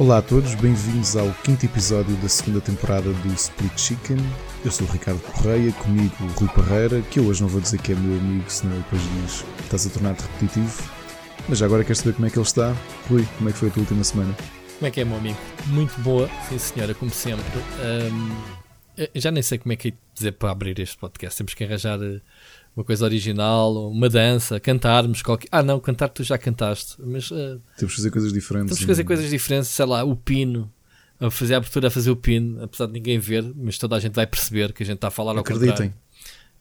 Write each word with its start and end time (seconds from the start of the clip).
Olá 0.00 0.16
a 0.16 0.22
todos, 0.22 0.54
bem-vindos 0.54 1.14
ao 1.14 1.30
quinto 1.44 1.66
episódio 1.66 2.16
da 2.22 2.28
segunda 2.30 2.58
temporada 2.58 3.12
do 3.12 3.34
Split 3.34 3.78
Chicken. 3.78 4.16
Eu 4.64 4.70
sou 4.70 4.86
o 4.86 4.90
Ricardo 4.90 5.20
Correia, 5.20 5.70
comigo 5.72 6.14
o 6.22 6.26
Rui 6.40 6.48
Parreira, 6.48 7.02
que 7.02 7.20
eu 7.20 7.26
hoje 7.26 7.42
não 7.42 7.50
vou 7.50 7.60
dizer 7.60 7.82
que 7.82 7.92
é 7.92 7.94
meu 7.94 8.18
amigo, 8.18 8.50
senão 8.50 8.78
depois 8.78 9.02
diz 9.02 9.44
estás 9.60 9.86
a 9.86 9.90
tornar-te 9.90 10.22
repetitivo. 10.22 10.90
Mas 11.46 11.60
agora 11.60 11.84
queres 11.84 11.98
saber 11.98 12.14
como 12.14 12.26
é 12.26 12.30
que 12.30 12.38
ele 12.38 12.46
está? 12.46 12.74
Rui, 13.10 13.28
como 13.36 13.50
é 13.50 13.52
que 13.52 13.58
foi 13.58 13.68
a 13.68 13.72
tua 13.72 13.82
última 13.82 14.02
semana? 14.02 14.34
Como 14.78 14.88
é 14.88 14.90
que 14.90 15.02
é, 15.02 15.04
meu 15.04 15.18
amigo? 15.18 15.38
Muito 15.66 16.00
boa, 16.00 16.30
sim 16.48 16.56
senhora, 16.56 16.94
como 16.94 17.10
sempre. 17.10 17.58
Um, 17.58 19.10
já 19.14 19.30
nem 19.30 19.42
sei 19.42 19.58
como 19.58 19.74
é 19.74 19.76
que 19.76 19.88
é 19.88 19.92
dizer 20.14 20.32
para 20.32 20.50
abrir 20.50 20.80
este 20.80 20.96
podcast. 20.96 21.36
Temos 21.36 21.52
que 21.52 21.62
arranjar 21.62 21.98
eh, 22.02 22.22
uma 22.76 22.84
coisa 22.84 23.04
original, 23.04 23.90
uma 23.90 24.08
dança, 24.08 24.58
cantarmos 24.60 25.22
qualquer. 25.22 25.48
Ah, 25.50 25.62
não, 25.62 25.80
cantar 25.80 26.08
tu 26.08 26.22
já 26.22 26.38
cantaste, 26.38 26.96
mas. 26.98 27.30
Uh, 27.30 27.60
temos 27.76 27.94
que 27.94 27.96
fazer 27.96 28.10
coisas 28.10 28.32
diferentes. 28.32 28.68
Temos 28.68 28.80
que 28.80 28.86
fazer 28.86 29.04
coisas 29.04 29.28
diferentes, 29.30 29.70
sei 29.70 29.86
lá, 29.86 30.04
o 30.04 30.16
pino. 30.16 30.70
A 31.18 31.30
fazer 31.30 31.52
a 31.54 31.56
abertura 31.58 31.88
a 31.88 31.90
fazer 31.90 32.10
o 32.10 32.16
pino, 32.16 32.62
apesar 32.64 32.86
de 32.86 32.92
ninguém 32.92 33.18
ver, 33.18 33.44
mas 33.54 33.76
toda 33.76 33.94
a 33.94 34.00
gente 34.00 34.14
vai 34.14 34.26
perceber 34.26 34.72
que 34.72 34.82
a 34.82 34.86
gente 34.86 34.96
está 34.96 35.08
a 35.08 35.10
falar 35.10 35.32
ao 35.32 35.40
Acreditem. 35.40 35.92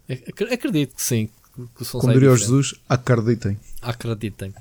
contrário. 0.10 0.54
Acredito 0.54 0.96
que 0.96 1.02
sim. 1.02 1.30
Que 1.78 1.86
Como 1.86 2.14
diria 2.14 2.32
o 2.32 2.38
Jesus, 2.38 2.74
acreditem. 2.88 3.58
Acreditem. 3.82 4.54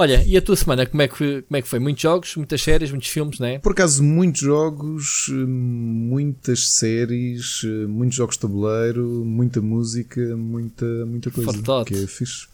Olha, 0.00 0.24
e 0.26 0.34
a 0.34 0.40
tua 0.40 0.56
semana, 0.56 0.86
como 0.86 1.02
é 1.02 1.08
que 1.08 1.14
foi? 1.14 1.42
Como 1.42 1.56
é 1.58 1.60
que 1.60 1.68
foi? 1.68 1.78
Muitos 1.78 2.02
jogos, 2.02 2.34
muitas 2.34 2.62
séries, 2.62 2.90
muitos 2.90 3.10
filmes, 3.10 3.38
não 3.38 3.46
é? 3.46 3.58
Por 3.58 3.72
acaso, 3.72 4.02
muitos 4.02 4.40
jogos, 4.40 5.26
muitas 5.28 6.70
séries, 6.70 7.60
muitos 7.86 8.16
jogos 8.16 8.36
de 8.36 8.40
tabuleiro, 8.40 9.06
muita 9.26 9.60
música, 9.60 10.34
muita, 10.38 10.86
muita 11.04 11.30
coisa. 11.30 11.84
Que 11.84 12.02
é 12.02 12.06
fixe. 12.06 12.46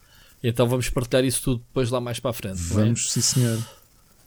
Então 0.42 0.68
vamos 0.68 0.88
partilhar 0.88 1.24
isso 1.24 1.40
tudo 1.40 1.62
depois 1.68 1.88
lá 1.88 2.00
mais 2.00 2.18
para 2.18 2.32
a 2.32 2.34
frente. 2.34 2.58
Vamos, 2.58 3.06
é? 3.06 3.10
sim 3.10 3.20
senhor. 3.20 3.58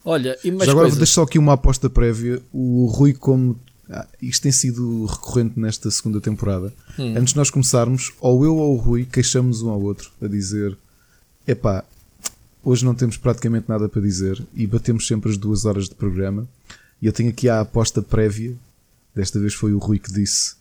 Olha, 0.05 0.39
e 0.41 0.49
mais 0.49 0.67
Já 0.67 0.71
agora 0.71 0.89
deixo 0.89 1.11
só 1.11 1.23
aqui 1.23 1.37
uma 1.37 1.55
aposta 1.55 1.89
prévia. 1.89 2.41
O 2.53 2.85
Rui, 2.85 3.13
como 3.13 3.59
ah, 3.89 4.07
isto 4.21 4.43
tem 4.43 4.51
sido 4.53 5.05
recorrente 5.07 5.59
nesta 5.59 5.91
segunda 5.91 6.21
temporada, 6.21 6.73
Hum. 6.97 7.15
antes 7.17 7.33
de 7.33 7.37
nós 7.37 7.49
começarmos, 7.49 8.13
ou 8.21 8.45
eu 8.45 8.55
ou 8.55 8.75
o 8.75 8.77
Rui 8.77 9.03
queixamos 9.03 9.61
um 9.61 9.69
ao 9.69 9.81
outro 9.81 10.09
a 10.21 10.27
dizer: 10.27 10.77
epá, 11.45 11.83
hoje 12.63 12.85
não 12.85 12.93
temos 12.95 13.17
praticamente 13.17 13.67
nada 13.69 13.87
para 13.87 14.01
dizer 14.01 14.41
e 14.53 14.65
batemos 14.67 15.07
sempre 15.07 15.29
as 15.31 15.37
duas 15.37 15.65
horas 15.65 15.87
de 15.89 15.95
programa. 15.95 16.47
E 17.01 17.05
eu 17.07 17.13
tenho 17.13 17.29
aqui 17.29 17.47
a 17.47 17.61
aposta 17.61 18.01
prévia. 18.01 18.55
Desta 19.15 19.39
vez 19.39 19.53
foi 19.53 19.73
o 19.73 19.77
Rui 19.77 19.99
que 19.99 20.11
disse: 20.11 20.55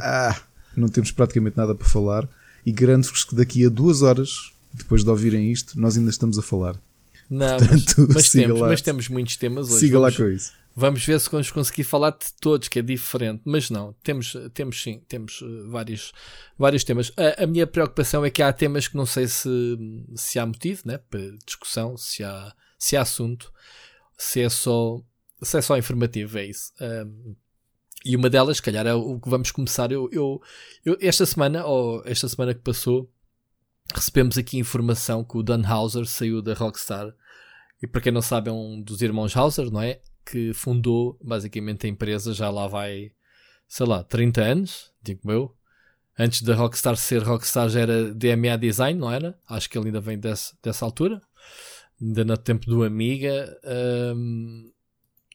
Ah, 0.00 0.38
não 0.76 0.88
temos 0.88 1.10
praticamente 1.10 1.56
nada 1.56 1.74
para 1.74 1.86
falar. 1.86 2.28
E 2.64 2.72
garanto-vos 2.72 3.24
que 3.24 3.34
daqui 3.34 3.64
a 3.64 3.68
duas 3.68 4.02
horas, 4.02 4.52
depois 4.72 5.04
de 5.04 5.10
ouvirem 5.10 5.52
isto, 5.52 5.78
nós 5.78 5.96
ainda 5.96 6.10
estamos 6.10 6.38
a 6.38 6.42
falar. 6.42 6.76
Não, 7.28 7.56
Portanto, 7.58 7.94
mas, 8.08 8.14
mas 8.14 8.30
temos, 8.30 8.60
lá. 8.60 8.68
mas 8.68 8.80
temos 8.80 9.08
muitos 9.08 9.36
temas 9.36 9.70
hoje. 9.70 9.80
Siga 9.80 9.98
lá 9.98 10.08
vamos, 10.08 10.16
com 10.16 10.28
isso. 10.28 10.52
Vamos 10.74 11.04
ver 11.04 11.20
se 11.20 11.30
vamos 11.30 11.50
conseguir 11.50 11.84
falar 11.84 12.10
de 12.10 12.32
todos, 12.40 12.68
que 12.68 12.78
é 12.78 12.82
diferente. 12.82 13.42
Mas 13.44 13.70
não, 13.70 13.92
temos, 14.02 14.36
temos 14.52 14.82
sim, 14.82 15.00
temos 15.06 15.40
uh, 15.42 15.70
vários, 15.70 16.12
vários 16.58 16.84
temas. 16.84 17.12
A, 17.16 17.44
a 17.44 17.46
minha 17.46 17.66
preocupação 17.66 18.24
é 18.24 18.30
que 18.30 18.42
há 18.42 18.52
temas 18.52 18.88
que 18.88 18.96
não 18.96 19.06
sei 19.06 19.28
se, 19.28 19.48
se 20.14 20.38
há 20.38 20.46
motivo 20.46 20.82
né, 20.84 20.98
para 20.98 21.20
discussão, 21.46 21.96
se 21.96 22.24
há, 22.24 22.52
se 22.78 22.96
há 22.96 23.02
assunto, 23.02 23.52
se 24.18 24.40
é 24.40 24.48
só, 24.48 25.00
se 25.42 25.58
é 25.58 25.62
só 25.62 25.76
informativo, 25.76 26.38
é 26.38 26.46
isso. 26.46 26.72
E 28.04 28.14
uma 28.14 28.28
delas, 28.28 28.58
se 28.58 28.62
calhar, 28.62 28.86
é 28.86 28.92
o 28.92 29.18
que 29.18 29.30
vamos 29.30 29.50
começar. 29.50 29.90
Eu, 29.90 30.10
eu, 30.12 30.40
eu, 30.84 30.98
esta 31.00 31.24
semana, 31.24 31.64
ou 31.64 32.02
esta 32.04 32.28
semana 32.28 32.52
que 32.52 32.60
passou, 32.60 33.10
recebemos 33.94 34.36
aqui 34.36 34.58
informação 34.58 35.24
que 35.24 35.38
o 35.38 35.42
Dan 35.42 35.62
Hauser 35.66 36.04
saiu 36.04 36.42
da 36.42 36.52
Rockstar. 36.52 37.14
E 37.82 37.86
para 37.86 38.02
quem 38.02 38.12
não 38.12 38.20
sabe, 38.20 38.50
é 38.50 38.52
um 38.52 38.80
dos 38.80 39.00
irmãos 39.00 39.34
Hauser, 39.34 39.70
não 39.70 39.80
é? 39.80 40.00
Que 40.24 40.52
fundou 40.54 41.18
basicamente 41.22 41.86
a 41.86 41.90
empresa, 41.90 42.32
já 42.32 42.50
lá 42.50 42.66
vai, 42.66 43.12
sei 43.68 43.86
lá, 43.86 44.02
30 44.02 44.42
anos, 44.42 44.92
digo 45.02 45.30
eu. 45.30 45.54
Antes 46.18 46.42
da 46.42 46.54
Rockstar 46.54 46.96
ser 46.96 47.22
Rockstar 47.22 47.68
já 47.68 47.80
era 47.80 48.14
DMA 48.14 48.56
Design, 48.56 48.98
não 48.98 49.10
era? 49.10 49.38
Acho 49.48 49.68
que 49.68 49.76
ele 49.76 49.86
ainda 49.86 50.00
vem 50.00 50.18
desse, 50.18 50.54
dessa 50.62 50.84
altura. 50.84 51.20
Ainda 52.00 52.24
no 52.24 52.36
tempo 52.36 52.66
do 52.66 52.84
Amiga. 52.84 53.58
Um, 54.14 54.70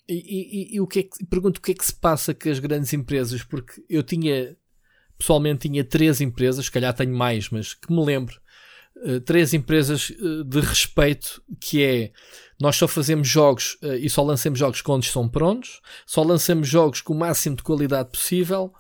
e, 0.10 0.72
e, 0.72 0.76
e, 0.76 0.82
o 0.82 0.88
que 0.88 1.00
é 1.00 1.04
que, 1.04 1.26
pergunto 1.26 1.60
o 1.60 1.62
que 1.62 1.72
é 1.72 1.76
que 1.76 1.86
se 1.86 1.94
passa 1.94 2.34
com 2.34 2.50
as 2.50 2.58
grandes 2.58 2.92
empresas, 2.94 3.44
porque 3.44 3.84
eu 3.88 4.02
tinha, 4.02 4.58
pessoalmente 5.18 5.70
tinha 5.70 5.84
três 5.84 6.20
empresas, 6.20 6.66
se 6.66 6.72
calhar 6.72 6.96
tenho 6.96 7.16
mais, 7.16 7.50
mas 7.52 7.76
que 7.76 7.94
me 7.94 8.04
lembro, 8.04 8.42
uh, 9.06 9.22
três 9.22 9.54
empresas 9.54 10.10
uh, 10.10 10.44
de 10.44 10.62
respeito, 10.62 11.44
que 11.60 11.84
é, 11.84 12.12
nós 12.60 12.76
só 12.76 12.88
fazemos 12.88 13.28
jogos 13.28 13.78
uh, 13.84 13.94
e 13.94 14.10
só 14.10 14.24
lançamos 14.24 14.60
jogos 14.60 14.82
quando 14.82 15.04
estão 15.04 15.28
prontos, 15.28 15.82
só 16.06 16.24
lançamos 16.24 16.68
jogos 16.68 17.02
com 17.02 17.14
o 17.14 17.18
máximo 17.18 17.56
de 17.56 17.64
qualidade 17.64 18.10
possível, 18.10 18.74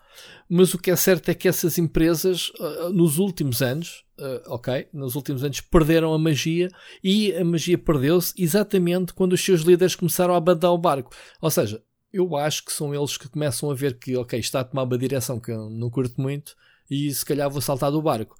mas 0.49 0.73
o 0.73 0.77
que 0.77 0.91
é 0.91 0.95
certo 0.95 1.29
é 1.29 1.33
que 1.33 1.47
essas 1.47 1.77
empresas, 1.77 2.51
nos 2.91 3.19
últimos 3.19 3.61
anos, 3.61 4.03
ok, 4.47 4.87
nos 4.91 5.15
últimos 5.15 5.43
anos 5.43 5.61
perderam 5.61 6.11
a 6.11 6.17
magia 6.17 6.69
e 7.03 7.31
a 7.35 7.45
magia 7.45 7.77
perdeu-se 7.77 8.33
exatamente 8.35 9.13
quando 9.13 9.33
os 9.33 9.45
seus 9.45 9.61
líderes 9.61 9.95
começaram 9.95 10.33
a 10.33 10.37
abandonar 10.37 10.73
o 10.73 10.77
barco. 10.77 11.15
Ou 11.39 11.51
seja, 11.51 11.81
eu 12.11 12.35
acho 12.35 12.65
que 12.65 12.73
são 12.73 12.93
eles 12.93 13.15
que 13.15 13.29
começam 13.29 13.69
a 13.69 13.75
ver 13.75 13.99
que, 13.99 14.17
ok, 14.17 14.39
está 14.39 14.61
a 14.61 14.63
tomar 14.63 14.83
uma 14.83 14.97
direção 14.97 15.39
que 15.39 15.51
eu 15.51 15.69
não 15.69 15.89
curto 15.89 16.19
muito 16.19 16.55
e 16.89 17.13
se 17.13 17.23
calhar 17.23 17.49
vou 17.49 17.61
saltar 17.61 17.91
do 17.91 18.01
barco. 18.01 18.35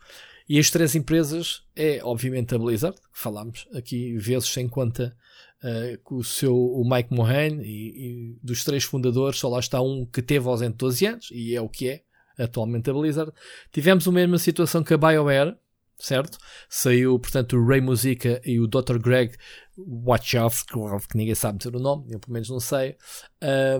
E 0.50 0.58
as 0.58 0.72
três 0.72 0.96
empresas 0.96 1.62
é, 1.76 2.02
obviamente, 2.04 2.56
a 2.56 2.58
Blizzard, 2.58 2.98
que 2.98 3.20
falámos 3.20 3.68
aqui 3.72 4.18
vezes 4.18 4.50
sem 4.50 4.68
conta 4.68 5.16
uh, 5.64 5.98
com 6.04 6.16
o 6.16 6.24
seu 6.24 6.56
o 6.56 6.88
Mike 6.90 7.14
Mohane 7.14 7.64
e, 7.64 8.34
e, 8.34 8.40
dos 8.44 8.64
três 8.64 8.84
fundadores, 8.84 9.40
só 9.40 9.50
lá 9.50 9.60
está 9.60 9.82
um 9.82 10.06
que 10.06 10.22
teve 10.22 10.48
ausente 10.48 10.78
12 10.78 11.06
anos 11.06 11.30
e 11.32 11.56
é 11.56 11.62
o 11.62 11.70
que 11.70 11.90
é 11.90 12.02
atualmente 12.38 12.90
a 12.90 12.94
Blizzard. 12.94 13.32
Tivemos 13.72 14.08
a 14.08 14.12
mesma 14.12 14.38
situação 14.38 14.84
que 14.84 14.94
a 14.94 14.98
BioWare, 14.98 15.56
certo? 16.00 16.38
Saiu, 16.70 17.20
portanto, 17.20 17.58
o 17.58 17.66
Ray 17.66 17.82
Musica 17.82 18.42
e 18.46 18.60
o 18.60 18.68
Dr. 18.68 18.98
Greg 18.98 19.36
Wachowski, 19.78 20.74
que 21.10 21.18
ninguém 21.18 21.36
sabe 21.36 21.58
dizer 21.58 21.76
o 21.76 21.80
nome, 21.80 22.06
eu 22.10 22.20
pelo 22.20 22.34
menos 22.34 22.50
não 22.50 22.60
sei. 22.60 22.96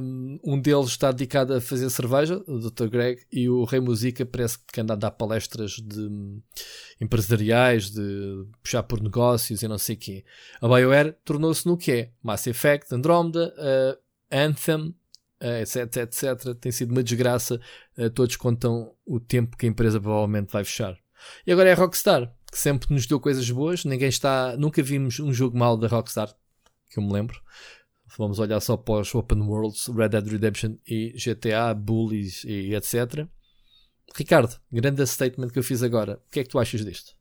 Um, 0.02 0.60
deles 0.62 0.90
está 0.90 1.12
dedicado 1.12 1.54
a 1.54 1.62
fazer 1.62 1.90
cerveja, 1.90 2.44
o 2.48 2.60
Dr. 2.60 2.88
Greg, 2.88 3.22
e 3.32 3.50
o 3.50 3.64
Ray 3.64 3.80
Musica 3.80 4.26
parece 4.26 4.60
que 4.72 4.82
anda 4.82 4.94
a 4.94 4.98
dar 4.98 5.12
palestras 5.12 5.72
de 5.72 6.02
um, 6.02 6.42
empresariais, 7.00 7.90
de 7.90 8.46
puxar 8.62 8.84
por 8.84 9.02
negócios 9.02 9.62
e 9.62 9.68
não 9.68 9.78
sei 9.78 9.96
o 9.96 10.00
quê. 10.00 10.26
A 10.62 10.68
BioWare 10.68 11.16
tornou-se 11.24 11.66
no 11.66 11.78
que? 11.78 12.10
Mass 12.22 12.48
Effect, 12.48 12.94
Andromeda, 12.94 13.54
uh, 13.58 14.00
Anthem, 14.32 14.94
uh, 15.42 15.62
etc, 15.62 15.98
etc. 15.98 16.56
Tem 16.60 16.72
sido 16.72 16.92
uma 16.92 17.04
desgraça. 17.04 17.60
Uh, 17.98 18.10
todos 18.10 18.36
contam 18.36 18.94
o 19.06 19.20
tempo 19.20 19.58
que 19.58 19.66
a 19.66 19.70
empresa 19.70 20.00
provavelmente 20.00 20.52
vai 20.52 20.64
fechar. 20.64 20.98
E 21.46 21.52
agora 21.52 21.70
é 21.70 21.74
a 21.74 21.76
Rockstar, 21.76 22.34
que 22.52 22.58
sempre 22.58 22.94
nos 22.94 23.06
deu 23.06 23.20
coisas 23.20 23.50
boas. 23.50 23.86
Ninguém 23.86 24.10
está. 24.10 24.56
Nunca 24.58 24.82
vimos 24.82 25.20
um 25.20 25.34
jogo 25.34 25.58
mau 25.58 25.78
da 25.78 25.88
Rockstar, 25.88 26.34
que 26.90 27.00
eu 27.00 27.04
me 27.04 27.14
lembro. 27.14 27.42
Vamos 28.18 28.40
olhar 28.40 28.60
só 28.60 28.76
para 28.76 29.02
os 29.02 29.14
Open 29.14 29.42
Worlds, 29.42 29.88
Red 29.88 30.10
Dead 30.10 30.28
Redemption 30.28 30.76
e 30.88 31.14
GTA, 31.14 31.74
Bullies 31.76 32.44
e 32.44 32.74
etc. 32.74 33.28
Ricardo, 34.16 34.60
grande 34.72 35.06
statement 35.06 35.50
que 35.50 35.60
eu 35.60 35.64
fiz 35.64 35.84
agora. 35.84 36.22
O 36.28 36.32
que 36.32 36.40
é 36.40 36.44
que 36.44 36.50
tu 36.50 36.58
achas 36.58 36.84
disto? 36.84 37.19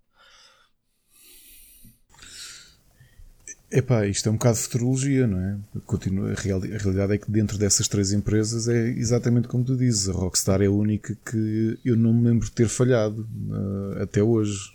Epá, 3.70 4.06
isto 4.06 4.26
é 4.28 4.32
um 4.32 4.36
bocado 4.36 4.56
de 4.56 4.62
futurologia, 4.62 5.26
não 5.26 5.38
é? 5.38 5.58
Continua, 5.84 6.30
a, 6.30 6.34
real, 6.34 6.58
a 6.58 6.78
realidade 6.78 7.12
é 7.12 7.18
que 7.18 7.30
dentro 7.30 7.58
dessas 7.58 7.86
três 7.86 8.12
empresas 8.12 8.66
é 8.66 8.88
exatamente 8.88 9.46
como 9.46 9.62
tu 9.62 9.76
dizes. 9.76 10.08
A 10.08 10.12
Rockstar 10.12 10.62
é 10.62 10.66
a 10.66 10.70
única 10.70 11.14
que 11.30 11.78
eu 11.84 11.94
não 11.94 12.14
me 12.14 12.28
lembro 12.28 12.46
de 12.46 12.52
ter 12.52 12.66
falhado 12.66 13.28
uh, 13.50 14.02
até 14.02 14.22
hoje. 14.22 14.72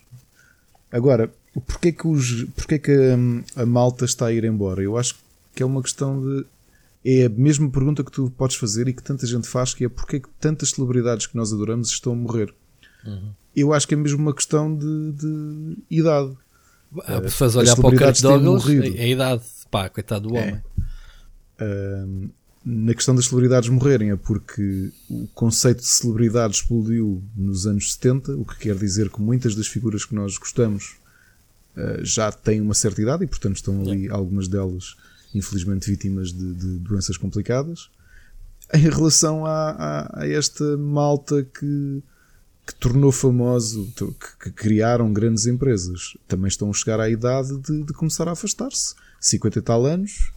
Agora, 0.92 1.34
porquê 1.66 1.92
que, 1.92 2.08
os, 2.08 2.44
porquê 2.56 2.78
que 2.78 2.92
a, 2.92 3.64
a, 3.64 3.66
malta 3.66 4.06
está 4.06 4.28
a 4.28 4.32
ir 4.32 4.44
embora? 4.44 4.84
Eu 4.84 4.96
acho 4.96 5.16
que 5.56 5.64
é 5.64 5.66
uma 5.66 5.82
questão 5.82 6.22
de. 6.22 6.46
É 7.04 7.26
a 7.26 7.30
mesma 7.30 7.70
pergunta 7.70 8.04
que 8.04 8.12
tu 8.12 8.32
podes 8.38 8.56
fazer 8.56 8.88
e 8.88 8.94
que 8.94 9.04
tanta 9.04 9.26
gente 9.26 9.48
faz, 9.48 9.74
que 9.74 9.84
é 9.84 9.90
porquê 9.90 10.20
que 10.20 10.30
tantas 10.40 10.70
celebridades 10.70 11.26
que 11.26 11.36
nós 11.36 11.52
adoramos 11.52 11.90
estão 11.90 12.14
a 12.14 12.16
morrer. 12.16 12.54
Uhum. 13.06 13.32
Eu 13.56 13.74
acho 13.74 13.88
que 13.88 13.96
é 13.96 13.98
mesmo 13.98 14.20
uma 14.20 14.34
questão 14.34 14.74
de, 14.74 15.12
de 15.12 15.78
idade. 15.90 16.32
Ah, 17.06 17.22
se 17.28 17.36
faz 17.36 17.56
olhar 17.56 17.76
para 17.76 17.88
o 17.88 17.98
Kurt 17.98 18.22
Douglas, 18.22 18.70
é 18.96 19.04
a 19.04 19.08
idade, 19.08 19.44
pá, 19.70 19.90
coitado 19.90 20.30
do 20.30 20.36
homem. 20.36 20.62
É. 21.60 21.64
Uh, 21.64 22.30
na 22.66 22.94
questão 22.94 23.14
das 23.14 23.26
celebridades 23.26 23.70
morrerem, 23.70 24.12
é 24.12 24.16
porque 24.16 24.92
o 25.10 25.28
conceito 25.34 25.80
de 25.80 25.88
celebridade 25.88 26.56
explodiu 26.56 27.22
nos 27.36 27.68
anos 27.68 27.94
70, 27.94 28.38
o 28.38 28.46
que 28.46 28.58
quer 28.58 28.76
dizer 28.76 29.10
que 29.10 29.22
muitas 29.22 29.54
das 29.54 29.68
figuras 29.68 30.06
que 30.06 30.16
nós 30.16 30.38
gostamos 30.38 30.96
uh, 31.76 32.04
já 32.04 32.32
têm 32.32 32.62
uma 32.62 32.74
certa 32.74 33.02
idade 33.02 33.24
e, 33.26 33.28
portanto, 33.28 33.58
estão 33.58 33.82
ali 33.82 34.08
é. 34.08 34.12
algumas 34.12 34.48
delas, 34.48 34.96
infelizmente, 35.36 35.90
vítimas 35.90 36.32
de, 36.32 36.54
de, 36.54 36.80
doenças 36.80 37.18
complicadas. 37.18 37.90
Em 38.74 38.90
relação 38.90 39.46
a, 39.46 39.72
a, 39.72 40.20
a 40.22 40.28
esta 40.28 40.78
malta 40.78 41.44
que 41.44 42.02
que 42.66 42.76
tornou 42.76 43.12
famoso, 43.12 43.92
que, 43.96 44.46
que, 44.46 44.52
criaram 44.52 45.12
grandes 45.12 45.46
empresas, 45.46 46.16
também 46.28 46.48
estão 46.48 46.70
a 46.70 46.74
chegar 46.74 47.00
à 47.00 47.10
idade 47.10 47.58
de, 47.58 47.84
de 47.84 47.94
começar 47.94 48.28
a 48.28 48.32
afastar-se. 48.32 48.96
50 49.20 49.60
e 49.60 49.62
tal 49.62 49.86
anos, 49.86 50.32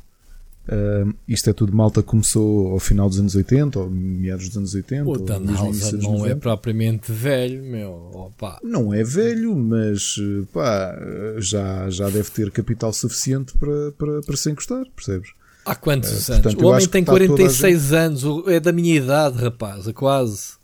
Uh, 0.66 1.14
isto 1.28 1.48
é 1.48 1.52
tudo 1.52 1.72
malta 1.72 2.02
começou 2.02 2.72
ao 2.72 2.80
final 2.80 3.08
dos 3.08 3.20
anos 3.20 3.36
80, 3.36 3.78
ou 3.78 3.88
meados 3.88 4.48
dos 4.48 4.56
anos 4.56 4.74
80. 4.74 5.08
O 5.08 5.16
Danhauser 5.16 5.92
não 6.02 6.18
90. 6.18 6.28
é 6.28 6.34
propriamente 6.34 7.12
velho, 7.12 7.62
meu. 7.62 7.92
Opa. 8.12 8.58
Não 8.64 8.92
é 8.92 9.04
velho, 9.04 9.54
mas 9.54 10.16
pá, 10.52 10.98
já, 11.38 11.88
já 11.88 12.10
deve 12.10 12.30
ter 12.30 12.50
capital 12.50 12.92
suficiente 12.92 13.56
para, 13.56 13.92
para, 13.92 14.20
para 14.22 14.36
se 14.36 14.50
encostar, 14.50 14.84
percebes? 14.94 15.30
Há 15.64 15.76
quantos 15.76 16.28
uh, 16.28 16.32
anos? 16.32 16.42
Portanto, 16.42 16.64
o 16.64 16.68
homem 16.68 16.88
tem 16.88 17.04
46 17.04 17.82
gente... 17.82 17.94
anos, 17.94 18.24
é 18.48 18.58
da 18.58 18.72
minha 18.72 18.96
idade, 18.96 19.38
rapaz, 19.38 19.86
é 19.86 19.92
quase. 19.92 20.54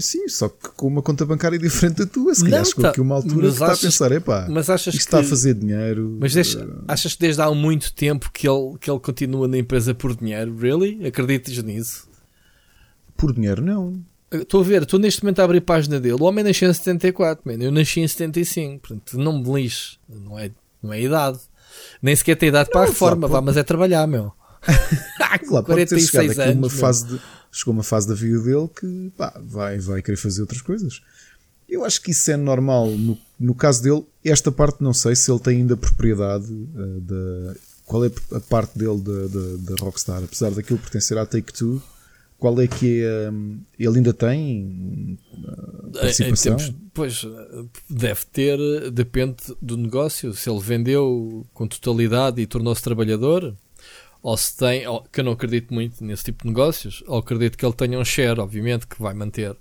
Sim, 0.00 0.28
só 0.28 0.48
que 0.48 0.68
com 0.70 0.86
uma 0.86 1.02
conta 1.02 1.24
bancária 1.24 1.58
diferente 1.58 1.98
da 1.98 2.06
tua, 2.06 2.34
se 2.34 2.42
calhar 2.42 2.64
chegou 2.64 2.82
tá, 2.82 2.90
aqui 2.90 3.00
uma 3.00 3.14
altura 3.14 3.48
que 3.48 3.52
está 3.54 3.72
a 3.72 3.76
pensar, 3.76 4.12
epá, 4.12 4.46
mas 4.48 4.68
achas 4.70 4.94
isto 4.94 4.98
que, 4.98 5.04
está 5.06 5.20
a 5.20 5.24
fazer 5.24 5.54
dinheiro. 5.54 6.16
Mas 6.20 6.34
deixa, 6.34 6.64
uh... 6.64 6.84
achas 6.88 7.14
que 7.14 7.20
desde 7.20 7.42
há 7.42 7.50
muito 7.50 7.92
tempo 7.94 8.30
que 8.32 8.48
ele, 8.48 8.76
que 8.80 8.90
ele 8.90 9.00
continua 9.00 9.48
na 9.48 9.58
empresa 9.58 9.94
por 9.94 10.14
dinheiro? 10.14 10.56
Really? 10.56 11.06
Acreditas 11.06 11.56
nisso? 11.62 12.08
Por 13.16 13.32
dinheiro, 13.32 13.62
não. 13.62 14.00
Estou 14.30 14.60
a 14.60 14.64
ver, 14.64 14.82
estou 14.82 14.98
neste 14.98 15.22
momento 15.22 15.40
a 15.40 15.44
abrir 15.44 15.58
a 15.58 15.62
página 15.62 16.00
dele. 16.00 16.20
O 16.20 16.24
homem 16.24 16.44
nasceu 16.44 16.68
em 16.68 16.72
74, 16.72 17.42
man. 17.46 17.62
eu 17.62 17.70
nasci 17.70 18.00
em 18.00 18.08
75, 18.08 18.80
portanto 18.80 19.18
não 19.18 19.38
me 19.38 19.62
lixe, 19.62 19.98
não 20.08 20.38
é, 20.38 20.50
não 20.82 20.92
é 20.92 21.00
idade. 21.00 21.38
Nem 22.02 22.14
sequer 22.16 22.36
tem 22.36 22.48
idade 22.48 22.68
não, 22.68 22.72
para 22.72 22.82
a 22.82 22.86
reforma, 22.86 23.28
vá, 23.28 23.40
mas 23.40 23.56
é 23.56 23.62
trabalhar, 23.62 24.06
meu. 24.06 24.32
claro, 25.48 25.66
pode 25.66 25.86
ter 25.86 26.00
chegado 26.00 26.30
aqui 26.30 26.40
anos, 26.40 26.56
uma 26.56 26.70
fase 26.70 27.06
de, 27.06 27.20
chegou 27.50 27.72
uma 27.72 27.82
fase 27.82 28.08
da 28.08 28.14
vida 28.14 28.38
dele 28.40 28.68
que 28.68 29.12
pá, 29.16 29.32
vai, 29.44 29.78
vai 29.78 30.02
querer 30.02 30.16
fazer 30.16 30.42
outras 30.42 30.60
coisas. 30.60 31.00
Eu 31.68 31.84
acho 31.84 32.00
que 32.00 32.12
isso 32.12 32.30
é 32.30 32.36
normal. 32.36 32.90
No, 32.90 33.18
no 33.38 33.54
caso 33.54 33.82
dele, 33.82 34.04
esta 34.24 34.52
parte 34.52 34.82
não 34.82 34.92
sei 34.92 35.16
se 35.16 35.30
ele 35.30 35.40
tem 35.40 35.58
ainda 35.58 35.76
propriedade 35.76 36.52
uh, 36.52 37.00
da. 37.00 37.54
Qual 37.84 38.04
é 38.04 38.10
a 38.32 38.40
parte 38.40 38.76
dele 38.76 39.00
da, 39.00 39.26
da, 39.28 39.74
da 39.74 39.84
Rockstar? 39.84 40.22
Apesar 40.22 40.50
daquilo 40.50 40.78
pertencer 40.78 41.16
à 41.16 41.24
Take-Two, 41.24 41.80
qual 42.38 42.60
é 42.60 42.66
que 42.66 43.02
é. 43.02 43.30
Um, 43.30 43.60
ele 43.78 43.98
ainda 43.98 44.12
tem 44.12 45.18
uh, 45.32 45.90
participação? 45.92 46.56
Tempos, 46.56 46.74
pois, 46.92 47.26
deve 47.88 48.20
ter, 48.32 48.90
depende 48.90 49.36
do 49.60 49.76
negócio. 49.76 50.34
Se 50.34 50.50
ele 50.50 50.60
vendeu 50.60 51.46
com 51.54 51.66
totalidade 51.66 52.40
e 52.40 52.46
tornou-se 52.46 52.82
trabalhador, 52.82 53.54
ou 54.22 54.36
se 54.36 54.56
tem, 54.56 54.86
ou, 54.86 55.02
que 55.02 55.20
eu 55.20 55.24
não 55.24 55.32
acredito 55.32 55.72
muito 55.72 56.02
nesse 56.04 56.24
tipo 56.24 56.42
de 56.42 56.48
negócios, 56.48 57.02
ou 57.06 57.18
acredito 57.18 57.56
que 57.56 57.64
ele 57.64 57.74
tenha 57.74 57.98
um 57.98 58.04
share, 58.04 58.40
obviamente, 58.40 58.86
que 58.86 59.00
vai 59.00 59.14
manter. 59.14 59.56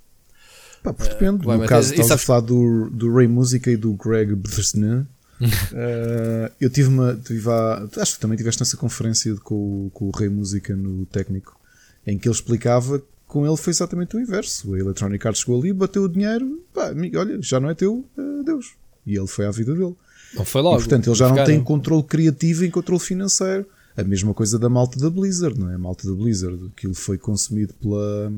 Pá, 0.83 0.91
uh, 0.91 0.93
depende. 0.93 1.45
No 1.45 1.53
manter. 1.53 1.67
caso, 1.67 1.91
estás 1.93 2.11
a 2.11 2.17
falar 2.17 2.41
do, 2.41 2.89
do 2.89 3.13
Ray 3.13 3.27
Música 3.27 3.69
e 3.71 3.77
do 3.77 3.93
Greg 3.93 4.33
Bresnan. 4.35 5.07
uh, 5.41 6.51
eu 6.59 6.69
tive 6.69 6.89
uma. 6.89 7.15
Tive 7.15 7.49
a, 7.49 7.87
acho 7.97 8.15
que 8.15 8.19
também 8.19 8.37
tiveste 8.37 8.61
nessa 8.61 8.77
conferência 8.77 9.35
com, 9.37 9.89
com 9.93 10.05
o 10.05 10.11
Rei 10.11 10.29
Música 10.29 10.75
no 10.75 11.05
técnico, 11.05 11.59
em 12.05 12.17
que 12.17 12.27
ele 12.27 12.35
explicava 12.35 12.99
que 12.99 13.05
com 13.27 13.45
ele 13.45 13.57
foi 13.57 13.71
exatamente 13.71 14.15
o 14.15 14.19
inverso. 14.19 14.73
A 14.73 14.79
Electronic 14.79 15.27
Arts 15.27 15.41
chegou 15.41 15.59
ali, 15.59 15.73
bateu 15.73 16.03
o 16.03 16.09
dinheiro, 16.09 16.63
pá, 16.73 16.89
amigo, 16.89 17.19
olha, 17.19 17.37
já 17.41 17.59
não 17.59 17.69
é 17.69 17.73
teu, 17.73 18.05
uh, 18.17 18.43
Deus. 18.43 18.73
E 19.05 19.17
ele 19.17 19.27
foi 19.27 19.45
à 19.45 19.51
vida 19.51 19.73
dele. 19.73 19.95
Não 20.33 20.45
foi 20.45 20.61
logo. 20.61 20.77
E, 20.77 20.79
portanto, 20.79 21.07
ele 21.07 21.15
já 21.15 21.29
não 21.29 21.43
tem 21.43 21.63
controle 21.63 22.03
criativo 22.03 22.63
e 22.65 22.71
controle 22.71 22.99
financeiro. 22.99 23.65
A 23.97 24.03
mesma 24.03 24.33
coisa 24.33 24.59
da 24.59 24.69
malta 24.69 24.99
da 24.99 25.09
Blizzard, 25.09 25.59
não 25.59 25.71
é? 25.71 25.75
A 25.75 25.79
malta 25.79 26.07
da 26.07 26.13
Blizzard, 26.13 26.71
aquilo 26.75 26.93
foi 26.93 27.17
consumido 27.17 27.73
pela, 27.75 28.31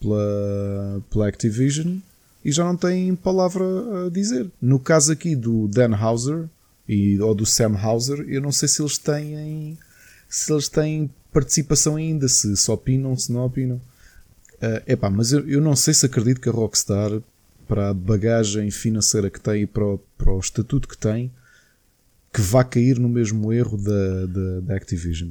pela, 0.00 1.02
pela 1.10 1.28
Activision 1.28 1.98
e 2.44 2.52
já 2.52 2.64
não 2.64 2.76
tem 2.76 3.14
palavra 3.14 3.64
a 4.06 4.10
dizer. 4.10 4.50
No 4.60 4.78
caso 4.78 5.12
aqui 5.12 5.34
do 5.34 5.68
Dan 5.68 5.96
Houser 5.96 6.48
e, 6.88 7.18
ou 7.20 7.34
do 7.34 7.44
Sam 7.44 7.76
Houser, 7.76 8.24
eu 8.28 8.40
não 8.40 8.52
sei 8.52 8.68
se 8.68 8.80
eles 8.80 8.96
têm 8.96 9.76
se 10.28 10.52
eles 10.52 10.68
têm 10.68 11.10
participação 11.32 11.96
ainda, 11.96 12.28
se, 12.28 12.56
se 12.56 12.70
opinam, 12.70 13.16
se 13.16 13.32
não 13.32 13.44
opinam. 13.44 13.80
Uh, 14.56 14.82
epá, 14.86 15.10
mas 15.10 15.32
eu, 15.32 15.48
eu 15.48 15.60
não 15.60 15.74
sei 15.74 15.92
se 15.92 16.06
acredito 16.06 16.40
que 16.40 16.48
a 16.48 16.52
Rockstar, 16.52 17.10
para 17.66 17.90
a 17.90 17.94
bagagem 17.94 18.70
financeira 18.70 19.30
que 19.30 19.40
tem 19.40 19.62
e 19.62 19.66
para 19.66 19.84
o, 19.84 19.98
para 20.16 20.32
o 20.32 20.38
estatuto 20.38 20.88
que 20.88 20.96
tem, 20.96 21.30
que 22.32 22.40
vá 22.40 22.62
cair 22.62 22.98
no 22.98 23.08
mesmo 23.08 23.52
erro 23.52 23.76
da, 23.76 24.26
da, 24.26 24.60
da 24.60 24.76
Activision. 24.76 25.30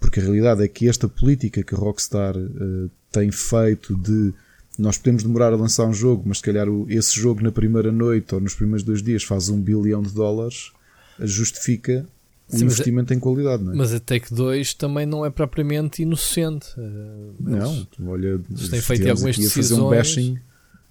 Porque 0.00 0.20
a 0.20 0.22
realidade 0.22 0.62
é 0.62 0.68
que 0.68 0.88
esta 0.88 1.08
política 1.08 1.62
que 1.62 1.74
a 1.74 1.78
Rockstar 1.78 2.36
uh, 2.36 2.90
tem 3.10 3.30
feito 3.30 3.96
de 3.96 4.34
nós 4.78 4.98
podemos 4.98 5.22
demorar 5.22 5.52
a 5.52 5.56
lançar 5.56 5.86
um 5.86 5.94
jogo, 5.94 6.24
mas 6.26 6.38
se 6.38 6.42
calhar 6.42 6.68
o, 6.68 6.86
esse 6.90 7.14
jogo 7.14 7.42
na 7.42 7.52
primeira 7.52 7.92
noite 7.92 8.34
ou 8.34 8.40
nos 8.40 8.54
primeiros 8.54 8.82
dois 8.82 9.02
dias 9.02 9.22
faz 9.22 9.48
um 9.48 9.60
bilhão 9.60 10.02
de 10.02 10.10
dólares, 10.10 10.72
justifica 11.20 12.06
o 12.52 12.58
Sim, 12.58 12.64
investimento 12.64 13.12
a, 13.12 13.16
em 13.16 13.20
qualidade. 13.20 13.62
Não 13.62 13.72
é? 13.72 13.76
Mas 13.76 13.94
a 13.94 14.00
Take 14.00 14.34
2 14.34 14.74
também 14.74 15.06
não 15.06 15.24
é 15.24 15.30
propriamente 15.30 16.02
inocente. 16.02 16.66
Uh, 16.76 17.34
não, 17.38 17.86
olha, 18.06 18.40
eles 18.50 18.68
têm 18.68 18.80
feito 18.80 19.08
algumas 19.08 19.36
decisões. 19.36 19.68
fazer 19.68 19.80
um 19.80 19.90
bashing 19.90 20.38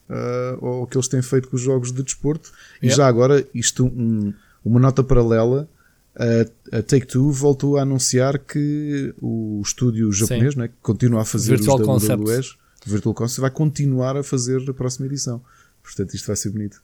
uh, 0.10 0.66
ao 0.66 0.88
que 0.88 0.98
eles 0.98 1.08
têm 1.08 1.22
feito 1.22 1.50
com 1.50 1.56
os 1.56 1.62
jogos 1.62 1.92
de 1.92 2.02
desporto. 2.02 2.52
E 2.82 2.90
já 2.90 3.06
agora, 3.06 3.46
isto 3.54 3.86
um, 3.86 4.34
uma 4.64 4.80
nota 4.80 5.04
paralela, 5.04 5.70
a, 6.16 6.78
a 6.78 6.82
Take-Two 6.82 7.32
voltou 7.32 7.78
a 7.78 7.82
anunciar 7.82 8.38
que 8.38 9.14
o 9.22 9.62
estúdio 9.64 10.12
japonês, 10.12 10.56
né, 10.56 10.68
que 10.68 10.76
continua 10.82 11.22
a 11.22 11.26
fazer 11.26 11.58
Virtual 11.58 11.80
os 11.80 12.08
WWEs, 12.08 12.56
Virtual 12.86 13.16
Concept, 13.16 13.42
vai 13.42 13.52
continuar 13.52 14.18
a 14.18 14.24
fazer 14.24 14.70
a 14.70 14.74
próxima 14.74 15.06
edição. 15.06 15.42
Portanto, 15.82 16.14
isto 16.14 16.28
vai 16.28 16.36
ser 16.36 16.50
bonito. 16.50 16.82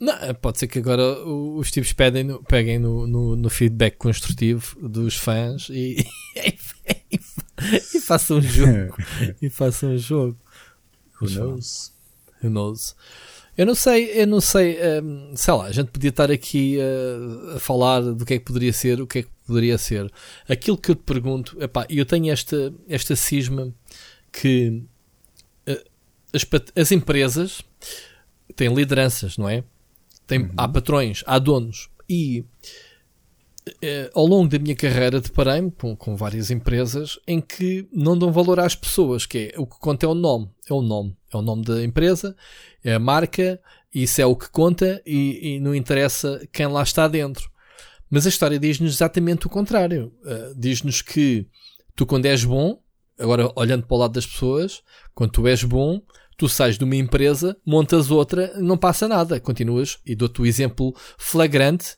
Não, 0.00 0.14
pode 0.40 0.58
ser 0.58 0.68
que 0.68 0.78
agora 0.78 1.02
os 1.24 1.70
tipos 1.72 1.92
pedem 1.92 2.22
no, 2.22 2.42
peguem 2.44 2.78
no, 2.78 3.06
no, 3.06 3.34
no, 3.34 3.50
feedback 3.50 3.96
construtivo 3.96 4.76
dos 4.88 5.16
fãs 5.16 5.68
e, 5.70 6.06
e, 7.10 7.20
e 7.94 8.00
façam 8.00 8.38
um 8.38 8.40
jogo. 8.40 8.96
e 9.42 9.50
façam 9.50 9.90
um 9.90 9.98
jogo. 9.98 10.38
Who 11.20 11.28
knows? 11.28 11.92
Who 12.42 12.50
knows? 12.50 12.94
Eu 13.58 13.66
não 13.66 13.74
sei, 13.74 14.22
eu 14.22 14.24
não 14.24 14.40
sei, 14.40 14.78
um, 15.02 15.34
sei 15.34 15.52
lá, 15.52 15.64
a 15.64 15.72
gente 15.72 15.90
podia 15.90 16.10
estar 16.10 16.30
aqui 16.30 16.78
uh, 16.78 17.56
a 17.56 17.58
falar 17.58 18.02
do 18.02 18.24
que 18.24 18.34
é 18.34 18.38
que 18.38 18.44
poderia 18.44 18.72
ser, 18.72 19.00
o 19.00 19.06
que 19.06 19.18
é 19.18 19.22
que 19.24 19.28
poderia 19.44 19.76
ser. 19.76 20.08
Aquilo 20.48 20.78
que 20.78 20.92
eu 20.92 20.94
te 20.94 21.02
pergunto, 21.02 21.60
epá, 21.60 21.84
eu 21.90 22.06
tenho 22.06 22.32
esta, 22.32 22.72
esta 22.88 23.16
cisma 23.16 23.74
que 24.30 24.80
uh, 25.68 25.84
as, 26.32 26.46
as, 26.76 26.92
empresas 26.92 27.60
têm 28.54 28.72
lideranças, 28.72 29.36
não 29.36 29.48
é? 29.48 29.64
Tem, 30.24 30.38
uhum. 30.38 30.52
Há 30.56 30.68
patrões, 30.68 31.24
há 31.26 31.40
donos 31.40 31.90
e 32.08 32.44
uh, 33.68 34.10
ao 34.14 34.26
longo 34.26 34.48
da 34.48 34.58
minha 34.58 34.74
carreira 34.74 35.20
deparei-me 35.20 35.70
com, 35.70 35.96
com 35.96 36.16
várias 36.16 36.50
empresas 36.50 37.18
em 37.26 37.40
que 37.40 37.88
não 37.92 38.18
dão 38.18 38.32
valor 38.32 38.60
às 38.60 38.74
pessoas, 38.74 39.26
que 39.26 39.52
é 39.54 39.60
o 39.60 39.66
que 39.66 39.78
conta 39.78 40.06
é 40.06 40.08
o 40.08 40.14
nome, 40.14 40.50
é 40.68 40.72
o 40.72 40.82
nome, 40.82 41.16
é 41.32 41.36
o 41.36 41.42
nome 41.42 41.64
da 41.64 41.82
empresa 41.82 42.34
é 42.84 42.94
a 42.94 42.98
marca, 42.98 43.60
isso 43.94 44.20
é 44.20 44.26
o 44.26 44.36
que 44.36 44.50
conta 44.50 45.02
e, 45.04 45.56
e 45.56 45.60
não 45.60 45.74
interessa 45.74 46.46
quem 46.52 46.66
lá 46.66 46.82
está 46.82 47.08
dentro. 47.08 47.50
Mas 48.10 48.26
a 48.26 48.28
história 48.28 48.58
diz-nos 48.58 48.94
exatamente 48.94 49.46
o 49.46 49.50
contrário. 49.50 50.12
Uh, 50.22 50.54
diz-nos 50.56 51.02
que 51.02 51.46
tu, 51.94 52.06
quando 52.06 52.26
és 52.26 52.44
bom, 52.44 52.80
agora 53.18 53.50
olhando 53.54 53.86
para 53.86 53.94
o 53.94 53.98
lado 53.98 54.12
das 54.12 54.26
pessoas, 54.26 54.82
quando 55.14 55.32
tu 55.32 55.46
és 55.46 55.62
bom, 55.62 56.00
tu 56.38 56.48
sais 56.48 56.78
de 56.78 56.84
uma 56.84 56.94
empresa, 56.94 57.56
montas 57.66 58.10
outra, 58.10 58.54
não 58.58 58.78
passa 58.78 59.08
nada, 59.08 59.40
continuas. 59.40 59.98
E 60.06 60.14
dou-te 60.14 60.40
o 60.40 60.46
exemplo 60.46 60.94
flagrante, 61.18 61.96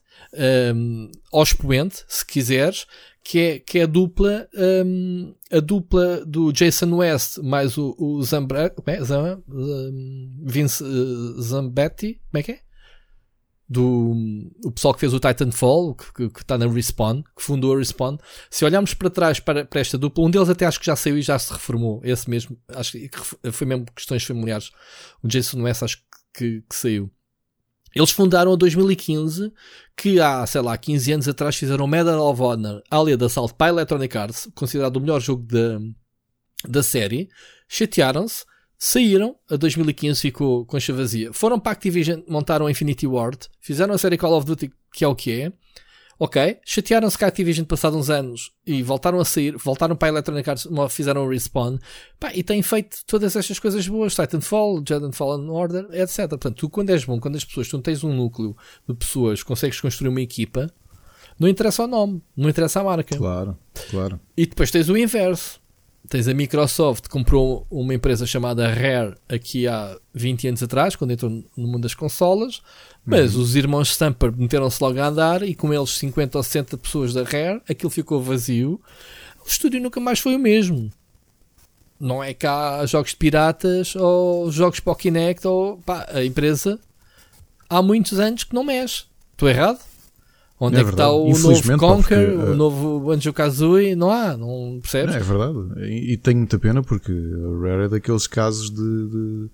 um, 0.74 1.10
ao 1.30 1.42
expoente, 1.42 2.02
se 2.08 2.24
quiseres, 2.24 2.86
que 3.22 3.38
é, 3.38 3.58
que 3.58 3.78
é 3.78 3.82
a 3.82 3.86
dupla 3.86 4.48
um, 4.84 5.34
a 5.52 5.60
dupla 5.60 6.24
do 6.24 6.50
Jason 6.52 6.96
West 6.96 7.38
mais 7.38 7.76
o, 7.76 7.94
o 7.98 8.22
Zambra, 8.22 8.74
é? 8.86 9.04
Zam, 9.04 9.42
Vince 10.42 10.82
uh, 10.82 11.42
Zambetti, 11.42 12.18
como 12.30 12.40
é 12.40 12.42
que 12.42 12.52
é? 12.52 12.60
Do 13.72 14.16
o 14.64 14.72
pessoal 14.72 14.92
que 14.92 14.98
fez 14.98 15.14
o 15.14 15.20
Titanfall, 15.20 15.94
que 15.94 16.24
está 16.24 16.58
na 16.58 16.66
Respawn, 16.66 17.22
que 17.22 17.42
fundou 17.42 17.72
a 17.72 17.78
Respawn. 17.78 18.18
Se 18.50 18.64
olharmos 18.64 18.94
para 18.94 19.08
trás 19.08 19.38
para, 19.38 19.64
para, 19.64 19.80
esta 19.80 19.96
dupla, 19.96 20.24
um 20.24 20.30
deles 20.30 20.48
até 20.48 20.66
acho 20.66 20.80
que 20.80 20.86
já 20.86 20.96
saiu 20.96 21.16
e 21.16 21.22
já 21.22 21.38
se 21.38 21.52
reformou. 21.52 22.00
Esse 22.02 22.28
mesmo, 22.28 22.58
acho 22.70 22.92
que 22.92 23.52
foi 23.52 23.66
mesmo 23.68 23.86
questões 23.94 24.24
familiares. 24.24 24.72
O 25.22 25.28
Jason 25.28 25.62
West 25.62 25.84
acho 25.84 26.02
que, 26.34 26.64
que 26.68 26.74
saiu. 26.74 27.08
Eles 27.94 28.10
fundaram 28.10 28.54
em 28.54 28.58
2015, 28.58 29.52
que 29.96 30.20
há, 30.20 30.46
sei 30.46 30.60
lá, 30.60 30.76
15 30.76 31.12
anos 31.12 31.28
atrás 31.28 31.56
fizeram 31.56 31.86
Medal 31.86 32.20
of 32.20 32.40
Honor, 32.40 32.82
Alien 32.90 33.18
Assault 33.24 33.54
para 33.54 33.72
Electronic 33.72 34.16
Arts, 34.16 34.48
considerado 34.54 34.96
o 34.96 35.00
melhor 35.00 35.20
jogo 35.20 35.44
da, 35.44 35.80
da 36.68 36.82
série. 36.82 37.28
Chatearam-se, 37.68 38.44
saíram, 38.82 39.36
a 39.50 39.56
2015 39.56 40.20
ficou 40.22 40.64
com 40.64 40.76
a 40.76 40.80
vazia. 40.94 41.32
Foram 41.34 41.60
para 41.60 41.72
a 41.72 41.74
Activision, 41.74 42.22
montaram 42.26 42.66
a 42.66 42.70
Infinity 42.70 43.06
Ward, 43.06 43.46
fizeram 43.60 43.92
a 43.92 43.98
série 43.98 44.16
Call 44.16 44.32
of 44.32 44.46
Duty, 44.46 44.72
que 44.94 45.04
é 45.04 45.08
o 45.08 45.14
que 45.14 45.42
é. 45.42 45.52
Ok, 46.18 46.58
chatearam-se 46.66 47.16
com 47.16 47.24
a 47.24 47.28
Activision 47.28 47.64
passado 47.64 47.96
uns 47.96 48.10
anos 48.10 48.52
e 48.66 48.82
voltaram 48.82 49.20
a 49.20 49.24
sair, 49.24 49.56
voltaram 49.56 49.96
para 49.96 50.08
a 50.08 50.12
Electronic 50.12 50.50
Arts, 50.50 50.68
fizeram 50.90 51.24
o 51.24 51.28
respawn 51.28 51.78
pá, 52.18 52.30
e 52.34 52.42
têm 52.42 52.62
feito 52.62 52.98
todas 53.06 53.36
estas 53.36 53.58
coisas 53.58 53.86
boas, 53.88 54.14
Titanfall, 54.14 54.82
Jedi 54.86 55.12
Fallen 55.12 55.48
Order, 55.48 55.86
etc. 55.92 56.28
Portanto, 56.28 56.56
tu 56.56 56.68
quando 56.68 56.90
és 56.90 57.04
bom, 57.04 57.18
quando 57.18 57.36
as 57.36 57.44
pessoas, 57.44 57.68
tu 57.68 57.78
tens 57.80 58.02
um 58.04 58.14
núcleo 58.14 58.56
de 58.86 58.94
pessoas, 58.94 59.42
consegues 59.42 59.80
construir 59.80 60.08
uma 60.08 60.20
equipa, 60.20 60.70
Não 61.38 61.48
interessa 61.48 61.84
o 61.84 61.86
nome, 61.86 62.22
não 62.36 62.50
interessa 62.50 62.80
a 62.80 62.84
marca. 62.84 63.16
Claro, 63.16 63.58
claro. 63.90 64.20
E 64.36 64.44
depois 64.44 64.70
tens 64.70 64.90
o 64.90 64.96
inverso. 64.96 65.59
Tens 66.08 66.26
a 66.26 66.34
Microsoft 66.34 67.08
comprou 67.08 67.66
uma 67.70 67.94
empresa 67.94 68.26
chamada 68.26 68.66
Rare 68.68 69.14
aqui 69.28 69.68
há 69.68 69.96
20 70.12 70.48
anos 70.48 70.62
atrás, 70.62 70.96
quando 70.96 71.12
entrou 71.12 71.30
no 71.30 71.68
mundo 71.68 71.82
das 71.82 71.94
consolas, 71.94 72.62
mas 73.04 73.34
uhum. 73.34 73.42
os 73.42 73.54
irmãos 73.54 73.90
Stamper 73.90 74.32
meteram-se 74.36 74.82
logo 74.82 74.98
a 74.98 75.06
andar 75.06 75.42
e 75.42 75.54
com 75.54 75.72
eles 75.72 75.90
50 75.90 76.38
ou 76.38 76.42
60 76.42 76.78
pessoas 76.78 77.14
da 77.14 77.22
Rare, 77.22 77.62
aquilo 77.68 77.90
ficou 77.90 78.20
vazio. 78.20 78.80
O 79.44 79.48
estúdio 79.48 79.80
nunca 79.80 80.00
mais 80.00 80.18
foi 80.18 80.34
o 80.34 80.38
mesmo. 80.38 80.90
Não 81.98 82.24
é 82.24 82.32
que 82.32 82.46
há 82.46 82.84
jogos 82.86 83.10
de 83.10 83.16
piratas 83.16 83.94
ou 83.94 84.50
jogos 84.50 84.80
para 84.80 84.92
o 84.92 84.96
Kinect 84.96 85.46
ou 85.46 85.76
pá, 85.78 86.06
a 86.10 86.24
empresa 86.24 86.80
há 87.68 87.82
muitos 87.82 88.18
anos 88.18 88.42
que 88.42 88.54
não 88.54 88.64
mexe. 88.64 89.04
Estou 89.32 89.48
errado? 89.48 89.78
Onde 90.62 90.76
é, 90.76 90.80
é 90.80 90.84
que 90.84 90.90
está 90.90 91.10
o 91.10 91.26
novo 91.26 91.78
Conquer, 91.78 91.96
porque, 91.96 92.14
uh, 92.14 92.52
o 92.52 92.54
novo 92.54 93.00
Banjo 93.00 93.32
Kazooie? 93.32 93.96
Não 93.96 94.10
há, 94.10 94.36
não 94.36 94.78
percebes? 94.82 95.14
É, 95.14 95.18
é 95.18 95.22
verdade. 95.22 95.56
E, 95.78 96.12
e, 96.12 96.16
tenho 96.18 96.36
muita 96.36 96.58
pena 96.58 96.82
porque 96.82 97.10
a 97.10 97.66
Rare 97.66 97.84
é 97.84 97.88
daqueles 97.88 98.26
casos 98.26 98.68
de, 98.68 98.76
de 98.76 99.48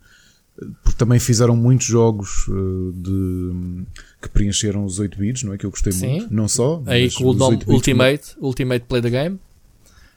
porque 0.83 0.99
também 0.99 1.21
fizeram 1.21 1.55
muitos 1.55 1.87
jogos 1.87 2.49
uh, 2.49 2.93
de, 2.93 3.85
que 4.21 4.29
preencheram 4.31 4.85
os 4.85 4.99
8 4.99 5.17
bits, 5.17 5.43
não 5.45 5.53
é? 5.53 5.59
Que 5.59 5.67
eu 5.67 5.71
gostei 5.71 5.93
Sim. 5.93 6.09
muito. 6.09 6.35
Não 6.35 6.49
só. 6.49 6.83
Aí 6.87 7.09
com 7.13 7.25
o 7.25 7.35
nome 7.35 7.61
Ultimate, 7.69 8.35
Ultimate 8.41 8.87
Play 8.87 9.03
the 9.03 9.11
Game. 9.11 9.39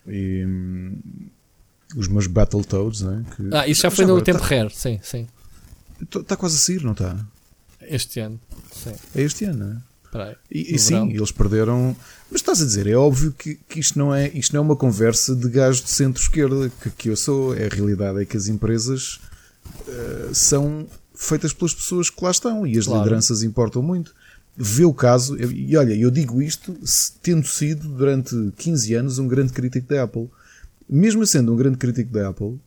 E 0.07 0.43
os 1.95 2.07
meus 2.07 2.25
Battletoads, 2.25 3.01
não 3.01 3.19
é? 3.19 3.23
Que, 3.35 3.55
ah, 3.55 3.67
isso 3.67 3.81
já 3.81 3.91
foi 3.91 4.05
já 4.05 4.13
no 4.13 4.21
tempo 4.21 4.39
tá, 4.39 4.45
rare, 4.45 4.71
sim, 4.71 4.99
sim. 5.03 5.27
Está 6.01 6.35
quase 6.35 6.55
a 6.55 6.59
sair, 6.59 6.83
não 6.83 6.93
está? 6.93 7.23
Este 7.81 8.19
ano, 8.21 8.39
sim. 8.71 8.93
É 9.13 9.21
este 9.21 9.45
ano, 9.45 9.59
não 9.59 9.71
é? 9.73 9.88
E, 10.49 10.75
e 10.75 10.79
sim, 10.79 11.11
eles 11.11 11.31
perderam. 11.31 11.95
Mas 12.31 12.41
estás 12.41 12.61
a 12.61 12.65
dizer, 12.65 12.87
é 12.87 12.95
óbvio 12.95 13.31
que, 13.31 13.55
que, 13.67 13.79
isto, 13.79 13.97
não 13.97 14.13
é, 14.13 14.29
isto 14.29 14.53
não 14.53 14.59
é 14.59 14.65
uma 14.65 14.75
conversa 14.75 15.35
de 15.35 15.49
gajo 15.49 15.83
de 15.83 15.89
centro-esquerda, 15.89 16.71
que, 16.81 16.89
que 16.91 17.09
eu 17.09 17.15
sou. 17.15 17.55
É, 17.55 17.65
a 17.65 17.69
realidade 17.69 18.21
é 18.21 18.25
que 18.25 18.37
as 18.37 18.47
empresas 18.47 19.19
uh, 19.87 20.33
são 20.33 20.87
feitas 21.13 21.53
pelas 21.53 21.73
pessoas 21.73 22.09
que 22.09 22.23
lá 22.23 22.31
estão 22.31 22.65
e 22.65 22.77
as 22.77 22.85
claro. 22.85 23.03
lideranças 23.03 23.43
importam 23.43 23.81
muito. 23.81 24.13
Vê 24.55 24.83
o 24.83 24.93
caso, 24.93 25.37
e 25.39 25.75
olha, 25.77 25.93
eu 25.93 26.11
digo 26.11 26.41
isto 26.41 26.77
tendo 27.21 27.47
sido 27.47 27.87
durante 27.87 28.35
15 28.57 28.93
anos 28.93 29.19
um 29.19 29.27
grande 29.27 29.53
crítico 29.53 29.87
da 29.87 30.03
Apple. 30.03 30.29
Mesmo 30.87 31.25
sendo 31.25 31.53
um 31.53 31.55
grande 31.55 31.77
crítico 31.77 32.11
da 32.11 32.29
Apple, 32.29 32.59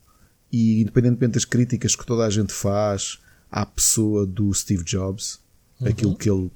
e 0.53 0.83
independentemente 0.83 1.35
das 1.35 1.45
críticas 1.45 1.97
que 1.97 2.05
toda 2.05 2.25
a 2.25 2.31
gente 2.31 2.53
faz 2.53 3.19
à 3.51 3.65
pessoa 3.65 4.27
do 4.27 4.53
Steve 4.53 4.85
Jobs, 4.85 5.41
uhum. 5.81 5.89
aquilo 5.89 6.17
que 6.17 6.31
ele 6.31 6.51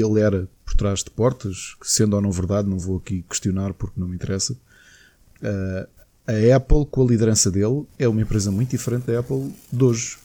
ele 0.00 0.20
era 0.20 0.48
por 0.64 0.74
trás 0.74 1.00
de 1.00 1.10
portas, 1.10 1.76
sendo 1.82 2.14
ou 2.16 2.22
não 2.22 2.30
verdade, 2.30 2.68
não 2.68 2.78
vou 2.78 2.96
aqui 2.96 3.24
questionar 3.28 3.74
porque 3.74 4.00
não 4.00 4.08
me 4.08 4.14
interessa. 4.14 4.54
Uh, 5.42 5.86
a 6.26 6.56
Apple, 6.56 6.86
com 6.90 7.02
a 7.02 7.06
liderança 7.06 7.50
dele, 7.50 7.84
é 7.98 8.08
uma 8.08 8.22
empresa 8.22 8.50
muito 8.50 8.70
diferente 8.70 9.06
da 9.06 9.18
Apple 9.18 9.52
de 9.72 9.84
hoje. 9.84 10.16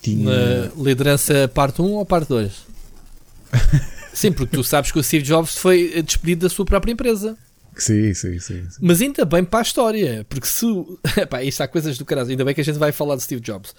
Tinha... 0.00 0.68
Na 0.68 0.82
liderança 0.82 1.48
parte 1.48 1.82
1 1.82 1.84
ou 1.84 2.06
parte 2.06 2.28
2? 2.28 2.66
sim, 4.14 4.32
porque 4.32 4.56
tu 4.56 4.64
sabes 4.64 4.92
que 4.92 4.98
o 4.98 5.02
Steve 5.02 5.24
Jobs 5.24 5.56
foi 5.56 6.02
despedido 6.02 6.42
da 6.42 6.48
sua 6.48 6.64
própria 6.64 6.92
empresa. 6.92 7.36
Sim, 7.76 8.14
sim, 8.14 8.38
sim, 8.38 8.70
sim. 8.70 8.78
Mas 8.80 9.00
ainda 9.00 9.24
bem 9.24 9.44
para 9.44 9.60
a 9.60 9.62
história, 9.62 10.26
porque 10.28 10.46
se. 10.46 10.66
Pá, 11.28 11.42
isto 11.42 11.60
há 11.62 11.68
coisas 11.68 11.98
do 11.98 12.04
caralho. 12.04 12.30
Ainda 12.30 12.44
bem 12.44 12.54
que 12.54 12.60
a 12.60 12.64
gente 12.64 12.78
vai 12.78 12.92
falar 12.92 13.16
de 13.16 13.22
Steve 13.22 13.40
Jobs. 13.40 13.74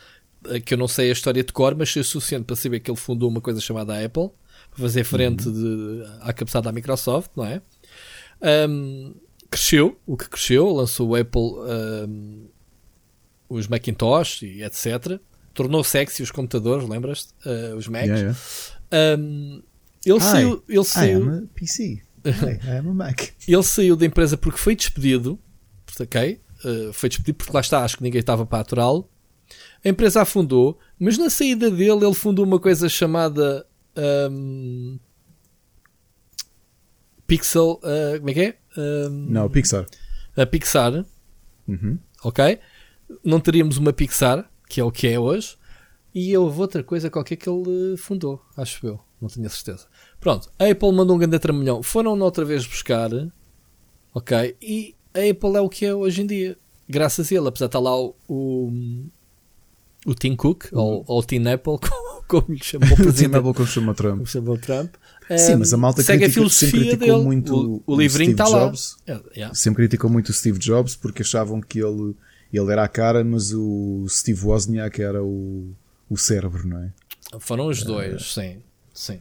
Que 0.65 0.73
eu 0.73 0.77
não 0.77 0.87
sei 0.87 1.09
a 1.09 1.13
história 1.13 1.43
de 1.43 1.53
cor, 1.53 1.75
mas 1.75 1.91
sei 1.91 2.01
o 2.01 2.05
suficiente 2.05 2.45
para 2.45 2.55
saber 2.55 2.79
que 2.79 2.89
ele 2.89 2.97
fundou 2.97 3.29
uma 3.29 3.41
coisa 3.41 3.59
chamada 3.59 4.03
Apple 4.03 4.31
fazer 4.71 5.03
frente 5.03 5.47
uhum. 5.47 5.53
de, 5.53 6.03
à 6.21 6.33
cabeçada 6.33 6.65
da 6.65 6.71
Microsoft, 6.71 7.31
não 7.35 7.45
é? 7.45 7.61
Um, 8.69 9.13
cresceu, 9.49 9.99
o 10.05 10.15
que 10.15 10.29
cresceu, 10.29 10.69
lançou 10.71 11.09
o 11.09 11.15
Apple, 11.15 11.41
um, 11.41 12.47
os 13.49 13.67
Macintosh 13.67 14.43
e 14.43 14.63
etc. 14.63 15.19
Tornou 15.53 15.83
sexy 15.83 16.23
os 16.23 16.31
computadores, 16.31 16.87
lembras-te? 16.87 17.33
Uh, 17.45 17.75
os 17.75 17.87
Macs. 17.87 18.07
Yeah, 18.07 18.37
yeah. 18.91 19.21
Um, 19.21 19.61
ele 20.05 20.17
Hi, 20.17 20.21
saiu. 20.21 20.63
Ele 20.67 20.83
saiu 20.83 21.19
I 21.19 21.23
am 21.23 21.37
a 21.37 21.47
PC. 21.53 22.01
Hi, 22.25 22.67
I 22.67 22.77
am 22.77 22.89
a 22.89 22.93
Mac. 22.93 23.21
ele 23.47 23.63
saiu 23.63 23.95
da 23.95 24.05
empresa 24.05 24.37
porque 24.37 24.57
foi 24.57 24.75
despedido. 24.75 25.37
Ok? 25.99 26.41
Uh, 26.63 26.93
foi 26.93 27.09
despedido 27.09 27.37
porque 27.37 27.53
lá 27.53 27.59
está, 27.59 27.83
acho 27.83 27.97
que 27.97 28.03
ninguém 28.03 28.19
estava 28.19 28.45
para 28.45 28.59
aturá-lo. 28.59 29.09
A 29.83 29.89
empresa 29.89 30.21
afundou, 30.21 30.79
mas 30.97 31.17
na 31.17 31.29
saída 31.29 31.69
dele 31.69 32.05
ele 32.05 32.13
fundou 32.13 32.45
uma 32.45 32.59
coisa 32.59 32.87
chamada 32.87 33.65
um, 34.01 34.99
Pixel. 37.27 37.79
Uh, 37.83 38.17
como 38.17 38.29
é 38.29 38.33
que 38.33 38.41
é? 38.41 38.57
Um, 38.77 39.09
Não, 39.29 39.49
Pixar. 39.49 39.85
A 40.35 40.45
Pixar. 40.45 41.05
Uhum. 41.67 41.97
Ok? 42.23 42.59
Não 43.23 43.39
teríamos 43.39 43.77
uma 43.77 43.93
Pixar, 43.93 44.49
que 44.67 44.81
é 44.81 44.83
o 44.83 44.91
que 44.91 45.07
é 45.07 45.19
hoje. 45.19 45.57
E 46.13 46.35
houve 46.37 46.59
outra 46.59 46.83
coisa 46.83 47.09
qualquer 47.09 47.37
que 47.37 47.49
ele 47.49 47.95
fundou, 47.95 48.43
acho 48.57 48.85
eu. 48.85 48.99
Não 49.21 49.29
tenho 49.29 49.45
a 49.45 49.49
certeza. 49.49 49.87
Pronto, 50.19 50.51
a 50.59 50.65
Apple 50.65 50.91
mandou 50.91 51.15
um 51.15 51.19
grande 51.19 51.39
tramilhão. 51.39 51.81
Foram 51.83 52.19
outra 52.19 52.43
vez 52.43 52.65
buscar. 52.65 53.09
Ok? 54.13 54.57
E 54.61 54.95
a 55.13 55.29
Apple 55.29 55.55
é 55.55 55.61
o 55.61 55.69
que 55.69 55.85
é 55.85 55.93
hoje 55.93 56.23
em 56.23 56.27
dia. 56.27 56.57
Graças 56.89 57.31
a 57.31 57.35
ele, 57.35 57.47
apesar 57.47 57.67
de 57.67 57.69
estar 57.69 57.79
lá 57.79 57.97
o, 57.97 58.15
o, 58.27 58.71
o 60.05 60.13
Tim 60.13 60.35
Cook, 60.35 60.65
uhum. 60.73 60.79
ou, 60.79 61.05
ou 61.07 61.19
o 61.19 61.23
Tim 61.23 61.47
Apple, 61.47 61.77
como 62.31 62.45
lhe 62.49 62.63
chamou 62.63 62.87
o 62.93 62.95
presidente. 62.95 63.41
como 63.41 63.67
chama 63.67 63.93
Trump. 63.93 64.25
Como 64.25 64.57
Trump. 64.57 64.95
Sim, 65.37 65.55
mas 65.57 65.73
a 65.73 65.77
malta 65.77 66.01
segue 66.01 66.19
critica, 66.19 66.31
a 66.31 66.33
filosofia 66.33 66.69
sempre 66.69 66.87
criticou 66.87 67.15
dele. 67.15 67.25
muito 67.25 67.53
o, 67.53 67.75
o, 67.75 67.83
o 67.93 67.99
livrinho 67.99 68.31
está 68.31 68.47
lá. 68.47 68.71
É, 69.05 69.21
yeah. 69.35 69.53
Sempre 69.53 69.83
criticou 69.83 70.09
muito 70.09 70.29
o 70.29 70.33
Steve 70.33 70.57
Jobs 70.57 70.95
porque 70.95 71.21
achavam 71.21 71.59
que 71.59 71.79
ele, 71.79 72.15
ele 72.51 72.71
era 72.71 72.83
a 72.83 72.87
cara, 72.87 73.23
mas 73.23 73.51
o 73.53 74.05
Steve 74.07 74.45
Wozniak 74.45 75.01
era 75.01 75.21
o, 75.21 75.73
o 76.09 76.17
cérebro, 76.17 76.65
não 76.65 76.79
é? 76.79 76.91
Foram 77.39 77.67
os 77.67 77.83
dois, 77.83 78.21
uh, 78.21 78.23
sim. 78.23 78.57
Sim. 78.93 79.19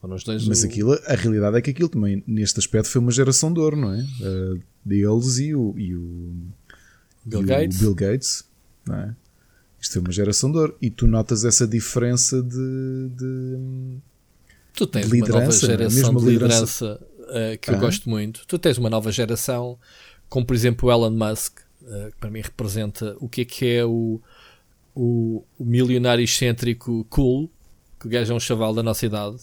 Foram 0.00 0.16
os 0.16 0.24
dois. 0.24 0.46
Mas 0.46 0.62
o... 0.62 0.66
aquilo, 0.66 0.92
a 1.06 1.14
realidade 1.14 1.56
é 1.56 1.62
que 1.62 1.70
aquilo 1.70 1.88
também, 1.88 2.22
neste 2.26 2.58
aspecto, 2.58 2.88
foi 2.88 3.00
uma 3.00 3.10
geração 3.10 3.52
de 3.52 3.60
ouro, 3.60 3.76
não 3.76 3.92
é? 3.92 4.00
Uh, 4.00 4.62
deles 4.84 5.38
e 5.38 5.54
o, 5.54 5.74
e 5.78 5.94
o 5.94 6.32
Bill, 7.24 7.42
e 7.42 7.44
Gates. 7.44 7.76
O 7.76 7.80
Bill 7.80 7.94
Gates, 7.94 8.44
não 8.86 8.96
é? 8.96 9.16
Isto 9.82 9.98
é 9.98 10.00
uma 10.00 10.12
geração 10.12 10.52
de 10.52 10.58
ouro. 10.58 10.76
E 10.80 10.88
tu 10.88 11.08
notas 11.08 11.44
essa 11.44 11.66
diferença 11.66 12.40
de. 12.40 13.08
de 13.16 13.98
tu 14.72 14.86
tens 14.86 15.06
de 15.06 15.12
liderança, 15.12 15.66
uma 15.66 15.76
nova 15.76 15.90
geração 15.90 16.14
de 16.14 16.24
liderança, 16.24 17.06
uh, 17.18 17.58
que 17.58 17.68
ah. 17.68 17.74
eu 17.74 17.80
gosto 17.80 18.08
muito. 18.08 18.46
Tu 18.46 18.58
tens 18.60 18.78
uma 18.78 18.88
nova 18.88 19.10
geração, 19.10 19.76
como 20.28 20.46
por 20.46 20.54
exemplo 20.54 20.88
o 20.88 20.92
Elon 20.92 21.10
Musk, 21.10 21.58
uh, 21.82 22.12
que 22.12 22.16
para 22.20 22.30
mim 22.30 22.40
representa 22.40 23.16
o 23.18 23.28
que 23.28 23.40
é 23.40 23.44
que 23.44 23.66
é 23.66 23.84
o, 23.84 24.20
o, 24.94 25.44
o 25.58 25.64
milionário 25.64 26.22
excêntrico 26.22 27.04
cool, 27.10 27.50
que 27.98 28.06
o 28.06 28.08
gajo 28.08 28.32
é 28.32 28.36
um 28.36 28.40
chaval 28.40 28.72
da 28.72 28.84
nossa 28.84 29.04
idade. 29.04 29.36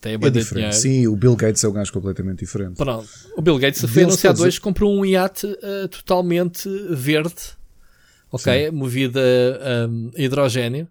Tem 0.00 0.14
é 0.14 0.30
diferente. 0.30 0.76
Sim, 0.76 1.08
o 1.08 1.16
Bill 1.16 1.34
Gates 1.34 1.64
é 1.64 1.68
um 1.68 1.72
gajo 1.72 1.92
completamente 1.92 2.40
diferente. 2.40 2.76
Pronto. 2.76 3.08
O 3.36 3.42
Bill 3.42 3.58
Gates 3.58 3.84
foi 3.90 4.04
anunciado 4.04 4.40
hoje, 4.42 4.60
comprou 4.60 4.94
um 4.94 5.04
iate 5.04 5.46
uh, 5.46 5.88
totalmente 5.88 6.68
verde 6.90 7.56
ok? 8.34 8.66
Sim. 8.66 8.70
Movida 8.76 9.20
um, 9.88 10.10
a 10.16 10.20
hidrogênio, 10.20 10.88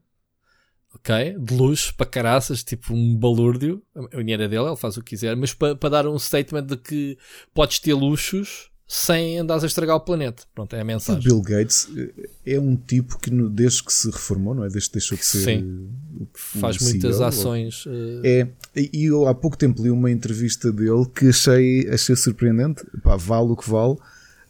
ok? 0.96 1.36
De 1.38 1.54
luxo 1.54 1.94
para 1.96 2.06
caraças, 2.06 2.64
tipo 2.64 2.94
um 2.94 3.16
balúrdio. 3.16 3.82
A 3.96 4.18
dinheiro 4.18 4.44
é 4.44 4.48
dele, 4.48 4.66
ele 4.66 4.78
faz 4.78 4.96
o 4.98 5.02
que 5.02 5.10
quiser, 5.10 5.36
mas 5.36 5.54
para, 5.54 5.76
para 5.76 5.90
dar 5.90 6.08
um 6.08 6.18
statement 6.18 6.66
de 6.66 6.78
que 6.78 7.18
podes 7.54 7.80
ter 7.80 7.94
luxos 7.94 8.70
sem 8.88 9.40
andares 9.40 9.64
a 9.64 9.68
estragar 9.68 9.96
o 9.96 10.02
planeta. 10.02 10.44
Pronto, 10.54 10.74
é 10.76 10.82
a 10.82 10.84
mensagem. 10.84 11.32
O 11.32 11.42
Bill 11.42 11.42
Gates 11.42 11.90
eh, 11.98 12.54
é 12.54 12.60
um 12.60 12.76
tipo 12.76 13.18
que, 13.18 13.32
desde 13.50 13.84
que 13.84 13.92
se 13.92 14.10
reformou, 14.10 14.54
não 14.54 14.64
é? 14.64 14.70
Desde 14.70 14.90
que 14.90 14.94
deixou 14.94 15.18
de 15.18 15.26
ser. 15.26 15.40
Sim. 15.40 15.90
O, 16.20 16.28
Faz 16.34 16.78
o 16.78 16.84
muitas 16.84 17.16
CEO, 17.16 17.26
ações. 17.26 17.86
Uh... 17.86 18.22
É, 18.24 18.48
e 18.76 19.06
eu 19.06 19.28
há 19.28 19.34
pouco 19.34 19.58
tempo 19.58 19.82
li 19.82 19.90
uma 19.90 20.12
entrevista 20.12 20.72
dele 20.72 21.06
que 21.14 21.30
achei, 21.30 21.90
achei 21.90 22.16
surpreendente. 22.16 22.86
Pá, 23.02 23.16
vale 23.16 23.52
o 23.52 23.56
que 23.56 23.70
vale 23.70 23.98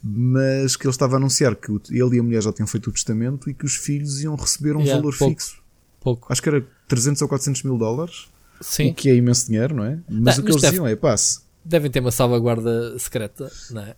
mas 0.03 0.75
que 0.75 0.85
ele 0.85 0.91
estava 0.91 1.15
a 1.15 1.17
anunciar 1.17 1.55
que 1.55 1.71
ele 1.89 2.17
e 2.17 2.19
a 2.19 2.23
mulher 2.23 2.43
já 2.43 2.51
tinham 2.51 2.67
feito 2.67 2.89
o 2.89 2.91
testamento 2.91 3.49
e 3.49 3.53
que 3.53 3.65
os 3.65 3.75
filhos 3.75 4.21
iam 4.21 4.35
receber 4.35 4.75
um 4.75 4.81
yeah, 4.81 4.95
valor 4.95 5.17
pouco, 5.17 5.33
fixo. 5.33 5.63
Pouco. 6.01 6.27
Acho 6.29 6.41
que 6.41 6.49
era 6.49 6.67
300 6.89 7.21
ou 7.21 7.29
400 7.29 7.63
mil 7.63 7.77
dólares. 7.77 8.27
Sim. 8.59 8.91
O 8.91 8.93
que 8.93 9.09
é 9.09 9.15
imenso 9.15 9.47
dinheiro, 9.47 9.73
não 9.73 9.85
é? 9.85 9.99
Mas 10.09 10.37
não, 10.37 10.43
o 10.43 10.45
que 10.45 10.51
eles 10.51 10.61
deve, 10.61 10.71
diziam 10.71 10.87
é 10.87 10.95
passe. 10.97 11.39
Devem 11.63 11.89
ter 11.89 12.01
uma 12.01 12.11
salvaguarda 12.11 12.99
secreta, 12.99 13.49
não 13.71 13.81
é? 13.81 13.95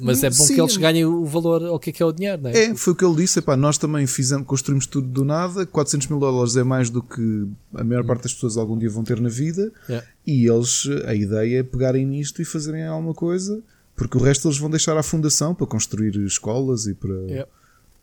mas 0.00 0.22
é 0.22 0.30
bom 0.30 0.44
Sim, 0.44 0.54
que 0.54 0.60
eles 0.60 0.76
ganhem 0.76 1.04
o 1.04 1.26
valor 1.26 1.62
ao 1.64 1.78
que 1.78 1.90
é 1.90 1.92
que 1.92 2.02
é 2.02 2.06
o 2.06 2.12
dinheiro, 2.12 2.42
não 2.42 2.50
é? 2.50 2.66
É, 2.66 2.74
foi 2.74 2.92
o 2.92 2.96
que 2.96 3.04
ele 3.04 3.16
disse. 3.16 3.40
Epá, 3.40 3.56
nós 3.56 3.76
também 3.76 4.06
fizemos, 4.06 4.46
construímos 4.46 4.86
tudo 4.86 5.08
do 5.08 5.24
nada. 5.24 5.66
400 5.66 6.06
mil 6.06 6.20
dólares 6.20 6.56
é 6.56 6.62
mais 6.62 6.88
do 6.88 7.02
que 7.02 7.48
a 7.74 7.82
maior 7.82 8.04
parte 8.04 8.22
das 8.22 8.32
pessoas 8.32 8.56
algum 8.56 8.78
dia 8.78 8.88
vão 8.88 9.02
ter 9.02 9.20
na 9.20 9.28
vida. 9.28 9.72
Yeah. 9.88 10.06
E 10.24 10.48
eles, 10.48 10.88
a 11.04 11.14
ideia 11.14 11.58
é 11.58 11.62
pegarem 11.64 12.06
nisto 12.06 12.40
e 12.40 12.44
fazerem 12.44 12.86
alguma 12.86 13.12
coisa 13.12 13.60
porque 14.00 14.16
o 14.16 14.20
resto 14.22 14.48
eles 14.48 14.56
vão 14.56 14.70
deixar 14.70 14.96
à 14.96 15.02
fundação 15.02 15.54
para 15.54 15.66
construir 15.66 16.16
escolas 16.24 16.86
e 16.86 16.94
para, 16.94 17.14
yeah. 17.28 17.46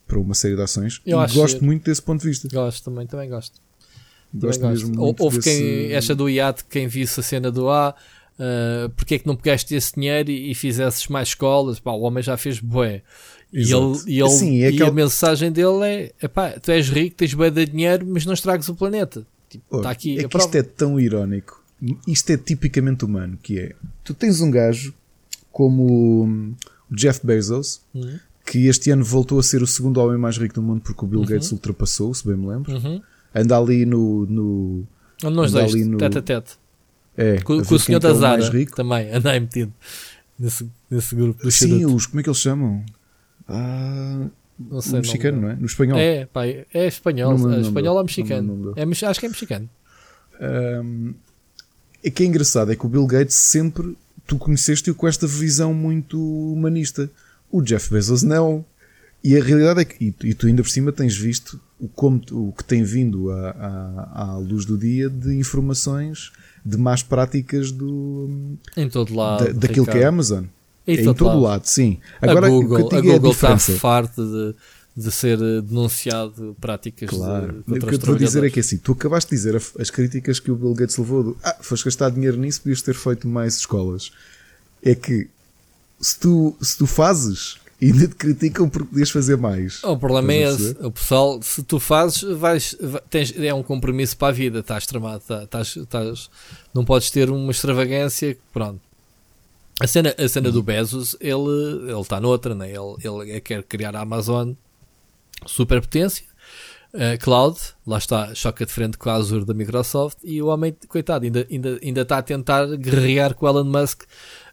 para 0.07 0.19
uma 0.19 0.35
série 0.35 0.55
de 0.55 0.61
ações. 0.61 1.01
Eu 1.03 1.19
e 1.19 1.33
gosto 1.33 1.65
muito 1.65 1.85
desse 1.85 2.03
ponto 2.03 2.21
de 2.21 2.27
vista. 2.27 2.47
Gosto 2.47 2.83
também, 2.83 3.07
também 3.07 3.27
gosto. 3.27 3.59
Gosto 4.31 4.59
Também 4.59 4.75
mesmo 4.75 4.89
gosto. 4.89 5.01
muito 5.01 5.23
Houve 5.23 5.37
desse- 5.37 5.57
quem, 5.57 5.93
esta 5.93 6.13
do 6.13 6.29
iate, 6.29 6.65
quem 6.69 6.87
visse 6.87 7.19
a 7.19 7.23
cena 7.23 7.51
do 7.51 7.67
A, 7.67 7.95
uh, 8.37 8.89
porque 8.91 9.15
é 9.15 9.19
que 9.19 9.25
não 9.25 9.35
pegaste 9.35 9.73
esse 9.73 9.95
dinheiro 9.95 10.29
e, 10.29 10.51
e 10.51 10.53
fizesses 10.53 11.07
mais 11.07 11.29
escolas? 11.29 11.79
Pá, 11.79 11.93
o 11.93 12.01
homem 12.01 12.21
já 12.21 12.37
fez 12.37 12.59
bué. 12.59 13.01
E, 13.51 13.61
ele, 13.61 13.97
e, 14.05 14.19
ele, 14.19 14.29
Sim, 14.29 14.61
é 14.61 14.69
e 14.69 14.83
a 14.83 14.91
mensagem 14.91 15.51
dele 15.51 15.83
é: 15.83 16.13
epá, 16.21 16.51
tu 16.59 16.69
és 16.69 16.87
rico, 16.89 17.15
tens 17.15 17.33
bué 17.33 17.49
de 17.49 17.65
dinheiro, 17.65 18.05
mas 18.05 18.23
não 18.23 18.35
estragues 18.35 18.69
o 18.69 18.75
planeta. 18.75 19.25
Tipo, 19.49 19.65
Olha, 19.71 19.79
Está 19.79 19.89
aqui 19.89 20.19
é 20.19 20.21
que 20.21 20.27
prova. 20.27 20.45
isto 20.45 20.55
é 20.57 20.61
tão 20.61 20.99
irónico. 20.99 21.63
Isto 22.07 22.33
é 22.33 22.37
tipicamente 22.37 23.03
humano, 23.03 23.35
que 23.41 23.57
é, 23.57 23.75
tu 24.03 24.13
tens 24.13 24.41
um 24.41 24.51
gajo 24.51 24.93
como 25.57 26.23
hum, 26.25 26.53
o 26.91 26.95
Jeff 26.95 27.25
Bezos, 27.25 27.81
Uhum. 27.95 28.19
que 28.45 28.67
este 28.67 28.91
ano 28.91 29.03
voltou 29.03 29.39
a 29.39 29.43
ser 29.43 29.63
o 29.63 29.67
segundo 29.67 29.97
homem 29.97 30.15
mais 30.19 30.37
rico 30.37 30.53
do 30.53 30.61
mundo 30.61 30.81
porque 30.81 31.03
o 31.03 31.07
Bill 31.07 31.21
Gates 31.25 31.51
ultrapassou, 31.51 32.13
se 32.13 32.27
bem 32.27 32.37
me 32.37 32.45
lembro. 32.47 32.71
Uhum. 32.71 33.01
Anda 33.33 33.57
ali 33.57 33.83
no... 33.83 34.27
no 34.27 34.83
Onde 35.23 35.35
nós 35.35 35.51
dois, 35.51 35.73
no- 35.87 35.97
tete 35.97 36.17
a 36.19 36.21
tete. 36.21 36.59
é, 37.17 37.41
Com, 37.41 37.63
com 37.63 37.73
o 37.75 37.79
senhor 37.79 37.97
é 37.97 38.01
da 38.01 38.09
é 38.09 38.13
Zara 38.13 38.65
também, 38.75 39.09
anda 39.15 39.31
aí 39.31 39.39
metido 39.39 39.73
nesse, 40.37 40.69
nesse 40.91 41.15
grupo 41.15 41.41
do 41.41 41.51
Sim, 41.51 41.69
charuto. 41.79 41.95
os, 41.95 42.05
como 42.05 42.19
é 42.19 42.23
que 42.23 42.29
eles 42.29 42.39
chamam? 42.39 42.85
Ah, 43.47 44.27
Não 44.59 44.79
sei 44.81 44.99
mexicano, 44.99 45.37
dele. 45.37 45.47
não 45.47 45.51
é? 45.53 45.55
No 45.59 45.65
espanhol. 45.65 45.97
É, 45.97 46.25
pá, 46.27 46.45
é 46.45 46.67
espanhol. 46.87 47.31
Não 47.35 47.45
lembro 47.45 47.57
é 47.57 47.61
espanhol 47.61 47.97
ou 47.97 48.03
mexicano? 48.03 48.55
Não 48.55 48.73
É, 48.75 48.83
acho 49.09 49.19
que 49.19 49.25
é 49.25 49.29
mexicano. 49.29 49.67
Um, 50.39 51.13
é 52.03 52.11
que 52.11 52.21
é 52.21 52.25
engraçado, 52.27 52.71
é 52.71 52.75
que 52.75 52.85
o 52.85 52.89
Bill 52.89 53.07
Gates 53.07 53.35
sempre 53.35 53.97
tu 54.27 54.37
conheceste-o 54.37 54.93
com 54.93 55.07
esta 55.07 55.25
visão 55.25 55.73
muito 55.73 56.19
humanista. 56.21 57.09
O 57.51 57.61
Jeff 57.61 57.89
Bezos 57.91 58.21
não. 58.23 58.63
E 59.23 59.35
a 59.35 59.43
realidade 59.43 59.79
é 59.81 59.85
que, 59.85 60.13
e, 60.23 60.33
tu- 60.33 60.45
ainda 60.47 60.61
por 60.61 60.69
cima 60.69 60.91
tens 60.91 61.17
visto 61.17 61.59
o, 61.79 61.87
como, 61.87 62.21
o 62.31 62.51
que 62.51 62.63
tem 62.63 62.83
vindo 62.83 63.31
à, 63.31 63.49
à, 63.51 64.21
à 64.33 64.37
luz 64.37 64.63
do 64.65 64.77
dia 64.77 65.09
de 65.09 65.35
informações 65.35 66.31
de 66.65 66.77
más 66.77 67.01
práticas 67.01 67.71
do, 67.71 68.57
Em 68.75 68.87
todo 68.89 69.15
lado. 69.15 69.45
da- 69.45 69.51
daquilo 69.53 69.85
que 69.85 69.91
é 69.91 69.93
a 69.93 69.95
Ricardo. 69.95 70.13
Amazon. 70.13 70.43
Em 70.85 70.95
É 70.97 71.01
em 71.01 71.03
todo 71.03 71.17
todo 71.17 71.27
lado. 71.29 71.41
lado, 71.41 71.65
sim. 71.65 71.97
A 72.21 72.29
Agora, 72.29 72.51
o 72.51 72.59
que 72.59 72.65
Google, 72.67 72.79
eu 72.79 72.85
a 72.87 72.89
digo 73.01 73.07
é 73.11 73.15
a 73.15 73.17
Google 73.17 73.31
está 73.31 73.57
farta 73.57 74.23
de, 74.23 74.55
de 74.99 75.11
ser 75.11 75.37
eh, 75.39 75.61
denunciado 75.61 76.57
práticas 76.59 77.09
Claro. 77.11 77.63
de, 77.67 77.73
O 77.77 77.79
que 77.79 77.93
eu 77.95 77.99
te 77.99 78.05
vou 78.07 78.15
dizer 78.15 78.43
é 78.43 78.49
que 78.49 78.59
assim, 78.59 78.77
tu 78.79 78.93
acabaste 78.93 79.29
de 79.29 79.35
dizer 79.35 79.55
as 79.79 79.91
críticas 79.91 80.39
que 80.39 80.49
o 80.49 80.55
Bill 80.55 80.73
Gates 80.73 80.97
levou 80.97 81.23
do 81.23 81.37
ah, 81.43 81.55
foste 81.61 81.85
gastar 81.85 82.09
dinheiro 82.09 82.35
nisso, 82.37 82.61
podias 82.61 82.81
ter 82.81 82.95
feito 82.95 83.27
mais 83.27 83.57
escolas. 83.57 84.11
É 84.81 84.95
que 84.95 85.27
se 86.01 86.19
tu, 86.19 86.55
se 86.59 86.75
tu 86.79 86.87
fazes, 86.87 87.57
ainda 87.79 88.07
te 88.07 88.15
criticam 88.15 88.67
porque 88.67 88.87
podias 88.89 89.11
fazer 89.11 89.37
mais. 89.37 89.83
O 89.83 89.95
problema 89.97 90.33
é 90.33 90.49
esse. 90.51 90.75
O 90.81 90.89
pessoal, 90.89 91.39
se 91.43 91.61
tu 91.61 91.79
fazes, 91.79 92.23
vais, 92.23 92.75
vai- 92.81 93.01
tens, 93.07 93.33
é 93.37 93.53
um 93.53 93.61
compromisso 93.61 94.17
para 94.17 94.29
a 94.29 94.31
vida. 94.31 94.59
Estás 94.61 94.87
tramado. 94.87 95.21
tá- 95.27 95.43
Estás, 95.43 95.75
estás, 95.75 96.29
não 96.73 96.83
podes 96.83 97.11
ter 97.11 97.29
uma 97.29 97.51
extravagância. 97.51 98.35
Pronto. 98.51 98.81
A 99.79 99.85
cena, 99.85 100.15
a 100.17 100.27
cena 100.27 100.51
do 100.51 100.63
Bezos, 100.63 101.15
ele 101.21 101.91
ele 101.91 102.01
está 102.01 102.19
noutra, 102.19 102.55
né? 102.55 102.67
ele, 102.71 102.95
ele 103.03 103.31
é- 103.33 103.39
quer 103.39 103.61
criar 103.61 103.95
a 103.95 104.01
Amazon 104.01 104.53
superpotência. 105.45 106.25
Uh, 106.93 107.19
cloud, 107.19 107.59
lá 107.85 107.97
está, 107.97 108.33
choca 108.33 108.65
de 108.65 108.71
frente 108.71 108.97
com 108.97 109.09
a 109.09 109.13
Azure 109.13 109.45
da 109.45 109.53
Microsoft 109.53 110.19
e 110.23 110.41
o 110.41 110.47
homem, 110.47 110.75
coitado, 110.87 111.25
ainda, 111.25 111.45
ainda, 111.51 111.79
ainda 111.83 112.01
está 112.01 112.17
a 112.17 112.21
tentar 112.23 112.65
guerrear 112.77 113.35
com 113.35 113.45
o 113.45 113.49
Elon 113.49 113.65
Musk 113.65 114.03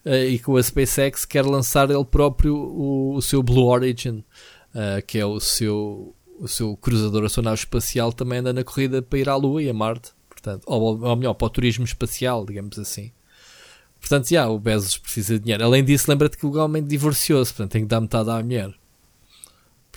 uh, 0.04 0.14
e 0.14 0.38
com 0.40 0.56
a 0.56 0.62
SpaceX, 0.62 1.24
quer 1.24 1.46
lançar 1.46 1.90
ele 1.90 2.04
próprio 2.04 2.56
o, 2.56 3.14
o 3.14 3.22
seu 3.22 3.40
Blue 3.40 3.66
Origin, 3.66 4.24
uh, 4.74 5.00
que 5.06 5.16
é 5.16 5.24
o 5.24 5.38
seu, 5.38 6.14
o 6.38 6.48
seu 6.48 6.76
cruzador, 6.76 7.24
a 7.24 7.28
sua 7.28 7.44
nave 7.44 7.60
espacial, 7.60 8.12
também 8.12 8.40
anda 8.40 8.52
na 8.52 8.64
corrida 8.64 9.00
para 9.00 9.18
ir 9.18 9.28
à 9.28 9.36
Lua 9.36 9.62
e 9.62 9.70
a 9.70 9.72
Marte, 9.72 10.10
portanto, 10.28 10.64
ou, 10.66 11.00
ou 11.00 11.16
melhor, 11.16 11.34
para 11.34 11.46
o 11.46 11.50
turismo 11.50 11.84
espacial, 11.84 12.44
digamos 12.44 12.78
assim. 12.78 13.12
Portanto, 14.00 14.28
já, 14.28 14.46
o 14.48 14.58
Bezos 14.58 14.98
precisa 14.98 15.38
de 15.38 15.44
dinheiro. 15.44 15.64
Além 15.64 15.82
disso, 15.82 16.10
lembra-te 16.10 16.36
que 16.36 16.44
o 16.44 16.54
homem 16.56 16.84
divorciou-se, 16.84 17.54
portanto, 17.54 17.72
tem 17.72 17.82
que 17.82 17.88
dar 17.88 18.02
metade 18.02 18.28
à 18.28 18.42
mulher. 18.42 18.74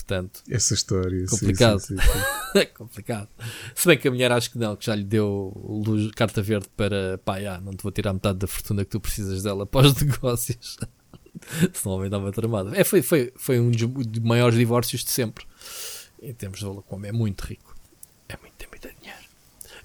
Portanto, 0.07 0.41
Essa 0.49 0.73
história. 0.73 1.25
Complicado. 1.27 1.79
sim, 1.81 1.97
sim, 1.97 2.01
sim. 2.01 2.19
é 2.59 2.65
complicado. 2.65 3.27
Se 3.75 3.85
bem 3.85 3.97
que 3.97 4.07
a 4.07 4.11
mulher 4.11 4.31
acho 4.31 4.49
que 4.49 4.57
não, 4.57 4.73
que 4.77 4.85
já 4.85 4.95
lhe 4.95 5.03
deu 5.03 5.51
luz, 5.85 6.09
carta 6.11 6.41
verde 6.41 6.67
para 6.77 7.17
pá, 7.17 7.41
já, 7.41 7.59
não 7.59 7.73
te 7.73 7.83
vou 7.83 7.91
tirar 7.91 8.13
metade 8.13 8.39
da 8.39 8.47
fortuna 8.47 8.85
que 8.85 8.91
tu 8.91 9.01
precisas 9.01 9.43
dela 9.43 9.65
para 9.67 9.87
os 9.87 10.01
negócios. 10.01 10.77
Senão 11.73 11.95
o 11.95 11.97
homem 11.97 12.09
dava 12.09 12.31
tramado. 12.31 12.73
É, 12.73 12.85
foi, 12.85 13.01
foi, 13.01 13.33
foi 13.35 13.59
um 13.59 13.69
dos 13.69 14.19
maiores 14.23 14.57
divórcios 14.57 15.03
de 15.03 15.11
sempre. 15.11 15.45
Em 16.21 16.33
termos 16.33 16.59
de 16.59 16.65
valor, 16.65 16.83
como 16.83 17.05
é 17.05 17.11
muito 17.11 17.41
rico. 17.41 17.75
É 18.29 18.37
muito, 18.37 18.53
tem 18.53 18.67
muito 18.69 18.87
dinheiro. 19.01 19.21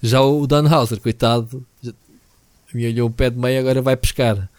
Já 0.01 0.21
o 0.21 0.47
Dan 0.47 0.69
Hauser, 0.69 1.01
coitado, 1.01 1.65
me 2.73 2.87
olhou 2.87 3.09
o 3.09 3.11
pé 3.11 3.29
de 3.29 3.37
meio, 3.37 3.59
agora 3.59 3.81
vai 3.81 3.97
pescar. 3.97 4.49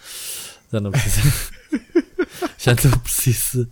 Já 0.70 0.78
não 0.78 0.90
precisa. 0.90 1.54
já 2.58 2.74
não 2.84 2.98
precisa. 2.98 3.68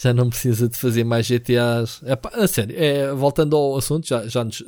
Já 0.00 0.14
não 0.14 0.28
precisa 0.28 0.68
de 0.68 0.76
fazer 0.76 1.04
mais 1.04 1.26
GTAs. 1.26 2.00
É, 2.04 2.16
pá, 2.16 2.30
a 2.34 2.46
sério, 2.46 2.74
é, 2.78 3.12
voltando 3.12 3.56
ao 3.56 3.76
assunto, 3.76 4.06
já, 4.06 4.26
já 4.26 4.44
nos 4.44 4.62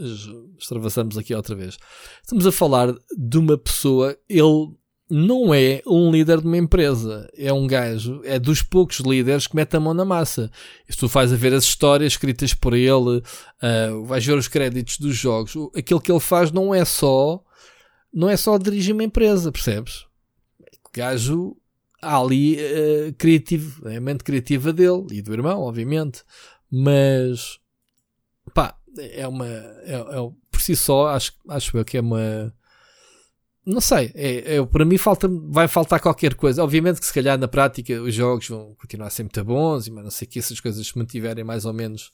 extravasamos 0.58 1.16
aqui 1.16 1.34
outra 1.34 1.54
vez. 1.54 1.78
Estamos 2.22 2.46
a 2.46 2.52
falar 2.52 2.94
de 3.16 3.38
uma 3.38 3.56
pessoa, 3.56 4.16
ele 4.28 4.76
não 5.10 5.54
é 5.54 5.80
um 5.86 6.10
líder 6.10 6.40
de 6.40 6.46
uma 6.46 6.58
empresa, 6.58 7.28
é 7.34 7.50
um 7.52 7.66
gajo, 7.66 8.20
é 8.24 8.38
dos 8.38 8.60
poucos 8.60 8.98
líderes 9.00 9.46
que 9.46 9.56
mete 9.56 9.74
a 9.74 9.80
mão 9.80 9.94
na 9.94 10.04
massa. 10.04 10.50
Se 10.88 10.98
tu 10.98 11.08
faz 11.08 11.32
a 11.32 11.36
ver 11.36 11.54
as 11.54 11.64
histórias 11.64 12.12
escritas 12.12 12.52
por 12.52 12.74
ele, 12.74 13.18
uh, 13.18 14.04
vais 14.04 14.24
ver 14.24 14.36
os 14.36 14.48
créditos 14.48 14.98
dos 14.98 15.16
jogos, 15.16 15.54
aquilo 15.74 16.00
que 16.00 16.12
ele 16.12 16.20
faz 16.20 16.52
não 16.52 16.74
é 16.74 16.84
só 16.84 17.42
não 18.12 18.28
é 18.28 18.36
só 18.36 18.56
dirigir 18.58 18.94
uma 18.94 19.04
empresa, 19.04 19.52
percebes? 19.52 20.06
O 20.84 20.90
gajo 20.92 21.56
há 22.02 22.18
ali 22.18 22.56
uh, 22.56 23.12
criativo, 23.18 23.88
é 23.88 23.96
a 23.96 24.00
mente 24.00 24.24
criativa 24.24 24.72
dele 24.72 25.06
e 25.12 25.22
do 25.22 25.32
irmão, 25.32 25.60
obviamente, 25.62 26.22
mas 26.70 27.58
pá, 28.54 28.76
é 28.98 29.26
uma 29.26 29.46
é, 29.46 29.94
é- 29.94 30.30
por 30.50 30.60
si 30.60 30.74
só 30.76 31.08
acho, 31.08 31.32
acho 31.48 31.76
eu 31.76 31.84
que 31.84 31.96
é 31.96 32.00
uma 32.00 32.52
não 33.66 33.80
sei, 33.82 34.10
é, 34.14 34.56
é- 34.56 34.64
para 34.66 34.84
mim 34.84 34.96
falta, 34.96 35.28
vai 35.50 35.68
faltar 35.68 36.00
qualquer 36.00 36.34
coisa. 36.34 36.62
Obviamente 36.64 37.00
que 37.00 37.06
se 37.06 37.12
calhar 37.12 37.38
na 37.38 37.46
prática 37.46 38.00
os 38.00 38.14
jogos 38.14 38.48
vão 38.48 38.74
continuar 38.80 39.08
a 39.08 39.10
ser 39.10 39.24
muito 39.24 39.44
bons 39.44 39.88
mas 39.90 40.04
não 40.04 40.10
sei 40.10 40.26
que 40.26 40.38
essas 40.38 40.58
coisas 40.58 40.86
se 40.86 40.96
mantiverem 40.96 41.44
mais 41.44 41.64
ou 41.66 41.72
menos 41.74 42.10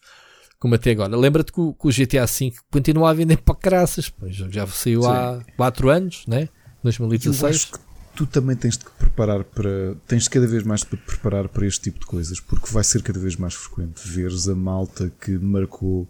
como 0.59 0.75
até 0.75 0.91
agora. 0.93 1.17
Lembra-te 1.17 1.53
que, 1.53 1.61
o- 1.61 1.75
que 1.75 1.87
o 1.87 1.93
GTA 1.93 2.27
V 2.27 2.53
continua 2.73 3.11
a 3.11 3.13
vender 3.13 3.37
para 3.39 3.55
caraças. 3.55 4.09
Pois, 4.09 4.35
já 4.35 4.67
saiu 4.67 5.07
há 5.07 5.45
4 5.57 5.91
anos, 5.91 6.27
né? 6.27 6.45
Eu 6.45 6.49
2016. 6.85 7.71
Tu 8.15 8.27
também 8.27 8.57
tens 8.57 8.77
de 8.79 8.85
preparar 8.99 9.45
para. 9.45 9.97
Tens 10.07 10.25
de 10.25 10.31
cada 10.31 10.47
vez 10.47 10.63
mais 10.63 10.81
de 10.81 10.97
preparar 10.97 11.49
para 11.49 11.67
este 11.67 11.83
tipo 11.83 12.01
de 12.01 12.07
coisas, 12.07 12.41
porque 12.41 12.73
vai 12.73 12.85
ser 12.85 13.03
cada 13.03 13.19
vez 13.19 13.37
mais 13.37 13.55
frequente 13.55 14.07
veres 14.07 14.49
a 14.49 14.55
malta 14.55 15.13
que 15.21 15.33
marcou 15.39 16.09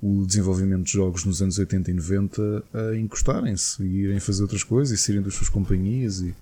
o 0.00 0.24
desenvolvimento 0.26 0.84
de 0.84 0.92
jogos 0.92 1.24
nos 1.24 1.40
anos 1.40 1.58
80 1.58 1.90
e 1.90 1.94
90 1.94 2.64
a 2.74 2.96
encostarem-se 2.96 3.82
e 3.82 4.04
irem 4.04 4.20
fazer 4.20 4.42
outras 4.42 4.62
coisas 4.62 4.98
e 4.98 5.02
saírem 5.02 5.22
das 5.22 5.34
suas 5.34 5.48
companhias 5.48 6.20
e. 6.20 6.34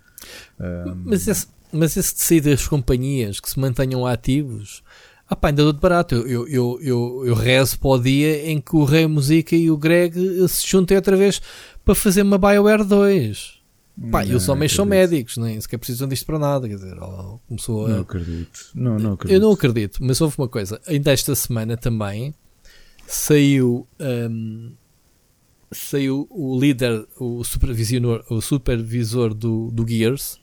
ahm, 0.58 1.02
Mas 1.04 1.28
esse, 1.28 1.46
mas 1.72 1.96
esse 1.96 2.14
de 2.14 2.20
sair 2.20 2.40
das 2.40 2.66
companhias 2.66 3.40
que 3.40 3.48
se 3.48 3.58
mantenham 3.58 4.06
ativos, 4.06 4.82
ah 5.28 5.36
pá, 5.36 5.48
ainda 5.48 5.62
dou 5.62 5.72
de 5.72 5.80
barato. 5.80 6.14
Eu, 6.14 6.46
eu, 6.48 6.78
eu, 6.82 7.22
eu, 7.26 7.34
rezo 7.34 7.78
para 7.78 7.90
o 7.90 7.98
dia 7.98 8.50
em 8.50 8.60
que 8.60 8.76
o 8.76 8.84
Rei 8.84 9.06
Musica 9.06 9.56
e 9.56 9.70
o 9.70 9.76
Greg 9.76 10.14
se 10.48 10.66
juntem 10.66 10.96
outra 10.96 11.16
vez 11.16 11.40
para 11.84 11.94
fazer 11.94 12.22
uma 12.22 12.38
BioWare 12.38 12.84
2. 12.84 13.53
Pá, 14.10 14.24
e 14.24 14.34
os 14.34 14.48
homens 14.48 14.72
são 14.72 14.84
acredito. 14.84 15.10
médicos, 15.10 15.36
nem 15.36 15.60
sequer 15.60 15.78
precisam 15.78 16.08
disto 16.08 16.26
para 16.26 16.38
nada. 16.38 16.68
Quer 16.68 16.74
dizer, 16.74 16.96
começou 17.46 17.86
a. 17.86 17.88
Não 17.90 18.00
acredito. 18.00 18.70
Não, 18.74 18.98
não 18.98 19.12
acredito. 19.12 19.36
Eu 19.36 19.40
não 19.40 19.52
acredito, 19.52 19.98
mas 20.02 20.20
houve 20.20 20.34
uma 20.36 20.48
coisa. 20.48 20.80
Ainda 20.86 21.12
esta 21.12 21.34
semana 21.34 21.76
também 21.76 22.34
saiu, 23.06 23.86
hum, 24.00 24.72
saiu 25.70 26.26
o 26.30 26.58
líder, 26.58 27.06
o 27.18 27.44
supervisor, 27.44 28.24
o 28.28 28.40
supervisor 28.40 29.32
do, 29.32 29.70
do 29.70 29.86
Gears, 29.86 30.40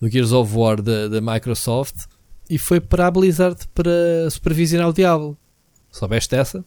do 0.00 0.08
Gears 0.08 0.32
of 0.32 0.54
War 0.54 0.82
da, 0.82 1.08
da 1.08 1.20
Microsoft, 1.20 2.04
e 2.50 2.58
foi 2.58 2.80
para 2.80 3.06
a 3.06 3.10
Blizzard 3.10 3.66
para 3.74 4.28
supervisionar 4.30 4.88
o 4.88 4.92
Diablo. 4.92 5.38
Soubeste 5.90 6.34
essa? 6.34 6.64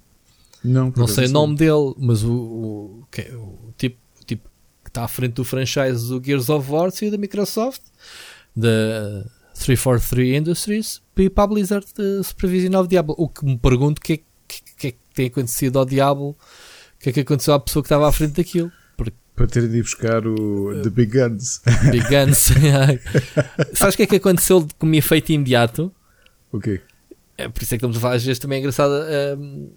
Não, 0.63 0.91
Não 0.95 1.07
sei 1.07 1.27
o 1.27 1.31
nome 1.31 1.55
dele, 1.55 1.93
mas 1.99 2.23
o, 2.23 2.33
o, 2.33 3.07
que 3.11 3.21
é 3.21 3.35
o 3.35 3.73
tipo, 3.77 3.97
o 3.97 4.06
está 4.97 5.03
à 5.03 5.07
frente 5.07 5.33
do 5.33 5.43
franchise 5.43 6.07
do 6.07 6.21
Gears 6.23 6.49
of 6.49 6.69
War 6.71 6.89
saiu 6.91 7.11
da 7.11 7.17
Microsoft, 7.17 7.81
da 8.55 9.23
343 9.53 10.39
Industries, 10.39 11.01
ir 11.17 11.29
para 11.29 11.43
a 11.43 11.47
Blizzard 11.47 11.85
de 11.95 12.23
supervisionar 12.23 12.81
o 12.81 12.87
Diablo. 12.87 13.15
O 13.17 13.29
que 13.29 13.45
me 13.45 13.57
pergunto 13.57 13.99
o 13.99 14.01
que 14.01 14.13
é 14.13 14.17
que, 14.17 14.61
que 14.75 14.87
é 14.87 14.91
que 14.91 14.97
tem 15.13 15.27
acontecido 15.27 15.77
ao 15.77 15.85
Diablo, 15.85 16.29
o 16.29 16.35
que 16.99 17.09
é 17.09 17.13
que 17.13 17.19
aconteceu 17.19 17.53
à 17.53 17.59
pessoa 17.59 17.83
que 17.83 17.87
estava 17.87 18.07
à 18.07 18.11
frente 18.11 18.33
daquilo. 18.33 18.71
Porque 18.95 19.15
Para 19.35 19.47
ter 19.47 19.67
de 19.67 19.77
ir 19.77 19.83
buscar 19.83 20.25
o 20.25 20.81
The 20.81 20.89
Big 20.89 21.11
Guns. 21.11 21.61
Big 21.91 22.05
Guns. 22.07 22.49
Sabes 23.73 23.93
o 23.93 23.97
que 23.97 24.03
é 24.03 24.07
que 24.07 24.15
aconteceu 24.15 24.67
como 24.79 24.95
efeito 24.95 25.31
imediato? 25.31 25.93
o 26.51 26.59
quê? 26.59 26.81
É 27.37 27.47
por 27.47 27.61
isso 27.61 27.75
é 27.75 27.77
que 27.77 27.85
estamos 27.85 27.97
a 27.97 27.99
falar, 27.99 28.15
às 28.15 28.23
vezes 28.23 28.39
também 28.39 28.57
é 28.57 28.59
engraçado 28.59 28.93
hum, 29.37 29.69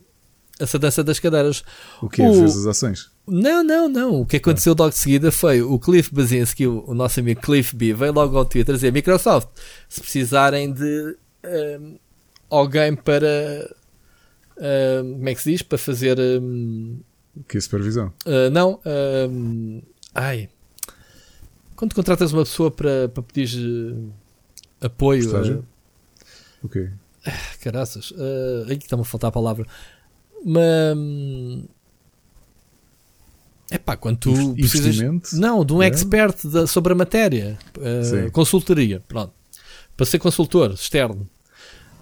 essa 0.60 0.78
dança 0.78 1.02
das 1.02 1.18
cadeiras. 1.18 1.64
O 2.00 2.08
que? 2.08 2.22
O... 2.22 2.34
Fez 2.34 2.56
as 2.58 2.66
ações? 2.66 3.10
Não, 3.26 3.64
não, 3.64 3.88
não. 3.88 4.20
O 4.20 4.26
que 4.26 4.36
aconteceu 4.36 4.74
logo 4.78 4.90
de 4.90 4.98
seguida 4.98 5.32
foi 5.32 5.62
o 5.62 5.78
Cliff 5.78 6.14
Basinski, 6.14 6.66
o, 6.66 6.94
nosso 6.94 7.20
amigo 7.20 7.40
Cliff 7.40 7.74
B, 7.74 7.94
veio 7.94 8.12
logo 8.12 8.36
ao 8.36 8.44
Twitter 8.44 8.74
dizer: 8.74 8.92
Microsoft, 8.92 9.48
se 9.88 10.00
precisarem 10.00 10.72
de 10.72 11.16
um, 11.44 11.98
alguém 12.48 12.94
para. 12.94 13.74
Um, 14.58 15.14
como 15.14 15.28
é 15.28 15.34
que 15.34 15.42
se 15.42 15.52
diz? 15.52 15.62
Para 15.62 15.78
fazer. 15.78 16.18
Um, 16.18 17.00
que 17.48 17.60
supervisão? 17.60 18.12
Uh, 18.26 18.50
não. 18.52 18.80
Um, 19.30 19.82
ai. 20.14 20.48
Quando 21.76 21.94
contratas 21.94 22.32
uma 22.32 22.42
pessoa 22.42 22.70
para, 22.70 23.08
para 23.08 23.22
pedir 23.22 23.58
uh, 23.58 24.12
apoio. 24.82 25.20
Estágio? 25.20 25.66
Uh, 26.62 26.66
o 26.66 26.68
quê? 26.68 26.90
Caraças. 27.62 28.10
Uh, 28.10 28.66
aí 28.68 28.76
que 28.76 28.84
está-me 28.84 29.02
a 29.02 29.04
faltar 29.04 29.28
a 29.28 29.32
palavra. 29.32 29.66
Mas. 30.44 30.96
É 33.70 33.78
pá, 33.78 33.96
quando 33.96 34.18
tu 34.18 34.54
precisas. 34.54 34.98
Não, 35.32 35.64
de 35.64 35.72
um 35.72 35.82
é? 35.82 35.86
expert 35.86 36.46
da, 36.48 36.66
sobre 36.66 36.92
a 36.92 36.96
matéria. 36.96 37.58
Uh, 37.76 38.30
consultoria. 38.32 39.02
Pronto. 39.06 39.32
Para 39.96 40.06
ser 40.06 40.18
consultor 40.18 40.72
externo. 40.72 41.28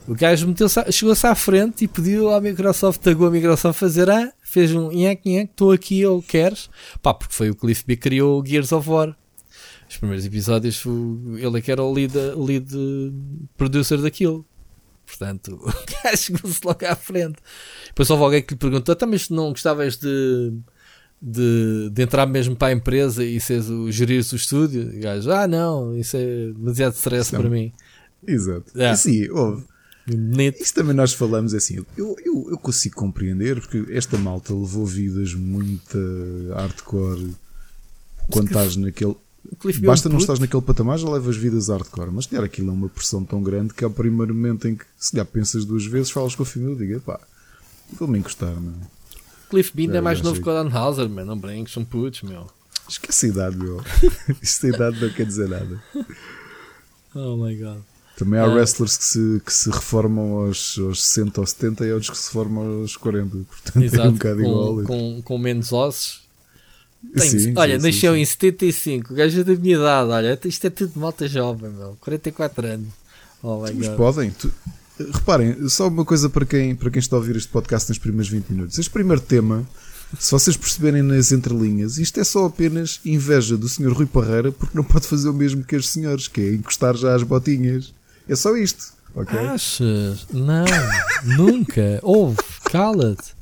O 0.07 0.14
gajo 0.14 0.55
chegou-se 0.90 1.27
à 1.27 1.35
frente 1.35 1.85
e 1.85 1.88
pediu 1.88 2.31
à 2.31 2.40
Microsoft, 2.40 2.98
tagou 3.03 3.27
a 3.27 3.31
Microsoft 3.31 3.79
fazer 3.79 4.09
ah, 4.09 4.33
fez 4.42 4.74
um 4.74 4.90
nhaque 4.90 5.31
nhaque, 5.31 5.51
estou 5.51 5.70
aqui, 5.70 6.07
ou 6.07 6.22
queres? 6.22 6.70
Pá, 7.03 7.12
porque 7.12 7.35
foi 7.35 7.51
o 7.51 7.55
Cliff 7.55 7.85
B 7.87 7.94
que 7.94 8.03
criou 8.03 8.40
o 8.40 8.46
Gears 8.46 8.72
of 8.72 8.88
War. 8.88 9.14
Os 9.87 9.98
primeiros 9.98 10.24
episódios, 10.24 10.83
ele 11.37 11.59
é 11.59 11.61
que 11.61 11.70
era 11.70 11.83
o 11.83 11.92
lead, 11.92 12.14
lead 12.37 12.74
producer 13.59 14.01
daquilo. 14.01 14.46
Portanto, 15.08 15.58
o 15.60 16.04
gajo 16.04 16.16
chegou-se 16.16 16.60
logo 16.62 16.86
à 16.86 16.94
frente. 16.94 17.38
Depois 17.88 18.10
houve 18.10 18.22
alguém 18.22 18.42
que 18.42 18.54
lhe 18.54 18.58
perguntou: 18.58 18.94
então, 18.94 19.08
mas 19.08 19.30
não 19.30 19.50
gostavas 19.50 19.96
de, 19.96 20.52
de, 21.20 21.90
de, 21.90 22.02
entrar 22.02 22.26
mesmo 22.26 22.54
para 22.54 22.68
a 22.68 22.72
empresa 22.72 23.24
e 23.24 23.40
seres 23.40 23.68
o 23.70 23.90
gerir 23.90 24.20
o 24.20 24.36
estúdio? 24.36 24.92
E 24.94 24.98
o 24.98 25.02
gajo: 25.02 25.30
ah, 25.30 25.48
não, 25.48 25.96
isso 25.96 26.16
é 26.16 26.52
demasiado 26.52 26.94
stress 26.94 27.30
para 27.30 27.48
mim. 27.48 27.72
Exato. 28.26 28.78
É. 28.78 28.94
Sim, 28.94 29.28
houve. 29.30 29.64
Isso 30.58 30.74
também 30.74 30.94
nós 30.94 31.12
falamos 31.12 31.52
assim. 31.52 31.84
Eu, 31.96 32.16
eu, 32.24 32.48
eu 32.50 32.58
consigo 32.58 32.96
compreender 32.96 33.60
porque 33.60 33.84
esta 33.90 34.16
malta 34.16 34.54
levou 34.54 34.86
vidas 34.86 35.34
muito 35.34 35.98
hardcore 36.54 37.34
quando 38.30 38.46
estás 38.46 38.76
naquele 38.76 39.16
Basta 39.85 40.09
não 40.09 40.18
estás 40.18 40.38
naquele 40.38 40.62
patamar, 40.62 40.98
já 40.98 41.09
levas 41.09 41.37
vidas 41.37 41.68
hardcore. 41.68 42.11
Mas 42.12 42.27
ter 42.27 42.42
aquilo 42.42 42.70
é 42.70 42.72
uma 42.72 42.88
pressão 42.88 43.24
tão 43.24 43.42
grande 43.42 43.72
que 43.74 43.83
é 43.83 43.87
o 43.87 43.90
primeiro 43.90 44.35
momento 44.35 44.68
em 44.68 44.77
que, 44.77 44.85
se 44.98 45.16
já 45.16 45.24
pensas 45.24 45.64
duas 45.64 45.85
vezes, 45.87 46.11
falas 46.11 46.35
com 46.35 46.42
a 46.42 46.46
família 46.46 46.74
e 46.74 46.77
diga, 46.77 47.01
pá, 47.01 47.20
vou-me 47.92 48.18
encostar, 48.18 48.55
meu. 48.61 48.74
Cliff 49.48 49.72
Bean 49.74 49.96
é, 49.96 50.01
mais 50.01 50.20
novo 50.20 50.42
que 50.42 50.48
o 50.48 50.53
Dan 50.53 50.70
Hauser, 50.70 51.09
man. 51.09 51.24
Não 51.24 51.38
brinques, 51.38 51.72
são 51.72 51.85
putos, 51.85 52.22
meu. 52.22 52.46
Esquece 52.88 53.27
a 53.27 53.29
idade, 53.31 53.57
meu. 53.57 53.83
Isto 54.42 54.66
a 54.66 54.68
idade 54.70 55.01
não 55.01 55.11
quer 55.11 55.27
dizer 55.27 55.48
nada. 55.48 55.83
Oh 57.14 57.37
my 57.37 57.57
god. 57.57 57.81
Também 58.16 58.40
há 58.40 58.44
é. 58.44 58.48
wrestlers 58.48 58.96
que 58.96 59.05
se, 59.05 59.42
que 59.44 59.53
se 59.53 59.70
reformam 59.70 60.46
aos, 60.46 60.79
aos 60.79 61.03
60 61.07 61.40
ou 61.40 61.46
70 61.46 61.87
e 61.87 61.92
outros 61.92 62.11
que 62.11 62.18
se 62.18 62.31
formam 62.31 62.81
aos 62.81 62.96
40. 62.96 63.31
Portanto 63.31 63.83
Exato, 63.83 64.03
é 64.03 64.09
um 64.09 64.12
bocado 64.12 64.42
com, 64.42 64.48
igual. 64.48 64.83
Com, 64.85 65.22
com 65.22 65.38
menos 65.38 65.72
ossos 65.72 66.27
sim, 67.16 67.54
olha, 67.56 67.78
sim, 67.78 67.87
nasceu 67.87 68.14
sim, 68.14 68.20
em 68.20 68.24
75, 68.24 69.12
o 69.12 69.16
gajo 69.16 69.40
é 69.40 69.44
da 69.44 69.54
minha 69.54 69.76
idade, 69.76 70.11
olha, 70.11 70.38
isto 70.44 70.66
é 70.66 70.70
tudo 70.70 70.98
malta 70.98 71.28
jovem, 71.28 71.70
meu, 71.70 71.96
44 72.00 72.66
anos. 72.66 72.88
Oh 73.42 73.62
my 73.62 73.72
Mas 73.72 73.88
podem. 73.88 74.30
Tu, 74.30 74.52
reparem, 75.12 75.68
só 75.68 75.88
uma 75.88 76.04
coisa 76.04 76.28
para 76.28 76.44
quem, 76.44 76.74
para 76.74 76.90
quem 76.90 76.98
está 76.98 77.16
a 77.16 77.18
ouvir 77.18 77.37
este 77.37 77.48
podcast 77.48 77.88
nos 77.88 77.98
primeiros 77.98 78.28
20 78.28 78.48
minutos. 78.50 78.78
Este 78.78 78.90
primeiro 78.90 79.20
tema, 79.20 79.66
se 80.18 80.30
vocês 80.30 80.56
perceberem 80.56 81.02
nas 81.02 81.30
entrelinhas, 81.30 81.98
isto 81.98 82.18
é 82.18 82.24
só 82.24 82.46
apenas 82.46 83.00
inveja 83.04 83.56
do 83.56 83.68
Sr. 83.68 83.92
Rui 83.92 84.06
Parreira 84.06 84.50
porque 84.50 84.76
não 84.76 84.84
pode 84.84 85.06
fazer 85.06 85.28
o 85.28 85.34
mesmo 85.34 85.62
que 85.62 85.76
os 85.76 85.88
senhores, 85.88 86.26
que 86.26 86.40
é 86.40 86.54
encostar 86.54 86.96
já 86.96 87.14
as 87.14 87.22
botinhas. 87.22 87.92
É 88.28 88.34
só 88.34 88.56
isto. 88.56 88.92
Okay? 89.14 89.38
Achas? 89.38 90.26
Não, 90.32 90.66
nunca. 91.24 91.98
Ouve, 92.02 92.38
cala-te. 92.64 93.38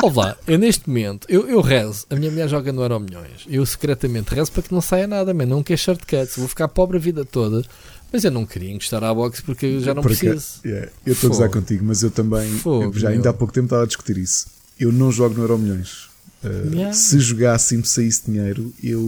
Olá, 0.00 0.36
eu 0.46 0.56
neste 0.56 0.88
momento, 0.88 1.26
eu, 1.28 1.48
eu 1.48 1.60
rezo, 1.60 2.06
a 2.08 2.14
minha 2.14 2.30
mulher 2.30 2.48
joga 2.48 2.72
no 2.72 2.82
Euro 2.82 3.00
Milhões, 3.00 3.44
eu 3.48 3.66
secretamente 3.66 4.32
rezo 4.32 4.52
para 4.52 4.62
que 4.62 4.72
não 4.72 4.80
saia 4.80 5.08
nada, 5.08 5.34
man, 5.34 5.46
não 5.46 5.60
quero 5.60 5.80
shortcuts, 5.80 6.36
vou 6.36 6.46
ficar 6.46 6.68
pobre 6.68 6.98
a 6.98 7.00
vida 7.00 7.24
toda, 7.24 7.64
mas 8.12 8.22
eu 8.22 8.30
não 8.30 8.46
queria 8.46 8.70
encostar 8.70 9.02
à 9.02 9.12
boxe 9.12 9.42
porque 9.42 9.66
eu 9.66 9.80
já 9.80 9.92
não 9.92 10.02
porque, 10.02 10.18
preciso. 10.18 10.60
Yeah, 10.64 10.88
eu 11.04 11.14
estou 11.14 11.28
a 11.28 11.32
gozar 11.32 11.50
contigo, 11.50 11.84
mas 11.84 12.04
eu 12.04 12.12
também, 12.12 12.48
Fogo, 12.58 12.84
eu 12.84 12.92
já 12.92 13.08
ainda 13.08 13.30
há 13.30 13.32
pouco 13.32 13.52
tempo 13.52 13.66
estava 13.66 13.82
a 13.82 13.86
discutir 13.86 14.18
isso. 14.18 14.46
Eu 14.78 14.92
não 14.92 15.10
jogo 15.10 15.34
no 15.34 15.42
Euro 15.42 15.58
Milhões. 15.58 16.06
Uh, 16.44 16.72
yeah. 16.72 16.92
Se 16.92 17.18
jogasse 17.18 17.74
e 17.74 17.78
me 17.78 17.84
saísse 17.84 18.30
dinheiro, 18.30 18.72
eu. 18.80 19.02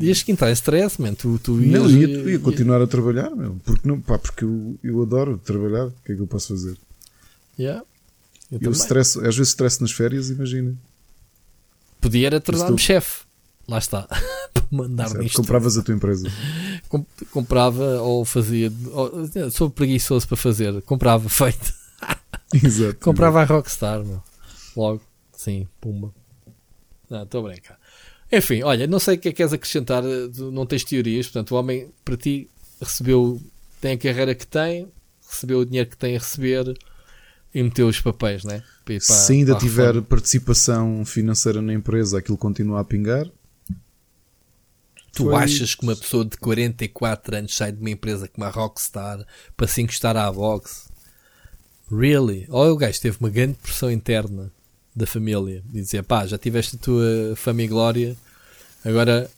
Ias 0.00 0.22
quintar 0.22 0.50
stress, 0.52 1.00
man. 1.00 1.12
Tu, 1.12 1.38
tu 1.38 1.60
ias, 1.60 1.82
não, 1.82 1.90
ia, 1.90 2.30
ia 2.30 2.38
continuar 2.38 2.78
ia... 2.78 2.84
a 2.84 2.86
trabalhar, 2.86 3.28
meu. 3.36 3.56
Porque, 3.62 3.86
não, 3.86 4.00
pá, 4.00 4.18
porque 4.18 4.44
eu, 4.44 4.74
eu 4.82 5.02
adoro 5.02 5.36
trabalhar. 5.36 5.88
O 5.88 5.92
que 6.02 6.12
é 6.12 6.14
que 6.14 6.22
eu 6.22 6.26
posso 6.26 6.48
fazer? 6.48 6.78
Yeah. 7.58 7.84
Eu, 8.54 8.68
eu 8.68 8.70
stress, 8.72 9.18
às 9.18 9.36
vezes 9.36 9.48
stress 9.48 9.80
nas 9.80 9.92
férias, 9.92 10.30
imagina. 10.30 10.76
Podia 12.00 12.26
era 12.26 12.40
tornar-me 12.40 12.78
chefe. 12.78 13.24
Lá 13.66 13.78
está. 13.78 14.02
Para 14.52 14.64
mandar 14.70 15.08
certo, 15.08 15.22
nisto. 15.22 15.36
Compravas 15.36 15.78
a 15.78 15.82
tua 15.82 15.94
empresa. 15.94 16.28
comprava 17.30 18.02
ou 18.02 18.24
fazia. 18.24 18.70
Ou, 18.92 19.50
sou 19.50 19.70
preguiçoso 19.70 20.28
para 20.28 20.36
fazer. 20.36 20.80
Comprava, 20.82 21.26
feito. 21.30 21.72
Exato. 22.52 22.96
comprava 23.00 23.40
a 23.40 23.44
Rockstar, 23.44 24.04
meu. 24.04 24.22
Logo. 24.76 25.02
Sim, 25.32 25.66
pumba. 25.80 26.14
Não, 27.10 27.22
estou 27.22 27.44
a 27.46 27.50
brincar. 27.50 27.78
Enfim, 28.30 28.62
olha, 28.62 28.86
não 28.86 28.98
sei 28.98 29.16
o 29.16 29.18
que 29.18 29.28
é 29.28 29.32
que 29.32 29.38
queres 29.38 29.52
acrescentar. 29.52 30.02
Não 30.52 30.66
tens 30.66 30.84
teorias. 30.84 31.26
Portanto, 31.26 31.52
o 31.52 31.58
homem, 31.58 31.90
para 32.04 32.16
ti, 32.16 32.48
recebeu. 32.80 33.40
Tem 33.80 33.92
a 33.92 33.98
carreira 33.98 34.34
que 34.34 34.46
tem, 34.46 34.88
recebeu 35.28 35.60
o 35.60 35.66
dinheiro 35.66 35.90
que 35.90 35.96
tem 35.96 36.16
a 36.16 36.18
receber 36.18 36.76
e 37.54 37.62
meteu 37.62 37.86
os 37.86 38.00
papéis, 38.00 38.42
né? 38.42 38.62
Para, 38.84 38.98
Se 39.00 39.32
ainda 39.32 39.54
tiver 39.54 40.02
participação 40.02 41.04
financeira 41.04 41.62
na 41.62 41.72
empresa, 41.72 42.18
aquilo 42.18 42.36
continua 42.36 42.80
a 42.80 42.84
pingar. 42.84 43.30
Tu 45.12 45.22
Foi... 45.22 45.34
achas 45.36 45.76
que 45.76 45.84
uma 45.84 45.94
pessoa 45.94 46.24
de 46.24 46.36
44 46.36 47.36
anos 47.36 47.56
sai 47.56 47.70
de 47.70 47.80
uma 47.80 47.90
empresa 47.90 48.26
como 48.26 48.44
a 48.44 48.50
Rockstar 48.50 49.24
para 49.56 49.68
se 49.68 49.80
encostar 49.80 50.16
à 50.16 50.30
box? 50.32 50.88
Really? 51.90 52.46
Ou 52.48 52.72
o 52.72 52.76
gajo 52.76 53.00
teve 53.00 53.16
uma 53.20 53.30
grande 53.30 53.54
pressão 53.54 53.90
interna 53.90 54.50
da 54.94 55.06
família 55.06 55.62
e 55.72 55.80
dizia: 55.80 56.02
pá, 56.02 56.26
já 56.26 56.36
tiveste 56.36 56.74
a 56.74 56.78
tua 56.80 57.34
fama 57.36 57.62
e 57.62 57.68
glória, 57.68 58.16
agora 58.84 59.30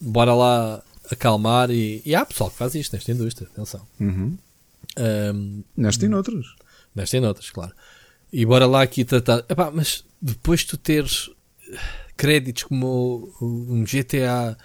bora 0.00 0.32
lá 0.34 0.82
acalmar. 1.10 1.70
E, 1.70 2.00
e 2.04 2.14
há 2.14 2.24
pessoal 2.24 2.50
que 2.50 2.56
faz 2.56 2.74
isto 2.76 2.92
nesta 2.92 3.10
indústria, 3.10 3.48
atenção. 3.52 3.84
Uhum. 3.98 4.38
Um, 4.96 5.64
nesta 5.76 6.04
e 6.04 6.08
noutros. 6.08 6.54
Nesta 6.94 7.16
e 7.16 7.20
noutras, 7.20 7.50
claro. 7.50 7.72
E 8.32 8.44
bora 8.44 8.66
lá 8.66 8.82
aqui 8.82 9.04
tratar. 9.04 9.44
Epá, 9.48 9.70
mas 9.70 10.04
depois 10.20 10.64
tu 10.64 10.76
teres 10.76 11.30
créditos 12.16 12.64
como 12.64 13.32
um 13.40 13.84
GTA, 13.84 14.56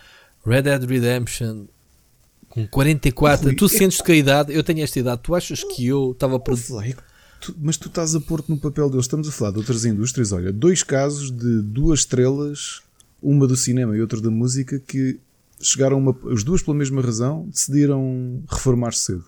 Red 0.45 0.63
Dead 0.63 0.83
Redemption, 0.83 1.65
com 2.47 2.67
44, 2.67 3.47
Rui, 3.47 3.55
tu 3.55 3.65
é... 3.65 3.69
sentes 3.69 4.01
que 4.01 4.11
a 4.11 4.15
idade, 4.15 4.53
eu 4.53 4.63
tenho 4.63 4.83
esta 4.83 4.99
idade, 4.99 5.21
tu 5.23 5.35
achas 5.35 5.63
que 5.63 5.85
eu 5.85 6.11
estava 6.11 6.39
para. 6.39 6.55
mas 7.57 7.77
tu 7.77 7.87
estás 7.87 8.15
a 8.15 8.19
pôr-te 8.19 8.49
no 8.49 8.57
papel 8.57 8.89
deles. 8.89 9.05
Estamos 9.05 9.27
a 9.27 9.31
falar 9.31 9.51
de 9.51 9.57
outras 9.59 9.85
indústrias. 9.85 10.31
Olha, 10.31 10.51
dois 10.51 10.83
casos 10.83 11.31
de 11.31 11.61
duas 11.61 11.99
estrelas, 11.99 12.81
uma 13.21 13.47
do 13.47 13.55
cinema 13.55 13.95
e 13.95 14.01
outra 14.01 14.19
da 14.19 14.31
música, 14.31 14.79
que 14.79 15.19
chegaram, 15.61 15.97
uma, 15.97 16.15
as 16.31 16.43
duas 16.43 16.61
pela 16.61 16.75
mesma 16.75 17.01
razão, 17.01 17.47
decidiram 17.51 18.43
reformar-se 18.49 19.03
cedo. 19.03 19.25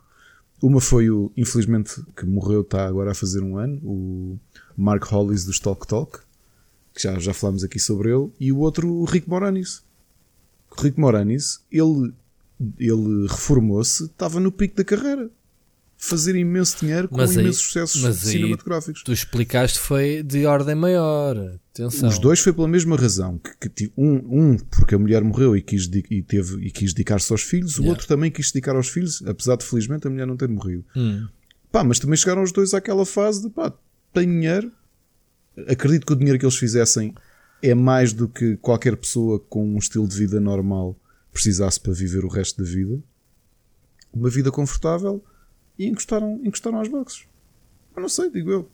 Uma 0.62 0.80
foi 0.80 1.10
o, 1.10 1.32
infelizmente, 1.36 2.04
que 2.15 2.26
morreu, 2.26 2.62
está 2.62 2.86
agora 2.86 3.12
a 3.12 3.15
fazer 3.15 3.41
um 3.41 3.58
ano, 3.58 3.82
o 3.84 4.39
Mark 4.78 5.04
Hollis 5.06 5.43
do 5.43 5.60
Talk 5.60 5.88
Talk, 5.88 6.19
que 6.93 7.02
já, 7.02 7.17
já 7.17 7.34
falámos 7.34 7.63
aqui 7.63 7.80
sobre 7.80 8.13
ele, 8.13 8.32
e 8.39 8.52
o 8.52 8.60
outro, 8.60 8.88
o 8.88 9.06
Rick 9.06 9.28
Moranis. 9.28 9.84
O 10.69 10.82
Rick 10.82 11.00
Moranis, 11.00 11.62
ele, 11.71 12.13
ele 12.78 13.28
reformou-se, 13.28 14.06
estava 14.06 14.39
no 14.39 14.52
pico 14.52 14.76
da 14.76 14.84
carreira 14.84 15.32
fazer 16.03 16.35
imenso 16.35 16.79
dinheiro 16.79 17.07
com 17.07 17.17
mas 17.17 17.35
imensos 17.35 17.61
sucessos 17.61 18.01
mas 18.01 18.17
cinematográficos. 18.17 19.03
Tu 19.03 19.13
explicaste 19.13 19.77
foi 19.77 20.23
de 20.23 20.47
ordem 20.47 20.73
maior. 20.73 21.37
Atenção. 21.69 22.09
Os 22.09 22.17
dois 22.17 22.39
foi 22.39 22.51
pela 22.51 22.67
mesma 22.67 22.97
razão. 22.97 23.37
Que, 23.37 23.69
que 23.69 23.93
um, 23.95 24.15
um, 24.15 24.57
porque 24.57 24.95
a 24.95 24.99
mulher 24.99 25.23
morreu 25.23 25.55
e 25.55 25.61
quis, 25.61 25.87
e 26.09 26.23
teve, 26.23 26.65
e 26.65 26.71
quis 26.71 26.91
dedicar-se 26.91 27.31
aos 27.31 27.43
filhos, 27.43 27.73
yeah. 27.73 27.87
o 27.87 27.89
outro 27.91 28.07
também 28.07 28.31
quis 28.31 28.51
dedicar 28.51 28.75
aos 28.75 28.89
filhos, 28.89 29.21
apesar 29.27 29.55
de 29.57 29.63
felizmente 29.63 30.07
a 30.07 30.09
mulher 30.09 30.25
não 30.25 30.35
ter 30.35 30.49
morrido. 30.49 30.83
Hum. 30.95 31.27
Pá, 31.71 31.83
mas 31.83 31.99
também 31.99 32.17
chegaram 32.17 32.41
os 32.41 32.51
dois 32.51 32.73
àquela 32.73 33.05
fase 33.05 33.43
de 33.43 33.49
pá, 33.51 33.71
tem 34.11 34.27
dinheiro. 34.27 34.71
Acredito 35.67 36.07
que 36.07 36.13
o 36.13 36.15
dinheiro 36.15 36.39
que 36.39 36.45
eles 36.45 36.57
fizessem 36.57 37.13
é 37.61 37.75
mais 37.75 38.11
do 38.11 38.27
que 38.27 38.57
qualquer 38.57 38.97
pessoa 38.97 39.39
com 39.39 39.75
um 39.75 39.77
estilo 39.77 40.07
de 40.07 40.17
vida 40.17 40.39
normal 40.39 40.99
precisasse 41.31 41.79
para 41.79 41.93
viver 41.93 42.25
o 42.25 42.27
resto 42.27 42.63
da 42.63 42.67
vida. 42.67 42.99
Uma 44.11 44.29
vida 44.29 44.51
confortável 44.51 45.23
e 45.82 45.88
encostaram, 45.88 46.39
encostaram 46.44 46.78
aos 46.78 46.88
boxes. 46.88 47.24
Eu 47.96 48.02
não 48.04 48.10
sei, 48.10 48.30
digo 48.30 48.52
eu. 48.52 48.70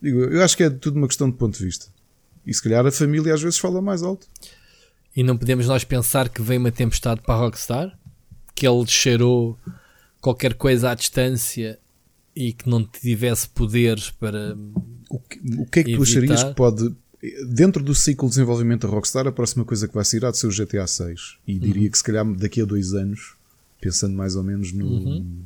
Digo, 0.00 0.20
eu 0.20 0.42
acho 0.42 0.56
que 0.56 0.62
é 0.62 0.70
tudo 0.70 0.96
uma 0.96 1.08
questão 1.08 1.28
de 1.28 1.36
ponto 1.36 1.58
de 1.58 1.64
vista. 1.64 1.86
E 2.46 2.54
se 2.54 2.62
calhar 2.62 2.86
a 2.86 2.92
família 2.92 3.34
às 3.34 3.42
vezes 3.42 3.58
fala 3.58 3.82
mais 3.82 4.04
alto. 4.04 4.26
E 5.16 5.22
não 5.24 5.36
podemos 5.36 5.66
nós 5.66 5.82
pensar 5.82 6.28
que 6.28 6.40
vem 6.40 6.58
uma 6.58 6.70
tempestade 6.70 7.20
para 7.22 7.34
a 7.34 7.38
Rockstar? 7.38 7.98
Que 8.54 8.66
ele 8.66 8.86
cheirou 8.86 9.58
qualquer 10.20 10.54
coisa 10.54 10.90
à 10.90 10.94
distância 10.94 11.78
e 12.36 12.52
que 12.52 12.68
não 12.68 12.84
tivesse 12.84 13.48
poderes 13.48 14.10
para. 14.10 14.56
O 15.10 15.18
que, 15.18 15.40
o 15.58 15.66
que 15.66 15.80
é 15.80 15.84
que 15.84 15.96
tu 15.96 16.02
acharias 16.02 16.44
que 16.44 16.54
pode. 16.54 16.94
Dentro 17.48 17.82
do 17.82 17.94
ciclo 17.94 18.28
de 18.28 18.34
desenvolvimento 18.34 18.86
da 18.86 18.92
Rockstar, 18.92 19.26
a 19.26 19.32
próxima 19.32 19.64
coisa 19.64 19.86
que 19.86 19.94
vai 19.94 20.04
sair 20.04 20.24
há 20.24 20.30
de 20.30 20.38
ser 20.38 20.46
o 20.46 20.50
GTA 20.50 20.86
6. 20.86 21.38
E 21.46 21.58
diria 21.58 21.84
uhum. 21.84 21.90
que 21.90 21.98
se 21.98 22.04
calhar 22.04 22.24
daqui 22.34 22.60
a 22.60 22.64
dois 22.64 22.94
anos, 22.94 23.34
pensando 23.80 24.14
mais 24.16 24.34
ou 24.36 24.42
menos 24.42 24.72
no. 24.72 24.86
Uhum. 24.86 25.44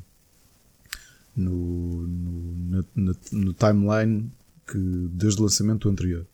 No, 1.36 2.06
no, 2.06 2.84
no, 2.94 3.16
no, 3.32 3.52
timeline 3.52 4.30
que 4.66 4.78
desde 4.78 5.40
o 5.40 5.44
lançamento 5.44 5.88
anterior. 5.88 6.26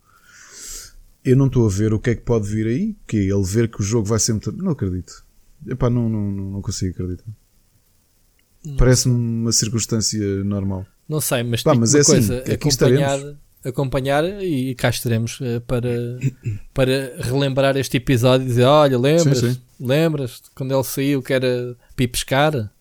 Eu 1.24 1.36
não 1.36 1.46
estou 1.46 1.66
a 1.66 1.68
ver 1.68 1.92
o 1.92 1.98
que 1.98 2.10
é 2.10 2.14
que 2.14 2.22
pode 2.22 2.48
vir 2.48 2.66
aí, 2.66 2.96
que 3.06 3.16
é 3.16 3.20
ele 3.20 3.44
ver 3.44 3.68
que 3.68 3.80
o 3.80 3.84
jogo 3.84 4.06
vai 4.06 4.18
ser 4.18 4.32
muito. 4.32 4.52
Não 4.52 4.72
acredito. 4.72 5.24
Epá, 5.66 5.90
não, 5.90 6.08
não, 6.08 6.30
não 6.30 6.62
consigo 6.62 6.92
acreditar. 6.92 7.30
Parece-me 8.78 9.14
uma 9.14 9.52
circunstância 9.52 10.44
normal. 10.44 10.86
Não 11.08 11.20
sei, 11.20 11.42
mas, 11.42 11.62
Pá, 11.62 11.74
mas 11.74 11.94
é 11.94 12.00
assim, 12.00 12.12
coisa, 12.12 12.38
assim, 12.42 12.52
acompanhar, 12.52 13.18
acompanhar 13.64 14.24
e 14.42 14.74
cá 14.74 14.88
estaremos 14.88 15.40
uh, 15.40 15.60
para, 15.66 16.18
para 16.72 17.16
relembrar 17.18 17.76
este 17.76 17.96
episódio 17.96 18.44
e 18.44 18.48
dizer: 18.48 18.64
Olha, 18.64 18.98
lembras? 18.98 19.38
Sim, 19.38 19.54
sim. 19.54 19.60
Lembras 19.80 20.40
quando 20.54 20.72
ele 20.72 20.84
saiu 20.84 21.22
que 21.22 21.32
era 21.32 21.76
Pipescar? 21.96 22.72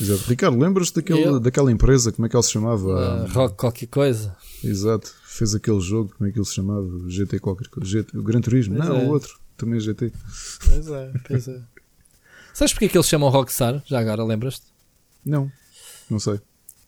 Exato. 0.00 0.22
Ricardo, 0.28 0.58
lembras 0.58 0.90
daquele, 0.90 1.38
daquela 1.40 1.70
empresa? 1.70 2.10
Como 2.10 2.26
é 2.26 2.28
que 2.28 2.36
ela 2.36 2.42
se 2.42 2.52
chamava? 2.52 3.24
Uh, 3.24 3.32
rock 3.32 3.56
qualquer 3.56 3.86
coisa. 3.86 4.36
Exato. 4.64 5.12
Fez 5.24 5.54
aquele 5.54 5.80
jogo, 5.80 6.14
como 6.16 6.28
é 6.28 6.32
que 6.32 6.38
ele 6.38 6.46
se 6.46 6.54
chamava? 6.54 6.88
GT 7.08 7.38
qualquer 7.38 7.68
coisa. 7.68 7.88
GT, 7.88 8.16
o 8.16 8.22
Gran 8.22 8.40
Turismo? 8.40 8.76
Pois 8.76 8.88
não, 8.88 8.96
é. 8.96 9.04
o 9.04 9.08
outro. 9.08 9.38
Também 9.56 9.76
é 9.76 9.80
GT. 9.80 10.12
Pois 10.66 10.88
é, 10.88 11.12
pois 11.26 11.48
é. 11.48 11.60
Sabes 12.54 12.72
porque 12.72 12.86
é 12.86 12.88
que 12.88 12.96
eles 12.96 13.06
chamam 13.06 13.28
Rockstar? 13.28 13.82
Já 13.86 14.00
agora, 14.00 14.24
lembras-te? 14.24 14.66
Não, 15.24 15.50
não 16.10 16.18
sei. 16.18 16.40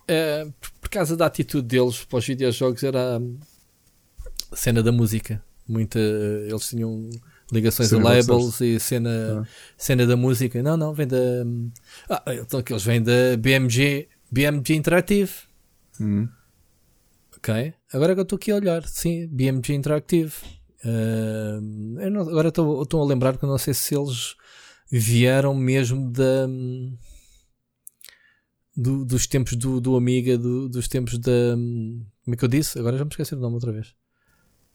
É, 0.09 0.47
por 0.81 0.89
causa 0.89 1.17
da 1.17 1.27
atitude 1.27 1.67
deles 1.67 2.05
para 2.05 2.19
os 2.19 2.27
videojogos 2.27 2.83
era 2.83 3.19
a 4.51 4.57
cena 4.57 4.83
da 4.83 4.91
música. 4.91 5.43
Muita, 5.69 5.99
eles 5.99 6.69
tinham 6.69 7.09
ligações 7.53 7.91
cena 7.91 8.09
a 8.09 8.15
labels 8.15 8.61
e 8.61 8.81
cena, 8.81 9.43
ah. 9.43 9.49
cena 9.77 10.07
da 10.07 10.17
música. 10.17 10.63
Não, 10.63 10.77
não, 10.77 10.95
vem 10.95 11.07
da. 11.07 11.17
Ah, 12.09 12.23
então 12.29 12.63
que 12.63 12.73
eles 12.73 12.83
vêm 12.83 13.03
da 13.03 13.37
BMG, 13.39 14.09
BMG 14.31 14.75
Interactive. 14.75 15.33
Hum. 16.01 16.29
Ok, 17.37 17.75
agora 17.93 18.15
que 18.15 18.21
eu 18.21 18.23
estou 18.23 18.37
aqui 18.37 18.53
a 18.53 18.57
olhar, 18.57 18.85
sim, 18.87 19.29
BMG 19.29 19.75
Interactive. 19.75 20.33
Uh, 20.85 22.01
eu 22.01 22.11
não, 22.11 22.23
agora 22.23 22.49
estou 22.49 23.03
a 23.03 23.07
lembrar 23.07 23.37
que 23.37 23.45
eu 23.45 23.49
não 23.49 23.59
sei 23.59 23.75
se 23.75 23.95
eles 23.95 24.35
vieram 24.91 25.55
mesmo 25.55 26.11
da 26.11 26.49
do, 28.77 29.05
dos 29.05 29.27
tempos 29.27 29.55
do, 29.55 29.81
do 29.81 29.97
Amiga, 29.97 30.37
do, 30.39 30.69
dos 30.69 30.89
tempos 30.89 31.19
da. 31.19 31.55
Como 32.25 32.35
é 32.35 32.37
que 32.37 32.45
eu 32.45 32.49
disse? 32.49 32.79
Agora 32.79 32.97
já 32.97 33.05
me 33.05 33.11
esqueci 33.11 33.35
o 33.35 33.39
nome 33.39 33.55
outra 33.55 33.73
vez. 33.73 33.95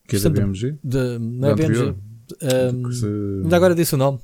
Que 0.06 0.16
é 0.16 0.20
da 0.20 0.30
BMG? 0.30 0.78
De, 0.82 1.18
não 1.18 1.50
é 1.50 1.54
BMG. 1.54 1.94
Um, 2.42 3.42
ainda 3.42 3.56
agora 3.56 3.74
disse 3.74 3.94
o 3.94 3.98
nome. 3.98 4.20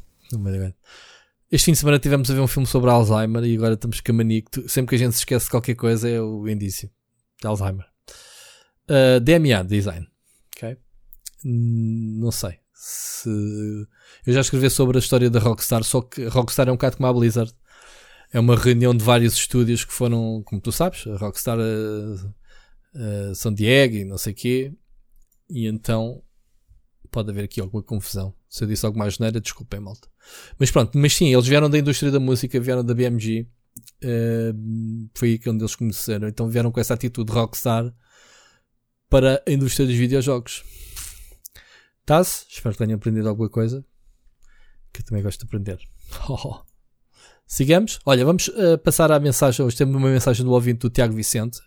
Este 1.50 1.66
fim 1.66 1.72
de 1.72 1.78
semana 1.78 1.98
tivemos 1.98 2.30
a 2.30 2.34
ver 2.34 2.40
um 2.40 2.46
filme 2.46 2.66
sobre 2.66 2.90
Alzheimer 2.90 3.44
e 3.44 3.56
agora 3.56 3.74
estamos 3.74 4.00
com 4.00 4.12
a 4.12 4.14
mania 4.14 4.42
que 4.42 4.68
sempre 4.68 4.90
que 4.90 4.94
a 4.96 4.98
gente 4.98 5.12
se 5.12 5.20
esquece 5.20 5.44
de 5.46 5.50
qualquer 5.50 5.74
coisa 5.74 6.08
é 6.08 6.20
o 6.20 6.48
indício 6.48 6.90
de 7.40 7.46
Alzheimer. 7.46 7.86
Uh, 8.88 9.20
DMA 9.20 9.62
Design. 9.64 10.08
Ok? 10.56 10.76
Não 11.44 12.32
sei 12.32 12.58
se. 12.72 13.28
Eu 14.26 14.32
já 14.32 14.40
escrevi 14.40 14.68
sobre 14.70 14.98
a 14.98 15.00
história 15.00 15.30
da 15.30 15.38
Rockstar, 15.38 15.84
só 15.84 16.00
que 16.00 16.24
Rockstar 16.26 16.68
é 16.68 16.72
um 16.72 16.76
bocado 16.76 16.96
como 16.96 17.06
a 17.06 17.12
Blizzard 17.12 17.54
é 18.34 18.40
uma 18.40 18.56
reunião 18.56 18.92
de 18.92 19.04
vários 19.04 19.34
estúdios 19.34 19.84
que 19.84 19.92
foram, 19.92 20.42
como 20.44 20.60
tu 20.60 20.72
sabes, 20.72 21.06
a 21.06 21.16
Rockstar, 21.16 21.56
a, 21.56 23.30
a 23.30 23.34
São 23.36 23.54
Diego 23.54 23.94
e 23.94 24.04
não 24.04 24.18
sei 24.18 24.32
o 24.32 24.36
quê. 24.36 24.72
E 25.48 25.68
então 25.68 26.20
pode 27.14 27.30
haver 27.30 27.44
aqui 27.44 27.60
alguma 27.60 27.80
confusão. 27.80 28.34
Se 28.48 28.64
eu 28.64 28.68
disse 28.68 28.84
algo 28.84 28.98
mais 28.98 29.14
geneira, 29.14 29.40
desculpem, 29.40 29.78
malta. 29.78 30.08
Mas 30.58 30.72
pronto, 30.72 30.98
mas 30.98 31.14
sim, 31.14 31.32
eles 31.32 31.46
vieram 31.46 31.70
da 31.70 31.78
indústria 31.78 32.10
da 32.10 32.18
música, 32.18 32.58
vieram 32.58 32.84
da 32.84 32.92
BMG. 32.92 33.46
Uh, 34.02 35.08
foi 35.14 35.28
aí 35.30 35.38
que 35.38 35.48
onde 35.48 35.62
eles 35.62 35.76
conheceram. 35.76 36.26
Então 36.26 36.48
vieram 36.48 36.72
com 36.72 36.80
essa 36.80 36.94
atitude 36.94 37.30
Rockstar 37.30 37.94
para 39.08 39.40
a 39.46 39.50
indústria 39.52 39.86
dos 39.86 39.94
videojogos. 39.94 40.64
Taz, 42.04 42.46
espero 42.50 42.74
que 42.74 42.84
tenham 42.84 42.96
aprendido 42.96 43.28
alguma 43.28 43.48
coisa. 43.48 43.84
Que 44.92 45.00
eu 45.00 45.04
também 45.04 45.22
gosto 45.22 45.38
de 45.38 45.46
aprender. 45.46 45.78
Sigamos? 47.46 48.00
Olha, 48.04 48.24
vamos 48.24 48.48
uh, 48.48 48.76
passar 48.82 49.12
à 49.12 49.20
mensagem. 49.20 49.64
Hoje 49.64 49.76
temos 49.76 49.94
uma 49.94 50.08
mensagem 50.08 50.44
do 50.44 50.50
ouvinte 50.50 50.80
do 50.80 50.90
Tiago 50.90 51.14
Vicente, 51.14 51.60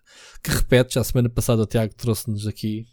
que 0.43 0.51
repete, 0.51 0.95
já 0.95 1.01
a 1.01 1.03
semana 1.05 1.29
passada 1.29 1.61
o 1.61 1.65
Tiago 1.65 1.93
trouxe-nos 1.95 2.45
aqui 2.45 2.85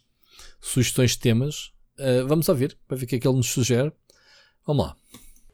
sugestões 0.60 1.12
de 1.12 1.18
temas. 1.18 1.73
Uh, 1.98 2.26
vamos 2.26 2.48
ouvir, 2.48 2.76
para 2.88 2.96
ver 2.96 3.04
o 3.04 3.06
que 3.06 3.16
é 3.16 3.18
que 3.20 3.28
ele 3.28 3.36
nos 3.36 3.50
sugere. 3.50 3.92
Vamos 4.66 4.84
lá. 4.84 4.96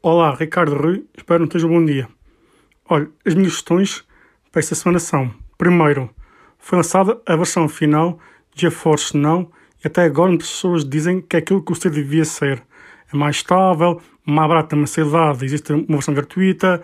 Olá, 0.03 0.35
Ricardo 0.35 0.75
Rui, 0.75 1.05
espero 1.15 1.47
que 1.47 1.59
tenha 1.59 1.71
um 1.71 1.81
bom 1.81 1.85
dia. 1.85 2.09
Olha, 2.89 3.11
as 3.27 3.35
minhas 3.35 3.53
sugestões 3.53 4.05
para 4.51 4.61
esta 4.61 4.75
semana 4.75 4.99
são: 4.99 5.35
primeiro, 5.59 6.09
foi 6.59 6.79
lançada 6.79 7.21
a 7.27 7.37
versão 7.37 7.69
final 7.69 8.19
de 8.55 8.63
GeForce 8.63 9.15
Now 9.19 9.53
e 9.85 9.87
até 9.87 10.05
agora 10.05 10.31
muitas 10.31 10.49
pessoas 10.49 10.83
dizem 10.83 11.21
que 11.21 11.37
é 11.37 11.41
aquilo 11.41 11.63
que 11.63 11.73
o 11.73 11.91
devia 11.91 12.25
ser. 12.25 12.63
É 13.13 13.17
mais 13.17 13.37
estável, 13.37 14.01
mais 14.25 14.49
barato 14.49 14.75
na 14.75 14.81
mensalidade, 14.81 15.45
existe 15.45 15.75
uma 15.75 15.85
versão 15.89 16.15
gratuita, 16.15 16.83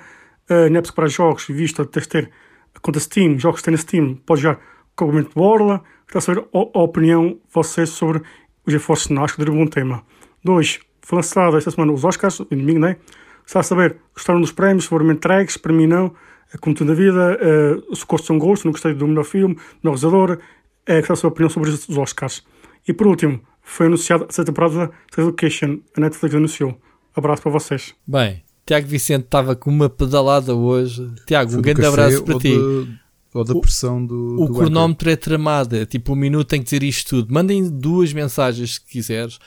uh, 0.50 0.92
para 0.92 1.08
jogos, 1.08 1.46
visto 1.46 1.82
tens 1.86 2.06
ter 2.06 2.30
a 2.74 2.80
conta 2.80 3.00
Steam, 3.00 3.38
jogos 3.38 3.60
que 3.60 3.64
tem 3.64 3.72
na 3.72 3.78
Steam, 3.78 4.16
pode 4.16 4.42
jogar 4.42 4.60
com 4.94 5.06
o 5.06 5.22
de 5.22 5.30
Borla. 5.34 5.82
Quero 6.06 6.20
saber 6.20 6.40
a, 6.40 6.78
a 6.78 6.82
opinião 6.82 7.28
de 7.28 7.40
vocês 7.50 7.88
sobre 7.88 8.22
o 8.66 8.70
GeForce 8.70 9.12
acho 9.18 9.36
que 9.36 9.50
um 9.50 9.56
bom 9.56 9.66
tema. 9.66 10.02
Dois, 10.42 10.80
foi 11.02 11.16
lançado 11.16 11.56
esta 11.56 11.70
semana 11.70 11.92
os 11.92 12.04
Oscars, 12.04 12.38
domingo, 12.38 12.80
né? 12.80 12.96
Está 13.46 13.60
a 13.60 13.62
saber, 13.62 13.96
gostaram 14.12 14.40
dos 14.40 14.50
prémios, 14.50 14.86
foram 14.86 15.10
entregues, 15.10 15.56
para 15.56 15.72
mim 15.72 15.86
não, 15.86 16.12
é 16.52 16.58
como 16.58 16.74
tudo 16.74 16.88
na 16.88 16.94
vida, 16.94 17.38
uh, 17.38 17.94
se 17.94 18.04
gosto 18.04 18.32
um 18.32 18.38
gosto, 18.38 18.64
não 18.64 18.72
gostei 18.72 18.92
do 18.92 19.06
melhor 19.06 19.24
filme, 19.24 19.54
do 19.54 19.60
melhor 19.84 19.96
realizador, 19.96 20.38
é 20.84 21.00
saber 21.02 21.26
a 21.26 21.28
opinião 21.28 21.50
sobre 21.50 21.70
os 21.70 21.88
Oscars. 21.96 22.44
E 22.88 22.92
por 22.92 23.06
último, 23.06 23.40
foi 23.62 23.86
anunciada 23.86 24.24
a 24.24 24.26
sexta 24.26 24.46
temporada 24.46 24.90
de 25.14 25.22
Education, 25.22 25.78
a 25.96 26.00
Netflix 26.00 26.34
anunciou. 26.34 26.80
Abraço 27.14 27.42
para 27.42 27.52
vocês. 27.52 27.94
Bem, 28.06 28.42
Tiago 28.66 28.86
Vicente 28.88 29.24
estava 29.24 29.54
com 29.54 29.70
uma 29.70 29.88
pedalada 29.88 30.54
hoje. 30.54 31.08
Tiago, 31.26 31.56
um 31.56 31.62
grande 31.62 31.84
abraço 31.84 32.24
para 32.24 32.38
ti. 32.38 32.50
De, 32.50 32.98
ou 33.38 33.44
da 33.44 33.54
pressão 33.54 34.04
do. 34.04 34.42
O 34.42 34.46
do 34.46 34.54
cronómetro 34.54 35.10
é 35.10 35.16
tramado, 35.16 35.76
é 35.76 35.84
tipo 35.84 36.12
um 36.12 36.16
minuto 36.16 36.48
tem 36.48 36.60
que 36.60 36.64
dizer 36.64 36.82
isto 36.82 37.10
tudo. 37.10 37.32
Mandem 37.32 37.68
duas 37.68 38.12
mensagens 38.12 38.74
se 38.74 38.80
quiseres. 38.80 39.38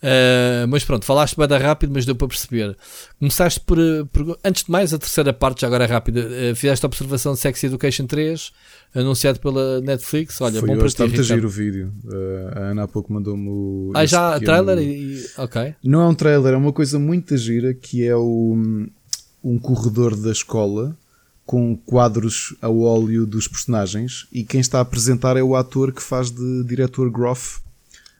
Uh, 0.00 0.62
mas 0.68 0.84
pronto, 0.84 1.04
falaste 1.04 1.36
bem 1.36 1.58
rápido, 1.58 1.92
mas 1.92 2.06
deu 2.06 2.14
para 2.14 2.28
perceber. 2.28 2.76
Começaste 3.18 3.58
por, 3.60 3.78
por, 4.12 4.38
Antes 4.44 4.62
de 4.62 4.70
mais, 4.70 4.94
a 4.94 4.98
terceira 4.98 5.32
parte, 5.32 5.62
já 5.62 5.66
agora 5.66 5.84
é 5.84 5.86
rápida. 5.88 6.20
Uh, 6.20 6.54
fizeste 6.54 6.86
a 6.86 6.88
observação 6.88 7.32
de 7.34 7.40
Sex 7.40 7.64
Education 7.64 8.06
3, 8.06 8.52
anunciado 8.94 9.40
pela 9.40 9.80
Netflix. 9.80 10.40
Olha, 10.40 10.60
Foi 10.60 10.68
bom 10.68 10.78
para 10.78 10.88
ti. 10.88 11.02
Está 11.02 11.22
giro 11.22 11.48
o 11.48 11.50
vídeo. 11.50 11.92
Uh, 12.04 12.58
a 12.58 12.60
Ana 12.70 12.84
há 12.84 12.88
pouco 12.88 13.12
mandou-me 13.12 13.48
o. 13.48 13.92
Ah, 13.94 14.06
já 14.06 14.36
a 14.36 14.40
trailer? 14.40 14.78
E, 14.78 15.20
ok. 15.36 15.74
Não 15.82 16.02
é 16.02 16.06
um 16.06 16.14
trailer, 16.14 16.54
é 16.54 16.56
uma 16.56 16.72
coisa 16.72 16.98
muito 16.98 17.36
gira 17.36 17.74
que 17.74 18.06
é 18.06 18.14
o, 18.14 18.56
um 19.42 19.58
corredor 19.58 20.14
da 20.14 20.30
escola 20.30 20.96
com 21.48 21.74
quadros 21.74 22.54
a 22.60 22.68
óleo 22.68 23.24
dos 23.24 23.48
personagens 23.48 24.28
e 24.30 24.44
quem 24.44 24.60
está 24.60 24.80
a 24.80 24.82
apresentar 24.82 25.34
é 25.34 25.42
o 25.42 25.56
ator 25.56 25.92
que 25.92 26.02
faz 26.02 26.30
de 26.30 26.62
diretor 26.64 27.10
Groff 27.10 27.60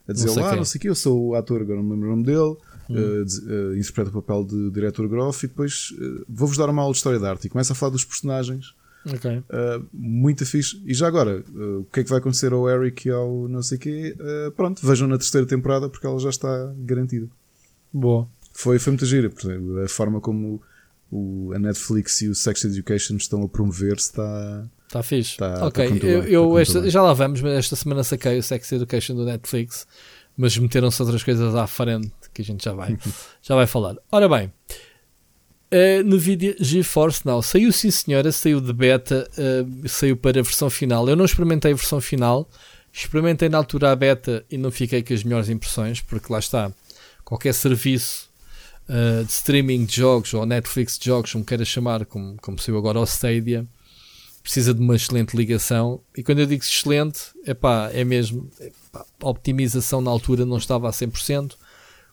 a 0.08 0.14
dizer 0.14 0.30
lá, 0.30 0.56
não 0.56 0.64
sei 0.64 0.78
o 0.78 0.80
que, 0.80 0.88
eu 0.88 0.94
sou 0.94 1.26
o 1.26 1.34
ator, 1.34 1.60
agora 1.60 1.76
não 1.76 1.84
me 1.84 1.90
lembro 1.90 2.08
o 2.08 2.10
nome 2.12 2.24
dele, 2.24 2.56
hum. 2.88 2.94
uh, 2.96 3.72
uh, 3.72 3.76
interpreta 3.76 4.08
o 4.08 4.22
papel 4.22 4.44
de 4.44 4.70
diretor 4.70 5.06
Groff 5.06 5.44
e 5.44 5.46
depois 5.46 5.90
uh, 5.98 6.24
vou-vos 6.26 6.56
dar 6.56 6.70
uma 6.70 6.80
aula 6.80 6.92
de 6.92 6.96
história 6.96 7.18
de 7.18 7.26
arte 7.26 7.48
e 7.48 7.50
começa 7.50 7.74
a 7.74 7.76
falar 7.76 7.92
dos 7.92 8.02
personagens. 8.02 8.74
Okay. 9.04 9.40
Uh, 9.40 9.86
muito 9.92 10.46
fixe. 10.46 10.82
E 10.86 10.94
já 10.94 11.06
agora, 11.06 11.44
o 11.80 11.84
que 11.92 12.00
é 12.00 12.04
que 12.04 12.08
vai 12.08 12.20
acontecer 12.20 12.54
ao 12.54 12.66
Eric 12.66 13.08
e 13.08 13.10
ao 13.10 13.46
não 13.46 13.62
sei 13.62 13.76
o 13.76 13.80
quê? 13.80 14.16
pronto, 14.56 14.86
vejam 14.86 15.06
na 15.06 15.18
terceira 15.18 15.46
temporada 15.46 15.86
porque 15.90 16.06
ela 16.06 16.18
já 16.18 16.30
está 16.30 16.72
garantida. 16.78 17.28
Boa. 17.92 18.26
Foi, 18.54 18.78
foi 18.78 18.90
muito 18.92 19.04
gira, 19.04 19.30
a 19.84 19.88
forma 19.88 20.18
como 20.18 20.62
o, 21.10 21.52
a 21.54 21.58
Netflix 21.58 22.22
e 22.22 22.28
o 22.28 22.34
Sex 22.34 22.64
Education 22.64 23.16
estão 23.16 23.42
a 23.42 23.48
promover 23.48 23.94
está. 23.94 24.68
Está 24.86 25.02
fixe. 25.02 25.32
Está, 25.32 25.66
ok, 25.66 25.84
está 25.84 26.06
eu, 26.06 26.24
eu 26.24 26.58
esta, 26.58 26.88
já 26.88 27.02
lá 27.02 27.12
vamos, 27.12 27.40
mas 27.40 27.52
esta 27.52 27.76
semana 27.76 28.02
saquei 28.02 28.38
o 28.38 28.42
Sex 28.42 28.72
Education 28.72 29.14
do 29.14 29.24
Netflix, 29.24 29.86
mas 30.36 30.56
meteram-se 30.56 31.02
outras 31.02 31.22
coisas 31.22 31.54
à 31.54 31.66
frente 31.66 32.12
que 32.32 32.42
a 32.42 32.44
gente 32.44 32.64
já 32.64 32.72
vai, 32.72 32.96
já 33.42 33.54
vai 33.54 33.66
falar. 33.66 33.96
Ora 34.10 34.28
bem, 34.28 34.52
no 36.06 36.18
vídeo 36.18 36.56
GeForce 36.58 37.26
Now 37.26 37.42
saiu 37.42 37.70
sim 37.70 37.90
senhora, 37.90 38.32
saiu 38.32 38.60
de 38.60 38.72
beta, 38.72 39.28
uh, 39.36 39.88
saiu 39.88 40.16
para 40.16 40.40
a 40.40 40.42
versão 40.42 40.70
final. 40.70 41.06
Eu 41.06 41.16
não 41.16 41.26
experimentei 41.26 41.72
a 41.72 41.74
versão 41.74 42.00
final, 42.00 42.48
Experimentei 42.92 43.48
na 43.48 43.58
altura 43.58 43.92
a 43.92 43.96
beta 43.96 44.44
e 44.50 44.56
não 44.56 44.70
fiquei 44.70 45.02
com 45.02 45.14
as 45.14 45.22
melhores 45.22 45.48
impressões, 45.48 46.00
porque 46.00 46.32
lá 46.32 46.38
está, 46.38 46.72
qualquer 47.24 47.54
serviço 47.54 48.27
uh, 48.88 49.24
de 49.24 49.30
streaming 49.30 49.84
de 49.84 49.96
jogos 49.96 50.32
ou 50.34 50.46
Netflix 50.46 50.98
de 50.98 51.06
jogos, 51.06 51.32
como 51.32 51.44
queira 51.44 51.64
chamar, 51.64 52.04
como, 52.06 52.36
como 52.40 52.58
saiu 52.58 52.78
agora 52.78 52.98
ao 52.98 53.04
Stadia, 53.04 53.66
precisa 54.42 54.72
de 54.72 54.80
uma 54.80 54.96
excelente 54.96 55.36
ligação. 55.36 56.00
E 56.16 56.22
quando 56.22 56.38
eu 56.38 56.46
digo 56.46 56.62
excelente, 56.62 57.20
epá, 57.46 57.90
é 57.92 58.04
mesmo 58.04 58.50
epá, 58.60 59.04
a 59.22 59.28
optimização 59.28 60.00
na 60.00 60.10
altura 60.10 60.46
não 60.46 60.56
estava 60.56 60.88
a 60.88 60.92
100%. 60.92 61.54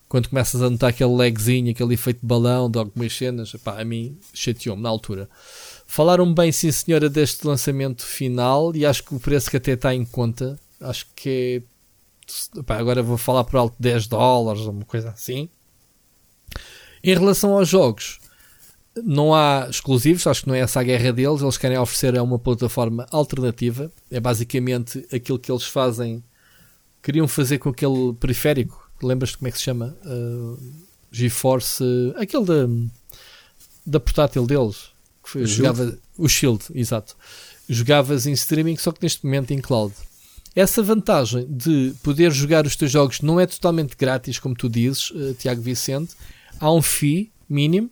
Quando 0.08 0.28
começas 0.28 0.62
a 0.62 0.70
notar 0.70 0.90
aquele 0.90 1.10
lagzinho, 1.10 1.70
aquele 1.70 1.94
efeito 1.94 2.20
de 2.20 2.26
balão 2.26 2.70
de 2.70 2.78
algumas 2.78 3.12
cenas, 3.12 3.52
epá, 3.54 3.80
a 3.80 3.84
mim 3.84 4.16
chateou-me 4.32 4.82
na 4.82 4.88
altura. 4.88 5.28
Falaram 5.86 6.32
bem, 6.32 6.52
sim 6.52 6.70
senhora, 6.70 7.08
deste 7.08 7.46
lançamento 7.46 8.04
final 8.04 8.74
e 8.76 8.86
acho 8.86 9.02
que 9.02 9.14
o 9.14 9.20
preço 9.20 9.50
que 9.50 9.56
até 9.56 9.72
está 9.72 9.94
em 9.94 10.04
conta, 10.04 10.58
acho 10.80 11.06
que 11.16 11.62
é. 11.62 12.58
Epá, 12.58 12.76
agora 12.76 13.02
vou 13.02 13.16
falar 13.16 13.44
por 13.44 13.56
alto 13.56 13.76
10 13.78 14.08
dólares 14.08 14.62
uma 14.62 14.84
coisa 14.84 15.10
assim. 15.10 15.48
Em 17.06 17.14
relação 17.14 17.56
aos 17.56 17.68
jogos, 17.68 18.18
não 19.04 19.32
há 19.32 19.68
exclusivos, 19.70 20.26
acho 20.26 20.42
que 20.42 20.48
não 20.48 20.56
é 20.56 20.58
essa 20.58 20.80
a 20.80 20.82
guerra 20.82 21.12
deles. 21.12 21.40
Eles 21.40 21.56
querem 21.56 21.78
oferecer 21.78 22.20
uma 22.20 22.36
plataforma 22.36 23.06
alternativa. 23.12 23.92
É 24.10 24.18
basicamente 24.18 25.06
aquilo 25.12 25.38
que 25.38 25.52
eles 25.52 25.62
fazem. 25.62 26.20
Queriam 27.00 27.28
fazer 27.28 27.58
com 27.58 27.68
aquele 27.68 28.12
periférico. 28.14 28.90
Lembras-te 29.00 29.38
como 29.38 29.46
é 29.46 29.52
que 29.52 29.58
se 29.58 29.62
chama? 29.62 29.96
Uh, 30.04 30.58
GeForce. 31.12 31.84
Uh, 31.84 32.14
aquele 32.16 32.44
da, 32.44 32.66
da 33.86 34.00
portátil 34.00 34.44
deles. 34.44 34.90
Que 35.22 35.30
foi, 35.30 35.42
o 35.42 35.46
jogava, 35.46 35.84
Shield? 35.84 36.00
O 36.18 36.28
Shield, 36.28 36.64
exato. 36.74 37.16
Jogavas 37.68 38.26
em 38.26 38.32
streaming, 38.32 38.76
só 38.78 38.90
que 38.90 39.00
neste 39.00 39.24
momento 39.24 39.52
em 39.52 39.60
cloud. 39.60 39.94
Essa 40.56 40.82
vantagem 40.82 41.46
de 41.48 41.94
poder 42.02 42.32
jogar 42.32 42.66
os 42.66 42.74
teus 42.74 42.90
jogos 42.90 43.20
não 43.20 43.38
é 43.38 43.46
totalmente 43.46 43.94
grátis, 43.96 44.40
como 44.40 44.56
tu 44.56 44.68
dizes, 44.68 45.10
uh, 45.12 45.34
Tiago 45.34 45.62
Vicente. 45.62 46.16
Há 46.60 46.72
um 46.72 46.82
fee 46.82 47.30
mínimo 47.48 47.90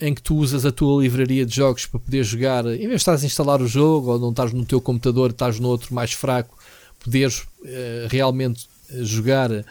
em 0.00 0.14
que 0.14 0.22
tu 0.22 0.36
usas 0.36 0.64
a 0.64 0.72
tua 0.72 1.02
livraria 1.02 1.44
de 1.44 1.54
jogos 1.54 1.86
para 1.86 2.00
poder 2.00 2.24
jogar, 2.24 2.64
em 2.66 2.78
vez 2.78 2.88
de 2.88 2.94
estás 2.96 3.22
a 3.22 3.26
instalar 3.26 3.60
o 3.60 3.66
jogo 3.66 4.12
ou 4.12 4.18
não 4.18 4.30
estás 4.30 4.52
no 4.52 4.64
teu 4.64 4.80
computador, 4.80 5.30
estás 5.30 5.60
no 5.60 5.68
outro 5.68 5.94
mais 5.94 6.12
fraco, 6.12 6.56
poderes 6.98 7.40
uh, 7.40 8.08
realmente 8.08 8.66
jogar 8.90 9.50
uh, 9.50 9.64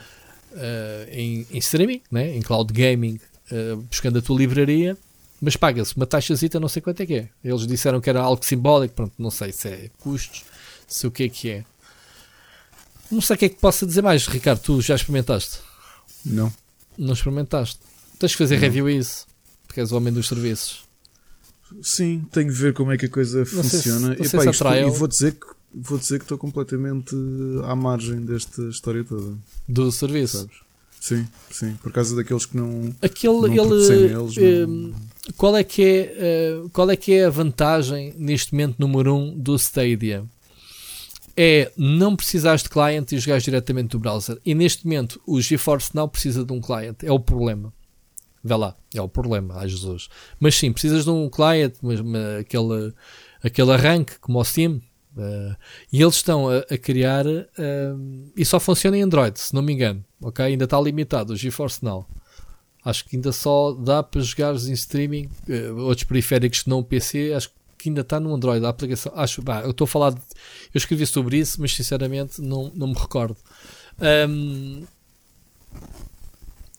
em, 1.12 1.48
em, 1.50 1.58
streaming, 1.58 2.02
né? 2.12 2.36
em 2.36 2.42
cloud 2.42 2.72
gaming, 2.72 3.20
uh, 3.52 3.78
buscando 3.78 4.20
a 4.20 4.22
tua 4.22 4.38
livraria, 4.38 4.96
mas 5.42 5.56
paga-se 5.56 5.96
uma 5.96 6.06
taxazita, 6.06 6.60
não 6.60 6.68
sei 6.68 6.82
quanto 6.82 7.02
é 7.02 7.06
que 7.06 7.14
é. 7.16 7.30
Eles 7.44 7.66
disseram 7.66 8.00
que 8.00 8.10
era 8.10 8.22
algo 8.22 8.46
simbólico, 8.46 8.94
pronto, 8.94 9.14
não 9.18 9.32
sei 9.32 9.52
se 9.52 9.68
é 9.68 9.90
custos, 10.00 10.44
se 10.88 11.08
o 11.08 11.12
que 11.12 11.24
é 11.24 11.30
que 11.30 11.50
é. 11.50 11.66
Não 13.10 13.22
sei 13.22 13.36
o 13.36 13.40
que 13.40 13.46
é 13.46 13.50
que 13.50 13.56
possa 13.56 13.88
dizer 13.88 14.04
mais, 14.04 14.28
Ricardo, 14.28 14.60
tu 14.60 14.82
já 14.82 14.96
experimentaste? 14.96 15.58
Não. 16.24 16.54
Não 16.98 17.14
experimentaste? 17.14 17.89
Tens 18.20 18.34
que 18.34 18.38
fazer 18.38 18.56
não. 18.56 18.62
review 18.62 18.88
a 18.88 18.92
isso 18.92 19.30
porque 19.70 19.80
és 19.80 19.92
o 19.92 19.98
homem 19.98 20.12
dos 20.12 20.28
serviços. 20.28 20.84
Sim, 21.84 22.26
tenho 22.32 22.52
de 22.52 22.56
ver 22.56 22.74
como 22.74 22.92
é 22.92 22.98
que 22.98 23.06
a 23.06 23.10
coisa 23.10 23.40
não 23.40 23.46
funciona. 23.46 24.16
Se, 24.16 24.36
Epá, 24.36 24.50
isto, 24.50 24.68
e 24.68 24.90
vou 24.90 25.08
dizer 25.08 25.34
que 25.34 25.46
vou 25.72 26.00
dizer 26.00 26.18
que 26.18 26.26
estou 26.26 26.38
completamente 26.40 27.16
à 27.66 27.76
margem 27.76 28.26
desta 28.26 28.64
história 28.64 29.04
toda. 29.04 29.38
Do 29.68 29.92
serviço. 29.92 30.40
Sabes? 30.40 30.58
Sim, 31.00 31.28
sim, 31.52 31.76
por 31.82 31.92
causa 31.92 32.16
daqueles 32.16 32.48
que 32.48 32.58
não. 32.58 32.94
Aquele, 33.02 33.34
não 33.34 33.74
ele, 33.74 34.12
eles, 34.12 34.68
não... 34.68 34.94
qual 35.38 35.56
é 35.56 35.64
que 35.64 35.84
é 35.84 36.60
uh, 36.60 36.70
qual 36.72 36.90
é 36.90 36.96
que 36.96 37.14
é 37.14 37.26
a 37.26 37.30
vantagem 37.30 38.16
neste 38.18 38.52
momento 38.54 38.78
número 38.80 39.16
um 39.16 39.38
do 39.38 39.56
Stadia? 39.56 40.26
É 41.38 41.72
não 41.78 42.16
precisares 42.16 42.64
de 42.64 42.70
client 42.70 43.12
e 43.12 43.20
jogares 43.20 43.44
diretamente 43.44 43.90
do 43.90 44.00
browser. 44.00 44.40
E 44.44 44.56
neste 44.56 44.86
momento 44.86 45.22
o 45.26 45.40
GeForce 45.40 45.92
não 45.94 46.10
precisa 46.10 46.44
de 46.44 46.52
um 46.52 46.60
client. 46.60 46.98
É 47.04 47.12
o 47.12 47.20
problema. 47.20 47.72
Vê 48.44 48.56
lá, 48.56 48.76
é 48.94 49.02
o 49.02 49.10
problema, 49.10 49.56
ai 49.58 49.68
Jesus. 49.68 50.10
Mas 50.40 50.56
sim, 50.56 50.72
precisas 50.72 51.04
de 51.04 51.10
um 51.10 51.30
client, 51.30 51.74
mas, 51.82 52.00
mas 52.00 52.40
aquele, 52.40 52.94
aquele 53.44 53.72
arranque 53.72 54.18
como 54.20 54.40
o 54.40 54.46
Steam. 54.46 54.82
Uh, 55.18 55.56
e 55.92 56.02
eles 56.02 56.16
estão 56.16 56.48
a, 56.48 56.60
a 56.60 56.78
criar 56.78 57.26
uh, 57.26 58.32
e 58.38 58.46
só 58.46 58.60
funciona 58.60 58.98
em 58.98 59.02
Android, 59.02 59.38
se 59.40 59.54
não 59.54 59.62
me 59.62 59.74
engano. 59.74 60.06
Ok? 60.22 60.46
Ainda 60.46 60.64
está 60.64 60.80
limitado 60.80 61.34
o 61.34 61.36
GeForce 61.36 61.84
Now. 61.84 62.08
Acho 62.86 63.04
que 63.06 63.18
ainda 63.18 63.32
só 63.34 63.74
dá 63.74 64.02
para 64.02 64.22
jogar 64.22 64.56
em 64.56 64.72
streaming. 64.72 65.30
Uh, 65.48 65.82
outros 65.82 66.06
periféricos 66.06 66.66
não 66.66 66.82
PC, 66.82 67.34
acho 67.36 67.52
que 67.78 67.90
ainda 67.90 68.02
está 68.02 68.20
no 68.20 68.34
Android. 68.34 68.66
A 68.66 68.70
aplicação, 68.70 69.12
acho, 69.16 69.42
bah, 69.42 69.62
eu 69.62 69.72
estou 69.72 69.86
a 69.86 69.88
falar. 69.88 70.12
De, 70.12 70.22
eu 70.74 70.78
escrevi 70.78 71.06
sobre 71.06 71.38
isso, 71.38 71.60
mas 71.60 71.74
sinceramente 71.74 72.42
não, 72.42 72.72
não 72.74 72.88
me 72.88 72.94
recordo. 72.94 73.36
Um, 74.30 74.86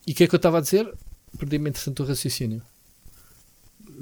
e 0.06 0.12
o 0.12 0.14
que 0.14 0.24
é 0.24 0.26
que 0.26 0.34
eu 0.34 0.38
estava 0.38 0.58
a 0.58 0.60
dizer? 0.60 0.90
Perdi-me 1.38 1.70
interessante 1.70 2.02
o 2.02 2.04
raciocínio. 2.04 2.62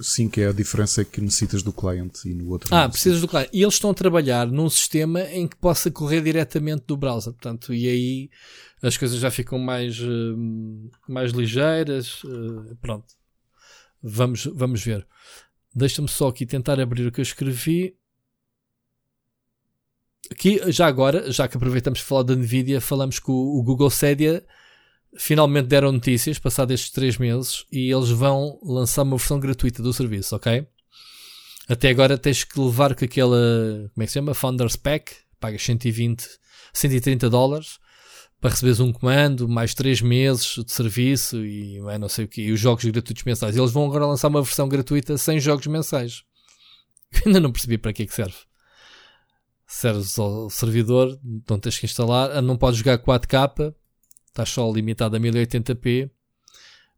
Sim, 0.00 0.28
que 0.28 0.40
é 0.40 0.48
a 0.48 0.52
diferença 0.52 1.04
que 1.04 1.20
necessitas 1.20 1.62
do 1.62 1.72
cliente 1.72 2.28
e 2.28 2.34
no 2.34 2.50
outro. 2.50 2.72
Ah, 2.74 2.88
precisas 2.88 3.20
do 3.20 3.26
cliente. 3.26 3.50
E 3.52 3.62
eles 3.62 3.74
estão 3.74 3.90
a 3.90 3.94
trabalhar 3.94 4.46
num 4.46 4.70
sistema 4.70 5.22
em 5.22 5.48
que 5.48 5.56
possa 5.56 5.90
correr 5.90 6.20
diretamente 6.20 6.84
do 6.86 6.96
browser. 6.96 7.32
Portanto, 7.32 7.74
e 7.74 7.88
aí 7.88 8.30
as 8.80 8.96
coisas 8.96 9.18
já 9.18 9.30
ficam 9.30 9.58
mais, 9.58 9.98
uh, 9.98 10.90
mais 11.08 11.32
ligeiras. 11.32 12.22
Uh, 12.22 12.76
pronto. 12.80 13.06
Vamos, 14.00 14.44
vamos 14.44 14.82
ver. 14.82 15.04
Deixa-me 15.74 16.08
só 16.08 16.28
aqui 16.28 16.46
tentar 16.46 16.78
abrir 16.78 17.06
o 17.06 17.12
que 17.12 17.20
eu 17.20 17.24
escrevi. 17.24 17.96
Aqui, 20.30 20.60
já 20.70 20.86
agora, 20.86 21.32
já 21.32 21.48
que 21.48 21.56
aproveitamos 21.56 22.00
para 22.00 22.08
falar 22.08 22.22
da 22.22 22.36
Nvidia, 22.36 22.80
falamos 22.80 23.18
que 23.18 23.30
o, 23.30 23.34
o 23.34 23.62
Google 23.64 23.88
Stadia 23.88 24.44
finalmente 25.16 25.66
deram 25.66 25.92
notícias, 25.92 26.38
passados 26.38 26.74
estes 26.74 26.90
3 26.90 27.18
meses, 27.18 27.64
e 27.72 27.90
eles 27.90 28.10
vão 28.10 28.58
lançar 28.62 29.02
uma 29.02 29.16
versão 29.16 29.40
gratuita 29.40 29.82
do 29.82 29.92
serviço, 29.92 30.36
ok? 30.36 30.66
Até 31.68 31.90
agora 31.90 32.16
tens 32.16 32.44
que 32.44 32.58
levar 32.58 32.94
com 32.94 33.04
aquela, 33.04 33.36
como 33.92 34.02
é 34.02 34.06
que 34.06 34.08
se 34.08 34.14
chama? 34.14 34.34
Founders 34.34 34.76
Pack, 34.76 35.14
pagas 35.38 35.62
120, 35.62 36.26
130 36.72 37.28
dólares 37.28 37.78
para 38.40 38.50
receberes 38.50 38.78
um 38.78 38.92
comando, 38.92 39.48
mais 39.48 39.74
3 39.74 40.00
meses 40.00 40.54
de 40.64 40.72
serviço 40.72 41.44
e 41.44 41.80
não 41.98 42.08
sei 42.08 42.24
o 42.24 42.28
que, 42.28 42.42
e 42.42 42.52
os 42.52 42.60
jogos 42.60 42.84
gratuitos 42.84 43.24
mensais. 43.24 43.56
Eles 43.56 43.72
vão 43.72 43.84
agora 43.86 44.06
lançar 44.06 44.28
uma 44.28 44.42
versão 44.42 44.68
gratuita 44.68 45.18
sem 45.18 45.40
jogos 45.40 45.66
mensais. 45.66 46.22
Ainda 47.26 47.40
não 47.40 47.50
percebi 47.50 47.76
para 47.76 47.92
que 47.92 48.04
é 48.04 48.06
que 48.06 48.14
serve. 48.14 48.36
Serves 49.66 50.18
ao 50.18 50.48
servidor, 50.48 51.18
não 51.48 51.58
tens 51.58 51.78
que 51.78 51.84
instalar, 51.84 52.40
não 52.40 52.56
podes 52.56 52.78
jogar 52.78 52.98
4K, 52.98 53.74
estás 54.38 54.50
só 54.50 54.70
limitado 54.70 55.16
a 55.16 55.20
1080p, 55.20 56.10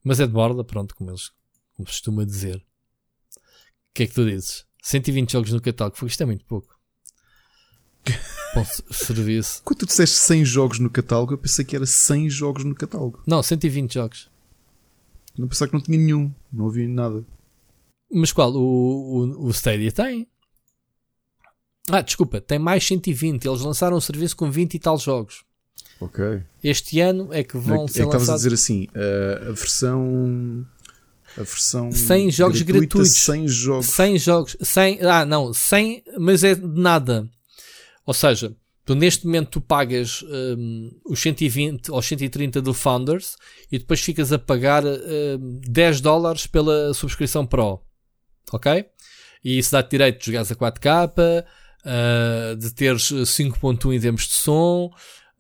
mas 0.04 0.20
é 0.20 0.26
de 0.26 0.32
borda, 0.32 0.62
pronto, 0.62 0.94
como 0.94 1.10
eles 1.10 1.30
como 1.74 1.86
costuma 1.86 2.24
dizer. 2.24 2.56
O 2.56 3.94
que 3.94 4.02
é 4.02 4.06
que 4.06 4.14
tu 4.14 4.26
dizes? 4.26 4.66
120 4.82 5.32
jogos 5.32 5.52
no 5.52 5.60
catálogo, 5.60 5.96
foi 5.96 6.08
isto 6.08 6.22
é 6.22 6.26
muito 6.26 6.44
pouco. 6.44 6.78
Bom 8.54 8.64
serviço. 8.90 9.62
Quando 9.64 9.78
tu 9.78 9.86
disseste 9.86 10.16
100 10.16 10.44
jogos 10.44 10.78
no 10.78 10.90
catálogo, 10.90 11.34
eu 11.34 11.38
pensei 11.38 11.64
que 11.64 11.74
era 11.74 11.86
100 11.86 12.28
jogos 12.28 12.64
no 12.64 12.74
catálogo. 12.74 13.22
Não, 13.26 13.42
120 13.42 13.94
jogos. 13.94 14.30
Não 15.38 15.48
pensava 15.48 15.70
que 15.70 15.76
não 15.76 15.82
tinha 15.82 15.96
nenhum, 15.96 16.34
não 16.52 16.68
havia 16.68 16.88
nada. 16.88 17.24
Mas 18.12 18.32
qual? 18.32 18.52
O, 18.52 18.58
o, 18.60 19.46
o 19.46 19.50
Stadia 19.50 19.92
tem. 19.92 20.28
Ah, 21.88 22.02
desculpa, 22.02 22.40
tem 22.40 22.58
mais 22.58 22.84
120. 22.84 23.46
Eles 23.46 23.60
lançaram 23.60 23.96
um 23.96 24.00
serviço 24.00 24.36
com 24.36 24.50
20 24.50 24.74
e 24.74 24.78
tal 24.78 24.98
jogos. 24.98 25.44
Ok. 26.00 26.42
Este 26.64 27.00
ano 27.00 27.28
é 27.30 27.44
que 27.44 27.58
vão 27.58 27.84
é, 27.84 27.88
ser 27.88 28.02
é 28.02 28.06
que 28.06 28.12
lançados... 28.12 28.30
a 28.30 28.36
dizer 28.36 28.54
assim, 28.54 28.88
a, 28.94 29.48
a 29.48 29.52
versão... 29.52 30.66
A 31.36 31.42
versão 31.42 31.92
100 31.92 32.30
jogos 32.32 32.62
gratuitos. 32.62 33.12
100 33.12 33.48
jogos. 33.48 33.86
100 33.86 34.18
jogos. 34.18 34.56
100, 34.60 34.98
ah, 35.02 35.24
não, 35.24 35.52
100, 35.54 36.02
mas 36.18 36.42
é 36.42 36.56
de 36.56 36.66
nada. 36.66 37.28
Ou 38.04 38.14
seja, 38.14 38.52
tu 38.84 38.96
neste 38.96 39.24
momento 39.24 39.50
tu 39.50 39.60
pagas 39.60 40.24
um, 40.24 40.90
os 41.04 41.20
120 41.20 41.92
ou 41.92 42.02
130 42.02 42.60
do 42.60 42.74
Founders 42.74 43.36
e 43.70 43.78
depois 43.78 44.00
ficas 44.00 44.32
a 44.32 44.38
pagar 44.38 44.84
um, 44.84 45.60
10 45.68 46.00
dólares 46.00 46.46
pela 46.48 46.92
subscrição 46.94 47.46
Pro. 47.46 47.80
Ok? 48.52 48.84
E 49.44 49.58
isso 49.58 49.72
dá-te 49.72 49.90
direito 49.90 50.18
de 50.18 50.26
jogares 50.26 50.50
a 50.50 50.56
4K, 50.56 51.44
uh, 51.84 52.56
de 52.56 52.74
teres 52.74 53.12
5.1 53.12 53.94
em 53.94 54.00
termos 54.00 54.26
de 54.26 54.34
som, 54.34 54.90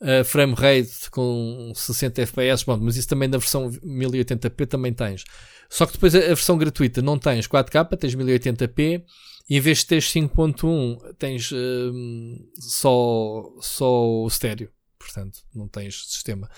uh, 0.00 0.24
frame 0.24 0.54
rate 0.54 1.10
com 1.10 1.72
60 1.74 2.22
FPS, 2.22 2.64
bom, 2.64 2.78
mas 2.78 2.96
isso 2.96 3.08
também 3.08 3.28
na 3.28 3.38
versão 3.38 3.70
1080p 3.70 4.66
também 4.66 4.92
tens. 4.92 5.24
Só 5.68 5.86
que 5.86 5.92
depois 5.92 6.14
a, 6.14 6.18
a 6.18 6.28
versão 6.28 6.58
gratuita 6.58 7.00
não 7.02 7.18
tens 7.18 7.46
4K, 7.46 7.96
tens 7.96 8.14
1080p 8.14 9.04
e 9.48 9.56
em 9.56 9.60
vez 9.60 9.78
de 9.78 9.86
teres 9.86 10.04
5.1 10.12 11.14
tens 11.18 11.50
uh, 11.52 11.92
só, 12.58 13.44
só 13.60 14.06
o 14.06 14.26
estéreo, 14.26 14.70
portanto 14.98 15.40
não 15.54 15.68
tens 15.68 16.06
sistema. 16.08 16.48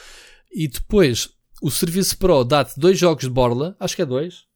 E 0.50 0.68
depois 0.68 1.30
o 1.62 1.70
serviço 1.70 2.18
Pro 2.18 2.44
dá-te 2.44 2.78
dois 2.78 2.98
jogos 2.98 3.24
de 3.24 3.30
borla, 3.30 3.76
acho 3.78 3.96
que 3.96 4.02
é 4.02 4.06
dois, 4.06 4.50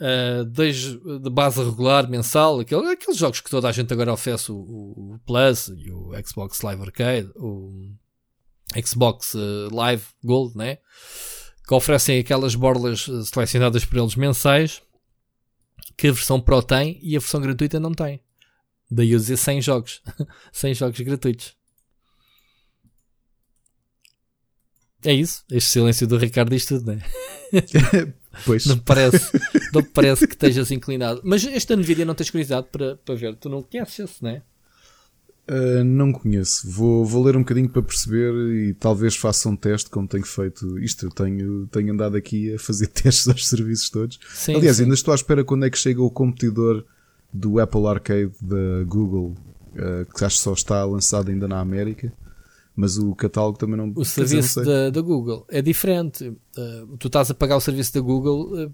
Uh, 0.00 0.44
dois 0.46 0.98
de 0.98 1.30
base 1.30 1.62
regular, 1.62 2.10
mensal, 2.10 2.58
aquele, 2.58 2.90
aqueles 2.90 3.16
jogos 3.16 3.40
que 3.40 3.48
toda 3.48 3.68
a 3.68 3.72
gente 3.72 3.92
agora 3.92 4.12
oferece, 4.12 4.50
o, 4.50 4.56
o 4.56 5.20
Plus 5.24 5.68
e 5.68 5.92
o 5.92 6.10
Xbox 6.26 6.60
Live 6.62 6.82
Arcade, 6.82 7.30
o 7.36 7.94
Xbox 8.84 9.34
uh, 9.34 9.74
Live 9.74 10.04
Gold, 10.22 10.56
né? 10.56 10.78
que 11.66 11.74
oferecem 11.74 12.18
aquelas 12.18 12.54
borlas 12.54 13.06
selecionadas 13.24 13.84
por 13.84 13.98
eles 13.98 14.16
mensais 14.16 14.82
que 15.96 16.08
a 16.08 16.12
versão 16.12 16.40
Pro 16.40 16.62
tem 16.62 16.98
e 17.02 17.16
a 17.16 17.20
versão 17.20 17.40
gratuita 17.40 17.78
não 17.78 17.92
tem. 17.92 18.20
Daí 18.90 19.12
eu 19.12 19.18
dizer 19.18 19.36
100 19.36 19.62
jogos. 19.62 20.02
100 20.52 20.74
jogos 20.74 21.00
gratuitos. 21.00 21.54
É 25.04 25.12
isso. 25.12 25.44
Este 25.50 25.70
silêncio 25.70 26.06
do 26.06 26.16
Ricardo 26.16 26.50
diz 26.50 26.66
tudo, 26.66 26.86
não 26.86 26.94
é? 26.94 27.02
pois. 28.44 28.66
Não 28.66 28.78
parece, 28.78 29.32
não 29.72 29.82
parece 29.82 30.26
que 30.26 30.34
estejas 30.34 30.70
inclinado. 30.70 31.20
Mas 31.24 31.44
esta 31.44 31.76
Nvidia 31.76 32.04
não 32.04 32.14
tens 32.14 32.30
curiosidade 32.30 32.68
para, 32.70 32.96
para 32.96 33.14
ver. 33.14 33.36
Tu 33.36 33.48
não 33.48 33.62
conheces 33.62 33.98
esse, 33.98 34.22
não 34.22 34.30
é? 34.30 34.42
Uh, 35.52 35.84
não 35.84 36.10
conheço. 36.12 36.66
Vou, 36.70 37.04
vou 37.04 37.22
ler 37.22 37.36
um 37.36 37.40
bocadinho 37.40 37.68
para 37.68 37.82
perceber 37.82 38.32
e 38.54 38.72
talvez 38.72 39.14
faça 39.14 39.50
um 39.50 39.56
teste 39.56 39.90
como 39.90 40.08
tenho 40.08 40.24
feito. 40.24 40.78
Isto 40.78 41.06
eu 41.06 41.10
tenho, 41.10 41.66
tenho 41.66 41.92
andado 41.92 42.16
aqui 42.16 42.54
a 42.54 42.58
fazer 42.58 42.86
testes 42.88 43.28
aos 43.28 43.46
serviços 43.46 43.90
todos. 43.90 44.18
Sim, 44.32 44.54
Aliás, 44.54 44.78
sim. 44.78 44.84
ainda 44.84 44.94
estou 44.94 45.12
à 45.12 45.14
espera 45.14 45.44
quando 45.44 45.66
é 45.66 45.70
que 45.70 45.76
chega 45.76 46.00
o 46.00 46.10
competidor 46.10 46.82
do 47.30 47.60
Apple 47.60 47.86
Arcade 47.86 48.32
da 48.40 48.82
Google, 48.86 49.34
uh, 49.74 50.10
que 50.16 50.24
acho 50.24 50.38
que 50.38 50.42
só 50.42 50.54
está 50.54 50.82
lançado 50.86 51.30
ainda 51.30 51.46
na 51.46 51.60
América. 51.60 52.10
Mas 52.74 52.96
o 52.96 53.14
catálogo 53.14 53.58
também 53.58 53.76
não. 53.76 53.92
O 53.94 54.06
serviço 54.06 54.64
da, 54.64 54.88
da, 54.88 55.00
Google 55.02 55.44
é 55.50 55.60
diferente. 55.60 56.28
Uh, 56.56 56.96
tu 56.98 57.08
estás 57.08 57.30
a 57.30 57.34
pagar 57.34 57.58
o 57.58 57.60
serviço 57.60 57.92
da 57.92 58.00
Google, 58.00 58.72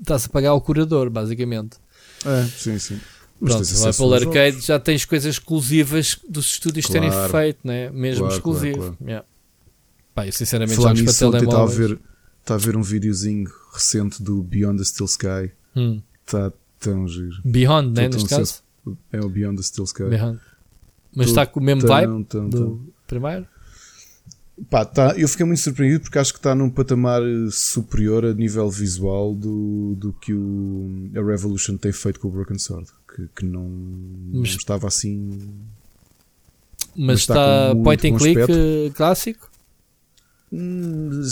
estás 0.00 0.26
a 0.26 0.28
pagar 0.28 0.54
o 0.54 0.60
curador, 0.60 1.10
basicamente. 1.10 1.76
É, 2.24 2.44
sim, 2.44 2.78
sim. 2.78 3.00
Pronto, 3.40 3.62
o 3.62 3.88
Apple 3.88 4.14
Arcade 4.14 4.50
jogos. 4.50 4.66
já 4.66 4.78
tens 4.78 5.04
coisas 5.06 5.34
exclusivas 5.34 6.18
dos 6.28 6.50
estúdios 6.50 6.84
claro, 6.84 7.10
terem 7.10 7.30
feito, 7.30 7.58
né? 7.64 7.90
mesmo 7.90 8.24
claro, 8.24 8.34
exclusivo. 8.36 8.78
Claro, 8.78 8.96
yeah. 9.02 9.26
Pá, 10.14 10.26
eu 10.26 10.32
sinceramente 10.32 10.76
Falar 10.76 10.94
jogos 10.94 11.16
para 11.16 11.30
telemóveis. 11.30 11.72
Está 11.72 11.84
a, 11.84 11.88
ver, 11.88 12.00
está 12.40 12.54
a 12.54 12.58
ver 12.58 12.76
um 12.76 12.82
videozinho 12.82 13.50
recente 13.72 14.22
do 14.22 14.42
Beyond 14.42 14.78
the 14.78 14.84
Steel 14.84 15.06
Sky. 15.06 15.52
Hum. 15.74 16.02
Está 16.26 16.52
tão 16.78 17.08
giro. 17.08 17.40
Beyond, 17.42 17.98
né? 17.98 18.08
Neste 18.08 18.28
caso? 18.28 18.62
É 19.10 19.20
o 19.20 19.28
Beyond 19.28 19.56
the 19.56 19.62
Steel 19.62 19.84
Sky. 19.84 20.04
Beyond. 20.04 20.38
Mas 21.16 21.28
está 21.28 21.46
com 21.46 21.60
o 21.60 21.62
mesmo 21.62 21.80
tão, 21.80 21.90
vibe 21.90 22.24
tão, 22.24 22.48
do 22.48 22.58
tão. 22.58 22.80
primeiro? 23.06 23.46
Pá, 24.68 24.84
tá, 24.84 25.14
eu 25.16 25.26
fiquei 25.26 25.46
muito 25.46 25.60
surpreendido 25.60 26.02
porque 26.02 26.18
acho 26.18 26.34
que 26.34 26.38
está 26.38 26.54
num 26.54 26.68
patamar 26.68 27.22
superior 27.50 28.26
a 28.26 28.34
nível 28.34 28.68
visual 28.70 29.34
do, 29.34 29.94
do 29.96 30.12
que 30.12 30.34
o, 30.34 31.10
a 31.16 31.24
Revolution 31.24 31.78
tem 31.78 31.90
feito 31.90 32.20
com 32.20 32.28
o 32.28 32.30
Broken 32.30 32.58
Sword 32.58 32.90
que, 33.14 33.28
que 33.36 33.44
não, 33.44 33.68
mas, 34.32 34.50
não 34.50 34.56
estava 34.56 34.86
assim. 34.86 35.50
Mas, 36.94 37.06
mas 37.06 37.20
está, 37.20 37.72
está 37.72 37.82
point 37.82 38.08
and 38.08 38.16
click 38.16 38.40
aspecto. 38.40 38.94
clássico? 38.94 39.50
Hum, 40.52 41.22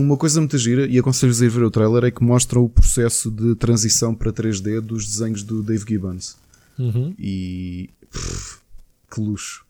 uma 0.00 0.16
coisa 0.16 0.40
muito 0.40 0.58
gira, 0.58 0.86
e 0.86 0.98
aconselho-vos 0.98 1.40
a 1.40 1.44
ir 1.44 1.48
ver 1.48 1.62
o 1.62 1.70
trailer, 1.70 2.04
é 2.04 2.10
que 2.10 2.24
mostra 2.24 2.58
o 2.58 2.68
processo 2.68 3.30
de 3.30 3.54
transição 3.54 4.14
para 4.14 4.32
3D 4.32 4.80
dos 4.80 5.06
desenhos 5.06 5.42
do 5.42 5.62
Dave 5.62 5.84
Gibbons. 5.86 6.36
Uhum. 6.78 7.14
E 7.18 7.90
pff, 8.10 8.58
que 9.12 9.20
luxo! 9.20 9.64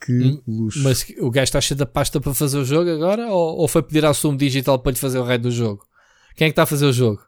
Que 0.00 0.12
hum, 0.12 0.42
luxo! 0.46 0.82
Mas 0.82 1.04
o 1.18 1.30
gajo 1.30 1.44
está 1.44 1.60
cheio 1.60 1.76
da 1.76 1.84
pasta 1.84 2.20
para 2.20 2.32
fazer 2.32 2.56
o 2.58 2.64
jogo 2.64 2.88
agora? 2.90 3.26
Ou, 3.28 3.58
ou 3.58 3.68
foi 3.68 3.82
pedir 3.82 4.04
ao 4.04 4.14
Sumo 4.14 4.38
Digital 4.38 4.78
para 4.78 4.92
lhe 4.92 4.98
fazer 4.98 5.18
o 5.18 5.24
rei 5.24 5.36
do 5.36 5.50
jogo? 5.50 5.86
Quem 6.34 6.46
é 6.46 6.48
que 6.48 6.52
está 6.52 6.62
a 6.62 6.66
fazer 6.66 6.86
o 6.86 6.92
jogo? 6.92 7.27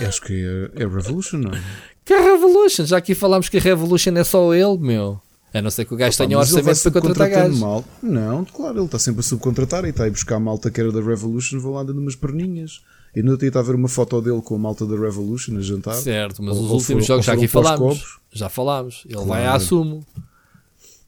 É, 0.00 0.06
acho 0.06 0.22
que 0.22 0.32
é, 0.74 0.82
é 0.82 0.86
Revolution, 0.86 1.38
não 1.38 1.52
é? 1.52 1.62
Que 2.04 2.14
é 2.14 2.20
Revolution? 2.20 2.86
Já 2.86 2.96
aqui 2.96 3.14
falámos 3.14 3.48
que 3.48 3.58
a 3.58 3.60
Revolution 3.60 4.12
é 4.16 4.24
só 4.24 4.54
ele, 4.54 4.78
meu. 4.78 5.20
A 5.52 5.62
não 5.62 5.70
ser 5.70 5.84
que 5.84 5.94
o 5.94 5.96
gajo 5.96 6.16
tenha 6.16 6.36
um 6.36 6.40
orçamento 6.40 6.90
para 6.90 7.00
contratar 7.00 7.30
gajos. 7.30 7.58
Mal. 7.58 7.84
Não, 8.02 8.44
claro, 8.44 8.78
ele 8.78 8.84
está 8.84 8.98
sempre 8.98 9.20
a 9.20 9.22
subcontratar 9.22 9.84
e 9.84 9.90
está 9.90 10.04
a 10.04 10.10
buscar 10.10 10.36
a 10.36 10.40
malta 10.40 10.70
que 10.70 10.80
era 10.80 10.92
da 10.92 11.00
Revolution, 11.00 11.58
vão 11.58 11.72
lá 11.72 11.82
dando 11.82 12.00
umas 12.00 12.14
perninhas. 12.14 12.82
E 13.16 13.22
no 13.22 13.32
outro 13.32 13.40
dia 13.40 13.48
está 13.48 13.60
a 13.60 13.62
ver 13.62 13.74
uma 13.74 13.88
foto 13.88 14.20
dele 14.20 14.42
com 14.42 14.54
a 14.54 14.58
malta 14.58 14.86
da 14.86 14.94
Revolution 14.96 15.56
a 15.56 15.60
jantar. 15.60 15.94
Certo, 15.94 16.42
mas 16.42 16.56
ou, 16.56 16.64
os 16.64 16.70
últimos 16.70 17.06
jogos 17.06 17.24
já 17.24 17.32
aqui 17.32 17.48
falámos. 17.48 18.18
Já 18.30 18.48
falámos. 18.48 19.02
Ele 19.06 19.14
claro. 19.14 19.28
vai 19.28 19.46
a 19.46 19.54
assumo. 19.54 20.06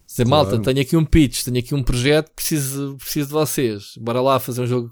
Dizer, 0.06 0.24
claro. 0.24 0.50
malta, 0.50 0.58
tenho 0.58 0.80
aqui 0.80 0.96
um 0.96 1.04
pitch, 1.04 1.44
tenho 1.44 1.58
aqui 1.58 1.74
um 1.74 1.82
projeto, 1.82 2.30
preciso, 2.34 2.96
preciso 2.98 3.28
de 3.28 3.32
vocês. 3.32 3.92
Bora 3.98 4.20
lá 4.20 4.40
fazer 4.40 4.62
um 4.62 4.66
jogo 4.66 4.90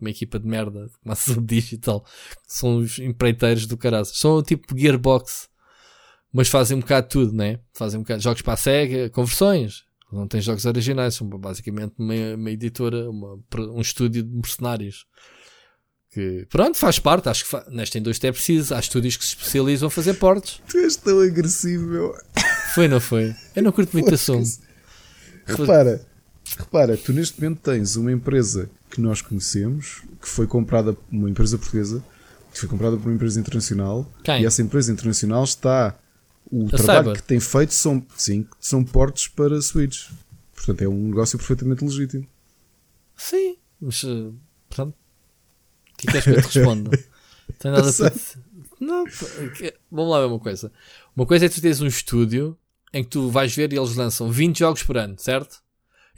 uma 0.00 0.10
equipa 0.10 0.38
de 0.38 0.46
merda, 0.46 0.90
ação 1.06 1.42
digital, 1.42 2.04
são 2.46 2.78
os 2.78 2.98
empreiteiros 2.98 3.66
do 3.66 3.76
caralho. 3.76 4.04
São 4.06 4.42
tipo 4.42 4.78
Gearbox, 4.78 5.48
mas 6.32 6.48
fazem 6.48 6.76
um 6.76 6.80
bocado 6.80 7.08
tudo, 7.08 7.32
né? 7.32 7.58
Fazem 7.74 7.98
um 7.98 8.02
bocado 8.02 8.22
jogos 8.22 8.42
para 8.42 8.54
a 8.54 8.56
SEGA, 8.56 9.10
conversões. 9.10 9.86
Não 10.10 10.26
tem 10.26 10.40
jogos 10.40 10.64
originais, 10.64 11.14
são 11.14 11.28
basicamente 11.28 11.94
uma, 11.98 12.14
uma 12.34 12.50
editora, 12.50 13.10
uma, 13.10 13.38
um 13.74 13.80
estúdio 13.80 14.22
de 14.22 14.34
mercenários. 14.34 15.06
Que, 16.10 16.46
pronto, 16.48 16.78
faz 16.78 16.98
parte. 16.98 17.28
Acho 17.28 17.44
que 17.44 17.50
fa 17.50 17.66
nesta 17.68 17.98
indústria 17.98 18.30
é 18.30 18.32
preciso. 18.32 18.74
Há 18.74 18.80
estúdios 18.80 19.16
que 19.16 19.24
se 19.24 19.36
especializam 19.36 19.88
a 19.88 19.90
fazer 19.90 20.14
portes. 20.14 20.62
Tu 20.66 20.78
és 20.78 20.96
tão 20.96 21.20
agressivo, 21.20 21.86
meu. 21.86 22.14
Foi, 22.74 22.88
não 22.88 23.00
foi? 23.00 23.34
Eu 23.54 23.62
não 23.62 23.72
curto 23.72 23.92
muito 23.92 24.14
assunto. 24.14 24.48
Repara, 25.44 26.06
repara, 26.58 26.96
tu 26.96 27.12
neste 27.12 27.40
momento 27.40 27.60
tens 27.60 27.96
uma 27.96 28.12
empresa 28.12 28.70
que 28.90 29.00
nós 29.00 29.20
conhecemos, 29.20 30.02
que 30.20 30.28
foi 30.28 30.46
comprada 30.46 30.92
por 30.92 31.04
uma 31.10 31.28
empresa 31.28 31.58
portuguesa, 31.58 32.02
que 32.52 32.58
foi 32.58 32.68
comprada 32.68 32.96
por 32.96 33.06
uma 33.06 33.14
empresa 33.14 33.38
internacional, 33.38 34.10
Quem? 34.24 34.42
e 34.42 34.46
essa 34.46 34.62
empresa 34.62 34.92
internacional 34.92 35.44
está. 35.44 35.98
O 36.50 36.66
trabalho 36.68 37.12
que 37.12 37.22
tem 37.22 37.38
feito 37.38 37.74
são, 37.74 38.04
sim, 38.16 38.46
são 38.58 38.82
portes 38.82 39.28
para 39.28 39.60
Switch. 39.60 40.08
Portanto, 40.54 40.80
é 40.80 40.88
um 40.88 41.08
negócio 41.08 41.38
perfeitamente 41.38 41.84
legítimo. 41.84 42.26
Sim, 43.14 43.56
mas 43.78 44.02
eh, 44.04 44.30
portanto, 44.68 44.94
o 44.94 45.96
que 45.98 46.08
é 46.08 46.12
que 46.12 46.22
queres 46.22 46.24
que 46.24 46.30
eu 46.30 46.50
te 46.50 46.58
responda? 46.58 46.90
Tem 47.58 47.70
nada 47.70 47.92
para. 47.92 48.14
Não, 48.80 49.04
vamos 49.90 50.10
lá 50.10 50.20
ver 50.20 50.26
uma 50.26 50.38
coisa. 50.38 50.72
Uma 51.14 51.26
coisa 51.26 51.46
é 51.46 51.48
tu 51.48 51.60
teres 51.60 51.80
um 51.80 51.86
estúdio 51.86 52.56
em 52.92 53.02
que 53.02 53.10
tu 53.10 53.28
vais 53.28 53.54
ver 53.54 53.72
e 53.72 53.76
eles 53.76 53.94
lançam 53.94 54.30
20 54.30 54.58
jogos 54.58 54.82
por 54.82 54.96
ano, 54.96 55.16
certo? 55.18 55.60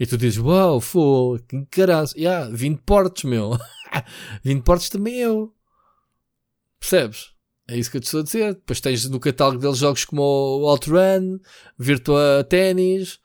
E 0.01 0.07
tu 0.07 0.17
dizes, 0.17 0.39
uau, 0.39 0.73
wow, 0.73 0.81
fô, 0.81 1.39
que 1.47 1.67
caralho. 1.67 2.09
Yeah, 2.17 2.49
20 2.51 2.81
portos, 2.87 3.25
meu. 3.25 3.59
20 4.43 4.63
portos 4.63 4.89
também 4.89 5.17
eu. 5.17 5.53
Percebes? 6.81 7.33
É 7.69 7.77
isso 7.77 7.91
que 7.91 7.99
eu 7.99 8.01
te 8.01 8.05
estou 8.05 8.21
a 8.21 8.25
dizer. 8.25 8.55
Depois 8.55 8.81
tens 8.81 9.07
no 9.11 9.21
catálogo 9.21 9.61
deles 9.61 9.77
jogos 9.77 10.07
como 10.07 10.23
o 10.23 10.67
Outrun, 10.71 11.39
Virtua 11.79 12.43
Tennis, 12.49 13.21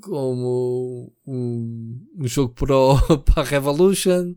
como 0.00 1.12
um, 1.26 2.06
um 2.18 2.26
jogo 2.26 2.54
para, 2.54 2.74
o, 2.74 3.18
para 3.20 3.42
a 3.42 3.44
Revolution. 3.44 4.34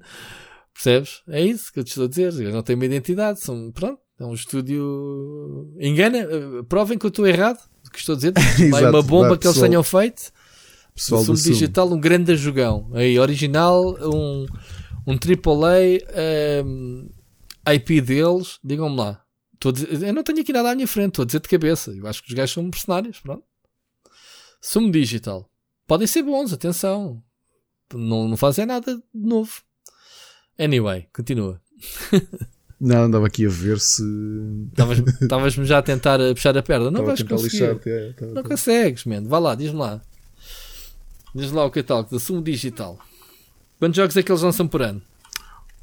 Percebes? 0.74 1.24
É 1.30 1.42
isso 1.42 1.72
que 1.72 1.80
eu 1.80 1.84
te 1.86 1.92
estou 1.92 2.06
a 2.06 2.10
dizer. 2.10 2.34
Eu 2.44 2.52
não 2.52 2.62
tenho 2.62 2.78
uma 2.78 2.86
identidade. 2.86 3.40
São, 3.40 3.72
pronto, 3.72 4.02
é 4.20 4.26
um 4.26 4.34
estúdio. 4.34 5.74
Engana, 5.80 6.18
eh, 6.18 6.64
provem 6.68 6.98
que 6.98 7.06
eu 7.06 7.10
estou 7.10 7.26
errado. 7.26 7.60
O 7.88 7.90
que 7.90 8.00
estou 8.00 8.14
a 8.14 8.16
dizer. 8.18 8.34
Exato, 8.60 8.90
uma 8.90 9.02
bomba 9.02 9.38
que 9.38 9.48
eles 9.48 9.62
tenham 9.62 9.82
feito 9.82 10.34
Pessoal 10.96 11.24
Digital, 11.24 11.92
um 11.92 12.00
grande 12.00 12.36
jogão. 12.36 12.90
Aí, 12.94 13.18
original, 13.18 13.96
um, 14.02 14.46
um 15.08 15.14
AAA 15.14 16.64
um, 16.66 17.10
IP 17.74 18.02
deles. 18.02 18.60
Digam-me 18.64 18.96
lá. 18.98 19.24
Dizer, 19.74 20.08
eu 20.08 20.14
não 20.14 20.24
tenho 20.24 20.42
aqui 20.42 20.52
nada 20.52 20.72
à 20.72 20.76
minha 20.76 20.88
frente, 20.88 21.10
estou 21.10 21.24
a 21.24 21.26
dizer 21.26 21.40
de 21.40 21.48
cabeça. 21.48 21.92
Eu 21.92 22.06
acho 22.06 22.22
que 22.22 22.30
os 22.30 22.34
gajos 22.34 22.54
são 22.54 22.64
mercenários. 22.64 23.20
Pronto. 23.20 23.44
Sumo 24.62 24.92
Digital. 24.92 25.50
Podem 25.88 26.08
ser 26.08 26.24
bons, 26.24 26.54
atenção. 26.54 27.24
Não, 27.94 28.28
não 28.28 28.38
fazem 28.38 28.66
nada 28.66 28.96
de 28.96 29.04
novo. 29.14 29.62
Anyway, 30.58 31.08
continua. 31.14 31.62
Não, 32.80 33.04
andava 33.04 33.28
aqui 33.28 33.46
a 33.46 33.50
ver 33.50 33.80
se. 33.80 34.04
Estavas-me 35.22 35.64
já 35.64 35.78
a 35.78 35.82
tentar 35.82 36.20
puxar 36.34 36.58
a 36.58 36.62
perna. 36.62 36.92
Não 36.92 37.06
vais 37.06 37.24
conseguir. 37.24 37.64
É, 37.86 38.14
não 38.34 38.44
consegues, 38.44 39.06
mano. 39.06 39.30
Vá 39.30 39.40
lá, 39.40 39.56
diz-me 39.56 39.80
lá. 39.80 40.02
Diz 41.34 41.52
lá 41.52 41.66
o 41.66 41.72
catálogo 41.72 42.12
da 42.12 42.20
Sumo 42.20 42.42
Digital. 42.42 42.98
Quantos 43.80 43.98
jogos 43.98 44.16
é 44.16 44.24
que 44.24 44.32
eles 44.32 44.42
lançam 44.42 44.68
por 44.68 44.82
ano? 44.82 45.02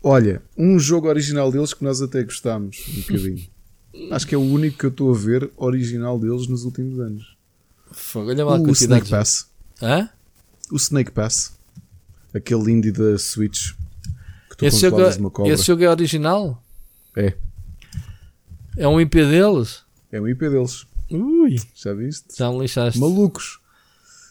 Olha, 0.02 0.42
um 0.56 0.78
jogo 0.78 1.08
original 1.08 1.50
deles 1.50 1.74
que 1.74 1.84
nós 1.84 2.00
até 2.00 2.22
gostámos 2.22 2.78
um 2.88 3.00
bocadinho. 3.00 3.46
Acho 4.10 4.26
que 4.26 4.34
é 4.34 4.38
o 4.38 4.40
único 4.42 4.78
que 4.78 4.86
eu 4.86 4.90
estou 4.90 5.12
a 5.12 5.16
ver 5.16 5.50
original 5.56 6.18
deles 6.18 6.46
nos 6.46 6.64
últimos 6.64 6.98
anos. 7.00 7.36
Fogo, 7.90 8.30
olha 8.30 8.44
lá 8.44 8.58
o 8.58 8.70
Snake 8.70 9.10
Pass. 9.10 9.50
Hã? 9.82 10.08
O 10.70 10.76
Snake 10.76 11.10
Pass. 11.10 11.58
Aquele 12.32 12.70
indie 12.70 12.92
da 12.92 13.18
Switch. 13.18 13.72
Que 14.50 14.56
tu 14.56 14.64
esse, 14.66 14.80
jogo, 14.80 15.00
é- 15.00 15.16
uma 15.16 15.30
cobra. 15.30 15.52
esse 15.52 15.64
jogo 15.64 15.82
é 15.82 15.90
original? 15.90 16.62
É. 17.16 17.34
É 18.76 18.86
um 18.86 19.00
IP 19.00 19.16
deles? 19.26 19.82
É 20.12 20.20
um 20.20 20.28
IP 20.28 20.48
deles. 20.48 20.86
Ui. 21.10 21.56
Já 21.74 21.92
viste? 21.92 22.38
Já 22.38 22.50
me 22.52 22.60
lixaste. 22.60 22.98
Malucos. 23.00 23.59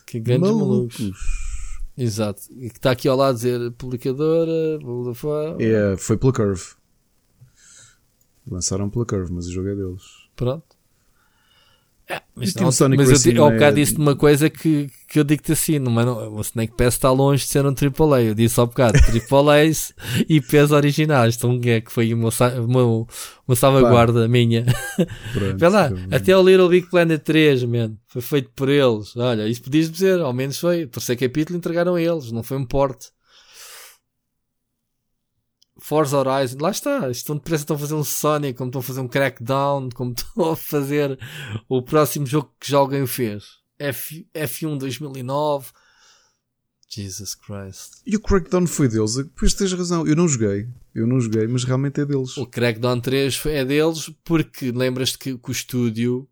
Que 0.10 0.20
grandes 0.20 0.50
malucos. 0.50 1.00
malucos. 1.00 1.80
Exato. 1.96 2.42
E 2.50 2.68
que 2.70 2.78
está 2.78 2.90
aqui 2.90 3.08
ao 3.08 3.16
lado 3.16 3.30
a 3.30 3.34
dizer 3.34 3.72
publicadora, 3.74 4.80
blá 4.80 5.14
blá. 5.14 5.56
É, 5.60 5.96
foi 5.98 6.18
pela 6.18 6.34
Curve. 6.34 6.64
Lançaram 8.50 8.90
pela 8.90 9.06
Curve, 9.06 9.32
mas 9.32 9.46
o 9.46 9.52
jogo 9.52 9.68
é 9.70 9.76
deles. 9.76 10.02
Pronto. 10.36 10.79
É, 12.10 12.22
mas, 12.36 12.56
não, 12.56 12.66
mas 12.98 13.26
eu, 13.28 13.44
ao 13.44 13.52
é- 13.52 13.54
bocado 13.54 13.76
disse 13.76 13.96
uma 13.96 14.16
coisa 14.16 14.50
que, 14.50 14.90
que 15.08 15.20
eu 15.20 15.24
digo-te 15.24 15.52
assim, 15.52 15.78
não, 15.78 15.94
o 16.34 16.42
Snake 16.42 16.74
Pass 16.76 16.96
está 16.96 17.12
longe 17.12 17.44
de 17.44 17.50
ser 17.50 17.64
um 17.68 17.70
AAA. 17.74 18.24
Eu 18.24 18.34
disse 18.34 18.60
ao 18.60 18.66
bocado, 18.66 18.98
AAAs 19.32 19.94
e 20.28 20.42
PES 20.42 20.72
originais. 20.72 21.36
Então 21.36 21.60
é 21.66 21.82
que 21.82 21.92
foi 21.92 22.12
uma, 22.12 22.30
uma, 22.66 23.06
uma 23.48 23.56
salvaguarda 23.56 24.28
minha. 24.28 24.66
Pronto. 25.34 25.70
Lá, 25.70 25.92
até 26.10 26.36
o 26.36 26.42
Little 26.42 26.70
Big 26.70 26.90
Planet 26.90 27.22
3, 27.22 27.64
man, 27.66 27.92
foi 28.08 28.22
feito 28.24 28.50
por 28.56 28.70
eles. 28.70 29.16
Olha, 29.16 29.48
isso 29.48 29.62
podias 29.62 29.92
dizer, 29.92 30.20
ao 30.20 30.34
menos 30.34 30.60
foi. 30.60 30.86
O 30.86 30.88
terceiro 30.88 31.22
capítulo 31.22 31.58
entregaram 31.58 31.98
eles, 31.98 32.32
não 32.32 32.42
foi 32.42 32.58
um 32.58 32.66
porte. 32.66 33.10
Forza 35.90 36.20
Horizon, 36.20 36.58
lá 36.62 36.70
está. 36.70 37.10
Estão 37.10 37.36
depressa, 37.36 37.64
estão 37.64 37.76
a 37.76 37.80
fazer 37.80 37.96
um 37.96 38.04
Sonic, 38.04 38.56
como 38.56 38.70
estão 38.70 38.80
a 38.80 38.84
fazer 38.84 39.02
um 39.02 39.08
Crackdown, 39.08 39.90
como 39.96 40.14
estão 40.16 40.52
a 40.52 40.56
fazer 40.56 41.20
o 41.68 41.82
próximo 41.82 42.28
jogo 42.28 42.54
que 42.60 42.70
já 42.70 42.78
alguém 42.78 43.08
fez. 43.08 43.58
F, 43.80 44.28
F1 44.36 44.78
2009. 44.78 45.72
Jesus 46.88 47.34
Christ. 47.34 48.02
E 48.06 48.16
o 48.16 48.20
Crackdown 48.20 48.68
foi 48.68 48.88
deles? 48.88 49.16
Pois 49.36 49.56
tens 49.56 49.74
razão, 49.74 50.06
eu 50.06 50.16
não 50.16 50.28
joguei. 50.28 50.68
Eu 50.94 51.08
não 51.08 51.20
joguei, 51.20 51.48
mas 51.48 51.64
realmente 51.64 52.00
é 52.02 52.06
deles. 52.06 52.38
O 52.38 52.46
Crackdown 52.46 53.00
3 53.02 53.36
foi- 53.36 53.54
é 53.54 53.66
deles 53.66 54.12
porque 54.24 54.72
lembras-te 54.72 55.18
que, 55.18 55.38
que 55.40 55.50
o 55.50 55.52
estúdio 55.52 56.28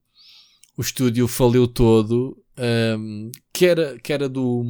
o 0.77 0.81
estúdio 0.83 1.27
faliu 1.27 1.67
todo 1.67 2.37
ahm, 2.55 3.31
que, 3.51 3.65
era, 3.65 3.97
que 3.97 4.13
era 4.13 4.29
do 4.29 4.63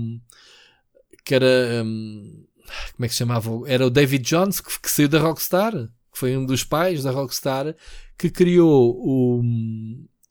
que 1.26 1.36
era 1.36 1.82
ahm, 1.82 2.47
como 2.96 3.06
é 3.06 3.08
que 3.08 3.14
se 3.14 3.20
chamava? 3.20 3.50
Era 3.68 3.86
o 3.86 3.90
David 3.90 4.24
Jones 4.28 4.60
que, 4.62 4.80
que 4.82 4.90
saiu 4.92 5.08
da 5.08 5.20
Rockstar 5.20 5.74
que 5.74 6.20
foi 6.20 6.36
um 6.36 6.46
dos 6.46 6.64
pais 6.64 7.04
da 7.04 7.12
Rockstar 7.12 7.76
que 8.18 8.30
criou 8.30 8.96
o 8.98 9.44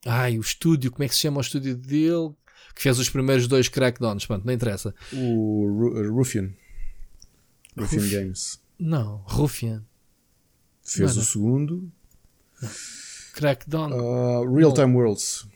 ai, 0.05 0.37
o 0.39 0.41
estúdio, 0.41 0.91
como 0.91 1.05
é 1.05 1.09
que 1.09 1.15
se 1.15 1.21
chama 1.23 1.39
o 1.39 1.41
estúdio 1.41 1.77
dele? 1.77 2.31
Que 2.75 2.83
fez 2.83 2.99
os 2.99 3.09
primeiros 3.09 3.47
dois 3.49 3.69
Crackdowns, 3.69 4.27
pronto, 4.27 4.45
não 4.45 4.53
interessa. 4.53 4.95
O 5.13 5.67
Ru- 5.67 6.13
Ruffian. 6.17 6.51
Ruffian 7.79 8.01
Ruf- 8.01 8.11
Games. 8.11 8.61
Não, 8.79 9.23
Ruffian. 9.27 9.85
Fez 10.85 11.17
o 11.17 11.25
segundo. 11.25 11.91
Crackdown. 13.35 13.93
Uh, 13.93 14.55
Real 14.55 14.73
Time 14.73 14.95
Worlds. 14.95 15.47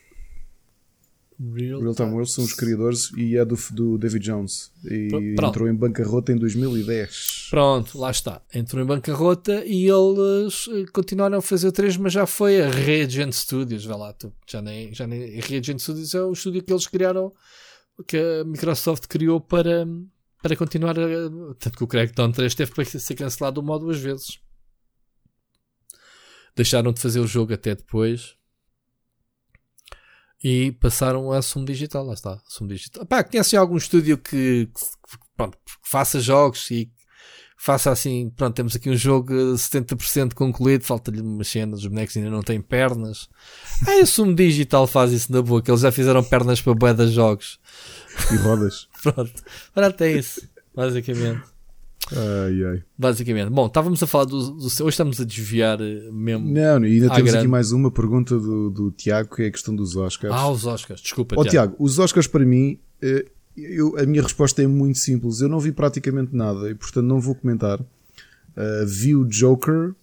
Real, 1.41 1.80
Real 1.80 1.95
Time 1.95 2.11
Worlds 2.11 2.34
são 2.34 2.45
os 2.45 2.53
criadores 2.53 3.11
e 3.16 3.34
é 3.34 3.45
do, 3.47 3.57
do 3.70 3.97
David 3.97 4.22
Jones. 4.22 4.70
E 4.84 5.09
Pronto. 5.09 5.43
entrou 5.49 5.68
em 5.68 5.74
bancarrota 5.74 6.32
em 6.32 6.36
2010. 6.36 7.47
Pronto, 7.49 7.99
lá 7.99 8.11
está. 8.11 8.43
Entrou 8.53 8.82
em 8.82 8.86
bancarrota 8.86 9.64
e 9.64 9.88
eles 9.88 10.68
eh, 10.70 10.84
continuaram 10.93 11.38
a 11.38 11.43
fazer 11.43 11.68
o 11.68 11.72
3, 11.72 11.97
mas 11.97 12.12
já 12.12 12.26
foi 12.26 12.61
a 12.61 12.68
Regent 12.68 13.32
Studios. 13.32 13.86
Vai 13.86 13.97
lá, 13.97 14.12
tu, 14.12 14.30
já 14.47 14.61
nem, 14.61 14.93
já 14.93 15.07
nem. 15.07 15.38
A 15.38 15.43
Regent 15.43 15.78
Studios 15.78 16.14
é 16.14 16.22
o 16.22 16.32
estúdio 16.32 16.62
que 16.62 16.70
eles 16.70 16.86
criaram, 16.86 17.32
que 18.07 18.18
a 18.18 18.45
Microsoft 18.45 19.07
criou 19.07 19.41
para, 19.41 19.88
para 20.43 20.55
continuar 20.57 20.99
a. 21.01 21.07
Tanto 21.59 21.78
que 21.78 21.84
o 21.84 21.88
Crackdown 21.88 22.32
3 22.32 22.55
teve 22.55 22.72
para 22.72 22.84
ser 22.84 23.14
cancelado 23.14 23.62
uma 23.62 23.72
ou 23.72 23.78
duas 23.78 23.99
vezes. 23.99 24.38
Deixaram 26.55 26.93
de 26.93 27.01
fazer 27.01 27.20
o 27.20 27.26
jogo 27.26 27.55
até 27.55 27.74
depois. 27.74 28.38
E 30.43 30.72
passaram 30.72 31.30
a 31.32 31.43
Sumo 31.43 31.66
Digital, 31.66 32.05
lá 32.05 32.14
está. 32.14 32.41
Sumo 32.49 32.68
Digital. 32.68 33.05
Pá, 33.05 33.22
conhecem 33.22 33.59
algum 33.59 33.76
estúdio 33.76 34.16
que, 34.16 34.66
que, 34.66 35.18
pronto, 35.36 35.59
que 35.59 35.72
faça 35.91 36.18
jogos 36.18 36.70
e 36.70 36.91
faça 37.59 37.91
assim, 37.91 38.30
pronto, 38.30 38.55
temos 38.55 38.74
aqui 38.74 38.88
um 38.88 38.97
jogo 38.97 39.34
eh, 39.34 39.55
70% 39.55 40.32
concluído, 40.32 40.82
falta-lhe 40.82 41.20
umas 41.20 41.47
cenas, 41.47 41.80
os 41.80 41.86
bonecos 41.86 42.16
ainda 42.16 42.30
não 42.30 42.43
têm 42.43 42.59
pernas. 42.59 43.28
Ah, 43.86 44.03
o 44.03 44.07
Sumo 44.07 44.34
Digital 44.34 44.86
faz 44.86 45.12
isso 45.12 45.30
na 45.30 45.43
boa, 45.43 45.61
que 45.61 45.70
eles 45.70 45.82
já 45.82 45.93
fizeram 45.93 46.24
pernas 46.24 46.62
para 46.62 46.72
bué 46.72 46.95
de 46.95 47.09
jogos. 47.09 47.61
E 48.32 48.36
rodas. 48.36 48.88
Pronto, 49.03 49.43
pronto, 49.74 50.01
é 50.03 50.12
isso, 50.12 50.49
basicamente. 50.74 51.43
Ai, 52.16 52.64
ai. 52.64 52.82
Basicamente. 52.98 53.50
Bom, 53.50 53.66
estávamos 53.66 54.02
a 54.02 54.06
falar 54.06 54.24
do, 54.24 54.50
do 54.52 54.66
hoje 54.66 54.88
estamos 54.88 55.20
a 55.20 55.24
desviar 55.24 55.80
eh, 55.80 56.11
mesmo. 56.12 56.50
Não, 56.50 56.84
e 56.84 56.94
ainda 56.94 57.08
temos 57.08 57.22
grande. 57.24 57.38
aqui 57.38 57.48
mais 57.48 57.72
uma 57.72 57.90
pergunta 57.90 58.38
do, 58.38 58.70
do 58.70 58.90
Tiago, 58.90 59.34
que 59.36 59.42
é 59.42 59.46
a 59.46 59.50
questão 59.50 59.74
dos 59.74 59.96
Oscars. 59.96 60.34
Ah, 60.34 60.48
os 60.50 60.64
Oscars, 60.66 61.00
desculpa, 61.00 61.34
Ó 61.38 61.42
Tiago. 61.44 61.50
Tiago, 61.50 61.76
os 61.78 61.98
Oscars 61.98 62.26
para 62.26 62.44
mim, 62.44 62.78
eh, 63.02 63.26
eu- 63.56 63.96
a 63.98 64.04
minha 64.06 64.22
resposta 64.22 64.62
é 64.62 64.66
muito 64.66 64.98
simples. 64.98 65.40
Eu 65.40 65.48
não 65.48 65.61
vi 65.61 65.72
praticamente 65.72 66.34
nada 66.34 66.70
e, 66.70 66.74
portanto, 66.74 67.04
não 67.06 67.20
vou 67.20 67.34
comentar. 67.34 67.80
Uh, 67.80 68.84
vi 68.86 69.14
o 69.14 69.24
Joker, 69.24 69.94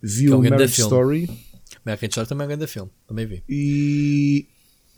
vi 0.00 0.26
Que 0.26 0.32
é 0.32 0.34
o 0.34 0.40
grande 0.40 0.50
Marriage. 0.62 0.80
Story 0.80 1.28
American 1.84 2.08
Story 2.08 2.28
também 2.28 2.44
é 2.44 2.46
um 2.46 2.48
grande 2.48 2.66
filme, 2.66 2.90
também 3.06 3.26
vi. 3.26 3.42
e, 3.48 4.46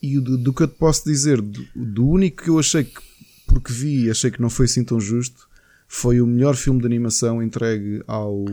e 0.02 0.18
do, 0.20 0.36
do 0.36 0.52
que 0.52 0.62
eu 0.64 0.68
te 0.68 0.74
posso 0.76 1.04
dizer, 1.04 1.40
do, 1.40 1.64
do 1.74 2.06
único 2.06 2.42
que 2.44 2.50
eu 2.50 2.58
achei 2.58 2.84
que, 2.84 3.00
porque 3.46 3.72
vi 3.72 4.10
achei 4.10 4.30
que 4.30 4.40
não 4.40 4.50
foi 4.50 4.66
assim 4.66 4.84
tão 4.84 5.00
justo, 5.00 5.48
foi 5.92 6.20
o 6.20 6.26
melhor 6.26 6.54
filme 6.54 6.78
de 6.78 6.86
animação 6.86 7.42
entregue 7.42 8.00
ao, 8.06 8.44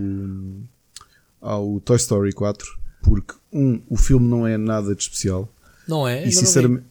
ao 1.40 1.80
Toy 1.82 1.96
Story 1.98 2.34
4. 2.34 2.68
Porque, 3.04 3.34
um, 3.54 3.80
o 3.88 3.96
filme 3.96 4.28
não 4.28 4.46
é 4.48 4.58
nada 4.58 4.96
de 4.96 5.02
especial. 5.04 5.48
Não 5.88 6.08
é? 6.08 6.16
E 6.16 6.24
Ainda 6.24 6.26
não 6.26 6.32
sinceramente, 6.32 6.84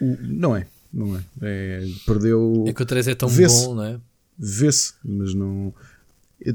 o- 0.00 0.16
não 0.22 0.56
é, 0.56 0.66
não 0.92 1.16
é. 1.16 1.20
É, 1.42 1.86
perdeu. 2.06 2.64
É 2.68 2.72
que 2.72 2.80
o 2.82 2.86
3 2.86 3.08
é 3.08 3.14
tão 3.16 3.28
bom, 3.28 3.74
não 3.74 3.82
é? 3.84 4.00
Vê-se, 4.38 4.94
mas 5.04 5.34
não. 5.34 5.74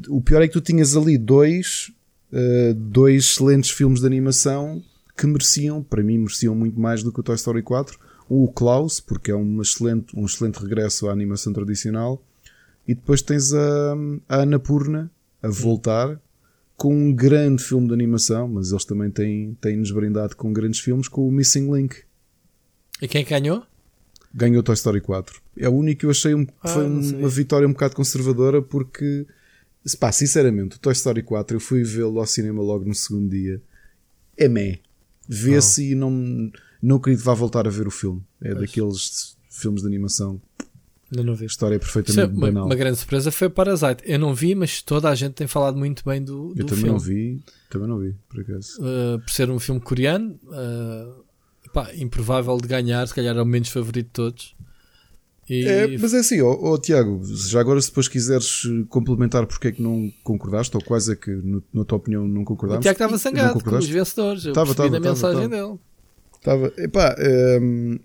O 0.08 0.22
pior 0.22 0.42
é 0.42 0.48
que 0.48 0.54
tu 0.54 0.62
tinhas 0.62 0.96
ali 0.96 1.18
dois, 1.18 1.92
eh, 2.32 2.74
dois 2.76 3.26
excelentes 3.26 3.72
filmes 3.72 4.00
de 4.00 4.06
animação 4.08 4.82
que 5.18 5.28
mereciam, 5.28 5.84
para 5.84 6.02
mim, 6.02 6.18
mereciam 6.18 6.56
muito 6.56 6.80
mais 6.80 7.04
do 7.04 7.12
que 7.12 7.20
o 7.20 7.24
Toy 7.24 7.36
Story 7.36 7.62
4. 7.62 8.00
Um, 8.30 8.44
o 8.44 8.48
Klaus, 8.52 9.00
porque 9.02 9.32
é 9.32 9.36
uma 9.36 9.64
excelente, 9.64 10.18
um 10.18 10.26
excelente 10.26 10.60
regresso 10.60 11.08
à 11.10 11.12
animação 11.12 11.52
tradicional. 11.54 12.22
E 12.88 12.96
depois 12.96 13.22
tens 13.22 13.54
a, 13.54 13.94
a 14.30 14.42
Annapurna 14.44 15.12
a 15.42 15.50
voltar 15.50 16.20
com 16.76 16.96
um 16.96 17.14
grande 17.14 17.64
filme 17.64 17.88
de 17.88 17.94
animação, 17.94 18.48
mas 18.48 18.72
eles 18.72 18.86
também 18.86 19.10
têm, 19.12 19.56
têm-nos 19.60 19.92
brindado 19.92 20.36
com 20.36 20.54
grandes 20.54 20.80
filmes, 20.80 21.08
com 21.08 21.28
o 21.28 21.32
Missing 21.32 21.72
Link. 21.74 22.04
E 23.02 23.08
quem 23.08 23.22
é 23.22 23.26
ganhou? 23.26 23.64
Ganhou 24.34 24.62
Toy 24.62 24.76
Story 24.76 25.02
4. 25.02 25.42
É 25.58 25.68
o 25.68 25.74
único 25.74 26.02
que 26.02 26.06
eu 26.06 26.12
achei 26.12 26.34
um, 26.36 26.46
que 26.46 26.54
Ah, 26.64 26.68
foi 26.70 26.86
um- 26.86 27.20
uma 27.20 27.30
vitória 27.30 27.68
um 27.68 27.72
bocado 27.74 27.96
conservadora 27.96 28.62
porque, 28.62 29.26
pá, 30.00 30.12
sinceramente, 30.12 30.76
o 30.76 30.80
Toy 30.80 30.94
Story 30.94 31.24
4 31.24 31.58
eu 31.58 31.60
fui 31.62 31.84
vê-lo 31.84 32.20
ao 32.20 32.26
cinema 32.28 32.62
logo 32.62 32.86
no 32.86 32.94
segundo 32.94 33.30
dia. 33.30 33.62
É 34.38 34.48
meh. 34.48 34.80
Vê-se 35.28 35.92
e 35.92 35.96
não, 35.96 36.12
não 36.82 36.98
acredito 36.98 37.22
que 37.22 37.26
vá 37.26 37.34
voltar 37.34 37.68
a 37.68 37.72
ver 37.72 37.88
o 37.88 37.92
filme. 37.92 38.22
É 38.42 38.54
daqueles 38.54 39.36
filmes 39.50 39.82
de 39.82 39.88
animação. 39.88 40.40
Ainda 41.12 41.24
não 41.24 41.36
vi. 41.36 41.44
A 41.44 41.48
história 41.48 41.80
perfeitamente 41.80 42.34
uma, 42.36 42.48
banal. 42.48 42.66
uma 42.66 42.76
grande 42.76 42.98
surpresa 42.98 43.32
foi 43.32 43.50
Parasite. 43.50 44.04
Eu 44.06 44.20
não 44.20 44.34
vi, 44.34 44.54
mas 44.56 44.82
toda 44.82 45.10
a 45.10 45.16
gente 45.16 45.34
tem 45.34 45.48
falado 45.48 45.78
muito 45.78 46.04
bem 46.06 46.22
do, 46.22 46.54
do 46.54 46.62
eu 46.62 46.66
também 46.66 46.84
filme. 46.84 46.90
não 46.90 47.00
vi. 47.00 47.42
Também 47.70 47.88
não 47.88 47.98
vi, 48.00 48.16
por 48.30 48.42
acaso. 48.42 48.78
Uh, 48.82 49.20
por 49.20 49.30
ser 49.30 49.50
um 49.50 49.60
filme 49.60 49.80
coreano, 49.80 50.38
uh, 50.46 51.24
pá, 51.72 51.90
improvável 51.96 52.58
de 52.58 52.68
ganhar, 52.68 53.08
se 53.08 53.14
calhar 53.14 53.36
é 53.38 53.42
o 53.42 53.46
menos 53.46 53.70
favorito 53.70 54.08
de 54.08 54.12
todos. 54.12 54.56
E 55.50 55.64
É, 55.66 55.98
mas 55.98 56.14
é 56.14 56.20
assim, 56.20 56.42
ó, 56.42 56.52
ó, 56.60 56.78
Tiago, 56.78 57.22
já 57.24 57.62
agora 57.62 57.80
se 57.80 57.88
depois 57.88 58.10
quiseres 58.10 58.64
eh, 58.66 58.84
complementar 58.90 59.46
porque 59.48 59.70
é 59.70 59.72
que 59.72 59.82
não 59.82 60.12
concordaste, 60.22 60.76
ou 60.76 60.84
quase 60.84 61.14
é 61.14 61.16
que, 61.16 61.32
no- 61.32 61.64
na 61.74 61.86
tua 61.86 61.98
opinião, 62.00 62.28
não 62.28 62.42
o 62.42 62.46
concordaste. 62.46 62.82
Tiago 62.82 62.96
estava 62.96 63.12
Não 63.14 63.18
zangado 63.18 63.64
com 63.64 63.76
os 63.78 63.88
vencedores. 63.88 64.44
Eu 64.46 64.52
Tava, 64.52 64.76
percebi 64.76 64.90
tava, 64.90 65.00
da 65.00 65.00
tava, 65.00 65.16
mensagem 65.16 65.50
tava. 65.50 65.68
dele. 65.68 65.80
Estava, 66.38 66.74
epá, 66.78 67.16
hum, 67.62 67.98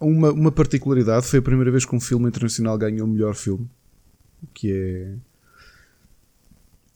uma, 0.00 0.30
uma 0.32 0.50
particularidade 0.52 1.26
foi 1.26 1.38
a 1.38 1.42
primeira 1.42 1.70
vez 1.70 1.84
que 1.84 1.94
um 1.94 2.00
filme 2.00 2.28
internacional 2.28 2.76
ganhou 2.78 3.06
o 3.06 3.10
melhor 3.10 3.34
filme, 3.34 3.68
o 4.42 4.46
que 4.54 4.72
é 4.72 5.14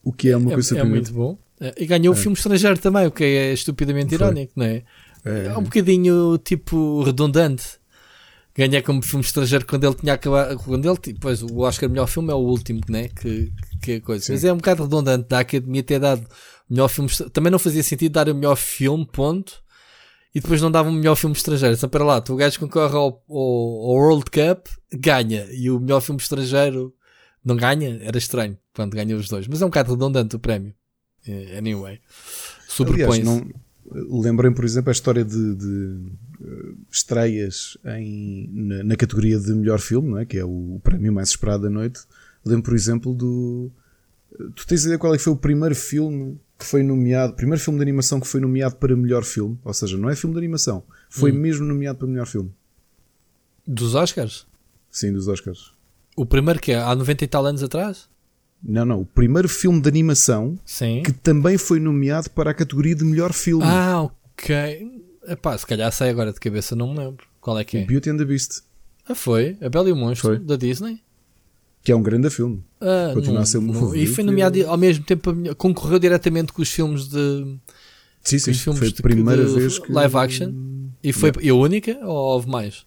o 0.03 0.11
que 0.13 0.29
é 0.29 0.37
uma 0.37 0.51
É, 0.51 0.53
coisa 0.53 0.75
é 0.75 0.79
surpreendente. 0.79 1.11
muito 1.11 1.13
bom. 1.13 1.37
É, 1.59 1.73
E 1.81 1.85
ganhou 1.85 2.13
o 2.13 2.17
É. 2.17 2.19
filme 2.21 2.35
estrangeiro 2.37 2.77
também, 2.77 3.07
o 3.07 3.11
que 3.11 3.23
é 3.23 3.53
estupidamente 3.53 4.09
Foi. 4.09 4.15
irónico, 4.17 4.53
não 4.55 4.65
é? 4.65 4.83
É, 5.23 5.45
É 5.47 5.57
um 5.57 5.63
bocadinho 5.63 6.37
tipo 6.37 7.01
redundante. 7.03 7.79
Ganhar 8.57 8.81
como 8.83 9.01
filme 9.01 9.23
estrangeiro 9.25 9.65
quando 9.65 9.83
ele 9.85 9.95
tinha 9.95 10.13
acabado. 10.13 10.57
Quando 10.59 10.87
ele, 10.87 10.97
tipo, 10.97 11.19
pois, 11.19 11.41
o 11.43 11.57
Oscar 11.59 11.89
melhor 11.89 12.07
filme 12.07 12.31
é 12.31 12.35
o 12.35 12.37
último, 12.37 12.79
né? 12.87 13.09
Que, 13.09 13.51
que 13.81 13.91
é 13.93 13.99
coisa. 13.99 14.23
Sim. 14.23 14.31
Mas 14.33 14.43
é 14.45 14.53
um 14.53 14.57
bocado 14.57 14.83
redundante 14.83 15.27
da 15.27 15.39
Academia 15.39 15.83
ter 15.83 15.99
dado 15.99 16.25
melhor 16.69 16.87
filme. 16.87 17.09
Também 17.33 17.51
não 17.51 17.59
fazia 17.59 17.83
sentido 17.83 18.13
dar 18.13 18.29
o 18.29 18.35
melhor 18.35 18.55
filme, 18.55 19.05
ponto. 19.11 19.61
E 20.35 20.41
depois 20.41 20.61
não 20.61 20.69
dava 20.69 20.89
o 20.89 20.91
melhor 20.91 21.15
filme 21.15 21.33
estrangeiro. 21.33 21.75
Então, 21.75 21.87
para 21.87 22.03
lá, 22.03 22.19
tu 22.19 22.33
o 22.33 22.35
gajo 22.35 22.59
concorre 22.59 22.93
ao, 22.93 23.23
ao, 23.29 23.37
ao 23.37 23.95
World 23.95 24.25
Cup, 24.25 24.67
ganha. 24.93 25.47
E 25.49 25.71
o 25.71 25.79
melhor 25.79 26.01
filme 26.01 26.19
estrangeiro 26.21 26.93
não 27.43 27.55
ganha. 27.55 28.01
Era 28.01 28.17
estranho 28.17 28.57
quando 28.73 28.93
ganhou 28.95 29.17
os 29.17 29.29
dois. 29.29 29.47
Mas 29.47 29.61
é 29.61 29.65
um 29.65 29.69
bocado 29.69 29.93
redundante 29.93 30.35
o 30.35 30.39
prémio. 30.39 30.73
Eh, 31.25 31.57
Anyway. 31.57 32.01
Sobrepõe-se. 32.67 33.23
não, 33.23 33.47
lembrem, 34.21 34.53
por 34.53 34.65
exemplo, 34.65 34.89
a 34.89 34.91
história 34.91 35.23
de, 35.23 35.55
de, 35.55 36.01
eh, 36.41 36.73
estreias 36.91 37.77
em, 37.85 38.49
na, 38.51 38.83
na 38.83 38.95
categoria 38.97 39.39
de 39.39 39.53
melhor 39.53 39.79
filme, 39.79 40.09
não 40.09 40.17
é? 40.17 40.25
que 40.25 40.37
é 40.37 40.43
o, 40.43 40.81
prémio 40.83 41.13
mais 41.13 41.29
esperado 41.29 41.63
da 41.63 41.69
noite. 41.69 42.01
Lembro, 42.45 42.63
por 42.63 42.75
exemplo, 42.75 43.13
do. 43.13 43.71
Tu 44.53 44.67
tens 44.67 44.83
ideia 44.83 44.97
qual 44.97 45.13
é 45.13 45.17
que 45.17 45.23
foi 45.23 45.31
o 45.31 45.37
primeiro 45.37 45.73
filme 45.73 46.37
que 46.57 46.65
foi 46.65 46.83
nomeado, 46.83 47.33
primeiro 47.33 47.61
filme 47.61 47.77
de 47.79 47.83
animação 47.83 48.19
que 48.19 48.27
foi 48.27 48.39
nomeado 48.39 48.75
para 48.77 48.95
melhor 48.95 49.23
filme, 49.23 49.59
ou 49.63 49.73
seja, 49.73 49.97
não 49.97 50.09
é 50.09 50.15
filme 50.15 50.33
de 50.33 50.39
animação, 50.39 50.83
foi 51.09 51.31
Hum. 51.31 51.35
mesmo 51.35 51.65
nomeado 51.65 51.97
para 51.99 52.07
melhor 52.07 52.25
filme. 52.27 52.51
Dos 53.67 53.95
Oscars? 53.95 54.45
Sim, 54.91 55.11
dos 55.11 55.27
Oscars. 55.27 55.73
O 56.15 56.25
primeiro 56.25 56.59
que 56.59 56.71
é? 56.71 56.77
Há 56.79 56.95
90 56.95 57.23
e 57.23 57.27
tal 57.27 57.45
anos 57.45 57.61
atrás? 57.63 58.07
Não, 58.63 58.85
não, 58.85 59.01
o 59.01 59.05
primeiro 59.05 59.49
filme 59.49 59.81
de 59.81 59.89
animação 59.89 60.57
Sim. 60.65 61.03
que 61.03 61.11
também 61.11 61.57
foi 61.57 61.79
nomeado 61.79 62.29
para 62.29 62.51
a 62.51 62.53
categoria 62.53 62.95
de 62.95 63.03
melhor 63.03 63.33
filme. 63.33 63.63
Ah, 63.65 64.01
ok. 64.03 65.03
Epá, 65.27 65.57
se 65.57 65.65
calhar 65.67 65.91
sai 65.91 66.09
agora 66.09 66.31
de 66.31 66.39
cabeça, 66.39 66.75
não 66.75 66.93
me 66.93 66.99
lembro. 66.99 67.25
Qual 67.41 67.57
é 67.59 67.63
que 67.63 67.77
é? 67.77 67.85
Beauty 67.85 68.09
and 68.11 68.17
the 68.17 68.25
Beast, 68.25 68.61
Ah, 69.07 69.13
foi? 69.13 69.57
A 69.61 69.69
Bela 69.69 69.89
e 69.89 69.91
o 69.91 69.95
Monstro, 69.95 70.29
Foi. 70.29 70.39
da 70.39 70.55
Disney? 70.55 70.99
Que 71.85 71.91
é 71.91 71.95
um 71.95 72.01
grande 72.01 72.29
filme. 72.31 72.61
Ah, 72.81 73.11
Continua 73.13 73.35
não- 73.35 73.41
a 73.43 73.45
ser 73.45 73.61
não- 73.61 73.73
favorito 73.73 74.03
E 74.03 74.07
foi 74.07 74.23
nomeado 74.23 74.67
ao 74.67 74.77
mesmo 74.77 75.03
tempo, 75.05 75.31
concorreu 75.55 75.99
diretamente 75.99 76.51
com 76.51 76.61
os 76.61 76.69
filmes 76.69 77.07
de. 77.07 77.57
Sim, 78.23 78.39
sim, 78.39 78.53
filmes 78.53 78.79
foi 78.79 78.87
a 78.87 78.91
de- 78.91 79.01
primeira 79.03 79.45
de 79.45 79.53
vez 79.53 79.77
que. 79.79 79.91
live 79.91 80.17
action? 80.17 80.51
E 81.03 81.13
foi 81.13 81.31
e 81.41 81.49
a 81.49 81.53
única 81.53 81.97
ou 82.03 82.15
houve 82.33 82.49
mais? 82.49 82.83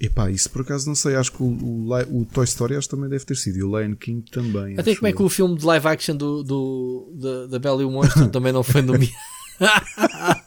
Epá, 0.00 0.30
isso 0.30 0.48
por 0.50 0.62
acaso 0.62 0.86
não 0.86 0.94
sei, 0.94 1.16
acho 1.16 1.32
que 1.32 1.42
o, 1.42 1.46
o, 1.46 2.20
o 2.20 2.24
Toy 2.32 2.44
Story 2.44 2.76
acho 2.76 2.88
também 2.88 3.10
deve 3.10 3.24
ter 3.24 3.36
sido 3.36 3.58
e 3.58 3.64
o 3.64 3.76
Lion 3.80 3.96
King 3.96 4.22
também. 4.30 4.78
Até 4.78 4.94
como 4.94 5.08
é 5.08 5.12
que 5.12 5.20
o 5.20 5.28
filme 5.28 5.58
de 5.58 5.66
live 5.66 5.88
action 5.88 6.14
do, 6.14 6.44
do, 6.44 7.12
da, 7.16 7.46
da 7.48 7.58
Bela 7.58 7.82
e 7.82 7.84
o 7.84 7.90
Monstro 7.90 8.26
também 8.30 8.52
não 8.52 8.62
foi 8.62 8.80
nomeado? 8.80 9.12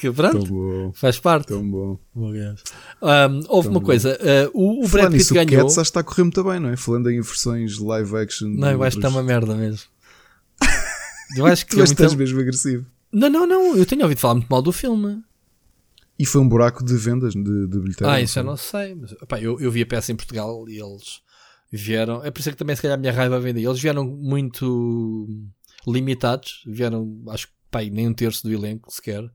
Porque 0.00 0.12
Tão 0.12 0.30
pronto, 0.30 0.46
bom, 0.46 0.92
faz 0.92 1.18
parte. 1.18 1.48
tão 1.48 1.68
bom. 1.68 1.98
Deus. 2.14 2.62
Um, 3.02 3.36
houve 3.48 3.64
Tão 3.64 3.72
uma 3.72 3.80
bom. 3.80 3.86
coisa, 3.86 4.16
uh, 4.16 4.50
o, 4.54 4.84
o 4.84 4.88
Brad 4.88 5.06
Pitt 5.06 5.16
nisso, 5.16 5.32
o 5.32 5.34
ganhou. 5.34 5.62
Cats 5.64 5.72
acho 5.72 5.74
que 5.74 5.80
está 5.80 6.00
a 6.00 6.04
correr 6.04 6.22
muito 6.22 6.44
bem, 6.44 6.60
não 6.60 6.68
é? 6.68 6.76
Falando 6.76 7.10
em 7.10 7.20
versões 7.20 7.78
live 7.78 8.16
action. 8.16 8.48
Não, 8.48 8.70
eu 8.70 8.82
acho 8.84 8.96
que 8.96 9.04
está 9.04 9.08
uma 9.08 9.24
merda 9.24 9.56
mesmo. 9.56 9.88
Eu 11.36 11.44
acho 11.46 11.66
que 11.66 11.74
Tu 11.74 11.80
é 11.80 11.84
estás 11.84 12.12
muito... 12.12 12.18
mesmo 12.20 12.40
agressivo. 12.40 12.86
Não, 13.12 13.28
não, 13.28 13.46
não. 13.46 13.76
Eu 13.76 13.84
tenho 13.84 14.02
ouvido 14.02 14.18
falar 14.18 14.34
muito 14.36 14.48
mal 14.48 14.62
do 14.62 14.72
filme. 14.72 15.20
E 16.18 16.24
foi 16.24 16.40
um 16.40 16.48
buraco 16.48 16.82
de 16.84 16.96
vendas 16.96 17.34
de, 17.34 17.42
de 17.66 17.78
bilheteira. 17.80 18.12
ah, 18.14 18.20
isso 18.20 18.38
eu 18.38 18.44
não 18.44 18.56
sei. 18.56 18.94
Mas, 18.94 19.12
opá, 19.12 19.38
eu, 19.40 19.60
eu 19.60 19.70
vi 19.70 19.82
a 19.82 19.86
peça 19.86 20.10
em 20.10 20.16
Portugal 20.16 20.64
e 20.68 20.80
eles 20.80 21.20
vieram. 21.70 22.24
É 22.24 22.30
por 22.30 22.40
isso 22.40 22.50
que 22.50 22.56
também, 22.56 22.74
se 22.74 22.80
calhar, 22.82 22.96
a 22.96 23.00
minha 23.00 23.12
raiva 23.12 23.38
vem 23.40 23.52
daí. 23.52 23.64
Eles 23.66 23.78
vieram 23.80 24.04
muito 24.06 25.28
limitados. 25.86 26.62
Vieram, 26.66 27.20
acho 27.28 27.46
que 27.48 27.90
nem 27.90 28.08
um 28.08 28.14
terço 28.14 28.42
do 28.44 28.52
elenco 28.52 28.90
sequer. 28.90 29.28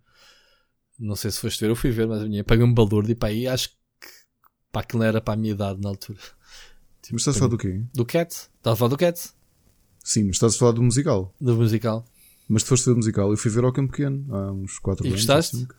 Não 1.04 1.16
sei 1.16 1.32
se 1.32 1.40
foste 1.40 1.60
ver. 1.60 1.70
Eu 1.70 1.76
fui 1.76 1.92
ver, 1.92 2.08
mas 2.08 2.22
a 2.22 2.26
minha 2.28 2.44
paguei 2.44 2.64
um 2.66 2.74
baldur 2.74 3.10
e 3.10 3.16
pá, 3.16 3.28
aí 3.28 3.48
acho 3.48 3.70
que 3.70 3.76
pá, 4.72 4.80
aquilo 4.82 5.02
não 5.02 5.08
era 5.08 5.20
para 5.22 5.34
a 5.34 5.38
minha 5.38 5.52
idade 5.54 5.82
na 5.82 5.90
altura. 5.90 6.20
Mas 7.12 7.22
estás 7.22 7.36
a 7.36 7.40
falar 7.40 7.50
do 7.52 7.58
quê? 7.58 7.82
Do 7.94 8.06
Cats? 8.06 8.50
Estava 8.58 8.74
a 8.76 8.78
falar 8.78 8.90
do 8.90 8.98
Cats? 8.98 9.36
Sim, 10.02 10.24
mas 10.24 10.38
estás 10.38 10.56
a 10.56 10.58
falar 10.58 10.72
do 10.72 10.82
musical. 10.82 11.36
Do 11.40 11.54
musical. 11.58 12.06
Mas 12.48 12.64
tu 12.64 12.68
foste 12.70 12.86
ver 12.86 12.92
o 12.94 12.96
musical, 12.96 13.30
eu 13.30 13.36
fui 13.38 13.52
ver 13.52 13.64
ao 13.66 13.74
Campo 13.74 13.92
Pequeno 13.92 14.26
há 14.34 14.52
uns 14.54 14.80
4 14.80 15.06
E 15.06 15.10
anos. 15.10 15.20
gostaste? 15.20 15.56
ou 15.58 15.62
cinco. 15.64 15.76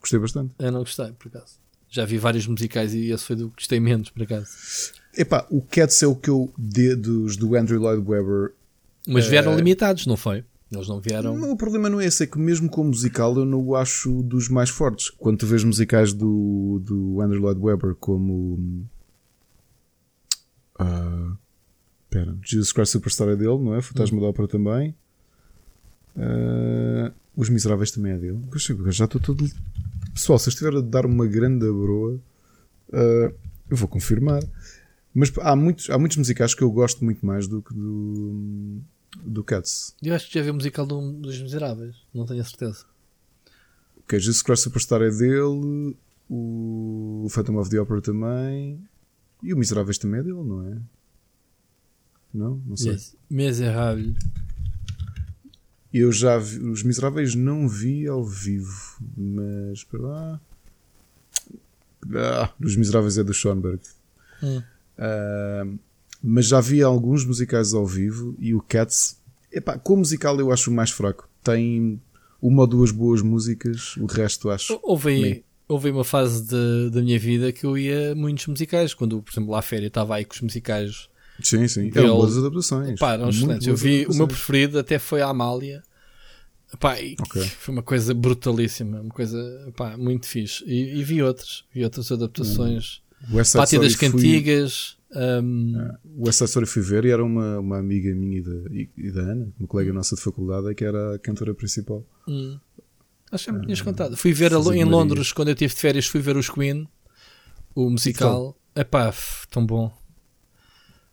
Gostei 0.00 0.18
bastante. 0.18 0.54
Eu 0.58 0.72
não 0.72 0.80
gostei, 0.80 1.12
por 1.12 1.28
acaso. 1.28 1.58
Já 1.90 2.06
vi 2.06 2.16
vários 2.16 2.46
musicais 2.46 2.94
e 2.94 3.10
esse 3.10 3.22
foi 3.24 3.36
do 3.36 3.50
que 3.50 3.56
gostei 3.56 3.78
menos, 3.80 4.08
por 4.08 4.22
acaso. 4.22 4.48
Epá, 5.14 5.46
o 5.50 5.60
Cats 5.60 6.02
é 6.02 6.06
o 6.06 6.16
que 6.16 6.30
eu 6.30 6.50
de, 6.56 6.94
dos 6.96 7.36
do 7.36 7.54
Andrew 7.54 7.78
Lloyd 7.80 8.02
Webber. 8.08 8.54
Mas 9.06 9.26
vieram 9.26 9.52
Eh, 9.52 9.56
limitados, 9.56 10.06
não 10.06 10.16
foi? 10.16 10.42
Eles 10.70 10.88
não 10.88 11.00
vieram. 11.00 11.52
O 11.52 11.56
problema 11.56 11.88
não 11.88 12.00
é 12.00 12.06
esse, 12.06 12.24
é 12.24 12.26
que 12.26 12.38
mesmo 12.38 12.68
com 12.68 12.80
o 12.80 12.84
musical 12.84 13.36
eu 13.36 13.44
não 13.44 13.60
o 13.60 13.76
acho 13.76 14.22
dos 14.22 14.48
mais 14.48 14.68
fortes. 14.68 15.10
Quando 15.10 15.38
tu 15.38 15.46
vês 15.46 15.62
musicais 15.62 16.12
do, 16.12 16.80
do 16.84 17.20
Andrew 17.20 17.40
Lloyd 17.40 17.60
Webber 17.60 17.94
como. 17.94 18.84
ah, 20.78 21.36
Espera, 22.04 22.36
Jesus 22.42 22.72
Christ 22.72 22.92
Superstar 22.92 23.28
é 23.28 23.36
dele, 23.36 23.58
não 23.58 23.74
é? 23.74 23.82
Fantasma 23.82 24.20
da 24.20 24.26
Ópera 24.26 24.48
também. 24.48 24.94
Ah, 26.16 27.12
Os 27.36 27.48
Miseráveis 27.48 27.92
também 27.92 28.12
é 28.12 28.18
dele. 28.18 28.40
Já 28.90 29.04
estou 29.04 29.20
todo. 29.20 29.48
Pessoal, 30.14 30.38
se 30.38 30.48
eu 30.48 30.50
estiver 30.50 30.74
a 30.74 30.80
dar 30.80 31.06
uma 31.06 31.26
grande 31.26 31.66
broa, 31.70 32.18
ah, 32.92 33.32
eu 33.70 33.76
vou 33.76 33.88
confirmar. 33.88 34.42
Mas 35.14 35.32
há 35.40 35.54
muitos, 35.54 35.88
há 35.90 35.98
muitos 35.98 36.16
musicais 36.16 36.54
que 36.54 36.62
eu 36.62 36.70
gosto 36.70 37.04
muito 37.04 37.24
mais 37.24 37.46
do 37.46 37.62
que 37.62 37.72
do, 37.72 38.80
do 39.24 39.42
Cats. 39.44 39.94
Eu 40.02 40.14
acho 40.14 40.28
que 40.28 40.34
já 40.38 40.42
vi 40.44 40.50
o 40.50 40.54
musical 40.54 40.86
do- 40.86 41.12
dos 41.12 41.40
Miseráveis, 41.40 41.96
não 42.14 42.26
tenho 42.26 42.40
a 42.40 42.44
certeza. 42.44 42.84
Ok, 43.98 44.18
Jesus 44.18 44.42
Christ 44.42 44.62
Superstar 44.64 45.02
é 45.02 45.10
dele, 45.10 45.96
o 46.28 47.26
Phantom 47.30 47.56
of 47.58 47.70
the 47.70 47.80
Opera 47.80 48.00
também, 48.00 48.80
e 49.42 49.52
o 49.52 49.56
Miseráveis 49.56 49.98
também 49.98 50.20
é 50.20 50.22
dele, 50.22 50.42
não 50.42 50.66
é? 50.68 50.78
Não? 52.32 52.62
Não 52.66 52.76
sei. 52.76 52.92
Mis- 52.92 53.16
Miserável. 53.30 54.14
Eu 55.92 56.12
já 56.12 56.36
vi, 56.38 56.58
os 56.60 56.82
Miseráveis 56.82 57.34
não 57.34 57.68
vi 57.68 58.06
ao 58.06 58.24
vivo, 58.24 58.98
mas 59.16 59.78
espera 59.78 60.02
lá. 60.02 60.40
Ah, 62.14 62.52
os 62.62 62.76
Miseráveis 62.76 63.16
é 63.18 63.24
do 63.24 63.32
Schoenberg. 63.32 63.80
Hum. 64.42 64.62
Ah, 64.98 65.66
mas 66.28 66.46
já 66.48 66.60
vi 66.60 66.82
alguns 66.82 67.24
musicais 67.24 67.72
ao 67.72 67.86
vivo 67.86 68.34
e 68.38 68.54
o 68.54 68.60
Cats, 68.60 69.16
epá, 69.52 69.78
com 69.78 69.94
o 69.94 69.96
musical 69.98 70.38
eu 70.40 70.50
acho 70.52 70.70
o 70.70 70.74
mais 70.74 70.90
fraco. 70.90 71.28
Tem 71.44 72.00
uma 72.42 72.62
ou 72.62 72.66
duas 72.66 72.90
boas 72.90 73.22
músicas, 73.22 73.96
o 73.96 74.06
resto 74.06 74.50
acho. 74.50 74.78
Houve 74.82 75.08
aí, 75.10 75.44
houve 75.68 75.90
uma 75.90 76.04
fase 76.04 76.42
de- 76.42 76.90
da 76.90 77.00
minha 77.00 77.18
vida 77.18 77.52
que 77.52 77.64
eu 77.64 77.78
ia 77.78 78.12
a 78.12 78.14
muitos 78.14 78.46
musicais. 78.46 78.92
Quando, 78.94 79.22
por 79.22 79.32
exemplo, 79.32 79.50
lá 79.52 79.60
à 79.60 79.62
féria 79.62 79.86
estava 79.86 80.16
aí 80.16 80.24
com 80.24 80.34
os 80.34 80.40
musicais. 80.40 81.08
Sim, 81.42 81.68
sim. 81.68 81.90
Eram 81.94 82.16
boas 82.16 82.36
adaptações. 82.38 82.98
Pá, 82.98 83.12
eram 83.14 83.28
excelentes. 83.28 83.66
Eu 83.66 83.76
vi, 83.76 84.06
o 84.06 84.14
meu 84.14 84.26
preferido 84.26 84.78
até 84.78 84.98
foi 84.98 85.20
a 85.22 85.28
Amália. 85.28 85.82
Pá, 86.80 87.00
e 87.00 87.14
Ok. 87.20 87.42
Foi 87.42 87.72
uma 87.74 87.82
coisa 87.82 88.12
brutalíssima, 88.12 89.00
uma 89.00 89.10
coisa 89.14 89.72
pá, 89.76 89.96
muito 89.96 90.26
fixe. 90.26 90.64
E, 90.66 90.98
e 90.98 91.04
vi 91.04 91.22
outras, 91.22 91.64
vi 91.72 91.84
outras 91.84 92.10
adaptações. 92.10 93.00
Side 93.44 93.58
Pátio 93.58 93.80
das 93.80 93.92
Story 93.92 94.10
fui- 94.12 94.20
Hum, 95.18 95.72
O 96.18 96.30
Side 96.30 96.44
Story 96.44 96.66
fui 96.66 96.82
ver 96.82 97.04
e 97.06 97.10
era 97.10 97.24
uma, 97.24 97.58
uma 97.58 97.78
amiga 97.78 98.14
minha 98.14 98.38
e 98.38 98.42
da, 98.42 98.52
e- 98.98 99.10
da 99.12 99.20
Ana, 99.22 99.48
uma 99.58 99.66
colega 99.66 99.92
nossa 99.92 100.14
de 100.14 100.20
faculdade, 100.20 100.74
que 100.74 100.84
era 100.84 101.14
a 101.14 101.18
cantora 101.18 101.54
principal. 101.54 102.04
hum. 102.28 102.58
Acho 103.32 103.46
que 103.46 103.50
já 103.52 103.58
me 103.58 103.64
tinhas 103.64 103.80
contado. 103.80 104.16
Fui 104.16 104.32
ver 104.32 104.52
em. 104.52 104.84
Londres, 104.84 105.32
quando 105.32 105.48
eu 105.48 105.54
estive 105.54 105.74
de 105.74 105.80
férias, 105.80 106.06
fui 106.06 106.20
ver 106.20 106.36
os 106.36 106.48
Queen, 106.48 106.86
o 107.74 107.90
musical. 107.90 108.56
Epá, 108.74 109.08
f- 109.08 109.46
tão 109.50 109.64
bom. 109.66 109.90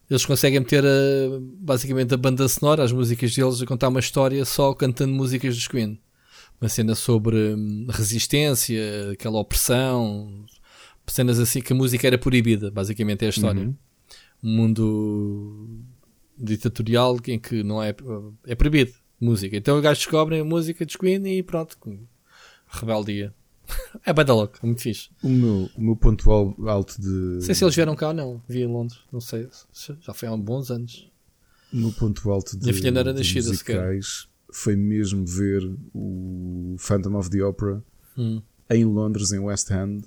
Eles 0.10 0.26
conseguem 0.26 0.60
meter 0.60 0.86
a- 0.86 1.40
basicamente 1.60 2.14
a 2.14 2.18
banda 2.18 2.48
sonora, 2.48 2.84
as 2.84 2.92
músicas 2.92 3.34
deles, 3.34 3.62
a 3.62 3.66
contar 3.66 3.88
uma 3.88 4.00
história 4.00 4.44
só 4.46 4.74
cantando 4.74 5.14
músicas 5.14 5.56
dos 5.56 5.68
Queen. 5.68 6.00
Uma 6.62 6.70
cena 6.70 6.94
sobre 6.94 7.56
hum, 7.56 7.88
resistência, 7.90 9.12
aquela 9.14 9.40
opressão, 9.40 10.46
cenas 11.08 11.40
assim 11.40 11.62
que 11.62 11.74
a 11.74 11.76
música 11.76 12.06
era 12.06 12.18
proibida, 12.18 12.70
basicamente 12.70 13.24
é 13.24 13.28
a 13.28 13.30
história. 13.30 13.64
Uhum. 13.64 13.76
Um 14.44 14.56
mundo 14.58 15.70
ditatorial 16.38 17.18
em 17.28 17.40
que 17.40 17.64
não 17.64 17.82
é, 17.82 17.96
é 18.46 18.56
proibido 18.56 18.92
música. 19.20 19.56
Então 19.56 19.78
os 19.78 19.82
gajos 19.84 20.00
descobrem 20.04 20.42
a 20.42 20.46
música 20.46 20.86
dos 20.86 20.96
Queen 20.96 21.26
e 21.28 21.44
pronto, 21.44 21.78
rebeldia. 22.68 23.34
É 24.06 24.12
bada 24.12 24.34
louca, 24.34 24.60
muito 24.62 24.82
fixe. 24.82 25.10
O 25.24 25.30
meu, 25.30 25.70
o 25.78 25.82
meu 25.82 25.96
ponto 25.96 26.30
al- 26.30 26.56
alto 26.68 27.02
de. 27.02 27.08
Não 27.08 27.42
sei 27.42 27.56
se 27.56 27.64
eles 27.64 27.74
vieram 27.76 27.96
cá 27.96 28.10
ou 28.10 28.14
não, 28.14 28.42
vi 28.48 28.62
em 28.62 28.68
Londres, 28.68 29.00
não 29.12 29.22
sei, 29.22 29.48
se- 29.72 29.96
já 30.02 30.14
foi 30.14 30.28
há 30.28 30.36
bons 30.36 30.70
anos. 30.70 31.10
O 31.72 31.78
meu 31.78 31.92
ponto 31.94 32.30
alto 32.30 32.58
de, 32.58 32.64
Minha 32.64 32.74
filha 32.74 32.92
não 32.92 33.00
era 33.00 33.14
de 33.14 33.20
nascida 33.20 33.48
musicais 33.50 34.28
foi 34.52 34.76
mesmo 34.76 35.26
ver 35.26 35.64
o 35.96 36.76
Phantom 36.78 37.16
of 37.18 37.30
the 37.30 37.42
Opera 37.44 37.82
Hum. 38.18 38.42
em 38.70 38.84
Londres, 38.84 39.32
em 39.32 39.40
West 39.40 39.72
End. 39.72 40.04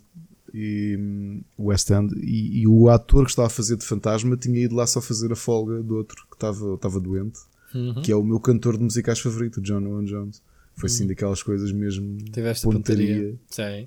E, 0.59 0.97
hum, 0.99 1.43
West 1.59 1.91
End 1.91 2.15
e, 2.19 2.61
e 2.63 2.67
o 2.67 2.89
ator 2.89 3.25
que 3.25 3.31
estava 3.31 3.47
a 3.49 3.51
fazer 3.51 3.77
de 3.77 3.85
fantasma 3.85 4.37
tinha 4.39 4.59
ido 4.59 4.75
lá 4.75 4.87
só 4.87 5.03
fazer 5.03 5.31
a 5.31 5.37
folga 5.37 5.83
do 5.83 5.97
outro 5.97 6.17
que 6.31 6.35
estava, 6.37 6.75
estava 6.75 6.99
doente, 6.99 7.39
Uhum. 7.75 8.01
que 8.01 8.11
é 8.11 8.17
o 8.17 8.23
meu 8.25 8.41
cantor 8.41 8.79
de 8.79 8.85
musicais 8.85 9.19
favorito, 9.21 9.61
John 9.61 9.85
Owen 9.85 10.07
Jones. 10.07 10.41
Foi 10.77 10.87
assim 10.89 11.07
daquelas 11.07 11.43
coisas 11.43 11.71
mesmo. 11.73 12.17
Tiveste 12.33 12.67
a 12.67 12.71
pontaria. 12.71 13.35
Sim, 13.51 13.87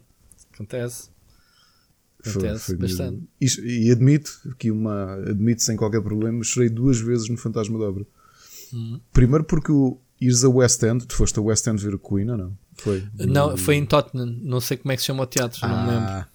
acontece. 0.53 1.09
Acontece 2.25 2.75
bastante. 2.75 3.23
mesmo- 3.39 3.63
E, 3.65 3.87
e 3.87 3.91
admito 3.91 4.31
que 4.57 4.69
uma 4.69 5.13
admito 5.27 5.63
sem 5.63 5.75
qualquer 5.77 6.01
problema, 6.01 6.43
chorei 6.43 6.69
duas 6.69 6.99
vezes 6.99 7.29
no 7.29 7.37
Fantasma 7.37 7.79
da 7.79 7.85
Obra. 7.85 8.05
Uhum. 8.73 8.99
Primeiro 9.13 9.43
porque 9.45 9.71
o 9.71 9.97
ires 10.19 10.43
a 10.43 10.49
West 10.49 10.83
End, 10.83 11.05
tu 11.07 11.15
foste 11.15 11.39
a 11.39 11.41
West 11.41 11.65
End 11.65 11.81
ver 11.81 11.95
o 11.95 11.99
Queen 11.99 12.29
ou 12.29 12.37
não? 12.37 12.57
Foi. 12.77 13.03
Não, 13.17 13.55
foi 13.57 13.75
em 13.75 13.85
Tottenham, 13.85 14.37
não 14.41 14.59
sei 14.59 14.77
como 14.77 14.91
é 14.91 14.95
que 14.95 15.01
se 15.01 15.07
chama 15.07 15.23
o 15.23 15.25
teatro, 15.27 15.59
não 15.67 15.85
me 15.85 15.91
lembro. 15.91 16.25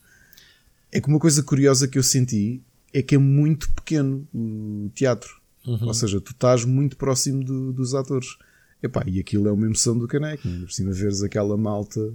É 0.95 1.01
que 1.01 1.09
uma 1.09 1.19
coisa 1.19 1.43
curiosa 1.43 1.87
que 1.89 1.99
eu 1.99 2.03
senti 2.03 2.63
é 2.93 3.03
que 3.03 3.15
é 3.17 3.19
muito 3.19 3.69
pequeno 3.73 4.27
o 4.33 4.89
teatro. 4.95 5.41
Uhum. 5.67 5.87
Ou 5.89 5.95
seja, 5.95 6.21
tu 6.21 6.31
estás 6.33 6.65
muito 6.65 6.97
próximo 6.97 7.43
do- 7.43 7.73
dos 7.73 7.95
atores. 7.95 8.37
Epá, 8.83 9.03
e 9.07 9.19
aquilo 9.19 9.49
é 9.49 9.53
uma 9.53 9.67
emoção 9.67 9.99
do 9.99 10.07
caneco. 10.07 10.43
Por 10.49 10.71
cima 10.71 10.93
veres 10.93 11.23
aquela 11.23 11.57
malta 11.57 12.13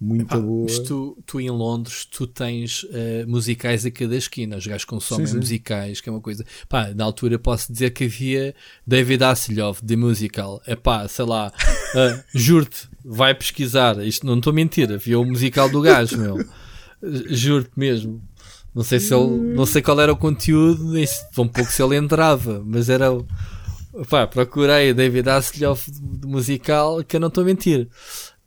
muito 0.00 0.32
Ah, 0.34 0.40
boa. 0.40 0.64
mas 0.66 0.78
tu, 0.78 1.16
tu 1.26 1.38
em 1.38 1.50
Londres, 1.50 2.06
tu 2.06 2.26
tens 2.26 2.86
eh, 2.90 3.26
musicais 3.26 3.84
a 3.84 3.90
cada 3.90 4.16
esquina. 4.16 4.56
Os 4.56 4.66
gajos 4.66 4.86
consomem 4.86 5.26
Sim, 5.26 5.32
sim. 5.34 5.38
musicais, 5.38 6.00
que 6.00 6.08
é 6.08 6.12
uma 6.12 6.22
coisa. 6.22 6.42
Pá, 6.70 6.92
na 6.94 7.04
altura 7.04 7.38
posso 7.38 7.70
dizer 7.70 7.90
que 7.90 8.04
havia 8.04 8.54
David 8.86 9.22
Hasselhoff 9.22 9.84
de 9.84 9.94
musical. 9.96 10.62
É 10.66 10.74
pá, 10.74 11.06
sei 11.06 11.26
lá, 11.26 11.52
eh, 11.94 12.24
juro-te, 12.34 12.88
vai 13.04 13.34
pesquisar. 13.34 13.98
Isto 14.04 14.26
não 14.26 14.38
estou 14.38 14.52
a 14.52 14.54
mentir. 14.54 14.90
Havia 14.90 15.18
o 15.20 15.24
musical 15.24 15.68
do 15.68 15.82
gajo, 15.82 16.16
meu. 16.18 16.38
Juro-te 17.02 17.72
mesmo. 17.76 18.22
Não 18.74 18.84
sei 18.84 19.00
se 19.00 19.12
ele, 19.12 19.26
não 19.54 19.66
sei 19.66 19.82
qual 19.82 20.00
era 20.00 20.12
o 20.12 20.16
conteúdo, 20.16 20.92
nem 20.92 21.04
tão 21.34 21.48
pouco 21.48 21.70
se 21.70 21.82
ele 21.82 21.96
entrava, 21.96 22.62
mas 22.64 22.88
era 22.88 23.12
o. 23.12 23.26
Pá, 24.08 24.26
procurei 24.26 24.94
David 24.94 25.28
Hasselhoff 25.28 25.90
de, 25.90 26.26
musical, 26.26 27.02
que 27.02 27.16
eu 27.16 27.20
não 27.20 27.28
estou 27.28 27.42
a 27.42 27.46
mentir. 27.46 27.88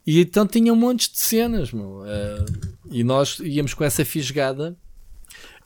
E 0.06 0.20
então 0.20 0.46
tinha 0.46 0.72
um 0.72 0.76
monte 0.76 1.12
de 1.12 1.18
cenas, 1.18 1.72
meu. 1.72 2.02
Eh, 2.06 2.44
e 2.90 3.04
nós 3.04 3.38
íamos 3.40 3.74
com 3.74 3.84
essa 3.84 4.04
fisgada 4.04 4.76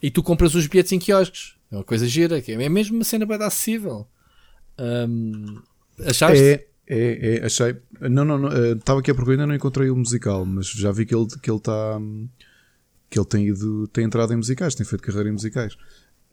e 0.02 0.10
tu 0.10 0.22
compras 0.22 0.54
os 0.54 0.66
bilhetes 0.66 0.92
em 0.92 0.98
quiosques. 0.98 1.54
É 1.70 1.76
uma 1.76 1.84
coisa 1.84 2.06
gira, 2.06 2.42
é 2.46 2.68
mesmo 2.68 2.96
uma 2.96 3.04
cena 3.04 3.26
bem 3.26 3.40
acessível. 3.42 4.06
Ahm, 4.78 5.60
achaste? 6.04 6.42
É, 6.42 6.66
é, 6.86 7.36
é, 7.36 7.44
achei. 7.44 7.76
Não, 8.00 8.24
não, 8.24 8.48
eh, 8.50 8.72
Estava 8.72 9.00
aqui 9.00 9.10
a 9.10 9.14
procurar, 9.14 9.34
ainda 9.34 9.46
não 9.46 9.54
encontrei 9.54 9.90
o 9.90 9.96
musical, 9.96 10.46
mas 10.46 10.68
já 10.68 10.90
vi 10.90 11.04
que 11.04 11.14
ele 11.14 11.26
que 11.42 11.50
ele 11.50 11.58
está. 11.58 12.00
Que 13.10 13.18
ele 13.18 13.26
tem 13.26 13.46
ido, 13.48 13.86
tem 13.88 14.04
entrado 14.04 14.32
em 14.32 14.36
musicais, 14.36 14.74
tem 14.74 14.84
feito 14.86 15.02
carreira 15.02 15.28
em 15.28 15.32
musicais. 15.32 15.76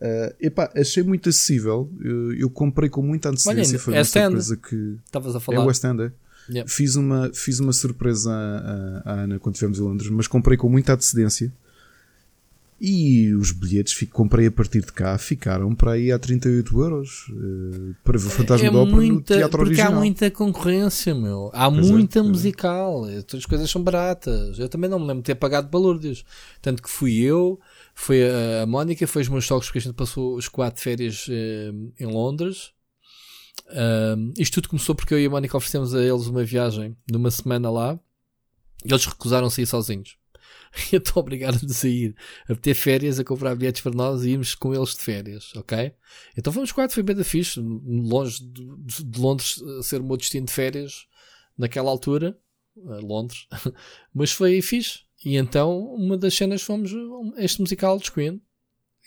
Eh, 0.01 0.35
epá, 0.41 0.71
achei 0.75 1.03
muito 1.03 1.29
acessível. 1.29 1.89
Eu, 2.01 2.33
eu 2.33 2.49
comprei 2.49 2.89
com 2.89 3.01
muita 3.01 3.29
antecedência. 3.29 3.73
Olha, 3.75 3.79
foi 3.79 3.93
uma 3.93 3.99
West 3.99 4.15
End. 4.15 4.23
surpresa 4.25 4.57
que. 4.57 4.97
Estavas 5.05 5.35
a 5.35 5.37
É 5.37 5.41
falar. 5.41 5.63
o 5.63 5.67
West 5.67 5.83
End, 5.83 6.01
é? 6.03 6.11
Yeah. 6.49 6.69
Fiz, 6.71 6.95
uma, 6.95 7.31
fiz 7.33 7.59
uma 7.59 7.73
surpresa 7.73 8.31
à- 8.31 9.01
à 9.05 9.13
Ana 9.21 9.39
quando 9.39 9.55
estivemos 9.55 9.79
em 9.79 9.81
Londres, 9.81 10.09
mas 10.11 10.27
comprei 10.27 10.57
com 10.57 10.69
muita 10.69 10.93
antecedência. 10.93 11.51
E 12.87 13.33
os 13.33 13.51
bilhetes 13.51 13.95
que 13.95 14.05
comprei 14.05 14.45
a 14.45 14.51
partir 14.51 14.81
de 14.81 14.93
cá 14.93 15.17
ficaram 15.17 15.73
para 15.73 15.93
aí 15.93 16.11
a 16.11 16.19
38 16.19 16.79
euros 16.79 17.25
eh, 17.31 17.95
para 18.03 18.19
ver 18.19 18.27
o 18.27 18.29
Fantasma 18.29 18.67
é 18.67 18.71
da 18.71 18.77
Ópera 18.77 18.95
no 18.97 19.01
muita, 19.01 19.35
teatro 19.37 19.57
porque 19.57 19.69
original. 19.71 19.91
há 19.91 19.95
muita 19.95 20.29
concorrência, 20.29 21.15
meu. 21.15 21.49
Há 21.51 21.71
Pois 21.71 21.83
é, 21.87 21.91
muita 21.91 22.19
pois 22.19 22.25
é. 22.25 22.29
musical. 22.29 23.05
As 23.33 23.45
coisas 23.47 23.71
são 23.71 23.81
baratas. 23.81 24.59
Eu 24.59 24.69
também 24.69 24.87
não 24.87 24.99
me 24.99 25.07
lembro 25.07 25.23
de 25.23 25.25
ter 25.25 25.33
pagado 25.33 25.67
balúrdios. 25.67 26.23
Tanto 26.61 26.83
que 26.83 26.89
fui 26.89 27.15
eu, 27.21 27.59
foi 27.95 28.19
a, 28.61 28.67
Mónica, 28.67 29.07
foi 29.07 29.23
os 29.23 29.29
meus 29.29 29.47
sogros, 29.47 29.65
porque 29.67 29.79
a 29.79 29.81
gente 29.81 29.95
passou 29.95 30.35
os 30.35 30.47
quatro 30.47 30.79
férias 30.79 31.25
eh, 31.27 31.71
em 31.99 32.05
Londres. 32.05 32.69
Isto 34.37 34.61
tudo 34.61 34.69
começou 34.69 34.93
porque 34.93 35.11
eu 35.15 35.19
e 35.19 35.25
a 35.25 35.29
Mónica 35.31 35.57
oferecemos 35.57 35.95
a 35.95 36.03
eles 36.03 36.27
uma 36.27 36.43
viagem 36.43 36.95
de 37.09 37.17
uma 37.17 37.31
semana 37.31 37.71
lá. 37.71 37.99
E 38.85 38.91
eles 38.91 39.07
recusaram-se 39.07 39.59
a 39.59 39.63
ir 39.63 39.65
sozinhos. 39.65 40.17
Eu 40.91 40.99
estou 40.99 41.21
obrigado 41.21 41.55
a 41.63 41.69
sair, 41.73 42.15
a 42.49 42.55
ter 42.55 42.73
férias, 42.73 43.19
a 43.19 43.23
comprar 43.23 43.55
bilhetes 43.55 43.81
para 43.81 43.93
nós 43.95 44.23
e 44.23 44.31
irmos 44.31 44.55
com 44.55 44.73
eles 44.73 44.89
de 44.95 45.01
férias, 45.01 45.55
ok? 45.55 45.93
Então 46.37 46.51
fomos 46.51 46.71
quatro, 46.71 46.93
foi 46.93 47.03
bem 47.03 47.15
da 47.15 47.23
fixe, 47.23 47.59
longe 47.59 48.43
de, 48.43 48.63
de- 48.79 49.03
de 49.03 49.19
Londres 49.19 49.61
eh, 49.61 49.83
ser 49.83 50.01
o 50.01 50.03
meu 50.03 50.17
destino 50.17 50.45
de 50.45 50.51
férias 50.51 51.05
naquela 51.57 51.89
altura, 51.89 52.37
eh, 52.77 52.99
Londres, 53.01 53.47
mas 54.13 54.31
foi 54.31 54.61
fixe. 54.61 54.99
E 55.23 55.37
então 55.37 55.79
uma 55.95 56.17
das 56.17 56.33
cenas 56.35 56.61
fomos 56.61 56.91
a 57.37 57.43
este 57.43 57.61
musical 57.61 57.97
dos 57.97 58.09
Queen, 58.09 58.41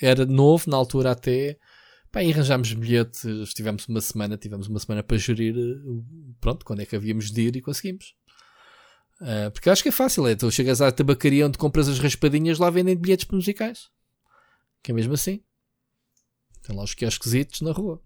era 0.00 0.24
novo 0.24 0.70
na 0.70 0.76
altura 0.76 1.10
até, 1.12 1.58
pá, 2.10 2.22
e 2.24 2.32
arranjámos 2.32 2.72
bilhetes, 2.72 3.52
tivemos 3.52 3.86
uma 3.88 4.00
semana, 4.00 4.36
tivemos 4.38 4.68
uma 4.68 4.78
semana 4.78 5.02
para 5.02 5.18
gerir, 5.18 5.54
eh, 5.56 6.02
pronto, 6.40 6.64
quando 6.64 6.80
é 6.80 6.86
que 6.86 6.96
havíamos 6.96 7.30
de 7.30 7.42
ir 7.42 7.56
e 7.56 7.60
conseguimos. 7.60 8.14
Ah, 9.20 9.50
porque 9.52 9.68
acho 9.70 9.82
que 9.82 9.88
é 9.88 9.92
fácil, 9.92 10.26
é, 10.26 10.34
tu 10.36 10.50
chegas 10.50 10.80
à 10.80 10.90
tabacaria 10.92 11.46
onde 11.46 11.58
compras 11.58 11.88
as 11.88 11.98
raspadinhas, 11.98 12.58
lá 12.58 12.70
vendem 12.70 12.96
bilhetes 12.96 13.24
para 13.24 13.36
musicais. 13.36 13.88
Que 14.82 14.92
é 14.92 14.94
mesmo 14.94 15.14
assim. 15.14 15.40
Tem 16.62 16.76
lá 16.76 16.84
os 16.84 16.94
quiosquesitos 16.94 17.60
na 17.62 17.72
rua. 17.72 18.00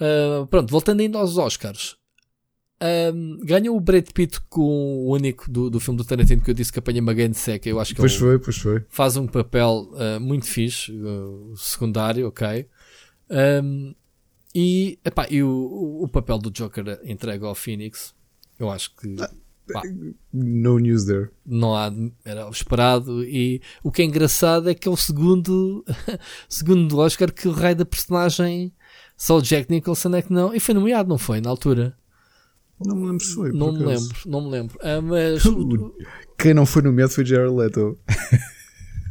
Ah, 0.00 0.46
pronto, 0.48 0.70
voltando 0.70 1.00
ainda 1.00 1.18
aos 1.18 1.36
Oscars. 1.36 1.96
Ahm, 2.80 3.38
ganhou 3.44 3.76
o 3.76 3.80
Brad 3.80 4.08
Pitt 4.12 4.40
com 4.48 4.60
o 5.06 5.12
único 5.12 5.48
do, 5.48 5.70
do 5.70 5.78
filme 5.78 5.96
do 5.98 6.04
Tarantino 6.04 6.42
que 6.42 6.50
eu 6.50 6.54
disse 6.54 6.72
que 6.72 6.80
apanha 6.80 7.00
uma 7.00 7.14
grande 7.14 7.36
seca. 7.36 7.68
Eu 7.68 7.78
acho 7.78 7.94
que 7.94 8.00
Pois 8.00 8.10
ele 8.12 8.20
foi, 8.20 8.38
pois 8.40 8.56
foi. 8.56 8.84
faz 8.88 9.16
um 9.16 9.26
papel 9.28 9.88
ah, 9.96 10.18
muito 10.18 10.46
fixe, 10.46 10.90
ah, 10.92 11.54
secundário, 11.56 12.26
ok. 12.26 12.66
Ahm, 13.30 13.94
e, 14.54 14.98
epá, 15.04 15.26
e 15.30 15.42
o, 15.44 16.00
o- 16.02 16.08
papel 16.08 16.38
do 16.38 16.50
Joker 16.50 17.00
entregue 17.04 17.44
ao 17.44 17.54
Phoenix, 17.54 18.14
eu 18.58 18.68
acho 18.70 18.94
que 18.96 19.14
pá, 19.72 19.82
No 20.32 20.78
news 20.78 21.04
there. 21.04 21.30
não 21.44 21.74
há, 21.74 21.92
era 22.24 22.46
o 22.46 22.50
esperado. 22.50 23.24
E 23.24 23.60
o 23.82 23.90
que 23.90 24.02
é 24.02 24.04
engraçado 24.04 24.68
é 24.70 24.74
que 24.74 24.86
é 24.88 24.90
o 24.90 24.96
segundo, 24.96 25.84
segundo 26.48 26.98
Oscar 26.98 27.32
que 27.32 27.48
o 27.48 27.52
raio 27.52 27.76
da 27.76 27.84
personagem, 27.84 28.72
só 29.16 29.38
o 29.38 29.42
Jack 29.42 29.70
Nicholson 29.70 30.14
é 30.14 30.22
que 30.22 30.32
não. 30.32 30.54
E 30.54 30.60
foi 30.60 30.74
nomeado, 30.74 31.08
não 31.08 31.18
foi? 31.18 31.40
Na 31.40 31.50
altura? 31.50 31.96
Não 32.84 32.96
me 32.96 33.06
lembro 33.06 33.24
se 33.24 33.34
foi. 33.34 33.52
não 33.52 33.72
me 33.72 33.84
acaso. 33.84 34.02
lembro, 34.08 34.18
não 34.26 34.40
me 34.40 34.50
lembro. 34.50 34.78
Ah, 34.82 35.00
mas, 35.00 35.42
Quem 36.38 36.52
não 36.52 36.66
foi 36.66 36.82
nomeado 36.82 37.12
foi 37.12 37.24
Jared 37.24 37.54
Leto. 37.54 37.96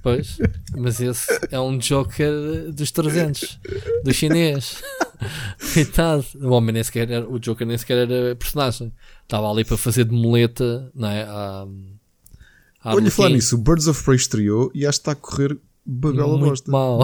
Pois, 0.01 0.37
mas 0.75 0.99
esse 0.99 1.27
é 1.51 1.59
um 1.59 1.77
Joker 1.77 2.71
dos 2.71 2.91
300, 2.91 3.59
do 4.03 4.13
chinês. 4.13 4.81
Coitado. 5.73 6.25
O 6.41 6.49
homem 6.49 6.73
nem 6.73 6.83
sequer 6.83 7.09
era, 7.09 7.29
o 7.29 7.39
Joker 7.39 7.65
nem 7.65 7.77
sequer 7.77 8.09
era 8.09 8.35
personagem. 8.35 8.91
Estava 9.23 9.49
ali 9.49 9.63
para 9.63 9.77
fazer 9.77 10.05
de 10.05 10.13
muleta, 10.13 10.91
não 10.95 11.07
é? 11.07 11.23
À, 11.23 11.67
à 12.83 12.95
Olha, 12.95 13.11
falar 13.11 13.29
nisso, 13.29 13.55
o 13.55 13.59
Birds 13.59 13.87
of 13.87 14.03
Prey 14.03 14.15
estreou 14.15 14.71
e 14.73 14.85
acho 14.85 14.99
que 14.99 15.01
está 15.01 15.11
a 15.11 15.15
correr 15.15 15.57
muito 15.85 16.37
bosta. 16.37 16.71
mal. 16.71 17.01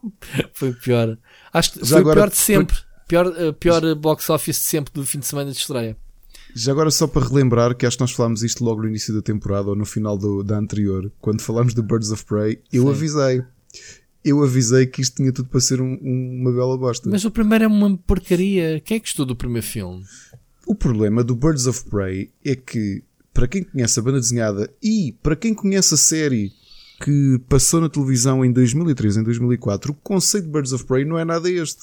foi 0.52 0.72
pior. 0.72 1.18
Acho 1.52 1.72
que 1.72 1.80
Já 1.80 1.86
foi 1.86 1.98
agora, 2.00 2.20
pior 2.20 2.30
de 2.30 2.36
sempre. 2.36 2.76
Pior, 3.08 3.26
eh, 3.36 3.52
pior 3.52 3.94
box 3.94 4.28
office 4.30 4.56
de 4.56 4.64
sempre 4.64 4.92
do 4.92 5.06
fim 5.06 5.18
de 5.20 5.26
semana 5.26 5.50
de 5.50 5.56
estreia. 5.56 5.96
Já 6.58 6.72
agora, 6.72 6.90
só 6.90 7.06
para 7.06 7.26
relembrar, 7.28 7.74
que 7.76 7.84
acho 7.84 7.98
que 7.98 8.02
nós 8.02 8.12
falámos 8.12 8.42
isto 8.42 8.64
logo 8.64 8.80
no 8.82 8.88
início 8.88 9.12
da 9.14 9.20
temporada 9.20 9.68
ou 9.68 9.76
no 9.76 9.84
final 9.84 10.16
do- 10.16 10.42
da 10.42 10.56
anterior, 10.58 11.12
quando 11.20 11.42
falámos 11.42 11.74
do 11.74 11.82
Birds 11.82 12.10
of 12.10 12.24
Prey, 12.24 12.60
eu 12.72 12.84
Sim. 12.84 12.90
avisei. 12.90 13.42
Eu 14.24 14.42
avisei 14.42 14.86
que 14.86 15.02
isto 15.02 15.16
tinha 15.16 15.30
tudo 15.32 15.48
para 15.50 15.60
ser 15.60 15.80
um- 15.82 15.98
um- 16.02 16.38
uma 16.40 16.50
bela 16.52 16.76
bosta. 16.78 17.10
Mas 17.10 17.24
o 17.26 17.30
primeiro 17.30 17.64
é 17.64 17.66
uma 17.68 17.94
porcaria. 17.98 18.80
Quem 18.80 18.96
é 18.96 19.00
que 19.00 19.06
gostou 19.06 19.26
do 19.26 19.36
primeiro 19.36 19.66
filme? 19.66 20.02
O 20.66 20.74
problema 20.74 21.22
do 21.22 21.36
Birds 21.36 21.66
of 21.66 21.84
Prey 21.90 22.30
é 22.44 22.56
que, 22.56 23.02
para 23.34 23.46
quem 23.46 23.62
conhece 23.62 24.00
a 24.00 24.02
banda 24.02 24.18
desenhada 24.18 24.72
e 24.82 25.14
para 25.22 25.36
quem 25.36 25.52
conhece 25.54 25.92
a 25.92 25.96
série 25.98 26.52
que 27.04 27.38
passou 27.50 27.82
na 27.82 27.90
televisão 27.90 28.42
em 28.42 28.50
2003, 28.50 29.18
em 29.18 29.22
2004, 29.22 29.92
o 29.92 29.94
conceito 29.94 30.46
de 30.46 30.50
Birds 30.52 30.72
of 30.72 30.84
Prey 30.86 31.04
não 31.04 31.18
é 31.18 31.24
nada 31.24 31.50
este. 31.50 31.82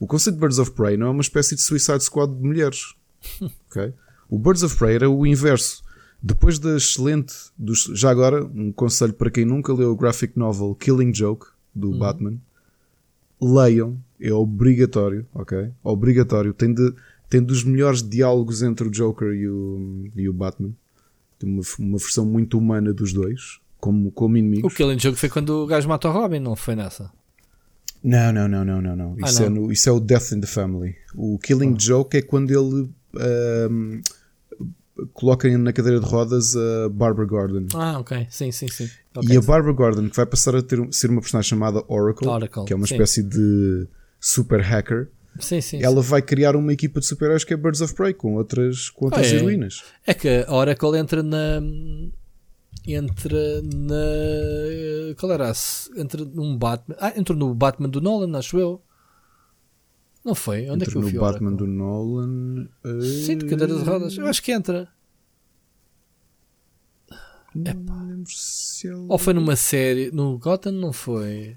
O 0.00 0.06
conceito 0.06 0.36
de 0.36 0.40
Birds 0.40 0.58
of 0.58 0.70
Prey 0.70 0.96
não 0.96 1.08
é 1.08 1.10
uma 1.10 1.20
espécie 1.20 1.54
de 1.54 1.60
Suicide 1.60 2.02
Squad 2.02 2.32
de 2.34 2.42
mulheres. 2.42 2.94
ok? 3.70 3.92
O 4.34 4.38
Birds 4.38 4.62
of 4.62 4.76
Prey 4.76 4.94
era 4.96 5.08
o 5.10 5.26
inverso. 5.26 5.82
Depois 6.22 6.58
da 6.58 6.76
excelente. 6.76 7.34
Dos, 7.58 7.84
já 7.94 8.10
agora, 8.10 8.44
um 8.44 8.72
conselho 8.72 9.12
para 9.12 9.30
quem 9.30 9.44
nunca 9.44 9.72
leu 9.72 9.90
o 9.92 9.96
graphic 9.96 10.38
novel 10.38 10.74
Killing 10.74 11.14
Joke, 11.14 11.46
do 11.74 11.96
Batman, 11.98 12.38
leiam. 13.40 13.98
É 14.20 14.32
obrigatório, 14.32 15.26
ok? 15.34 15.70
Obrigatório. 15.82 16.54
Tem, 16.54 16.72
de, 16.72 16.94
tem 17.28 17.42
dos 17.42 17.62
melhores 17.64 18.02
diálogos 18.02 18.62
entre 18.62 18.88
o 18.88 18.90
Joker 18.90 19.28
e 19.34 19.48
o, 19.48 20.08
e 20.16 20.28
o 20.28 20.32
Batman. 20.32 20.70
Tem 21.38 21.50
uma, 21.50 21.62
uma 21.78 21.98
versão 21.98 22.24
muito 22.24 22.56
humana 22.56 22.92
dos 22.92 23.12
dois, 23.12 23.58
como, 23.78 24.10
como 24.12 24.34
O 24.34 24.38
inimigos. 24.38 24.72
Killing 24.74 24.98
Joke 24.98 25.18
foi 25.18 25.28
quando 25.28 25.50
o 25.50 25.66
gajo 25.66 25.88
mata 25.88 26.08
o 26.08 26.12
Robin, 26.12 26.38
não 26.38 26.56
foi 26.56 26.74
nessa? 26.74 27.10
Não, 28.02 28.32
não, 28.32 28.48
não, 28.48 28.64
não, 28.64 28.80
não, 28.80 28.96
não. 28.96 29.16
Ah, 29.22 29.28
Isso, 29.28 29.42
É 29.42 29.48
não? 29.50 29.62
no- 29.62 29.72
isso 29.72 29.88
é 29.88 29.92
o 29.92 30.00
Death 30.00 30.32
in 30.32 30.40
the 30.40 30.46
Family. 30.46 30.94
O 31.14 31.38
Killing 31.38 31.76
Joke 31.78 32.16
é 32.16 32.22
quando 32.22 32.50
ele 32.50 32.88
ahm, 33.16 34.00
coloca 35.12 35.48
na 35.58 35.72
cadeira 35.72 35.98
de 36.00 36.06
rodas 36.06 36.54
a 36.56 36.88
Barbara 36.88 37.26
Gordon. 37.26 37.66
Ah, 37.74 37.98
ok. 37.98 38.26
Sim, 38.30 38.52
sim, 38.52 38.68
sim. 38.68 38.84
E 38.84 39.18
Ok. 39.18 39.36
a 39.36 39.40
Barbara 39.40 39.72
Gordon, 39.72 40.08
que 40.08 40.16
vai 40.16 40.26
passar 40.26 40.54
a 40.56 40.62
ter, 40.62 40.78
ser 40.92 41.10
uma 41.10 41.20
personagem 41.20 41.48
chamada 41.50 41.82
Oracle, 41.88 42.28
Oracle, 42.28 42.64
que 42.64 42.72
é 42.72 42.76
uma 42.76 42.86
sim. 42.86 42.94
espécie 42.94 43.22
de 43.22 43.86
super 44.20 44.60
hacker, 44.60 45.08
Sim, 45.38 45.60
sim. 45.60 45.82
ela 45.82 46.00
vai 46.00 46.22
criar 46.22 46.54
uma 46.56 46.72
equipa 46.72 47.00
de 47.00 47.06
super-heróis 47.06 47.42
que 47.44 47.52
é 47.52 47.56
Birds 47.56 47.80
of 47.80 47.94
Prey, 47.94 48.14
com 48.14 48.34
outras, 48.34 48.88
com 48.90 49.06
outras 49.06 49.26
Ah, 49.26 49.30
é? 49.30 49.36
heroínas. 49.36 49.82
É 50.06 50.14
que 50.14 50.44
a 50.46 50.52
Oracle 50.54 50.96
entra 50.96 51.22
na. 51.22 51.60
Entra 52.86 53.62
na. 53.62 55.14
Qual 55.18 55.32
era? 55.32 55.52
Entra 55.96 56.24
num 56.24 56.56
Batman. 56.56 56.96
Ah, 57.00 57.12
entrou 57.16 57.38
no 57.38 57.54
Batman 57.54 57.88
do 57.88 58.00
Nolan, 58.00 58.36
acho 58.38 58.58
eu. 58.58 58.80
Não 60.24 60.34
foi? 60.34 60.70
Onde 60.70 60.84
é 60.84 60.86
que 60.86 60.90
Entra 60.92 60.98
eu 60.98 61.02
no 61.02 61.08
vi? 61.08 61.18
Batman 61.18 61.48
Oracle? 61.50 61.66
do 61.66 61.72
Nolan. 61.72 62.68
Sim, 63.26 63.36
de 63.38 63.46
cadeira 63.46 63.74
de 63.76 63.84
rodas. 63.84 64.16
Eu 64.16 64.26
acho 64.26 64.42
que 64.42 64.52
entra. 64.52 64.88
Não 67.54 68.06
lembro 68.08 68.30
se 68.32 68.88
ela- 68.88 69.04
Ou 69.08 69.18
foi 69.18 69.32
numa 69.34 69.54
série. 69.54 70.10
No 70.10 70.38
Gotham 70.38 70.72
não 70.72 70.92
foi. 70.92 71.56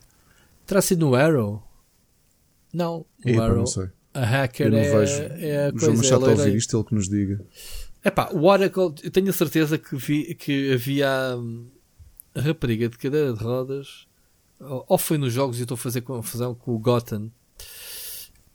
Terá 0.65 0.81
sido 0.81 1.05
no 1.07 1.15
Arrow? 1.15 1.63
Não, 2.73 3.05
no 3.25 3.31
Epá, 3.31 3.45
Arrow. 3.45 3.57
não 3.59 3.65
sei. 3.65 3.89
A 4.13 4.25
hacker 4.25 4.67
Eu 4.67 4.71
não 4.71 4.77
é, 4.79 4.91
vejo. 4.99 5.21
é 5.23 5.65
a 5.67 5.69
O 5.73 5.79
João 5.79 5.93
coisa. 5.93 5.93
Machado 6.03 6.29
está 6.29 6.41
a 6.41 6.45
ouvir 6.45 6.57
isto, 6.57 6.77
ele 6.77 6.83
que 6.83 6.95
nos 6.95 7.09
diga. 7.09 7.45
Epá, 8.03 8.29
o 8.31 8.43
Oracle, 8.45 8.93
eu 9.03 9.11
tenho 9.11 9.29
a 9.29 9.33
certeza 9.33 9.77
que, 9.77 9.95
vi, 9.95 10.35
que 10.35 10.73
havia 10.73 11.35
hum, 11.37 11.67
a 12.35 12.41
rapariga 12.41 12.89
de 12.89 12.97
cadeira 12.97 13.33
de 13.33 13.43
rodas, 13.43 14.07
ou 14.59 14.85
ou 14.87 14.97
foi 14.97 15.17
nos 15.17 15.33
jogos 15.33 15.59
e 15.59 15.63
estou 15.63 15.75
a 15.75 15.79
fazer 15.79 16.01
confusão 16.01 16.53
com 16.53 16.75
o 16.75 16.79
Gotham, 16.79 17.31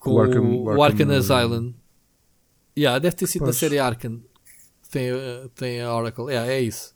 com 0.02 0.10
O 0.14 0.20
Arkham- 0.20 0.62
o, 0.64 0.68
Arkham, 0.70 0.82
Arkham 0.84 1.08
uh, 1.08 1.12
Asylum. 1.18 1.74
Yeah, 2.76 2.98
deve 2.98 3.14
ter 3.16 3.26
sido 3.26 3.42
na 3.42 3.46
Pois. 3.46 3.56
série 3.56 3.78
Arkham. 3.78 4.20
Tem, 4.90 5.12
uh, 5.12 5.48
tem 5.54 5.80
a 5.80 5.94
Oracle. 5.94 6.24
Yeah, 6.26 6.50
é 6.50 6.60
isso. 6.60 6.94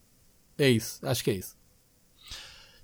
É 0.59 0.69
isso. 0.69 0.99
Acho 1.03 1.23
que 1.23 1.31
é 1.31 1.35
isso. 1.35 1.55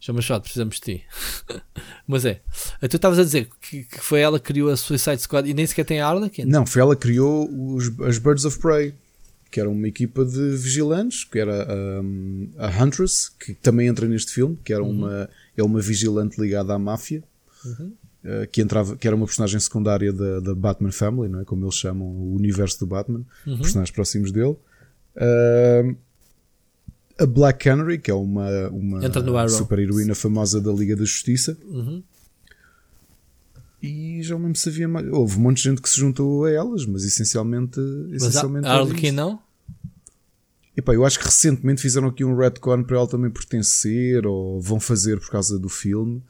Chama 0.01 0.21
chato, 0.21 0.43
precisamos 0.43 0.77
de 0.77 0.81
ti. 0.81 1.05
Mas 2.07 2.25
é. 2.25 2.41
Ah, 2.81 2.89
Tu 2.89 2.97
estavas 2.97 3.19
a 3.19 3.25
dizer 3.25 3.49
que, 3.61 3.85
que 3.85 3.99
foi 4.01 4.21
ela 4.21 4.39
que 4.39 4.47
criou 4.47 4.71
a 4.71 4.77
Suicide 4.77 5.19
Squad 5.23 5.49
e 5.49 5.55
nem 5.55 5.67
sequer 5.67 5.85
tem 5.85 6.01
a 6.01 6.07
Harlequin. 6.09 6.45
Não, 6.45 6.67
foi 6.67 6.83
ela 6.83 6.97
que 6.97 7.03
criou 7.03 7.49
os, 7.75 7.85
as 8.01 8.19
Birds 8.19 8.45
of 8.45 8.59
Prey, 8.59 8.95
que 9.51 9.61
era 9.61 9.69
uma 9.71 9.87
equipa 9.87 10.25
de 10.25 10.57
vigilantes, 10.57 11.25
que 11.25 11.39
era 11.39 11.67
um, 12.03 12.51
a 12.59 12.69
Huntress, 12.83 13.31
que 13.39 13.55
também 13.55 13.87
entra 13.87 14.07
neste 14.09 14.33
filme, 14.33 14.59
que 14.65 14.73
era 14.73 14.83
uma, 14.83 15.29
é 15.57 15.63
uma 15.63 15.81
vigilante 15.81 16.41
ligada 16.41 16.75
à 16.75 16.79
máfia, 16.79 17.23
uh, 17.65 17.93
que, 18.51 18.61
entrava, 18.63 18.97
que 18.97 19.07
era 19.07 19.17
uma 19.17 19.27
personagem 19.27 19.59
secundária 19.59 20.13
da, 20.13 20.41
da 20.41 20.55
Batman 20.55 20.93
Family, 20.93 21.29
não 21.29 21.41
é? 21.41 21.45
como 21.45 21.65
eles 21.65 21.75
chamam 21.75 22.07
o 22.07 22.35
universo 22.35 22.79
do 22.81 22.87
Batman, 22.87 23.25
personagens 23.45 23.91
próximos 23.91 24.31
dele. 24.31 24.57
Um, 25.17 25.97
a 27.19 27.27
Black 27.27 27.65
Canary, 27.65 27.99
que 27.99 28.11
é 28.11 28.15
uma, 28.15 28.69
uma 28.69 29.49
super 29.49 29.79
heroína 29.79 30.15
famosa 30.15 30.61
da 30.61 30.73
Liga 30.73 30.97
da 30.97 31.05
Justiça. 31.05 31.57
Uhum. 31.65 32.03
E 33.83 34.23
já 34.23 34.39
não 34.39 34.55
se 34.55 34.69
havia 34.69 34.87
mais. 34.87 35.07
Houve 35.09 35.37
um 35.37 35.41
monte 35.41 35.57
de 35.57 35.65
gente 35.65 35.83
que 35.83 35.89
se 35.89 35.99
juntou 35.99 36.45
a 36.45 36.51
elas, 36.51 36.87
mas 36.87 37.05
essencialmente. 37.05 37.81
Mas 38.11 38.23
a, 38.23 38.29
essencialmente 38.29 38.67
a 38.69 38.83
isto. 38.83 39.13
não? 39.13 39.41
Epá, 40.77 40.95
eu 40.95 41.05
acho 41.05 41.19
que 41.19 41.25
recentemente 41.25 41.83
fizeram 41.83 42.09
aqui 42.09 42.25
um 42.25 42.35
retcon 42.35 42.83
para 42.83 42.97
ela 42.97 43.07
também 43.07 43.31
pertencer, 43.31 44.27
ou 44.27 44.61
vão 44.61 44.81
fazer 44.81 45.21
por 45.21 45.31
causa 45.31 45.59
do 45.59 45.69
filme, 45.69 46.23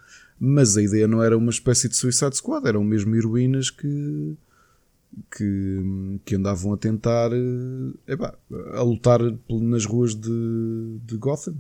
mas 0.45 0.77
a 0.77 0.83
ideia 0.83 1.07
não 1.07 1.23
era 1.23 1.39
uma 1.39 1.53
espécie 1.53 1.89
de 1.89 1.97
Suicide 1.97 2.37
Squad, 2.37 2.67
eram 2.67 2.83
mesmo 2.83 3.15
heroínas 3.15 3.71
que. 3.71 4.37
que, 5.31 6.21
que 6.25 6.35
andavam 6.35 6.73
a 6.73 6.77
tentar. 6.77 7.31
eh, 7.33 8.13
epá, 8.13 8.35
a 8.75 8.83
lutar 8.83 9.21
nas 9.49 9.85
ruas 9.85 10.17
de, 10.17 10.99
de 11.07 11.17
Gotham. 11.17 11.55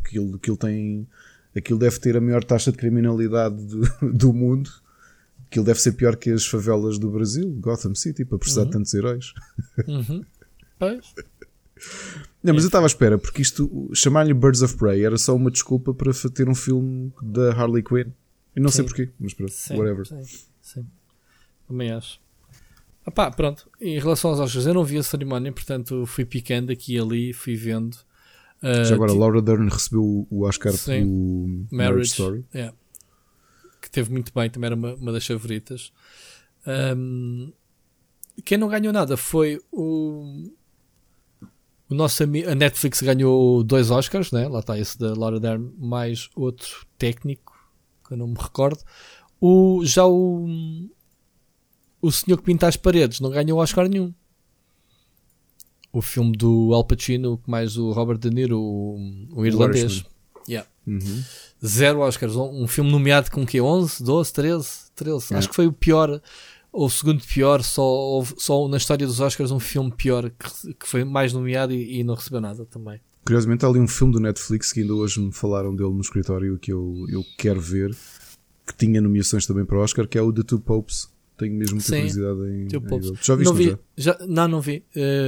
Aquilo, 0.00 0.36
aquilo 0.36 0.56
tem. 0.56 1.06
Aquilo 1.54 1.78
deve 1.78 1.98
ter 2.00 2.16
a 2.16 2.20
maior 2.22 2.42
taxa 2.42 2.72
de 2.72 2.78
criminalidade 2.78 3.54
do, 3.54 3.82
do 4.10 4.32
mundo. 4.32 4.70
Aquilo 5.46 5.66
deve 5.66 5.80
ser 5.82 5.92
pior 5.92 6.16
que 6.16 6.30
as 6.30 6.46
favelas 6.46 6.98
do 6.98 7.10
Brasil, 7.10 7.50
Gotham 7.60 7.94
City, 7.94 8.24
para 8.24 8.38
precisar 8.38 8.64
de 8.64 8.70
tantos 8.70 8.94
heróis. 8.94 9.34
Uhum. 9.86 10.24
Pois. 10.78 11.14
Não, 12.46 12.54
mas 12.54 12.62
eu 12.64 12.68
estava 12.68 12.86
à 12.86 12.88
espera, 12.88 13.18
porque 13.18 13.42
isto, 13.42 13.90
chamar-lhe 13.94 14.32
Birds 14.32 14.62
of 14.62 14.76
Prey 14.76 15.04
era 15.04 15.18
só 15.18 15.34
uma 15.34 15.50
desculpa 15.50 15.92
para 15.92 16.12
ter 16.32 16.48
um 16.48 16.54
filme 16.54 17.12
da 17.22 17.52
Harley 17.52 17.82
Quinn. 17.82 18.10
E 18.54 18.60
não 18.60 18.70
sei 18.70 18.82
Sim. 18.84 18.88
porquê, 18.88 19.10
mas 19.18 19.34
pronto, 19.34 19.52
Sim, 19.52 19.76
whatever. 19.76 20.06
Sim, 20.06 20.22
sim. 20.62 20.86
Também 21.68 21.90
acho. 21.90 22.20
Ah 23.04 23.10
pá, 23.10 23.30
pronto. 23.30 23.68
Em 23.80 23.98
relação 23.98 24.30
aos 24.30 24.40
Oscars, 24.40 24.66
eu 24.66 24.74
não 24.74 24.84
vi 24.84 24.96
a 24.98 25.02
cerimónia, 25.02 25.52
portanto 25.52 26.06
fui 26.06 26.24
picando 26.24 26.72
aqui 26.72 26.94
e 26.94 26.98
ali, 26.98 27.32
fui 27.32 27.54
vendo. 27.54 27.96
Ah, 28.62 28.82
Já 28.84 28.94
agora, 28.94 29.12
ti- 29.12 29.18
Laura 29.18 29.42
Dern 29.42 29.68
recebeu 29.68 30.26
o- 30.30 30.42
Oscar 30.44 30.72
Sim. 30.72 31.00
pelo 31.00 31.66
Marriage, 31.70 32.10
Story. 32.12 32.44
yeah. 32.54 32.74
que 33.82 33.90
teve 33.90 34.10
muito 34.10 34.32
bem, 34.34 34.48
também 34.50 34.66
era 34.66 34.74
uma, 34.74 34.94
uma 34.94 35.12
das 35.12 35.24
favoritas. 35.26 35.92
Ahm, 36.66 37.52
quem 38.44 38.58
não 38.58 38.68
ganhou 38.68 38.92
nada 38.92 39.16
foi 39.16 39.60
o, 39.70 40.50
o 41.88 41.94
nosso. 41.94 42.22
A 42.22 42.54
Netflix 42.54 43.00
ganhou 43.00 43.62
dois 43.62 43.90
Oscars, 43.90 44.32
né? 44.32 44.48
lá 44.48 44.60
está 44.60 44.78
esse 44.78 44.98
da 44.98 45.14
Laura 45.14 45.38
Dern, 45.38 45.72
mais 45.78 46.28
outro 46.34 46.86
técnico, 46.98 47.54
que 48.06 48.14
eu 48.14 48.18
não 48.18 48.28
me 48.28 48.36
recordo. 48.38 48.80
O, 49.40 49.82
já 49.84 50.06
o, 50.06 50.46
o 52.00 52.10
senhor 52.10 52.38
que 52.38 52.44
pinta 52.44 52.66
as 52.66 52.76
paredes 52.76 53.20
não 53.20 53.30
ganhou 53.30 53.58
Oscar 53.58 53.88
nenhum. 53.88 54.12
O 55.92 56.02
filme 56.02 56.36
do 56.36 56.74
Al 56.74 56.84
Pacino, 56.84 57.40
mais 57.46 57.76
o 57.76 57.90
Robert 57.92 58.18
De 58.18 58.30
Niro, 58.30 58.58
o, 58.58 58.98
o 59.32 59.46
irlandês. 59.46 60.04
Yeah. 60.48 60.68
Uhum. 60.86 61.24
Zero 61.64 62.00
Oscars. 62.00 62.36
Um, 62.36 62.64
um 62.64 62.68
filme 62.68 62.90
nomeado 62.90 63.30
com 63.30 63.42
o 63.42 63.46
quê? 63.46 63.60
11, 63.60 64.02
12, 64.02 64.32
13? 64.32 64.68
13. 64.94 65.34
É. 65.34 65.38
Acho 65.38 65.48
que 65.48 65.54
foi 65.54 65.66
o 65.66 65.72
pior, 65.72 66.20
ou 66.76 66.86
o 66.86 66.90
segundo 66.90 67.22
pior. 67.24 67.62
Só, 67.62 67.82
houve- 67.82 68.34
só 68.38 68.68
na 68.68 68.76
história 68.76 69.06
dos 69.06 69.20
Oscars 69.20 69.50
um 69.50 69.58
filme 69.60 69.90
pior 69.92 70.30
que, 70.30 70.74
que 70.74 70.86
foi 70.86 71.04
mais 71.04 71.32
nomeado 71.32 71.72
e, 71.72 72.00
e 72.00 72.04
não 72.04 72.14
recebeu 72.14 72.40
nada 72.40 72.64
também. 72.66 73.00
Curiosamente, 73.24 73.64
há 73.64 73.68
ali 73.68 73.80
um 73.80 73.88
filme 73.88 74.12
do 74.12 74.20
Netflix 74.20 74.72
que 74.72 74.80
ainda 74.82 74.94
hoje 74.94 75.20
me 75.20 75.32
falaram 75.32 75.74
dele 75.74 75.90
no 75.90 76.00
escritório 76.00 76.56
que 76.58 76.72
eu, 76.72 77.06
eu 77.08 77.24
quero 77.36 77.60
ver, 77.60 77.90
que 78.66 78.76
tinha 78.76 79.00
nomeações 79.00 79.46
também 79.46 79.64
para 79.64 79.76
o 79.78 79.80
Oscar, 79.80 80.06
que 80.06 80.16
é 80.16 80.22
o 80.22 80.32
The 80.32 80.42
Two 80.44 80.60
Popes. 80.60 81.08
Tenho 81.36 81.54
mesmo 81.54 81.74
muita 81.76 81.88
Sim, 81.88 81.96
curiosidade 81.96 82.40
em. 82.50 82.68
Two 82.68 82.80
em 82.80 82.88
Popes. 82.88 83.10
ver. 83.10 83.18
Já 83.22 83.34
viste 83.34 83.48
não 83.50 83.54
vi. 83.56 83.64
já? 83.70 83.78
Já, 83.96 84.18
não, 84.26 84.48
não 84.48 84.60
vi. 84.60 84.84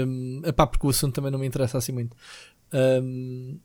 Um, 0.07 0.41
epá, 0.45 0.67
porque 0.67 0.87
o 0.87 0.91
assunto 0.91 1.15
também 1.15 1.31
não 1.31 1.39
me 1.39 1.47
interessa 1.47 1.77
assim 1.77 1.93
muito. 1.93 2.17
Um, 2.73 3.59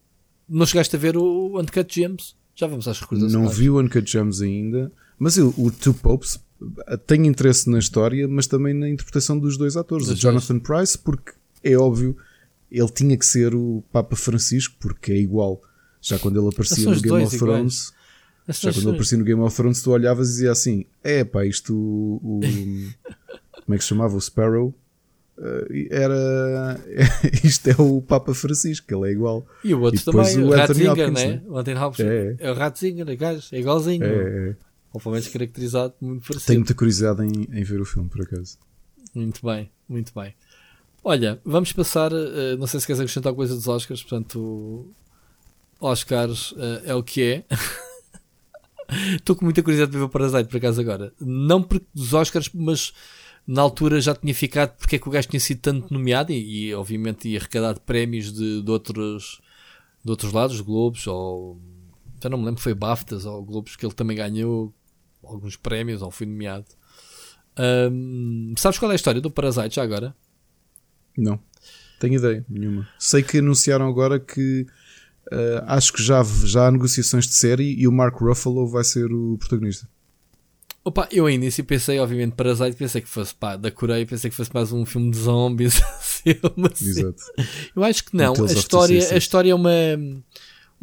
não 0.49 0.65
chegaste 0.65 0.95
a 0.95 0.99
ver 0.99 1.15
o 1.15 1.59
Uncut 1.59 1.93
Gems? 1.93 2.36
Já 2.55 2.67
vamos 2.67 2.88
às 2.88 2.99
recordações. 2.99 3.31
Não 3.34 3.47
vi 3.49 3.69
o 3.69 3.79
Uncut 3.79 4.09
Gems 4.11 4.41
ainda, 4.41 4.91
mas 5.17 5.38
eu, 5.38 5.53
o 5.57 5.71
Two 5.71 5.93
Popes 5.93 6.42
tem 7.07 7.28
interesse 7.28 7.70
na 7.70 7.80
história, 7.80 8.28
mas 8.28 8.47
também 8.47 8.74
na 8.74 8.89
interpretação 8.89 9.38
dos 9.39 9.57
dois 9.57 9.76
atores, 9.78 10.07
o 10.09 10.16
Jonathan 10.16 10.59
Price, 10.59 10.97
porque 10.97 11.32
é 11.64 11.76
óbvio, 11.78 12.16
ele 12.72 12.89
tinha 12.89 13.18
que 13.18 13.26
ser 13.26 13.53
o 13.55 13.84
Papa 13.91 14.16
Francisco, 14.16 14.76
porque 14.80 15.11
é 15.11 15.18
igual. 15.18 15.61
Já 16.01 16.20
quando 16.20 16.39
ele 16.39 16.49
aparecia 16.49 16.89
no 16.89 16.99
Game 16.99 17.24
of. 17.24 17.38
Thrones, 17.38 17.93
já 18.47 18.74
quando 18.74 18.82
ele 18.88 18.89
aparecia 18.91 19.18
no 19.18 19.24
Game 19.24 19.41
of 19.41 19.55
Thrones, 19.55 19.82
tu 19.82 19.91
olhavas 19.91 20.28
e 20.30 20.32
dizia 20.34 20.51
assim: 20.51 20.86
é 21.03 21.24
pá, 21.24 21.45
isto 21.45 21.74
o. 21.74 22.20
o- 22.22 22.39
como 23.64 23.76
é 23.76 23.78
que 23.78 23.84
se 23.84 23.89
chamava? 23.89 24.18
O 24.18 24.20
Sparrow. 24.22 24.74
eh, 25.38 25.88
era 25.91 26.80
isto 27.43 27.70
é 27.70 27.76
o 27.82 28.01
Papa 28.01 28.34
Francisco, 28.34 28.93
ele 28.93 29.09
é 29.09 29.14
igual. 29.14 29.47
E 29.64 29.74
o 29.74 29.80
outro 29.82 29.99
E 29.99 30.03
também, 30.03 30.38
o 30.39 30.47
o 30.47 30.51
Ratzinger, 30.51 31.11
né? 31.11 31.26
né? 31.28 31.41
O 31.47 31.57
Anthony 31.57 31.78
Hopkins. 31.80 32.05
É. 32.05 32.36
É, 32.39 32.51
o 32.51 32.53
Ratzinger, 32.53 33.09
é 33.09 33.16
gajo, 33.16 33.47
é 33.53 33.59
igualzinho. 33.59 34.03
É, 34.03 34.49
é. 34.49 34.55
Ou 34.93 35.01
pelo 35.01 35.13
menos 35.13 35.27
caracterizado 35.27 35.95
muito 35.99 36.27
parecido. 36.27 36.45
Tenho 36.45 36.59
muita 36.59 36.75
curiosidade 36.75 37.23
em, 37.23 37.59
em 37.59 37.63
ver 37.63 37.81
o 37.81 37.85
filme, 37.85 38.07
por 38.09 38.21
acaso. 38.21 38.57
Muito 39.13 39.45
bem, 39.45 39.69
muito 39.89 40.13
bem. 40.13 40.33
Olha, 41.03 41.41
vamos 41.43 41.73
passar. 41.73 42.11
eh, 42.13 42.55
não 42.57 42.67
sei 42.67 42.79
se 42.79 42.87
queres 42.87 42.99
acrescentar 42.99 43.31
alguma 43.31 43.45
coisa 43.45 43.55
dos 43.55 43.67
Oscars, 43.67 44.01
portanto, 44.01 44.87
Oscars 45.79 46.53
eh, 46.57 46.81
é 46.85 46.95
o 46.95 47.03
que 47.03 47.21
é. 47.21 47.45
Estou 49.15 49.35
com 49.35 49.45
muita 49.45 49.63
curiosidade 49.63 49.91
de 49.91 49.97
ver 49.97 50.03
o 50.03 50.09
Parasite 50.09 50.49
por 50.49 50.57
acaso 50.57 50.79
agora. 50.79 51.13
Não 51.19 51.61
porque 51.61 51.85
dos 51.93 52.13
Oscars, 52.13 52.49
mas 52.53 52.93
na 53.45 53.61
altura 53.61 53.99
já 53.99 54.15
tinha 54.15 54.33
ficado 54.33 54.77
porque 54.77 54.95
é 54.95 54.99
que 54.99 55.07
o 55.07 55.11
gajo 55.11 55.27
tinha 55.27 55.39
sido 55.39 55.59
tanto 55.59 55.93
nomeado 55.93 56.31
e, 56.31 56.67
e, 56.67 56.73
obviamente 56.73 57.27
ia 57.27 57.39
arrecadar 57.39 57.79
prémios 57.79 58.31
de, 58.31 58.61
de, 58.61 58.71
outros, 58.71 59.41
de 60.03 60.11
outros 60.11 60.31
lados, 60.31 60.61
Globos, 60.61 61.07
ou 61.07 61.59
já 62.21 62.29
não 62.29 62.37
me 62.37 62.45
lembro, 62.45 62.61
foi 62.61 62.73
BAFTAs 62.73 63.25
ou 63.25 63.43
Globos 63.43 63.75
que 63.75 63.85
ele 63.85 63.93
também 63.93 64.15
ganhou 64.15 64.73
alguns 65.24 65.55
prémios 65.55 66.01
ou 66.01 66.11
foi 66.11 66.28
nomeado. 66.28 66.65
Ahm, 67.57 68.53
sabes 68.57 68.80
qual 68.80 68.91
é 68.91 68.93
a 68.93 68.95
história 68.95 69.21
do 69.21 69.32
Parasite 69.32 69.76
já 69.76 69.84
agora? 69.84 70.15
Não, 71.17 71.39
tenho 71.99 72.15
ideia 72.15 72.45
nenhuma. 72.49 72.88
Sei 72.97 73.21
que 73.21 73.38
anunciaram 73.38 73.88
agora 73.88 74.19
que 74.19 74.65
uh, 75.32 75.63
acho 75.67 75.93
que 75.93 76.01
já, 76.01 76.24
já 76.43 76.67
há 76.67 76.71
negociações 76.71 77.28
de 77.28 77.36
série 77.36 77.76
e 77.80 77.88
o 77.88 77.91
Mark 77.91 78.15
Ruffalo 78.15 78.67
vai 78.67 78.84
ser 78.84 79.11
o 79.11 79.38
protagonista. 79.38 79.88
Opa, 80.86 81.07
eu 81.11 81.24
ao 81.24 81.30
início 81.30 81.63
pensei, 81.63 81.97
obviamente, 81.97 82.34
Parasite, 82.34 82.76
pensei 82.76 82.99
que 82.99 83.07
fosse 83.07 83.34
pá, 83.34 83.55
da 83.55 83.71
Coreia, 83.71 84.05
pensei 84.05 84.30
que 84.30 84.36
fosse 84.36 84.53
mais 84.53 84.74
um 84.74 84.86
filme 84.86 85.11
de 85.11 85.17
zombies. 85.17 85.82
assim, 85.95 86.36
Exato. 86.89 87.24
eu 87.74 87.84
acho 87.84 88.03
que 88.03 88.17
não. 88.17 88.34
Um 88.34 88.43
A 88.43 88.51
história, 88.51 89.13
a 89.13 89.17
história 89.17 89.51
é 89.51 89.55
uma 89.55 89.71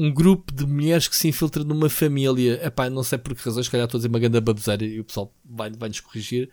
um 0.03 0.11
grupo 0.11 0.51
de 0.51 0.67
mulheres 0.67 1.07
que 1.09 1.15
se 1.15 1.29
infiltra 1.29 1.63
numa 1.63 1.91
família. 1.91 2.59
Epá, 2.67 2.89
não 2.89 3.03
sei 3.03 3.19
por 3.19 3.35
que 3.35 3.45
razões, 3.45 3.67
se 3.67 3.71
calhar 3.71 3.85
estou 3.85 3.99
a 3.99 4.01
dizer 4.01 4.09
uma 4.09 4.19
grande 4.19 4.41
baboseira 4.41 4.83
e 4.83 4.99
o 4.99 5.05
pessoal 5.05 5.31
vai, 5.45 5.71
vai-nos 5.71 6.01
corrigir. 6.01 6.49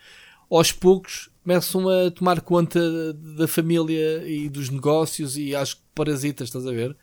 Aos 0.50 0.74
poucos 0.74 1.30
começam 1.44 1.88
a 1.88 2.12
tomar 2.12 2.42
conta 2.42 3.14
da 3.14 3.48
família 3.48 4.28
e 4.28 4.50
dos 4.50 4.70
negócios 4.70 5.38
e 5.38 5.56
acho 5.56 5.78
que 5.78 5.82
parasitas, 5.96 6.50
estás 6.50 6.68
a 6.68 6.72
ver? 6.72 6.96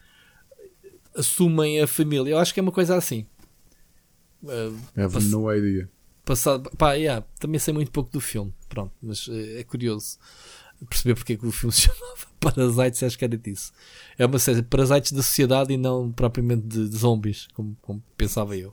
Assumem 1.16 1.80
a 1.80 1.86
família. 1.86 2.32
Eu 2.32 2.38
acho 2.38 2.52
que 2.52 2.60
é 2.60 2.62
uma 2.62 2.72
coisa 2.72 2.94
assim. 2.94 3.26
Uh, 4.42 4.76
I 4.96 5.02
have 5.02 5.14
Pass- 5.14 5.30
no 5.30 5.50
idea. 5.50 5.88
passado. 6.26 6.70
Pá, 6.76 6.92
yeah, 6.92 7.24
também 7.40 7.58
sei 7.58 7.72
muito 7.72 7.90
pouco 7.90 8.10
do 8.10 8.20
filme. 8.20 8.52
Pronto, 8.68 8.92
mas 9.00 9.28
eh, 9.30 9.60
é 9.60 9.64
curioso 9.64 10.18
perceber 10.84 11.14
porque 11.14 11.34
é 11.34 11.36
que 11.36 11.46
o 11.46 11.50
filme 11.50 11.72
se 11.74 11.82
chamava 11.82 12.16
Parasites. 12.40 13.02
Acho 13.02 13.18
que 13.18 13.24
era 13.24 13.36
disso. 13.36 13.72
É 14.18 14.26
uma 14.26 14.38
série 14.38 14.60
de 14.60 14.68
parasites 14.68 15.12
da 15.12 15.22
sociedade 15.22 15.72
e 15.72 15.76
não 15.76 16.12
propriamente 16.12 16.66
de, 16.66 16.88
de 16.88 16.96
zombies, 16.96 17.48
como, 17.54 17.76
como 17.80 18.02
pensava 18.16 18.56
eu. 18.56 18.72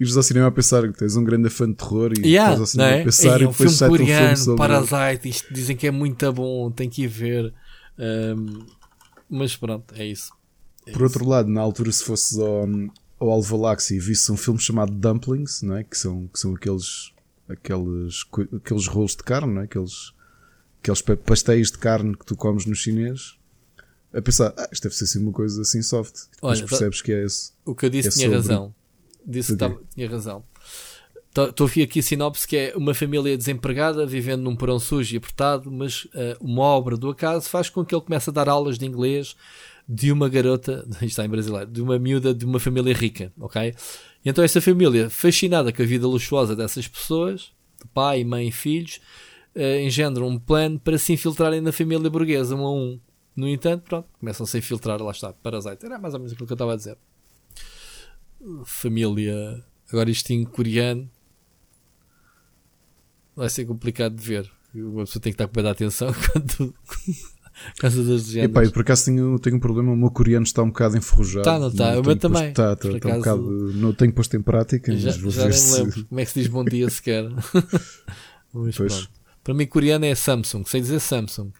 Ires 0.00 0.16
ao 0.16 0.22
cinema 0.22 0.46
a 0.46 0.50
pensar 0.50 0.82
que 0.90 0.98
tens 0.98 1.16
um 1.16 1.24
grande 1.24 1.50
fã 1.50 1.68
de 1.68 1.74
terror 1.74 2.12
e 2.16 2.26
Yeah, 2.26 2.52
estás 2.52 2.60
ao 2.60 2.66
cinema 2.66 2.90
é? 2.90 3.00
a 3.00 3.04
pensar 3.04 3.22
Ei, 3.24 3.30
e 3.30 3.44
é 3.44 3.48
um 3.48 3.50
depois 3.50 3.56
filme 3.56 3.76
sai 3.76 3.88
um 3.88 3.90
coreano, 3.90 4.26
filme 4.26 4.36
sobre. 4.36 4.58
Parasite. 4.58 5.28
Isto 5.28 5.54
dizem 5.54 5.76
que 5.76 5.86
é 5.86 5.90
muito 5.90 6.32
bom, 6.32 6.70
tem 6.70 6.88
que 6.88 7.02
ir 7.02 7.08
ver. 7.08 7.54
Um, 7.98 8.66
mas 9.28 9.56
pronto, 9.56 9.94
é 9.94 10.06
isso. 10.06 10.32
É 10.86 10.92
Por 10.92 10.98
isso. 10.98 11.04
outro 11.04 11.28
lado, 11.28 11.48
na 11.48 11.60
altura, 11.60 11.92
se 11.92 12.04
fosse 12.04 12.40
ao, 12.40 12.66
ao 13.20 13.30
Alvalax 13.30 13.90
e 13.90 13.98
visse 13.98 14.30
um 14.32 14.36
filme 14.36 14.58
chamado 14.58 14.92
Dumplings, 14.92 15.62
não 15.62 15.76
é? 15.76 15.84
que, 15.84 15.98
são, 15.98 16.28
que 16.28 16.38
são 16.38 16.54
aqueles, 16.54 17.12
aqueles, 17.48 18.24
aqueles 18.56 18.86
rolos 18.86 19.16
de 19.16 19.22
carne, 19.22 19.52
não 19.52 19.62
é? 19.62 19.64
aqueles, 19.64 20.12
aqueles 20.90 21.18
pastéis 21.24 21.70
de 21.70 21.78
carne 21.78 22.16
que 22.16 22.24
tu 22.24 22.36
comes 22.36 22.66
no 22.66 22.74
chinês, 22.74 23.36
a 24.12 24.22
pensar, 24.22 24.54
ah, 24.56 24.68
isto 24.72 24.84
deve 24.84 24.94
ser 24.96 25.04
assim 25.04 25.18
uma 25.20 25.32
coisa 25.32 25.60
assim 25.60 25.82
soft. 25.82 26.14
Olha, 26.40 26.64
percebes 26.64 27.02
que 27.02 27.12
é 27.12 27.24
esse. 27.24 27.52
O 27.64 27.74
que 27.74 27.86
eu 27.86 27.90
disse 27.90 28.08
é 28.08 28.12
tinha 28.12 28.24
sobre... 28.24 28.36
razão. 28.36 28.74
Disse 29.26 29.52
que 29.52 29.58
tava, 29.58 29.80
tinha 29.94 30.08
razão. 30.08 30.44
Estou 31.28 31.66
a 31.66 31.70
ver 31.70 31.82
aqui 31.82 32.00
a 32.00 32.02
sinopse 32.02 32.48
que 32.48 32.56
é 32.56 32.72
uma 32.74 32.94
família 32.94 33.36
desempregada 33.36 34.04
vivendo 34.06 34.42
num 34.42 34.56
porão 34.56 34.78
sujo 34.78 35.14
e 35.14 35.18
apertado, 35.18 35.70
mas 35.70 36.04
uh, 36.06 36.36
uma 36.40 36.62
obra 36.62 36.96
do 36.96 37.10
acaso 37.10 37.48
faz 37.48 37.68
com 37.68 37.84
que 37.84 37.94
ele 37.94 38.02
comece 38.02 38.30
a 38.30 38.32
dar 38.32 38.48
aulas 38.48 38.78
de 38.78 38.86
inglês 38.86 39.36
de 39.86 40.10
uma 40.10 40.28
garota, 40.28 40.86
isto 40.94 41.04
está 41.04 41.24
em 41.24 41.28
brasileiro, 41.28 41.70
de 41.70 41.80
uma 41.80 41.98
miúda 41.98 42.34
de 42.34 42.44
uma 42.44 42.58
família 42.58 42.94
rica, 42.94 43.32
ok? 43.38 43.74
E 44.24 44.28
então 44.28 44.42
essa 44.42 44.60
família, 44.60 45.08
fascinada 45.10 45.72
com 45.72 45.82
a 45.82 45.86
vida 45.86 46.08
luxuosa 46.08 46.56
dessas 46.56 46.88
pessoas, 46.88 47.52
pai, 47.94 48.24
mãe 48.24 48.48
e 48.48 48.52
filhos, 48.52 49.00
uh, 49.58 49.80
engendram 49.80 50.28
um 50.28 50.38
plano 50.38 50.78
para 50.78 50.96
se 50.96 51.12
infiltrarem 51.12 51.60
na 51.60 51.72
família 51.72 52.08
burguesa, 52.08 52.54
um 52.54 52.64
a 52.64 52.72
um. 52.72 53.00
No 53.36 53.48
entanto, 53.48 53.82
pronto, 53.82 54.08
começam-se 54.18 54.56
a 54.56 54.58
infiltrar, 54.58 55.02
lá 55.02 55.10
está, 55.10 55.32
Parasite. 55.32 55.84
Era 55.84 55.98
mais 55.98 56.14
ou 56.14 56.20
menos 56.20 56.32
aquilo 56.32 56.46
que 56.46 56.52
eu 56.52 56.56
estava 56.56 56.72
a 56.72 56.76
dizer. 56.76 56.96
Família, 58.64 59.64
agora 59.88 60.10
isto 60.10 60.30
em 60.32 60.44
coreano, 60.44 61.08
vai 63.36 63.48
ser 63.48 63.64
complicado 63.64 64.14
de 64.14 64.24
ver. 64.24 64.50
Uma 64.74 65.04
pessoa 65.04 65.22
tem 65.22 65.32
que 65.32 65.34
estar 65.34 65.46
com 65.46 65.54
muita 65.54 65.70
atenção 65.70 66.12
quando. 66.32 66.74
Casa 67.78 68.02
das 68.04 68.26
legendas. 68.26 68.50
Epá, 68.50 68.64
eu 68.64 68.70
por 68.70 68.82
acaso 68.82 69.06
tenho, 69.06 69.38
tenho 69.38 69.56
um 69.56 69.60
problema, 69.60 69.92
o 69.92 69.96
meu 69.96 70.10
coreano 70.10 70.44
está 70.44 70.62
um 70.62 70.68
bocado 70.68 70.96
enferrujado. 70.96 71.40
Está, 71.40 71.58
não 71.58 71.68
está? 71.68 71.98
O 71.98 72.04
meu 72.04 72.16
também. 72.16 72.48
Está, 72.50 72.72
está, 72.72 72.88
está 72.88 73.08
um 73.08 73.18
bocado, 73.18 73.72
não 73.74 73.92
tenho 73.92 74.12
posto 74.12 74.36
em 74.36 74.42
prática, 74.42 74.96
já, 74.96 75.10
mas 75.10 75.18
vou 75.18 75.30
já 75.30 75.42
ver 75.42 75.50
nem 75.50 75.58
se... 75.58 75.78
lembro 75.80 76.04
como 76.06 76.20
é 76.20 76.24
que 76.24 76.30
se 76.30 76.40
diz 76.40 76.48
bom 76.48 76.64
dia 76.64 76.88
sequer. 76.88 77.24
mas 78.54 78.76
pois. 78.76 79.08
Para 79.48 79.54
mim, 79.54 79.66
coreano 79.66 80.04
é 80.04 80.14
Samsung, 80.14 80.62
sei 80.66 80.82
dizer 80.82 81.00
Samsung. 81.00 81.50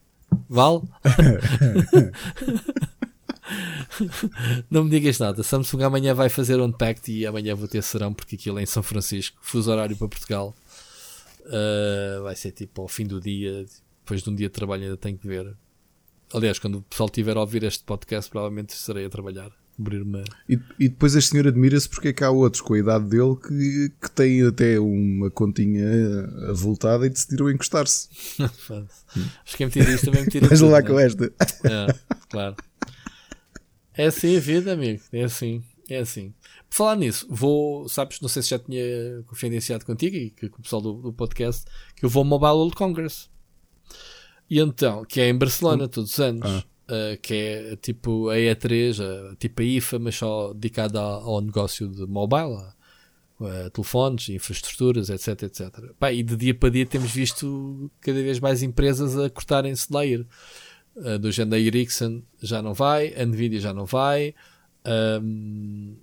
Vale? 0.47 0.83
não 4.71 4.85
me 4.85 4.91
digas 4.91 5.19
nada. 5.19 5.43
Samsung 5.43 5.85
amanhã 5.85 6.13
vai 6.13 6.29
fazer 6.29 6.61
unpacked 6.61 7.11
e 7.11 7.27
amanhã 7.27 7.55
vou 7.55 7.67
ter 7.67 7.83
serão 7.83 8.13
porque 8.13 8.37
aquilo 8.37 8.59
é 8.59 8.63
em 8.63 8.67
São 8.67 8.83
Francisco, 8.83 9.39
fuso 9.41 9.71
horário 9.71 9.97
para 9.97 10.07
Portugal. 10.07 10.55
Uh, 11.47 12.23
vai 12.25 12.37
ser 12.37 12.53
tipo 12.53 12.83
ao 12.83 12.89
fim 12.89 13.07
do 13.07 13.23
dia, 13.23 13.65
depois 14.05 14.23
de 14.23 14.29
um 14.29 14.35
dia 14.35 14.49
de 14.49 14.53
trabalho 14.53 14.83
ainda 14.83 14.99
tenho 14.99 15.17
que 15.17 15.27
ver. 15.27 15.57
Aliás, 16.35 16.59
quando 16.59 16.81
o 16.81 16.83
pessoal 16.83 17.07
estiver 17.07 17.39
a 17.39 17.41
ouvir 17.41 17.63
este 17.63 17.85
podcast, 17.85 18.31
provavelmente 18.31 18.75
estarei 18.75 19.07
a 19.07 19.09
trabalhar. 19.09 19.51
Cobrir-me. 19.79 20.25
E, 20.49 20.59
e, 20.77 20.89
depois 20.89 21.15
este 21.15 21.31
senhor 21.31 21.47
admira-se 21.47 21.89
porque 21.89 22.09
é 22.09 22.13
que 22.13 22.25
há 22.25 22.31
outros 22.31 22.61
com 22.61 22.75
a 22.75 22.79
idade 22.81 23.05
dele 23.05 23.37
que, 23.37 23.93
que 24.03 24.11
têm 24.11 24.45
até 24.45 24.81
uma 24.81 25.31
continha 25.31 25.89
avultada 26.51 27.07
e 27.07 27.09
decidiram 27.09 27.49
encostar-se. 27.49 28.09
Acho 28.43 29.57
que 29.57 29.63
é 29.63 29.67
mentira 29.67 29.93
isto 29.93 30.07
também 30.07 30.23
é 30.23 30.65
lá 30.65 30.81
né? 30.81 30.89
com 30.89 30.99
esta. 30.99 31.27
É, 31.27 31.95
claro. 32.29 32.57
É 33.97 34.07
assim 34.07 34.37
a 34.37 34.41
vida, 34.41 34.73
amigo. 34.73 35.01
É 35.13 35.23
assim. 35.23 35.63
É 35.89 35.99
assim. 35.99 36.35
Por 36.69 36.77
falar 36.77 36.97
nisso, 36.97 37.25
vou, 37.31 37.89
sabes, 37.89 38.21
não 38.21 38.29
sei 38.29 38.43
se 38.43 38.49
já 38.49 38.59
tinha 38.59 38.83
confidenciado 39.27 39.87
contigo 39.87 40.17
e 40.17 40.31
com 40.51 40.59
o 40.59 40.63
pessoal 40.63 40.83
do, 40.83 40.95
do, 40.95 41.13
podcast, 41.13 41.65
que 41.95 42.05
eu 42.05 42.11
vou 42.11 42.23
ao 42.23 42.27
Mobile 42.27 42.51
World 42.51 42.75
Congress. 42.75 43.29
E 44.51 44.59
então, 44.59 45.05
que 45.05 45.21
é 45.21 45.29
em 45.29 45.39
Barcelona 45.39 45.85
hum. 45.85 45.89
todos 45.89 46.13
os 46.13 46.19
anos, 46.19 46.43
ah. 46.45 46.65
Uh, 46.89 47.19
que 47.21 47.35
é 47.35 47.77
tipo 47.77 48.29
a 48.31 48.37
E3, 48.37 48.99
uh, 49.01 49.37
tipo 49.37 49.63
a 49.63 49.65
IFA, 49.65 49.99
mas 49.99 50.17
só 50.17 50.53
dedicada 50.53 51.01
ao, 51.01 51.35
ao 51.35 51.41
negócio 51.41 51.89
de 51.89 52.07
mobile, 52.07 52.57
uh, 53.41 53.71
telefones, 53.73 54.29
infraestruturas, 54.29 55.11
etc, 55.11 55.43
etc. 55.45 55.93
Pá, 55.99 56.13
e 56.13 56.23
de 56.23 56.37
dia 56.37 56.55
para 56.55 56.71
dia 56.71 56.87
temos 56.87 57.11
visto 57.11 57.91
cada 58.01 58.23
vez 58.23 58.41
mais 58.41 58.63
empresas 58.63 59.17
a 59.19 59.31
cortarem-se 59.31 59.89
de. 59.89 60.27
Uh, 60.97 61.19
do 61.19 61.31
género 61.31 61.51
da 61.51 61.61
Ericsson 61.61 62.23
já 62.43 62.61
não 62.61 62.75
vai, 62.75 63.15
a 63.15 63.25
Nvidia 63.25 63.61
já 63.61 63.73
não 63.73 63.87
vai. 63.87 64.35
Um, 64.85 65.97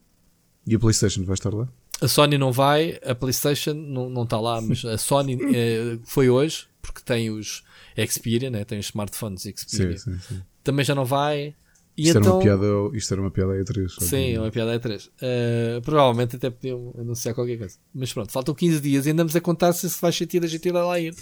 e 0.66 0.76
a 0.76 0.80
PlayStation 0.80 1.24
vai 1.26 1.34
estar 1.34 1.54
lá? 1.54 1.68
A 2.02 2.08
Sony 2.08 2.38
não 2.38 2.52
vai, 2.52 3.00
a 3.06 3.16
PlayStation 3.16 3.74
não, 3.74 4.10
não 4.10 4.24
está 4.24 4.40
lá, 4.40 4.60
mas 4.62 4.84
a 4.84 4.98
Sony 4.98 5.38
eh, 5.54 5.98
foi 6.04 6.30
hoje, 6.30 6.68
porque 6.82 7.02
tem 7.02 7.30
os 7.30 7.64
Xperia, 8.08 8.50
né? 8.50 8.66
tem 8.66 8.80
os 8.80 8.88
smartphones 8.88 9.44
Xperia. 9.44 9.98
Sim, 9.98 10.14
sim, 10.14 10.20
sim. 10.20 10.42
Também 10.66 10.84
já 10.84 10.94
não 10.94 11.06
vai. 11.06 11.56
E 11.98 12.08
isto, 12.08 12.18
então... 12.18 12.22
era 12.22 12.30
uma 12.34 12.44
então- 12.44 12.90
piada, 12.90 12.98
isto 12.98 13.14
era 13.14 13.22
uma 13.22 13.32
piada 13.32 13.54
E3. 13.54 13.90
Sim, 14.02 14.34
é 14.34 14.40
uma 14.42 14.52
piada 14.52 14.78
E3. 14.78 15.08
Uh, 15.08 15.82
provavelmente 15.82 16.36
até 16.36 16.50
podiam 16.50 16.94
anunciar 17.00 17.34
qualquer 17.34 17.58
coisa. 17.58 17.78
Mas 17.94 18.12
pronto, 18.12 18.34
faltam 18.34 18.54
15 18.54 18.82
dias 18.82 19.06
e 19.06 19.12
andamos 19.12 19.34
a 19.34 19.40
contar 19.40 19.72
se 19.72 19.88
vai 20.02 20.12
sentir 20.12 20.44
a 20.44 20.48
gente 20.48 20.68
ir 20.68 20.74
lá 20.74 21.00
ir. 21.00 21.16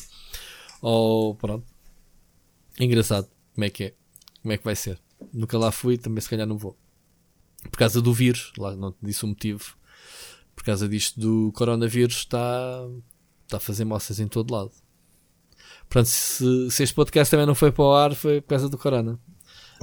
Ou 0.82 1.36
pronto. 1.36 1.66
Engraçado. 2.80 3.28
Como 3.54 3.66
é 3.66 3.70
que 3.70 3.84
é? 3.84 3.94
Como 4.42 4.52
é 4.52 4.58
que 4.58 4.64
vai 4.64 4.76
ser? 4.76 5.00
Nunca 5.32 5.60
lá 5.60 5.72
fui, 5.72 5.96
também 6.00 6.20
se 6.20 6.30
calhar 6.30 6.48
não 6.48 6.58
vou 6.58 6.76
por 7.70 7.78
causa 7.78 8.02
do 8.02 8.14
vírus, 8.14 8.52
lá 8.58 8.76
não 8.76 8.92
te 8.92 8.98
disse 9.02 9.24
o 9.24 9.28
motivo, 9.28 9.76
por 10.56 10.64
causa 10.64 10.88
disto 10.88 11.20
do 11.20 11.52
coronavírus 11.54 12.18
está, 12.18 12.88
está 13.44 13.58
a 13.58 13.60
fazer 13.60 13.86
moças 13.86 14.20
em 14.20 14.28
todo 14.28 14.54
lado. 14.54 14.72
Pronto, 15.90 16.08
se, 16.08 16.72
se 16.72 16.84
este 16.84 16.94
podcast 16.94 17.32
também 17.32 17.46
não 17.46 17.56
foi 17.56 17.72
para 17.72 17.84
o 17.84 17.94
ar, 17.94 18.16
foi 18.16 18.42
por 18.42 18.50
causa 18.50 18.70
do 18.70 18.78
corona. 18.78 19.20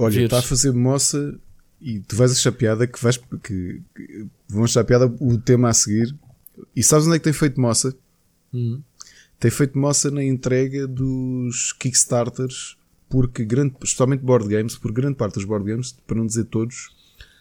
Olha, 0.01 0.23
está 0.23 0.39
a 0.39 0.41
fazer 0.41 0.71
moça 0.71 1.39
e 1.79 1.99
tu 1.99 2.15
vais 2.15 2.31
achar 2.31 2.51
piada 2.51 2.87
que 2.87 3.01
vais 3.01 3.17
que, 3.17 3.81
que 3.95 4.27
vão 4.49 4.63
achar 4.63 4.83
piada 4.83 5.05
o 5.19 5.37
tema 5.37 5.69
a 5.69 5.73
seguir. 5.73 6.15
E 6.75 6.81
sabes 6.81 7.05
onde 7.05 7.17
é 7.17 7.19
que 7.19 7.23
tem 7.23 7.33
feito 7.33 7.61
moça? 7.61 7.95
Uhum. 8.51 8.81
Tem 9.39 9.51
feito 9.51 9.77
moça 9.77 10.09
na 10.09 10.23
entrega 10.23 10.87
dos 10.87 11.71
Kickstarters, 11.73 12.77
porque 13.09 13.45
grande, 13.45 13.75
especialmente 13.83 14.23
board 14.23 14.47
games, 14.47 14.75
por 14.75 14.91
grande 14.91 15.15
parte 15.15 15.35
dos 15.35 15.45
board 15.45 15.65
games, 15.65 15.95
para 16.05 16.17
não 16.17 16.25
dizer 16.25 16.45
todos, 16.45 16.89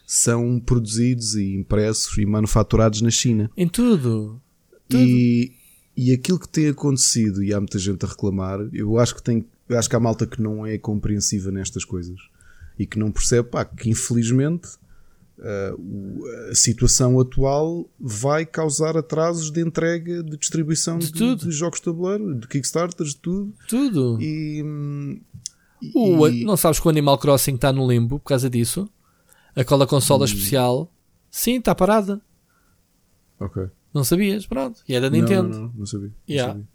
são 0.06 0.60
produzidos 0.60 1.36
e 1.36 1.54
impressos 1.54 2.16
e 2.18 2.26
manufaturados 2.26 3.00
na 3.00 3.10
China. 3.10 3.50
Em 3.56 3.68
tudo. 3.68 4.40
tudo. 4.86 5.02
E, 5.02 5.52
e 5.96 6.12
aquilo 6.12 6.38
que 6.38 6.48
tem 6.48 6.68
acontecido, 6.68 7.42
e 7.42 7.54
há 7.54 7.60
muita 7.60 7.78
gente 7.78 8.04
a 8.04 8.08
reclamar, 8.08 8.60
eu 8.72 8.98
acho 8.98 9.14
que 9.14 9.22
tem, 9.22 9.46
eu 9.68 9.78
acho 9.78 9.88
que 9.88 9.96
há 9.96 10.00
malta 10.00 10.26
que 10.26 10.42
não 10.42 10.66
é 10.66 10.78
compreensiva 10.78 11.50
nestas 11.50 11.84
coisas 11.84 12.29
e 12.80 12.86
que 12.86 12.98
não 12.98 13.12
percebe 13.12 13.46
pá, 13.46 13.62
que 13.62 13.90
infelizmente 13.90 14.66
uh, 15.38 16.50
a 16.50 16.54
situação 16.54 17.20
atual 17.20 17.86
vai 18.00 18.46
causar 18.46 18.96
atrasos 18.96 19.50
de 19.50 19.60
entrega, 19.60 20.22
de 20.22 20.34
distribuição 20.38 20.98
de, 20.98 21.12
de, 21.12 21.36
de 21.36 21.50
jogos 21.50 21.78
de 21.78 21.84
tabuleiro, 21.84 22.34
de 22.36 22.48
Kickstarters, 22.48 23.10
de 23.10 23.18
tudo. 23.18 23.54
Tudo. 23.68 24.18
E, 24.18 24.64
e, 25.82 26.44
não 26.46 26.56
sabes 26.56 26.80
que 26.80 26.86
o 26.86 26.90
Animal 26.90 27.18
Crossing 27.18 27.56
está 27.56 27.70
no 27.70 27.86
limbo 27.86 28.18
por 28.18 28.28
causa 28.28 28.48
disso? 28.48 28.88
Aquela 29.54 29.86
consola 29.86 30.22
hum. 30.22 30.24
especial, 30.24 30.90
sim, 31.30 31.58
está 31.58 31.74
parada. 31.74 32.18
Ok. 33.38 33.68
Não 33.92 34.04
sabias? 34.04 34.46
Pronto. 34.46 34.80
E 34.88 34.94
é 34.94 35.00
da 35.02 35.10
Nintendo. 35.10 35.50
Não, 35.50 35.60
não, 35.66 35.72
não, 35.80 35.86
sabia. 35.86 36.12
Yeah. 36.26 36.54
Não 36.54 36.62
sabia. 36.62 36.68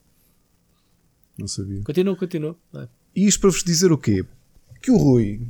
Não 1.39 1.47
sabia. 1.47 1.83
Continua, 1.83 2.15
continua. 2.15 2.55
É. 2.75 2.87
E 3.15 3.25
isto 3.25 3.41
para 3.41 3.49
vos 3.49 3.63
dizer 3.63 3.91
o 3.91 3.97
quê? 3.97 4.23
Que 4.83 4.91
o 4.91 4.97
Rui 4.97 5.41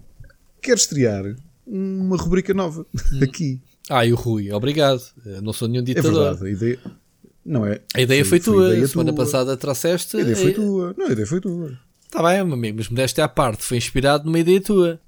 quer 0.65 0.75
estrear 0.75 1.35
uma 1.65 2.17
rubrica 2.17 2.53
nova 2.53 2.85
hum. 2.93 3.19
aqui. 3.23 3.61
Ah, 3.89 4.05
e 4.05 4.11
o 4.11 4.15
Rui, 4.15 4.51
obrigado. 4.51 5.01
Eu 5.25 5.41
não 5.41 5.53
sou 5.53 5.67
nenhum 5.67 5.83
ditador. 5.83 6.11
É 6.11 6.15
verdade, 6.15 6.47
a 6.47 6.49
ideia. 6.49 6.79
Não 7.45 7.65
é. 7.65 7.79
A 7.93 8.01
ideia 8.01 8.25
foi, 8.25 8.39
foi 8.39 8.53
tua. 8.53 8.69
Ideia 8.69 8.87
semana 8.87 9.13
tua. 9.13 9.23
passada 9.23 9.55
trouxeste. 9.55 10.17
A 10.17 10.21
ideia 10.21 10.35
foi 10.35 10.53
tua. 10.53 10.95
Não, 10.97 11.05
a 11.07 11.11
ideia 11.11 11.27
foi 11.27 11.39
tua. 11.39 11.77
Está 12.05 12.23
bem, 12.23 12.43
meu 12.43 12.53
amigo, 12.53 12.77
mas 12.79 12.89
modéstia 12.89 13.23
à 13.23 13.27
parte. 13.27 13.63
Foi 13.63 13.77
inspirado 13.77 14.25
numa 14.25 14.39
ideia 14.39 14.59
tua. 14.59 14.99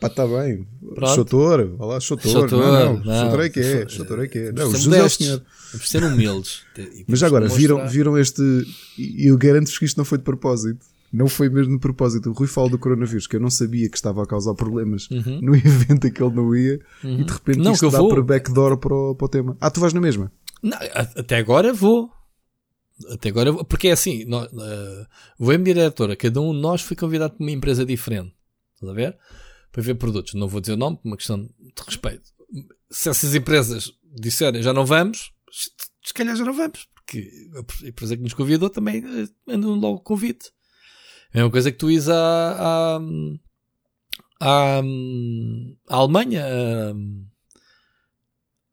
Pá, 0.00 0.06
está 0.06 0.26
bem. 0.26 0.66
Chotor, 1.14 1.76
olha 1.78 1.92
lá, 1.92 2.00
Chotor. 2.00 2.50
Não, 2.50 2.60
não, 2.60 3.04
não. 3.04 3.24
Chotor 3.24 3.44
é 3.44 3.48
que 3.50 3.60
é. 3.60 3.88
Chotor 3.88 4.24
é 4.24 4.28
que 4.28 4.38
é. 4.38 4.52
Não, 4.52 4.70
Jesus 4.70 4.94
é 4.94 5.02
o 5.02 5.10
senhor. 5.10 5.42
Vamos 5.72 5.88
ser 5.88 6.02
humildes. 6.02 6.62
Mas 7.06 7.22
agora, 7.22 7.48
viram, 7.48 7.86
viram 7.86 8.18
este. 8.18 8.42
Eu 9.18 9.36
garanto-vos 9.36 9.78
que 9.78 9.84
isto 9.84 9.98
não 9.98 10.04
foi 10.04 10.16
de 10.18 10.24
propósito. 10.24 10.84
Não 11.12 11.28
foi 11.28 11.48
mesmo 11.48 11.74
de 11.74 11.80
propósito. 11.80 12.30
O 12.30 12.32
Rui 12.32 12.46
fala 12.46 12.70
do 12.70 12.78
coronavírus, 12.78 13.26
que 13.26 13.36
eu 13.36 13.40
não 13.40 13.50
sabia 13.50 13.88
que 13.88 13.96
estava 13.96 14.22
a 14.22 14.26
causar 14.26 14.54
problemas 14.54 15.10
uhum. 15.10 15.40
no 15.42 15.54
evento 15.56 16.06
em 16.06 16.12
que 16.12 16.22
ele 16.22 16.34
não 16.34 16.54
ia, 16.56 16.80
uhum. 17.04 17.20
e 17.20 17.24
de 17.24 17.32
repente 17.32 17.58
não, 17.58 17.72
isto 17.72 17.90
dá 17.90 17.98
vou. 17.98 18.08
para 18.08 18.22
backdoor 18.22 18.78
para 18.78 18.94
o, 18.94 19.14
para 19.14 19.24
o 19.24 19.28
tema. 19.28 19.56
Ah, 19.60 19.70
tu 19.70 19.80
vais 19.80 19.92
na 19.92 20.00
mesma? 20.00 20.32
Não, 20.62 20.78
até 21.16 21.36
agora 21.36 21.72
vou. 21.72 22.10
Até 23.10 23.30
agora, 23.30 23.52
porque 23.64 23.88
é 23.88 23.92
assim, 23.92 24.24
nós, 24.26 24.46
uh, 24.52 25.06
vou 25.38 25.52
a 25.52 25.58
minha 25.58 25.74
diretora, 25.74 26.14
cada 26.14 26.40
um 26.40 26.52
de 26.54 26.60
nós 26.60 26.82
foi 26.82 26.96
convidado 26.96 27.34
por 27.34 27.42
uma 27.42 27.50
empresa 27.50 27.84
diferente. 27.84 28.32
Estás 28.74 28.90
a 28.90 28.94
ver? 28.94 29.16
para 29.72 29.82
ver 29.82 29.94
produtos. 29.94 30.34
Não 30.34 30.46
vou 30.46 30.60
dizer 30.60 30.74
o 30.74 30.76
nome, 30.76 30.98
por 30.98 31.08
uma 31.08 31.16
questão 31.16 31.42
de 31.42 31.82
respeito. 31.84 32.30
Se 32.90 33.08
essas 33.08 33.34
empresas 33.34 33.90
disserem 34.14 34.62
já 34.62 34.72
não 34.72 34.84
vamos, 34.84 35.32
se 36.04 36.12
calhar 36.12 36.36
já 36.36 36.44
não 36.44 36.52
vamos, 36.52 36.86
porque 36.94 37.32
a 37.56 37.88
empresa 37.88 38.16
que 38.16 38.22
nos 38.22 38.34
convidou 38.34 38.68
também 38.68 39.02
eh, 39.02 39.28
manda 39.46 39.66
logo 39.66 40.00
convite. 40.00 40.52
É 41.32 41.42
uma 41.42 41.50
coisa 41.50 41.72
que 41.72 41.78
tu 41.78 41.90
ires 41.90 42.08
à, 42.08 42.18
à, 42.18 43.00
à, 44.40 44.82
Alemanha, 45.88 46.44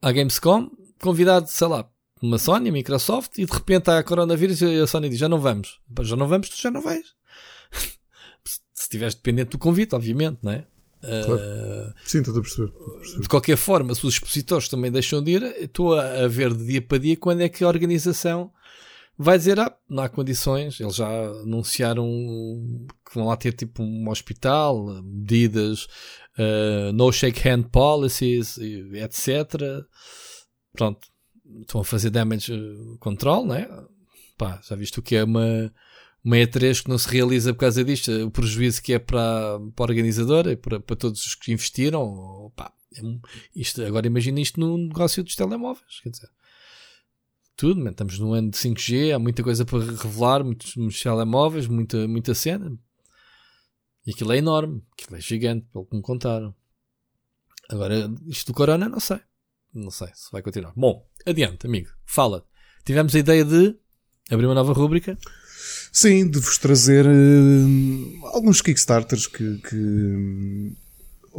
à, 0.01 0.07
à 0.09 0.11
Gamescom, 0.11 0.69
convidado, 1.01 1.47
sei 1.47 1.67
lá, 1.67 1.89
uma 2.21 2.37
Sony, 2.37 2.69
Microsoft, 2.71 3.37
e 3.37 3.45
de 3.45 3.51
repente 3.51 3.89
há 3.89 4.03
coronavírus 4.03 4.61
e 4.61 4.81
a 4.81 4.87
Sony 4.87 5.09
diz: 5.09 5.19
já 5.19 5.29
não 5.29 5.39
vamos. 5.39 5.79
Já 6.01 6.15
não 6.15 6.27
vamos, 6.27 6.49
tu 6.49 6.61
já 6.61 6.69
não 6.69 6.81
vais. 6.81 7.05
Se 8.73 8.83
estiveres 8.83 9.15
dependente 9.15 9.51
do 9.51 9.57
convite, 9.57 9.95
obviamente, 9.95 10.39
não 10.41 10.51
é? 10.51 10.65
Claro. 11.01 11.35
Uh, 11.35 11.93
Sim, 12.05 12.19
estou 12.19 12.37
a, 12.37 12.41
perceber, 12.41 12.73
a 12.73 12.97
perceber. 12.97 13.21
De 13.21 13.29
qualquer 13.29 13.57
forma, 13.57 13.95
se 13.95 14.05
os 14.05 14.15
expositores 14.15 14.67
também 14.67 14.91
deixam 14.91 15.23
de 15.23 15.31
ir, 15.31 15.43
estou 15.61 15.93
a, 15.95 16.25
a 16.25 16.27
ver 16.27 16.53
de 16.53 16.65
dia 16.65 16.81
para 16.81 16.97
dia 16.97 17.15
quando 17.15 17.41
é 17.41 17.47
que 17.47 17.63
a 17.63 17.67
organização 17.67 18.51
vai 19.21 19.37
dizer, 19.37 19.59
ah, 19.59 19.75
não 19.89 20.03
há 20.03 20.07
condições. 20.07 20.79
Eles 20.79 20.95
já 20.95 21.09
anunciaram 21.43 22.07
que 23.05 23.13
vão 23.13 23.27
lá 23.27 23.35
ter 23.35 23.51
tipo 23.51 23.83
um 23.83 24.09
hospital, 24.09 25.03
medidas, 25.03 25.87
uh, 26.37 26.93
no 26.93 27.11
shake 27.11 27.47
hand 27.47 27.63
policies, 27.63 28.57
etc. 28.57 29.61
Pronto, 30.71 31.05
estão 31.59 31.81
a 31.81 31.83
fazer 31.83 32.11
damage 32.11 32.53
control, 33.01 33.45
né? 33.45 33.67
Pá, 34.37 34.61
já 34.63 34.73
viste 34.77 34.99
o 34.99 35.01
que 35.01 35.17
é 35.17 35.23
uma, 35.25 35.73
uma 36.23 36.37
E3 36.37 36.81
que 36.81 36.89
não 36.89 36.97
se 36.97 37.09
realiza 37.09 37.53
por 37.53 37.59
causa 37.59 37.83
disto, 37.83 38.09
o 38.25 38.31
prejuízo 38.31 38.81
que 38.81 38.93
é 38.93 38.99
para, 38.99 39.59
para 39.75 39.85
a 39.85 39.89
organizadora 39.89 40.53
e 40.53 40.55
para, 40.55 40.79
para 40.79 40.95
todos 40.95 41.25
os 41.25 41.35
que 41.35 41.51
investiram. 41.51 42.53
É, 42.95 43.01
isto, 43.53 43.83
agora 43.83 44.07
imagina 44.07 44.39
isto 44.39 44.61
no 44.61 44.77
negócio 44.77 45.21
dos 45.25 45.35
telemóveis, 45.35 45.99
quer 46.01 46.09
dizer 46.09 46.29
tudo, 47.59 47.83
man. 47.83 47.91
estamos 47.91 48.17
no 48.17 48.33
ano 48.33 48.49
de 48.51 48.57
5G, 48.57 49.13
há 49.13 49.19
muita 49.19 49.43
coisa 49.43 49.65
para 49.65 49.79
revelar, 49.79 50.45
muitos, 50.45 50.77
muitos 50.77 51.03
telemóveis, 51.03 51.67
muita, 51.67 52.07
muita 52.07 52.33
cena. 52.33 52.71
E 54.07 54.11
aquilo 54.11 54.31
é 54.31 54.37
enorme, 54.37 54.81
aquilo 54.93 55.17
é 55.17 55.21
gigante, 55.21 55.67
pelo 55.71 55.85
que 55.85 55.93
me 55.93 56.01
contaram. 56.01 56.55
Agora, 57.69 58.09
isto 58.27 58.47
do 58.47 58.55
Corona, 58.55 58.87
não 58.87 59.01
sei. 59.01 59.19
Não 59.73 59.91
sei 59.91 60.07
se 60.13 60.31
vai 60.31 60.41
continuar. 60.41 60.71
Bom, 60.73 61.05
adiante, 61.27 61.67
amigo. 61.67 61.89
Fala. 62.05 62.45
Tivemos 62.85 63.13
a 63.13 63.19
ideia 63.19 63.43
de 63.43 63.75
abrir 64.31 64.45
uma 64.45 64.55
nova 64.55 64.71
rúbrica. 64.71 65.17
Sim, 65.91 66.29
de 66.29 66.39
vos 66.39 66.57
trazer 66.57 67.05
uh, 67.05 68.25
alguns 68.27 68.61
Kickstarters 68.61 69.27
que, 69.27 69.57
que 69.57 70.77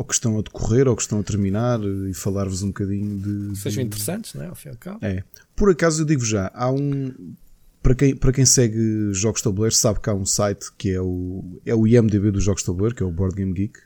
ou 0.00 0.04
que 0.04 0.14
estão 0.14 0.38
a 0.38 0.42
decorrer 0.42 0.88
ou 0.88 0.96
que 0.96 1.02
estão 1.02 1.20
a 1.20 1.22
terminar 1.22 1.78
e 2.08 2.14
falar-vos 2.14 2.62
um 2.62 2.68
bocadinho 2.68 3.18
de. 3.18 3.58
Sejam 3.58 3.82
de... 3.82 3.88
interessantes, 3.88 4.32
não 4.32 4.42
é? 4.42 4.46
Ao 4.46 4.54
fim 4.54 4.68
e 4.68 4.72
ao 4.72 4.78
cabo. 4.78 4.98
É. 5.02 5.22
Por 5.54 5.70
acaso 5.70 6.02
eu 6.02 6.06
digo 6.06 6.24
já, 6.24 6.50
há 6.54 6.70
um. 6.72 7.34
Para 7.82 7.94
quem, 7.94 8.16
para 8.16 8.32
quem 8.32 8.46
segue 8.46 9.12
jogos 9.12 9.40
de 9.40 9.44
tabuleiro, 9.44 9.74
sabe 9.74 10.00
que 10.00 10.08
há 10.08 10.14
um 10.14 10.24
site 10.24 10.70
que 10.78 10.90
é 10.90 11.00
o, 11.00 11.60
é 11.66 11.74
o 11.74 11.86
IMDB 11.86 12.30
dos 12.30 12.44
jogos 12.44 12.62
de 12.62 12.66
tabuleiro, 12.66 12.94
que 12.94 13.02
é 13.02 13.06
o 13.06 13.10
Board 13.10 13.36
Game 13.36 13.52
Geek. 13.52 13.78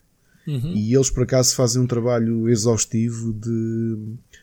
Uhum. 0.47 0.73
E 0.75 0.95
eles 0.95 1.11
por 1.11 1.25
acaso 1.25 1.55
fazem 1.57 1.83
um 1.83 1.87
trabalho 1.87 2.49
exaustivo 2.49 3.33
de, 3.33 3.97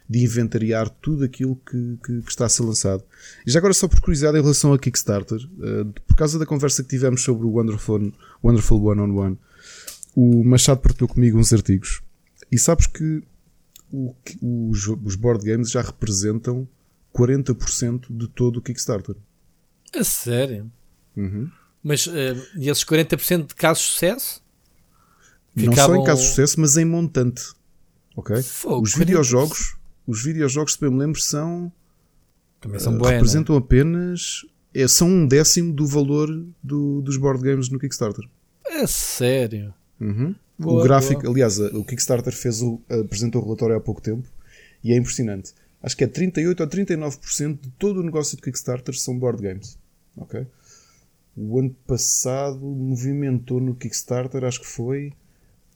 de 0.09 0.23
inventariar 0.23 0.89
tudo 0.89 1.23
aquilo 1.23 1.55
que, 1.55 1.97
que, 2.03 2.21
que, 2.21 2.29
está 2.29 2.45
a 2.45 2.49
ser 2.49 2.63
lançado. 2.63 3.03
E 3.45 3.51
já 3.51 3.59
agora, 3.59 3.73
só 3.73 3.87
por 3.87 4.01
curiosidade, 4.01 4.37
em 4.37 4.41
relação 4.41 4.73
a 4.73 4.79
Kickstarter, 4.79 5.37
uh, 5.37 5.85
por 6.07 6.15
causa 6.15 6.39
da 6.39 6.45
conversa 6.45 6.81
que 6.81 6.89
tivemos 6.89 7.21
sobre 7.21 7.45
o 7.45 7.51
Wonderful, 7.51 8.11
Wonderful 8.43 8.83
One 8.83 9.01
on 9.01 9.15
One, 9.15 9.37
o 10.15 10.43
Machado 10.43 10.81
partilhou 10.81 11.07
comigo 11.07 11.37
uns 11.37 11.53
artigos 11.53 12.01
e 12.51 12.57
sabes 12.57 12.87
que 12.87 13.23
o, 13.91 14.15
os, 14.41 14.87
os 14.87 15.15
board 15.15 15.45
games 15.45 15.71
já 15.71 15.81
representam 15.81 16.67
40% 17.13 18.05
de 18.09 18.27
todo 18.27 18.57
o 18.57 18.61
Kickstarter. 18.61 19.15
A 19.93 20.03
sério? 20.03 20.71
Uhum. 21.15 21.49
Mas 21.83 22.07
uh, 22.07 22.11
e 22.55 22.69
esses 22.69 22.83
40% 22.83 23.47
de 23.47 23.55
casos 23.55 23.83
de 23.83 23.89
sucesso? 23.89 24.43
Não 25.55 25.75
só 25.75 25.95
em 25.95 26.03
casos 26.03 26.23
de 26.23 26.29
sucesso, 26.29 26.59
mas 26.59 26.77
em 26.77 26.85
montante. 26.85 27.43
Ok? 28.15 28.41
Fogo, 28.41 28.83
os 28.83 28.95
videojogos, 28.95 29.75
os 30.07 30.23
videojogos, 30.23 30.73
se 30.73 30.79
bem 30.79 30.89
me 30.89 30.99
lembro, 30.99 31.19
são. 31.19 31.71
Também 32.59 32.79
são 32.79 32.97
uh, 32.97 33.03
representam 33.03 33.55
apenas. 33.55 34.45
É, 34.73 34.87
são 34.87 35.09
um 35.09 35.27
décimo 35.27 35.73
do 35.73 35.85
valor 35.85 36.29
do, 36.63 37.01
dos 37.01 37.17
board 37.17 37.43
games 37.43 37.69
no 37.69 37.77
Kickstarter. 37.77 38.25
É 38.65 38.87
sério? 38.87 39.73
Uhum. 40.01 40.35
Boa, 40.57 40.81
o 40.81 40.83
gráfico, 40.83 41.21
boa. 41.21 41.33
aliás, 41.33 41.59
o 41.59 41.83
Kickstarter 41.85 42.33
fez 42.33 42.61
o, 42.61 42.81
apresentou 42.89 43.41
o 43.41 43.45
relatório 43.45 43.77
há 43.77 43.79
pouco 43.79 44.01
tempo 44.01 44.27
e 44.83 44.91
é 44.91 44.97
impressionante. 44.97 45.53
Acho 45.81 45.97
que 45.97 46.03
é 46.03 46.07
38 46.07 46.61
ou 46.61 46.67
39% 46.67 47.59
de 47.59 47.69
todo 47.71 48.01
o 48.01 48.03
negócio 48.03 48.35
de 48.35 48.43
Kickstarter 48.43 48.95
são 48.97 49.17
board 49.17 49.41
games. 49.41 49.77
Ok? 50.17 50.45
O 51.35 51.59
ano 51.59 51.75
passado 51.87 52.59
movimentou 52.59 53.59
no 53.61 53.75
Kickstarter, 53.75 54.43
acho 54.43 54.59
que 54.59 54.67
foi 54.67 55.13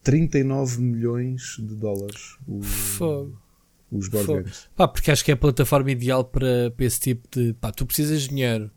39 0.03 0.82
milhões 0.82 1.55
de 1.57 1.76
dólares. 1.76 2.38
O, 2.47 2.61
Fogo. 2.61 3.41
Os 3.91 4.07
board 4.07 4.28
Fogo. 4.28 4.39
games. 4.39 4.67
Pá, 4.76 4.88
porque 4.88 5.09
acho 5.09 5.23
que 5.26 5.32
é 5.32 5.34
a 5.34 5.38
plataforma 5.38 5.89
ideal 5.89 6.23
para, 6.23 6.71
para 6.71 6.86
esse 6.86 6.99
tipo 6.99 7.28
de. 7.32 7.53
Pá, 7.53 7.71
tu 7.71 7.86
precisas 7.86 8.21
de 8.23 8.30
dinheiro. 8.30 8.69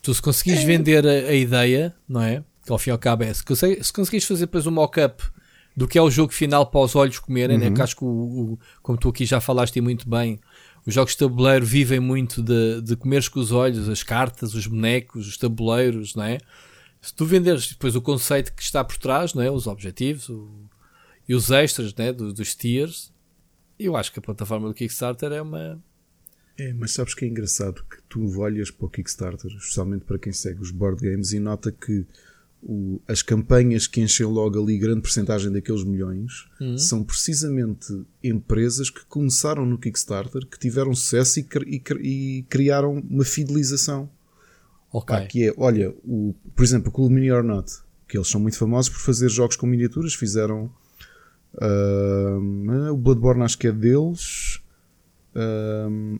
Tu, 0.00 0.14
se 0.14 0.22
conseguires 0.22 0.62
é. 0.62 0.66
vender 0.66 1.06
a, 1.06 1.10
a, 1.10 1.34
ideia, 1.34 1.94
não 2.08 2.22
é? 2.22 2.44
Que 2.68 2.72
ao 2.72 2.78
fim 2.78 2.90
e 2.90 2.92
ao 2.92 2.98
cabo 2.98 3.24
é 3.24 3.32
se, 3.32 3.42
se 3.82 3.92
conseguires 3.92 4.26
fazer 4.26 4.46
depois 4.46 4.66
um 4.66 4.70
mock-up 4.70 5.22
do 5.76 5.86
que 5.86 5.96
é 5.96 6.02
o 6.02 6.10
jogo 6.10 6.32
final 6.32 6.66
para 6.66 6.80
os 6.80 6.96
olhos 6.96 7.18
comerem, 7.18 7.56
né? 7.56 7.66
uhum. 7.66 7.70
né? 7.70 7.76
que 7.76 7.82
acho 7.82 7.96
que, 7.96 8.04
o, 8.04 8.08
o, 8.08 8.58
como 8.82 8.98
tu 8.98 9.08
aqui 9.08 9.24
já 9.24 9.40
falaste 9.40 9.80
muito 9.80 10.08
bem, 10.08 10.40
os 10.84 10.92
jogos 10.92 11.12
de 11.12 11.18
tabuleiro 11.18 11.64
vivem 11.64 12.00
muito 12.00 12.42
de, 12.42 12.80
de 12.82 12.96
comeres 12.96 13.28
com 13.28 13.38
os 13.38 13.52
olhos, 13.52 13.88
as 13.88 14.02
cartas, 14.02 14.54
os 14.54 14.66
bonecos, 14.66 15.28
os 15.28 15.36
tabuleiros, 15.36 16.14
não 16.14 16.24
é? 16.24 16.38
Se 17.00 17.14
tu 17.14 17.24
venderes 17.24 17.68
depois 17.68 17.94
o 17.94 18.02
conceito 18.02 18.52
que 18.52 18.62
está 18.62 18.82
por 18.82 18.96
trás, 18.96 19.34
não 19.34 19.42
é? 19.42 19.50
os 19.50 19.66
objetivos 19.66 20.28
o, 20.28 20.48
e 21.28 21.34
os 21.34 21.50
extras 21.50 21.94
né? 21.94 22.12
dos, 22.12 22.34
dos 22.34 22.54
tiers, 22.54 23.12
eu 23.78 23.96
acho 23.96 24.12
que 24.12 24.18
a 24.18 24.22
plataforma 24.22 24.66
do 24.66 24.74
Kickstarter 24.74 25.30
é 25.30 25.40
uma. 25.40 25.80
É, 26.58 26.72
mas 26.72 26.90
sabes 26.90 27.14
que 27.14 27.24
é 27.24 27.28
engraçado 27.28 27.84
que 27.84 28.02
tu 28.08 28.40
olhas 28.40 28.68
para 28.70 28.86
o 28.86 28.90
Kickstarter, 28.90 29.48
especialmente 29.52 30.04
para 30.04 30.18
quem 30.18 30.32
segue 30.32 30.60
os 30.60 30.72
board 30.72 31.00
games, 31.00 31.32
e 31.32 31.38
nota 31.38 31.70
que 31.70 32.04
o, 32.62 33.00
as 33.06 33.22
campanhas 33.22 33.86
que 33.86 34.00
enchem 34.00 34.26
logo 34.26 34.60
ali 34.60 34.78
grande 34.78 35.00
porcentagem 35.00 35.52
daqueles 35.52 35.84
milhões 35.84 36.48
uhum. 36.60 36.76
são 36.76 37.04
precisamente 37.04 37.86
empresas 38.22 38.90
que 38.90 39.04
começaram 39.06 39.64
no 39.64 39.78
Kickstarter, 39.78 40.46
que 40.46 40.58
tiveram 40.58 40.94
sucesso 40.94 41.40
e, 41.40 41.48
e, 41.66 41.82
e 42.00 42.42
criaram 42.48 43.02
uma 43.08 43.24
fidelização. 43.24 44.10
Ok. 44.92 45.16
Pá, 45.16 45.26
que 45.26 45.48
é, 45.48 45.54
olha, 45.56 45.94
o, 46.04 46.34
por 46.54 46.64
exemplo, 46.64 46.88
o 46.88 46.92
Cool 46.92 47.10
Mini 47.10 47.30
or 47.30 47.44
Not, 47.44 47.70
que 48.08 48.16
eles 48.16 48.28
são 48.28 48.40
muito 48.40 48.58
famosos 48.58 48.90
por 48.90 49.00
fazer 49.00 49.28
jogos 49.28 49.56
com 49.56 49.66
miniaturas, 49.66 50.14
fizeram 50.14 50.72
uh, 51.54 52.92
o 52.92 52.96
Bloodborne 52.96 53.42
acho 53.42 53.58
que 53.58 53.66
é 53.66 53.72
deles. 53.72 54.60
Uh, 55.34 56.18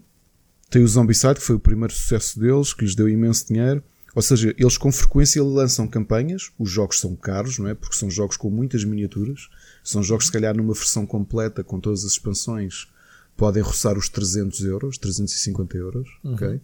tem 0.71 0.83
o 0.83 0.89
Zombicide, 0.89 1.37
que 1.37 1.43
foi 1.43 1.57
o 1.57 1.61
primeiro 1.61 1.95
sucesso 1.95 2.39
deles, 2.39 2.75
que 2.75 2.85
lhes 2.85 2.95
deu 2.95 3.09
imenso 3.09 3.47
dinheiro. 3.49 3.83
Ou 4.19 4.23
seja, 4.23 4.53
eles 4.59 4.77
com 4.77 4.91
frequência 4.91 5.41
lançam 5.45 5.87
campanhas, 5.87 6.51
os 6.59 6.69
jogos 6.69 6.99
são 6.99 7.15
caros, 7.15 7.57
não 7.57 7.69
é? 7.69 7.75
Porque 7.77 7.95
são 7.95 8.11
jogos 8.11 8.37
com 8.37 8.51
muitas 8.51 8.83
miniaturas, 8.83 9.49
são 9.85 10.03
jogos 10.03 10.27
se 10.27 10.33
calhar 10.33 10.57
numa 10.57 10.75
versão 10.75 11.07
completa 11.07 11.63
com 11.63 11.79
todas 11.79 12.05
as 12.05 12.11
expansões 12.15 12.89
podem 13.37 13.63
roçar 13.63 13.97
os 13.97 14.09
300 14.09 14.65
euros, 14.65 14.99
350 14.99 15.77
euros, 15.77 16.09
uhum. 16.25 16.35
ok? 16.35 16.61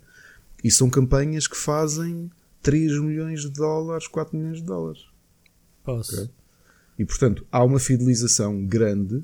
E 0.65 0.69
são 0.69 0.91
campanhas 0.91 1.47
que 1.47 1.57
fazem 1.57 2.29
3 2.61 3.01
milhões 3.01 3.43
de 3.43 3.51
dólares, 3.51 4.09
4 4.09 4.37
milhões 4.37 4.57
de 4.57 4.65
dólares. 4.65 5.05
Posso. 5.85 6.13
Okay? 6.13 6.31
E 6.99 7.05
portanto, 7.05 7.47
há 7.53 7.63
uma 7.63 7.79
fidelização 7.79 8.67
grande 8.67 9.23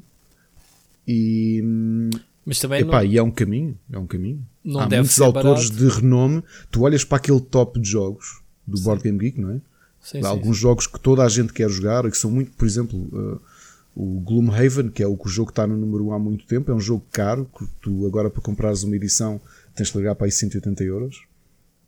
e 1.04 1.62
hum, 1.64 2.10
mas 2.50 2.58
também 2.58 2.80
Epá, 2.80 3.04
não... 3.04 3.08
e 3.08 3.16
é 3.16 3.22
um 3.22 3.30
caminho, 3.30 3.78
é 3.92 3.96
um 3.96 4.08
caminho. 4.08 4.44
Não 4.64 4.80
Há 4.80 4.88
muitos 4.88 5.20
autores 5.20 5.70
barato. 5.70 5.86
de 5.86 6.00
renome. 6.00 6.42
Tu 6.68 6.82
olhas 6.82 7.04
para 7.04 7.18
aquele 7.18 7.40
top 7.40 7.78
de 7.78 7.88
jogos 7.88 8.42
do 8.66 8.76
sim. 8.76 8.82
Board 8.82 9.04
Game 9.04 9.16
Geek, 9.16 9.40
não 9.40 9.50
é? 9.52 9.60
Sim, 10.00 10.18
Há 10.18 10.22
sim, 10.22 10.26
alguns 10.26 10.56
sim. 10.56 10.62
jogos 10.62 10.88
que 10.88 10.98
toda 10.98 11.22
a 11.22 11.28
gente 11.28 11.52
quer 11.52 11.70
jogar 11.70 12.04
e 12.06 12.10
que 12.10 12.18
são 12.18 12.28
muito, 12.28 12.50
por 12.56 12.66
exemplo, 12.66 12.98
uh, 12.98 13.40
o 13.94 14.18
Gloomhaven, 14.18 14.90
que 14.90 15.00
é 15.00 15.06
o, 15.06 15.16
o 15.16 15.28
jogo 15.28 15.46
que 15.46 15.52
está 15.52 15.64
no 15.64 15.76
número 15.76 16.08
1 16.08 16.12
há 16.12 16.18
muito 16.18 16.44
tempo, 16.44 16.72
é 16.72 16.74
um 16.74 16.80
jogo 16.80 17.06
caro, 17.12 17.48
que 17.56 17.64
tu 17.80 18.04
agora 18.04 18.28
para 18.28 18.42
comprares 18.42 18.82
uma 18.82 18.96
edição 18.96 19.40
tens 19.72 19.88
que 19.88 19.98
ligar 19.98 20.16
para 20.16 20.26
aí 20.26 20.32
180 20.32 20.82
euros. 20.82 21.22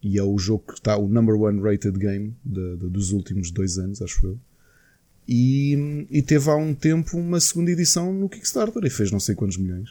E 0.01 0.17
é 0.17 0.23
o 0.23 0.39
jogo 0.39 0.63
que 0.69 0.75
está 0.75 0.97
o 0.97 1.09
number 1.09 1.35
one 1.35 1.61
rated 1.61 1.99
game 1.99 2.37
de, 2.45 2.77
de, 2.77 2.89
dos 2.89 3.11
últimos 3.11 3.51
dois 3.51 3.79
anos, 3.79 4.01
acho 4.01 4.25
eu. 4.25 4.39
E, 5.27 6.07
e 6.09 6.23
teve 6.23 6.49
há 6.49 6.55
um 6.55 6.73
tempo 6.73 7.19
uma 7.19 7.41
segunda 7.41 7.73
edição 7.73 8.13
no 8.13 8.29
Kickstarter 8.29 8.85
e 8.85 8.91
fez 8.91 9.11
não 9.11 9.19
sei 9.19 9.35
quantos 9.35 9.57
milhões. 9.57 9.91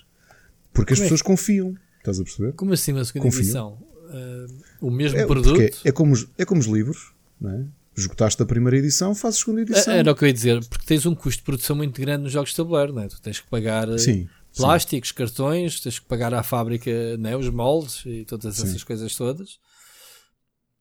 Porque 0.73 0.93
as 0.93 0.99
Como 0.99 1.05
é 1.05 1.09
pessoas 1.09 1.21
confiam. 1.21 1.75
Estás 1.97 2.19
a 2.19 2.23
perceber? 2.23 2.53
Como 2.53 2.73
assim 2.73 2.91
na 2.93 3.05
segunda 3.05 3.25
Confio. 3.25 3.41
edição? 3.41 3.73
Uh, 4.09 4.87
o 4.87 4.91
mesmo 4.91 5.19
É, 5.19 5.25
produto? 5.25 5.53
porque 5.57 5.87
é, 5.87 5.91
como, 5.91 6.13
os- 6.13 6.27
é 6.37 6.43
como 6.45 6.59
os 6.59 6.67
livros, 6.67 7.13
não 7.39 7.51
é? 7.51 7.65
Esgotaste 7.97 8.41
a 8.41 8.45
primeira 8.45 8.77
edição, 8.77 9.13
fazes 9.13 9.39
a 9.39 9.43
segunda 9.43 9.61
edição. 9.61 9.93
É, 9.93 9.99
Era 9.99 10.11
o 10.11 10.15
que 10.15 10.23
eu 10.23 10.27
ia 10.27 10.33
dizer, 10.33 10.65
porque 10.67 10.85
tens 10.85 11.05
um 11.05 11.13
custo 11.13 11.39
de 11.39 11.43
produção 11.45 11.75
muito 11.75 11.99
grande 11.99 12.23
nos 12.23 12.31
jogos 12.31 12.49
de 12.51 12.55
tabuleiro, 12.55 12.93
não 12.93 13.03
é? 13.03 13.07
Tu 13.07 13.21
tens 13.21 13.39
que 13.39 13.47
pagar 13.49 13.87
eh, 13.89 13.97
Sim. 13.97 14.13
sim. 14.23 14.27
plásticos, 14.55 15.11
cartões, 15.11 15.79
tens 15.81 15.99
que 15.99 16.05
pagar 16.05 16.33
à 16.33 16.41
fábrica 16.41 16.89
né, 17.17 17.35
os 17.37 17.49
moldes 17.49 18.01
e 18.05 18.23
todas 18.25 18.55
Sim. 18.55 18.63
essas 18.63 18.83
coisas 18.83 19.15
todas. 19.15 19.59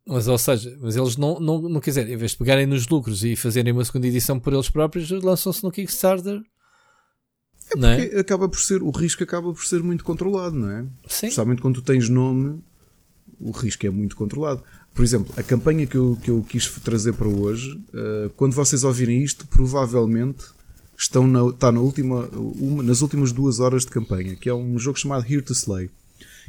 Mas, 0.06 0.26
ou 0.28 0.38
seja, 0.38 0.76
mas 0.80 0.96
eles 0.96 1.16
não, 1.16 1.38
não, 1.38 1.60
não 1.62 1.80
quiserem, 1.80 2.14
em 2.14 2.16
vez 2.16 2.30
de 2.32 2.38
pegarem 2.38 2.66
nos 2.66 2.88
lucros 2.88 3.22
e 3.22 3.36
fazerem 3.36 3.72
uma 3.72 3.84
segunda 3.84 4.06
edição 4.06 4.40
por 4.40 4.52
eles 4.52 4.70
próprios, 4.70 5.10
lançam-se 5.10 5.62
no 5.62 5.70
Kickstarter. 5.70 6.40
É 7.70 7.76
porque 7.76 8.16
é? 8.16 8.20
acaba 8.20 8.48
por 8.48 8.60
ser, 8.60 8.82
o 8.82 8.90
risco 8.90 9.22
acaba 9.22 9.52
por 9.52 9.64
ser 9.64 9.82
muito 9.82 10.04
controlado, 10.04 10.56
não 10.56 10.70
é? 10.70 10.82
Sim. 11.06 11.26
Especialmente 11.26 11.62
quando 11.62 11.76
tu 11.76 11.82
tens 11.82 12.08
nome, 12.08 12.60
o 13.38 13.50
risco 13.50 13.86
é 13.86 13.90
muito 13.90 14.16
controlado. 14.16 14.62
Por 14.94 15.04
exemplo, 15.04 15.32
a 15.36 15.42
campanha 15.42 15.86
que 15.86 15.96
eu, 15.96 16.18
que 16.22 16.30
eu 16.30 16.42
quis 16.42 16.68
trazer 16.80 17.12
para 17.14 17.28
hoje, 17.28 17.80
uh, 17.94 18.30
quando 18.36 18.54
vocês 18.54 18.82
ouvirem 18.82 19.22
isto, 19.22 19.46
provavelmente 19.46 20.44
estão 20.98 21.26
na, 21.26 21.48
está 21.48 21.72
na 21.72 21.80
última, 21.80 22.28
uma, 22.34 22.82
nas 22.82 23.00
últimas 23.00 23.32
duas 23.32 23.60
horas 23.60 23.84
de 23.84 23.90
campanha, 23.90 24.36
que 24.36 24.48
é 24.48 24.54
um 24.54 24.78
jogo 24.78 24.98
chamado 24.98 25.24
Here 25.24 25.42
to 25.42 25.52
Slay. 25.52 25.90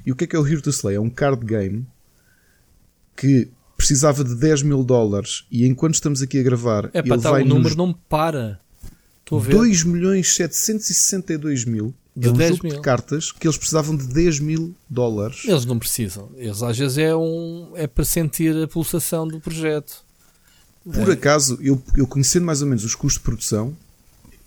E 0.05 0.11
o 0.11 0.15
que 0.15 0.23
é 0.23 0.27
que 0.27 0.35
é 0.35 0.39
o 0.39 0.45
Here 0.45 0.61
to 0.61 0.71
Slay? 0.71 0.95
É 0.95 0.99
um 0.99 1.09
card 1.09 1.45
game 1.45 1.85
que 3.15 3.49
precisava 3.77 4.23
de 4.23 4.35
10 4.35 4.63
mil 4.63 4.83
dólares 4.83 5.45
e 5.51 5.65
enquanto 5.65 5.95
estamos 5.95 6.21
aqui 6.21 6.39
a 6.39 6.43
gravar, 6.43 6.89
é, 6.93 7.01
pá, 7.01 7.15
ele 7.15 7.23
tá, 7.23 7.31
vai 7.31 7.43
o 7.43 7.45
número 7.45 7.75
não 7.75 7.93
para. 7.93 8.59
Estou 9.31 9.39
a 9.39 9.41
ver. 9.43 9.51
2 9.55 9.83
milhões 9.85 10.33
762 10.35 11.65
mil 11.65 11.93
de 12.15 12.27
é 12.27 12.31
um 12.31 12.33
10 12.33 12.49
jogo 12.57 12.63
mil. 12.67 12.75
de 12.75 12.81
cartas 12.81 13.31
que 13.31 13.47
eles 13.47 13.57
precisavam 13.57 13.95
de 13.95 14.05
10 14.07 14.39
mil 14.41 14.75
dólares. 14.89 15.43
Eles 15.45 15.63
não 15.65 15.79
precisam. 15.79 16.29
Eles 16.35 16.61
às 16.61 16.77
vezes 16.77 16.97
é, 16.97 17.15
um, 17.15 17.71
é 17.75 17.87
para 17.87 18.03
sentir 18.03 18.55
a 18.61 18.67
pulsação 18.67 19.25
do 19.27 19.39
projeto. 19.39 20.03
Por 20.83 21.09
É. 21.09 21.13
acaso, 21.13 21.57
eu, 21.61 21.81
eu 21.95 22.05
conhecendo 22.05 22.45
mais 22.45 22.61
ou 22.61 22.67
menos 22.67 22.83
os 22.83 22.93
custos 22.95 23.19
de 23.21 23.23
produção, 23.23 23.73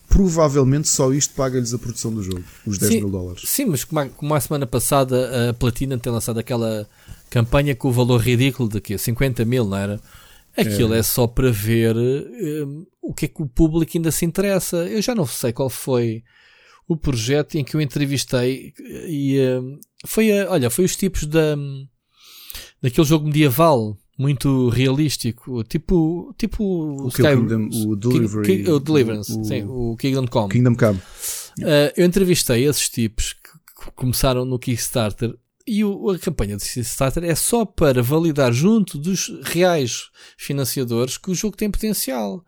provavelmente 0.08 0.88
só 0.88 1.12
isto 1.12 1.32
paga-lhes 1.34 1.72
a 1.72 1.78
produção 1.78 2.12
do 2.12 2.22
jogo, 2.22 2.44
os 2.66 2.76
10 2.78 2.92
Sim. 2.92 3.00
mil 3.00 3.10
dólares. 3.10 3.42
Sim, 3.46 3.64
mas 3.66 3.84
como 3.84 4.00
a, 4.00 4.06
como 4.08 4.34
a 4.34 4.40
semana 4.40 4.66
passada 4.66 5.48
a 5.50 5.54
Platina 5.54 5.96
tem 5.98 6.12
lançado 6.12 6.38
aquela 6.38 6.86
campanha 7.30 7.74
com 7.74 7.88
o 7.88 7.92
valor 7.92 8.20
ridículo 8.20 8.68
de 8.68 8.80
quê? 8.80 8.98
50 8.98 9.44
mil, 9.44 9.64
não 9.66 9.76
era? 9.76 10.00
Aquilo 10.56 10.94
é, 10.94 11.02
só 11.02 11.26
para 11.26 11.50
ver 11.50 11.96
hum, 11.96 12.86
o 13.02 13.12
que 13.12 13.24
é 13.24 13.28
que 13.28 13.42
o 13.42 13.46
público 13.48 13.92
ainda 13.96 14.10
se 14.10 14.24
interessa. 14.24 14.76
Eu 14.88 15.02
já 15.02 15.14
não 15.14 15.26
sei 15.26 15.52
qual 15.52 15.68
foi 15.68 16.22
o 16.86 16.96
projeto 16.96 17.56
em 17.56 17.64
que 17.64 17.74
eu 17.74 17.80
entrevistei 17.80 18.72
e 19.08 19.38
hum, 19.40 19.78
foi, 20.06 20.30
a, 20.38 20.50
olha, 20.50 20.70
foi 20.70 20.84
os 20.84 20.94
tipos 20.96 21.24
da, 21.26 21.56
daquele 22.82 23.06
jogo 23.06 23.26
medieval 23.26 23.96
muito 24.18 24.68
realístico, 24.68 25.64
tipo, 25.64 26.32
tipo 26.38 26.62
O 26.62 27.08
é 27.08 27.34
o 27.34 27.40
Kingdom- 27.40 27.68
o 27.88 27.96
Delivery- 27.96 28.62
Ki- 28.64 28.70
o 28.70 28.78
Deliverance, 28.78 29.32
o- 29.36 29.44
sim, 29.44 29.64
o 29.66 29.96
Kingdom 29.96 30.26
Come. 30.28 30.52
Kingdom 30.52 30.74
Come. 30.76 30.98
Uh, 31.58 31.90
eu 31.96 32.04
entrevistei 32.06 32.64
esses 32.64 32.88
tipos 32.88 33.32
que 33.32 33.90
começaram 33.96 34.44
no 34.44 34.58
Kickstarter 34.58 35.34
e 35.66 35.84
o- 35.84 36.10
a 36.10 36.18
campanha 36.18 36.56
do 36.56 36.62
Kickstarter 36.62 37.24
é 37.24 37.34
só 37.34 37.64
para 37.64 38.02
validar 38.02 38.52
junto 38.52 38.98
dos 38.98 39.32
reais 39.42 40.10
financiadores 40.36 41.16
que 41.16 41.30
o 41.30 41.34
jogo 41.34 41.56
tem 41.56 41.70
potencial. 41.70 42.44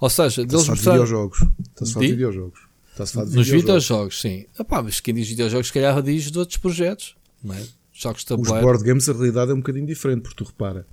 Ou 0.00 0.10
seja, 0.10 0.42
Está-se 0.42 0.46
deles 0.46 0.64
de 0.64 0.70
mostraram 0.70 1.02
videojogos. 1.04 1.38
Está-se 1.70 1.90
a 1.90 1.94
falar 1.94 2.00
de 2.04 2.06
Di? 2.06 2.12
videojogos. 2.16 2.60
Está-se 2.92 3.10
a 3.10 3.14
falar 3.14 3.26
de 3.30 3.36
nos 3.36 3.46
videojogos. 3.46 3.84
videojogos, 3.84 4.20
sim. 4.20 4.46
Epá, 4.58 4.82
mas 4.82 5.00
quem 5.00 5.14
diz 5.14 5.28
videojogos, 5.28 5.66
se 5.68 5.72
calhar 5.72 6.02
diz 6.02 6.30
de 6.30 6.38
outros 6.38 6.58
projetos, 6.58 7.16
não 7.42 7.54
é? 7.54 7.66
Jogos 7.92 8.24
de 8.24 8.32
Os 8.34 8.38
tabuleiro. 8.42 8.60
board 8.66 8.84
games, 8.84 9.08
a 9.08 9.12
realidade 9.12 9.50
é 9.50 9.54
um 9.54 9.58
bocadinho 9.58 9.86
diferente, 9.86 10.22
porque 10.22 10.36
tu 10.36 10.44
repara, 10.44 10.86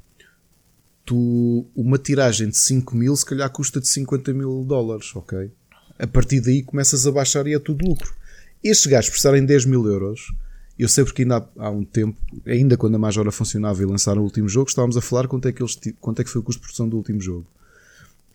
tu, 1.06 1.68
uma 1.76 1.98
tiragem 2.00 2.50
de 2.50 2.58
5 2.58 2.96
mil 2.96 3.16
se 3.16 3.26
calhar 3.26 3.50
custa 3.52 3.80
de 3.80 3.88
50 3.88 4.34
mil 4.34 4.64
dólares, 4.66 5.16
ok? 5.16 5.52
A 6.00 6.08
partir 6.08 6.42
daí 6.42 6.64
começas 6.64 7.06
a 7.06 7.12
baixar 7.12 7.46
e 7.48 7.54
é 7.54 7.60
tudo 7.60 7.86
lucro. 7.86 8.14
Estes 8.64 8.88
gajos 8.88 9.12
prestarem 9.12 9.46
10 9.46 9.66
mil 9.66 9.86
euros, 9.86 10.22
eu 10.78 10.90
sei 10.90 11.04
porque 11.04 11.22
ainda 11.22 11.38
há, 11.38 11.66
há 11.66 11.70
um 11.70 11.84
tempo, 11.84 12.18
ainda 12.46 12.78
quando 12.78 12.96
a 12.96 13.00
Majora 13.00 13.32
funcionava 13.32 13.82
e 13.82 13.86
lançaram 13.86 14.22
o 14.22 14.26
último 14.26 14.50
jogo, 14.50 14.70
estávamos 14.70 14.98
a 14.98 15.02
falar 15.02 15.28
quanto 15.28 15.48
é 15.48 15.52
que, 15.52 15.62
eles, 15.62 15.80
quanto 16.02 16.22
é 16.22 16.24
que 16.24 16.30
foi 16.30 16.42
o 16.42 16.44
custo 16.44 16.60
de 16.60 16.66
produção 16.66 16.90
do 16.90 16.98
último 16.98 17.22
jogo. 17.22 17.48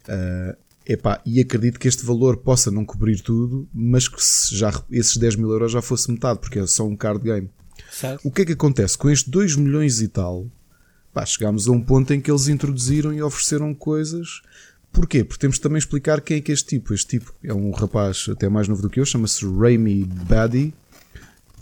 Ah, 0.09 0.57
epá, 0.87 1.21
e 1.25 1.41
acredito 1.41 1.79
que 1.79 1.89
este 1.89 2.05
valor 2.05 2.39
possa 2.39 2.71
não 2.71 2.85
cobrir 2.85 3.21
tudo, 3.21 3.69
mas 3.73 4.09
que 4.09 4.23
se 4.23 4.57
já, 4.57 4.73
esses 4.91 5.17
10 5.17 5.37
mil 5.37 5.51
euros 5.51 5.73
já 5.73 5.83
fosse 5.83 6.11
metade, 6.11 6.41
porque 6.41 6.59
é 6.59 6.67
só 6.67 6.87
um 6.87 6.97
card 6.97 7.23
game. 7.23 7.51
certo? 7.93 8.27
O 8.27 8.31
que 8.31 8.43
é 8.43 8.45
que 8.45 8.53
acontece? 8.53 8.97
Com 8.97 9.11
estes 9.11 9.29
2 9.29 9.57
milhões 9.57 10.01
e 10.01 10.09
tal, 10.09 10.47
pá, 11.12 11.25
chegámos 11.25 11.69
a 11.69 11.73
um 11.73 11.81
ponto 11.81 12.12
em 12.12 12.21
que 12.21 12.31
eles 12.31 12.49
introduziram 12.49 13.12
e 13.12 13.23
ofereceram 13.23 13.75
coisas. 13.75 14.43
Porquê? 14.93 15.23
Porque 15.23 15.41
temos 15.41 15.57
de 15.57 15.62
também 15.62 15.79
explicar 15.79 16.21
quem 16.21 16.39
é 16.39 16.41
que 16.41 16.51
é 16.51 16.55
este 16.55 16.71
tipo. 16.71 16.93
Este 16.93 17.19
tipo 17.19 17.33
é 17.45 17.55
um 17.55 17.71
rapaz 17.71 18.27
até 18.29 18.49
mais 18.49 18.67
novo 18.67 18.83
do 18.83 18.91
que 18.91 18.99
eu, 18.99 19.05
chama-se 19.05 19.47
Raimi 19.47 20.05
Baddy, 20.05 20.75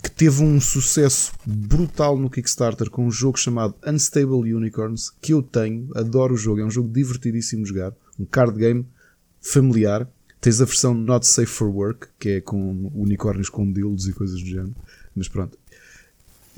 que 0.01 0.09
teve 0.09 0.43
um 0.43 0.59
sucesso 0.61 1.33
brutal 1.45 2.17
no 2.17 2.29
Kickstarter 2.29 2.89
com 2.89 3.05
um 3.05 3.11
jogo 3.11 3.37
chamado 3.37 3.75
Unstable 3.85 4.53
Unicorns, 4.53 5.11
que 5.21 5.33
eu 5.33 5.41
tenho, 5.41 5.89
adoro 5.95 6.33
o 6.33 6.37
jogo, 6.37 6.61
é 6.61 6.65
um 6.65 6.71
jogo 6.71 6.89
divertidíssimo 6.89 7.63
de 7.63 7.69
jogar, 7.69 7.93
um 8.17 8.25
card 8.25 8.57
game 8.57 8.85
familiar. 9.41 10.07
Tens 10.41 10.61
a 10.61 10.65
versão 10.65 10.93
Not 10.93 11.27
Safe 11.27 11.47
for 11.47 11.67
Work, 11.67 12.07
que 12.17 12.29
é 12.29 12.41
com 12.41 12.89
unicórnios 12.95 13.49
com 13.49 13.69
dildos 13.69 14.07
e 14.07 14.13
coisas 14.13 14.39
do 14.39 14.47
género. 14.47 14.75
Mas 15.13 15.27
pronto, 15.27 15.57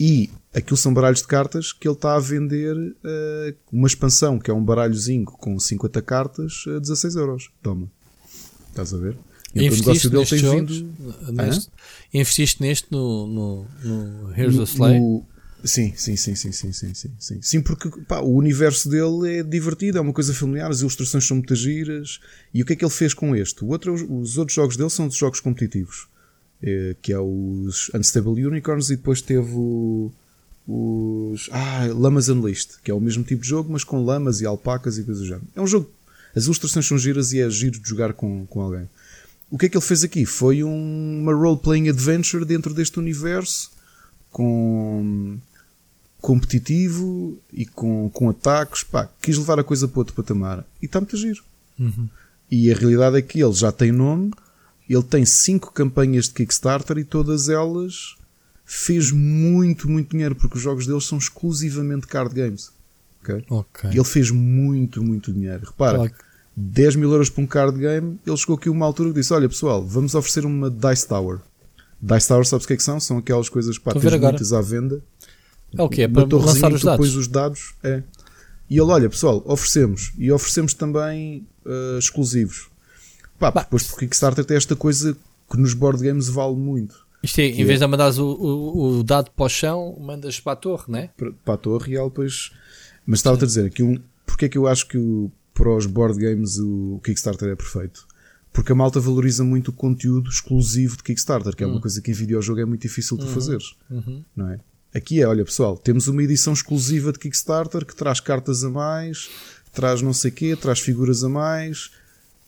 e 0.03 0.31
aquilo 0.53 0.77
são 0.77 0.93
baralhos 0.93 1.21
de 1.21 1.27
cartas 1.27 1.71
que 1.71 1.87
ele 1.87 1.93
está 1.95 2.15
a 2.15 2.19
vender 2.19 2.75
eh, 3.03 3.53
uma 3.71 3.87
expansão, 3.87 4.39
que 4.39 4.49
é 4.49 4.53
um 4.53 4.63
baralhozinho 4.63 5.25
com 5.25 5.59
50 5.59 6.01
cartas 6.01 6.63
a 6.67 6.79
16 6.79 7.15
euros. 7.15 7.51
Toma. 7.61 7.87
Estás 8.69 8.93
a 8.93 8.97
ver? 8.97 9.15
Então, 9.55 9.67
o 9.67 9.77
negócio 9.77 10.07
Investiste 10.07 10.09
dele 10.09 10.25
tem 10.25 10.39
jogos? 10.39 10.77
vindo. 10.77 11.31
Neste- 11.33 11.71
Investiste 12.13 12.61
neste 12.61 12.87
no, 12.91 13.27
no, 13.27 13.67
no 13.83 14.31
Here's 14.37 14.55
the 14.57 14.63
Slay? 14.63 14.99
No- 14.99 15.25
Sim, 15.63 15.93
sim, 15.95 16.15
sim, 16.15 16.33
sim, 16.33 16.51
sim, 16.51 16.73
sim, 16.73 16.93
sim, 16.95 17.11
sim. 17.19 17.37
Sim, 17.39 17.61
porque 17.61 17.87
pá, 18.07 18.19
o 18.19 18.33
universo 18.33 18.89
dele 18.89 19.39
é 19.39 19.43
divertido, 19.43 19.99
é 19.99 20.01
uma 20.01 20.11
coisa 20.11 20.33
familiar, 20.33 20.71
as 20.71 20.79
ilustrações 20.81 21.23
são 21.27 21.37
muito 21.37 21.53
giras. 21.53 22.19
E 22.51 22.63
o 22.63 22.65
que 22.65 22.73
é 22.73 22.75
que 22.75 22.83
ele 22.83 22.91
fez 22.91 23.13
com 23.13 23.35
este? 23.35 23.63
O 23.63 23.67
outro, 23.67 23.93
os 23.93 24.39
outros 24.39 24.55
jogos 24.55 24.75
dele 24.75 24.89
são 24.89 25.11
jogos 25.11 25.39
competitivos, 25.39 26.07
eh, 26.63 26.95
que 26.99 27.13
é 27.13 27.19
os 27.19 27.91
Unstable 27.93 28.43
Unicorns 28.43 28.89
e 28.89 28.95
depois 28.95 29.21
teve 29.21 29.51
o, 29.53 30.11
os 30.67 31.47
ah, 31.51 31.87
Lamas 31.93 32.27
Unleashed, 32.29 32.69
que 32.83 32.89
é 32.89 32.93
o 32.93 32.99
mesmo 32.99 33.23
tipo 33.23 33.43
de 33.43 33.49
jogo, 33.49 33.71
mas 33.71 33.83
com 33.83 34.03
lamas 34.03 34.41
e 34.41 34.45
alpacas 34.47 34.97
e 34.97 35.03
coisas 35.03 35.21
do 35.21 35.27
género. 35.27 35.45
É 35.55 35.61
um 35.61 35.67
jogo, 35.67 35.89
as 36.35 36.45
ilustrações 36.45 36.87
são 36.87 36.97
giras 36.97 37.33
e 37.33 37.39
é 37.39 37.47
giro 37.51 37.79
de 37.79 37.87
jogar 37.87 38.13
com, 38.13 38.47
com 38.47 38.61
alguém. 38.61 38.89
O 39.51 39.57
que 39.57 39.65
é 39.65 39.69
que 39.69 39.77
ele 39.77 39.85
fez 39.85 40.03
aqui? 40.03 40.25
Foi 40.25 40.63
um- 40.63 41.19
uma 41.21 41.33
role-playing 41.33 41.89
adventure 41.89 42.45
dentro 42.45 42.73
deste 42.73 42.97
universo 42.99 43.69
com 44.31 45.37
competitivo 46.19 47.37
e 47.51 47.65
com, 47.65 48.09
com 48.09 48.29
ataques. 48.29 48.83
Pá, 48.83 49.09
quis 49.21 49.37
levar 49.37 49.59
a 49.59 49.63
coisa 49.63 49.87
para 49.87 49.99
outro 49.99 50.15
patamar 50.15 50.65
e 50.81 50.85
está 50.85 50.99
muito 50.99 51.15
a 51.15 51.19
giro. 51.19 51.43
E 52.49 52.71
a 52.71 52.75
realidade 52.75 53.17
é 53.17 53.21
que 53.21 53.41
ele 53.43 53.53
já 53.53 53.71
tem 53.71 53.91
nome, 53.91 54.31
ele 54.89 55.03
tem 55.03 55.25
cinco 55.25 55.71
campanhas 55.71 56.25
de 56.25 56.33
Kickstarter 56.33 56.97
e 56.97 57.03
todas 57.03 57.49
elas 57.49 58.15
fez 58.65 59.11
muito, 59.11 59.89
muito 59.89 60.11
dinheiro 60.11 60.35
porque 60.35 60.57
os 60.57 60.63
jogos 60.63 60.85
deles 60.85 61.05
são 61.05 61.17
exclusivamente 61.17 62.07
card 62.07 62.33
games. 62.33 62.71
ok? 63.21 63.43
Ok. 63.49 63.89
E 63.91 63.95
ele 63.95 64.03
fez 64.03 64.31
muito, 64.31 65.03
muito 65.03 65.31
dinheiro. 65.33 65.65
Repara, 65.65 65.97
Claro 65.97 66.13
10 66.55 66.95
mil 66.97 67.11
euros 67.11 67.29
para 67.29 67.43
um 67.43 67.47
card 67.47 67.79
game, 67.79 68.19
ele 68.25 68.37
chegou 68.37 68.55
aqui 68.55 68.69
a 68.69 68.71
uma 68.71 68.85
altura 68.85 69.09
e 69.09 69.13
disse: 69.13 69.33
Olha 69.33 69.47
pessoal, 69.47 69.83
vamos 69.85 70.15
oferecer 70.15 70.45
uma 70.45 70.69
Dice 70.69 71.07
Tower. 71.07 71.39
Dice 72.01 72.27
Tower, 72.27 72.45
sabes 72.45 72.65
o 72.65 72.67
que 72.67 72.73
é 72.73 72.77
que 72.77 72.83
são? 72.83 72.99
São 72.99 73.17
aquelas 73.17 73.47
coisas 73.49 73.77
pá, 73.77 73.91
Estou 73.91 74.07
a 74.07 74.11
tens 74.11 74.21
muitas 74.21 74.53
à 74.53 74.61
venda. 74.61 75.01
É 75.77 75.81
o 75.81 75.87
que 75.89 76.01
é? 76.01 76.07
Para 76.07 76.23
lançar 76.35 76.69
que 76.69 76.75
os 76.75 76.83
dados. 76.83 77.15
os 77.15 77.27
dados. 77.27 77.73
É. 77.83 78.03
E 78.69 78.73
ele, 78.79 78.89
olha 78.91 79.09
pessoal, 79.09 79.41
oferecemos. 79.45 80.11
E 80.17 80.31
oferecemos 80.31 80.73
também 80.73 81.45
eh, 81.65 81.97
exclusivos. 81.99 82.69
Pá, 83.39 83.51
Bah. 83.51 83.61
depois 83.63 83.83
porque 83.83 84.05
Kickstarter 84.05 84.43
tem 84.45 84.57
esta 84.57 84.75
coisa 84.75 85.15
que 85.49 85.57
nos 85.57 85.73
board 85.73 86.03
games 86.03 86.27
vale 86.27 86.55
muito. 86.55 87.05
Isto 87.23 87.39
é, 87.39 87.45
em 87.45 87.61
é- 87.61 87.65
vez 87.65 87.79
de 87.79 87.87
mandares 87.87 88.17
o, 88.17 88.25
o, 88.25 88.99
o 88.99 89.03
dado 89.03 89.29
para 89.31 89.45
o 89.45 89.49
chão, 89.49 89.95
mandas 89.99 90.39
para 90.39 90.53
a 90.53 90.55
torre, 90.55 90.85
né? 90.89 91.09
para, 91.15 91.31
para 91.45 91.53
a 91.53 91.57
torre 91.57 91.93
e 91.93 91.95
ela 91.95 92.09
depois. 92.09 92.51
Mas 93.05 93.19
estava-te 93.19 93.43
a 93.43 93.47
dizer 93.47 93.65
aqui 93.65 93.83
um. 93.83 93.99
Porque 94.25 94.45
é 94.45 94.49
que 94.49 94.57
eu 94.57 94.67
acho 94.67 94.87
que 94.87 94.97
o- 94.97 95.31
para 95.61 95.75
os 95.75 95.85
board 95.85 96.19
games 96.19 96.57
o, 96.57 96.99
Kickstarter 97.03 97.49
é 97.49 97.55
perfeito? 97.55 98.07
Porque 98.51 98.71
a 98.71 98.75
malta 98.75 98.99
valoriza 98.99 99.43
muito 99.43 99.67
o 99.67 99.73
conteúdo 99.73 100.27
exclusivo 100.27 100.97
de 100.97 101.03
Kickstarter, 101.03 101.55
que 101.55 101.63
é 101.63 101.67
uma 101.67 101.79
coisa 101.79 102.01
que 102.01 102.09
em 102.09 102.13
videojogo 102.15 102.59
é 102.59 102.65
muito 102.65 102.81
difícil 102.81 103.15
de 103.15 103.27
fazeres. 103.27 103.75
Não 104.35 104.49
é? 104.49 104.59
Aqui 104.93 105.21
é, 105.21 105.27
olha 105.27 105.45
pessoal, 105.45 105.77
temos 105.77 106.07
uma 106.07 106.21
edição 106.23 106.51
exclusiva 106.51 107.13
de 107.13 107.19
Kickstarter 107.19 107.85
que 107.85 107.95
traz 107.95 108.19
cartas 108.19 108.63
a 108.63 108.69
mais, 108.69 109.29
traz 109.71 110.01
não 110.01 110.13
sei 110.13 110.31
quê, 110.31 110.55
traz 110.55 110.79
figuras 110.79 111.23
a 111.23 111.29
mais 111.29 111.91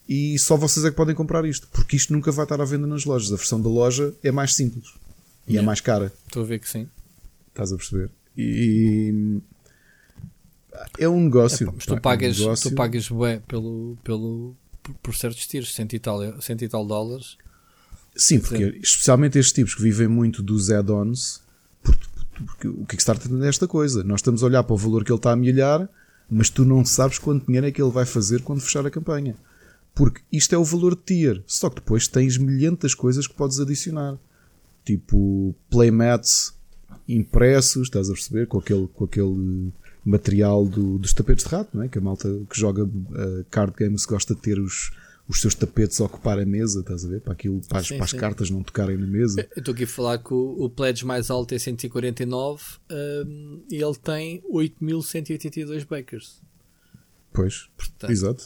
e 0.09 0.37
só 0.39 0.57
vocês 0.57 0.83
é 0.83 0.89
que 0.89 0.97
podem 0.97 1.15
comprar 1.15 1.45
isto, 1.45 1.67
porque 1.71 1.95
isto 1.95 2.11
nunca 2.11 2.31
vai 2.31 2.43
estar 2.43 2.59
à 2.59 2.65
venda 2.65 2.87
nas 2.87 3.05
lojas. 3.05 3.31
A 3.31 3.35
versão 3.35 3.61
da 3.61 3.69
loja 3.69 4.11
é 4.23 4.31
mais 4.31 4.55
simples 4.55 4.87
e 5.47 5.51
é 5.51 5.53
Yeah. 5.53 5.65
mais 5.65 5.79
cara. 5.79 6.11
Estou 6.25 6.43
a 6.43 6.45
ver 6.45 6.59
que 6.59 6.67
sim. 6.67 6.89
Estás 7.49 7.71
a 7.71 7.77
perceber? 7.77 8.09
E 8.35 9.39
é 10.97 11.07
um 11.07 11.21
negócio. 11.21 11.71
Mas 11.73 11.85
tu 11.85 11.95
pá, 11.95 12.01
pagas, 12.01 12.37
é 12.37 12.39
um 12.39 12.43
negócio. 12.43 12.69
tu 12.69 12.75
pagas 12.75 13.09
pelo, 13.47 13.97
pelo, 14.03 14.55
por, 14.81 14.95
por 14.95 15.15
certos 15.15 15.45
tiros, 15.47 15.73
cento 15.73 15.93
e, 15.93 15.99
tal, 15.99 16.41
cento 16.41 16.63
e 16.63 16.67
tal 16.67 16.85
dólares. 16.85 17.37
Sim, 18.15 18.39
porque 18.39 18.79
especialmente 18.81 19.39
estes 19.39 19.53
tipos 19.53 19.73
que 19.73 19.81
vivem 19.81 20.07
muito 20.07 20.43
dos 20.43 20.69
add-ons, 20.69 21.41
porque, 21.81 22.05
porque 22.45 22.67
o 22.67 22.85
Kickstarter 22.85 23.27
tem 23.27 23.47
esta 23.47 23.67
coisa. 23.67 24.03
Nós 24.03 24.19
estamos 24.19 24.43
a 24.43 24.45
olhar 24.45 24.63
para 24.63 24.73
o 24.73 24.77
valor 24.77 25.03
que 25.03 25.11
ele 25.11 25.17
está 25.17 25.31
a 25.31 25.35
milhar, 25.35 25.89
mas 26.29 26.49
tu 26.49 26.63
não 26.63 26.85
sabes 26.85 27.17
quanto 27.17 27.45
dinheiro 27.45 27.67
é 27.67 27.71
que 27.71 27.81
ele 27.81 27.91
vai 27.91 28.05
fazer 28.05 28.41
quando 28.41 28.61
fechar 28.61 28.85
a 28.85 28.91
campanha. 28.91 29.35
Porque 29.95 30.21
isto 30.31 30.53
é 30.53 30.57
o 30.57 30.63
valor 30.63 30.95
de 30.95 31.01
tier, 31.03 31.43
só 31.45 31.69
que 31.69 31.75
depois 31.75 32.07
tens 32.07 32.37
milhentas 32.37 32.95
coisas 32.95 33.27
que 33.27 33.33
podes 33.33 33.59
adicionar. 33.59 34.17
Tipo 34.85 35.55
playmats 35.69 36.53
impressos, 37.07 37.83
estás 37.83 38.09
a 38.09 38.13
perceber? 38.13 38.47
Com 38.47 38.59
aquele, 38.59 38.87
com 38.87 39.05
aquele 39.05 39.71
material 40.03 40.65
do, 40.65 40.97
dos 40.97 41.13
tapetes 41.13 41.45
de 41.45 41.49
rato, 41.49 41.69
não 41.73 41.83
é? 41.83 41.87
que 41.87 41.97
a 41.97 42.01
malta 42.01 42.29
que 42.49 42.59
joga 42.59 42.83
uh, 42.83 43.45
card 43.49 43.73
games 43.77 44.05
gosta 44.05 44.35
de 44.35 44.41
ter 44.41 44.59
os, 44.59 44.91
os 45.27 45.39
seus 45.39 45.55
tapetes 45.55 46.01
a 46.01 46.05
ocupar 46.05 46.39
a 46.39 46.45
mesa, 46.45 46.81
estás 46.81 47.05
a 47.05 47.09
ver? 47.09 47.21
Para, 47.21 47.33
aquilo, 47.33 47.61
para, 47.67 47.79
as, 47.79 47.87
sim, 47.87 47.95
para 47.95 48.05
as 48.05 48.13
cartas 48.13 48.49
não 48.49 48.61
tocarem 48.61 48.97
na 48.97 49.07
mesa. 49.07 49.47
Eu 49.55 49.59
estou 49.59 49.73
aqui 49.73 49.85
a 49.85 49.87
falar 49.87 50.17
que 50.17 50.33
o, 50.33 50.65
o 50.65 50.69
pledge 50.69 51.05
mais 51.05 51.29
alto 51.29 51.53
é 51.53 51.59
149 51.59 52.63
um, 52.91 53.63
e 53.71 53.81
ele 53.81 53.95
tem 53.95 54.43
8182 54.49 55.83
bakers. 55.85 56.41
Pois, 57.31 57.69
Portanto, 57.77 58.11
exato. 58.11 58.45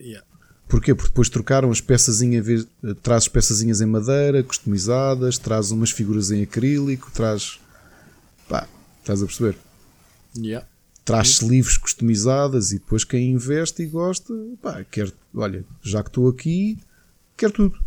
Yeah. 0.00 0.26
Porquê? 0.68 0.94
Porque 0.94 1.10
depois 1.10 1.28
trocaram 1.28 1.70
as 1.70 1.80
peçazinhas, 1.80 2.66
traz 3.02 3.24
as 3.24 3.28
peçazinhas 3.28 3.80
em 3.80 3.86
madeira, 3.86 4.42
customizadas, 4.42 5.38
traz 5.38 5.70
umas 5.70 5.90
figuras 5.90 6.30
em 6.30 6.42
acrílico, 6.42 7.10
traz. 7.12 7.60
pá, 8.48 8.68
estás 9.00 9.22
a 9.22 9.26
perceber? 9.26 9.56
Yeah. 10.38 10.66
Traz 11.04 11.38
livros 11.40 11.76
customizadas 11.76 12.72
e 12.72 12.78
depois 12.78 13.04
quem 13.04 13.30
investe 13.30 13.82
e 13.82 13.86
gosta, 13.86 14.34
pá, 14.60 14.82
quer, 14.84 15.12
olha, 15.34 15.64
já 15.82 16.02
que 16.02 16.08
estou 16.08 16.28
aqui, 16.28 16.78
quer 17.36 17.50
tudo. 17.52 17.78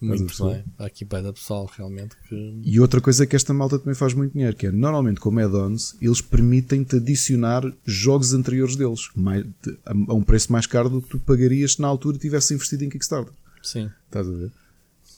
Muito 0.00 0.44
bem. 0.44 0.64
Há 0.78 0.86
aqui 0.86 1.04
bem 1.04 1.22
da 1.22 1.32
pessoal 1.32 1.68
realmente 1.76 2.16
que... 2.28 2.60
E 2.62 2.78
outra 2.78 3.00
coisa 3.00 3.26
que 3.26 3.34
esta 3.34 3.52
malta 3.52 3.78
também 3.78 3.96
faz 3.96 4.14
muito 4.14 4.32
dinheiro, 4.32 4.56
que 4.56 4.68
é 4.68 4.70
normalmente 4.70 5.18
como 5.18 5.40
add-ons, 5.40 5.96
eles 6.00 6.20
permitem-te 6.20 6.96
adicionar 6.96 7.64
jogos 7.84 8.32
anteriores 8.32 8.76
deles 8.76 9.10
mais, 9.16 9.44
a, 9.84 9.90
a, 9.90 10.14
um 10.14 10.22
preço 10.22 10.52
mais 10.52 10.66
caro 10.66 10.88
do 10.88 11.02
que 11.02 11.08
tu 11.08 11.18
pagarias 11.18 11.72
se 11.72 11.82
na 11.82 11.88
altura 11.88 12.16
tivesse 12.16 12.54
investido 12.54 12.84
em 12.84 12.88
Kickstarter. 12.88 13.32
Sim. 13.60 13.90
Estás 14.06 14.28
a 14.28 14.30
ver? 14.30 14.52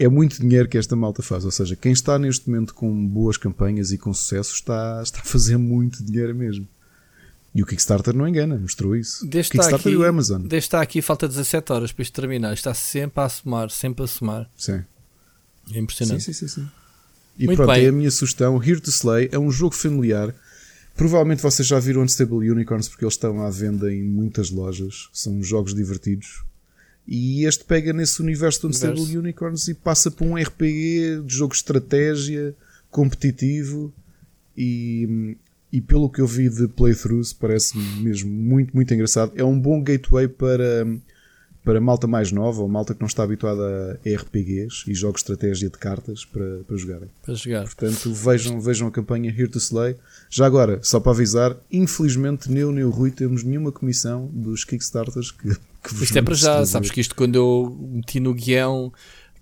é, 0.00 0.04
é 0.04 0.08
muito 0.08 0.40
dinheiro 0.40 0.68
que 0.68 0.78
esta 0.78 0.96
malta 0.96 1.22
faz. 1.22 1.44
Ou 1.44 1.50
seja, 1.50 1.76
quem 1.76 1.92
está 1.92 2.18
neste 2.18 2.48
momento 2.48 2.74
com 2.74 3.06
boas 3.06 3.36
campanhas 3.36 3.92
e 3.92 3.98
com 3.98 4.12
sucesso 4.14 4.54
está, 4.54 5.00
está 5.02 5.20
a 5.20 5.24
fazer 5.24 5.56
muito 5.56 6.02
dinheiro 6.02 6.34
mesmo. 6.34 6.66
E 7.54 7.62
o 7.62 7.66
Kickstarter 7.66 8.14
não 8.14 8.28
engana, 8.28 8.56
mostrou 8.56 8.94
isso. 8.94 9.26
Desde 9.26 9.52
Kickstarter 9.52 9.88
aqui, 9.88 9.90
e 9.90 9.96
o 9.96 10.04
Amazon. 10.04 10.42
Desde 10.42 10.66
está 10.66 10.80
aqui, 10.80 11.02
falta 11.02 11.26
17 11.26 11.72
horas 11.72 11.92
para 11.92 12.02
isto 12.02 12.14
terminar. 12.14 12.54
Está 12.54 12.72
sempre 12.72 13.20
a 13.22 13.28
somar, 13.28 13.70
sempre 13.70 14.04
a 14.04 14.06
somar. 14.06 14.50
Sim. 14.56 14.84
É 15.72 15.78
impressionante. 15.78 16.22
Sim, 16.22 16.32
sim, 16.32 16.46
sim. 16.46 16.62
sim. 16.62 16.68
E 17.38 17.46
Muito 17.46 17.56
pronto, 17.56 17.72
bem. 17.72 17.86
é 17.86 17.88
a 17.88 17.92
minha 17.92 18.10
sugestão. 18.10 18.62
Here 18.62 18.80
to 18.80 18.90
Slay 18.90 19.28
é 19.32 19.38
um 19.38 19.50
jogo 19.50 19.74
familiar. 19.74 20.34
Provavelmente 20.94 21.42
vocês 21.42 21.66
já 21.66 21.78
viram 21.80 22.02
Unstable 22.02 22.50
Unicorns 22.50 22.88
porque 22.88 23.04
eles 23.04 23.14
estão 23.14 23.40
à 23.42 23.50
venda 23.50 23.92
em 23.92 24.02
muitas 24.02 24.50
lojas. 24.50 25.08
São 25.12 25.42
jogos 25.42 25.74
divertidos. 25.74 26.44
E 27.10 27.44
este 27.44 27.64
pega 27.64 27.92
nesse 27.92 28.22
universo 28.22 28.62
do 28.62 28.68
Unstable 28.68 29.00
universo. 29.00 29.18
Unicorns 29.18 29.68
e 29.68 29.74
passa 29.74 30.10
por 30.10 30.24
um 30.24 30.36
RPG 30.36 31.24
de 31.26 31.34
jogo 31.34 31.52
de 31.52 31.58
estratégia 31.58 32.54
competitivo 32.88 33.92
e 34.56 35.36
e 35.72 35.80
pelo 35.80 36.10
que 36.10 36.20
eu 36.20 36.26
vi 36.26 36.48
de 36.48 36.66
playthroughs 36.66 37.32
parece 37.32 37.78
mesmo 37.78 38.30
muito, 38.30 38.74
muito 38.74 38.92
engraçado. 38.92 39.32
É 39.36 39.44
um 39.44 39.58
bom 39.58 39.80
gateway 39.82 40.26
para, 40.26 40.86
para 41.64 41.80
malta 41.80 42.06
mais 42.08 42.32
nova 42.32 42.60
ou 42.60 42.68
malta 42.68 42.92
que 42.92 43.00
não 43.00 43.06
está 43.06 43.22
habituada 43.22 44.00
a 44.04 44.08
RPGs 44.08 44.90
e 44.90 44.94
jogos 44.94 45.22
de 45.22 45.30
estratégia 45.30 45.70
de 45.70 45.78
cartas 45.78 46.24
para, 46.24 46.64
para 46.66 46.76
jogarem. 46.76 47.08
Para 47.22 47.34
jogar. 47.34 47.64
Portanto, 47.64 48.12
vejam, 48.12 48.60
vejam 48.60 48.88
a 48.88 48.90
campanha 48.90 49.30
Here 49.30 49.48
to 49.48 49.58
Slay. 49.58 49.96
Já 50.28 50.44
agora, 50.44 50.80
só 50.82 50.98
para 50.98 51.12
avisar, 51.12 51.56
infelizmente, 51.70 52.50
nem 52.50 52.62
eu 52.62 52.72
nem 52.72 52.82
o 52.82 52.90
Rui 52.90 53.12
temos 53.12 53.44
nenhuma 53.44 53.70
comissão 53.70 54.28
dos 54.32 54.64
Kickstarters 54.64 55.30
que, 55.30 55.56
que 55.82 56.04
Isto 56.04 56.18
é 56.18 56.22
para 56.22 56.34
já, 56.34 56.66
sabes 56.66 56.90
que 56.90 57.00
isto 57.00 57.14
quando 57.14 57.36
eu 57.36 57.76
meti 57.92 58.20
no 58.20 58.34
guião 58.34 58.92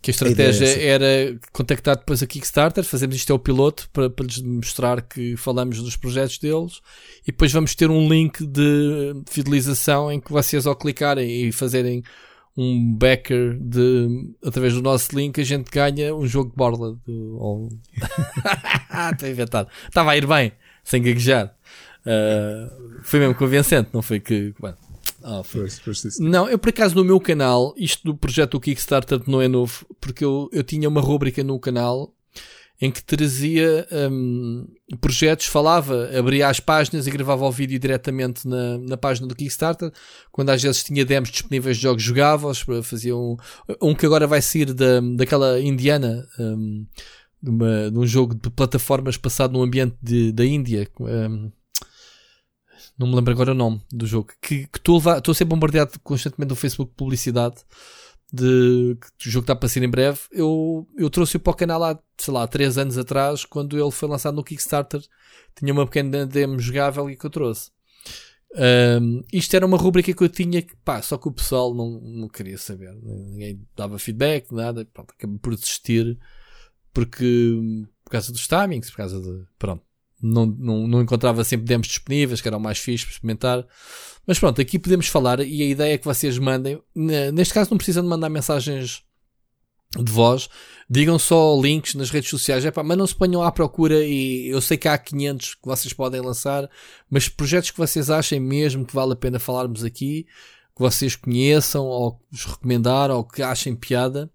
que 0.00 0.10
a 0.10 0.12
estratégia 0.12 0.66
a 0.66 0.80
era 0.80 1.38
contactar 1.52 1.96
depois 1.96 2.22
a 2.22 2.26
Kickstarter, 2.26 2.84
fazemos 2.84 3.16
isto 3.16 3.32
é 3.32 3.34
o 3.34 3.38
piloto 3.38 3.88
para, 3.92 4.08
para 4.08 4.26
lhes 4.26 4.40
mostrar 4.40 5.02
que 5.02 5.36
falamos 5.36 5.82
dos 5.82 5.96
projetos 5.96 6.38
deles 6.38 6.80
e 7.22 7.32
depois 7.32 7.52
vamos 7.52 7.74
ter 7.74 7.90
um 7.90 8.08
link 8.08 8.46
de 8.46 9.22
fidelização 9.28 10.10
em 10.12 10.20
que 10.20 10.30
vocês 10.30 10.66
ao 10.66 10.76
clicarem 10.76 11.48
e 11.48 11.52
fazerem 11.52 12.02
um 12.56 12.92
backer 12.92 13.56
de, 13.60 14.34
através 14.44 14.74
do 14.74 14.82
nosso 14.82 15.14
link 15.16 15.40
a 15.40 15.44
gente 15.44 15.70
ganha 15.70 16.12
um 16.14 16.26
jogo 16.26 16.50
de 16.50 16.56
borla. 16.56 16.96
De, 17.06 17.12
ou... 17.12 17.68
Estou 19.12 19.28
inventado. 19.28 19.68
Estava 19.86 20.10
a 20.10 20.16
ir 20.16 20.26
bem, 20.26 20.52
sem 20.82 21.00
gaguejar. 21.00 21.54
Uh, 22.00 23.00
foi 23.02 23.20
mesmo 23.20 23.34
convincente, 23.36 23.90
não 23.92 24.02
foi 24.02 24.18
que. 24.18 24.52
Bueno, 24.58 24.76
ah, 25.22 25.42
foi. 25.42 25.68
Não, 26.20 26.48
eu 26.48 26.58
por 26.58 26.68
acaso 26.68 26.94
no 26.94 27.04
meu 27.04 27.20
canal, 27.20 27.74
isto 27.76 28.04
do 28.04 28.16
projeto 28.16 28.52
do 28.52 28.60
Kickstarter 28.60 29.20
não 29.26 29.42
é 29.42 29.48
novo, 29.48 29.86
porque 30.00 30.24
eu, 30.24 30.48
eu 30.52 30.62
tinha 30.62 30.88
uma 30.88 31.00
rúbrica 31.00 31.42
no 31.42 31.58
canal 31.58 32.14
em 32.80 32.92
que 32.92 33.02
trazia 33.02 33.86
um, 34.10 34.66
projetos, 35.00 35.46
falava, 35.46 36.08
abria 36.16 36.48
as 36.48 36.60
páginas 36.60 37.08
e 37.08 37.10
gravava 37.10 37.44
o 37.44 37.50
vídeo 37.50 37.78
diretamente 37.78 38.46
na, 38.46 38.78
na 38.78 38.96
página 38.96 39.26
do 39.26 39.34
Kickstarter. 39.34 39.90
Quando 40.30 40.50
às 40.50 40.62
vezes 40.62 40.84
tinha 40.84 41.04
demos 41.04 41.30
disponíveis 41.30 41.76
de 41.76 41.82
jogos 41.82 42.02
jogáveis, 42.02 42.64
fazia 42.84 43.16
um, 43.16 43.36
um 43.82 43.94
que 43.94 44.06
agora 44.06 44.28
vai 44.28 44.40
sair 44.40 44.72
da, 44.72 45.00
daquela 45.16 45.60
indiana, 45.60 46.24
um, 46.38 46.86
de, 47.42 47.50
uma, 47.50 47.90
de 47.90 47.98
um 47.98 48.06
jogo 48.06 48.36
de 48.36 48.48
plataformas 48.48 49.16
passado 49.16 49.54
no 49.54 49.62
ambiente 49.62 49.96
de, 50.00 50.30
da 50.30 50.46
Índia. 50.46 50.88
Um, 51.00 51.50
não 52.98 53.06
me 53.06 53.14
lembro 53.14 53.32
agora 53.32 53.52
o 53.52 53.54
nome 53.54 53.80
do 53.92 54.06
jogo, 54.06 54.32
que 54.42 54.68
estou 54.74 55.00
a 55.06 55.34
ser 55.34 55.44
bombardeado 55.44 55.98
constantemente 56.00 56.50
no 56.50 56.56
Facebook 56.56 56.92
publicidade 56.96 57.56
de 58.32 58.96
que 59.18 59.28
o 59.28 59.30
jogo 59.30 59.44
está 59.44 59.56
para 59.56 59.68
sair 59.68 59.84
em 59.84 59.88
breve. 59.88 60.20
Eu, 60.32 60.86
eu 60.96 61.08
trouxe-o 61.08 61.40
para 61.40 61.52
o 61.52 61.56
canal 61.56 61.82
há, 61.84 61.98
sei 62.18 62.34
lá, 62.34 62.46
3 62.46 62.76
anos 62.76 62.98
atrás, 62.98 63.44
quando 63.44 63.78
ele 63.78 63.90
foi 63.90 64.08
lançado 64.08 64.34
no 64.34 64.44
Kickstarter. 64.44 65.00
Tinha 65.56 65.72
uma 65.72 65.86
pequena 65.86 66.26
demo 66.26 66.58
jogável 66.58 67.08
e 67.08 67.16
que 67.16 67.24
eu 67.24 67.30
trouxe. 67.30 67.70
Um, 69.00 69.22
isto 69.32 69.54
era 69.54 69.64
uma 69.64 69.76
rubrica 69.76 70.12
que 70.12 70.22
eu 70.22 70.28
tinha 70.28 70.60
que, 70.62 70.74
pá, 70.84 71.00
só 71.00 71.16
que 71.16 71.28
o 71.28 71.32
pessoal 71.32 71.74
não, 71.74 72.00
não 72.00 72.28
queria 72.28 72.58
saber. 72.58 72.92
Ninguém 73.02 73.66
dava 73.76 73.98
feedback, 73.98 74.52
nada. 74.52 74.84
Pronto, 74.92 75.14
acabei 75.16 75.38
por 75.38 75.54
desistir 75.54 76.18
porque, 76.92 77.56
por 78.04 78.10
causa 78.10 78.32
dos 78.32 78.46
timings, 78.46 78.90
por 78.90 78.96
causa 78.96 79.20
de. 79.20 79.46
Pronto 79.58 79.87
não, 80.22 80.46
não, 80.46 80.88
não 80.88 81.02
encontrava 81.02 81.44
sempre 81.44 81.66
demos 81.66 81.86
disponíveis, 81.86 82.40
que 82.40 82.48
eram 82.48 82.60
mais 82.60 82.78
fixos 82.78 83.06
para 83.06 83.12
experimentar. 83.14 83.66
Mas 84.26 84.38
pronto, 84.38 84.60
aqui 84.60 84.78
podemos 84.78 85.06
falar 85.06 85.40
e 85.40 85.62
a 85.62 85.66
ideia 85.66 85.94
é 85.94 85.98
que 85.98 86.04
vocês 86.04 86.38
mandem. 86.38 86.80
Neste 86.94 87.54
caso, 87.54 87.70
não 87.70 87.78
precisam 87.78 88.02
de 88.02 88.08
mandar 88.08 88.28
mensagens 88.28 89.02
de 89.96 90.12
voz, 90.12 90.50
digam 90.88 91.18
só 91.18 91.58
links 91.58 91.94
nas 91.94 92.10
redes 92.10 92.28
sociais, 92.28 92.62
é 92.64 92.70
pá, 92.70 92.82
mas 92.82 92.98
não 92.98 93.06
se 93.06 93.14
ponham 93.14 93.42
à 93.42 93.50
procura 93.50 94.04
e 94.04 94.48
eu 94.48 94.60
sei 94.60 94.76
que 94.76 94.86
há 94.86 94.98
500 94.98 95.54
que 95.54 95.66
vocês 95.66 95.94
podem 95.94 96.20
lançar, 96.20 96.68
mas 97.08 97.28
projetos 97.28 97.70
que 97.70 97.78
vocês 97.78 98.10
achem 98.10 98.38
mesmo 98.38 98.84
que 98.84 98.94
vale 98.94 99.14
a 99.14 99.16
pena 99.16 99.38
falarmos 99.38 99.82
aqui, 99.82 100.26
que 100.76 100.82
vocês 100.82 101.16
conheçam 101.16 101.86
ou 101.86 102.20
os 102.30 102.44
recomendar 102.44 103.10
ou 103.10 103.24
que 103.24 103.42
achem 103.42 103.74
piada 103.74 104.30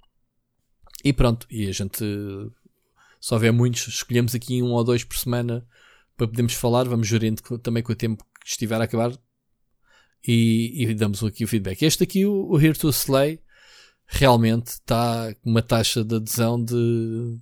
e 1.03 1.13
pronto, 1.13 1.45
e 1.51 1.67
a 1.67 1.71
gente 1.71 2.03
se 3.23 3.33
houver 3.33 3.53
muitos, 3.53 3.87
escolhemos 3.87 4.35
aqui 4.35 4.61
um 4.61 4.73
ou 4.73 4.83
dois 4.83 5.05
por 5.05 5.15
semana 5.15 5.65
para 6.17 6.27
podermos 6.27 6.55
falar, 6.55 6.83
vamos 6.83 7.07
gerindo 7.07 7.41
também 7.59 7.81
com 7.81 7.93
o 7.93 7.95
tempo 7.95 8.21
que 8.21 8.49
estiver 8.49 8.81
a 8.81 8.83
acabar 8.83 9.17
e, 10.27 10.83
e 10.83 10.93
damos 10.93 11.23
aqui 11.23 11.45
o 11.45 11.47
feedback. 11.47 11.81
Este 11.83 12.03
aqui, 12.03 12.25
o, 12.25 12.49
o 12.49 12.59
Here 12.59 12.77
to 12.77 12.89
Slay, 12.89 13.39
realmente 14.05 14.71
está 14.71 15.33
com 15.35 15.51
uma 15.51 15.61
taxa 15.61 16.03
de 16.03 16.15
adesão 16.15 16.61
de, 16.61 17.37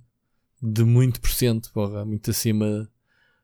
de 0.62 0.84
muito 0.84 1.20
por 1.20 1.30
cento, 1.30 1.72
porra, 1.72 2.04
muito 2.04 2.30
acima 2.30 2.88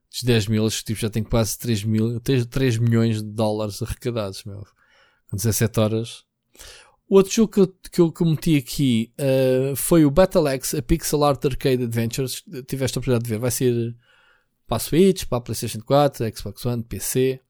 dos 0.08 0.22
10 0.22 0.46
mil, 0.46 0.64
este 0.68 0.84
tipo 0.84 1.00
já 1.00 1.10
tem 1.10 1.24
quase 1.24 1.58
3, 1.58 1.82
mil, 1.82 2.20
3, 2.20 2.46
3 2.46 2.78
milhões 2.78 3.20
de 3.20 3.28
dólares 3.28 3.82
arrecadados, 3.82 4.44
meu. 4.44 4.64
Com 5.28 5.36
17 5.36 5.80
horas. 5.80 6.24
O 7.08 7.16
outro 7.16 7.32
jogo 7.32 7.52
que 7.52 7.60
eu, 7.60 7.66
que 7.68 8.00
eu, 8.00 8.12
que 8.12 8.20
eu 8.20 8.26
meti 8.26 8.56
aqui 8.56 9.12
uh, 9.18 9.74
foi 9.74 10.04
o 10.04 10.10
Battle 10.10 10.46
X, 10.48 10.74
a 10.74 10.82
Pixel 10.82 11.24
Art 11.24 11.42
Arcade 11.42 11.84
Adventures. 11.84 12.44
Tiveste 12.66 12.98
a 12.98 13.00
oportunidade 13.00 13.24
de 13.24 13.30
ver. 13.30 13.38
Vai 13.38 13.50
ser 13.50 13.96
para 14.66 14.76
a 14.76 14.80
Switch, 14.80 15.24
para 15.24 15.38
a 15.38 15.40
PlayStation 15.40 15.80
4, 15.80 16.36
Xbox 16.36 16.66
One, 16.66 16.82
PC. 16.82 17.40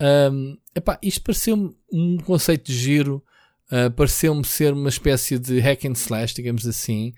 Um, 0.00 0.58
epá, 0.74 0.98
isto 1.00 1.22
pareceu-me 1.22 1.76
um 1.92 2.18
conceito 2.18 2.66
de 2.66 2.76
giro. 2.76 3.22
Uh, 3.70 3.90
pareceu-me 3.92 4.44
ser 4.44 4.72
uma 4.72 4.88
espécie 4.88 5.38
de 5.38 5.60
hack 5.60 5.84
and 5.84 5.92
slash, 5.92 6.34
digamos 6.34 6.66
assim. 6.66 7.12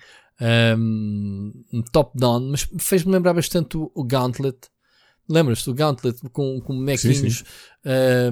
Um, 0.79 1.53
top-down, 1.93 2.51
mas 2.51 2.69
fez-me 2.79 3.13
lembrar 3.13 3.33
bastante 3.33 3.79
o, 3.79 3.91
o 3.95 4.05
Gauntlet. 4.05 4.69
Lembras-te 5.27 5.65
do 5.67 5.75
Gauntlet 5.75 6.19
com, 6.31 6.61
com 6.61 6.75
bonequinhos, 6.75 7.45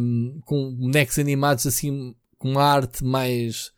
um, 0.00 0.40
com 0.44 0.74
bonecos 0.74 1.18
animados 1.18 1.66
assim 1.66 2.14
com 2.38 2.50
uma 2.50 2.62
arte 2.64 3.04
mais. 3.04 3.72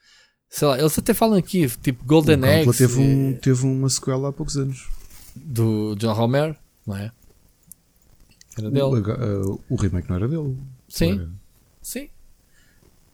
Sei 0.49 0.67
lá, 0.67 0.79
eles 0.79 0.99
até 0.99 1.15
falam 1.15 1.39
aqui, 1.39 1.69
tipo 1.81 2.05
Golden 2.05 2.45
Eggs. 2.45 2.77
Teve, 2.79 3.01
um, 3.01 3.37
teve 3.39 3.65
uma 3.65 3.89
sequela 3.89 4.29
há 4.29 4.33
poucos 4.33 4.57
anos. 4.57 4.89
Do 5.37 5.95
John 5.97 6.13
Romero, 6.13 6.57
não 6.87 6.97
é? 6.97 7.13
Era 8.59 8.71
dele. 8.71 8.83
O, 8.85 9.53
uh, 9.53 9.65
o 9.71 9.77
remake 9.77 10.09
não 10.09 10.17
era 10.17 10.29
dele. 10.29 10.59
Sim. 10.89 11.13
Era- 11.15 11.31
Sim. 11.81 12.09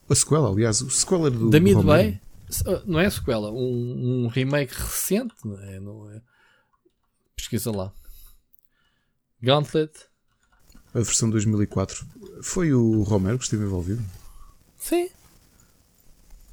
A 0.09 0.15
sequela, 0.15 0.49
aliás, 0.51 0.81
o 0.81 0.91
sequela 0.91 1.27
era 1.29 1.37
do. 1.37 1.51
Da 1.51 1.61
Midway. 1.61 1.83
Romero. 1.85 2.21
Uh, 2.65 2.83
Não 2.91 3.01
é 3.01 3.11
sequela, 3.11 3.51
um, 3.51 4.25
um 4.25 4.29
remake 4.29 4.73
recente. 4.73 5.35
Não 5.45 5.59
é, 5.61 5.81
não 5.81 6.11
é? 6.11 6.23
Pesquisa 7.37 7.71
lá. 7.71 7.93
Gauntlet. 9.43 9.93
A 10.95 11.01
versão 11.01 11.29
2004. 11.29 12.07
Foi 12.43 12.73
o 12.73 13.03
Romero 13.03 13.37
que 13.39 13.45
esteve 13.45 13.65
envolvido. 13.65 14.03
Sim. 14.79 15.11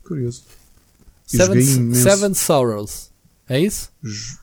Curioso. 0.03 0.43
Seven. 1.25 1.93
Seven 1.95 2.33
Sorrows. 2.33 3.11
É 3.47 3.59
isso? 3.59 3.91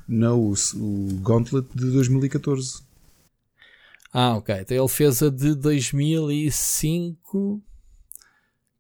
Não, 0.09 0.41
o, 0.41 0.55
o 0.77 1.19
Gauntlet 1.23 1.67
de 1.75 1.91
2014. 1.91 2.83
Ah, 4.13 4.37
ok. 4.37 4.57
Então 4.61 4.77
ele 4.77 4.89
fez 4.89 5.23
a 5.23 5.31
de 5.31 5.55
2005 5.55 7.63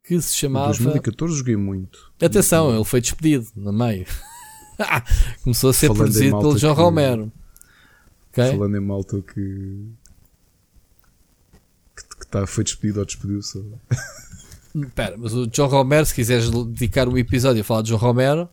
que 0.04 0.20
se 0.20 0.36
chamava. 0.36 0.66
2014 0.68 1.36
joguei 1.36 1.56
muito. 1.56 2.12
Atenção, 2.20 2.74
ele 2.74 2.84
foi 2.84 3.00
despedido 3.00 3.46
no 3.54 3.72
meio. 3.72 4.06
Começou 5.44 5.70
a 5.70 5.72
ser 5.72 5.86
Falando 5.88 5.98
produzido 6.04 6.38
pelo 6.38 6.58
João 6.58 6.74
que- 6.74 6.80
Romero. 6.80 7.32
Ok? 8.30 8.50
Falando 8.50 8.76
em 8.76 8.80
malta 8.80 9.22
que. 9.22 9.86
que, 11.96 12.16
que 12.20 12.26
tá, 12.26 12.46
foi 12.46 12.64
despedido 12.64 13.00
ou 13.00 13.06
despediu-se. 13.06 13.64
Espera, 14.74 15.16
mas 15.16 15.32
o 15.34 15.48
João 15.52 15.68
Romero, 15.68 16.06
se 16.06 16.14
quiseres 16.14 16.50
dedicar 16.50 17.08
um 17.08 17.18
episódio 17.18 17.60
a 17.60 17.64
falar 17.64 17.82
de 17.82 17.88
João 17.88 18.00
Romero, 18.00 18.48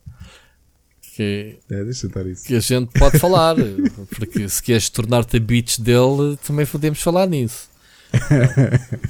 que, 1.15 1.57
É, 1.69 2.47
que 2.47 2.55
a 2.55 2.59
gente 2.59 2.91
pode 2.97 3.17
falar, 3.17 3.55
porque 4.15 4.47
se 4.47 4.61
queres 4.61 4.89
tornar-te 4.89 5.37
a 5.37 5.39
bitch 5.39 5.79
dele, 5.79 6.37
também 6.45 6.65
podemos 6.65 7.01
falar 7.01 7.27
nisso. 7.27 7.69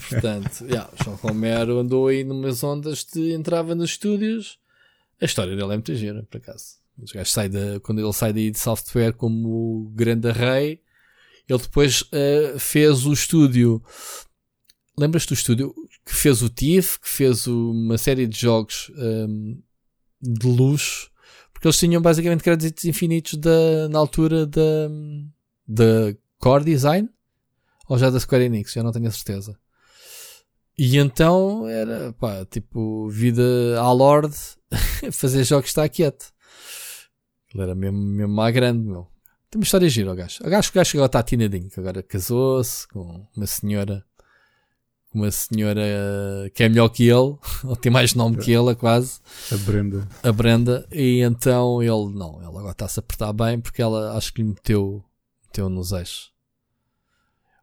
Portanto, 0.09 0.65
yeah, 0.65 0.89
o 0.93 1.03
João 1.03 1.15
Romero 1.17 1.79
andou 1.79 2.07
aí 2.07 2.23
numas 2.23 2.63
ondas 2.63 3.05
de 3.05 3.33
entrava 3.33 3.75
nos 3.75 3.91
estúdios. 3.91 4.57
A 5.21 5.25
história 5.25 5.55
dele 5.55 5.73
é 5.73 5.75
muito 5.75 5.93
gira, 5.95 6.23
por 6.29 6.37
acaso. 6.37 6.77
Os 6.97 7.11
gajos 7.11 7.31
saem 7.31 7.49
da, 7.49 7.79
quando 7.81 7.99
ele 7.99 8.13
sai 8.13 8.33
daí 8.33 8.51
de 8.51 8.59
software 8.59 9.13
como 9.13 9.91
grande 9.93 10.31
rei, 10.31 10.81
ele 11.47 11.59
depois 11.59 12.03
eh, 12.11 12.55
fez 12.57 13.05
o 13.05 13.13
estúdio. 13.13 13.81
Lembras-te 14.99 15.29
do 15.29 15.33
estúdio 15.33 15.75
que 16.05 16.13
fez 16.13 16.41
o 16.41 16.49
TIFF, 16.49 16.99
que 16.99 17.09
fez 17.09 17.45
uma 17.47 17.97
série 17.97 18.25
de 18.25 18.39
jogos 18.39 18.91
ehm, 18.97 19.59
de 20.21 20.47
luxo, 20.47 21.11
porque 21.53 21.67
eles 21.67 21.77
tinham 21.77 22.01
basicamente 22.01 22.43
créditos 22.43 22.85
infinitos 22.85 23.35
da, 23.35 23.89
na 23.89 23.99
altura 23.99 24.45
da, 24.45 24.89
da 25.67 26.15
Core 26.39 26.65
Design 26.65 27.09
ou 27.87 27.97
já 27.97 28.09
da 28.09 28.19
Square 28.19 28.45
Enix, 28.45 28.73
já 28.73 28.83
não 28.83 28.91
tenho 28.91 29.07
a 29.07 29.11
certeza. 29.11 29.57
E 30.77 30.97
então 30.97 31.67
era 31.67 32.13
pá, 32.13 32.45
tipo 32.45 33.09
vida 33.09 33.79
à 33.79 33.91
Lorde 33.91 34.37
fazer 35.11 35.43
jogos 35.43 35.69
está 35.69 35.87
quieto. 35.89 36.31
Ele 37.53 37.63
era 37.63 37.73
mesmo, 37.73 37.97
mesmo 37.97 38.41
à 38.41 38.51
grande, 38.51 38.83
meu. 38.87 39.07
Tem 39.49 39.59
uma 39.59 39.63
história 39.63 39.89
gira, 39.89 40.11
o 40.11 40.15
gajo. 40.15 40.39
O 40.43 40.49
gajo, 40.49 40.69
o 40.69 40.73
gajo 40.73 40.97
agora 40.97 41.07
está 41.07 41.19
atinadinho, 41.19 41.69
que 41.69 41.79
agora 41.79 42.03
casou-se 42.03 42.87
com 42.89 43.25
uma 43.35 43.47
senhora, 43.47 44.05
uma 45.17 45.31
senhora 45.31 45.81
que 46.53 46.63
é 46.63 46.69
melhor 46.69 46.89
que 46.89 47.03
ele, 47.03 47.35
ou 47.63 47.75
tem 47.75 47.91
mais 47.91 48.13
nome 48.13 48.37
que 48.37 48.51
ele, 48.51 48.75
quase 48.75 49.19
A 49.51 49.57
Brenda. 49.57 50.07
a 50.23 50.31
Brenda 50.31 50.87
e 50.91 51.21
então 51.21 51.81
ele 51.81 52.13
não, 52.13 52.37
ele 52.37 52.47
agora 52.47 52.71
está-se 52.71 52.99
a 52.99 53.01
apertar 53.01 53.33
bem 53.33 53.59
porque 53.59 53.81
ela 53.81 54.17
acho 54.17 54.33
que 54.33 54.41
lhe 54.41 54.47
meteu, 54.49 55.03
meteu 55.45 55.69
nos 55.69 55.91
eixos. 55.91 56.31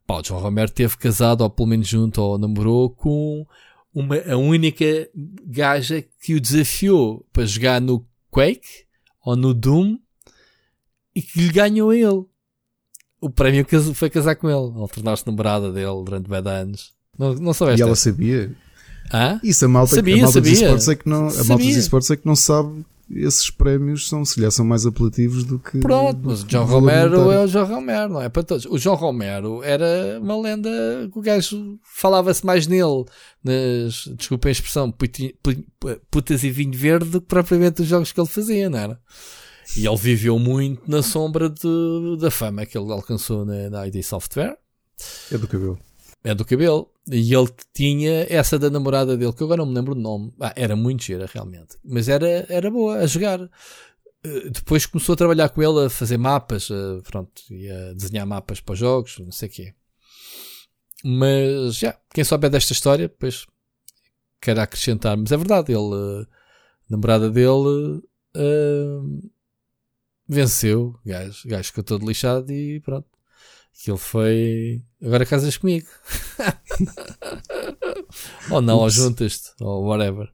Pá, 0.07 0.21
o 0.21 0.25
João 0.25 0.41
Romero 0.41 0.71
teve 0.71 0.97
casado, 0.99 1.41
ou 1.41 1.51
pelo 1.51 1.69
menos 1.69 1.89
junto, 1.89 2.21
ou 2.21 2.37
namorou 2.37 2.91
com 2.91 3.47
uma, 3.95 4.17
a 4.19 4.37
única 4.37 5.09
gaja 5.47 6.05
que 6.21 6.35
o 6.35 6.41
desafiou 6.41 7.27
para 7.33 7.47
jogar 7.47 7.81
no 7.81 8.07
Quake 8.31 8.85
ou 9.25 9.37
no 9.37 9.55
Doom 9.55 9.97
e 11.15 11.23
que 11.23 11.41
lhe 11.41 11.53
ganhou 11.53 11.91
a 11.91 11.97
ele. 11.97 12.25
O 13.21 13.31
prémio 13.31 13.65
foi 13.95 14.11
casar 14.11 14.37
com 14.37 14.49
ele, 14.49 14.79
ou 14.79 14.87
tornar-se 14.89 15.27
namorada 15.27 15.73
dele 15.73 16.05
durante 16.05 16.29
bem 16.29 16.43
anos. 16.53 16.93
Não, 17.19 17.35
não 17.35 17.53
soubeste? 17.55 17.81
E 17.81 17.83
ela 17.83 17.97
sabia. 17.97 18.53
Isso 19.43 19.65
a 19.65 19.69
malta, 19.69 19.95
Sabia, 19.97 20.15
a 20.17 20.23
malta 20.23 20.41
dos 20.41 20.51
sabia. 20.51 20.65
esportes 20.65 20.89
é 20.89 20.95
que 20.97 21.09
não, 21.09 21.29
a 21.29 21.45
malta 21.45 21.65
dos 21.65 21.77
esportes 21.77 22.11
é 22.11 22.17
que 22.17 22.27
não 22.27 22.35
sabe 22.37 22.85
esses 23.11 23.51
prémios 23.51 24.09
são, 24.09 24.25
se 24.25 24.41
lhe 24.41 24.51
são 24.51 24.65
mais 24.65 24.87
apelativos 24.87 25.45
do 25.45 25.59
que. 25.59 25.79
Pronto, 25.79 26.19
mas 26.25 26.43
o 26.43 26.47
João 26.49 26.65
Romero 26.65 27.31
é 27.31 27.45
o 27.45 27.47
João 27.47 27.67
Romero, 27.67 28.15
não 28.15 28.21
é 28.23 28.31
para 28.31 28.43
todos. 28.43 28.65
O 28.65 28.79
João 28.79 28.97
Romero 28.97 29.63
era 29.63 30.19
uma 30.23 30.41
lenda 30.41 30.71
que 31.13 31.19
o 31.19 31.21
gajo 31.23 31.79
falava-se 31.95 32.45
mais 32.47 32.67
nele, 32.67 33.05
nas, 33.45 34.07
desculpem 34.17 34.49
a 34.49 34.53
expressão, 34.53 34.91
putas 36.11 36.43
e 36.45 36.51
vinho 36.51 36.73
verde, 36.77 37.11
do 37.11 37.21
que 37.21 37.27
propriamente 37.27 37.83
os 37.83 37.89
jogos 37.89 38.11
que 38.11 38.19
ele 38.19 38.27
fazia, 38.29 38.71
não 38.71 38.79
era? 38.79 38.99
E 39.77 39.87
ele 39.87 39.97
viveu 39.97 40.39
muito 40.39 40.83
na 40.91 41.03
sombra 41.03 41.49
de- 41.51 42.17
da 42.19 42.31
fama 42.31 42.65
que 42.67 42.77
ele 42.77 42.91
alcançou 42.91 43.45
na, 43.45 43.69
na 43.71 43.87
ID 43.87 44.03
Software, 44.03 44.57
É 45.31 45.37
do 45.39 45.47
cabelo. 45.47 45.79
É 46.25 46.35
do 46.35 46.45
cabelo. 46.45 46.91
E 47.11 47.35
ele 47.35 47.49
tinha 47.75 48.27
essa 48.31 48.59
da 48.59 48.71
namorada 48.71 49.17
dele, 49.17 49.33
que 49.33 49.45
agora 49.45 49.59
não 49.59 49.67
me 49.67 49.75
lembro 49.75 49.93
o 49.93 49.99
nome. 50.01 50.33
Ah, 50.41 50.55
era 50.57 50.75
muito 50.75 51.05
gira, 51.05 51.29
realmente. 51.33 51.77
Mas 51.85 52.09
era, 52.09 52.47
era 52.49 52.71
boa 52.71 52.97
a 52.97 53.07
jogar. 53.07 53.41
Eh, 54.25 54.49
Depois 54.51 54.87
começou 54.87 55.13
a 55.13 55.17
trabalhar 55.17 55.51
com 55.51 55.63
ele 55.63 55.87
a 55.87 55.91
fazer 55.91 56.17
mapas, 56.17 56.71
eh, 56.71 57.01
pronto, 57.05 57.43
e 57.51 57.71
a 57.71 57.93
desenhar 57.93 58.27
mapas 58.27 58.61
para 58.61 58.73
os 58.73 58.79
jogos, 58.79 59.19
não 59.19 59.31
sei 59.31 59.49
o 59.49 59.53
quê. 59.53 59.75
Mas, 61.05 61.77
já, 61.77 61.99
quem 62.15 62.25
souber 62.25 62.49
desta 62.51 62.73
história, 62.73 63.09
depois 63.09 63.47
quer 64.41 64.59
acrescentar. 64.59 65.17
Mas 65.17 65.31
é 65.31 65.37
verdade, 65.37 65.73
ele, 65.73 65.95
a 65.95 66.27
namorada 66.89 67.31
dele, 67.31 68.03
eh, 68.35 69.01
venceu, 70.27 70.99
gajo, 71.05 71.47
gajo 71.49 71.65
ficou 71.65 71.85
todo 71.85 72.07
lixado 72.07 72.51
e 72.51 72.81
pronto. 72.81 73.07
Aquilo 73.79 73.99
foi. 73.99 74.83
Agora 75.03 75.27
casas 75.27 75.57
comigo. 75.57 75.87
ou 78.51 78.63
não, 78.63 78.79
ou 78.79 78.87
Ups. 78.87 78.95
juntas-te, 78.95 79.51
ou 79.61 79.85
whatever. 79.85 80.33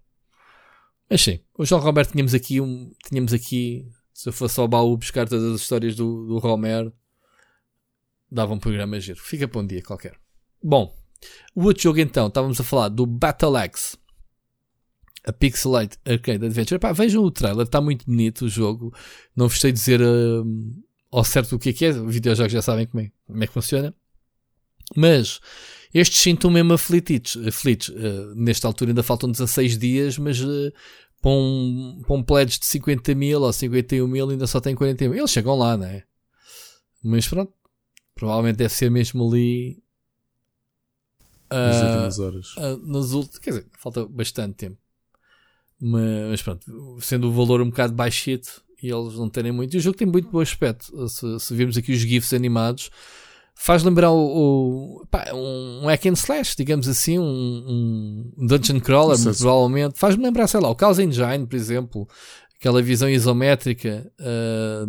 Mas 1.08 1.22
sim, 1.22 1.40
o 1.58 1.64
João 1.64 1.80
Roberto 1.80 2.12
tínhamos 2.12 2.34
aqui 2.34 2.60
um. 2.60 2.92
Tínhamos 3.08 3.32
aqui. 3.32 3.88
Se 4.12 4.28
eu 4.28 4.32
fosse 4.32 4.60
ao 4.60 4.68
baú 4.68 4.96
buscar 4.96 5.26
todas 5.26 5.54
as 5.54 5.62
histórias 5.62 5.96
do, 5.96 6.26
do 6.26 6.38
Romero, 6.38 6.92
dava 8.30 8.52
um 8.52 8.58
programa 8.58 9.00
giro. 9.00 9.18
Fica 9.18 9.48
para 9.48 9.60
um 9.60 9.66
dia 9.66 9.82
qualquer. 9.82 10.14
Bom, 10.62 10.94
o 11.54 11.64
outro 11.64 11.82
jogo 11.82 12.00
então, 12.00 12.28
estávamos 12.28 12.60
a 12.60 12.64
falar 12.64 12.88
do 12.88 13.06
Battle 13.06 13.56
Axe. 13.56 13.96
A 15.24 15.32
Pixelate 15.32 15.98
Arcade 16.04 16.44
Adventure. 16.44 16.76
Epá, 16.76 16.92
vejam 16.92 17.22
o 17.22 17.30
trailer, 17.30 17.66
está 17.66 17.80
muito 17.80 18.06
bonito 18.06 18.44
o 18.44 18.48
jogo. 18.48 18.94
Não 19.34 19.48
vos 19.48 19.60
sei 19.60 19.72
dizer 19.72 20.00
hum, 20.00 20.82
ao 21.10 21.24
certo 21.24 21.56
o 21.56 21.58
que 21.58 21.70
é 21.70 21.72
que 21.72 21.84
é. 21.84 21.90
Os 21.90 22.14
videojogos 22.14 22.52
já 22.52 22.62
sabem 22.62 22.86
como 22.86 23.02
é, 23.02 23.10
como 23.26 23.42
é 23.42 23.46
que 23.46 23.52
funciona. 23.52 23.94
Mas 24.96 25.40
estes 25.92 26.20
sinto 26.20 26.50
mesmo 26.50 26.72
aflitos. 26.72 27.36
aflitos. 27.46 27.88
Uh, 27.88 28.34
nesta 28.34 28.66
altura 28.66 28.92
ainda 28.92 29.02
faltam 29.02 29.30
16 29.30 29.78
dias, 29.78 30.18
mas 30.18 30.40
uh, 30.40 30.72
para, 31.20 31.30
um, 31.30 32.02
para 32.06 32.16
um 32.16 32.22
pledge 32.22 32.58
de 32.58 32.66
50 32.66 33.14
mil 33.14 33.42
ou 33.42 33.52
51 33.52 34.06
mil 34.06 34.30
ainda 34.30 34.46
só 34.46 34.60
tem 34.60 34.74
40 34.74 35.08
mil. 35.08 35.18
Eles 35.18 35.30
chegam 35.30 35.56
lá, 35.56 35.76
não 35.76 35.86
é? 35.86 36.04
Mas 37.02 37.26
pronto. 37.26 37.52
Provavelmente 38.14 38.56
deve 38.56 38.74
ser 38.74 38.90
mesmo 38.90 39.26
ali. 39.26 39.82
Nas 41.50 41.76
uh, 41.76 41.84
últimas 41.86 42.18
horas. 42.18 42.54
ah, 42.58 42.76
nas 42.82 43.12
últimas, 43.12 43.38
quer 43.38 43.50
dizer, 43.50 43.66
falta 43.78 44.06
bastante 44.06 44.54
tempo. 44.54 44.78
Mas, 45.80 46.30
mas 46.30 46.42
pronto, 46.42 47.00
sendo 47.00 47.28
o 47.28 47.32
valor 47.32 47.62
um 47.62 47.70
bocado 47.70 47.94
baixito 47.94 48.62
e 48.82 48.90
eles 48.90 49.14
não 49.14 49.28
terem 49.28 49.52
muito, 49.52 49.74
e 49.74 49.78
o 49.78 49.80
jogo 49.80 49.96
tem 49.96 50.06
muito 50.06 50.28
bom 50.30 50.40
aspecto. 50.40 51.08
Se, 51.08 51.40
se 51.40 51.54
virmos 51.54 51.76
aqui 51.76 51.92
os 51.92 51.98
GIFs 52.00 52.32
animados, 52.32 52.90
faz 53.54 53.82
lembrar 53.82 54.10
o, 54.10 55.00
o 55.02 55.06
pá, 55.10 55.26
um, 55.34 55.86
hack 55.86 56.06
and 56.06 56.12
slash, 56.14 56.54
digamos 56.56 56.88
assim, 56.88 57.18
um, 57.18 58.32
um 58.38 58.46
dungeon 58.46 58.80
crawler, 58.80 59.16
Sim, 59.18 59.24
provavelmente. 59.32 59.98
Faz-me 59.98 60.22
lembrar, 60.24 60.46
sei 60.46 60.60
lá, 60.60 60.70
o 60.70 60.76
Chaos 60.78 60.98
Engine, 60.98 61.46
por 61.46 61.56
exemplo, 61.56 62.08
aquela 62.58 62.80
visão 62.82 63.08
isométrica, 63.08 64.10
ah, 64.18 64.86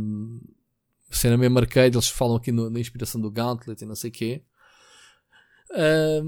cena 1.09 1.37
mesmo 1.37 1.59
arcade, 1.59 1.95
eles 1.97 2.07
falam 2.07 2.37
aqui 2.37 2.51
no- 2.51 2.69
na 2.69 2.79
inspiração 2.79 3.19
do 3.19 3.29
Gauntlet 3.29 3.83
e 3.83 3.85
não 3.87 3.95
sei 3.95 4.09
o 4.09 4.13
quê. 4.13 4.41
Ah, 5.73 6.21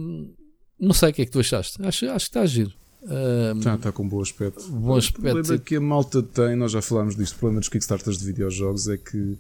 não 0.79 0.93
sei 0.93 1.09
o 1.09 1.13
que 1.13 1.21
é 1.21 1.25
que 1.25 1.31
tu 1.31 1.39
achaste. 1.39 1.81
Acho, 1.85 2.05
acho 2.09 2.25
que 2.25 2.29
está 2.29 2.41
a 2.41 2.45
giro. 2.45 2.73
Ah, 3.07 3.53
Já 3.59 3.75
está 3.75 3.91
com 3.91 4.07
bom 4.07 4.21
aspecto. 4.21 4.63
Bom 4.69 4.95
aspecto, 4.95 5.19
O 5.19 5.33
problema 5.33 5.57
que 5.59 5.75
a 5.75 5.81
malta 5.81 6.23
tem, 6.23 6.55
nós 6.55 6.71
já 6.71 6.81
falámos 6.81 7.15
disto, 7.15 7.35
o 7.35 7.39
problema 7.39 7.59
dos 7.59 7.69
Kickstarters 7.69 8.17
de 8.17 8.25
videojogos 8.25 8.87
é 8.87 8.97
que 8.97 9.37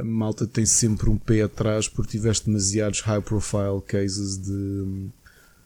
a 0.00 0.04
malta 0.04 0.46
tem 0.46 0.64
sempre 0.64 1.10
um 1.10 1.16
pé 1.16 1.42
atrás 1.42 1.88
porque 1.88 2.12
tiveste 2.12 2.46
demasiados 2.46 3.00
high 3.00 3.20
profile 3.20 3.80
cases 3.86 4.36
de, 4.38 5.08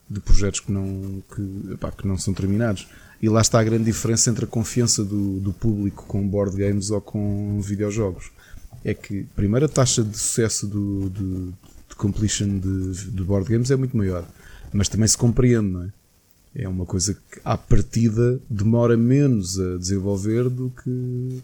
de 0.09 0.21
projetos 0.21 0.61
que 0.61 0.73
não, 0.73 1.23
que, 1.35 1.73
epá, 1.75 1.91
que 1.91 2.07
não 2.07 2.17
são 2.17 2.33
terminados. 2.33 2.89
E 3.21 3.29
lá 3.29 3.41
está 3.41 3.59
a 3.61 3.65
grande 3.65 3.85
diferença 3.85 4.31
entre 4.31 4.45
a 4.45 4.49
confiança 4.49 5.05
do, 5.05 5.41
do 5.41 5.53
público 5.53 6.05
com 6.07 6.27
board 6.27 6.57
games 6.57 6.91
ou 6.91 7.01
com 7.01 7.61
videojogos. 7.61 8.31
É 8.85 8.95
que, 8.95 9.25
primeiro, 9.35 9.67
a 9.67 9.69
taxa 9.69 10.05
de 10.05 10.17
sucesso 10.17 10.67
do, 10.69 11.11
do- 11.11 11.51
de 11.89 11.97
completion 11.97 12.59
de, 12.61 13.11
de 13.11 13.25
board 13.25 13.51
games 13.51 13.71
é 13.73 13.77
muito 13.77 13.97
maior. 13.97 14.25
Mas 14.73 14.89
também 14.89 15.09
se 15.09 15.19
compreende, 15.19 15.67
não 15.69 15.83
é? 15.83 15.89
É 16.59 16.69
uma 16.69 16.85
coisa 16.85 17.15
que, 17.15 17.41
à 17.45 17.57
partida, 17.57 18.41
demora 18.51 18.97
menos 18.97 19.61
a 19.61 19.79
desenvolver 19.79 20.51
do 20.51 20.71
que, 20.71 21.43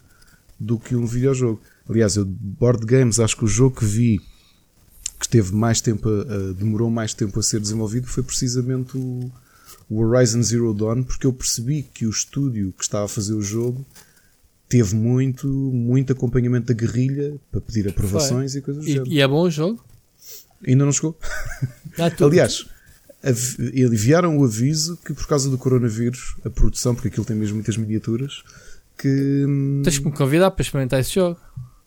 do 0.59 0.77
que 0.77 0.97
um 0.97 1.07
videojogo. 1.07 1.62
Aliás, 1.89 2.16
eu, 2.16 2.24
board 2.24 2.85
games, 2.85 3.20
acho 3.20 3.36
que 3.36 3.45
o 3.45 3.49
jogo 3.49 3.77
que 3.77 3.85
vi 3.85 4.20
que 5.20 5.28
teve 5.28 5.55
mais 5.55 5.81
tempo, 5.81 6.09
a, 6.09 6.23
a, 6.23 6.53
demorou 6.53 6.91
mais 6.91 7.15
tempo 7.15 7.39
a 7.39 7.43
ser 7.45 7.61
desenvolvido 7.61 8.09
foi 8.09 8.24
precisamente 8.24 8.99
o, 8.99 9.31
o 9.89 10.01
Horizon 10.01 10.43
Zero 10.43 10.74
Dawn, 10.74 11.05
porque 11.05 11.28
eu 11.28 11.32
percebi 11.32 11.85
que 11.85 12.07
o 12.07 12.11
estúdio 12.11 12.74
que 12.77 12.82
estava 12.82 13.05
a 13.05 13.09
fazer 13.09 13.35
o 13.35 13.41
jogo 13.41 13.86
teve 14.69 14.97
muito, 14.97 15.47
muito 15.47 16.12
acompanhamento 16.12 16.66
da 16.66 16.74
guerrilha 16.74 17.36
para 17.53 17.61
pedir 17.61 17.89
aprovações 17.89 18.53
Foi. 18.53 18.61
e 18.61 18.62
coisas 18.62 18.85
do 18.85 18.91
e, 18.91 18.93
género. 18.93 19.12
E 19.12 19.20
é 19.20 19.28
bom 19.28 19.43
o 19.43 19.51
jogo? 19.51 19.85
Ainda 20.66 20.85
não 20.85 20.93
chegou. 20.93 21.16
Ah, 21.97 22.11
Aliás, 22.20 22.66
enviaram 23.74 24.38
o 24.38 24.44
aviso 24.44 24.98
que 25.05 25.14
por 25.14 25.26
causa 25.26 25.48
do 25.48 25.56
coronavírus, 25.56 26.36
a 26.44 26.51
produção, 26.51 26.94
porque 26.94 27.09
aquilo 27.09 27.24
tem 27.24 27.36
mesmo 27.36 27.55
muitas 27.55 27.76
miniaturas, 27.76 28.42
que. 28.98 29.44
Hum, 29.46 29.82
Tens 29.82 29.98
que 29.98 30.05
me 30.05 30.12
convidar 30.12 30.51
para 30.51 30.62
experimentar 30.62 31.01
esse 31.01 31.14
jogo. 31.14 31.38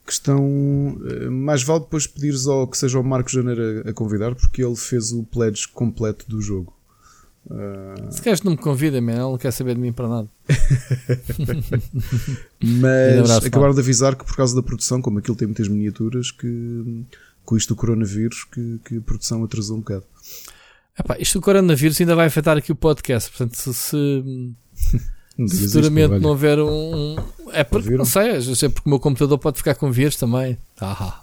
Que 0.05 0.13
estão. 0.13 0.99
Eh, 1.05 1.29
mais 1.29 1.63
vale 1.63 1.81
depois 1.81 2.07
pedires 2.07 2.47
ao 2.47 2.67
que 2.67 2.77
seja 2.77 2.99
o 2.99 3.03
Marco 3.03 3.29
Janeiro 3.29 3.83
a, 3.85 3.89
a 3.89 3.93
convidar, 3.93 4.35
porque 4.35 4.63
ele 4.63 4.75
fez 4.75 5.11
o 5.11 5.23
pledge 5.23 5.67
completo 5.67 6.25
do 6.27 6.41
jogo. 6.41 6.73
Uh... 7.45 8.11
Se 8.11 8.21
queres, 8.21 8.41
não 8.41 8.51
me 8.51 8.57
convida, 8.57 8.99
man. 8.99 9.13
ele 9.13 9.21
não 9.21 9.37
quer 9.37 9.51
saber 9.51 9.75
de 9.75 9.81
mim 9.81 9.93
para 9.93 10.07
nada. 10.07 10.27
Mas 12.61 13.45
acabaram 13.45 13.73
de 13.73 13.79
avisar 13.79 14.15
que 14.15 14.25
por 14.25 14.35
causa 14.35 14.55
da 14.55 14.61
produção, 14.61 15.01
como 15.01 15.19
aquilo 15.19 15.35
tem 15.35 15.47
muitas 15.47 15.67
miniaturas, 15.67 16.31
que 16.31 17.05
com 17.45 17.55
isto 17.55 17.73
do 17.73 17.77
coronavírus, 17.77 18.43
que, 18.43 18.79
que 18.83 18.97
a 18.97 19.01
produção 19.01 19.43
atrasou 19.43 19.77
um 19.77 19.79
bocado. 19.79 20.03
Epá, 20.99 21.15
isto 21.19 21.39
do 21.39 21.43
coronavírus 21.43 21.99
ainda 22.01 22.15
vai 22.15 22.27
afetar 22.27 22.57
aqui 22.57 22.71
o 22.71 22.75
podcast, 22.75 23.29
portanto, 23.29 23.55
se, 23.55 23.73
se, 23.73 24.23
se 25.47 25.67
futuramente 25.67 26.19
não 26.19 26.31
houver 26.31 26.59
um. 26.59 27.15
É 27.51 27.63
porque, 27.63 27.91
não 27.91 28.05
sei, 28.05 28.31
é 28.31 28.69
porque 28.69 28.87
o 28.87 28.89
meu 28.89 28.99
computador 28.99 29.37
pode 29.37 29.57
ficar 29.57 29.75
com 29.75 29.91
vírus 29.91 30.15
também. 30.15 30.57
Ah. 30.81 31.21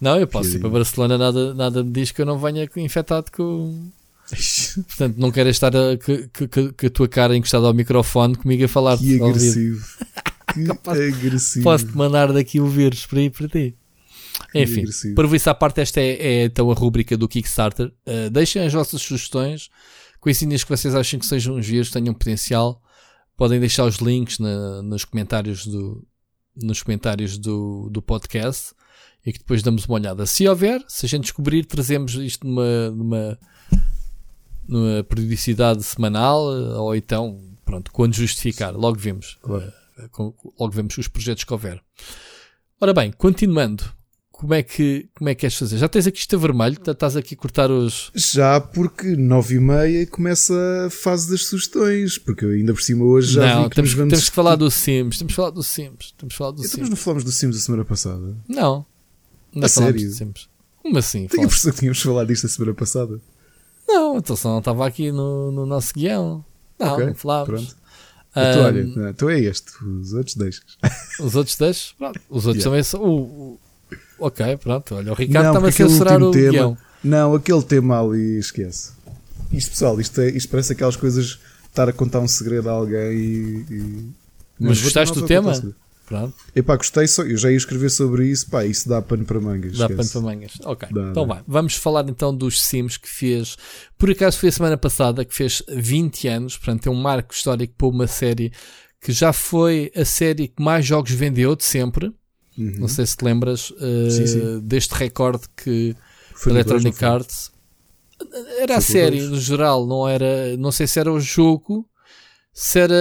Não, 0.00 0.18
eu 0.18 0.26
posso 0.26 0.50
que... 0.50 0.56
ir 0.56 0.60
para 0.60 0.70
Barcelona, 0.70 1.18
nada, 1.18 1.54
nada 1.54 1.84
me 1.84 1.90
diz 1.90 2.10
que 2.12 2.22
eu 2.22 2.26
não 2.26 2.38
venha 2.38 2.68
infectado 2.76 3.30
com. 3.30 3.90
Portanto, 4.86 5.16
não 5.18 5.30
quero 5.30 5.50
estar 5.50 5.74
a, 5.76 5.96
que, 5.98 6.28
que, 6.28 6.72
que, 6.72 6.86
a 6.86 6.90
tua 6.90 7.06
cara 7.06 7.36
encostada 7.36 7.66
ao 7.66 7.74
microfone 7.74 8.36
comigo 8.36 8.64
a 8.64 8.68
falar. 8.68 8.96
Que 8.96 9.22
agressivo. 9.22 9.84
que 10.52 10.90
agressivo. 10.90 11.64
Posso-te 11.64 11.96
mandar 11.96 12.32
daqui 12.32 12.58
o 12.58 12.66
vírus 12.66 13.04
para 13.06 13.20
ir 13.20 13.30
para 13.30 13.48
ti. 13.48 13.74
Enfim, 14.54 14.84
para 15.14 15.26
ver 15.26 15.38
se 15.38 15.50
à 15.50 15.54
parte, 15.54 15.80
esta 15.80 16.00
é, 16.00 16.12
é, 16.12 16.44
então 16.44 16.70
a 16.70 16.74
rúbrica 16.74 17.16
do 17.16 17.28
Kickstarter. 17.28 17.92
Uh, 18.06 18.30
deixem 18.30 18.62
as 18.62 18.72
vossas 18.72 19.02
sugestões, 19.02 19.68
coisinhas 20.20 20.62
que 20.62 20.70
vocês 20.70 20.94
acham 20.94 21.18
que 21.18 21.26
sejam 21.26 21.56
uns 21.56 21.66
vírus, 21.66 21.90
tenham 21.90 22.14
potencial. 22.14 22.80
Podem 23.36 23.58
deixar 23.58 23.84
os 23.84 23.96
links 23.96 24.38
na, 24.38 24.82
nos 24.82 25.04
comentários 25.04 25.66
do, 25.66 26.06
nos 26.54 26.82
comentários 26.82 27.36
do, 27.36 27.88
do 27.90 28.00
podcast 28.00 28.72
e 29.26 29.32
que 29.32 29.40
depois 29.40 29.62
damos 29.62 29.86
uma 29.86 29.94
olhada. 29.94 30.24
Se 30.24 30.46
houver, 30.46 30.84
se 30.86 31.06
a 31.06 31.08
gente 31.08 31.22
descobrir, 31.22 31.64
trazemos 31.64 32.14
isto 32.14 32.46
numa, 32.46 32.90
numa, 32.90 33.38
numa 34.68 35.02
periodicidade 35.02 35.82
semanal 35.82 36.44
ou 36.44 36.94
então, 36.94 37.40
pronto, 37.64 37.90
quando 37.90 38.14
justificar, 38.14 38.72
logo 38.72 38.98
vemos. 38.98 39.36
Claro. 39.42 39.72
Uh, 40.18 40.34
logo 40.60 40.72
vemos 40.72 40.96
os 40.96 41.08
projetos 41.08 41.42
que 41.42 41.52
houver. 41.52 41.82
Ora 42.80 42.92
bem, 42.92 43.10
continuando. 43.10 43.84
Como 44.44 44.52
é 44.52 44.62
que 44.62 45.08
como 45.14 45.30
é 45.30 45.34
que 45.34 45.40
queres 45.40 45.56
fazer? 45.56 45.78
Já 45.78 45.88
tens 45.88 46.06
aqui 46.06 46.18
isto 46.18 46.36
a 46.36 46.38
vermelho? 46.38 46.76
Estás 46.86 47.16
aqui 47.16 47.34
a 47.34 47.38
cortar 47.38 47.70
os. 47.70 48.10
Já, 48.14 48.60
porque 48.60 49.16
nove 49.16 49.54
e 49.54 49.58
meia 49.58 50.06
começa 50.06 50.54
a 50.86 50.90
fase 50.90 51.30
das 51.30 51.46
sugestões. 51.46 52.18
Porque 52.18 52.44
ainda 52.44 52.74
por 52.74 52.82
cima 52.82 53.06
hoje 53.06 53.32
já. 53.32 53.40
Não, 53.40 53.70
temos, 53.70 53.92
que 53.92 53.96
vamos... 53.96 54.10
temos 54.12 54.28
que 54.28 54.34
falar 54.36 54.56
do 54.56 54.70
Sims. 54.70 55.16
Temos 55.16 55.32
que 55.32 55.36
falar 55.36 55.48
do 55.48 55.62
Sims. 55.62 56.14
Temos 56.18 56.34
que 56.34 56.36
falar 56.36 56.50
do 56.50 56.58
então, 56.58 56.68
Sims. 56.68 56.80
Mas 56.80 56.90
não 56.90 56.96
falamos 56.96 57.24
do 57.24 57.32
Sims 57.32 57.56
a 57.56 57.60
semana 57.60 57.86
passada? 57.86 58.36
Não. 58.46 58.84
Não 59.54 59.64
a 59.64 59.68
sério? 59.68 60.10
Sims. 60.10 60.46
Como 60.82 60.98
assim? 60.98 61.26
Tenho 61.26 61.44
a 61.44 61.46
impressão 61.46 61.72
que 61.72 61.78
tínhamos 61.78 62.02
falado 62.02 62.26
disto 62.26 62.44
a 62.44 62.50
semana 62.50 62.74
passada. 62.74 63.18
Não, 63.88 64.18
então 64.18 64.36
só 64.36 64.50
não 64.50 64.58
estava 64.58 64.86
aqui 64.86 65.10
no, 65.10 65.52
no 65.52 65.64
nosso 65.64 65.94
guião. 65.94 66.44
Não, 66.78 66.92
okay, 66.92 67.06
não 67.06 67.14
falávamos. 67.14 67.64
Pronto. 67.64 67.84
Então, 68.36 68.62
um, 68.62 68.64
olha, 68.66 69.10
então 69.10 69.30
é 69.30 69.40
este, 69.40 69.72
os 69.82 70.12
outros 70.12 70.34
deixas. 70.34 70.76
Os 71.18 71.34
outros 71.34 71.56
deixas? 71.56 71.94
Pronto. 71.96 72.20
Os 72.28 72.46
outros 72.46 72.62
yeah. 72.62 72.64
também 72.64 72.82
são. 72.82 73.02
O, 73.02 73.60
ok, 74.18 74.56
pronto. 74.58 74.94
Olha, 74.94 75.12
o 75.12 75.14
Ricardo 75.14 75.48
estava 75.48 75.68
a 75.68 75.72
censurar 75.72 76.22
o 76.22 76.30
tema, 76.30 76.50
guião. 76.50 76.78
Não, 77.02 77.34
aquele 77.34 77.62
tema 77.62 78.00
ali, 78.00 78.38
esquece. 78.38 78.92
Isto, 79.52 79.70
pessoal, 79.70 80.00
isto, 80.00 80.20
é, 80.20 80.30
isto 80.30 80.48
parece 80.48 80.72
aquelas 80.72 80.96
coisas 80.96 81.38
estar 81.68 81.88
a 81.88 81.92
contar 81.92 82.20
um 82.20 82.28
segredo 82.28 82.68
a 82.68 82.72
alguém 82.72 83.12
e. 83.12 83.66
e... 83.70 84.10
Mas, 84.58 84.68
Mas 84.70 84.82
gostaste 84.82 85.14
do 85.14 85.26
tema? 85.26 85.52
Pronto. 86.06 86.34
Epá, 86.54 86.76
gostei, 86.76 87.06
só, 87.08 87.22
eu 87.22 87.36
já 87.36 87.50
ia 87.50 87.56
escrever 87.56 87.90
sobre 87.90 88.26
isso, 88.26 88.50
pá, 88.50 88.64
isso 88.64 88.88
dá 88.88 89.00
pano 89.00 89.24
para 89.24 89.40
mangas. 89.40 89.78
Dá 89.78 89.88
pano 89.88 90.08
para 90.08 90.20
mangas, 90.20 90.52
ok. 90.62 90.88
Dá, 90.92 91.10
então 91.10 91.26
vai, 91.26 91.42
vamos 91.46 91.76
falar 91.76 92.06
então 92.08 92.36
dos 92.36 92.62
Sims 92.62 92.98
que 92.98 93.08
fez, 93.08 93.56
por 93.96 94.10
acaso 94.10 94.38
foi 94.38 94.50
a 94.50 94.52
semana 94.52 94.76
passada, 94.76 95.24
que 95.24 95.34
fez 95.34 95.62
20 95.68 96.28
anos, 96.28 96.56
portanto 96.58 96.88
é 96.88 96.90
um 96.90 96.94
marco 96.94 97.32
histórico 97.32 97.74
para 97.76 97.86
uma 97.86 98.06
série 98.06 98.52
que 99.00 99.12
já 99.12 99.32
foi 99.32 99.90
a 99.96 100.04
série 100.04 100.48
que 100.48 100.62
mais 100.62 100.84
jogos 100.84 101.10
vendeu 101.10 101.56
de 101.56 101.64
sempre. 101.64 102.12
Uhum. 102.56 102.74
Não 102.78 102.88
sei 102.88 103.04
se 103.06 103.16
te 103.16 103.24
lembras 103.24 103.70
uh, 103.70 104.10
sim, 104.10 104.26
sim. 104.26 104.60
deste 104.60 104.94
recorde 104.94 105.44
que 105.56 105.96
foi 106.34 106.52
Electronic 106.52 106.98
dois, 106.98 107.02
Arts 107.02 107.54
era 108.58 108.76
a 108.76 108.80
série 108.80 109.20
no 109.22 109.38
geral, 109.38 109.86
não 109.86 110.08
era, 110.08 110.56
não 110.56 110.72
sei 110.72 110.86
se 110.86 110.98
era 110.98 111.12
o 111.12 111.20
jogo, 111.20 111.88
se 112.52 112.78
era, 112.78 112.94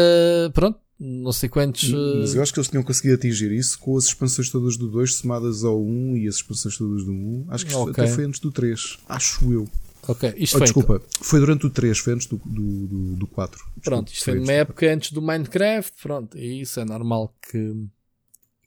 pronto, 0.54 0.80
não 1.00 1.32
sei 1.32 1.50
quantos. 1.50 1.90
Mas 1.90 2.34
eu 2.34 2.42
acho 2.42 2.54
que 2.54 2.60
eles 2.60 2.70
tinham 2.70 2.84
conseguido 2.84 3.16
atingir 3.16 3.52
isso 3.52 3.78
com 3.80 3.98
as 3.98 4.06
expansões 4.06 4.50
todas 4.50 4.78
do 4.78 4.88
2 4.90 5.16
somadas 5.16 5.64
ao 5.64 5.82
1 5.82 6.18
e 6.18 6.28
as 6.28 6.36
expansões 6.36 6.78
todas 6.78 7.04
do 7.04 7.12
1. 7.12 7.46
Acho 7.50 7.66
que 7.66 7.76
okay. 7.76 8.04
até 8.04 8.14
foi 8.14 8.26
antes 8.26 8.40
do 8.40 8.52
3. 8.52 9.00
Acho 9.08 9.52
eu. 9.52 9.68
Ok, 10.08 10.34
isto 10.38 10.56
oh, 10.56 10.58
foi. 10.58 10.66
Desculpa, 10.66 10.96
então. 10.96 11.24
foi 11.24 11.40
durante 11.40 11.66
o 11.66 11.70
3, 11.70 11.98
foi 11.98 12.14
antes 12.14 12.28
do, 12.28 12.38
do, 12.46 12.88
do, 12.88 13.16
do 13.16 13.28
4. 13.28 13.58
Desculpa, 13.58 13.82
pronto, 13.82 14.12
isto 14.12 14.26
foi 14.26 14.36
numa 14.36 14.52
época 14.52 14.94
antes 14.94 15.12
do 15.12 15.22
Minecraft. 15.22 15.94
Pronto, 16.02 16.38
e 16.38 16.62
isso 16.62 16.80
é 16.80 16.86
normal 16.86 17.34
que, 17.50 17.88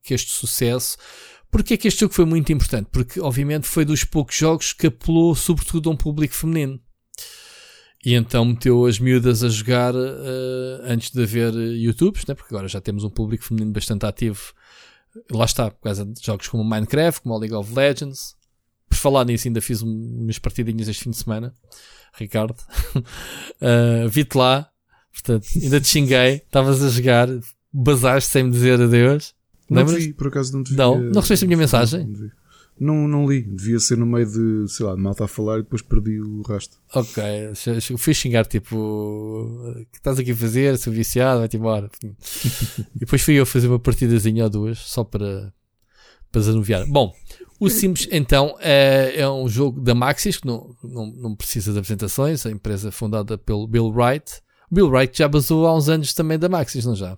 que 0.07 0.15
este 0.15 0.31
sucesso. 0.31 0.97
Porque 1.51 1.75
é 1.75 1.77
que 1.77 1.89
este 1.89 2.01
jogo 2.01 2.15
foi 2.15 2.25
muito 2.25 2.53
importante? 2.53 2.89
Porque, 2.91 3.21
obviamente, 3.21 3.67
foi 3.67 3.85
dos 3.85 4.05
poucos 4.05 4.37
jogos 4.37 4.73
que 4.73 4.89
apelou, 4.89 5.35
sobretudo, 5.35 5.89
a 5.89 5.93
um 5.93 5.97
público 5.97 6.35
feminino. 6.35 6.81
E 8.05 8.15
então 8.15 8.45
meteu 8.45 8.87
as 8.87 9.01
miúdas 9.01 9.43
a 9.43 9.49
jogar 9.49 9.93
uh, 9.93 10.83
antes 10.85 11.11
de 11.11 11.23
haver 11.23 11.53
YouTubes, 11.55 12.25
né? 12.25 12.35
porque 12.35 12.55
agora 12.55 12.69
já 12.69 12.81
temos 12.81 13.03
um 13.03 13.11
público 13.11 13.45
feminino 13.45 13.73
bastante 13.73 14.07
ativo. 14.07 14.53
Lá 15.31 15.45
está, 15.45 15.71
por 15.71 15.81
causa 15.81 16.05
de 16.05 16.25
jogos 16.25 16.47
como 16.47 16.63
Minecraft, 16.63 17.23
como 17.23 17.37
League 17.37 17.55
of 17.55 17.75
Legends. 17.75 18.37
Por 18.89 18.97
falar 18.97 19.25
nisso, 19.25 19.49
ainda 19.49 19.61
fiz 19.61 19.83
umas 19.83 20.39
partidinhas 20.39 20.87
este 20.87 21.03
fim 21.03 21.11
de 21.11 21.17
semana, 21.17 21.53
Ricardo. 22.17 22.57
uh, 22.95 24.07
Vi-te 24.13 24.39
lá, 24.39 24.71
portanto, 25.13 25.49
ainda 25.61 25.81
te 25.81 25.89
xinguei, 25.89 26.35
estavas 26.37 26.85
a 26.85 26.91
jogar, 26.91 27.29
basaste 27.73 28.31
sem 28.31 28.45
me 28.45 28.53
dizer 28.53 28.81
adeus. 28.81 29.35
Não 29.69 29.83
Lembras? 29.83 30.05
vi, 30.05 30.13
por 30.13 30.29
acaso 30.29 30.53
não 30.57 30.63
te 30.63 30.71
vi. 30.71 30.77
Não, 30.77 31.01
não 31.01 31.21
recebeste 31.21 31.45
a 31.45 31.49
minha 31.49 31.59
mensagem? 31.59 32.09
Não, 32.79 33.09
não 33.09 33.29
li. 33.29 33.43
Devia 33.43 33.81
ser 33.81 33.97
no 33.97 34.05
meio 34.07 34.27
de, 34.27 34.71
sei 34.71 34.85
lá, 34.85 34.95
de 34.95 35.01
malta 35.01 35.25
a 35.25 35.29
falar 35.29 35.59
e 35.59 35.63
depois 35.63 35.81
perdi 35.83 36.21
o 36.21 36.43
resto. 36.43 36.77
Ok. 36.95 37.23
Fui 37.97 38.13
xingar, 38.13 38.45
tipo, 38.47 38.77
o 38.77 39.75
que 39.91 39.99
estás 39.99 40.19
aqui 40.19 40.33
a 40.33 40.37
fazer? 40.37 40.77
Sou 40.77 40.93
viciado, 40.93 41.41
vai-te 41.41 41.57
embora. 41.57 41.91
e 42.95 42.99
depois 43.01 43.23
fui 43.23 43.35
eu 43.35 43.47
fazer 43.47 43.69
uma 43.69 43.79
partidazinha 43.79 44.45
ou 44.45 44.51
duas, 44.51 44.79
só 44.79 45.03
para, 45.03 45.53
para 46.31 46.41
desanuviar. 46.41 46.87
Bom, 46.87 47.15
o 47.59 47.71
Sims, 47.71 48.09
então, 48.13 48.55
é, 48.61 49.15
é 49.17 49.29
um 49.29 49.49
jogo 49.49 49.81
da 49.81 49.95
Maxis, 49.95 50.37
que 50.37 50.47
não, 50.47 50.77
não, 50.85 51.07
não 51.07 51.35
precisa 51.35 51.73
de 51.73 51.79
apresentações, 51.79 52.45
a 52.45 52.51
empresa 52.51 52.93
fundada 52.93 53.39
pelo 53.39 53.67
Bill 53.67 53.89
Wright. 53.89 54.43
Bill 54.71 54.89
Wright 54.89 55.17
já 55.17 55.27
basou 55.29 55.67
há 55.67 55.75
uns 55.75 55.89
anos 55.89 56.13
também 56.13 56.39
da 56.39 56.49
Maxis, 56.49 56.85
não 56.85 56.95
já? 56.95 57.17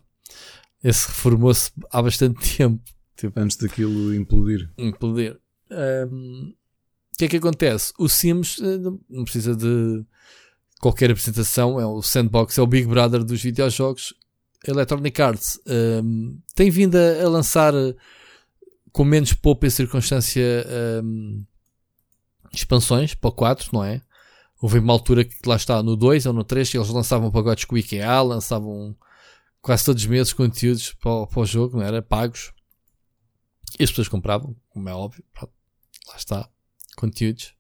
Esse 0.83 1.09
reformou-se 1.09 1.71
há 1.91 2.03
bastante 2.03 2.57
tempo. 2.57 2.83
Tipo, 3.17 3.41
Antes 3.41 3.57
daquilo 3.57 4.15
implodir. 4.15 4.71
Implodir. 4.79 5.39
Um, 5.71 6.55
o 7.15 7.19
que 7.19 7.25
é 7.25 7.29
que 7.29 7.37
acontece? 7.37 7.93
O 7.99 8.09
Sims 8.09 8.61
eh, 8.61 8.79
não 9.11 9.25
precisa 9.25 9.57
de 9.57 10.05
qualquer 10.81 11.11
apresentação, 11.11 11.81
é 11.81 11.85
o 11.85 12.01
sandbox, 12.01 12.57
é 12.57 12.63
o 12.63 12.67
Big 12.67 12.87
Brother 12.87 13.25
dos 13.25 13.43
videojogos. 13.43 14.15
Electronic 14.67 15.21
Arts 15.21 15.61
um, 15.67 16.39
tem 16.55 16.71
vindo 16.71 16.97
a, 16.97 17.25
a, 17.25 17.29
lançar 17.29 17.75
eh, 17.75 17.95
com 18.93 19.05
menos 19.05 19.33
poupa 19.33 19.67
e 19.67 19.71
circunstância 19.71 20.65
um, 21.03 21.45
expansões 22.53 23.15
para 23.15 23.31
o 23.31 23.33
4, 23.33 23.71
não 23.73 23.85
é? 23.85 24.01
Houve 24.61 24.79
uma 24.79 24.93
altura 24.93 25.25
que 25.25 25.37
lá 25.47 25.57
está 25.57 25.83
no 25.83 25.97
2 25.97 26.27
ou 26.27 26.33
no 26.33 26.45
3 26.45 26.75
eles 26.75 26.89
lançavam 26.89 27.31
pagotes 27.31 27.65
com 27.65 27.75
o 27.75 27.79
IKEA, 27.79 28.21
lançavam 28.23 28.97
quase 29.61 29.85
todos 29.85 30.03
os 30.03 30.09
meses 30.09 30.33
conteúdos 30.33 30.93
para, 30.95 31.27
para 31.27 31.41
o 31.41 31.47
jogo, 31.47 31.79
não 31.79 31.85
era? 31.85 32.03
Pagos. 32.03 32.53
E 33.79 33.85
as 33.85 33.91
pessoas 33.91 34.09
compravam, 34.09 34.57
como 34.71 34.89
é 34.89 34.95
óbvio. 34.95 35.25
Pronto 35.33 35.53
lá 36.09 36.17
está, 36.17 36.49
conteúdos, 36.97 37.55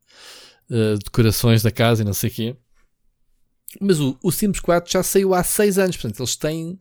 uh, 0.71 0.99
decorações 1.05 1.63
da 1.63 1.71
casa 1.71 2.03
e 2.03 2.05
não 2.05 2.15
sei 2.15 2.31
o 2.31 2.33
quê. 2.33 2.57
Mas 3.81 4.01
o, 4.01 4.19
o 4.23 4.33
Sims 4.33 4.61
4 4.61 4.91
já 4.91 5.03
saiu 5.03 5.35
há 5.35 5.45
6 5.45 5.79
anos, 5.79 5.97
portanto, 5.97 6.21
eles 6.21 6.37
têm, 6.37 6.79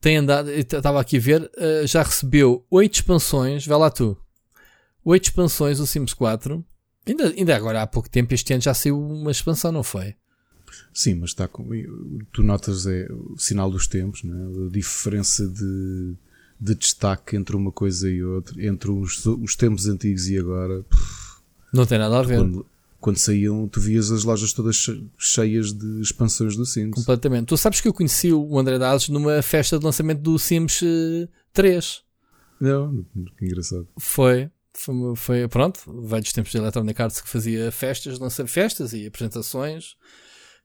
têm 0.00 0.16
andado, 0.16 0.50
estava 0.50 1.00
aqui 1.00 1.18
a 1.18 1.20
ver, 1.20 1.42
uh, 1.42 1.86
já 1.86 2.02
recebeu 2.02 2.66
8 2.70 2.94
expansões, 2.94 3.66
vai 3.66 3.78
lá 3.78 3.90
tu, 3.90 4.16
8 5.04 5.24
expansões 5.24 5.80
o 5.80 5.86
Sims 5.86 6.14
4. 6.14 6.64
Ainda, 7.06 7.28
ainda 7.28 7.56
agora 7.56 7.82
há 7.82 7.86
pouco 7.86 8.08
tempo, 8.08 8.34
este 8.34 8.52
ano 8.52 8.62
já 8.62 8.74
saiu 8.74 9.00
uma 9.00 9.30
expansão, 9.30 9.72
não 9.72 9.82
foi? 9.82 10.14
Sim, 10.92 11.14
mas 11.14 11.30
está 11.30 11.46
com, 11.46 11.68
tu 12.32 12.42
notas 12.42 12.86
é 12.86 13.08
o 13.10 13.38
sinal 13.38 13.70
dos 13.70 13.86
tempos, 13.86 14.22
né? 14.22 14.34
a 14.66 14.70
diferença 14.70 15.46
de, 15.46 16.14
de 16.60 16.74
destaque 16.74 17.36
entre 17.36 17.56
uma 17.56 17.70
coisa 17.72 18.10
e 18.10 18.22
outra, 18.22 18.64
entre 18.64 18.90
os, 18.90 19.24
os 19.26 19.56
tempos 19.56 19.86
antigos 19.86 20.28
e 20.28 20.38
agora. 20.38 20.84
Não 21.72 21.86
tem 21.86 21.98
nada 21.98 22.18
a 22.18 22.22
ver. 22.22 22.38
Quando, 22.38 22.66
quando 23.00 23.16
saíam, 23.16 23.68
tu 23.68 23.80
vias 23.80 24.10
as 24.10 24.24
lojas 24.24 24.52
todas 24.52 24.90
cheias 25.16 25.72
de 25.72 26.00
expansões 26.00 26.56
do 26.56 26.66
Sims. 26.66 26.94
Completamente. 26.94 27.46
Tu 27.46 27.56
sabes 27.56 27.80
que 27.80 27.88
eu 27.88 27.92
conheci 27.92 28.32
o 28.32 28.58
André 28.58 28.78
Dazes 28.78 29.08
numa 29.08 29.40
festa 29.40 29.78
de 29.78 29.84
lançamento 29.84 30.20
do 30.20 30.38
Sims 30.38 30.80
3. 31.52 32.02
Eh, 32.60 32.64
Não, 32.64 33.04
que 33.36 33.44
engraçado. 33.44 33.86
Foi. 33.98 34.50
Foi, 34.74 34.94
foi 35.16 35.48
pronto, 35.48 35.80
velhos 36.02 36.32
tempos 36.32 36.52
de 36.52 36.58
Electronic 36.58 37.02
Arts 37.02 37.20
que 37.20 37.28
fazia 37.28 37.72
festas, 37.72 38.18
lança 38.18 38.46
festas 38.46 38.92
e 38.92 39.06
apresentações. 39.06 39.96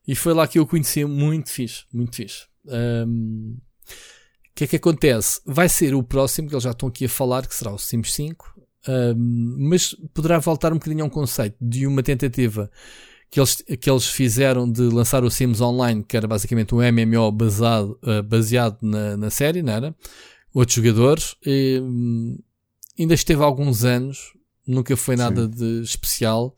E 0.06 0.14
foi 0.14 0.34
lá 0.34 0.46
que 0.46 0.58
eu 0.58 0.66
conheci 0.66 1.04
muito 1.04 1.50
fixe, 1.50 1.84
muito 1.92 2.16
fixe. 2.16 2.46
Um, 2.66 3.56
o 3.56 4.54
que 4.54 4.64
é 4.64 4.66
que 4.66 4.76
acontece? 4.76 5.40
Vai 5.44 5.68
ser 5.68 5.94
o 5.94 6.02
próximo, 6.02 6.48
que 6.48 6.54
eles 6.54 6.64
já 6.64 6.70
estão 6.70 6.88
aqui 6.88 7.06
a 7.06 7.08
falar, 7.08 7.46
que 7.46 7.54
será 7.54 7.72
o 7.72 7.78
Sims 7.78 8.12
5. 8.12 8.54
Um, 8.86 9.56
mas 9.68 9.96
poderá 10.12 10.38
voltar 10.38 10.72
um 10.72 10.76
bocadinho 10.76 11.04
a 11.04 11.06
um 11.06 11.10
conceito 11.10 11.56
de 11.60 11.86
uma 11.86 12.02
tentativa 12.02 12.70
que 13.30 13.40
eles, 13.40 13.56
que 13.80 13.90
eles 13.90 14.06
fizeram 14.06 14.70
de 14.70 14.82
lançar 14.82 15.24
o 15.24 15.30
Sims 15.30 15.60
Online, 15.60 16.04
que 16.04 16.16
era 16.16 16.28
basicamente 16.28 16.74
um 16.74 16.78
MMO 16.78 17.32
basado, 17.32 17.98
uh, 18.04 18.22
baseado 18.22 18.78
na, 18.80 19.16
na 19.16 19.30
série, 19.30 19.62
não 19.62 19.72
era? 19.72 19.96
Outros 20.52 20.76
jogadores. 20.76 21.34
E, 21.44 21.80
um, 21.82 22.38
ainda 22.96 23.14
esteve 23.14 23.42
há 23.42 23.44
alguns 23.44 23.84
anos, 23.84 24.34
nunca 24.64 24.96
foi 24.96 25.16
nada 25.16 25.46
Sim. 25.46 25.50
de 25.50 25.82
especial. 25.82 26.56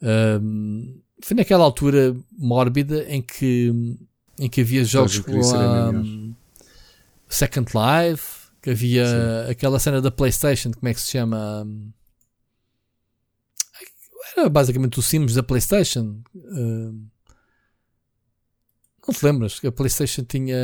Um, 0.00 1.00
foi 1.22 1.36
naquela 1.36 1.64
altura 1.64 2.16
mórbida 2.32 3.04
em 3.08 3.20
que, 3.22 3.98
em 4.38 4.48
que 4.48 4.60
havia 4.60 4.84
jogos 4.84 5.18
como 5.20 5.38
um, 5.38 6.34
Second 7.28 7.70
Life, 7.72 8.48
que 8.62 8.70
havia 8.70 9.06
Sim. 9.06 9.50
aquela 9.50 9.78
cena 9.78 10.00
da 10.00 10.10
PlayStation, 10.10 10.70
como 10.72 10.88
é 10.88 10.94
que 10.94 11.00
se 11.00 11.12
chama? 11.12 11.66
Era 14.36 14.48
basicamente 14.48 14.98
o 14.98 15.02
Sims 15.02 15.34
da 15.34 15.42
PlayStation. 15.42 16.22
Não 19.06 19.14
te 19.14 19.24
lembras 19.24 19.58
que 19.58 19.66
a 19.66 19.72
PlayStation 19.72 20.22
tinha. 20.24 20.56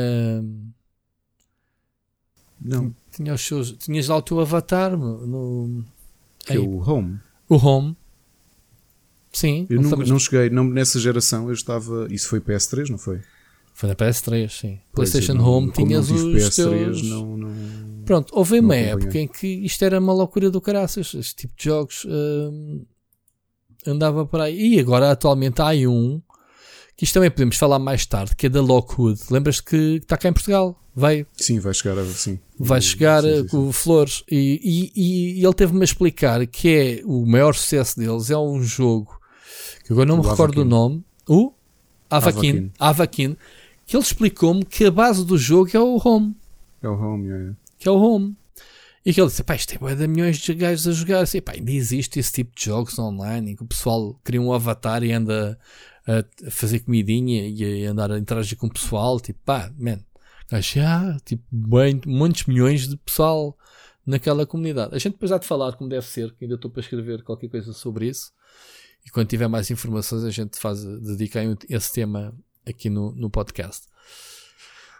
Não. 2.59 2.95
Tinha 3.11 3.33
os 3.33 3.41
seus, 3.41 3.71
tinhas 3.73 4.07
lá 4.07 4.17
o 4.17 4.21
teu 4.21 4.39
avatar 4.39 4.95
no. 4.95 5.83
Que 6.39 6.53
é 6.53 6.59
o 6.59 6.79
Home. 6.79 7.19
O 7.49 7.55
Home. 7.55 7.97
Sim. 9.37 9.67
Eu 9.69 9.79
não, 9.83 9.91
não 9.91 10.17
cheguei, 10.17 10.49
não, 10.49 10.63
nessa 10.63 10.99
geração 10.99 11.47
eu 11.47 11.53
estava. 11.53 12.07
Isso 12.09 12.27
foi 12.27 12.41
PS3, 12.41 12.89
não 12.89 12.97
foi? 12.97 13.21
Foi 13.71 13.87
na 13.87 13.95
PS3, 13.95 14.49
sim. 14.49 14.79
Pois 14.91 15.11
PlayStation 15.11 15.35
não, 15.35 15.45
Home 15.45 15.71
tinhas 15.71 16.09
os 16.09 16.23
PS3, 16.23 16.55
teus... 16.55 17.03
não, 17.03 17.37
não, 17.37 18.03
Pronto, 18.03 18.33
houve 18.35 18.59
uma 18.59 18.75
época 18.75 19.15
em 19.19 19.27
que 19.27 19.45
isto 19.47 19.85
era 19.85 19.99
uma 19.99 20.11
loucura 20.11 20.49
do 20.49 20.59
caraças. 20.59 21.13
Este 21.13 21.35
tipo 21.35 21.53
de 21.55 21.65
jogos 21.65 22.03
hum, 22.09 22.83
andava 23.85 24.25
por 24.25 24.41
aí. 24.41 24.73
E 24.73 24.79
agora 24.79 25.11
atualmente 25.11 25.61
há 25.61 25.67
um 25.87 26.19
que 26.95 27.03
isto 27.03 27.13
também 27.13 27.29
podemos 27.29 27.57
falar 27.57 27.77
mais 27.77 28.07
tarde, 28.07 28.35
que 28.35 28.47
é 28.47 28.49
da 28.49 28.59
Lockwood. 28.59 29.21
Lembras 29.29 29.61
que 29.61 29.99
está 30.01 30.17
cá 30.17 30.29
em 30.29 30.33
Portugal? 30.33 30.81
Veio. 30.95 31.27
Sim, 31.33 31.59
vai 31.59 31.75
chegar, 31.75 32.03
sim. 32.05 32.39
Vai 32.57 32.81
chegar 32.81 33.21
sim, 33.21 33.41
sim, 33.41 33.47
com 33.49 33.67
sim. 33.67 33.71
flores. 33.71 34.23
E, 34.31 34.91
e, 34.95 35.39
e 35.39 35.45
ele 35.45 35.53
teve-me 35.53 35.81
a 35.81 35.83
explicar 35.83 36.47
que 36.47 36.69
é 36.69 37.01
o 37.05 37.23
maior 37.23 37.53
sucesso 37.53 37.99
deles. 37.99 38.31
É 38.31 38.37
um 38.39 38.63
jogo 38.63 39.17
que 39.87 39.93
agora 39.93 40.05
não 40.05 40.19
o 40.19 40.21
me 40.21 40.29
recordo 40.29 40.53
do 40.53 40.65
nome. 40.65 41.01
O 41.25 41.53
Avakin. 42.09 42.73
Avakin. 42.77 43.37
Que 43.85 43.95
ele 43.95 44.03
explicou-me 44.03 44.65
que 44.65 44.83
a 44.83 44.91
base 44.91 45.25
do 45.25 45.37
jogo 45.37 45.69
é 45.73 45.79
o 45.79 45.97
Home. 46.03 46.35
É 46.81 46.89
o 46.89 46.93
Home, 46.93 47.31
é. 47.31 47.55
Que 47.79 47.87
é 47.87 47.91
o 47.91 47.95
Home. 47.95 48.35
E 49.05 49.13
que 49.13 49.21
ele 49.21 49.29
disse: 49.29 49.41
pá, 49.43 49.55
isto 49.55 49.87
é 49.87 49.95
de 49.95 50.05
milhões 50.05 50.39
de 50.39 50.53
gajos 50.53 50.89
a 50.89 50.91
jogar. 50.91 51.21
Assim, 51.21 51.39
pá, 51.39 51.53
ainda 51.53 51.71
existe 51.71 52.19
esse 52.19 52.33
tipo 52.33 52.53
de 52.53 52.65
jogos 52.65 52.99
online 52.99 53.51
em 53.51 53.55
que 53.55 53.63
o 53.63 53.65
pessoal 53.65 54.19
cria 54.25 54.41
um 54.41 54.51
avatar 54.51 55.05
e 55.05 55.13
anda 55.13 55.57
a 56.05 56.51
fazer 56.51 56.81
comidinha 56.81 57.47
e 57.47 57.87
a 57.87 57.91
andar 57.91 58.11
a 58.11 58.19
interagir 58.19 58.57
com 58.57 58.67
o 58.67 58.73
pessoal. 58.73 59.21
Tipo, 59.21 59.39
pá, 59.45 59.71
man, 59.79 59.99
acho 60.51 60.81
ah, 60.81 61.15
tipo, 61.23 61.45
bem, 61.49 62.01
muitos 62.05 62.43
milhões 62.43 62.89
de 62.89 62.97
pessoal 62.97 63.57
naquela 64.05 64.45
comunidade. 64.45 64.93
A 64.93 64.97
gente 64.97 65.13
depois 65.13 65.31
há 65.31 65.37
de 65.37 65.47
falar 65.47 65.77
como 65.77 65.89
deve 65.89 66.05
ser, 66.05 66.33
que 66.33 66.43
ainda 66.43 66.55
estou 66.55 66.69
para 66.69 66.81
escrever 66.81 67.23
qualquer 67.23 67.47
coisa 67.47 67.71
sobre 67.71 68.09
isso. 68.09 68.35
E 69.07 69.09
quando 69.09 69.29
tiver 69.29 69.47
mais 69.47 69.71
informações, 69.71 70.25
a 70.25 70.29
gente 70.29 70.59
faz, 70.59 70.83
dedica 70.83 71.39
esse 71.69 71.93
tema 71.93 72.37
aqui 72.67 72.89
no, 72.89 73.15
no 73.15 73.29
podcast. 73.29 73.87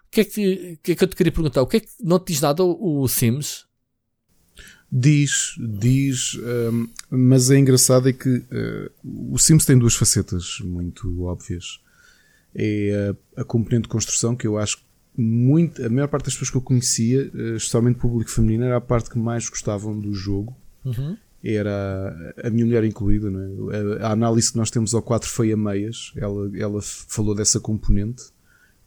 O 0.07 0.11
que, 0.11 0.21
é 0.21 0.23
que, 0.23 0.79
que, 0.81 0.91
é 0.93 0.95
que 0.95 1.03
eu 1.03 1.07
te 1.09 1.15
queria 1.17 1.31
perguntar? 1.33 1.61
O 1.61 1.67
que 1.67 1.75
é 1.75 1.79
que 1.81 1.89
não 1.99 2.17
te 2.17 2.31
diz 2.31 2.39
nada 2.39 2.63
o, 2.63 3.01
o 3.01 3.07
Sims? 3.09 3.65
Diz, 4.89 5.55
diz, 5.59 6.35
um, 6.35 6.87
mas 7.09 7.51
é 7.51 7.57
engraçado 7.57 8.07
é 8.07 8.13
que 8.13 8.29
uh, 8.29 9.33
o 9.33 9.37
Sims 9.37 9.65
tem 9.65 9.77
duas 9.77 9.95
facetas 9.95 10.59
muito 10.63 11.23
óbvias. 11.23 11.81
É 12.55 13.13
a, 13.35 13.41
a 13.41 13.43
componente 13.43 13.83
de 13.83 13.89
construção, 13.89 14.37
que 14.37 14.47
eu 14.47 14.57
acho 14.57 14.77
que 14.77 14.83
muito, 15.17 15.85
a 15.85 15.89
maior 15.89 16.07
parte 16.07 16.25
das 16.25 16.33
pessoas 16.33 16.49
que 16.49 16.55
eu 16.55 16.61
conhecia, 16.61 17.29
uh, 17.33 17.57
especialmente 17.57 17.99
público 17.99 18.31
feminino, 18.31 18.63
era 18.63 18.77
a 18.77 18.81
parte 18.81 19.09
que 19.09 19.19
mais 19.19 19.49
gostavam 19.49 19.99
do 19.99 20.13
jogo. 20.13 20.55
Uhum 20.85 21.17
era 21.43 22.33
a 22.43 22.49
minha 22.49 22.65
mulher 22.65 22.83
incluída, 22.83 23.29
é? 23.29 24.03
a, 24.03 24.11
análise 24.11 24.51
que 24.51 24.57
nós 24.57 24.71
temos 24.71 24.93
ao 24.93 25.01
4 25.01 25.29
foi 25.29 25.51
a 25.51 25.57
meias, 25.57 26.11
ela, 26.15 26.49
ela 26.57 26.81
falou 26.81 27.35
dessa 27.35 27.59
componente 27.59 28.23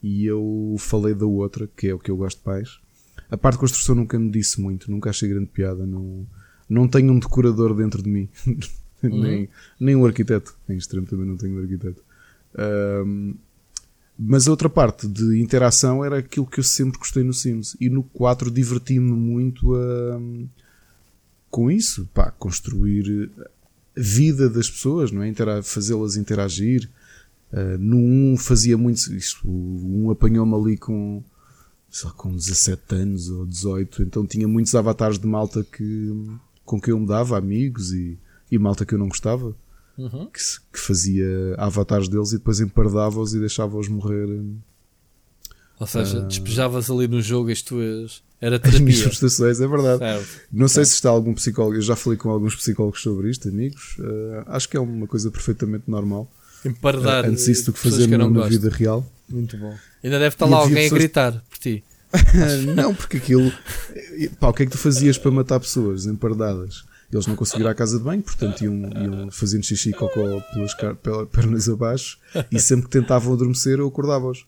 e 0.02 0.26
eu 0.26 0.76
falei 0.78 1.14
da 1.14 1.26
outra, 1.26 1.68
que 1.76 1.88
é 1.88 1.94
o 1.94 1.98
que 1.98 2.10
eu 2.10 2.16
gosto 2.16 2.40
mais. 2.44 2.80
A 3.30 3.36
parte 3.36 3.54
de 3.54 3.60
construção 3.60 3.94
nunca 3.94 4.18
me 4.18 4.30
disse 4.30 4.60
muito, 4.60 4.90
nunca 4.90 5.10
achei 5.10 5.28
grande 5.28 5.46
piada, 5.46 5.86
não, 5.86 6.26
não 6.68 6.88
tenho 6.88 7.12
um 7.12 7.18
decorador 7.18 7.74
dentro 7.74 8.02
de 8.02 8.08
mim, 8.08 8.28
uhum. 9.02 9.22
nem, 9.22 9.48
nem 9.78 9.96
um 9.96 10.04
arquiteto, 10.04 10.56
em 10.68 10.76
extremo 10.76 11.06
também 11.06 11.26
não 11.26 11.36
tenho 11.36 11.56
um 11.56 11.62
arquiteto. 11.62 12.02
Um, 13.06 13.34
mas 14.22 14.46
a 14.46 14.50
outra 14.50 14.68
parte 14.68 15.08
de 15.08 15.40
interação 15.40 16.04
era 16.04 16.18
aquilo 16.18 16.46
que 16.46 16.60
eu 16.60 16.64
sempre 16.64 16.98
gostei 16.98 17.22
no 17.22 17.32
Sims. 17.32 17.74
E 17.80 17.88
no 17.88 18.02
4 18.02 18.50
diverti-me 18.50 19.12
muito 19.12 19.74
a, 19.74 20.20
com 21.50 21.70
isso, 21.70 22.08
pá, 22.14 22.30
construir 22.30 23.30
a 23.36 23.50
vida 23.96 24.48
das 24.48 24.70
pessoas, 24.70 25.10
não 25.10 25.22
é? 25.22 25.32
Fazê-las 25.62 26.16
interagir. 26.16 26.88
Uh, 27.52 27.76
no 27.78 27.96
1 28.34 28.36
fazia 28.36 28.78
muito 28.78 29.12
isso. 29.12 29.40
O 29.44 30.06
1 30.06 30.10
apanhou-me 30.12 30.54
ali 30.54 30.76
com, 30.76 31.22
sei 31.90 32.08
lá, 32.08 32.14
com 32.14 32.30
17 32.34 32.94
anos 32.94 33.28
ou 33.28 33.44
18, 33.44 34.04
então 34.04 34.24
tinha 34.24 34.46
muitos 34.46 34.74
avatares 34.76 35.18
de 35.18 35.26
malta 35.26 35.64
que, 35.64 36.12
com 36.64 36.80
quem 36.80 36.92
eu 36.92 37.00
me 37.00 37.06
dava, 37.06 37.36
amigos 37.36 37.92
e, 37.92 38.16
e 38.50 38.58
malta 38.58 38.86
que 38.86 38.94
eu 38.94 38.98
não 38.98 39.08
gostava. 39.08 39.54
Uhum. 39.98 40.26
Que, 40.26 40.40
que, 40.72 40.78
fazia 40.78 41.54
avatares 41.58 42.08
deles 42.08 42.30
e 42.30 42.38
depois 42.38 42.60
empardava-os 42.60 43.34
e 43.34 43.40
deixava-os 43.40 43.88
morrer. 43.88 44.28
Ou 45.78 45.86
seja, 45.86 46.20
uh, 46.20 46.28
despejavas 46.28 46.88
ali 46.88 47.08
no 47.08 47.20
jogo 47.20 47.50
as 47.50 47.60
tuas 47.60 48.22
era 48.40 48.58
terapia. 48.58 48.78
As 48.78 48.80
minhas 48.80 49.00
frustrações, 49.00 49.60
é 49.60 49.66
verdade. 49.66 49.98
Certo. 49.98 50.40
Não 50.50 50.66
sei 50.66 50.84
se 50.84 50.94
está 50.94 51.10
algum 51.10 51.34
psicólogo, 51.34 51.76
eu 51.76 51.82
já 51.82 51.94
falei 51.94 52.16
com 52.18 52.30
alguns 52.30 52.54
psicólogos 52.54 53.02
sobre 53.02 53.30
isto, 53.30 53.48
amigos. 53.48 53.96
Uh, 53.98 54.44
acho 54.46 54.68
que 54.68 54.76
é 54.76 54.80
uma 54.80 55.06
coisa 55.06 55.30
perfeitamente 55.30 55.84
normal. 55.86 56.30
Empardar. 56.64 57.24
Uh, 57.24 57.28
antes 57.28 57.46
isso 57.48 57.66
do 57.66 57.72
que 57.74 57.78
fazer 57.78 58.08
que 58.08 58.16
na, 58.16 58.46
vida 58.48 58.70
real. 58.70 59.06
Muito 59.28 59.56
bom. 59.58 59.74
Ainda 60.02 60.18
deve 60.18 60.34
estar 60.34 60.46
e 60.46 60.50
lá 60.50 60.56
alguém 60.56 60.76
pessoas... 60.84 60.92
a 60.92 60.98
gritar 60.98 61.44
por 61.50 61.58
ti. 61.58 61.84
não, 62.74 62.94
porque 62.94 63.18
aquilo. 63.18 63.52
Pá, 64.40 64.48
o 64.48 64.52
que 64.54 64.62
é 64.62 64.66
que 64.66 64.72
tu 64.72 64.78
fazias 64.78 65.18
para 65.18 65.30
matar 65.30 65.60
pessoas 65.60 66.06
empardadas? 66.06 66.84
Eles 67.12 67.26
não 67.26 67.36
conseguiram 67.36 67.68
ir 67.68 67.72
à 67.72 67.74
casa 67.74 67.98
de 67.98 68.04
banho, 68.04 68.22
portanto 68.22 68.62
iam, 68.62 68.74
iam 68.74 69.30
fazendo 69.32 69.64
xixi 69.64 69.90
e 69.90 69.92
cocó 69.92 70.40
pelas 71.02 71.28
pernas 71.28 71.68
abaixo 71.68 72.18
e 72.52 72.60
sempre 72.60 72.86
que 72.86 72.92
tentavam 72.92 73.32
adormecer 73.32 73.80
eu 73.80 73.88
acordava-os. 73.88 74.46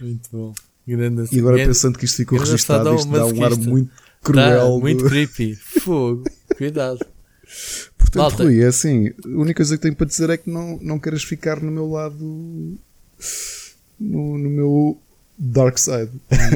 Muito 0.00 0.28
bom. 0.32 0.54
Grande, 0.86 1.28
e 1.32 1.38
agora 1.40 1.56
grande, 1.56 1.70
pensando 1.70 1.98
que 1.98 2.04
isto 2.04 2.16
ficou 2.16 2.38
registado, 2.38 2.94
isto 2.94 3.10
dá 3.10 3.26
um 3.26 3.44
ar 3.44 3.56
muito 3.56 3.90
cruel. 4.22 4.74
Tá, 4.74 4.78
muito 4.78 5.04
creepy. 5.04 5.56
Fogo. 5.56 6.24
Cuidado. 6.56 6.98
Portanto, 7.98 8.22
Malta. 8.22 8.44
Rui, 8.44 8.60
é 8.62 8.66
assim, 8.66 9.08
a 9.08 9.28
única 9.28 9.54
coisa 9.56 9.76
que 9.76 9.82
tenho 9.82 9.96
para 9.96 10.06
dizer 10.06 10.30
é 10.30 10.36
que 10.36 10.48
não, 10.48 10.78
não 10.80 10.98
queres 10.98 11.24
ficar 11.24 11.60
no 11.60 11.72
meu 11.72 11.90
lado. 11.90 12.78
No, 13.98 14.38
no 14.38 14.50
meu 14.50 14.98
dark 15.38 15.76
side. 15.78 16.10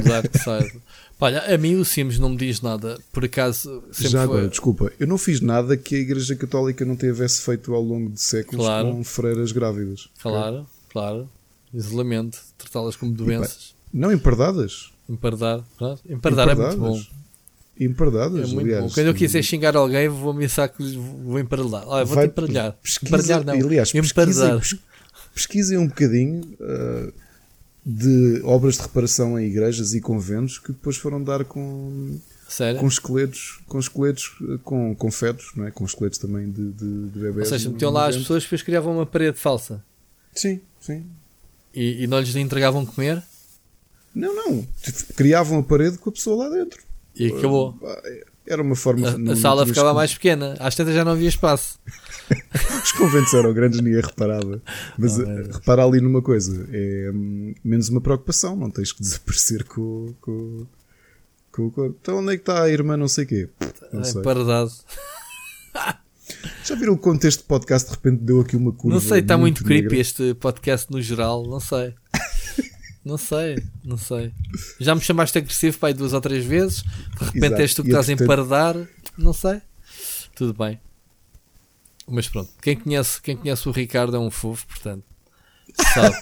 dark 0.07 0.32
side. 0.36 0.81
Olha, 1.20 1.55
a 1.55 1.59
mim 1.59 1.74
o 1.74 1.85
Sims 1.85 2.19
não 2.19 2.31
me 2.31 2.36
diz 2.36 2.61
nada. 2.62 2.98
Por 3.12 3.24
acaso, 3.24 3.82
sempre 3.93 4.11
Já 4.12 4.27
foi... 4.27 4.36
agora, 4.36 4.48
desculpa, 4.48 4.93
eu 4.98 5.07
não 5.07 5.19
fiz 5.19 5.40
nada 5.40 5.77
que 5.77 5.94
a 5.94 5.98
Igreja 5.98 6.35
Católica 6.35 6.85
não 6.85 6.97
tivesse 6.97 7.43
feito 7.43 7.74
ao 7.74 7.82
longo 7.82 8.11
de 8.11 8.20
séculos 8.20 8.65
Claro. 8.65 8.90
com 8.93 9.05
freiras 9.05 9.52
grávidas. 9.52 10.09
Claro, 10.23 10.66
claro. 10.89 11.28
Isolamento, 11.74 12.39
tratá-las 12.57 12.97
como 12.97 13.12
doenças. 13.12 13.74
Não 13.92 14.12
empardadas. 14.12 14.90
Empardar. 15.08 15.62
Pronto. 15.76 16.00
Empardar 16.08 16.48
é 16.50 16.54
muito 16.54 16.76
bom. 16.78 16.88
Empardadas. 16.96 17.20
Empardadas, 17.80 18.50
É 18.50 18.54
muito 18.54 18.66
aliás. 18.66 18.84
bom. 18.84 18.90
Quando 18.94 19.06
eu 19.06 19.14
quiser 19.14 19.42
xingar 19.42 19.74
alguém, 19.76 20.08
vou 20.08 20.30
ameaçar 20.30 20.68
que 20.68 20.82
vou 20.96 21.38
emparelhar. 21.38 21.82
Olha, 21.86 22.04
vou-te 22.04 22.26
emparelhar. 22.26 22.72
pesquisa- 22.74 23.08
Emparelhar 23.16 23.44
não. 23.44 23.54
Aliás, 23.54 23.90
pesquisem, 23.92 24.44
Empardar. 24.44 24.60
pesquisem 25.34 25.78
um 25.78 25.86
bocadinho 25.88 26.42
ah, 26.60 27.12
de 27.84 28.42
obras 28.44 28.76
de 28.76 28.82
reparação 28.82 29.38
em 29.38 29.46
igrejas 29.46 29.94
e 29.94 30.00
conventos 30.00 30.58
que 30.58 30.72
depois 30.72 30.96
foram 30.98 31.22
dar 31.24 31.42
com, 31.44 32.18
Sério? 32.46 32.78
com 32.80 32.86
esqueletos, 32.86 33.60
com 33.66 33.78
esqueletos, 33.78 34.36
ah, 34.42 34.58
com, 34.62 34.94
com 34.94 35.10
fetos, 35.10 35.50
não 35.56 35.66
é? 35.66 35.70
com 35.70 35.84
esqueletos 35.84 36.18
também 36.18 36.50
de, 36.50 36.70
de, 36.72 37.08
de 37.08 37.18
Ou 37.18 37.22
bebés. 37.32 37.48
seja, 37.48 37.70
metiam 37.70 37.90
lá 37.90 38.08
as 38.08 38.16
pessoas, 38.16 38.42
depois 38.42 38.62
criavam 38.62 38.92
uma 38.94 39.06
parede 39.06 39.38
falsa. 39.38 39.82
Sim, 40.34 40.60
sim. 40.78 41.06
E, 41.74 42.04
e 42.04 42.06
não 42.06 42.20
lhes 42.20 42.36
entregavam 42.36 42.84
comer. 42.84 43.22
Não, 44.15 44.35
não. 44.35 44.66
Criavam 45.16 45.59
a 45.61 45.62
parede 45.62 45.99
com 45.99 46.11
a 46.11 46.12
pessoa 46.12 46.49
lá 46.49 46.55
dentro. 46.57 46.82
E 47.15 47.28
acabou. 47.28 47.78
Era 48.47 48.62
uma 48.62 48.74
forma. 48.74 49.09
A, 49.09 49.19
não- 49.19 49.32
a 49.32 49.37
sala 49.37 49.66
ficava 49.66 49.95
mais 49.95 50.12
pequena. 50.15 50.57
Às 50.59 50.74
tantas 50.74 50.95
já 50.95 51.05
não 51.05 51.12
havia 51.12 51.28
espaço. 51.28 51.78
Os 52.82 52.93
conventos 52.93 53.32
eram 53.35 53.53
grandes, 53.53 53.81
ninguém 53.81 54.01
reparava. 54.01 54.61
Mas 54.99 55.19
Oh, 55.19 55.23
eh, 55.23 55.49
repara 55.53 55.85
ali 55.85 56.01
numa 56.01 56.23
coisa: 56.23 56.66
é 56.73 57.11
hum, 57.15 57.55
menos 57.62 57.89
uma 57.89 58.01
preocupação, 58.01 58.57
não 58.57 58.70
tens 58.70 58.93
que 58.93 59.01
desaparecer 59.03 59.65
com, 59.65 60.15
com, 60.20 60.66
com. 61.53 61.87
Então 62.01 62.19
onde 62.19 62.32
é 62.32 62.37
que 62.37 62.43
está 62.43 62.62
a 62.65 62.70
irmã, 62.70 62.97
não 62.97 63.09
sei 63.09 63.24
o 63.24 63.27
quê? 63.28 63.49
Não 63.93 64.03
sei. 64.05 64.23
paredado. 64.23 64.70
Já 66.65 66.74
viram 66.77 66.95
o 66.95 66.99
contexto 66.99 67.41
de 67.41 67.45
podcast 67.47 67.89
de 67.89 67.95
repente 67.97 68.23
deu 68.23 68.41
aqui 68.41 68.57
uma 68.57 68.73
curva? 68.73 68.95
Não 68.95 69.01
sei, 69.01 69.19
está 69.20 69.37
muito, 69.37 69.65
creepy 69.65 69.82
negra? 69.82 69.99
este 70.01 70.35
podcast 70.35 70.91
no 70.91 71.03
geral. 71.03 71.45
Não 71.47 71.59
sei. 71.61 71.93
Não 73.11 73.19
sei, 73.19 73.61
não 73.82 73.97
sei. 73.97 74.32
Já 74.78 74.95
me 74.95 75.01
chamaste 75.01 75.37
agressivo 75.37 75.77
pai 75.81 75.93
duas 75.93 76.12
ou 76.12 76.20
três 76.20 76.45
vezes. 76.45 76.82
De 76.82 77.24
repente 77.24 77.47
Exato. 77.47 77.61
és 77.62 77.74
tu 77.74 77.82
que 77.82 77.89
E, 77.89 77.91
estás 77.91 78.09
a 78.09 78.16
portanto- 78.16 78.23
emparedar. 78.47 78.89
Não 79.19 79.32
sei. 79.32 79.61
Tudo 80.37 80.55
bem. 80.55 80.81
Mas 82.07 82.28
pronto, 82.28 82.51
quem 82.62 82.77
conhece, 82.77 83.20
quem 83.20 83.37
conhece 83.37 83.69
o 83.69 83.73
Ricardo 83.73 84.16
é 84.16 84.20
um 84.20 84.31
fofo, 84.31 84.65
portanto. 84.69 85.05
Sabe. 85.93 86.16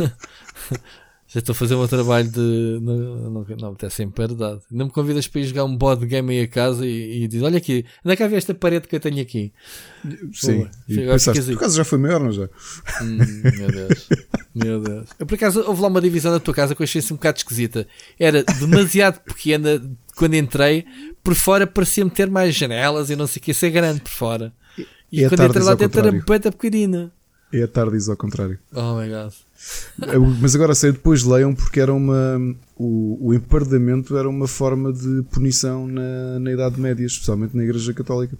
Já 1.34 1.40
estou 1.40 1.52
a 1.52 1.56
fazer 1.56 1.74
o 1.74 1.78
meu 1.78 1.88
trabalho 1.88 2.28
de. 2.28 2.78
Não, 2.80 2.94
não, 2.96 3.44
não 3.58 3.72
me 3.72 3.90
ser 3.90 4.04
emparedado. 4.04 4.62
Não 4.70 4.86
me 4.86 4.92
convidas 4.92 5.26
para 5.26 5.40
ir 5.40 5.46
jogar 5.46 5.64
um 5.64 5.76
board 5.76 6.06
game 6.06 6.32
aí 6.32 6.42
a 6.42 6.46
casa 6.46 6.86
e, 6.86 7.24
e 7.24 7.26
diz: 7.26 7.42
Olha 7.42 7.58
aqui, 7.58 7.84
anda 8.04 8.16
cá 8.16 8.28
ver 8.28 8.36
esta 8.36 8.54
parede 8.54 8.86
que 8.86 8.94
eu 8.94 9.00
tenho 9.00 9.20
aqui. 9.20 9.52
Sim. 10.32 10.68
E 10.88 10.94
pensaste, 10.94 11.42
por 11.42 11.54
acaso 11.54 11.76
já 11.76 11.82
foi 11.82 11.98
maior, 11.98 12.20
não 12.20 12.30
já? 12.30 12.48
Hum, 13.02 13.18
meu 13.58 13.66
Deus. 13.66 14.08
Meu 14.54 14.80
Deus. 14.80 15.08
Eu, 15.18 15.26
por 15.26 15.34
acaso, 15.34 15.64
houve 15.66 15.82
lá 15.82 15.88
uma 15.88 16.00
divisão 16.00 16.30
na 16.30 16.38
tua 16.38 16.54
casa 16.54 16.76
que 16.76 16.80
eu 16.80 16.84
achei 16.84 17.00
assim 17.00 17.12
um 17.12 17.16
bocado 17.16 17.38
esquisita. 17.38 17.88
Era 18.16 18.44
demasiado 18.44 19.18
pequena 19.26 19.82
quando 20.14 20.34
entrei. 20.34 20.84
Por 21.24 21.34
fora 21.34 21.66
parecia-me 21.66 22.08
ter 22.08 22.30
mais 22.30 22.54
janelas 22.54 23.10
e 23.10 23.16
não 23.16 23.26
sei 23.26 23.40
o 23.40 23.42
que. 23.42 23.52
Ser 23.52 23.70
grande 23.70 24.02
por 24.02 24.12
fora. 24.12 24.52
E 25.10 25.24
É 25.24 25.28
quando 25.28 25.42
entrei 25.42 25.64
lá 25.64 25.74
dentro 25.74 25.98
era 25.98 26.12
beta 26.12 26.52
pequenina. 26.52 27.12
É 27.52 27.64
a 27.64 27.68
tarde, 27.68 27.96
diz 27.96 28.08
ao 28.08 28.16
contrário. 28.16 28.56
Oh 28.72 28.94
my 28.94 29.08
god. 29.08 29.32
Mas 30.40 30.54
agora 30.54 30.74
sei, 30.74 30.92
depois 30.92 31.22
leiam 31.24 31.54
porque 31.54 31.80
era 31.80 31.92
uma. 31.92 32.36
O, 32.76 33.28
o 33.28 33.34
emparedamento 33.34 34.16
era 34.16 34.28
uma 34.28 34.46
forma 34.48 34.92
de 34.92 35.22
punição 35.30 35.86
na, 35.86 36.38
na 36.40 36.52
Idade 36.52 36.80
Média, 36.80 37.04
especialmente 37.06 37.56
na 37.56 37.62
Igreja 37.64 37.92
Católica. 37.94 38.36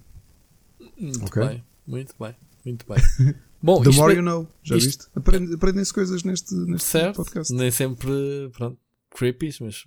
Muito 0.98 1.24
Ok. 1.24 1.46
bem. 1.46 1.64
Muito 1.86 2.14
bem. 2.18 2.34
Muito 2.64 2.86
bem. 2.86 3.34
Bom, 3.62 3.82
The 3.82 3.90
more 3.92 4.12
é- 4.12 4.16
you 4.16 4.22
know, 4.22 4.46
já 4.62 4.76
isto- 4.76 4.86
viste? 4.86 5.06
Aprende- 5.16 5.54
Aprendem-se 5.54 5.92
coisas 5.94 6.22
neste, 6.22 6.54
neste 6.54 6.86
certo. 6.86 7.16
podcast. 7.16 7.52
Nem 7.54 7.70
sempre, 7.70 8.50
pronto, 8.52 8.78
creepies, 9.10 9.58
mas. 9.60 9.84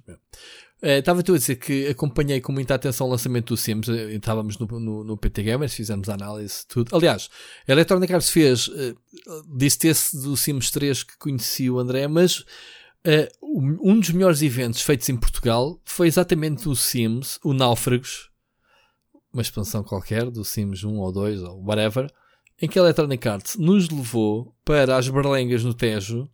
Eh, 0.82 1.00
Estava-te 1.00 1.32
a 1.32 1.36
dizer 1.36 1.56
que 1.56 1.88
acompanhei 1.88 2.40
com 2.40 2.52
muita 2.52 2.76
atenção 2.76 3.08
o 3.08 3.10
lançamento 3.10 3.48
do 3.54 3.58
Sims. 3.58 3.90
eh, 3.90 4.14
Estávamos 4.14 4.58
no, 4.58 4.68
no, 4.80 5.04
no 5.04 5.18
PT 5.18 5.44
Gamers, 5.44 5.74
fizemos 5.74 6.08
a 6.10 6.14
análise, 6.14 6.66
tudo. 6.68 6.96
Aliás, 6.96 7.30
a 7.68 7.72
Electronic 7.72 8.14
Arts 8.14 8.30
fez, 8.30 8.70
eh, 8.76 8.94
disse 9.56 9.88
esse 9.88 10.16
do 10.22 10.38
Sims 10.38 10.70
3 10.72 11.04
que 11.04 11.18
conheci 11.18 11.70
o 11.70 11.80
André, 11.80 12.08
mas 12.08 12.44
eh, 13.04 13.28
um 13.42 13.78
um 13.92 14.00
dos 14.00 14.12
melhores 14.12 14.42
eventos 14.42 14.82
feitos 14.82 15.10
em 15.10 15.18
Portugal 15.18 15.80
foi 15.84 16.08
exatamente 16.08 16.70
o 16.70 16.76
Sims, 16.76 17.40
o 17.44 17.54
Náufragos, 17.54 18.30
uma 19.34 19.42
expansão 19.42 19.84
qualquer 19.84 20.30
do 20.30 20.44
Sims 20.46 20.84
1 20.84 20.98
ou 21.00 21.12
2 21.12 21.42
ou 21.42 21.64
whatever, 21.64 22.12
em 22.62 22.68
que 22.68 22.78
a 22.78 22.82
Electronic 22.84 23.28
Arts 23.28 23.56
nos 23.56 23.90
levou 23.90 24.56
para 24.66 24.96
as 24.98 25.08
Berlengas 25.10 25.64
no 25.64 25.74
Tejo, 25.74 26.30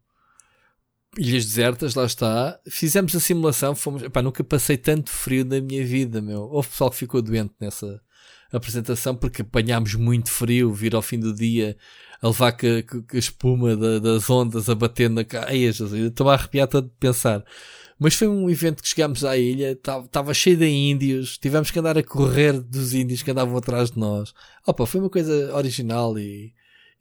ilhas 1.17 1.45
desertas, 1.45 1.95
lá 1.95 2.05
está. 2.05 2.59
Fizemos 2.67 3.15
a 3.15 3.19
simulação, 3.19 3.75
fomos, 3.75 4.03
epá, 4.03 4.21
nunca 4.21 4.43
passei 4.43 4.77
tanto 4.77 5.09
frio 5.09 5.45
na 5.45 5.59
minha 5.61 5.85
vida, 5.85 6.21
meu. 6.21 6.41
Houve 6.43 6.69
pessoal 6.69 6.89
que 6.89 6.97
ficou 6.97 7.21
doente 7.21 7.53
nessa 7.59 8.01
apresentação 8.51 9.15
porque 9.15 9.41
apanhámos 9.41 9.95
muito 9.95 10.29
frio, 10.31 10.71
vir 10.73 10.95
ao 10.95 11.01
fim 11.01 11.19
do 11.19 11.33
dia 11.33 11.75
a 12.21 12.27
levar 12.27 12.51
com 12.53 12.67
a, 12.67 13.17
espuma 13.17 13.75
da- 13.75 13.99
das 13.99 14.29
ondas 14.29 14.69
a 14.69 14.75
bater 14.75 15.09
na 15.09 15.23
cara. 15.23 15.53
Estou 15.53 16.29
a 16.29 16.33
arrepiar 16.35 16.67
todo 16.67 16.85
de 16.87 16.93
pensar. 16.99 17.43
Mas 17.99 18.15
foi 18.15 18.27
um 18.27 18.49
evento 18.49 18.81
que 18.81 18.89
chegámos 18.89 19.23
à 19.23 19.37
ilha, 19.37 19.71
estava 19.71 20.33
cheio 20.33 20.57
de 20.57 20.65
índios, 20.67 21.37
tivemos 21.37 21.71
que 21.71 21.79
andar 21.79 21.97
a 21.97 22.03
correr 22.03 22.59
dos 22.59 22.93
índios 22.93 23.21
que 23.21 23.31
andavam 23.31 23.55
atrás 23.55 23.91
de 23.91 23.99
nós. 23.99 24.33
Opa, 24.65 24.85
foi 24.85 24.99
uma 24.99 25.09
coisa 25.09 25.55
original 25.55 26.17
e. 26.17 26.53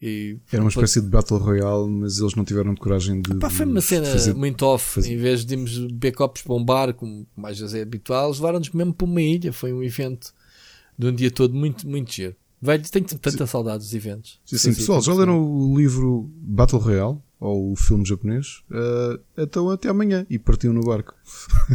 e 0.02 0.36
Era 0.52 0.60
uma 0.62 0.68
espécie 0.68 1.00
de 1.00 1.06
Battle 1.08 1.38
Royale, 1.38 1.88
mas 1.88 2.18
eles 2.18 2.34
não 2.34 2.44
tiveram 2.44 2.74
de 2.74 2.80
coragem 2.80 3.22
de. 3.22 3.36
Pá, 3.36 3.48
foi 3.48 3.64
uma 3.64 3.80
cena 3.80 4.06
fazer- 4.06 4.34
muito 4.34 4.62
off. 4.66 4.94
fazer- 4.96 5.12
Em 5.12 5.16
vez 5.16 5.44
de 5.44 5.54
irmos 5.54 5.78
beber 5.78 6.12
copos 6.12 6.42
para 6.42 6.54
um 6.54 6.64
bar, 6.64 6.92
como 6.92 7.26
mais 7.36 7.58
vezes 7.58 7.74
é 7.74 7.82
habitual, 7.82 8.26
eles 8.26 8.38
levaram-nos 8.38 8.70
mesmo 8.70 8.92
para 8.92 9.04
uma 9.06 9.22
ilha. 9.22 9.52
Foi 9.52 9.72
um 9.72 9.82
evento 9.82 10.34
de 10.98 11.06
um 11.06 11.14
dia 11.14 11.30
todo 11.30 11.54
muito, 11.54 11.88
muito 11.88 12.12
giro. 12.12 12.34
Velho, 12.60 12.82
tenho 12.90 13.04
tanta 13.04 13.46
saudade 13.46 13.78
dos 13.78 13.94
eventos. 13.94 14.38
Sim, 14.44 14.58
sim, 14.58 14.74
pessoal, 14.74 15.00
já 15.00 15.12
leram 15.14 15.42
o 15.44 15.76
livro 15.78 16.30
Battle 16.36 16.80
Royale? 16.80 17.18
Ou 17.40 17.72
o 17.72 17.76
filme 17.76 18.04
japonês? 18.04 18.62
Ah, 18.70 19.18
então 19.36 19.68
até 19.70 19.88
amanhã. 19.88 20.24
E 20.30 20.38
partiu 20.38 20.72
no 20.72 20.80
barco. 20.82 21.12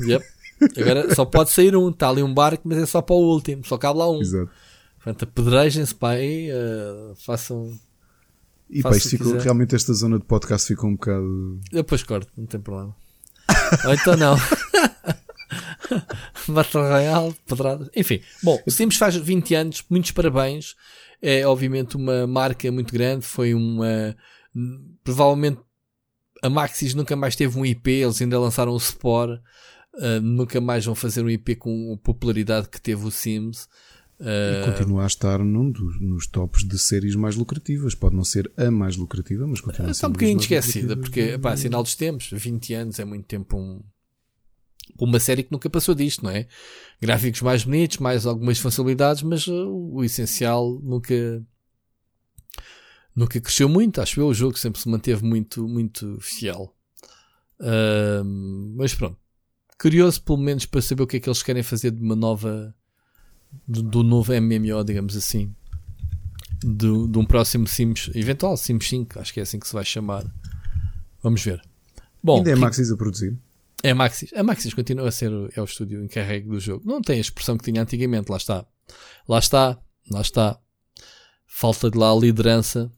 Yep. 0.05 0.25
Agora 0.77 1.13
só 1.13 1.25
pode 1.25 1.49
sair 1.51 1.75
um. 1.75 1.89
Está 1.89 2.09
ali 2.09 2.23
um 2.23 2.33
barco, 2.33 2.63
mas 2.67 2.77
é 2.77 2.85
só 2.85 3.01
para 3.01 3.15
o 3.15 3.19
último. 3.19 3.65
Só 3.65 3.77
cabe 3.77 3.99
lá 3.99 4.09
um. 4.09 4.21
Exato. 4.21 4.49
Portanto, 4.95 5.23
apedrejem-se 5.23 5.93
para 5.93 6.17
aí. 6.19 6.49
eh, 6.49 7.13
façam. 7.25 7.77
E 8.69 8.81
pá, 8.81 8.91
isto 8.91 9.09
ficou, 9.09 9.37
realmente 9.37 9.75
esta 9.75 9.93
zona 9.93 10.19
de 10.19 10.25
podcast 10.25 10.67
ficou 10.67 10.89
um 10.89 10.95
bocado. 10.95 11.59
Depois 11.71 12.03
corto, 12.03 12.31
não 12.37 12.45
tem 12.45 12.59
problema. 12.59 12.95
Ou 13.85 13.93
então 13.93 14.17
não. 14.17 14.35
Battle 16.49 16.83
Royale, 16.83 17.35
pedradas. 17.45 17.89
Enfim, 17.95 18.21
bom, 18.43 18.61
o 18.65 18.71
Sims 18.71 18.97
faz 18.97 19.15
20 19.15 19.55
anos, 19.55 19.83
muitos 19.89 20.11
parabéns. 20.11 20.75
É 21.21 21.45
obviamente 21.47 21.95
uma 21.95 22.27
marca 22.27 22.71
muito 22.71 22.93
grande. 22.93 23.25
Foi 23.25 23.53
uma. 23.53 24.15
Provavelmente 25.03 25.59
a 26.41 26.49
Maxis 26.49 26.93
nunca 26.93 27.15
mais 27.15 27.35
teve 27.35 27.57
um 27.57 27.65
IP, 27.65 27.89
eles 27.89 28.21
ainda 28.21 28.39
lançaram 28.39 28.71
o 28.71 28.79
Spore. 28.79 29.39
Uh, 29.95 30.21
nunca 30.21 30.61
mais 30.61 30.85
vão 30.85 30.93
fazer 30.93 31.23
um 31.23 31.29
IP 31.29 31.55
com 31.55 31.93
a 31.93 31.97
popularidade 31.97 32.69
que 32.69 32.79
teve 32.79 33.03
o 33.05 33.11
Sims. 33.11 33.67
E 34.19 34.61
Uh, 34.63 34.65
continua 34.65 35.03
a 35.03 35.07
estar 35.07 35.39
num 35.39 35.69
dos, 35.69 36.01
nos 36.01 36.25
tops 36.25 36.63
de 36.63 36.79
séries 36.79 37.15
mais 37.15 37.35
lucrativas. 37.35 37.93
Pode 37.93 38.15
não 38.15 38.23
ser 38.23 38.51
a 38.57 38.71
mais 38.71 38.97
lucrativa, 38.97 39.45
mas 39.45 39.61
continua 39.61 39.91
a 39.91 39.93
ser 39.93 39.97
Está 39.97 40.07
um 40.07 40.11
bocadinho 40.11 40.39
esquecida, 40.39 40.97
porque 40.97 41.37
pá, 41.37 41.55
sinal 41.55 41.83
dos 41.83 41.95
tempos, 41.95 42.29
20 42.31 42.73
anos 42.73 42.99
é 42.99 43.05
muito 43.05 43.25
tempo 43.25 43.57
um, 43.57 43.79
uma 44.99 45.19
série 45.19 45.43
que 45.43 45.51
nunca 45.51 45.69
passou 45.69 45.93
disto, 45.93 46.23
não 46.23 46.31
é? 46.31 46.47
Gráficos 46.99 47.41
mais 47.41 47.63
bonitos, 47.63 47.99
mais 47.99 48.25
algumas 48.25 48.57
facilidades, 48.57 49.21
mas 49.21 49.45
uh, 49.47 49.69
o 49.69 50.03
essencial 50.03 50.79
nunca 50.83 51.45
nunca 53.15 53.41
cresceu 53.41 53.67
muito, 53.67 53.99
acho 53.99 54.19
eu, 54.19 54.27
o 54.27 54.33
jogo 54.33 54.57
sempre 54.59 54.79
se 54.79 54.87
manteve 54.87 55.23
muito, 55.23 55.67
muito 55.67 56.17
fiel. 56.21 56.71
Ahm, 57.59 58.73
mas 58.75 58.93
pronto. 58.93 59.17
Curioso, 59.79 60.21
pelo 60.21 60.37
menos, 60.37 60.65
para 60.65 60.81
saber 60.81 61.03
o 61.03 61.07
que 61.07 61.17
é 61.17 61.19
que 61.19 61.27
eles 61.27 61.41
querem 61.41 61.63
fazer 61.63 61.91
de 61.91 62.01
uma 62.01 62.15
nova 62.15 62.75
do, 63.67 63.81
do 63.83 64.03
novo 64.03 64.31
MMO, 64.33 64.83
digamos 64.83 65.15
assim 65.15 65.53
do, 66.63 67.07
de 67.07 67.17
um 67.19 67.25
próximo 67.25 67.67
Sims, 67.67 68.09
eventual 68.15 68.57
Sims 68.57 68.87
5, 68.87 69.19
acho 69.19 69.31
que 69.33 69.39
é 69.39 69.43
assim 69.43 69.59
que 69.59 69.67
se 69.67 69.73
vai 69.73 69.85
chamar. 69.85 70.25
Vamos 71.21 71.43
ver. 71.43 71.61
Bom, 72.23 72.37
Ainda 72.37 72.51
é 72.51 72.55
Maxis 72.55 72.91
a 72.91 72.97
produzir. 72.97 73.37
é 73.83 73.91
a 73.91 73.95
Maxis. 73.95 74.33
A 74.33 74.41
Maxis 74.43 74.73
continua 74.73 75.07
a 75.07 75.11
ser 75.11 75.31
o- 75.31 75.49
é 75.55 75.61
o 75.61 75.65
estúdio 75.65 76.03
encarregue 76.03 76.49
do 76.49 76.59
jogo. 76.59 76.83
Não 76.85 76.99
tem 77.01 77.17
a 77.17 77.21
expressão 77.21 77.57
que 77.57 77.63
tinha 77.63 77.81
antigamente, 77.81 78.29
lá 78.31 78.37
está. 78.37 78.65
Lá 79.29 79.37
está, 79.39 79.77
lá 80.09 80.21
está. 80.21 80.59
Falta 81.45 81.91
de 81.91 81.97
lá 81.97 82.11
a 82.11 82.15
liderança. 82.15 82.91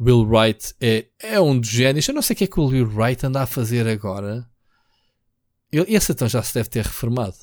Will 0.00 0.22
Wright 0.26 0.74
é, 0.80 1.06
é 1.20 1.38
um 1.40 1.58
dos 1.60 1.68
génios. 1.68 2.08
Eu 2.08 2.14
não 2.14 2.22
sei 2.22 2.32
o 2.34 2.36
que 2.38 2.44
é 2.44 2.46
que 2.46 2.58
o 2.60 2.66
Will 2.66 2.88
Wright 2.90 3.26
anda 3.26 3.42
a 3.42 3.46
fazer 3.46 3.86
agora. 3.86 4.48
Ele, 5.70 5.84
esse 5.94 6.12
então 6.12 6.28
já 6.28 6.42
se 6.42 6.54
deve 6.54 6.68
ter 6.70 6.84
reformado. 6.84 7.36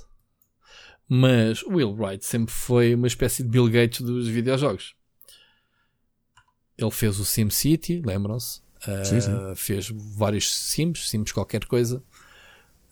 Mas 1.13 1.61
o 1.63 1.71
Will 1.71 1.93
Wright 1.93 2.25
sempre 2.25 2.53
foi 2.53 2.95
uma 2.95 3.05
espécie 3.05 3.43
de 3.43 3.49
Bill 3.49 3.69
Gates 3.69 3.99
dos 3.99 4.29
videojogos. 4.29 4.95
Ele 6.77 6.89
fez 6.89 7.19
o 7.19 7.25
SimCity, 7.25 8.01
lembram-se? 8.05 8.61
Uh, 8.87 9.53
fez 9.53 9.89
vários 9.89 10.55
Sims, 10.55 11.09
Sims 11.09 11.33
qualquer 11.33 11.65
coisa. 11.65 12.01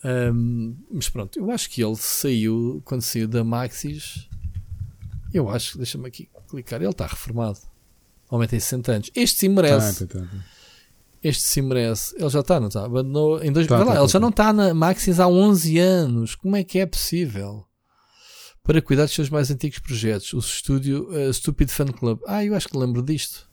Um, 0.03 0.75
mas 0.91 1.07
pronto, 1.07 1.39
eu 1.39 1.49
acho 1.49 1.69
que 1.69 1.81
ele 1.81 1.95
saiu, 1.95 2.81
quando 2.83 3.03
saiu 3.03 3.25
da 3.25 3.41
Maxis, 3.41 4.27
eu 5.33 5.49
acho, 5.49 5.77
deixa-me 5.77 6.05
aqui 6.05 6.27
clicar, 6.49 6.81
ele 6.81 6.89
está 6.89 7.07
reformado. 7.07 7.59
O 8.29 8.35
homem 8.35 8.49
tem 8.49 8.59
60 8.59 8.91
anos. 8.91 9.11
Este 9.15 9.39
sim 9.39 9.47
merece. 9.47 10.05
Tá, 10.05 10.19
tá, 10.19 10.25
tá. 10.25 10.45
Este 11.23 11.43
sim 11.43 11.61
merece. 11.61 12.13
Ele 12.17 12.29
já 12.29 12.41
está, 12.41 12.59
não 12.59 12.67
está? 12.67 12.83
Abandonou 12.83 13.41
em 13.41 13.49
dois... 13.49 13.65
Tá, 13.65 13.77
lá, 13.77 13.93
tá, 13.93 13.99
ele 14.01 14.09
já 14.09 14.19
não 14.19 14.29
está 14.29 14.51
na 14.51 14.73
Maxis 14.73 15.21
há 15.21 15.27
11 15.29 15.79
anos. 15.79 16.35
Como 16.35 16.57
é 16.57 16.65
que 16.65 16.79
é 16.79 16.85
possível? 16.85 17.65
Para 18.69 18.83
cuidar 18.83 19.05
dos 19.05 19.15
seus 19.15 19.31
mais 19.31 19.49
antigos 19.49 19.79
projetos, 19.79 20.31
o 20.31 20.37
estúdio 20.37 21.09
uh, 21.09 21.33
Stupid 21.33 21.71
Fan 21.71 21.87
Club. 21.87 22.19
Ah, 22.27 22.45
eu 22.45 22.53
acho 22.53 22.69
que 22.69 22.77
lembro 22.77 23.01
disto. 23.01 23.49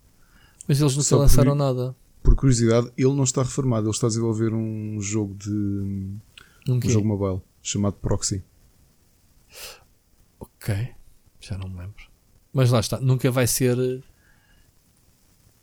Mas 0.69 0.79
eles 0.79 0.95
nunca 0.95 1.17
lançaram 1.17 1.53
por, 1.53 1.57
nada. 1.57 1.97
Por 2.23 2.37
curiosidade, 2.37 2.93
ele 2.99 3.15
não 3.15 3.25
está 3.25 3.43
reformado. 3.43 3.87
Ele 3.87 3.95
está 3.95 4.09
a 4.09 4.11
desenvolver 4.11 4.53
um 4.53 5.01
jogo 5.01 5.35
de. 5.35 5.49
Um, 5.49 6.21
um 6.69 6.81
jogo 6.83 7.09
mobile 7.09 7.41
chamado 7.63 7.95
Proxy. 7.95 8.45
Ok. 10.39 10.89
Já 11.41 11.57
não 11.57 11.71
me 11.71 11.79
lembro. 11.79 12.05
Mas 12.53 12.71
lá 12.71 12.81
está. 12.81 13.01
Nunca 13.01 13.31
vai 13.31 13.47
ser. 13.47 14.05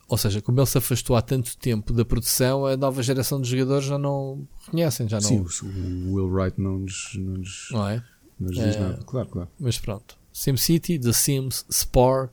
Ou 0.07 0.17
seja, 0.17 0.41
como 0.41 0.59
ele 0.59 0.65
se 0.65 0.79
afastou 0.79 1.15
há 1.15 1.21
tanto 1.21 1.55
tempo 1.59 1.93
da 1.93 2.03
produção, 2.03 2.65
a 2.65 2.75
nova 2.75 3.03
geração 3.03 3.39
de 3.39 3.51
jogadores 3.51 3.85
já 3.85 3.99
não 3.99 4.47
reconhecem. 4.65 5.07
Já 5.07 5.19
não... 5.19 5.47
Sim, 5.47 5.67
o 6.07 6.13
Will 6.15 6.27
Wright 6.27 6.59
não 6.59 6.79
nos, 6.79 7.11
não 7.13 7.37
nos, 7.37 7.67
não 7.71 7.87
é? 7.87 8.03
Não 8.43 8.49
nos 8.49 8.57
diz 8.57 8.79
nada. 8.79 9.03
Claro, 9.05 9.29
claro. 9.29 9.49
Mas 9.59 9.77
pronto. 9.77 10.17
SimCity, 10.31 10.99
The 10.99 11.13
Sims, 11.13 11.65
Spore 11.71 12.29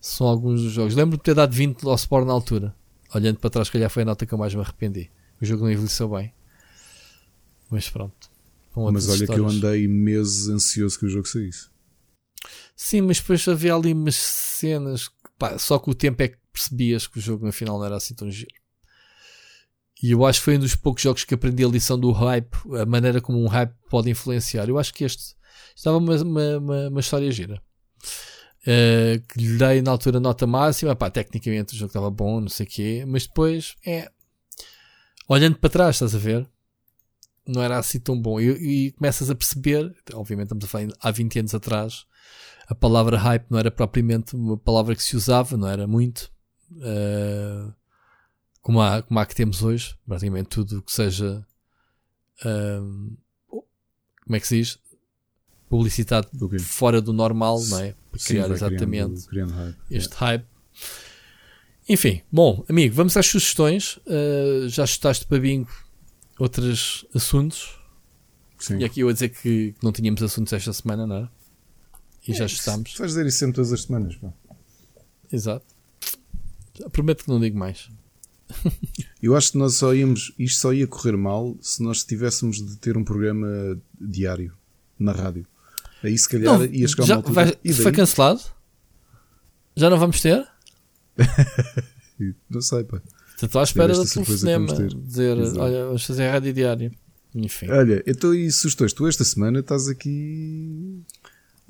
são 0.00 0.26
alguns 0.26 0.62
dos 0.62 0.72
jogos. 0.72 0.94
Lembro-me 0.94 1.18
de 1.18 1.22
ter 1.24 1.34
dado 1.34 1.52
20 1.52 1.86
ao 1.86 1.94
Sport 1.94 2.26
na 2.26 2.32
altura. 2.32 2.74
Olhando 3.14 3.38
para 3.38 3.50
trás, 3.50 3.70
calhar 3.70 3.90
foi 3.90 4.02
a 4.02 4.06
nota 4.06 4.26
que 4.26 4.34
eu 4.34 4.38
mais 4.38 4.54
me 4.54 4.60
arrependi. 4.60 5.10
O 5.40 5.44
jogo 5.44 5.64
não 5.64 5.70
envelheceu 5.70 6.08
bem. 6.08 6.32
Mas 7.70 7.88
pronto. 7.88 8.30
Mas 8.74 9.08
olha 9.08 9.22
histórias. 9.22 9.34
que 9.34 9.40
eu 9.40 9.46
andei 9.48 9.88
meses 9.88 10.48
ansioso 10.48 10.98
que 10.98 11.06
o 11.06 11.08
jogo 11.08 11.26
saísse. 11.26 11.68
Sim, 12.76 13.02
mas 13.02 13.18
depois 13.18 13.46
havia 13.48 13.74
ali 13.74 13.92
umas 13.92 14.16
cenas. 14.16 15.10
Pá, 15.38 15.58
só 15.58 15.78
que 15.78 15.90
o 15.90 15.94
tempo 15.94 16.22
é 16.22 16.28
que 16.28 16.38
percebias 16.52 17.06
que 17.06 17.18
o 17.18 17.20
jogo 17.20 17.46
no 17.46 17.52
final 17.52 17.78
não 17.78 17.86
era 17.86 17.96
assim 17.96 18.14
tão 18.14 18.30
giro. 18.30 18.54
E 20.02 20.10
eu 20.10 20.26
acho 20.26 20.40
que 20.40 20.44
foi 20.44 20.56
um 20.56 20.60
dos 20.60 20.74
poucos 20.74 21.02
jogos 21.02 21.24
que 21.24 21.34
aprendi 21.34 21.64
a 21.64 21.68
lição 21.68 21.98
do 21.98 22.12
hype, 22.12 22.54
a 22.80 22.84
maneira 22.84 23.20
como 23.20 23.42
um 23.42 23.46
hype 23.46 23.72
pode 23.88 24.10
influenciar. 24.10 24.68
Eu 24.68 24.78
acho 24.78 24.92
que 24.92 25.04
este 25.04 25.35
estava 25.76 25.98
uma, 25.98 26.16
uma, 26.16 26.88
uma, 26.88 27.00
história 27.00 27.30
gira. 27.30 27.62
Uh, 28.62 29.22
que 29.28 29.38
lhe 29.38 29.58
dei 29.58 29.82
na 29.82 29.92
altura 29.92 30.18
nota 30.18 30.46
máxima, 30.46 30.96
pá, 30.96 31.08
tecnicamente 31.08 31.74
o 31.74 31.76
jogo 31.76 31.90
estava 31.90 32.10
bom, 32.10 32.40
não 32.40 32.48
sei 32.48 32.66
o 32.66 32.68
quê, 32.68 33.04
mas 33.06 33.26
depois 33.26 33.76
é 33.86 34.10
olhando 35.28 35.56
para 35.58 35.70
trás, 35.70 35.96
estás 35.96 36.14
a 36.14 36.18
ver? 36.18 36.48
Não 37.46 37.62
era 37.62 37.78
assim 37.78 38.00
tão 38.00 38.20
bom. 38.20 38.40
E, 38.40 38.88
e 38.88 38.92
começas 38.92 39.30
a 39.30 39.34
perceber, 39.34 39.94
obviamente 40.14 40.46
estamos 40.46 40.64
a 40.64 40.68
falar 40.68 40.88
há 40.98 41.10
20 41.12 41.38
anos 41.40 41.54
atrás, 41.54 42.06
a 42.66 42.74
palavra 42.74 43.16
hype 43.16 43.46
não 43.48 43.58
era 43.58 43.70
propriamente 43.70 44.34
uma 44.34 44.56
palavra 44.56 44.96
que 44.96 45.02
se 45.02 45.16
usava, 45.16 45.56
não 45.56 45.68
era 45.68 45.86
muito. 45.86 46.32
Uh, 46.72 47.72
como, 48.60 48.80
há, 48.80 49.02
como 49.02 49.20
há 49.20 49.26
que 49.26 49.34
temos 49.36 49.62
hoje, 49.62 49.96
praticamente 50.06 50.48
tudo 50.48 50.82
que 50.82 50.90
seja. 50.90 51.46
Uh, 52.44 53.16
como 54.24 54.34
é 54.34 54.40
que 54.40 54.48
se 54.48 54.56
diz? 54.56 54.78
Publicidade 55.68 56.28
fora 56.60 57.00
do 57.00 57.12
normal, 57.12 57.62
não 57.68 57.80
é? 57.80 57.94
Para 58.10 58.20
Sim, 58.20 58.26
criar 58.26 58.50
exatamente 58.50 58.86
criando, 58.86 59.26
criando 59.26 59.52
hype. 59.52 59.76
este 59.90 60.12
é. 60.12 60.16
hype. 60.16 60.46
Enfim, 61.88 62.22
bom, 62.32 62.64
amigo, 62.68 62.94
vamos 62.94 63.16
às 63.16 63.26
sugestões. 63.26 63.98
Uh, 63.98 64.68
já 64.68 64.86
chutaste 64.86 65.26
para 65.26 65.38
bingo 65.38 65.70
outros 66.38 67.06
assuntos. 67.14 67.78
Sim. 68.58 68.78
E 68.78 68.84
aqui 68.84 69.00
eu 69.00 69.08
a 69.08 69.12
dizer 69.12 69.28
que 69.28 69.74
não 69.82 69.92
tínhamos 69.92 70.22
assuntos 70.22 70.52
esta 70.52 70.72
semana, 70.72 71.06
não 71.06 71.16
é? 71.16 71.28
E 72.26 72.32
é, 72.32 72.34
já 72.34 72.48
chutámos. 72.48 72.94
Vais 72.96 73.12
dizer 73.12 73.26
isso 73.26 73.38
sempre 73.38 73.56
todas 73.56 73.72
as 73.72 73.82
semanas, 73.82 74.16
pá. 74.16 74.32
Exato. 75.32 75.64
Prometo 76.90 77.24
que 77.24 77.30
não 77.30 77.40
digo 77.40 77.58
mais. 77.58 77.88
eu 79.22 79.36
acho 79.36 79.52
que 79.52 79.58
nós 79.58 79.74
só 79.74 79.94
íamos, 79.94 80.32
isto 80.38 80.60
só 80.60 80.72
ia 80.72 80.86
correr 80.86 81.16
mal 81.16 81.56
se 81.60 81.82
nós 81.82 82.04
tivéssemos 82.04 82.56
de 82.56 82.76
ter 82.76 82.96
um 82.96 83.04
programa 83.04 83.80
diário 84.00 84.52
na 84.98 85.12
rádio. 85.12 85.46
Aí 86.06 86.16
se 86.16 86.28
calhar 86.28 86.58
não, 86.58 86.64
ia 86.64 86.86
chegar 86.86 87.04
já, 87.04 87.14
uma 87.14 87.18
altura. 87.18 87.34
Vai, 87.34 87.72
foi 87.72 87.92
cancelado? 87.92 88.40
Já 89.76 89.90
não 89.90 89.98
vamos 89.98 90.20
ter? 90.20 90.46
não 92.48 92.60
sei, 92.60 92.84
pá. 92.84 93.00
Estou 93.42 93.60
à 93.60 93.64
espera 93.64 93.92
do 93.92 94.04
telefonema. 94.06 94.72
Dizer, 94.72 95.36
Exato. 95.36 95.60
olha, 95.60 95.84
vamos 95.86 96.04
fazer 96.04 96.28
rádio 96.28 96.52
diário. 96.52 96.92
Enfim. 97.34 97.68
Olha, 97.70 98.02
então 98.06 98.34
e 98.34 98.50
sugestões? 98.50 98.92
Tu 98.92 99.06
esta 99.06 99.24
semana 99.24 99.60
estás 99.60 99.88
aqui. 99.88 101.02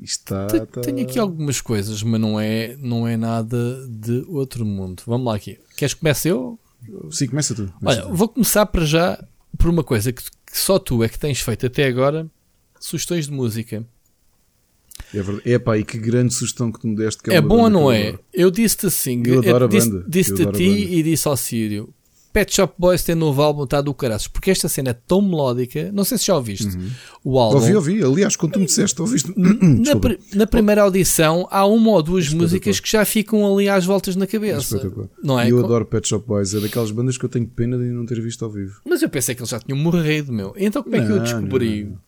Está, 0.01 0.47
está... 0.47 0.81
Tenho 0.83 1.03
aqui 1.03 1.19
algumas 1.19 1.61
coisas, 1.61 2.03
mas 2.03 2.21
não 2.21 2.39
é, 2.39 2.77
não 2.77 3.09
é 3.09 3.17
nada 3.17 3.87
de 3.89 4.25
outro 4.29 4.65
mundo. 4.65 5.03
Vamos 5.07 5.27
lá 5.27 5.35
aqui. 5.35 5.59
Queres 5.77 5.95
que 5.95 6.01
comece 6.01 6.29
eu? 6.29 6.59
Sim, 7.11 7.29
começa 7.29 7.55
tu. 7.55 7.73
Começa 7.81 8.01
olha, 8.03 8.11
tu. 8.11 8.15
vou 8.15 8.29
começar 8.29 8.67
para 8.67 8.85
já 8.85 9.25
por 9.59 9.71
uma 9.71 9.83
coisa 9.83 10.13
que, 10.13 10.23
que 10.23 10.59
só 10.59 10.79
tu 10.79 11.03
é 11.03 11.09
que 11.09 11.19
tens 11.19 11.41
feito 11.41 11.67
até 11.67 11.87
agora. 11.87 12.31
Sugestões 12.79 13.27
de 13.27 13.33
música. 13.33 13.85
É 15.15 15.23
verdade. 15.23 15.51
Epá, 15.51 15.79
e 15.79 15.85
que 15.85 15.99
grande 15.99 16.35
sugestão 16.35 16.71
que 16.71 16.81
tu 16.81 16.89
me 16.89 16.97
deste. 16.97 17.23
Que 17.23 17.31
é, 17.31 17.37
é 17.37 17.41
bom 17.41 17.63
ou 17.63 17.71
não 17.71 17.91
é? 17.91 18.19
Eu 18.33 18.51
disse-te 18.51 18.87
assim, 18.87 19.23
eu 19.25 19.39
adoro 19.39 19.69
disse, 19.69 20.05
disse-te 20.07 20.43
a 20.43 20.53
ti 20.53 20.89
e 20.95 21.03
disse 21.03 21.27
ao 21.29 21.37
Sírio. 21.37 21.93
Pet 22.37 22.55
Shop 22.55 22.75
Boys 22.77 23.03
tem 23.03 23.15
novo 23.15 23.41
álbum, 23.41 23.65
está 23.65 23.81
do 23.81 23.95
caraças, 23.95 24.29
porque 24.29 24.51
esta 24.51 24.69
cena 24.69 24.91
é 24.91 24.93
tão 24.93 25.23
melódica. 25.23 25.91
Não 25.91 26.05
sei 26.05 26.19
se 26.19 26.27
já 26.27 26.37
ouviste 26.37 26.67
uhum. 26.67 26.91
o 27.25 27.39
álbum. 27.39 27.57
Ouvi, 27.57 27.75
ouvi. 27.75 28.05
Aliás, 28.05 28.37
quando 28.37 28.53
tu 28.53 28.61
me 28.61 28.67
disseste, 28.67 29.01
ouviste. 29.01 29.33
na, 29.35 29.95
na, 30.35 30.47
primeira 30.47 30.83
audição, 30.83 31.49
há 31.51 31.65
uma 31.65 31.93
ou 31.93 32.03
duas 32.03 32.29
músicas 32.29 32.79
que 32.79 32.93
já 32.93 33.07
ficam 33.07 33.51
ali 33.51 33.71
às 33.71 33.87
voltas 33.87 34.17
na 34.17 34.27
cabeça. 34.27 34.79
Não 35.25 35.41
é? 35.41 35.51
Eu 35.51 35.65
adoro 35.65 35.87
Pet 35.87 36.07
Shop 36.07 36.27
Boys, 36.29 36.53
é 36.53 36.61
daquelas 36.61 36.91
bandas 36.91 37.17
que 37.17 37.25
eu 37.25 37.29
tenho 37.31 37.47
pena 37.47 37.79
de 37.79 37.85
não 37.85 38.05
ter 38.05 38.21
visto 38.21 38.45
ao 38.45 38.51
vivo. 38.51 38.83
Mas 38.85 39.01
eu 39.01 39.09
pensei 39.09 39.35
que 39.35 39.41
eles 39.41 39.49
já 39.49 39.59
tinham 39.59 39.79
morrido, 39.79 40.31
meu. 40.31 40.53
Então 40.59 40.83
como 40.83 40.95
é 40.95 41.07
que 41.07 41.11
eu 41.11 41.21
descobri? 41.21 41.85
Não, 41.85 41.91
não, 41.93 41.99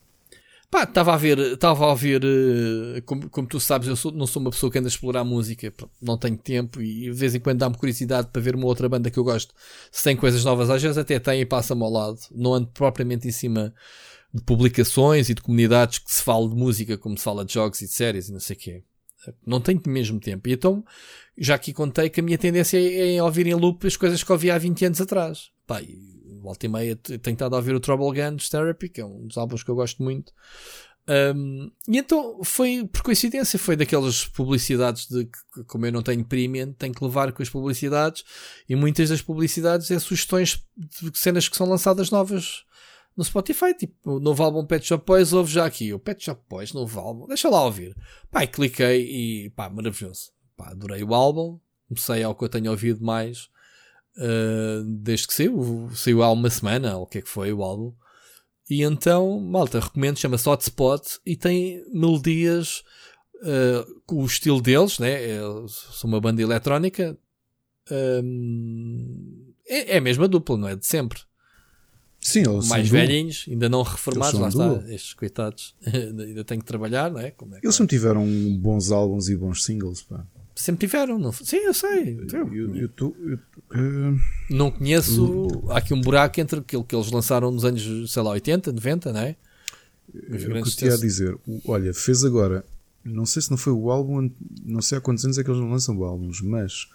Pá, 0.71 0.83
estava 0.83 1.15
a 1.15 1.17
ver, 1.17 1.39
estava 1.39 1.91
a 1.91 1.95
ver, 1.95 2.23
eh, 2.25 3.01
como, 3.01 3.31
como 3.31 3.49
tu 3.49 3.59
sabes, 3.59 3.89
eu 3.89 3.97
sou, 3.97 4.13
não 4.13 4.27
sou 4.27 4.43
uma 4.43 4.51
pessoa 4.51 4.71
que 4.71 4.79
anda 4.79 4.87
a 4.87 4.91
explorar 4.91 5.25
música, 5.25 5.73
não 6.01 6.19
tenho 6.19 6.37
tempo 6.37 6.83
e 6.83 7.05
de 7.05 7.13
vez 7.13 7.35
em 7.35 7.41
quando 7.41 7.59
dá-me 7.59 7.77
curiosidade 7.77 8.29
para 8.31 8.43
ver 8.43 8.55
uma 8.55 8.67
outra 8.67 8.87
banda 8.87 9.11
que 9.11 9.19
eu 9.19 9.25
gosto, 9.25 9.55
se 9.91 10.05
tem 10.05 10.15
coisas 10.15 10.45
novas, 10.45 10.69
às 10.69 10.83
vezes 10.83 10.99
até 10.99 11.19
tem 11.19 11.41
e 11.41 11.47
passa-me 11.47 11.83
ao 11.83 11.91
lado, 11.91 12.19
não 12.31 12.53
ando 12.53 12.67
propriamente 12.69 13.27
em 13.27 13.33
cima 13.33 13.73
de 14.33 14.43
publicações 14.43 15.31
e 15.31 15.35
de 15.35 15.41
comunidades 15.41 16.01
que 16.01 16.13
se 16.13 16.23
fala 16.23 16.47
de 16.47 16.55
música 16.55 16.99
como 16.99 17.17
se 17.17 17.25
fala 17.25 17.47
de 17.47 17.55
jogos 17.55 17.81
e 17.81 17.87
de 17.87 17.93
séries 17.93 18.29
e 18.29 18.33
não 18.33 18.41
sei 18.41 18.55
o 18.55 18.59
quê. 18.59 18.85
Não 19.47 19.61
tenho 19.61 19.81
mesmo 19.87 20.21
tempo. 20.21 20.49
E 20.49 20.53
então, 20.53 20.85
já 21.37 21.55
aqui 21.55 21.73
contei 21.73 22.09
que 22.09 22.21
a 22.21 22.23
minha 22.23 22.39
tendência 22.39 22.79
é, 22.79 23.17
é 23.17 23.23
ouvir 23.23 23.47
em 23.47 23.55
loop 23.55 23.87
as 23.87 23.97
coisas 23.97 24.23
que 24.23 24.33
ouvi 24.33 24.51
há 24.51 24.59
20 24.59 24.85
anos 24.87 25.01
atrás. 25.01 25.51
Pá, 25.67 25.81
volta 26.41 26.67
e 26.67 26.69
meia 26.69 26.97
tenho 26.97 27.35
estado 27.35 27.55
a 27.55 27.59
ouvir 27.59 27.75
o 27.75 27.81
Trouble 27.81 28.13
Guns 28.13 28.49
Therapy, 28.49 28.89
que 28.89 29.01
é 29.01 29.05
um 29.05 29.27
dos 29.27 29.37
álbuns 29.37 29.63
que 29.63 29.71
eu 29.71 29.75
gosto 29.75 30.03
muito. 30.03 30.33
Um, 31.09 31.71
e 31.89 31.97
então 31.97 32.45
foi 32.45 32.87
por 32.93 33.03
coincidência, 33.03 33.59
foi 33.59 33.77
daquelas 33.77 34.27
publicidades 34.27 35.07
de 35.09 35.25
que, 35.25 35.65
como 35.65 35.87
eu 35.87 35.93
não 35.93 36.03
tenho 36.03 36.23
premium, 36.23 36.73
tenho 36.75 36.93
que 36.93 37.03
levar 37.03 37.33
com 37.33 37.43
as 37.43 37.49
publicidades, 37.49 38.25
e 38.69 38.77
muitas 38.77 39.09
das 39.09 39.23
publicidades 39.23 39.91
é 39.91 39.99
sugestões 39.99 40.63
de 40.77 41.19
cenas 41.19 41.49
que 41.49 41.57
são 41.57 41.67
lançadas 41.67 42.11
novas 42.11 42.65
no 43.17 43.25
Spotify, 43.25 43.73
tipo 43.73 44.17
o 44.17 44.21
novo 44.21 44.43
álbum 44.43 44.67
Pet 44.67 44.87
Shop 44.87 45.03
Boys, 45.07 45.33
ouve 45.33 45.51
já 45.51 45.65
aqui, 45.65 45.95
o 45.95 45.99
Pet 45.99 46.23
Shop 46.23 46.43
Boys, 46.47 46.75
novo 46.75 47.01
álbum, 47.01 47.27
deixa 47.27 47.49
lá 47.49 47.65
ouvir. 47.65 47.97
Pá, 48.31 48.47
cliquei 48.47 49.45
e 49.47 49.51
pá, 49.51 49.71
maravilhoso. 49.71 50.31
Pá, 50.59 50.69
adorei 50.73 51.03
o 51.03 51.15
álbum, 51.15 51.59
comecei 51.89 52.23
ao 52.23 52.35
que 52.35 52.45
eu 52.45 52.49
tenho 52.51 52.71
ouvido 52.71 53.03
mais 53.03 53.49
uh, 54.19 54.85
desde 54.85 55.27
que 55.27 55.35
saiu, 55.35 55.89
saiu 55.95 56.23
há 56.23 56.31
uma 56.31 56.51
semana, 56.51 56.97
ou 56.97 57.05
o 57.05 57.07
que 57.07 57.19
é 57.19 57.23
que 57.23 57.29
foi 57.29 57.53
o 57.53 57.63
álbum. 57.63 57.95
E 58.69 58.83
então, 58.83 59.41
malta, 59.41 59.81
recomendo, 59.81 60.19
chama-se 60.19 60.49
Hotspot 60.49 61.19
e 61.25 61.37
tem 61.37 61.83
melodias 61.93 62.83
uh, 63.37 64.01
com 64.05 64.23
o 64.23 64.27
estilo 64.27 64.61
deles, 64.61 64.99
né? 64.99 65.31
É, 65.31 65.39
são 65.69 66.09
uma 66.09 66.21
banda 66.21 66.43
eletrónica. 66.43 67.17
Um, 67.91 69.55
é, 69.67 69.95
é 69.95 69.99
a 69.99 70.01
mesma 70.01 70.29
dupla, 70.29 70.59
não 70.59 70.69
é? 70.69 70.77
De 70.77 70.87
sempre. 70.87 71.21
Sim, 72.21 72.41
eles 72.41 72.69
mais 72.69 72.89
velhinhos, 72.89 73.47
ainda 73.49 73.69
não 73.69 73.83
reformados, 73.83 74.39
lá 74.39 74.49
está, 74.49 74.93
estes 74.93 75.15
coitados 75.15 75.77
ainda 75.87 76.45
têm 76.45 76.59
que 76.59 76.65
trabalhar, 76.65 77.11
não 77.11 77.21
é? 77.21 77.31
Como 77.31 77.55
é 77.55 77.61
eles 77.63 77.77
sempre 77.77 77.97
tiveram 77.97 78.27
bons 78.59 78.91
álbuns 78.91 79.29
e 79.29 79.37
bons 79.37 79.65
singles, 79.65 80.03
pá. 80.03 80.27
Sempre 80.59 80.89
tiveram, 80.89 81.21
não? 81.21 81.33
Sim, 81.33 81.59
eu 81.59 81.73
sei. 81.73 82.19
Eu, 82.33 82.53
eu, 82.53 82.75
eu, 82.75 82.91
eu 82.99 83.39
uh... 83.39 84.21
Não 84.51 84.73
conheço. 84.73 85.47
Há 85.69 85.79
aqui 85.79 85.95
um 85.95 86.01
buraco 86.01 86.41
entre 86.41 86.59
aquilo 86.59 86.83
que 86.83 86.97
eles 86.97 87.13
lançaram 87.13 87.53
nos 87.53 87.65
anos, 87.65 88.13
sei 88.13 88.23
lá, 88.25 88.31
80, 88.31 88.73
90, 88.73 89.13
não 89.13 89.21
é? 89.21 89.37
Os 90.13 90.43
o 90.43 90.47
que 90.49 90.57
eu 90.57 90.65
tinha 90.65 90.95
a 90.95 90.97
dizer, 90.97 91.39
olha, 91.65 91.95
fez 91.95 92.25
agora, 92.25 92.65
não 93.05 93.25
sei 93.25 93.41
se 93.41 93.53
não 93.53 93.57
foi 93.57 93.73
o 93.73 93.89
álbum, 93.89 94.29
não 94.65 94.83
sei 94.83 94.99
há 94.99 95.01
quantos 95.01 95.25
anos 95.25 95.39
é 95.39 95.45
que 95.45 95.51
eles 95.51 95.61
não 95.61 95.71
lançam 95.71 96.03
álbuns, 96.03 96.41
mas 96.41 96.89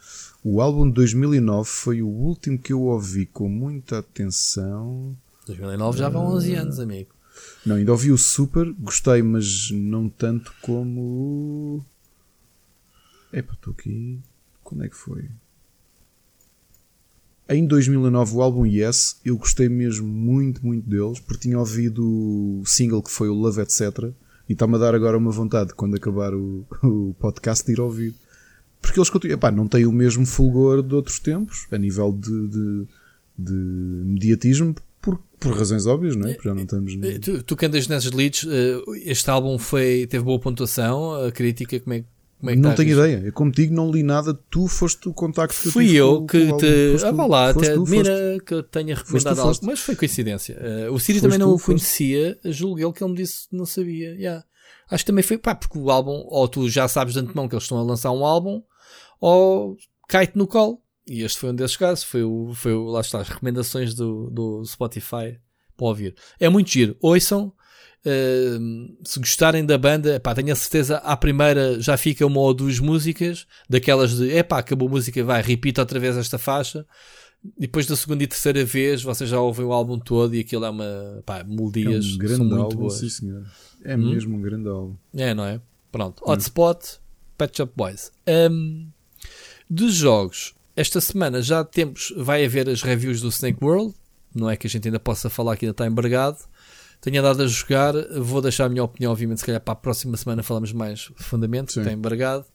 o 0.44 0.60
álbum 0.60 0.86
de 0.88 0.96
2009 0.96 1.70
foi 1.70 2.02
o 2.02 2.08
último 2.08 2.60
que 2.60 2.74
eu 2.74 2.82
ouvi 2.82 3.26
com 3.28 3.48
muita 3.48 4.00
atenção. 4.00 5.16
2009 5.48 5.98
já 5.98 6.10
vão 6.10 6.26
11 6.34 6.56
anos, 6.56 6.80
amigo. 6.80 7.12
Não, 7.66 7.78
ainda 7.78 7.92
ouvi 7.92 8.12
o 8.12 8.18
Super, 8.18 8.74
gostei, 8.74 9.22
mas 9.22 9.72
não 9.72 10.10
tanto 10.10 10.54
como. 10.62 11.86
Epá, 13.34 13.54
estou 13.54 13.74
aqui. 13.78 14.20
Quando 14.64 14.84
é 14.84 14.90
que 14.90 14.96
foi? 14.96 15.28
Em 17.50 17.66
2009, 17.66 18.36
o 18.36 18.42
álbum 18.42 18.66
Yes, 18.66 19.20
eu 19.26 19.38
gostei 19.38 19.68
mesmo 19.68 20.08
muito, 20.08 20.66
muito 20.66 20.90
deles, 20.90 21.20
porque 21.20 21.42
tinha 21.42 21.60
ouvido 21.60 22.02
o 22.62 22.64
single 22.66 23.04
que 23.04 23.12
foi 23.12 23.28
o 23.28 23.34
Love 23.34 23.62
Etc. 23.62 23.82
E 24.48 24.54
está-me 24.54 24.76
a 24.76 24.78
dar 24.78 24.96
agora 24.96 25.18
uma 25.18 25.32
vontade, 25.32 25.74
quando 25.74 25.96
acabar 25.96 26.34
o, 26.34 26.66
o 26.84 27.16
podcast, 27.20 27.66
de 27.66 27.74
ir 27.74 27.82
ouvir. 27.82 28.14
Porque 28.82 29.00
eles 29.00 29.10
continuam, 29.10 29.36
epá, 29.36 29.52
não 29.52 29.68
têm 29.68 29.86
o 29.86 29.92
mesmo 29.92 30.26
fulgor 30.26 30.82
de 30.84 30.94
outros 30.94 31.20
tempos, 31.20 31.68
a 31.72 31.78
nível 31.78 32.12
de, 32.12 32.48
de, 32.48 32.88
de 33.38 33.54
mediatismo, 33.54 34.76
por, 35.02 35.20
por 35.40 35.54
razões 35.54 35.86
óbvias, 35.86 36.16
não 36.16 36.28
é? 36.28 36.34
Porque 36.34 36.48
já 36.48 36.56
não 36.56 36.64
estamos. 36.64 36.96
No... 36.96 37.20
Tu, 37.20 37.44
tu 37.44 37.56
que 37.58 37.66
andas 37.66 37.88
nesses 37.88 38.12
leads, 38.12 38.48
eh, 38.50 38.82
este 39.04 39.30
álbum 39.30 39.58
foi, 39.58 40.08
teve 40.10 40.24
boa 40.24 40.40
pontuação, 40.40 41.26
a 41.26 41.32
crítica, 41.32 41.80
como 41.80 41.94
é, 41.94 42.00
como 42.00 42.13
é 42.52 42.56
Não 42.56 42.76
tenho 42.76 42.92
ideia, 42.92 43.22
eu 43.26 43.34
como 43.34 43.52
digo, 43.52 43.74
não 43.74 43.90
li 43.90 44.04
nada, 44.04 44.34
tu 44.34 44.68
foste 44.68 45.08
o 45.08 45.14
contacto 45.14 45.60
que 45.60 45.70
Fui 45.70 45.92
eu, 45.92 46.16
eu 46.16 46.26
que 46.26 46.58
te. 46.58 47.06
Ah, 47.06 47.12
vá 47.12 47.26
lá, 47.26 47.50
até 47.50 47.72
admira 47.72 48.38
que 48.46 48.54
eu 48.54 48.64
tenha 48.64 48.96
recomendado 48.96 49.40
algo, 49.40 49.60
mas 49.64 49.80
foi 49.80 49.96
coincidência. 49.96 50.58
Uh, 50.90 50.94
o 50.94 51.00
Siri 51.00 51.22
também 51.22 51.40
não 51.40 51.54
o 51.54 51.60
conhecia, 51.60 52.38
julguei 52.46 52.92
que 52.92 53.04
ele 53.04 53.12
me 53.12 53.18
disse 53.18 53.48
que 53.50 53.56
não 53.56 53.66
sabia. 53.66 54.14
Yeah. 54.16 54.44
Acho 54.90 55.04
que 55.04 55.12
também 55.12 55.24
foi, 55.24 55.38
pá, 55.38 55.56
porque 55.56 55.78
o 55.78 55.90
álbum, 55.90 56.24
ou 56.28 56.48
tu 56.48 56.70
já 56.70 56.88
sabes 56.88 57.14
de 57.14 57.20
antemão 57.20 57.48
que 57.48 57.56
eles 57.56 57.64
estão 57.64 57.78
a 57.78 57.84
lançar 57.84 58.12
um 58.12 58.26
álbum, 58.26 58.62
ou 59.20 59.78
cai-te 60.08 60.38
no 60.38 60.48
colo. 60.48 60.82
E 61.08 61.22
este 61.22 61.40
foi 61.40 61.50
um 61.50 61.56
desses 61.56 61.76
casos, 61.76 62.04
foi 62.04 62.24
o, 62.24 62.54
foi 62.54 62.74
o, 62.74 62.86
lá 62.86 63.02
está, 63.02 63.20
as 63.20 63.28
recomendações 63.28 63.94
do, 63.94 64.30
do 64.30 64.64
Spotify 64.66 65.40
para 65.76 65.88
ouvir. 65.88 66.16
É 66.40 66.48
muito 66.48 66.70
giro. 66.70 66.96
Ouçam, 67.02 67.54
uh, 68.06 68.98
se 69.04 69.20
gostarem 69.20 69.66
da 69.66 69.78
banda, 69.78 70.20
pá, 70.20 70.36
tenho 70.36 70.52
a 70.52 70.56
certeza, 70.56 70.98
à 70.98 71.16
primeira 71.16 71.80
já 71.80 71.98
fica 71.98 72.26
uma 72.26 72.40
ou 72.40 72.54
duas 72.54 72.80
músicas, 72.80 73.46
daquelas 73.70 74.18
de, 74.18 74.32
epá, 74.32 74.60
acabou 74.60 74.88
a 74.88 74.92
música, 74.92 75.24
vai, 75.24 75.42
repita 75.42 75.82
outra 75.82 76.00
vez 76.00 76.18
esta 76.18 76.38
faixa. 76.38 76.86
E 77.58 77.62
depois 77.62 77.86
da 77.86 77.96
segunda 77.96 78.24
e 78.24 78.28
terceira 78.28 78.64
vez, 78.64 79.04
vocês 79.04 79.30
já 79.30 79.40
ouvem 79.40 79.66
o 79.66 79.74
álbum 79.74 80.00
todo 80.00 80.34
e 80.34 80.40
aquilo 80.40 80.64
é 80.64 80.70
uma, 80.70 81.22
pá, 81.26 81.44
melodias 81.44 82.06
é 82.06 82.14
um 82.14 82.18
grande 82.18 82.36
são 82.38 82.46
muito 82.46 82.62
álbum, 82.62 82.78
boas. 82.78 82.94
Sim, 82.94 83.10
senhor. 83.10 83.46
É 83.84 83.96
hum? 83.96 84.10
mesmo 84.12 84.38
um 84.38 84.42
grande 84.42 84.70
álbum. 84.70 84.96
É, 85.14 85.34
não 85.34 85.46
é? 85.46 85.60
Pronto. 85.92 86.24
Hum. 86.26 86.32
Hotspot, 86.32 87.00
Pet 87.38 87.58
Shop 87.58 87.74
Boys. 87.76 88.12
Um, 88.26 88.88
dos 89.70 89.94
jogos, 89.94 90.54
esta 90.76 91.02
semana 91.02 91.42
já 91.42 91.64
temos, 91.66 92.14
vai 92.16 92.46
haver 92.46 92.70
as 92.70 92.82
reviews 92.82 93.20
do 93.20 93.28
Snake 93.28 93.64
World. 93.64 93.94
Não 94.34 94.50
é 94.50 94.56
que 94.56 94.66
a 94.66 94.70
gente 94.70 94.88
ainda 94.88 95.00
possa 95.00 95.30
falar 95.30 95.58
que 95.58 95.66
ainda 95.66 95.74
está 95.74 95.86
embargado. 95.86 96.38
Tenho 97.04 97.20
andado 97.20 97.44
a 97.44 97.48
jogar, 97.48 97.94
vou 98.18 98.42
deixar 98.42 98.64
a 98.64 98.70
minha 98.70 98.82
opinião, 98.82 99.12
obviamente, 99.12 99.40
se 99.40 99.46
calhar 99.46 99.60
para 99.60 99.74
a 99.74 99.76
próxima 99.76 100.16
semana 100.16 100.42
falamos 100.42 100.72
mais 100.72 101.10
profundamente, 101.10 101.78
está 101.78 101.92
embargado. 101.92 102.46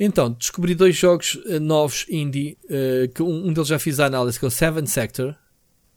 Então, 0.00 0.32
descobri 0.32 0.74
dois 0.74 0.96
jogos 0.96 1.34
uh, 1.34 1.60
novos 1.60 2.06
indie, 2.08 2.56
uh, 2.64 3.12
que 3.12 3.22
um, 3.22 3.48
um, 3.48 3.52
deles 3.52 3.68
já 3.68 3.78
fiz 3.78 4.00
a 4.00 4.06
análise, 4.06 4.38
que 4.38 4.44
é 4.46 4.48
o 4.48 4.50
Seven 4.50 4.86
Sector. 4.86 5.36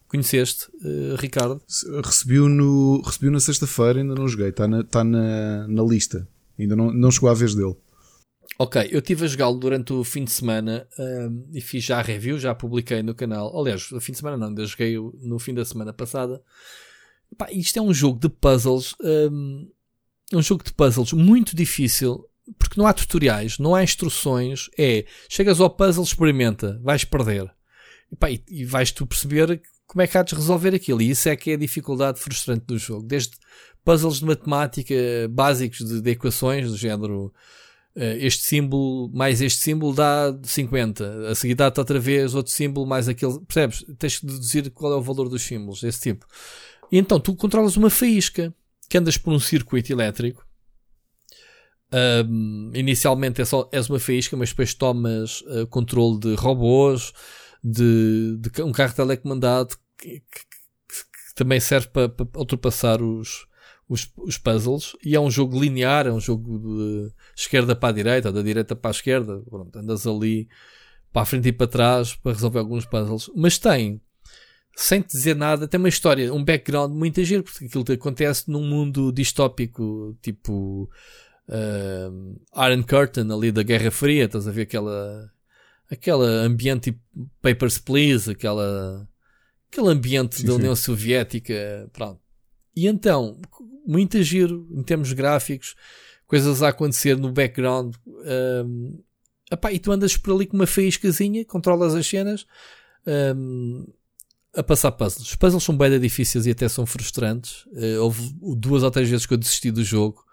Conheceste, 0.10 0.68
uh, 0.84 1.16
Ricardo? 1.18 1.62
Recebiu, 2.04 2.50
no, 2.50 3.02
recebiu 3.06 3.32
na 3.32 3.40
sexta-feira, 3.40 4.02
ainda 4.02 4.16
não 4.16 4.28
joguei, 4.28 4.50
está 4.50 4.68
na, 4.68 4.84
tá 4.84 5.02
na, 5.06 5.66
na 5.70 5.84
lista. 5.84 6.28
Ainda 6.60 6.76
não, 6.76 6.92
não 6.92 7.10
chegou 7.10 7.30
à 7.30 7.34
vez 7.34 7.56
dele. 7.56 7.76
Ok, 8.60 8.86
eu 8.92 9.00
estive 9.00 9.24
a 9.24 9.28
jogá-lo 9.30 9.58
durante 9.58 9.94
o 9.94 10.04
fim 10.04 10.26
de 10.26 10.32
semana 10.32 10.86
um, 11.00 11.46
e 11.54 11.62
fiz 11.62 11.86
já 11.86 12.00
a 12.00 12.02
review, 12.02 12.38
já 12.38 12.54
publiquei 12.54 13.02
no 13.02 13.16
canal. 13.16 13.58
Aliás, 13.58 13.90
o 13.94 14.02
fim 14.02 14.12
de 14.12 14.18
semana 14.18 14.36
não, 14.36 14.48
ainda 14.48 14.66
joguei 14.66 14.98
no 15.22 15.40
fim 15.40 15.54
da 15.54 15.64
semana 15.64 15.94
passada. 15.94 16.42
Pá, 17.36 17.48
isto 17.52 17.78
é 17.78 17.82
um 17.82 17.94
jogo 17.94 18.20
de 18.20 18.30
puzzles, 18.30 18.96
um, 19.02 19.70
um 20.34 20.42
jogo 20.42 20.64
de 20.64 20.74
puzzles 20.74 21.14
muito 21.14 21.56
difícil, 21.56 22.26
porque 22.58 22.80
não 22.80 22.88
há 22.88 22.94
tutoriais, 22.94 23.58
não 23.58 23.76
há 23.76 23.84
instruções. 23.84 24.70
É, 24.78 25.06
chegas 25.30 25.60
ao 25.60 25.70
puzzle, 25.70 26.04
experimenta, 26.04 26.80
vais 26.84 27.04
perder. 27.04 27.52
E, 28.12 28.16
pá, 28.16 28.32
e, 28.32 28.44
e 28.48 28.66
vais 28.66 28.92
tu 28.92 29.06
perceber 29.06 29.62
como 29.86 30.02
é 30.02 30.08
que 30.08 30.18
há 30.18 30.24
de 30.24 30.36
resolver 30.36 30.74
aquilo. 30.74 31.02
E 31.02 31.10
isso 31.10 31.30
é 31.30 31.36
que 31.36 31.52
é 31.52 31.54
a 31.54 31.58
dificuldade 31.58 32.20
frustrante 32.20 32.66
do 32.66 32.78
jogo. 32.78 33.06
Desde 33.06 33.32
puzzles 33.84 34.20
de 34.20 34.26
matemática 34.26 34.96
básicos 35.30 35.80
de, 35.80 36.02
de 36.02 36.12
equações, 36.12 36.70
do 36.70 36.78
género 36.78 37.34
eh, 37.98 38.18
este 38.20 38.44
símbolo 38.44 39.10
mais 39.12 39.42
este 39.42 39.60
símbolo 39.64 39.92
dá 39.92 40.38
50, 40.44 41.32
a 41.32 41.34
seguir 41.34 41.56
dá-te 41.56 41.80
outra 41.80 42.00
vez 42.00 42.36
outro 42.36 42.52
símbolo 42.52 42.86
mais 42.86 43.10
aquele, 43.10 43.40
percebes? 43.40 43.84
Tens 43.98 44.20
que 44.20 44.28
deduzir 44.28 44.70
qual 44.70 44.94
é 44.94 44.96
o 44.96 45.02
valor 45.02 45.28
dos 45.28 45.42
símbolos, 45.42 45.82
esse 45.84 46.00
tipo. 46.02 46.28
Então 46.92 47.20
tu 47.20 47.36
controlas 47.36 47.76
uma 47.78 47.90
faísca 47.90 48.54
que 48.90 48.98
andas 48.98 49.18
por 49.18 49.34
um 49.34 49.40
circuito 49.40 49.92
elétrico. 49.92 50.46
Um, 51.92 52.72
inicialmente 52.74 53.42
é 53.42 53.46
só, 53.46 53.70
és 53.72 53.90
uma 53.90 54.00
faísca, 54.00 54.36
mas 54.36 54.50
depois 54.50 54.74
tomas 54.74 55.42
uh, 55.42 55.66
controle 55.68 56.20
de 56.20 56.36
robôs, 56.36 57.14
de, 57.64 58.38
de, 58.38 58.62
um 58.62 58.72
carro 58.72 58.94
telecomandado 58.94 59.76
que, 59.98 60.20
que, 60.20 60.40
que 60.40 61.36
também 61.36 61.60
serve 61.60 61.88
para, 61.88 62.10
para 62.10 62.40
ultrapassar 62.40 63.02
os, 63.02 63.48
os, 63.88 64.12
os, 64.18 64.38
puzzles. 64.38 64.98
E 65.04 65.16
é 65.16 65.20
um 65.20 65.32
jogo 65.32 65.60
linear, 65.60 66.08
é 66.08 66.12
um 66.12 66.20
jogo 66.20 66.60
de 66.60 67.14
esquerda 67.36 67.76
para 67.76 67.90
a 67.90 67.94
direita, 67.94 68.32
da 68.32 68.42
direita 68.42 68.76
para 68.76 68.90
a 68.90 68.92
esquerda, 68.92 69.42
pronto, 69.50 69.80
andas 69.80 70.06
ali 70.06 70.50
para 71.12 71.22
a 71.22 71.26
frente 71.26 71.48
e 71.48 71.54
para 71.54 71.68
trás 71.68 72.16
para 72.16 72.34
resolver 72.34 72.60
alguns 72.60 72.86
puzzles, 72.86 73.32
mas 73.36 73.58
tem, 73.58 74.02
sem 74.80 75.02
te 75.02 75.08
dizer 75.08 75.36
nada, 75.36 75.68
tem 75.68 75.80
uma 75.80 75.90
história, 75.90 76.32
um 76.32 76.46
background 76.46 76.94
muito 76.94 77.24
giro, 77.24 77.42
porque 77.42 77.66
aquilo 77.66 77.84
que 77.84 77.94
acontece 77.94 78.50
num 78.50 78.64
mundo 78.64 79.12
distópico, 79.12 80.16
tipo 80.22 80.88
uh, 81.50 82.64
Iron 82.64 82.84
Curtain 82.84 83.34
ali 83.34 83.52
da 83.52 83.64
Guerra 83.64 83.90
Fria, 83.90 84.26
estás 84.26 84.48
a 84.48 84.52
ver 84.52 84.62
aquela 84.62 85.32
aquela 85.90 86.28
ambiente 86.28 86.92
tipo 86.92 87.02
Papers, 87.42 87.80
Please, 87.80 88.30
aquela 88.30 89.10
aquele 89.72 89.90
ambiente 89.90 90.42
sim, 90.42 90.46
da 90.46 90.54
União 90.54 90.76
sim. 90.76 90.84
Soviética, 90.84 91.90
pronto. 91.92 92.22
E 92.76 92.86
então, 92.86 93.42
muito 93.84 94.22
giro 94.22 94.68
em 94.72 94.84
termos 94.84 95.12
gráficos, 95.12 95.76
coisas 96.28 96.62
a 96.62 96.68
acontecer 96.68 97.18
no 97.18 97.32
background. 97.32 97.96
Um, 98.06 99.02
epá, 99.52 99.74
e 99.74 99.80
tu 99.80 99.92
andas 99.92 100.16
por 100.16 100.36
ali 100.36 100.46
com 100.46 100.56
uma 100.56 100.68
faíscazinha, 100.68 101.44
controlas 101.46 101.96
as 101.96 102.06
cenas 102.06 102.46
um, 103.08 103.88
a 104.58 104.64
passar 104.64 104.92
puzzles. 104.92 105.30
Os 105.30 105.36
puzzles 105.36 105.64
são 105.64 105.78
bem 105.78 106.00
difíceis 106.00 106.48
e 106.48 106.52
até 106.52 106.68
são 106.68 106.84
frustrantes. 106.84 107.66
Uh, 107.68 108.02
houve 108.02 108.34
duas 108.58 108.82
ou 108.82 108.90
três 108.90 109.08
vezes 109.08 109.28
que 109.28 109.34
eu 109.34 109.38
desisti 109.38 109.70
do 109.70 109.84
jogo. 109.84 110.26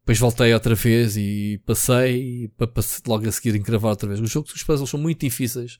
Depois 0.00 0.18
voltei 0.18 0.52
outra 0.52 0.74
vez 0.74 1.16
e 1.16 1.60
passei 1.64 2.48
para 2.56 2.70
logo 3.06 3.26
a 3.26 3.32
seguir 3.32 3.54
encravar 3.54 3.90
outra 3.90 4.06
vez. 4.06 4.20
Os 4.20 4.30
jogos, 4.30 4.52
os 4.54 4.62
puzzles 4.62 4.90
são 4.90 5.00
muito 5.00 5.20
difíceis 5.20 5.78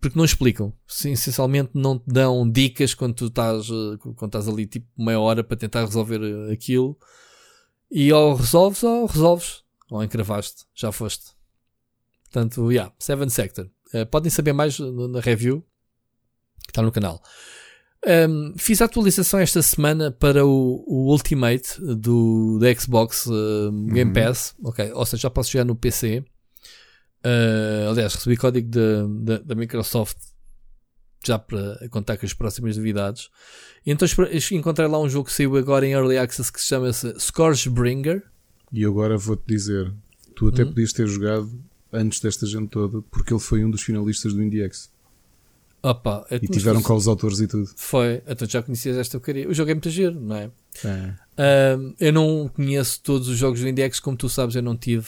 porque 0.00 0.18
não 0.18 0.24
explicam. 0.24 0.72
Essencialmente 0.88 1.70
não 1.72 1.98
te 1.98 2.04
dão 2.06 2.50
dicas 2.50 2.94
quando 2.94 3.14
tu 3.14 3.26
estás, 3.26 3.68
eh, 3.68 3.96
quando 3.98 4.26
estás 4.26 4.48
ali 4.48 4.66
tipo 4.66 4.86
meia 4.98 5.18
hora 5.18 5.42
para 5.42 5.56
tentar 5.56 5.84
resolver 5.84 6.20
eh, 6.20 6.52
aquilo. 6.52 6.98
E 7.90 8.12
ou 8.12 8.34
resolves 8.34 8.82
ou 8.82 9.06
resolves. 9.06 9.62
Ou 9.90 10.02
encravaste. 10.02 10.64
Já 10.74 10.90
foste. 10.90 11.32
Portanto, 12.24 12.70
yeah, 12.72 12.92
Seven 12.98 13.28
Sector. 13.28 13.70
Uh, 13.94 14.04
podem 14.06 14.30
saber 14.30 14.52
mais 14.52 14.78
na 14.78 15.20
review 15.20 15.64
está 16.74 16.82
no 16.82 16.92
canal. 16.92 17.22
Um, 18.06 18.52
fiz 18.58 18.82
a 18.82 18.84
atualização 18.84 19.40
esta 19.40 19.62
semana 19.62 20.10
para 20.10 20.44
o, 20.44 20.84
o 20.86 21.10
Ultimate 21.10 21.80
do 21.80 22.58
da 22.58 22.74
Xbox 22.74 23.26
uh, 23.26 23.72
Game 23.86 24.10
uhum. 24.10 24.12
Pass. 24.12 24.54
Ok, 24.62 24.92
ou 24.92 25.06
seja, 25.06 25.22
já 25.22 25.30
posso 25.30 25.50
jogar 25.50 25.64
no 25.64 25.74
PC. 25.74 26.22
Uh, 27.24 27.90
aliás, 27.90 28.14
recebi 28.14 28.36
código 28.36 28.68
da 28.68 29.54
Microsoft 29.54 30.18
já 31.24 31.38
para 31.38 31.88
contar 31.88 32.18
com 32.18 32.26
as 32.26 32.34
próximas 32.34 32.76
novidades. 32.76 33.30
Então 33.86 34.06
encontrei 34.52 34.86
lá 34.86 35.00
um 35.00 35.08
jogo 35.08 35.26
que 35.28 35.32
saiu 35.32 35.56
agora 35.56 35.86
em 35.86 35.92
Early 35.92 36.18
Access 36.18 36.52
que 36.52 36.60
se 36.60 36.66
chama 36.66 36.92
-se 36.92 37.18
Scourgebringer. 37.18 38.22
E 38.70 38.84
agora 38.84 39.16
vou-te 39.16 39.46
dizer, 39.46 39.90
tu 40.36 40.48
até 40.48 40.64
hum. 40.64 40.68
podias 40.68 40.92
ter 40.92 41.06
jogado 41.06 41.50
antes 41.90 42.20
desta 42.20 42.44
gente 42.44 42.68
toda, 42.68 43.00
porque 43.10 43.32
ele 43.32 43.40
foi 43.40 43.64
um 43.64 43.70
dos 43.70 43.82
finalistas 43.82 44.34
do 44.34 44.42
IndieX. 44.42 44.92
Opa, 45.84 46.26
é 46.30 46.36
e 46.36 46.48
tiveram 46.48 46.80
com 46.80 46.94
os 46.94 47.06
autores 47.06 47.40
e 47.40 47.46
tudo. 47.46 47.68
Foi, 47.76 48.22
então 48.26 48.48
já 48.48 48.62
conhecias 48.62 48.96
esta 48.96 49.18
porcaria. 49.18 49.46
O 49.46 49.52
jogo 49.52 49.70
é 49.70 49.74
muito 49.74 49.90
giro, 49.90 50.18
não 50.18 50.34
é? 50.36 50.50
é. 50.84 51.76
Eu 52.00 52.12
não 52.12 52.48
conheço 52.48 53.00
todos 53.02 53.28
os 53.28 53.36
jogos 53.36 53.60
do 53.60 53.68
IndieX, 53.68 54.00
como 54.00 54.16
tu 54.16 54.28
sabes, 54.28 54.54
eu 54.56 54.62
não 54.62 54.76
tive 54.76 55.06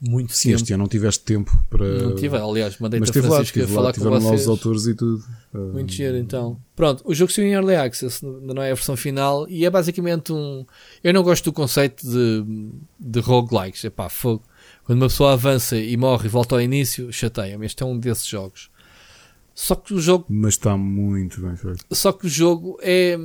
muito 0.00 0.34
Sim, 0.34 0.50
tempo. 0.50 0.60
este 0.60 0.72
ano 0.74 0.82
não 0.82 0.88
tiveste 0.88 1.24
tempo 1.24 1.50
para. 1.70 2.02
Não 2.02 2.14
tive, 2.14 2.36
aliás, 2.36 2.76
mandei 2.78 3.00
Mas 3.00 3.08
a 3.08 3.12
teve 3.12 3.26
lá, 3.26 3.36
Francisco 3.36 3.58
a 3.58 3.62
tive 3.62 3.72
lá, 3.72 3.78
falar 3.80 3.92
com 3.92 3.98
tiveram 3.98 4.12
lá 4.16 4.20
vocês. 4.20 4.42
os 4.42 4.48
autores 4.48 4.86
e 4.86 4.94
tudo. 4.94 5.24
Ah, 5.54 5.58
Muito 5.58 5.92
giro, 5.92 6.16
então. 6.18 6.60
Pronto, 6.76 7.02
o 7.06 7.14
jogo 7.14 7.32
saiu 7.32 7.46
em 7.46 7.52
Early 7.52 7.74
Access, 7.76 8.22
ainda 8.26 8.52
não 8.52 8.62
é 8.62 8.70
a 8.70 8.74
versão 8.74 8.96
final, 8.96 9.48
e 9.48 9.64
é 9.64 9.70
basicamente 9.70 10.30
um. 10.30 10.66
Eu 11.02 11.14
não 11.14 11.22
gosto 11.22 11.44
do 11.46 11.52
conceito 11.54 12.06
de, 12.06 12.44
de 13.00 13.20
roguelikes. 13.20 13.82
Epá, 13.84 14.10
fogo. 14.10 14.42
Quando 14.84 15.00
uma 15.00 15.08
pessoa 15.08 15.32
avança 15.32 15.78
e 15.78 15.96
morre 15.96 16.26
e 16.26 16.28
volta 16.28 16.54
ao 16.54 16.60
início, 16.60 17.10
chateia-me. 17.10 17.64
Este 17.64 17.82
é 17.82 17.86
um 17.86 17.98
desses 17.98 18.26
jogos. 18.26 18.68
Só 19.54 19.74
que 19.76 19.94
o 19.94 20.00
jogo, 20.00 20.26
Mas 20.28 20.54
está 20.54 20.76
muito 20.76 21.40
bem 21.40 21.54
feito. 21.56 21.84
só 21.92 22.12
que 22.12 22.26
o 22.26 22.28
jogo 22.28 22.78
é. 22.82 23.16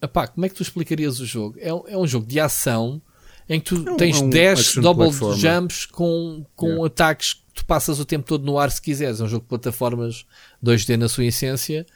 Epá, 0.00 0.26
como 0.26 0.44
é 0.44 0.48
que 0.48 0.54
tu 0.56 0.62
explicarias 0.62 1.20
o 1.20 1.26
jogo? 1.26 1.56
É, 1.60 1.72
um- 1.72 1.84
é 1.86 1.96
um 1.96 2.06
jogo 2.06 2.26
de 2.26 2.40
ação 2.40 3.00
em 3.48 3.60
que 3.60 3.66
tu 3.66 3.88
É 3.88 3.92
um- 3.92 3.96
tens 3.96 4.20
é 4.20 4.24
um 4.24 4.30
10 4.30 4.58
action 4.60 4.82
double 4.82 5.10
jumps 5.36 5.86
com, 5.86 6.44
com 6.56 6.66
Yeah. 6.66 6.86
ataques 6.86 7.34
que 7.34 7.40
tu 7.54 7.64
passas 7.64 8.00
o 8.00 8.04
tempo 8.04 8.26
todo 8.26 8.44
no 8.44 8.58
ar 8.58 8.70
se 8.72 8.82
quiseres. 8.82 9.20
É 9.20 9.24
um 9.24 9.28
jogo 9.28 9.42
de 9.44 9.48
plataformas 9.48 10.26
2D 10.60 10.96
na 10.96 11.08
sua 11.08 11.24
essência, 11.26 11.86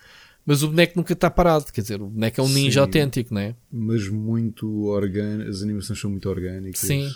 mas 0.44 0.62
o 0.62 0.68
boneco 0.68 0.92
nunca 0.96 1.12
está 1.14 1.28
parado. 1.28 1.64
Quer 1.72 1.80
dizer, 1.80 2.00
o 2.00 2.06
boneco 2.06 2.40
é 2.40 2.44
um 2.44 2.48
ninja 2.48 2.74
Sim. 2.74 2.78
autêntico, 2.78 3.34
não 3.34 3.40
é? 3.40 3.56
Mas 3.72 4.06
muito 4.08 4.84
orgânico. 4.84 5.50
As 5.50 5.62
animações 5.62 5.98
são 5.98 6.10
muito 6.10 6.28
orgânicas. 6.28 6.78
Sim. 6.80 7.10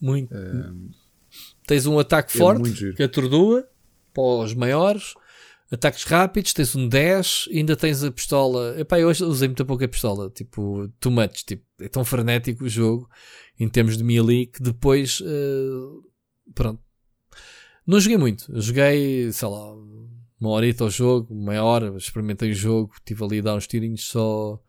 Muito. 0.00 0.32
Tens 1.66 1.84
um 1.86 1.98
ataque 1.98 2.32
É 2.36 2.38
forte 2.38 2.92
que 2.94 3.02
atordua 3.02 3.66
os 4.20 4.54
maiores. 4.54 5.14
Ataques 5.70 6.04
rápidos, 6.04 6.54
tens 6.54 6.74
um 6.74 6.88
10, 6.88 7.48
ainda 7.52 7.76
tens 7.76 8.02
a 8.02 8.10
pistola. 8.10 8.74
Epá, 8.78 8.98
eu 8.98 9.08
hoje 9.08 9.22
usei 9.22 9.48
muito 9.48 9.66
pouco 9.66 9.84
a 9.84 9.88
pistola, 9.88 10.30
tipo, 10.30 10.88
too 10.98 11.12
much. 11.12 11.44
Tipo, 11.44 11.62
é 11.80 11.88
tão 11.88 12.04
frenético 12.04 12.64
o 12.64 12.68
jogo 12.68 13.08
em 13.60 13.68
termos 13.68 13.96
de 13.96 14.04
melee 14.04 14.46
que 14.46 14.62
depois. 14.62 15.22
eh, 15.24 16.08
pronto. 16.54 16.80
Não 17.86 18.00
joguei 18.00 18.16
muito. 18.18 18.46
Joguei, 18.60 19.30
sei 19.32 19.48
lá, 19.48 19.74
uma 20.40 20.50
horita 20.50 20.84
ao 20.84 20.90
jogo, 20.90 21.34
meia 21.34 21.64
hora, 21.64 21.94
experimentei 21.96 22.50
o 22.50 22.54
jogo, 22.54 22.92
estive 22.94 23.24
ali 23.24 23.38
a 23.40 23.42
dar 23.42 23.54
uns 23.56 23.66
tirinhos 23.66 24.04
só. 24.04 24.60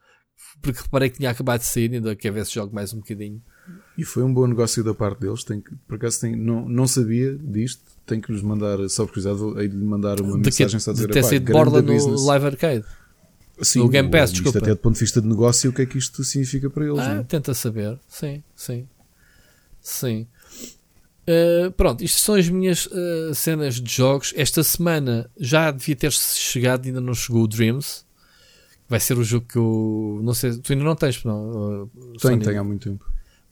Porque 0.62 0.82
reparei 0.82 1.10
que 1.10 1.18
tinha 1.18 1.30
acabado 1.30 1.60
de 1.60 1.68
sair, 1.68 1.94
ainda 1.94 2.16
quer 2.16 2.32
ver 2.32 2.46
se 2.46 2.56
jogo 2.56 2.74
mais 2.74 2.94
um 2.94 2.98
bocadinho. 2.98 3.42
E 3.98 4.04
foi 4.04 4.24
um 4.24 4.34
bom 4.34 4.48
negócio 4.48 4.84
da 4.84 4.94
parte 4.94 5.22
deles. 5.22 5.44
Tem 5.44 5.62
que, 5.62 5.76
por 5.88 5.96
acaso 5.96 6.22
tem, 6.22 6.36
não, 6.36 6.68
não 6.68 6.88
sabia 6.88 7.38
disto. 7.38 7.84
Tenho 8.10 8.22
que 8.22 8.32
lhes 8.32 8.42
mandar, 8.42 8.78
só 8.90 9.06
por 9.06 9.14
curiosidade, 9.14 9.60
hei 9.62 9.68
de 9.68 9.78
lhe 9.78 9.86
mandar 9.86 10.20
uma 10.20 10.38
De, 10.38 10.46
mensagem 10.46 10.80
só 10.80 10.90
a 10.92 10.94
de 10.94 11.00
dizer 11.02 11.12
ter 11.14 11.20
"Epá, 11.20 11.28
saído 11.30 11.46
de 11.46 11.52
grande 11.52 11.70
borda 11.72 11.82
no 11.82 11.94
business." 11.94 12.26
Live 12.26 12.46
Arcade. 12.48 12.86
Sim, 13.62 13.80
no 13.80 13.90
Game 13.90 14.10
Pass, 14.10 14.32
desculpa. 14.32 14.58
até 14.58 14.72
do 14.72 14.78
ponto 14.78 14.94
de 14.96 15.00
vista 15.02 15.22
de 15.22 15.28
negócio, 15.28 15.70
o 15.70 15.74
que 15.74 15.82
é 15.82 15.86
que 15.86 15.98
isto 15.98 16.24
significa 16.24 16.70
para 16.70 16.86
eles? 16.86 17.00
Ah, 17.00 17.14
não 17.16 17.22
é? 17.22 17.24
tenta 17.24 17.54
saber. 17.54 18.00
Sim, 18.08 18.42
sim. 18.56 18.88
Sim. 19.82 20.28
Uh, 21.28 21.72
pronto, 21.74 22.04
isto 22.04 22.20
são 22.22 22.36
as 22.36 22.50
minhas 22.50 22.88
uh, 22.88 23.36
cenas 23.36 23.76
de 23.76 23.94
jogos. 23.94 24.34
Esta 24.36 24.64
semana 24.64 25.30
já 25.38 25.70
devia 25.72 25.96
ter 25.96 26.12
chegado, 26.12 26.86
ainda 26.88 27.00
não 27.02 27.14
chegou 27.14 27.44
o 27.44 27.48
Dreams. 27.48 28.04
Vai 28.88 29.00
ser 29.00 29.18
o 29.18 29.24
jogo 29.24 29.46
que 29.46 29.58
eu. 29.58 30.20
Não 30.24 30.34
sei, 30.34 30.58
tu 30.58 30.74
ainda 30.74 30.84
não 30.84 30.96
tens, 30.96 31.24
não? 31.24 31.84
uh, 31.84 31.88
Tenho, 31.88 32.20
Sony? 32.20 32.44
tenho 32.44 32.60
há 32.60 32.64
muito 32.64 32.90
tempo. 32.90 33.06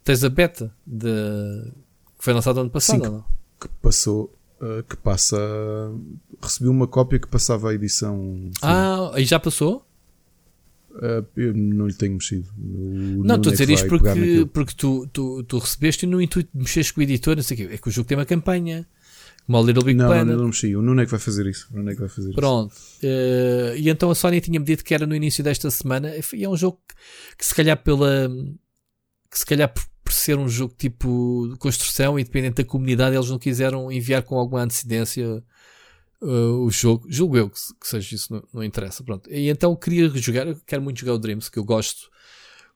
Tens 0.04 0.24
a 0.24 0.30
beta 0.30 0.74
de, 0.86 1.06
que 2.18 2.24
foi 2.24 2.34
lançada 2.34 2.62
ano 2.62 2.70
passado, 2.70 3.04
Sim, 3.04 3.12
não? 3.12 3.24
Que 3.60 3.68
passou, 3.82 4.34
ah, 4.62 4.84
que 4.88 4.98
passa. 4.98 5.38
Recebi 6.42 6.68
uma 6.70 6.88
cópia 6.88 7.20
que 7.20 7.28
passava 7.28 7.70
a 7.70 7.74
edição. 7.74 8.52
Ah, 8.62 9.12
e 9.18 9.26
já 9.26 9.40
passou? 9.40 9.86
Ah, 11.02 11.24
eu 11.36 11.54
não 11.54 11.88
lhe 11.88 11.94
tenho 11.94 12.14
mexido. 12.14 12.50
O 12.58 13.24
Não, 13.24 13.36
estou 13.36 13.38
Nuno 13.38 13.50
a 13.50 13.50
é 13.50 13.52
dizer 13.52 13.70
isto 13.70 13.88
porque, 13.88 14.48
porque 14.52 14.74
tu, 14.76 15.08
tu, 15.14 15.44
tu 15.44 15.60
recebeste 15.60 16.06
e 16.06 16.10
no 16.10 16.22
intuito 16.22 16.50
de 16.54 16.60
mexeres 16.64 16.92
com 16.92 17.00
o 17.00 17.04
editor, 17.04 17.36
não 17.36 17.44
sei 17.44 17.56
o 17.56 17.58
quê. 17.70 17.74
É 17.76 17.78
que 17.78 17.88
o 17.88 17.92
jogo 17.92 18.08
tem 18.08 18.18
uma 18.18 18.26
campanha. 18.26 18.88
Como 19.46 19.60
o 19.60 19.66
Little 19.66 19.84
Big 19.84 19.98
Não, 19.98 20.06
não, 20.06 20.12
Planet. 20.12 20.28
não, 20.28 20.38
não 20.40 20.48
mexi. 20.48 20.76
O 20.76 20.82
Nuno 20.82 21.02
é 21.02 21.06
que 21.06 21.12
vai 21.12 21.20
fazer 21.20 21.46
isso. 21.48 21.70
O 21.72 21.78
Nuno 21.78 21.90
é 21.90 21.94
que 21.94 22.02
vai 22.02 22.10
fazer 22.10 22.34
Pronto. 22.34 22.76
Eh, 23.02 23.76
e 23.78 23.90
então 23.90 24.12
a 24.12 24.16
Sony 24.16 24.42
tinha-me 24.42 24.66
dito 24.66 24.84
que 24.84 24.94
era 24.94 25.08
no 25.08 25.16
início 25.16 25.42
desta 25.42 25.72
semana. 25.72 26.12
E 26.34 26.44
é 26.44 26.50
um 26.50 26.58
jogo 26.58 26.80
que, 26.86 26.96
que 27.38 27.46
se 27.46 27.56
calhar 27.56 27.78
pela. 27.82 28.30
que 29.32 29.40
se 29.40 29.46
calhar 29.46 29.72
por, 29.74 29.86
por 30.08 30.14
ser 30.14 30.38
um 30.38 30.48
jogo 30.48 30.74
tipo 30.78 31.50
de 31.52 31.58
construção, 31.58 32.18
independente 32.18 32.64
da 32.64 32.64
comunidade, 32.64 33.14
eles 33.14 33.30
não 33.30 33.38
quiseram 33.38 33.92
enviar 33.92 34.24
com 34.24 34.40
alguma 34.40 34.62
antecedência 34.62 35.44
eh, 36.22 36.26
o 36.26 36.70
jogo. 36.72 37.06
Julgo 37.10 37.36
eu 37.36 37.50
que, 37.50 37.60
que 37.78 37.86
seja 37.86 38.16
isso, 38.16 38.34
não, 38.34 38.44
não 38.54 38.64
interessa. 38.64 39.04
Pronto. 39.04 39.30
E 39.30 39.50
então 39.50 39.76
queria 39.76 40.08
jogar, 40.16 40.56
quero 40.66 40.82
muito 40.82 41.02
jogar 41.02 41.14
o 41.14 41.20
Dreams, 41.20 41.52
que 41.52 41.60
eu 41.60 41.66
gosto. 41.66 42.10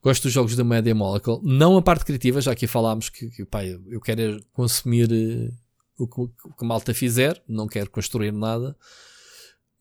Gosto 0.03 0.24
dos 0.24 0.34
jogos 0.34 0.58
da 0.58 0.64
Media 0.66 0.94
Molecule. 0.94 1.40
Não 1.41 1.78
a 1.78 1.82
parte 1.82 2.03
criativa, 2.03 2.41
já 2.41 2.52
aqui 2.52 2.68
falámos 2.68 3.08
que, 3.08 3.30
que 3.30 3.45
pá, 3.45 3.64
eu 3.64 4.02
quero 4.02 4.22
é 4.22 4.40
consumir 4.52 5.10
eh, 5.10 5.53
o 5.98 6.08
que, 6.08 6.20
o 6.20 6.28
que 6.28 6.66
a 6.66 6.66
malta 6.66 6.94
fizer, 6.94 7.41
não 7.48 7.66
quero 7.66 7.90
construir 7.90 8.34
nada. 8.34 8.76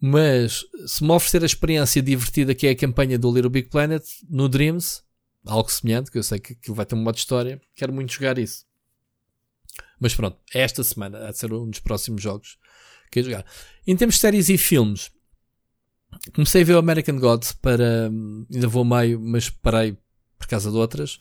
Mas 0.00 0.64
se 0.86 1.02
me 1.02 1.10
oferecer 1.10 1.42
a 1.42 1.46
experiência 1.46 2.00
divertida 2.00 2.54
que 2.54 2.68
é 2.68 2.70
a 2.70 2.76
campanha 2.76 3.18
do 3.18 3.32
Little 3.32 3.50
Big 3.50 3.68
Planet 3.68 4.04
no 4.28 4.48
Dreams, 4.48 5.02
algo 5.44 5.70
semelhante, 5.70 6.10
que 6.10 6.18
eu 6.18 6.22
sei 6.22 6.38
que 6.38 6.52
aquilo 6.52 6.74
vai 6.74 6.86
ter 6.86 6.94
um 6.94 7.02
modo 7.02 7.14
de 7.14 7.20
história, 7.20 7.60
quero 7.74 7.92
muito 7.92 8.12
jogar 8.12 8.38
isso. 8.38 8.64
Mas 9.98 10.14
pronto, 10.14 10.38
é 10.54 10.60
esta 10.60 10.82
semana, 10.82 11.26
há 11.26 11.30
de 11.30 11.38
ser 11.38 11.52
um 11.52 11.68
dos 11.68 11.80
próximos 11.80 12.22
jogos 12.22 12.58
que 13.10 13.20
eu 13.20 13.24
jogar. 13.24 13.44
Em 13.86 13.96
termos 13.96 14.16
de 14.16 14.20
séries 14.20 14.48
e 14.48 14.56
filmes, 14.56 15.10
comecei 16.34 16.62
a 16.62 16.64
ver 16.64 16.74
o 16.74 16.78
American 16.78 17.18
Gods 17.18 17.52
para. 17.52 18.08
Ainda 18.52 18.68
vou 18.68 18.84
meio, 18.84 19.20
mas 19.20 19.50
parei 19.50 19.96
por 20.38 20.46
causa 20.46 20.70
de 20.70 20.76
outras. 20.76 21.18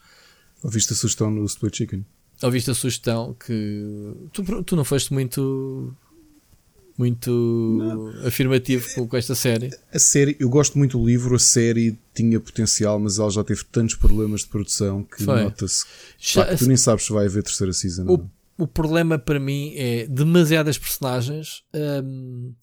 Ouviste 0.64 0.94
a 0.94 0.96
sugestão 0.96 1.32
no 1.32 1.46
Split 1.46 1.76
Chicken? 1.76 2.06
Ouviste 2.42 2.72
a 2.72 2.74
sugestão 2.74 3.34
que 3.34 4.30
tu, 4.34 4.64
tu 4.64 4.76
não 4.76 4.86
foste 4.86 5.14
muito 5.14 5.96
muito 7.00 8.12
afirmativo 8.26 8.94
com, 8.94 9.08
com 9.08 9.16
esta 9.16 9.34
série. 9.34 9.70
A 9.94 9.98
série, 9.98 10.36
eu 10.38 10.50
gosto 10.50 10.78
muito 10.78 10.98
do 10.98 11.06
livro, 11.06 11.34
a 11.34 11.40
série 11.40 11.98
tinha 12.14 12.38
potencial, 12.42 13.00
mas 13.00 13.18
ela 13.18 13.30
já 13.30 13.42
teve 13.42 13.64
tantos 13.72 13.96
problemas 13.96 14.42
de 14.42 14.48
produção 14.48 15.04
que 15.04 15.24
nota-se 15.24 15.86
que 16.18 16.58
tu 16.58 16.68
nem 16.68 16.76
sabes 16.76 17.06
se 17.06 17.14
vai 17.14 17.26
haver 17.26 17.42
terceira 17.42 17.72
season. 17.72 18.04
o, 18.04 18.18
não. 18.18 18.30
o 18.58 18.68
problema 18.68 19.18
para 19.18 19.40
mim 19.40 19.74
é 19.78 20.08
demasiadas 20.08 20.78
personagens 20.78 21.64
hum, 22.04 22.54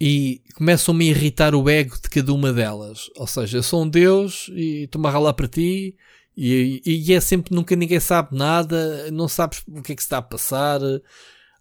e 0.00 0.40
começam-me 0.54 1.08
a 1.08 1.10
irritar 1.10 1.54
o 1.54 1.68
ego 1.68 1.96
de 2.02 2.08
cada 2.08 2.32
uma 2.32 2.54
delas. 2.54 3.10
Ou 3.16 3.26
seja, 3.26 3.58
eu 3.58 3.62
sou 3.62 3.82
um 3.82 3.88
deus 3.88 4.50
e 4.54 4.84
estou-me 4.84 5.06
a 5.08 5.10
ralar 5.10 5.34
para 5.34 5.46
ti 5.46 5.94
e, 6.34 6.80
e 6.86 7.12
é 7.12 7.20
sempre, 7.20 7.54
nunca 7.54 7.76
ninguém 7.76 8.00
sabe 8.00 8.34
nada, 8.34 9.10
não 9.10 9.28
sabes 9.28 9.62
o 9.68 9.82
que 9.82 9.92
é 9.92 9.94
que 9.94 10.02
se 10.02 10.06
está 10.06 10.16
a 10.16 10.22
passar. 10.22 10.80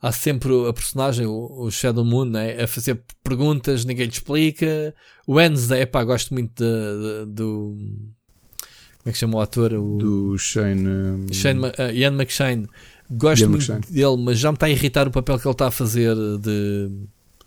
Há 0.02 0.12
sempre 0.12 0.52
a 0.68 0.74
personagem, 0.74 1.28
o, 1.28 1.62
o 1.66 1.70
Shadow 1.70 2.04
Moon, 2.04 2.26
né, 2.26 2.60
a 2.64 2.68
fazer 2.68 3.04
perguntas, 3.24 3.86
ninguém 3.86 4.06
lhe 4.08 4.12
explica. 4.12 4.96
O 5.28 5.34
Wednesday, 5.36 5.86
pá, 5.86 6.04
gosto 6.04 6.34
muito 6.34 6.52
de- 6.64 7.26
de- 7.26 7.32
do. 7.34 7.76
Como 7.78 9.10
é 9.10 9.12
que 9.12 9.18
chama 9.18 9.38
o 9.38 9.42
ator? 9.42 9.74
O, 9.74 9.98
Do 9.98 10.38
Shane. 10.38 11.32
Shane, 11.34 11.60
uh, 11.68 11.92
Ian 11.94 12.14
McShane. 12.14 12.68
Gosto 13.12 13.42
Ian 13.44 13.50
muito 13.50 13.72
McShane. 13.72 13.94
dele, 13.96 14.18
mas 14.24 14.40
já 14.40 14.52
me 14.52 14.56
está 14.56 14.66
a 14.66 14.70
irritar 14.72 15.08
o 15.08 15.12
papel 15.12 15.38
que 15.38 15.48
ele 15.48 15.52
está 15.54 15.68
a 15.68 15.72
fazer 15.72 16.16
de. 16.40 16.90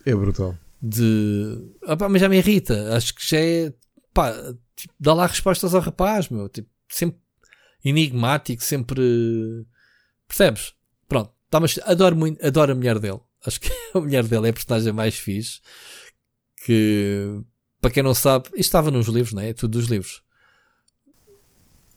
É 0.06 0.14
brutal. 0.14 0.54
de 0.80 1.58
ah, 1.86 1.96
pá, 1.96 2.08
mas 2.08 2.20
já 2.20 2.28
me 2.28 2.36
irrita. 2.38 2.94
Acho 2.96 3.14
que 3.14 3.28
já 3.30 3.38
é. 3.38 3.72
Pá, 4.12 4.32
tipo, 4.76 4.94
dá 5.00 5.12
lá 5.14 5.26
respostas 5.26 5.74
ao 5.74 5.80
rapaz, 5.80 6.28
meu. 6.28 6.48
Tipo, 6.48 6.68
sempre 6.88 7.18
enigmático, 7.84 8.62
sempre. 8.62 9.02
Percebes? 10.28 10.72
Tá, 11.54 11.60
mas 11.60 11.78
adoro, 11.84 12.16
muito, 12.16 12.44
adoro 12.44 12.72
a 12.72 12.74
mulher 12.74 12.98
dele. 12.98 13.20
Acho 13.46 13.60
que 13.60 13.70
a 13.94 14.00
mulher 14.00 14.24
dele 14.24 14.48
é 14.48 14.50
a 14.50 14.52
personagem 14.52 14.92
mais 14.92 15.14
fixe. 15.14 15.60
Que, 16.66 17.40
para 17.80 17.92
quem 17.92 18.02
não 18.02 18.12
sabe, 18.12 18.46
isto 18.46 18.58
estava 18.58 18.90
nos 18.90 19.06
livros, 19.06 19.32
não 19.32 19.40
é? 19.40 19.50
É 19.50 19.52
tudo 19.52 19.78
dos 19.78 19.86
livros. 19.86 20.20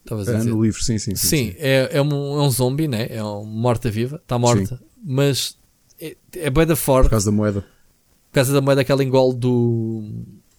Estavas 0.03 0.29
a 0.29 0.37
dizer. 0.37 0.51
no 0.51 0.61
livro, 0.61 0.79
sim, 0.83 0.99
sim. 0.99 1.15
Sim, 1.15 1.27
Sim, 1.27 1.55
É, 1.57 1.89
é, 1.93 1.99
um, 2.03 2.11
é 2.39 2.43
um 2.43 2.51
zombie, 2.51 2.87
né? 2.87 3.07
É 3.09 3.23
um 3.23 3.43
morta-viva, 3.45 4.17
está 4.17 4.37
morta, 4.37 4.79
mas 5.03 5.57
é, 5.99 6.15
é 6.35 6.51
bem 6.51 6.67
da 6.67 6.75
forte 6.75 7.05
Por 7.05 7.09
causa 7.09 7.31
da 7.31 7.35
moeda 7.35 7.61
por 7.61 8.33
causa 8.33 8.53
da 8.53 8.61
moeda 8.61 8.83
que 8.83 8.91
ela 8.91 9.03
engole 9.03 9.35
do, 9.35 10.03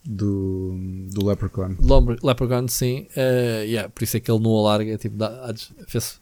do, 0.04 0.76
do 1.12 1.24
Leprechaun. 1.24 1.76
Leprechaun, 2.20 2.66
sim. 2.66 3.06
Eh, 3.14 3.62
yeah, 3.64 3.88
por 3.88 4.02
isso 4.02 4.16
é 4.16 4.20
que 4.20 4.28
ele 4.28 4.42
não 4.42 4.56
a 4.56 4.62
larga, 4.62 4.98
tipo, 4.98 5.16
dá- 5.16 5.54
vê-se 5.86 6.18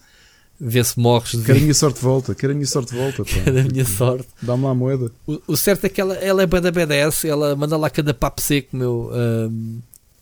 vê 0.60 0.82
se 0.82 0.98
morres 0.98 1.32
de 1.32 1.42
Quero 1.44 1.58
a 1.58 1.60
minha 1.62 1.74
sorte 1.74 2.00
volta, 2.00 2.34
quero 2.34 2.52
a 2.52 2.54
minha 2.54 2.66
sorte 2.66 2.92
de 2.92 2.98
volta. 2.98 3.24
pá. 3.24 3.50
da 3.50 3.62
minha 3.64 3.84
sorte. 3.84 4.26
Dá-me 4.42 4.64
lá 4.64 4.70
a 4.70 4.74
moeda. 4.74 5.10
O, 5.26 5.40
o 5.48 5.56
certo 5.56 5.84
é 5.84 5.88
que 5.88 6.00
ela, 6.00 6.14
ela 6.16 6.42
é 6.42 6.46
bem 6.46 6.60
da 6.60 6.70
BDS, 6.70 7.24
ela 7.24 7.54
manda 7.56 7.76
lá 7.76 7.88
cada 7.90 8.12
papo 8.14 8.40
seco, 8.40 8.76
meu. 8.76 9.10
ehm, 9.14 9.78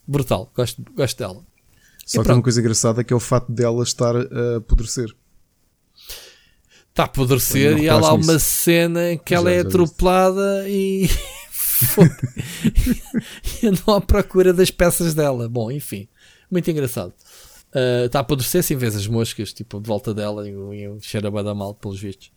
brutal, 0.06 0.51
gosto, 0.55 0.82
gosto 0.97 1.19
dela. 1.19 1.43
Só 2.06 2.19
que 2.19 2.24
pronto. 2.24 2.36
uma 2.39 2.43
coisa 2.43 2.61
engraçada 2.61 3.01
é 3.01 3.05
que 3.05 3.12
é 3.12 3.16
o 3.16 3.20
fato 3.20 3.51
dela 3.51 3.82
estar 3.82 4.15
a 4.16 4.56
apodrecer. 4.59 5.15
Está 6.90 7.05
a 7.05 7.06
apodrecer 7.06 7.78
e 7.78 7.89
há 7.89 7.94
lá 7.94 8.01
reparaste 8.11 8.24
uma 8.28 8.35
nisso? 8.35 8.47
cena 8.47 9.12
em 9.12 9.19
que 9.19 9.35
ela 9.35 9.51
Já, 9.51 9.51
é 9.51 9.56
já 9.56 9.62
viste. 9.65 9.74
atropelada 9.77 10.69
e. 10.69 11.09
E 13.62 13.66
andam 13.66 13.94
à 13.94 14.01
procura 14.01 14.52
das 14.52 14.70
peças 14.70 15.15
dela. 15.15 15.48
Bom, 15.48 15.70
enfim, 15.70 16.06
muito 16.51 16.70
engraçado. 16.70 17.12
Está 18.05 18.21
a 18.21 18.23
apodrecer 18.23 18.63
sem 18.63 18.77
vezes 18.77 19.01
as 19.01 19.07
moscas, 19.09 19.53
tipo, 19.53 19.81
de 19.81 19.89
volta 19.89 20.15
dela 20.15 20.49
e 20.49 20.55
o 20.55 20.99
cheiro 21.01 21.27
a 21.27 21.55
mal, 21.55 21.75
pelos 21.75 22.01
vistos. 22.01 22.31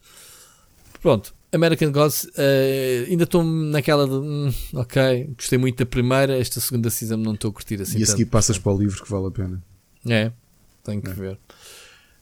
Pronto, 1.01 1.33
American 1.51 1.91
Gods, 1.91 2.23
uh, 2.23 3.09
ainda 3.09 3.23
estou 3.23 3.43
naquela 3.43 4.07
de 4.07 4.13
hum, 4.13 4.53
ok, 4.73 5.33
gostei 5.37 5.57
muito 5.57 5.77
da 5.77 5.85
primeira, 5.85 6.37
esta 6.37 6.59
segunda 6.59 6.89
season 6.89 7.17
não 7.17 7.33
estou 7.33 7.51
a 7.51 7.53
curtir 7.53 7.81
assim. 7.81 7.99
E 7.99 8.03
a 8.03 8.05
seguir 8.05 8.25
passas 8.25 8.57
para 8.57 8.73
o 8.73 8.77
livro 8.77 9.03
que 9.03 9.09
vale 9.09 9.27
a 9.27 9.31
pena. 9.31 9.63
É, 10.07 10.31
tenho 10.83 11.01
que 11.01 11.09
é. 11.09 11.13
ver. 11.13 11.39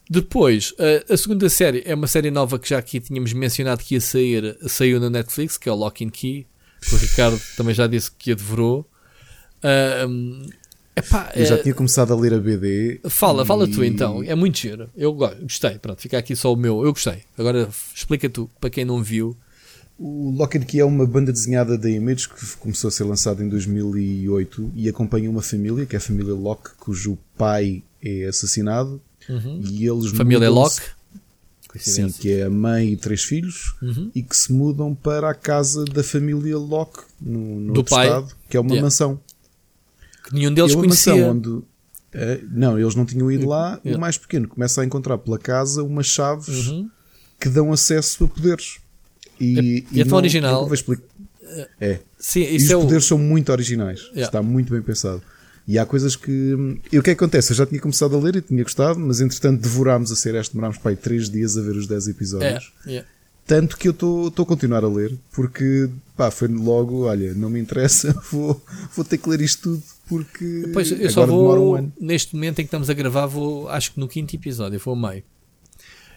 Depois, 0.09 0.71
uh, 0.73 1.13
a 1.13 1.17
segunda 1.17 1.49
série 1.49 1.81
é 1.85 1.95
uma 1.95 2.07
série 2.07 2.29
nova 2.29 2.59
que 2.59 2.69
já 2.69 2.77
aqui 2.77 2.99
tínhamos 2.99 3.33
mencionado 3.33 3.83
que 3.83 3.95
ia 3.95 4.01
sair, 4.01 4.57
saiu 4.67 4.99
na 4.99 5.09
Netflix, 5.09 5.57
que 5.57 5.67
é 5.67 5.71
o 5.71 5.75
Lock 5.75 6.05
and 6.05 6.09
Key, 6.09 6.45
que 6.81 6.93
o 6.93 6.97
Ricardo 6.97 7.41
também 7.57 7.73
já 7.73 7.87
disse 7.87 8.11
que 8.11 8.31
a 8.31 8.35
devorou. 8.35 8.87
Uh, 9.63 10.47
Epá, 10.95 11.31
eu 11.35 11.45
já 11.45 11.55
é... 11.55 11.57
tinha 11.57 11.73
começado 11.73 12.13
a 12.13 12.15
ler 12.15 12.33
a 12.33 12.39
BD. 12.39 13.01
Fala, 13.09 13.43
e... 13.43 13.45
fala 13.45 13.67
tu 13.67 13.83
então. 13.83 14.23
É 14.23 14.33
muito 14.33 14.57
giro. 14.57 14.89
Eu 14.95 15.13
gostei. 15.13 15.77
Pronto, 15.77 16.01
fica 16.01 16.17
aqui 16.17 16.35
só 16.35 16.53
o 16.53 16.55
meu. 16.55 16.83
Eu 16.85 16.93
gostei. 16.93 17.23
Agora 17.37 17.69
explica 17.93 18.29
tu, 18.29 18.49
para 18.59 18.69
quem 18.69 18.85
não 18.85 19.03
viu. 19.03 19.35
O 19.97 20.31
Lock 20.31 20.57
and 20.57 20.61
Key 20.61 20.79
é 20.79 20.85
uma 20.85 21.05
banda 21.05 21.31
desenhada 21.31 21.77
da 21.77 21.89
Image 21.89 22.27
que 22.27 22.57
começou 22.57 22.89
a 22.89 22.91
ser 22.91 23.05
lançada 23.05 23.43
em 23.43 23.47
2008 23.47 24.71
e 24.75 24.89
acompanha 24.89 25.29
uma 25.29 25.41
família, 25.41 25.85
que 25.85 25.95
é 25.95 25.99
a 25.99 26.01
família 26.01 26.33
Locke, 26.33 26.71
cujo 26.77 27.17
pai 27.37 27.81
é 28.01 28.25
assassinado. 28.25 29.01
Uhum. 29.29 29.61
E 29.63 29.87
eles 29.87 30.11
família 30.11 30.49
Locke? 30.49 30.81
Sim, 31.77 32.09
que 32.09 32.31
é 32.31 32.43
a 32.43 32.49
mãe 32.49 32.93
e 32.93 32.97
três 32.97 33.23
filhos 33.23 33.75
uhum. 33.81 34.09
e 34.15 34.23
que 34.23 34.35
se 34.35 34.51
mudam 34.53 34.95
para 34.95 35.29
a 35.29 35.33
casa 35.33 35.83
da 35.83 36.03
família 36.03 36.57
Locke 36.57 37.01
no, 37.19 37.59
no 37.59 37.73
Do 37.73 37.83
pai. 37.83 38.07
estado, 38.07 38.33
que 38.49 38.55
é 38.55 38.59
uma 38.59 38.69
yeah. 38.69 38.85
mansão. 38.85 39.19
Que 40.25 40.33
nenhum 40.33 40.53
deles 40.53 40.71
é 40.71 40.75
conhecia. 40.75 41.27
Onde, 41.27 41.49
uh, 41.49 41.63
não, 42.51 42.79
eles 42.79 42.95
não 42.95 43.05
tinham 43.05 43.31
ido 43.31 43.47
lá. 43.47 43.79
Yeah. 43.83 43.97
O 43.97 44.01
mais 44.01 44.17
pequeno 44.17 44.47
começa 44.47 44.81
a 44.81 44.85
encontrar 44.85 45.17
pela 45.17 45.37
casa 45.37 45.83
umas 45.83 46.07
chaves 46.07 46.67
uhum. 46.67 46.89
que 47.39 47.49
dão 47.49 47.71
acesso 47.71 48.25
a 48.25 48.27
poderes. 48.27 48.79
E, 49.39 49.57
é, 49.57 49.61
e, 49.61 49.87
e 49.91 50.01
é 50.01 50.05
tão 50.05 50.17
original. 50.17 50.69
É. 51.79 51.99
Sim, 52.17 52.41
e 52.41 52.57
os 52.57 52.69
é 52.69 52.75
poderes 52.75 53.05
o... 53.05 53.07
são 53.07 53.17
muito 53.17 53.51
originais. 53.51 54.01
Yeah. 54.07 54.25
Está 54.25 54.41
muito 54.41 54.73
bem 54.73 54.81
pensado. 54.81 55.21
E 55.67 55.79
há 55.79 55.85
coisas 55.85 56.15
que. 56.15 56.31
E 56.91 56.99
o 56.99 57.03
que 57.03 57.09
é 57.09 57.15
que 57.15 57.23
acontece? 57.23 57.51
Eu 57.51 57.55
já 57.55 57.65
tinha 57.65 57.81
começado 57.81 58.15
a 58.15 58.19
ler 58.19 58.35
e 58.35 58.41
tinha 58.41 58.63
gostado, 58.63 58.99
mas 58.99 59.19
entretanto 59.19 59.61
devorámos 59.61 60.11
a 60.11 60.15
série. 60.15 60.41
Demorámos 60.49 60.77
para 60.77 60.91
aí 60.91 60.95
3 60.95 61.29
dias 61.29 61.57
a 61.57 61.61
ver 61.61 61.75
os 61.75 61.87
10 61.87 62.07
episódios. 62.09 62.71
É, 62.85 62.89
yeah. 62.89 63.09
Tanto 63.47 63.77
que 63.77 63.87
eu 63.87 63.91
estou 63.91 64.31
a 64.39 64.45
continuar 64.45 64.83
a 64.83 64.87
ler, 64.87 65.15
porque 65.31 65.87
pá, 66.17 66.31
foi 66.31 66.47
logo, 66.47 67.03
olha, 67.03 67.33
não 67.35 67.47
me 67.47 67.59
interessa, 67.59 68.11
vou, 68.31 68.59
vou 68.95 69.05
ter 69.05 69.19
que 69.19 69.29
ler 69.29 69.39
isto 69.39 69.61
tudo, 69.61 69.83
porque 70.07 70.69
pois, 70.73 70.91
eu 70.91 71.09
só 71.09 71.25
vou, 71.25 71.77
um 71.77 71.91
neste 71.99 72.35
momento 72.35 72.59
em 72.59 72.63
que 72.63 72.67
estamos 72.67 72.89
a 72.89 72.93
gravar, 72.93 73.25
vou, 73.25 73.67
acho 73.69 73.93
que 73.93 73.99
no 73.99 74.07
quinto 74.07 74.35
episódio, 74.35 74.79
vou 74.79 74.93
ao 74.93 74.99
meio. 74.99 75.23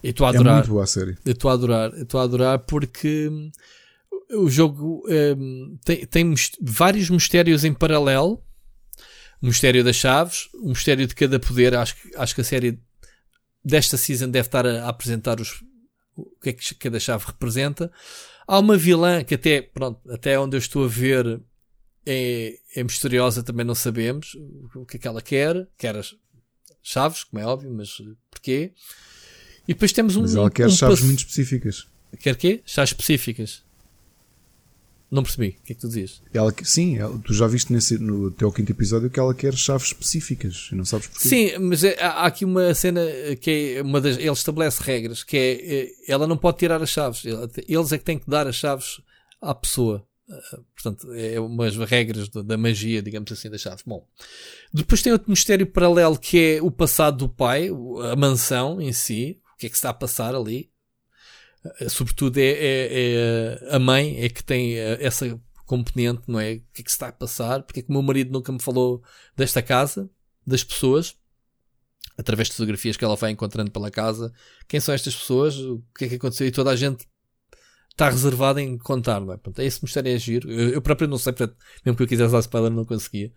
E 0.03 0.11
estou 0.11 0.27
a 0.27 0.31
adorar. 0.31 0.53
É 0.53 0.57
muito 0.59 0.71
boa 0.71 0.85
a 0.85 0.87
série. 0.87 1.17
Estou 1.25 1.51
a 1.51 1.55
adorar, 1.55 1.93
estou 1.95 2.21
a 2.21 2.25
adorar 2.25 2.59
porque 2.61 3.29
hum, 3.29 3.51
o 4.33 4.49
jogo 4.49 5.05
um, 5.09 5.79
tem, 5.85 6.07
tem 6.07 6.35
vários 6.61 7.11
mistérios 7.11 7.65
em 7.65 7.73
paralelo. 7.73 8.43
O 9.41 9.47
mistério 9.47 9.85
das 9.85 9.97
chaves, 9.97 10.49
o 10.55 10.69
mistério 10.69 11.07
de 11.07 11.15
cada 11.15 11.39
poder. 11.39 11.75
Acho, 11.75 11.97
acho 12.17 12.35
que 12.35 12.41
a 12.41 12.45
série 12.45 12.81
desta 13.65 13.97
season 13.97 14.31
deve 14.31 14.49
estar 14.49 14.67
a, 14.67 14.85
a 14.85 14.89
apresentar 14.89 15.41
os, 15.41 15.63
o 16.17 16.25
que 16.43 16.51
é 16.51 16.53
que 16.53 16.75
cada 16.75 16.99
chave 16.99 17.25
representa. 17.27 17.91
Há 18.47 18.59
uma 18.59 18.77
vilã 18.77 19.23
que 19.23 19.35
até, 19.35 19.63
pronto, 19.63 20.01
até 20.11 20.39
onde 20.39 20.57
eu 20.57 20.59
estou 20.59 20.85
a 20.85 20.89
ver 20.89 21.41
é, 22.07 22.59
é 22.75 22.85
misteriosa, 22.85 23.43
também 23.43 23.65
não 23.65 23.75
sabemos 23.75 24.37
o 24.75 24.85
que 24.87 24.97
é 24.97 25.01
que 25.01 25.09
ela 25.09 25.23
quer. 25.23 25.69
Quer 25.77 25.97
as 25.97 26.15
chaves, 26.83 27.25
como 27.25 27.43
é 27.43 27.47
óbvio, 27.47 27.71
mas 27.73 28.01
porquê? 28.31 28.73
E 29.67 29.75
depois 29.75 29.93
temos 29.93 30.17
um. 30.17 30.23
Mas 30.23 30.35
ela 30.35 30.51
quer 30.51 30.67
um 30.67 30.71
chaves 30.71 31.01
muito 31.03 31.21
específicas. 31.21 31.87
Quer 32.21 32.37
quê? 32.37 32.63
Chaves 32.65 32.91
específicas. 32.91 33.63
Não 35.11 35.23
percebi. 35.23 35.57
O 35.61 35.65
que 35.65 35.73
é 35.73 35.75
que 35.75 35.81
tu 35.81 35.89
dizias? 35.89 36.23
Ela, 36.35 36.55
sim, 36.63 36.99
ela, 36.99 37.19
tu 37.19 37.33
já 37.33 37.47
viste 37.47 37.73
nesse, 37.73 37.99
no 37.99 38.31
teu 38.31 38.53
quinto 38.53 38.73
episódio 38.73 39.09
que 39.09 39.19
ela 39.19 39.35
quer 39.35 39.55
chaves 39.55 39.89
específicas 39.89 40.69
e 40.71 40.75
não 40.75 40.85
sabes 40.85 41.07
porquê. 41.07 41.29
Sim, 41.29 41.59
mas 41.59 41.83
é, 41.83 41.99
há 42.03 42.27
aqui 42.27 42.45
uma 42.45 42.75
cena 42.75 43.01
que 43.41 43.77
é 43.77 43.83
uma 43.83 44.01
das. 44.01 44.19
Ele 44.19 44.31
estabelece 44.31 44.83
regras 44.83 45.25
que 45.25 45.37
é, 45.37 45.75
é 45.75 46.13
ela 46.13 46.27
não 46.27 46.37
pode 46.37 46.59
tirar 46.59 46.83
as 46.83 46.91
chaves. 46.91 47.23
Eles 47.67 47.93
é 47.93 47.99
que 47.99 48.05
têm 48.05 48.19
que 48.19 48.29
dar 48.29 48.47
as 48.47 48.57
chaves 48.57 49.01
à 49.41 49.55
pessoa. 49.55 50.07
Portanto, 50.75 51.13
é 51.15 51.41
umas 51.41 51.77
regras 51.77 52.29
da 52.29 52.57
magia, 52.59 53.03
digamos 53.03 53.33
assim, 53.33 53.49
da 53.49 53.57
chave. 53.57 53.83
Bom, 53.87 54.07
depois 54.73 55.01
tem 55.01 55.13
outro 55.13 55.31
mistério 55.31 55.67
paralelo 55.67 56.19
que 56.19 56.39
é 56.39 56.63
o 56.63 56.71
passado 56.71 57.19
do 57.19 57.29
pai, 57.29 57.71
a 58.13 58.15
mansão 58.15 58.81
em 58.81 58.93
si, 58.93 59.41
o 59.55 59.57
que 59.57 59.67
é 59.67 59.71
que 59.71 59.77
está 59.77 59.91
a 59.91 59.95
passar 59.95 60.35
ali. 60.35 60.71
Eh, 61.81 61.89
sobretudo 61.89 62.39
é, 62.39 62.43
é, 62.43 62.89
é, 63.71 63.75
a 63.75 63.79
mãe 63.79 64.23
é 64.23 64.29
que 64.29 64.45
tem 64.45 64.77
eh, 64.79 64.99
essa 65.01 65.41
componente, 65.65 66.23
não 66.29 66.39
é? 66.39 66.55
O 66.55 66.63
que 66.73 66.83
é 66.83 66.85
que 66.85 66.91
está 66.91 67.09
a 67.09 67.13
passar? 67.13 67.63
Porque 67.63 67.81
é 67.81 67.83
que 67.83 67.89
o 67.89 67.93
meu 67.93 68.03
marido 68.03 68.31
nunca 68.31 68.53
me 68.53 68.61
falou 68.61 69.03
desta 69.35 69.63
casa, 69.63 70.11
das 70.47 70.63
pessoas, 70.63 71.17
através 72.19 72.49
de 72.49 72.55
fotografias 72.55 72.97
que 72.97 73.05
ela 73.05 73.17
vai 73.17 73.31
encontrando 73.31 73.71
pela 73.71 73.91
casa. 73.91 74.33
Quem 74.67 74.81
são 74.81 74.95
estas 74.95 75.17
pessoas? 75.17 75.59
O 75.59 75.83
que 75.97 76.05
é 76.05 76.09
que 76.09 76.15
aconteceu? 76.17 76.47
E 76.47 76.51
toda 76.51 76.71
a 76.71 76.77
gente 76.77 77.07
está 77.99 78.09
reservada 78.09 78.63
em 78.63 78.79
contar, 78.79 79.21
não 79.21 79.33
é? 79.33 79.37
Portanto, 79.37 79.65
esse 79.67 79.83
mistério 79.83 80.15
é 80.15 80.19
giro. 80.19 80.49
Eu, 80.51 80.71
eu 80.71 80.81
próprio 80.81 81.09
não 81.09 81.19
sei, 81.19 81.33
portanto, 81.33 81.57
mesmo 81.85 81.97
que 81.97 82.03
eu 82.05 82.07
quisesse 82.07 82.33
dar 82.33 82.39
spoiler, 82.39 82.71
não 82.71 82.85
conseguia. 82.85 83.33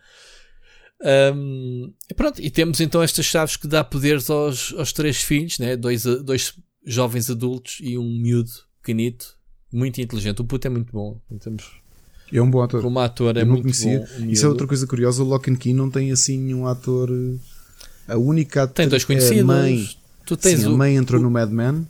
Um, 1.33 1.91
e 2.07 2.13
pronto, 2.13 2.39
e 2.39 2.51
temos 2.51 2.79
então 2.79 3.01
estas 3.01 3.25
chaves 3.25 3.57
que 3.57 3.67
dá 3.67 3.83
poderes 3.83 4.29
aos, 4.29 4.71
aos 4.77 4.93
três 4.93 5.23
filhos, 5.23 5.57
né? 5.57 5.75
dois, 5.75 6.03
dois 6.03 6.53
jovens 6.85 7.27
adultos 7.31 7.79
e 7.81 7.97
um 7.97 8.19
miúdo 8.19 8.51
pequenito, 8.81 9.35
muito 9.73 9.99
inteligente. 9.99 10.41
O 10.41 10.45
puto 10.45 10.67
é 10.67 10.69
muito 10.69 10.91
bom. 10.91 11.19
Temos 11.39 11.81
é 12.31 12.41
um 12.41 12.49
bom 12.49 12.61
ator. 12.61 12.83
Como 12.83 12.99
ator 12.99 13.35
é 13.37 13.43
muito 13.43 13.63
conhecia. 13.63 14.07
bom. 14.19 14.25
Isso 14.25 14.45
é 14.45 14.49
outra 14.49 14.67
coisa 14.67 14.85
curiosa. 14.85 15.23
O 15.23 15.25
Lock 15.25 15.49
and 15.49 15.55
Key 15.55 15.73
não 15.73 15.89
tem 15.89 16.11
assim 16.11 16.53
um 16.53 16.67
ator. 16.67 17.09
A 18.07 18.17
única 18.17 18.67
Tem 18.67 18.87
dois 18.87 19.03
conhecidos. 19.03 19.41
A 19.41 19.45
mãe, 19.45 19.89
tu 20.25 20.37
tens 20.37 20.61
sim, 20.61 20.67
o, 20.67 20.73
a 20.73 20.77
mãe 20.77 20.95
entrou 20.95 21.19
o, 21.19 21.23
no 21.23 21.31
Mad 21.31 21.49
Men. 21.49 21.87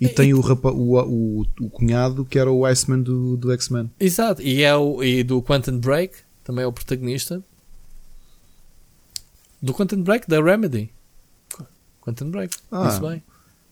E, 0.00 0.06
e 0.06 0.08
tem 0.08 0.34
o, 0.34 0.40
rapa, 0.40 0.70
o, 0.70 0.98
o, 1.00 1.46
o, 1.60 1.70
cunhado 1.70 2.24
que 2.24 2.38
era 2.38 2.50
o 2.50 2.66
Iceman 2.66 3.00
do, 3.00 3.36
do 3.36 3.50
X-Men. 3.52 3.90
Exato. 3.98 4.42
E, 4.42 4.62
é 4.62 4.76
o, 4.76 5.02
e 5.02 5.22
do 5.24 5.42
Quantum 5.42 5.78
Break 5.78 6.16
também 6.46 6.62
é 6.62 6.66
o 6.66 6.72
protagonista. 6.72 7.42
Do 9.60 9.74
Quantum 9.74 10.00
Break, 10.02 10.28
da 10.28 10.40
Remedy. 10.40 10.90
Quantum 12.00 12.30
Break. 12.30 12.56
Ah. 12.70 12.88
Isso 12.88 13.00
bem. 13.00 13.22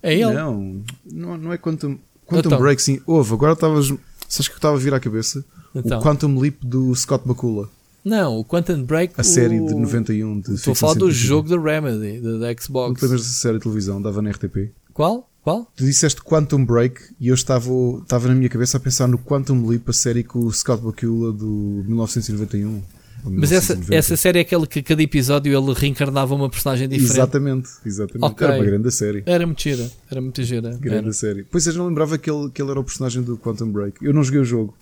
É 0.03 0.13
ele? 0.13 0.33
Não, 0.33 0.83
não, 1.05 1.37
não 1.37 1.53
é 1.53 1.57
Quantum, 1.57 1.99
Quantum 2.27 2.49
então. 2.49 2.59
Break, 2.59 2.83
sim. 2.83 3.01
Houve, 3.07 3.33
agora 3.33 3.53
estavas. 3.53 3.87
Sabes 4.29 4.49
que 4.49 4.55
eu 4.55 4.57
estava 4.57 4.75
a 4.75 4.79
vir 4.79 4.93
à 4.93 4.99
cabeça? 4.99 5.45
Então. 5.73 6.01
O 6.01 6.03
Quantum 6.03 6.37
Leap 6.39 6.57
do 6.65 6.93
Scott 6.97 7.27
Bakula. 7.27 7.71
Não, 8.05 8.39
o 8.39 8.45
Quantum 8.45 8.83
Break. 8.83 9.15
A 9.17 9.21
o... 9.21 9.25
série 9.25 9.61
de 9.61 9.73
91 9.73 10.41
de 10.41 10.55
Estou 10.55 10.73
a 10.73 10.75
falar 10.75 10.95
do 10.95 11.11
jogo 11.13 11.49
da 11.49 11.61
Remedy, 11.61 12.21
da, 12.21 12.53
Xbox. 12.61 12.89
Não 12.89 12.95
te 12.95 13.03
lembras 13.03 13.23
dessa 13.23 13.35
série 13.35 13.59
de 13.59 13.63
televisão? 13.63 14.03
Dava 14.03 14.21
na 14.21 14.31
RTP. 14.31 14.73
Qual? 14.93 15.31
Qual? 15.45 15.71
Tu 15.77 15.85
disseste 15.85 16.23
Quantum 16.23 16.65
Break 16.65 16.99
e 17.21 17.29
eu 17.29 17.35
estava, 17.35 17.69
estava 18.03 18.29
na 18.29 18.35
minha 18.35 18.49
cabeça 18.49 18.79
a 18.79 18.81
pensar 18.81 19.07
no 19.07 19.19
Quantum 19.19 19.67
Leap, 19.67 19.87
a 19.91 19.93
série 19.93 20.25
com 20.25 20.39
o 20.39 20.51
Scott 20.51 20.83
Bakula 20.83 21.31
do 21.33 21.85
1991. 21.87 22.83
Mas 23.27 23.53
essa, 23.53 23.79
essa 23.91 24.17
série 24.17 24.39
é 24.39 24.43
aquele 24.43 24.67
que 24.67 24.83
cada 24.83 25.03
episódio 25.03 25.55
ele 25.55 25.75
reencarnava 25.75 26.35
uma 26.35 26.49
personagem 26.49 26.89
diferente. 26.89 27.13
Exatamente, 27.13 27.69
exatamente. 27.85 28.33
Okay. 28.33 28.47
Era 28.47 28.57
uma 28.57 28.65
grande 28.65 28.91
série. 28.91 29.23
Era 29.27 29.47
muito 29.47 29.63
gira, 29.63 29.91
era 30.11 30.21
muito 30.21 30.43
gira. 30.43 30.79
Grande 30.81 31.05
era. 31.05 31.13
série. 31.13 31.45
Pois 31.45 31.67
eu 31.67 31.75
não 31.75 31.89
lembrava 31.89 32.17
que 32.17 32.31
ele, 32.31 32.51
que 32.51 32.63
ele 32.63 32.71
era 32.71 32.81
o 32.81 32.85
personagem 32.85 33.23
do 33.23 33.37
Quantum 33.37 33.71
Break. 33.71 34.03
Eu 34.03 34.15
não 34.15 34.25
joguei 34.25 34.41
o 34.41 34.45
jogo. 34.45 34.75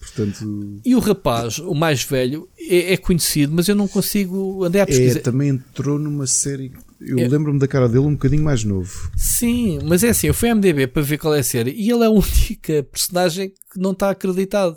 Portanto... 0.00 0.80
E 0.84 0.94
o 0.96 0.98
rapaz, 0.98 1.58
o 1.58 1.74
mais 1.74 2.02
velho, 2.02 2.48
é, 2.58 2.94
é 2.94 2.96
conhecido, 2.96 3.52
mas 3.54 3.68
eu 3.68 3.74
não 3.74 3.86
consigo 3.86 4.64
andar 4.64 4.82
a 4.82 4.86
pesquisar. 4.86 5.18
É, 5.18 5.22
também 5.22 5.50
entrou 5.50 5.98
numa 5.98 6.26
série. 6.26 6.72
Eu 7.00 7.18
é. 7.18 7.28
lembro-me 7.28 7.58
da 7.58 7.68
cara 7.68 7.88
dele 7.88 8.06
um 8.06 8.12
bocadinho 8.12 8.42
mais 8.42 8.64
novo. 8.64 9.10
Sim, 9.16 9.78
mas 9.84 10.02
é 10.02 10.10
assim, 10.10 10.26
eu 10.26 10.34
fui 10.34 10.48
à 10.48 10.54
MDB 10.54 10.88
para 10.88 11.02
ver 11.02 11.18
qual 11.18 11.34
é 11.34 11.40
a 11.40 11.44
série 11.44 11.70
e 11.70 11.90
ele 11.90 12.02
é 12.02 12.06
a 12.06 12.10
única 12.10 12.82
personagem 12.82 13.50
que 13.50 13.78
não 13.78 13.92
está 13.92 14.10
acreditado. 14.10 14.76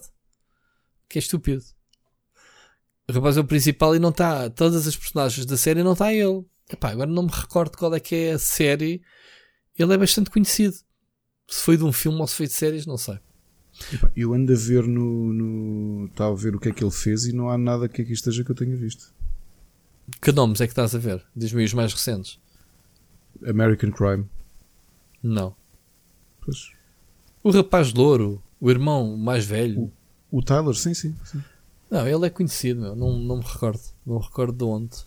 Que 1.10 1.18
é 1.18 1.22
estúpido. 1.22 1.64
O 3.10 3.14
rapaz 3.14 3.38
é 3.38 3.42
o 3.42 3.46
principal 3.46 3.96
e 3.96 4.00
não 4.00 4.10
está. 4.10 4.50
Todas 4.50 4.88
as 4.88 4.96
personagens 4.96 5.46
da 5.46 5.58
série 5.58 5.84
não 5.84 5.94
está 5.94 6.14
ele. 6.14 6.46
Epá, 6.72 6.92
agora 6.92 7.10
não 7.10 7.24
me 7.24 7.32
recordo 7.32 7.78
qual 7.78 7.94
é 7.94 8.00
que 8.00 8.16
é 8.16 8.32
a 8.34 8.40
série. 8.40 9.02
Ele 9.78 9.94
é 9.94 9.98
bastante 9.98 10.30
conhecido. 10.30 10.76
Se 11.50 11.64
foi 11.64 11.76
de 11.76 11.84
um 11.84 11.92
filme 11.92 12.20
ou 12.20 12.28
se 12.28 12.36
foi 12.36 12.48
de 12.48 12.54
séries, 12.54 12.86
não 12.86 12.98
sei. 12.98 13.20
Eu 14.16 14.34
ando 14.34 14.54
a 14.54 14.56
ver 14.56 14.84
no, 14.88 15.34
no. 15.34 16.06
Está 16.06 16.28
a 16.28 16.34
ver 16.34 16.56
o 16.56 16.60
que 16.60 16.70
é 16.70 16.72
que 16.72 16.84
ele 16.84 16.92
fez 16.92 17.26
e 17.26 17.34
não 17.34 17.50
há 17.50 17.58
nada 17.58 17.90
que 17.90 18.02
aqui 18.02 18.14
esteja 18.14 18.44
que 18.44 18.52
eu 18.52 18.56
tenha 18.56 18.76
visto. 18.76 19.14
Que 20.22 20.32
nomes 20.32 20.62
é 20.62 20.66
que 20.66 20.72
estás 20.72 20.96
a 20.96 21.00
ver? 21.00 21.24
Diz-me 21.36 21.64
os 21.64 21.74
mais 21.74 21.94
recentes. 21.94 22.40
American 23.48 23.92
Crime. 23.92 24.26
Não. 25.24 25.56
Pois. 26.42 26.72
O 27.44 27.52
rapaz 27.52 27.94
louro, 27.94 28.42
o 28.60 28.70
irmão 28.70 29.18
mais 29.18 29.46
velho. 29.46 29.92
O, 30.32 30.40
o 30.40 30.42
Tyler, 30.44 30.76
sim, 30.76 30.94
sim, 30.94 31.16
sim. 31.24 31.44
Não, 31.90 32.08
ele 32.08 32.26
é 32.26 32.30
conhecido, 32.30 32.82
meu. 32.82 32.96
Não, 32.96 33.18
não 33.20 33.38
me 33.38 33.44
recordo. 33.44 33.82
Não 34.06 34.18
me 34.18 34.24
recordo 34.24 34.54
de 34.54 34.64
onde. 34.64 34.98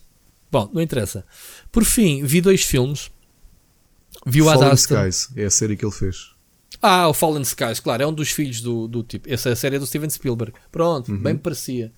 Bom, 0.51 0.69
não 0.73 0.81
interessa. 0.81 1.25
Por 1.71 1.83
fim, 1.83 2.23
vi 2.23 2.41
dois 2.41 2.63
filmes. 2.63 3.11
Vi 4.25 4.41
o 4.41 4.45
Fallen 4.45 4.69
Ad. 4.69 4.75
Skies, 4.75 5.29
é 5.35 5.45
a 5.45 5.49
série 5.49 5.75
que 5.75 5.85
ele 5.85 5.91
fez. 5.91 6.33
Ah, 6.81 7.07
o 7.07 7.13
Fallen 7.13 7.41
Skies, 7.41 7.79
claro, 7.79 8.03
é 8.03 8.07
um 8.07 8.13
dos 8.13 8.29
filhos 8.29 8.61
do, 8.61 8.87
do 8.87 9.03
tipo. 9.03 9.31
Essa 9.31 9.49
é 9.49 9.51
a 9.53 9.55
série 9.55 9.79
do 9.79 9.87
Steven 9.87 10.09
Spielberg. 10.09 10.53
Pronto, 10.71 11.15
bem 11.17 11.33
me 11.33 11.39
parecia. 11.39 11.91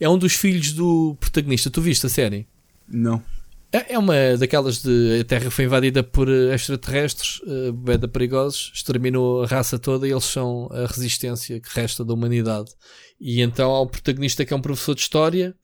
É 0.00 0.08
um 0.08 0.18
dos 0.18 0.34
filhos 0.34 0.72
do 0.72 1.16
protagonista. 1.20 1.70
Tu 1.70 1.80
viste 1.80 2.06
a 2.06 2.08
série? 2.08 2.46
Não. 2.88 3.22
É 3.72 3.94
é 3.94 3.98
uma 3.98 4.14
daquelas 4.38 4.80
de 4.80 5.18
a 5.20 5.24
Terra 5.24 5.50
foi 5.50 5.64
invadida 5.64 6.02
por 6.02 6.28
eh, 6.28 6.54
extraterrestres, 6.54 7.40
uh, 7.40 7.72
beda 7.72 8.06
perigosos, 8.06 8.70
exterminou 8.74 9.42
a 9.42 9.46
raça 9.46 9.78
toda 9.78 10.06
e 10.06 10.12
eles 10.12 10.24
são 10.24 10.68
a 10.72 10.86
resistência 10.86 11.60
que 11.60 11.68
resta 11.74 12.04
da 12.04 12.14
humanidade. 12.14 12.70
E 13.20 13.40
então 13.42 13.70
há 13.72 13.80
o 13.80 13.86
protagonista 13.88 14.44
que 14.44 14.52
é 14.54 14.56
um 14.56 14.60
professor 14.62 14.94
de 14.94 15.00
história 15.00 15.54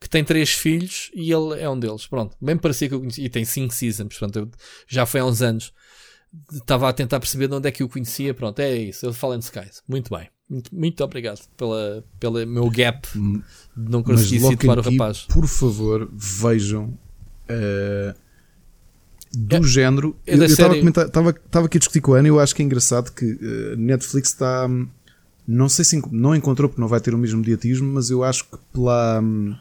que 0.00 0.08
tem 0.08 0.24
três 0.24 0.50
filhos 0.50 1.10
e 1.14 1.32
ele 1.32 1.58
é 1.60 1.70
um 1.70 1.78
deles. 1.78 2.06
Pronto, 2.06 2.36
bem 2.42 2.56
parecia 2.58 2.88
que 2.88 2.94
eu 2.94 2.98
conhecia. 3.00 3.24
E 3.24 3.28
tem 3.28 3.44
cinco 3.44 3.72
seasons, 3.72 4.18
portanto, 4.18 4.36
eu- 4.40 4.50
já 4.88 5.06
foi 5.06 5.20
há 5.20 5.24
uns 5.24 5.40
anos. 5.40 5.72
Estava 6.52 6.88
a 6.88 6.92
tentar 6.92 7.20
perceber 7.20 7.46
de 7.48 7.54
onde 7.54 7.68
é 7.68 7.72
que 7.72 7.82
eu 7.84 7.88
conhecia. 7.88 8.34
Pronto, 8.34 8.58
é 8.58 8.76
isso. 8.76 9.06
Eu 9.06 9.12
falo 9.14 9.34
em 9.36 9.38
Skies. 9.38 9.80
Muito 9.88 10.10
bem. 10.14 10.28
Muito, 10.54 10.74
muito 10.74 11.02
obrigado 11.02 11.40
pela, 11.56 12.04
pelo 12.20 12.46
meu 12.46 12.70
gap 12.70 13.08
de 13.12 13.42
não 13.76 14.02
conseguir 14.02 14.40
situar 14.40 14.78
o 14.78 14.82
rapaz. 14.82 15.22
por 15.22 15.46
favor, 15.48 16.08
vejam 16.12 16.96
eh, 17.48 18.14
do 19.32 19.62
género. 19.66 20.16
é 20.26 20.36
eu 20.36 20.44
estava 20.44 21.30
aqui 21.66 21.76
a 21.76 21.80
discutir 21.80 22.00
com 22.00 22.14
a 22.14 22.18
Ana 22.18 22.28
e 22.28 22.30
eu 22.30 22.38
acho 22.38 22.54
que 22.54 22.62
é 22.62 22.64
engraçado 22.64 23.10
que 23.10 23.24
eh, 23.42 23.74
Netflix 23.76 24.28
está. 24.28 24.66
hum, 24.66 24.86
Não 25.46 25.68
sei 25.68 25.84
se 25.84 26.00
não 26.12 26.36
encontrou 26.36 26.68
porque 26.68 26.80
não 26.80 26.88
vai 26.88 27.00
ter 27.00 27.12
o 27.14 27.18
mesmo 27.18 27.40
mediatismo, 27.40 27.92
mas 27.92 28.10
eu 28.10 28.22
acho 28.22 28.44
que 28.44 28.56
pela, 28.72 29.20
hum, 29.20 29.56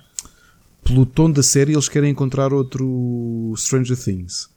pelo 0.84 1.06
tom 1.08 1.32
da 1.32 1.42
série 1.42 1.74
eles 1.74 1.90
querem 1.90 2.12
encontrar 2.12 2.54
outro 2.54 3.54
Stranger 3.58 3.98
Things. 3.98 4.53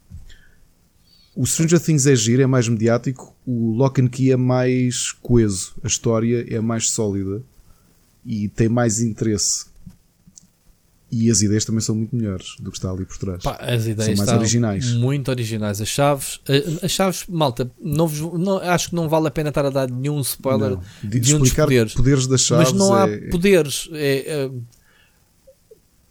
O 1.39 1.45
Stranger 1.45 1.79
Things 1.79 2.07
é 2.07 2.15
giro, 2.15 2.41
é 2.41 2.47
mais 2.47 2.67
mediático. 2.67 3.35
O 3.45 3.71
Lock 3.75 4.01
and 4.01 4.07
Key 4.07 4.31
é 4.31 4.35
mais 4.35 5.11
coeso. 5.21 5.75
A 5.83 5.87
história 5.87 6.43
é 6.49 6.59
mais 6.59 6.89
sólida 6.89 7.43
e 8.25 8.49
tem 8.49 8.67
mais 8.67 8.99
interesse. 9.01 9.65
E 11.11 11.29
as 11.31 11.41
ideias 11.41 11.63
também 11.63 11.79
são 11.79 11.95
muito 11.95 12.13
melhores 12.15 12.55
do 12.59 12.69
que 12.71 12.77
está 12.77 12.89
ali 12.91 13.05
por 13.05 13.17
trás. 13.17 13.43
Pá, 13.43 13.55
as 13.61 13.85
ideias 13.85 14.17
São 14.17 14.25
mais 14.25 14.39
originais. 14.39 14.91
Muito 14.93 15.29
originais. 15.29 15.79
As 15.79 15.87
chaves, 15.87 16.41
eh, 16.49 16.63
as 16.83 16.91
chaves, 16.91 17.23
malta, 17.29 17.71
não, 17.79 18.09
não- 18.09 18.57
acho 18.57 18.89
que 18.89 18.95
não 18.95 19.07
vale 19.07 19.27
a 19.27 19.31
pena 19.31 19.49
estar 19.49 19.63
a 19.65 19.69
dar 19.69 19.89
nenhum 19.89 20.19
spoiler 20.21 20.71
Não. 20.71 20.81
De, 21.01 21.19
de 21.19 21.35
um 21.35 21.39
poderes. 21.39 21.93
poderes 21.93 22.27
das 22.27 22.41
chaves. 22.41 22.71
Mas 22.71 22.77
não 22.79 22.93
há 22.93 23.07
é- 23.07 23.29
poderes. 23.29 23.87
é, 23.93 24.17
é, 24.17 24.51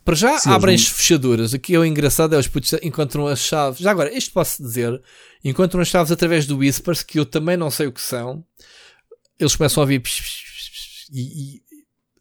para 0.07 0.15
já 0.15 0.39
Sim, 0.39 0.49
abrem 0.51 0.75
não- 0.77 0.83
as 0.83 0.89
fechaduras. 0.89 1.53
Aqui 1.53 1.75
é 1.75 1.79
o 1.79 1.85
engraçado 1.85 2.35
é 2.35 2.39
os 2.39 2.49
putos 2.49 2.73
encontram 2.83 3.27
as 3.27 3.41
chaves. 3.41 3.81
Já 3.81 3.91
agora, 3.91 4.17
isto 4.17 4.33
posso 4.33 4.63
dizer: 4.63 5.03
encontram 5.45 5.83
as 5.83 5.89
chaves 5.89 6.11
através 6.11 6.47
do 6.47 6.57
Whispers, 6.59 7.03
que 7.03 7.19
eu 7.19 7.27
também 7.27 7.57
não 7.57 7.71
sei 7.71 7.89
o 7.89 7.93
que 7.93 8.01
são. 8.01 8.43
Eles 9.39 9.55
começam 9.55 9.83
a 9.83 9.85
ouvir 9.85 10.01
psh, 10.01 10.21
psh, 10.23 10.71
psh, 10.71 11.09
e, 11.13 11.21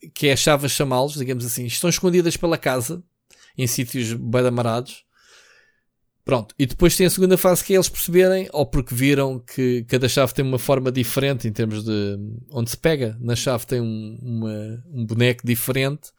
e- 0.01 0.09
que 0.13 0.27
é 0.27 0.33
as 0.33 0.39
chaves 0.39 0.71
chamá-los, 0.73 1.13
digamos 1.13 1.45
assim. 1.45 1.65
Estão 1.65 1.89
escondidas 1.89 2.35
pela 2.35 2.57
casa, 2.57 3.01
em 3.57 3.65
sítios 3.67 4.11
bem 4.13 4.45
amarados. 4.45 5.05
Pronto, 6.25 6.55
e 6.57 6.65
depois 6.65 6.95
tem 6.97 7.05
a 7.05 7.09
segunda 7.09 7.37
fase 7.37 7.63
que 7.63 7.71
é 7.71 7.75
eles 7.77 7.87
perceberem, 7.87 8.49
ou 8.51 8.65
porque 8.65 8.95
viram 8.95 9.37
que 9.39 9.83
cada 9.87 10.09
chave 10.09 10.33
tem 10.33 10.43
uma 10.43 10.57
forma 10.57 10.91
diferente 10.91 11.47
em 11.47 11.51
termos 11.51 11.83
de 11.85 12.17
onde 12.51 12.71
se 12.71 12.77
pega. 12.77 13.15
Na 13.21 13.35
chave 13.35 13.67
tem 13.67 13.79
um, 13.79 14.17
uma- 14.19 14.83
um 14.91 15.05
boneco 15.05 15.45
diferente 15.45 16.09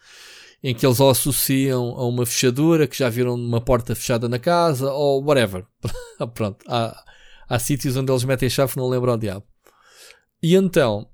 em 0.63 0.75
que 0.75 0.87
eles 0.87 1.01
ou 1.01 1.11
associam 1.11 1.91
a 1.97 2.07
uma 2.07 2.27
fechadura 2.27 2.87
que 2.87 2.99
já 2.99 3.09
viram 3.09 3.35
uma 3.35 3.61
porta 3.61 3.95
fechada 3.95 4.29
na 4.29 4.39
casa 4.39 4.91
ou 4.93 5.23
whatever. 5.23 5.65
Pronto, 6.35 6.65
há, 6.69 7.05
há 7.49 7.59
sítios 7.59 7.97
onde 7.97 8.11
eles 8.11 8.25
metem 8.25 8.47
a 8.47 8.51
chave 8.51 8.75
não 8.77 8.89
lembram 8.89 9.13
ao 9.13 9.19
diabo. 9.19 9.45
E 10.43 10.55
então, 10.55 11.09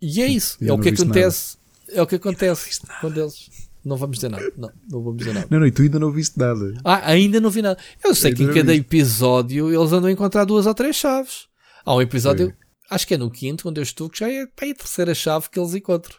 e 0.00 0.22
é 0.22 0.26
isso, 0.26 0.56
Eu 0.60 0.74
é 0.74 0.78
o 0.78 0.80
que 0.80 0.88
acontece. 0.88 1.58
É 1.92 2.02
o 2.02 2.06
que 2.06 2.14
acontece 2.14 2.80
quando 3.00 3.20
eles. 3.20 3.50
Não 3.84 3.96
vamos 3.96 4.16
dizer 4.16 4.28
nada, 4.28 4.52
não, 4.56 4.70
não 4.90 5.02
vamos 5.02 5.18
dizer 5.18 5.32
nada. 5.32 5.46
Não, 5.50 5.58
não, 5.58 5.66
e 5.66 5.72
tu 5.72 5.82
ainda 5.82 5.98
não 5.98 6.12
viste 6.12 6.38
nada. 6.38 6.74
Ah, 6.84 7.10
ainda 7.10 7.40
não 7.40 7.50
vi 7.50 7.62
nada. 7.62 7.78
Eu 8.04 8.14
sei 8.14 8.34
que 8.34 8.42
em 8.42 8.48
cada 8.52 8.72
vi. 8.72 8.78
episódio 8.78 9.72
eles 9.72 9.92
andam 9.92 10.08
a 10.08 10.12
encontrar 10.12 10.44
duas 10.44 10.66
ou 10.66 10.74
três 10.74 10.96
chaves. 10.96 11.48
Há 11.84 11.94
um 11.94 12.02
episódio, 12.02 12.54
acho 12.90 13.06
que 13.06 13.14
é 13.14 13.16
no 13.16 13.30
quinto, 13.30 13.68
onde 13.68 13.80
eu 13.80 13.82
estou, 13.82 14.10
que 14.10 14.18
já 14.18 14.28
é, 14.28 14.42
é 14.42 14.42
a 14.42 14.46
terceira 14.74 15.14
chave 15.14 15.48
que 15.48 15.58
eles 15.58 15.74
encontram. 15.74 16.16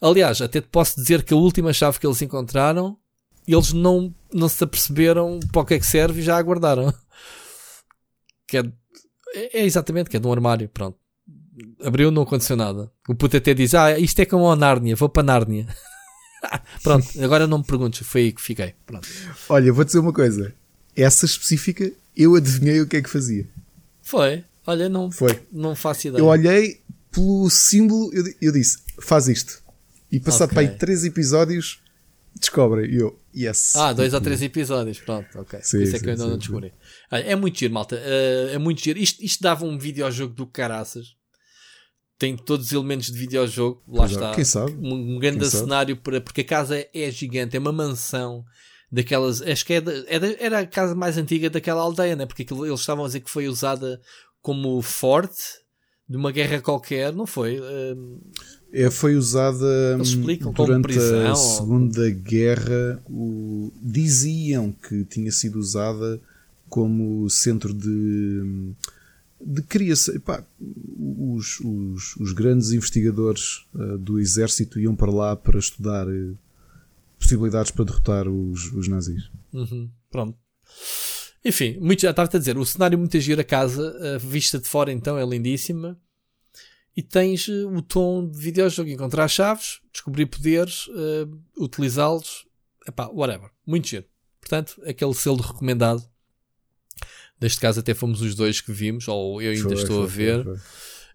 Aliás, 0.00 0.40
até 0.40 0.60
te 0.60 0.68
posso 0.68 1.00
dizer 1.00 1.22
que 1.22 1.34
a 1.34 1.36
última 1.36 1.72
chave 1.72 1.98
que 1.98 2.06
eles 2.06 2.22
encontraram, 2.22 2.96
eles 3.46 3.72
não, 3.72 4.14
não 4.32 4.48
se 4.48 4.62
aperceberam 4.62 5.40
para 5.52 5.62
o 5.62 5.64
que 5.64 5.74
é 5.74 5.78
que 5.78 5.86
serve 5.86 6.20
e 6.20 6.24
já 6.24 6.36
aguardaram. 6.36 6.92
Que 8.46 8.58
é, 8.58 8.62
é 9.34 9.64
exatamente, 9.64 10.08
que 10.08 10.16
é 10.16 10.20
de 10.20 10.26
um 10.26 10.32
armário, 10.32 10.68
pronto. 10.68 10.98
Abriu, 11.82 12.10
não 12.10 12.22
aconteceu 12.22 12.56
nada. 12.56 12.90
O 13.08 13.14
puto 13.14 13.36
até 13.36 13.52
diz, 13.52 13.74
ah, 13.74 13.98
isto 13.98 14.20
é 14.20 14.24
como 14.24 14.50
a 14.50 14.56
Nárnia, 14.56 14.94
vou 14.94 15.08
para 15.08 15.22
Nárnia. 15.22 15.66
pronto, 16.82 17.06
agora 17.22 17.46
não 17.46 17.58
me 17.58 17.64
perguntes, 17.64 18.06
foi 18.06 18.22
aí 18.22 18.32
que 18.32 18.40
fiquei. 18.40 18.74
Pronto. 18.86 19.08
Olha, 19.48 19.72
vou 19.72 19.84
dizer 19.84 19.98
uma 19.98 20.12
coisa. 20.12 20.54
Essa 20.94 21.26
específica, 21.26 21.90
eu 22.16 22.36
adivinhei 22.36 22.80
o 22.80 22.86
que 22.86 22.96
é 22.96 23.02
que 23.02 23.10
fazia. 23.10 23.46
Foi. 24.02 24.44
Olha, 24.66 24.88
não, 24.88 25.10
Foi. 25.10 25.40
não 25.50 25.74
faço 25.74 26.08
ideia. 26.08 26.20
Eu 26.20 26.26
olhei 26.26 26.80
pelo 27.10 27.48
símbolo, 27.48 28.10
eu, 28.12 28.24
eu 28.40 28.52
disse, 28.52 28.78
faz 29.00 29.26
isto. 29.26 29.62
E 30.10 30.18
passado 30.20 30.50
Ok. 30.50 30.54
para 30.54 30.62
aí 30.72 30.78
três 30.78 31.04
episódios, 31.04 31.80
descobrem. 32.38 32.90
E 32.90 32.96
eu, 32.96 33.18
yes. 33.34 33.76
Ah, 33.76 33.92
dois 33.92 34.14
ou 34.14 34.20
três 34.20 34.40
episódios, 34.42 34.98
pronto, 35.00 35.26
ok. 35.38 35.58
Sim, 35.62 35.82
Isso 35.82 35.96
é 35.96 35.98
sim, 35.98 36.04
que 36.04 36.08
eu 36.08 36.12
ainda 36.12 36.24
sim, 36.24 36.30
não 36.30 36.38
descobri. 36.38 36.72
Olha, 37.12 37.22
é 37.22 37.36
muito 37.36 37.58
giro, 37.58 37.74
malta. 37.74 37.96
eh, 38.02 38.50
é 38.54 38.58
muito 38.58 38.80
giro. 38.82 38.98
Isto, 38.98 39.22
isto 39.24 39.42
dava 39.42 39.64
um 39.66 39.78
videojogo 39.78 40.32
do 40.34 40.46
caraças. 40.46 41.16
Tem 42.18 42.36
todos 42.36 42.66
os 42.66 42.72
elementos 42.72 43.12
de 43.12 43.18
videojogo. 43.18 43.82
Lá 43.86 43.98
Pois 43.98 44.10
é, 44.12 44.14
está. 44.14 44.34
quem 44.34 44.44
sabe? 44.44 44.72
Um, 44.72 45.16
um 45.16 45.18
grande 45.20 45.38
Quem 45.40 45.50
sabe? 45.50 45.62
cenário 45.64 45.96
para. 45.96 46.20
Porque 46.20 46.40
a 46.40 46.44
casa 46.44 46.86
é, 46.92 47.10
gigante, 47.10 47.56
é 47.56 47.60
uma 47.60 47.70
mansão. 47.72 48.44
Daquelas. 48.90 49.42
Acho 49.42 49.64
que 49.66 49.74
é 49.74 49.80
da- 49.80 49.92
é 49.92 50.36
era 50.44 50.60
a 50.60 50.66
casa 50.66 50.94
mais 50.94 51.16
antiga 51.18 51.48
daquela 51.50 51.82
aldeia, 51.82 52.16
né? 52.16 52.24
Porque 52.26 52.42
aquilo, 52.42 52.66
eles 52.66 52.80
estavam 52.80 53.04
a 53.04 53.06
dizer 53.06 53.20
que 53.20 53.30
foi 53.30 53.46
usada 53.46 54.00
como 54.40 54.80
forte 54.82 55.42
de 56.08 56.16
uma 56.16 56.32
guerra 56.32 56.60
qualquer, 56.60 57.12
não 57.12 57.26
foi? 57.26 57.58
Eh, 57.62 57.94
É, 58.72 58.90
foi 58.90 59.16
usada 59.16 59.98
hum, 59.98 60.52
durante 60.52 60.98
a 60.98 61.34
Segunda 61.34 62.10
Guerra. 62.10 63.02
O, 63.08 63.72
diziam 63.82 64.72
que 64.72 65.04
tinha 65.04 65.32
sido 65.32 65.58
usada 65.58 66.20
como 66.68 67.28
centro 67.30 67.72
de, 67.72 68.72
de 69.40 69.62
criação. 69.62 70.14
Epá, 70.14 70.44
os, 70.60 71.60
os, 71.60 72.16
os 72.16 72.32
grandes 72.32 72.72
investigadores 72.72 73.66
ah, 73.74 73.96
do 73.98 74.20
exército 74.20 74.78
iam 74.78 74.94
para 74.94 75.10
lá 75.10 75.34
para 75.34 75.58
estudar 75.58 76.06
eh, 76.08 76.34
possibilidades 77.18 77.70
para 77.70 77.86
derrotar 77.86 78.28
os, 78.28 78.70
os 78.72 78.86
nazis. 78.86 79.30
Uhum, 79.52 79.88
pronto. 80.10 80.36
Enfim, 81.44 81.78
muito, 81.80 82.02
já 82.02 82.10
estava 82.10 82.28
a 82.32 82.38
dizer, 82.38 82.58
o 82.58 82.66
cenário 82.66 82.98
muito 82.98 83.18
giro, 83.20 83.40
a 83.40 83.44
casa, 83.44 83.96
a 84.14 84.18
vista 84.18 84.58
de 84.58 84.68
fora 84.68 84.92
então 84.92 85.16
é 85.16 85.24
lindíssima. 85.24 85.98
E 86.98 87.02
tens 87.04 87.48
eh, 87.48 87.64
o 87.64 87.80
tom 87.80 88.28
de 88.28 88.36
videojogo, 88.36 88.90
encontrar 88.90 89.28
chaves, 89.28 89.80
descobrir 89.92 90.26
poderes, 90.26 90.88
eh, 90.96 91.28
utilizá-los, 91.56 92.44
epá, 92.88 93.06
whatever. 93.06 93.52
Muito 93.64 93.86
giro. 93.86 94.04
Portanto, 94.40 94.82
aquele 94.84 95.14
selo 95.14 95.40
recomendado. 95.40 96.02
Neste 97.40 97.60
caso 97.60 97.78
até 97.78 97.94
fomos 97.94 98.20
os 98.20 98.34
dois 98.34 98.60
que 98.60 98.72
vimos, 98.72 99.06
ou 99.06 99.40
eu 99.40 99.52
ainda 99.52 99.62
Foi, 99.62 99.74
estou 99.74 99.96
foi, 99.96 100.04
a 100.04 100.08
ver. 100.08 100.42
foi. 100.42 100.56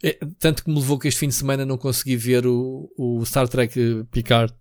É, 0.03 0.19
tanto 0.39 0.64
que 0.64 0.69
me 0.69 0.80
levou 0.80 0.97
que 0.97 1.10
este 1.10 1.19
fim 1.19 1.27
de 1.27 1.34
semana 1.34 1.65
não 1.65 1.77
consegui 1.77 2.15
ver 2.15 2.47
o, 2.47 2.89
o 2.97 3.26
Star 3.26 3.49
Trek 3.49 4.05
Picard. 4.10 4.55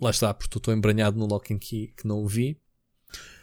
Lá 0.00 0.08
está, 0.08 0.32
porque 0.32 0.56
estou 0.56 0.72
embranhado 0.72 1.18
no 1.18 1.26
Lock 1.26 1.52
and 1.52 1.58
Key 1.58 1.92
que 1.94 2.08
não 2.08 2.22
o 2.22 2.26
vi. 2.26 2.58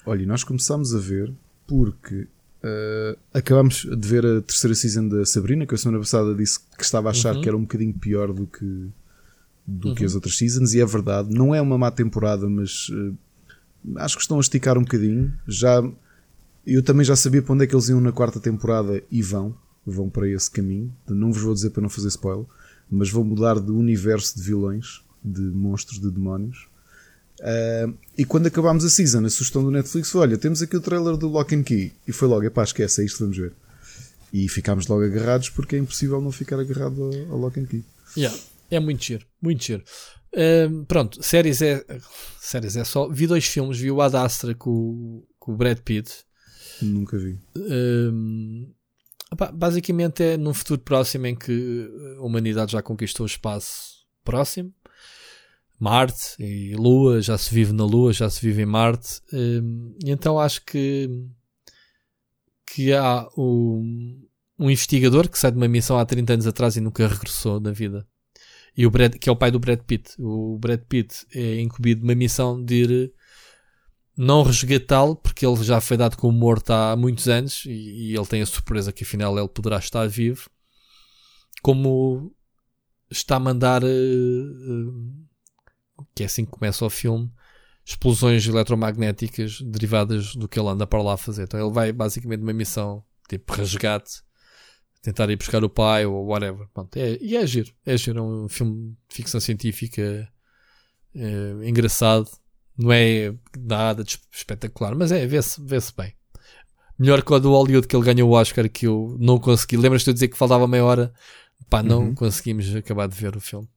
Olha, 0.07 0.23
e 0.23 0.25
nós 0.25 0.43
começámos 0.43 0.95
a 0.95 0.97
ver 0.97 1.31
porque 1.67 2.27
uh, 2.63 3.17
acabámos 3.33 3.85
de 3.85 4.07
ver 4.07 4.25
a 4.25 4.41
terceira 4.41 4.75
season 4.75 5.07
da 5.07 5.25
Sabrina, 5.25 5.65
que 5.65 5.75
a 5.75 5.77
semana 5.77 5.99
passada 5.99 6.33
disse 6.33 6.59
que 6.77 6.83
estava 6.83 7.09
a 7.09 7.11
achar 7.11 7.35
Uhum. 7.35 7.41
que 7.41 7.47
era 7.49 7.57
um 7.57 7.61
bocadinho 7.61 7.93
pior 7.93 8.31
do 8.33 8.47
que 8.47 8.89
do 9.65 9.95
que 9.95 10.03
as 10.03 10.13
outras 10.13 10.37
seasons, 10.37 10.73
e 10.73 10.81
é 10.81 10.85
verdade, 10.85 11.29
não 11.33 11.55
é 11.55 11.61
uma 11.61 11.77
má 11.77 11.89
temporada, 11.89 12.49
mas 12.49 12.89
uh, 12.89 13.15
acho 13.95 14.17
que 14.17 14.21
estão 14.21 14.37
a 14.37 14.41
esticar 14.41 14.77
um 14.77 14.81
bocadinho. 14.81 15.33
Já 15.47 15.81
eu 16.65 16.81
também 16.81 17.05
já 17.05 17.15
sabia 17.15 17.41
para 17.41 17.53
onde 17.53 17.63
é 17.63 17.67
que 17.67 17.75
eles 17.75 17.89
iam 17.89 17.99
na 18.01 18.11
quarta 18.11 18.39
temporada 18.39 19.01
e 19.11 19.21
vão, 19.21 19.55
vão 19.85 20.09
para 20.09 20.27
esse 20.29 20.49
caminho. 20.49 20.93
Não 21.07 21.31
vos 21.31 21.41
vou 21.41 21.53
dizer 21.53 21.69
para 21.71 21.81
não 21.81 21.89
fazer 21.89 22.07
spoiler, 22.09 22.45
mas 22.89 23.09
vão 23.09 23.23
mudar 23.23 23.59
de 23.59 23.71
universo 23.71 24.37
de 24.37 24.43
vilões, 24.43 25.01
de 25.23 25.41
monstros, 25.41 25.99
de 25.99 26.09
demónios. 26.09 26.67
Uh, 27.43 27.93
e 28.17 28.23
quando 28.23 28.47
acabámos 28.47 28.85
a 28.85 28.89
season, 28.89 29.25
a 29.25 29.29
sugestão 29.29 29.61
do 29.61 29.69
Netflix 29.69 30.09
foi: 30.09 30.21
olha, 30.21 30.37
temos 30.37 30.61
aqui 30.61 30.77
o 30.77 30.81
trailer 30.81 31.17
do 31.17 31.27
Lock 31.27 31.53
and 31.53 31.63
Key. 31.63 31.91
E 32.07 32.13
foi 32.13 32.29
logo: 32.29 32.45
epá, 32.45 32.63
esquece, 32.63 33.01
é 33.01 33.05
isto, 33.05 33.19
vamos 33.19 33.37
ver. 33.37 33.51
E 34.31 34.47
ficámos 34.47 34.87
logo 34.87 35.03
agarrados 35.03 35.49
porque 35.49 35.75
é 35.75 35.79
impossível 35.79 36.21
não 36.21 36.31
ficar 36.31 36.57
agarrado 36.57 37.03
ao, 37.03 37.33
ao 37.33 37.37
Lock 37.37 37.59
and 37.59 37.65
Key. 37.65 37.83
Yeah, 38.15 38.37
é 38.71 38.79
muito 38.79 39.03
giro, 39.03 39.25
muito 39.41 39.61
giro. 39.61 39.83
Um, 40.35 40.85
pronto, 40.85 41.21
séries 41.21 41.61
é. 41.61 41.83
Séries 42.39 42.77
é 42.77 42.85
só. 42.85 43.09
Vi 43.09 43.27
dois 43.27 43.45
filmes, 43.45 43.77
vi 43.77 43.91
o 43.91 44.01
Ad 44.01 44.15
Astra 44.15 44.55
com, 44.55 45.21
com 45.37 45.51
o 45.51 45.57
Brad 45.57 45.79
Pitt. 45.79 46.11
Nunca 46.81 47.17
vi. 47.17 47.37
Um, 47.57 48.71
basicamente 49.53 50.23
é 50.23 50.37
num 50.37 50.53
futuro 50.53 50.79
próximo 50.79 51.27
em 51.27 51.35
que 51.35 51.89
a 52.17 52.21
humanidade 52.21 52.71
já 52.71 52.81
conquistou 52.81 53.25
o 53.25 53.27
espaço 53.27 54.05
próximo. 54.23 54.73
Marte 55.83 56.35
e 56.39 56.75
Lua, 56.75 57.21
já 57.21 57.37
se 57.37 57.53
vive 57.53 57.73
na 57.73 57.85
Lua, 57.85 58.13
já 58.13 58.29
se 58.29 58.41
vive 58.41 58.61
em 58.63 58.65
Marte. 58.65 59.21
Um, 59.33 59.95
então 60.05 60.39
acho 60.39 60.63
que 60.65 61.09
que 62.65 62.93
há 62.93 63.27
um, 63.37 64.25
um 64.57 64.69
investigador 64.69 65.29
que 65.29 65.37
sai 65.37 65.51
de 65.51 65.57
uma 65.57 65.67
missão 65.67 65.97
há 65.97 66.05
30 66.05 66.33
anos 66.33 66.47
atrás 66.47 66.75
e 66.75 66.81
nunca 66.81 67.07
regressou 67.07 67.59
na 67.59 67.71
vida 67.71 68.07
e 68.75 68.85
o 68.85 68.91
Brad, 68.91 69.15
que 69.15 69.29
é 69.29 69.31
o 69.31 69.35
pai 69.35 69.51
do 69.51 69.59
Brad 69.59 69.79
Pitt. 69.79 70.15
O 70.19 70.57
Brad 70.59 70.81
Pitt 70.81 71.25
é 71.33 71.61
incumbido 71.61 72.01
de 72.01 72.07
uma 72.07 72.15
missão 72.15 72.63
de 72.63 72.75
ir 72.75 73.13
não 74.17 74.43
resgatá-lo, 74.43 75.15
porque 75.15 75.45
ele 75.45 75.63
já 75.63 75.79
foi 75.79 75.97
dado 75.97 76.17
como 76.17 76.37
morto 76.37 76.71
há 76.71 76.95
muitos 76.95 77.27
anos 77.27 77.65
e, 77.65 77.71
e, 77.71 78.15
ele 78.15 78.25
tem 78.25 78.41
a 78.41 78.45
surpresa 78.45 78.91
que 78.91 79.03
afinal 79.03 79.37
ele 79.37 79.47
poderá 79.47 79.77
estar 79.77 80.07
vivo. 80.07 80.49
Como 81.61 82.35
está 83.09 83.37
a 83.37 83.39
mandar, 83.39 83.83
uh, 83.83 83.87
uh, 83.87 85.13
que 86.15 86.23
é 86.23 86.25
assim 86.25 86.45
que 86.45 86.51
começa 86.51 86.85
o 86.85 86.89
filme, 86.89 87.31
explosões 87.85 88.47
eletromagnéticas 88.47 89.61
derivadas 89.61 90.35
do 90.35 90.47
que 90.47 90.59
ele 90.59 90.69
anda 90.69 90.87
para 90.87 91.01
lá 91.01 91.17
fazer. 91.17 91.43
Então 91.43 91.59
ele 91.59 91.73
vai 91.73 91.91
basicamente 91.91 92.39
numa 92.39 92.53
missão 92.53 93.03
tipo 93.27 93.53
resgate 93.53 94.21
tentar 95.01 95.29
ir 95.29 95.35
buscar 95.35 95.63
o 95.63 95.69
pai 95.69 96.05
ou 96.05 96.25
whatever. 96.25 96.67
Pronto, 96.73 96.95
é, 96.97 97.17
e 97.21 97.35
é 97.35 97.45
giro. 97.45 97.73
É 97.85 97.97
giro. 97.97 98.19
É 98.19 98.21
um 98.21 98.47
filme 98.47 98.95
de 99.09 99.15
ficção 99.15 99.39
científica 99.39 100.27
é, 101.13 101.67
engraçado. 101.67 102.29
Não 102.77 102.91
é 102.91 103.33
nada 103.57 104.03
de 104.03 104.17
espetacular, 104.31 104.95
mas 104.95 105.11
é, 105.11 105.27
vê-se 105.27 105.61
vê 105.61 105.77
bem. 105.95 106.13
Melhor 106.97 107.21
que 107.21 107.33
o 107.33 107.39
do 107.39 107.51
Hollywood 107.51 107.87
que 107.87 107.95
ele 107.95 108.05
ganhou 108.05 108.29
o 108.29 108.33
Oscar 108.33 108.69
que 108.69 108.87
eu 108.87 109.15
não 109.19 109.37
consegui. 109.37 109.77
Lembras-te 109.77 110.05
de 110.05 110.13
dizer 110.13 110.27
que 110.29 110.37
faltava 110.37 110.67
meia 110.67 110.85
hora? 110.85 111.13
Pá, 111.69 111.83
não 111.83 112.05
uhum. 112.05 112.15
conseguimos 112.15 112.73
acabar 112.75 113.07
de 113.07 113.15
ver 113.15 113.35
o 113.35 113.41
filme. 113.41 113.67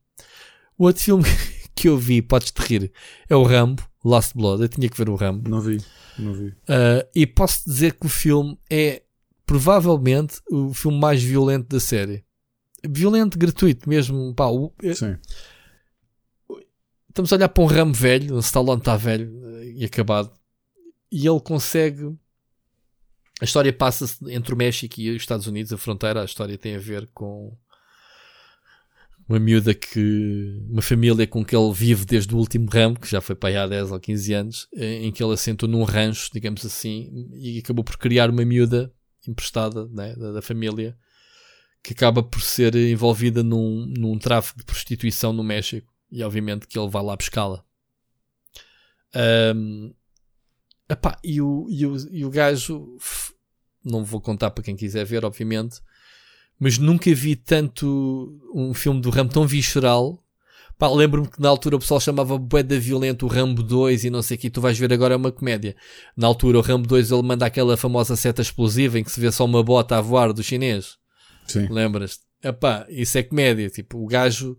O 0.79 0.85
outro 0.85 1.03
filme 1.03 1.25
que 1.77 1.89
eu 1.89 1.99
vi, 1.99 2.23
podes-te 2.23 2.59
rir, 2.63 2.91
é 3.29 3.37
o 3.37 3.43
Rambo, 3.43 3.87
Last 4.03 4.35
Blood. 4.35 4.63
Eu 4.63 4.69
tinha 4.69 4.89
que 4.89 4.97
ver 4.97 5.11
o 5.11 5.15
Rambo. 5.15 5.49
Não 5.49 5.61
vi, 5.61 5.79
não 6.19 6.33
vi. 6.33 6.49
Uh, 6.49 7.07
e 7.15 7.27
posso 7.27 7.65
dizer 7.67 7.93
que 7.93 8.07
o 8.07 8.09
filme 8.09 8.59
é 8.71 9.03
provavelmente 9.45 10.41
o 10.51 10.73
filme 10.73 10.99
mais 10.99 11.23
violento 11.23 11.69
da 11.69 11.79
série. 11.79 12.25
Violento, 12.85 13.39
gratuito 13.39 13.89
mesmo. 13.89 14.35
Pá, 14.35 14.47
o, 14.47 14.73
Sim. 14.95 15.17
Estamos 17.09 17.33
a 17.33 17.37
olhar 17.37 17.49
para 17.49 17.65
um 17.65 17.67
ramo 17.67 17.95
velho, 17.95 18.37
o 18.37 18.41
Stallone 18.41 18.81
está 18.81 18.97
velho 18.97 19.63
e 19.63 19.85
acabado, 19.85 20.31
e 21.11 21.27
ele 21.27 21.41
consegue. 21.41 22.15
A 23.41 23.45
história 23.45 23.73
passa-se 23.73 24.19
entre 24.33 24.55
o 24.55 24.57
México 24.57 24.99
e 24.99 25.11
os 25.11 25.23
Estados 25.23 25.47
Unidos, 25.47 25.73
a 25.73 25.77
fronteira. 25.77 26.23
A 26.23 26.25
história 26.25 26.57
tem 26.57 26.75
a 26.75 26.79
ver 26.79 27.09
com 27.13 27.57
uma 29.29 29.39
miúda 29.39 29.75
que. 29.75 30.63
uma 30.69 30.83
família 30.83 31.27
com 31.27 31.45
que 31.45 31.55
ele 31.55 31.73
vive 31.73 32.05
desde 32.05 32.35
o 32.35 32.39
último 32.39 32.69
ramo, 32.71 32.99
que 32.99 33.11
já 33.11 33.21
foi 33.21 33.35
para 33.35 33.49
aí 33.49 33.57
há 33.57 33.67
10 33.67 33.93
ou 33.93 34.01
15 34.01 34.33
anos, 34.35 34.69
eh, 34.75 35.05
em 35.05 35.13
que 35.13 35.23
ele 35.23 35.35
assentou 35.35 35.69
num 35.69 35.83
rancho, 35.83 36.31
digamos 36.33 36.65
assim, 36.65 37.29
e 37.35 37.59
acabou 37.59 37.85
por 37.85 37.97
criar 37.97 38.31
uma 38.31 38.45
miúda 38.45 38.93
emprestada 39.27 39.89
né, 39.89 40.15
da, 40.15 40.33
da, 40.33 40.43
família 40.43 40.97
que 41.83 41.93
acaba 41.93 42.23
por 42.23 42.41
ser 42.41 42.75
envolvida 42.77 43.43
num, 43.43 43.87
num 43.87 44.19
tráfico 44.19 44.61
de 44.61 44.65
prostituição 44.65 45.33
no 45.33 45.43
México 45.43 45.93
e 46.11 46.23
obviamente 46.23 46.67
que 46.67 46.79
ele 46.79 46.89
vai 46.89 47.03
lá 47.03 47.17
buscá-la. 47.17 47.65
Um, 49.55 49.95
epá, 50.89 51.19
e, 51.25 51.41
o, 51.41 51.67
e, 51.69 51.87
o, 51.87 51.97
e 52.13 52.25
o 52.25 52.31
gajo 52.31 52.97
não 53.85 54.05
vou 54.05 54.21
contar 54.21 54.51
para 54.51 54.65
quem 54.65 54.77
quiser 54.77 55.05
ver, 55.05 55.25
obviamente, 55.25 55.81
mas 56.59 56.79
nunca 56.79 57.13
vi 57.15 57.37
tanto 57.37 58.41
um 58.55 58.73
filme 58.73 59.01
do 59.01 59.11
Rambo 59.11 59.33
tão 59.33 59.47
visceral 59.47 60.23
Pá, 60.79 60.89
lembro-me 60.89 61.27
que 61.27 61.41
na 61.41 61.49
altura 61.49 61.77
o 61.77 61.79
pessoal 61.79 61.99
chamava 61.99 62.37
Boeda 62.37 62.79
Violento 62.79 63.25
o 63.25 63.29
Rambo 63.29 63.63
2 63.63 64.05
e 64.05 64.11
não 64.11 64.21
sei 64.21 64.37
o 64.37 64.41
que, 64.41 64.51
tu 64.51 64.61
vais 64.61 64.79
ver 64.79 64.93
agora 64.93 65.15
é 65.15 65.17
uma 65.17 65.33
comédia. 65.33 65.75
Na 66.15 66.27
altura 66.27 66.59
o 66.59 66.61
Rambo 66.61 66.87
2 66.87 67.11
ele 67.11 67.23
manda 67.23 67.47
aquela 67.47 67.79
famosa 67.79 68.15
seta 68.15 68.43
explosiva 68.43 68.99
em 68.99 69.05
que 69.05 69.11
se 69.11 69.19
vê 69.19 69.33
só 69.33 69.47
uma 69.47 69.63
bota 69.63 69.97
a 69.97 70.03
voar 70.03 70.35
do 70.35 70.43
chinês. 70.43 70.99
Sim. 71.47 71.67
Lembras-te? 71.71 72.25
Epá, 72.43 72.85
isso 72.91 73.17
é 73.17 73.23
comédia. 73.23 73.71
Tipo, 73.71 74.05
o 74.05 74.07
gajo 74.07 74.59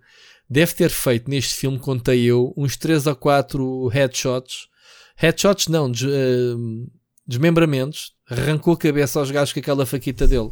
deve 0.50 0.74
ter 0.74 0.90
feito 0.90 1.30
neste 1.30 1.54
filme, 1.54 1.78
contei 1.78 2.24
eu, 2.24 2.52
uns 2.58 2.76
3 2.78 3.08
a 3.08 3.14
4 3.14 3.88
headshots. 3.90 4.70
Headshots 5.16 5.68
não, 5.68 5.92
des, 5.92 6.02
uh, 6.02 6.92
desmembramentos. 7.28 8.14
Arrancou 8.28 8.74
a 8.74 8.78
cabeça 8.78 9.20
aos 9.20 9.30
gajos 9.30 9.54
com 9.54 9.60
aquela 9.60 9.86
faquita 9.86 10.28
dele. 10.28 10.50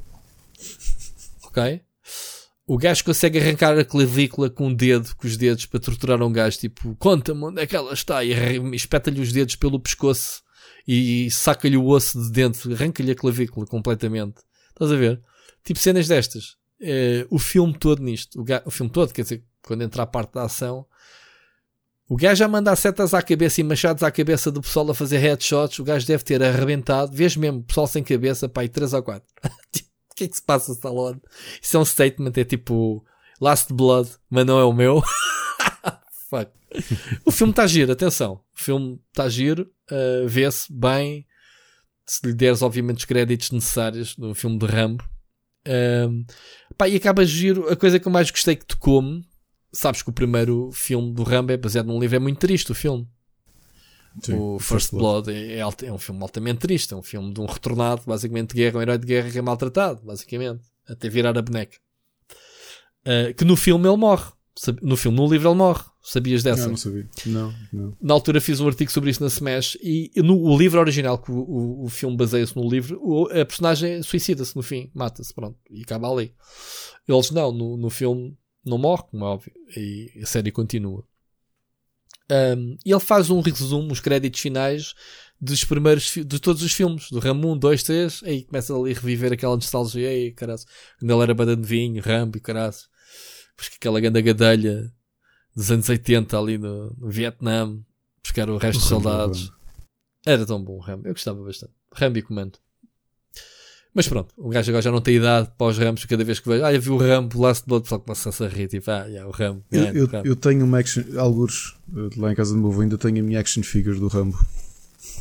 Ok? 1.55 1.81
o 2.67 2.77
gajo 2.77 3.03
consegue 3.03 3.39
arrancar 3.39 3.77
a 3.77 3.85
clavícula 3.85 4.49
com 4.49 4.69
o 4.69 4.75
dedo, 4.75 5.15
com 5.15 5.27
os 5.27 5.37
dedos, 5.37 5.65
para 5.65 5.79
torturar 5.79 6.21
um 6.21 6.31
gajo. 6.31 6.57
Tipo, 6.57 6.95
conta-me 6.95 7.43
onde 7.43 7.61
é 7.61 7.67
que 7.67 7.75
ela 7.75 7.93
está. 7.93 8.23
E 8.23 8.31
espeta-lhe 8.73 9.21
os 9.21 9.31
dedos 9.31 9.55
pelo 9.55 9.79
pescoço 9.79 10.41
e 10.87 11.29
saca-lhe 11.31 11.77
o 11.77 11.87
osso 11.87 12.19
de 12.21 12.31
dentro, 12.31 12.73
arranca-lhe 12.73 13.11
a 13.11 13.15
clavícula 13.15 13.65
completamente. 13.67 14.41
Estás 14.69 14.91
a 14.91 14.95
ver? 14.95 15.21
Tipo 15.63 15.79
cenas 15.79 16.07
destas. 16.07 16.57
É, 16.81 17.25
o 17.29 17.37
filme 17.37 17.73
todo 17.77 18.01
nisto. 18.01 18.41
O, 18.41 18.43
gajo, 18.43 18.63
o, 18.65 18.71
filme 18.71 18.91
todo, 18.91 19.13
quer 19.13 19.21
dizer, 19.21 19.43
quando 19.61 19.83
entra 19.83 20.03
a 20.03 20.07
parte 20.07 20.33
da 20.33 20.43
ação, 20.43 20.85
o 22.09 22.15
gajo 22.15 22.39
já 22.39 22.47
manda 22.47 22.75
setas 22.75 23.13
à 23.13 23.21
cabeça 23.21 23.61
e 23.61 23.63
machados 23.63 24.01
à 24.01 24.11
cabeça 24.11 24.51
do 24.51 24.61
pessoal 24.61 24.89
a 24.89 24.95
fazer 24.95 25.19
headshots. 25.19 25.77
O 25.79 25.83
gajo 25.83 26.05
deve 26.07 26.23
ter 26.23 26.41
arrebentado. 26.41 27.15
Vês 27.15 27.35
mesmo, 27.37 27.63
pessoal 27.63 27.87
sem 27.87 28.03
cabeça, 28.03 28.49
pá, 28.49 28.63
e 28.63 28.69
3 28.69 28.93
ou 28.93 29.03
4. 29.03 29.27
O 30.15 30.17
que 30.17 30.23
é 30.23 30.27
que 30.29 30.35
se 30.37 30.41
passa, 30.41 30.71
Stallone? 30.71 31.21
Isso 31.61 31.75
é 31.75 31.79
um 31.81 31.83
statement, 31.83 32.31
é 32.37 32.45
tipo 32.45 33.05
Last 33.41 33.73
Blood, 33.73 34.09
mas 34.29 34.45
não 34.45 34.57
é 34.57 34.63
o 34.63 34.71
meu. 34.71 35.03
Fuck. 36.29 36.49
O 37.25 37.31
filme 37.31 37.51
está 37.51 37.67
giro, 37.67 37.91
atenção. 37.91 38.35
O 38.55 38.57
filme 38.57 38.97
está 39.09 39.27
giro, 39.27 39.69
uh, 39.91 40.25
vê-se 40.25 40.71
bem. 40.71 41.27
Se 42.05 42.25
lhe 42.25 42.33
deres, 42.33 42.61
obviamente, 42.61 42.99
os 42.99 43.05
créditos 43.05 43.51
necessários 43.51 44.15
no 44.15 44.33
filme 44.33 44.57
de 44.57 44.65
Rambo. 44.65 45.03
Uh, 45.67 46.25
pá, 46.77 46.87
e 46.87 46.95
acaba 46.95 47.25
giro. 47.25 47.67
A 47.67 47.75
coisa 47.75 47.99
que 47.99 48.07
eu 48.07 48.11
mais 48.11 48.31
gostei 48.31 48.55
que 48.55 48.65
tocou-me, 48.65 49.21
sabes 49.73 50.01
que 50.01 50.09
o 50.09 50.13
primeiro 50.13 50.71
filme 50.71 51.13
do 51.13 51.23
Rambo 51.23 51.51
é 51.51 51.57
baseado 51.57 51.87
num 51.87 51.99
livro, 51.99 52.15
é 52.15 52.19
muito 52.19 52.39
triste 52.39 52.71
o 52.71 52.75
filme. 52.75 53.05
Sim, 54.23 54.33
o 54.35 54.59
First, 54.59 54.91
Blood, 54.91 55.25
Blood 55.25 55.31
é, 55.31 55.57
é, 55.57 55.59
é, 55.59 55.91
um 55.91 55.97
filme 55.97 56.21
altamente 56.21 56.59
triste, 56.59 56.93
é 56.93 56.97
um 56.97 57.03
filme 57.03 57.33
de 57.33 57.41
um 57.41 57.45
retornado, 57.45 58.01
basicamente 58.05 58.49
de 58.49 58.55
guerra, 58.55 58.79
um 58.79 58.81
herói 58.81 58.97
de 58.97 59.05
guerra 59.05 59.29
que 59.29 59.37
é 59.37 59.41
maltratado, 59.41 60.01
basicamente, 60.03 60.63
até 60.87 61.09
virar 61.09 61.37
a 61.37 61.41
boneca. 61.41 61.77
Uh, 63.05 63.33
que 63.35 63.45
no 63.45 63.55
filme 63.55 63.87
ele 63.87 63.97
morre. 63.97 64.33
No 64.81 64.95
filme, 64.95 65.17
no 65.17 65.27
livro 65.27 65.49
ele 65.49 65.57
morre. 65.57 65.83
Sabias 66.01 66.43
dessa? 66.43 66.63
Não, 66.63 66.69
não 66.69 66.77
sabia. 66.77 67.09
Não, 67.25 67.53
não. 67.73 67.97
Na 68.01 68.13
altura 68.13 68.39
fiz 68.39 68.59
um 68.59 68.67
artigo 68.67 68.91
sobre 68.91 69.09
isso 69.09 69.21
na 69.21 69.27
Smash 69.27 69.77
e 69.81 70.11
no 70.17 70.39
o 70.39 70.57
livro 70.57 70.79
original, 70.79 71.17
que 71.17 71.31
o, 71.31 71.35
o, 71.35 71.85
o 71.85 71.89
filme 71.89 72.15
baseia-se 72.15 72.55
no 72.55 72.69
livro, 72.69 72.99
o, 73.01 73.25
a 73.25 73.43
personagem 73.43 74.01
suicida-se 74.01 74.55
no 74.55 74.61
fim, 74.61 74.89
mata-se, 74.93 75.33
pronto, 75.33 75.57
e 75.69 75.81
acaba 75.81 76.09
ali. 76.09 76.31
Eles 77.07 77.31
não, 77.31 77.51
no, 77.51 77.75
no 77.75 77.89
filme 77.89 78.37
não 78.63 78.77
morre, 78.77 79.03
como 79.09 79.25
é 79.25 79.27
óbvio, 79.27 79.51
e 79.75 80.11
a 80.21 80.25
série 80.25 80.51
continua. 80.51 81.03
Um, 82.31 82.77
e 82.83 82.91
ele 82.91 82.99
faz 82.99 83.29
um 83.29 83.39
resumo, 83.39 83.91
os 83.91 83.99
créditos 83.99 84.39
finais 84.39 84.93
dos 85.39 85.63
primeiros 85.63 86.11
de 86.13 86.39
todos 86.39 86.63
os 86.63 86.71
filmes, 86.71 87.09
do 87.11 87.19
Rambo 87.19 87.51
1, 87.51 87.57
2, 87.57 87.83
3, 87.83 88.23
aí 88.23 88.43
começa 88.43 88.73
ali 88.73 88.91
a 88.91 88.95
reviver 88.95 89.33
aquela 89.33 89.55
nostalgia, 89.55 90.09
aí, 90.09 90.31
caraço, 90.31 90.65
quando 90.97 91.11
ele 91.11 91.21
era 91.21 91.33
banda 91.33 91.55
de 91.55 91.67
vinho, 91.67 92.01
Rambo 92.01 92.39
caraço, 92.39 92.89
porque 93.55 93.75
aquela 93.75 93.99
grande 93.99 94.21
gadelha 94.21 94.91
dos 95.55 95.69
anos 95.71 95.87
80 95.87 96.37
ali 96.37 96.57
no, 96.57 96.95
no 96.97 97.09
Vietnã, 97.09 97.79
buscar 98.23 98.49
o 98.49 98.57
resto 98.57 98.79
dos 98.79 98.87
soldados. 98.87 99.51
Era 100.25 100.45
tão 100.45 100.63
bom 100.63 100.77
o 100.77 100.79
Rambo, 100.79 101.07
eu 101.07 101.13
gostava 101.13 101.43
bastante. 101.43 101.73
Rambo 101.93 102.17
e 102.17 102.21
comando. 102.21 102.57
Mas 103.95 104.09
pronto, 104.09 104.33
o 104.37 104.49
gajo 104.49 104.69
agora 104.71 104.81
já 104.81 104.91
não 104.91 104.99
tem 104.99 105.15
idade 105.15 105.49
para 105.57 105.67
os 105.67 105.77
ramos, 105.77 106.03
cada 106.03 106.21
vez 106.21 106.41
que 106.41 106.49
vejo, 106.49 106.65
ah, 106.65 106.73
eu 106.73 106.81
vi 106.81 106.89
o 106.89 106.97
Rambo, 106.97 107.41
Last 107.41 107.63
Blood, 107.65 107.83
pessoal 107.83 108.01
começa 108.01 108.45
a 108.45 108.47
rir, 108.49 108.67
tipo, 108.67 108.91
ah, 108.91 109.05
yeah, 109.05 109.25
o 109.25 109.31
Rambo. 109.31 109.63
Eu, 109.71 109.85
eu, 109.85 110.09
eu, 110.25 110.35
tenho 110.35 110.65
uma 110.65 110.79
action, 110.79 111.01
alguns, 111.17 111.77
lá 112.17 112.29
em 112.29 112.35
casa 112.35 112.53
do 112.53 112.59
meu 112.59 112.71
avô 112.71 112.81
ainda 112.81 112.97
tenho 112.97 113.19
a 113.19 113.23
minha 113.23 113.39
action 113.39 113.63
figures 113.63 113.97
do 113.97 114.07
Rambo. 114.07 114.37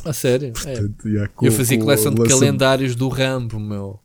A 0.03 0.11
sério? 0.11 0.51
Portanto, 0.51 1.07
é. 1.07 1.09
yeah, 1.09 1.31
com, 1.33 1.45
eu 1.45 1.53
fazia 1.53 1.79
coleção 1.79 2.13
de 2.13 2.21
calendários 2.23 2.97
do 2.97 3.07
Rambo, 3.07 3.57
meu. 3.61 3.97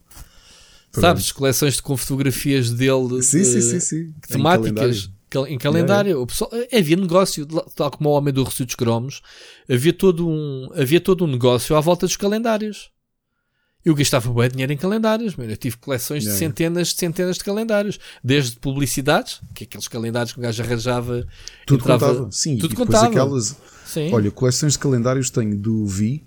Pronto. 0.92 1.00
Sabes, 1.00 1.32
coleções 1.32 1.74
de, 1.74 1.82
com 1.82 1.96
fotografias 1.96 2.70
dele, 2.70 3.22
sim, 3.24 3.42
sim, 3.42 3.60
sim, 3.60 3.80
sim. 3.80 4.14
temáticas. 4.28 5.10
Em 5.48 5.58
calendário, 5.58 6.10
yeah, 6.10 6.22
o 6.22 6.26
pessoal, 6.26 6.50
havia 6.72 6.96
negócio, 6.96 7.44
tal 7.74 7.90
como 7.90 8.08
o 8.08 8.12
homem 8.12 8.32
do 8.32 8.44
Recio 8.44 8.66
dos 8.66 8.74
Cromos, 8.76 9.20
havia 9.68 9.92
todo 9.92 10.28
um, 10.28 10.68
havia 10.74 11.00
todo 11.00 11.24
um 11.24 11.28
negócio 11.28 11.74
à 11.74 11.80
volta 11.80 12.06
dos 12.06 12.16
calendários. 12.16 12.90
Eu 13.84 13.94
gastava 13.94 14.30
bem 14.32 14.50
dinheiro 14.50 14.72
em 14.72 14.76
calendários, 14.76 15.34
mano. 15.36 15.50
Eu 15.52 15.56
tive 15.56 15.76
coleções 15.78 16.22
de 16.22 16.32
centenas 16.32 16.88
de 16.88 16.96
centenas 16.96 17.38
de 17.38 17.44
calendários. 17.44 17.98
Desde 18.22 18.56
publicidades, 18.58 19.40
que 19.54 19.64
é 19.64 19.66
aqueles 19.66 19.88
calendários 19.88 20.32
que 20.34 20.38
o 20.38 20.42
gajo 20.42 20.62
arranjava. 20.62 21.26
Tudo 21.66 21.80
entrava- 21.82 22.08
contava. 22.08 22.32
Sim, 22.32 22.58
tudo 22.58 22.74
contava. 22.76 23.06
aquelas. 23.06 23.56
Sim. 23.86 24.12
Olha, 24.12 24.30
coleções 24.30 24.74
de 24.74 24.78
calendários 24.78 25.30
tenho 25.30 25.56
do 25.56 25.86
V, 25.86 26.22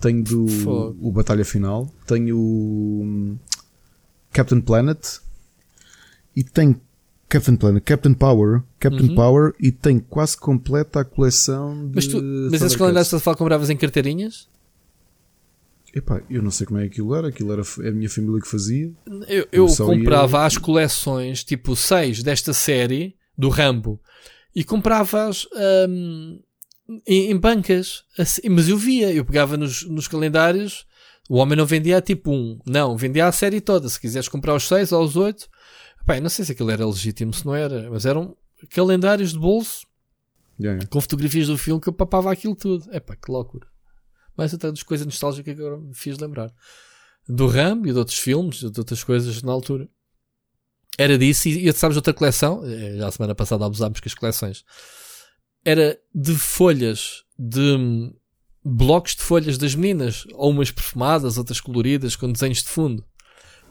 tenho 0.00 0.22
do 0.24 0.48
Fogo. 0.48 0.96
o 1.00 1.12
Batalha 1.12 1.44
Final, 1.44 1.88
tenho 2.06 2.36
o 2.36 3.02
hum, 3.04 3.38
Captain 4.32 4.60
Planet 4.60 4.98
e 6.34 6.42
tenho 6.42 6.80
Captain 7.28 7.56
Planet, 7.56 7.82
Captain 7.84 8.14
Power, 8.14 8.62
Captain 8.80 9.14
Power 9.14 9.54
e 9.60 9.70
tenho 9.70 10.00
quase 10.00 10.36
completa 10.36 11.00
a 11.00 11.04
coleção 11.04 11.72
de 11.74 11.80
Uhum. 11.84 11.92
mas 11.94 12.06
tu, 12.06 12.22
mas 12.50 12.62
esses 12.62 12.76
calendários 12.76 13.14
a 13.14 13.20
falar 13.20 13.36
compravas 13.36 13.70
em 13.70 13.76
carteirinhas? 13.76 14.48
Epá, 15.98 16.22
eu 16.30 16.42
não 16.42 16.50
sei 16.50 16.66
como 16.66 16.78
é 16.78 16.82
que 16.82 16.88
aquilo 16.94 17.14
era, 17.14 17.28
aquilo 17.28 17.52
era 17.52 17.62
a 17.62 17.90
minha 17.92 18.08
família 18.08 18.40
que 18.40 18.48
fazia. 18.48 18.92
Eu, 19.26 19.48
eu 19.50 19.68
só 19.68 19.92
ia- 19.92 19.98
comprava 19.98 20.44
as 20.44 20.56
coleções, 20.56 21.42
tipo 21.44 21.74
6 21.74 22.22
desta 22.22 22.52
série, 22.52 23.16
do 23.36 23.48
Rambo, 23.48 24.00
e 24.54 24.62
comprava-as 24.64 25.46
hum, 25.88 26.40
em, 27.06 27.30
em 27.30 27.36
bancas. 27.36 28.04
assim, 28.18 28.48
mas 28.48 28.68
eu 28.68 28.76
via, 28.76 29.12
eu 29.12 29.24
pegava 29.24 29.56
nos, 29.56 29.82
nos 29.88 30.06
calendários. 30.08 30.86
O 31.28 31.36
homem 31.36 31.56
não 31.58 31.66
vendia 31.66 32.00
tipo 32.00 32.30
um, 32.32 32.58
não, 32.66 32.96
vendia 32.96 33.26
a 33.26 33.32
série 33.32 33.60
toda. 33.60 33.88
Se 33.88 34.00
quiseres 34.00 34.28
comprar 34.28 34.54
os 34.54 34.66
6 34.66 34.92
ou 34.92 35.04
os 35.04 35.14
8, 35.16 35.48
Pá, 36.06 36.16
eu 36.16 36.22
não 36.22 36.30
sei 36.30 36.44
se 36.44 36.52
aquilo 36.52 36.70
era 36.70 36.86
legítimo, 36.86 37.34
se 37.34 37.44
não 37.44 37.54
era, 37.54 37.90
mas 37.90 38.06
eram 38.06 38.34
calendários 38.70 39.32
de 39.32 39.38
bolso 39.38 39.86
Yeah, 40.60 40.84
com 40.86 41.00
fotografias 41.00 41.46
do 41.46 41.56
filme 41.56 41.80
que 41.80 41.88
eu 41.88 41.92
papava 41.92 42.32
aquilo 42.32 42.56
tudo. 42.56 42.84
É 42.90 42.98
pá, 42.98 43.14
que 43.14 43.30
loucura. 43.30 43.66
Mas 44.38 44.54
até 44.54 44.70
das 44.70 44.82
coisas 44.84 45.04
nostálgicas 45.04 45.54
que 45.54 45.60
agora 45.60 45.76
me 45.78 45.92
fiz 45.94 46.16
lembrar. 46.18 46.50
Do 47.28 47.46
Ram 47.48 47.82
e 47.84 47.92
de 47.92 47.98
outros 47.98 48.16
filmes, 48.18 48.60
de 48.60 48.78
outras 48.78 49.04
coisas 49.04 49.42
na 49.42 49.52
altura. 49.52 49.86
Era 50.96 51.18
disso, 51.18 51.48
e, 51.48 51.68
e 51.68 51.72
sabes 51.72 51.96
outra 51.96 52.14
coleção? 52.14 52.62
Eh, 52.64 52.96
Já 52.96 53.08
a 53.08 53.12
semana 53.12 53.34
passada 53.34 53.66
abusámos 53.66 54.00
com 54.00 54.08
as 54.08 54.14
coleções. 54.14 54.64
Era 55.64 55.98
de 56.14 56.34
folhas, 56.34 57.24
de 57.38 57.60
hum, 57.60 58.14
blocos 58.64 59.14
de 59.16 59.22
folhas 59.22 59.58
das 59.58 59.74
meninas, 59.74 60.24
ou 60.32 60.50
umas 60.50 60.70
perfumadas, 60.70 61.36
outras 61.36 61.60
coloridas, 61.60 62.16
com 62.16 62.32
desenhos 62.32 62.62
de 62.62 62.68
fundo. 62.68 63.04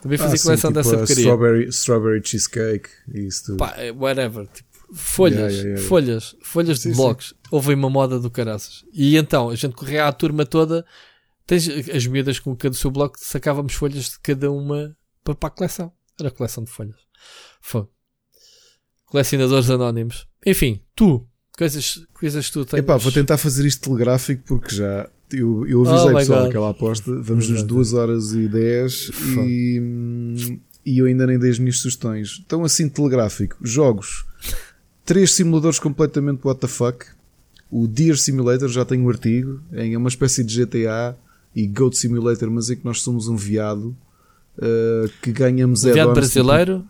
Também 0.01 0.17
fazia 0.17 0.35
Ah, 0.35 0.37
sim, 0.37 0.43
coleção 0.43 0.69
tipo 0.69 0.79
dessa 0.83 0.97
porcaria. 0.97 1.21
strawberry, 1.23 1.67
strawberry 1.69 2.21
cheesecake 2.23 2.89
e 3.15 3.25
isso 3.27 3.45
tudo. 3.45 3.57
Pá, 3.57 3.73
é 3.77 3.91
whatever. 3.91 4.45
Tipo, 4.47 4.66
folhas, 4.93 5.53
Yeah, 5.53 5.69
yeah, 5.69 5.81
folhas, 5.87 6.35
folhas 6.41 6.79
Sim, 6.79 6.89
de 6.89 6.95
sim. 6.95 7.01
blocos. 7.01 7.33
Houve 7.51 7.73
uma 7.73 7.89
moda 7.89 8.19
do 8.19 8.29
caraças. 8.29 8.85
E 8.93 9.17
então, 9.17 9.49
a 9.49 9.55
gente 9.55 9.75
corria 9.75 10.07
à 10.07 10.11
turma 10.11 10.45
toda. 10.45 10.85
Tens 11.45 11.67
as 11.67 12.05
miúdas 12.07 12.39
com 12.39 12.55
cada 12.55 12.75
seu 12.75 12.91
bloco, 12.91 13.15
sacávamos 13.19 13.73
folhas 13.73 14.05
de 14.05 14.19
cada 14.19 14.51
uma 14.51 14.95
para, 15.23 15.35
para 15.35 15.47
a 15.47 15.51
coleção. 15.51 15.91
Era 16.19 16.29
a 16.29 16.31
coleção 16.31 16.63
de 16.63 16.71
folhas. 16.71 16.97
Foi. 17.61 17.85
Colecionadores 19.05 19.69
anónimos. 19.69 20.27
Enfim, 20.45 20.81
tu, 20.95 21.25
coisas, 21.57 22.05
coisas 22.13 22.47
que 22.47 22.53
tu 22.53 22.65
tens. 22.65 22.79
Epá, 22.79 22.97
vou 22.97 23.11
tentar 23.11 23.37
fazer 23.37 23.65
isto 23.65 23.81
telegráfico 23.89 24.43
porque 24.45 24.75
já 24.75 25.09
eu, 25.31 25.65
eu 25.67 25.81
avisei 25.85 26.13
Oh 26.13 26.17
pessoal 26.17 26.39
God. 26.41 26.49
aquela 26.49 26.69
aposta. 26.69 27.11
Vamos 27.21 27.49
nos 27.49 27.59
Exato. 27.59 27.73
2 27.73 27.93
horas 27.93 28.31
e 28.33 28.47
10 28.47 29.11
e, 29.45 29.79
hum, 29.81 30.59
e 30.85 30.97
eu 30.99 31.05
ainda 31.05 31.25
nem 31.27 31.39
dei 31.39 31.49
as 31.49 31.59
minhas 31.59 31.77
sugestões. 31.79 32.41
Então, 32.45 32.63
assim, 32.63 32.89
telegráfico: 32.89 33.57
jogos, 33.61 34.25
três 35.07 35.33
simuladores 35.33 35.79
completamente 35.79 36.45
what 36.45 36.59
the 36.59 36.67
fuck. 36.67 37.05
O 37.71 37.87
Deer 37.87 38.17
Simulator 38.17 38.69
já 38.69 38.85
tem 38.85 39.01
um 39.01 39.09
artigo, 39.09 39.59
é 39.71 39.97
uma 39.97 40.09
espécie 40.09 40.43
de 40.43 40.63
GTA 40.63 41.17
e 41.55 41.65
Goat 41.65 41.97
Simulator, 41.97 42.51
mas 42.51 42.69
em 42.69 42.75
que 42.75 42.85
nós 42.85 43.01
somos 43.01 43.27
um 43.27 43.35
viado 43.35 43.95
uh, 44.57 45.09
que 45.21 45.31
ganhamos 45.31 45.83
Um 45.83 45.91
viado 45.91 46.11
add-ons, 46.11 46.27
tipo, 46.29 46.43
brasileiro. 46.43 46.85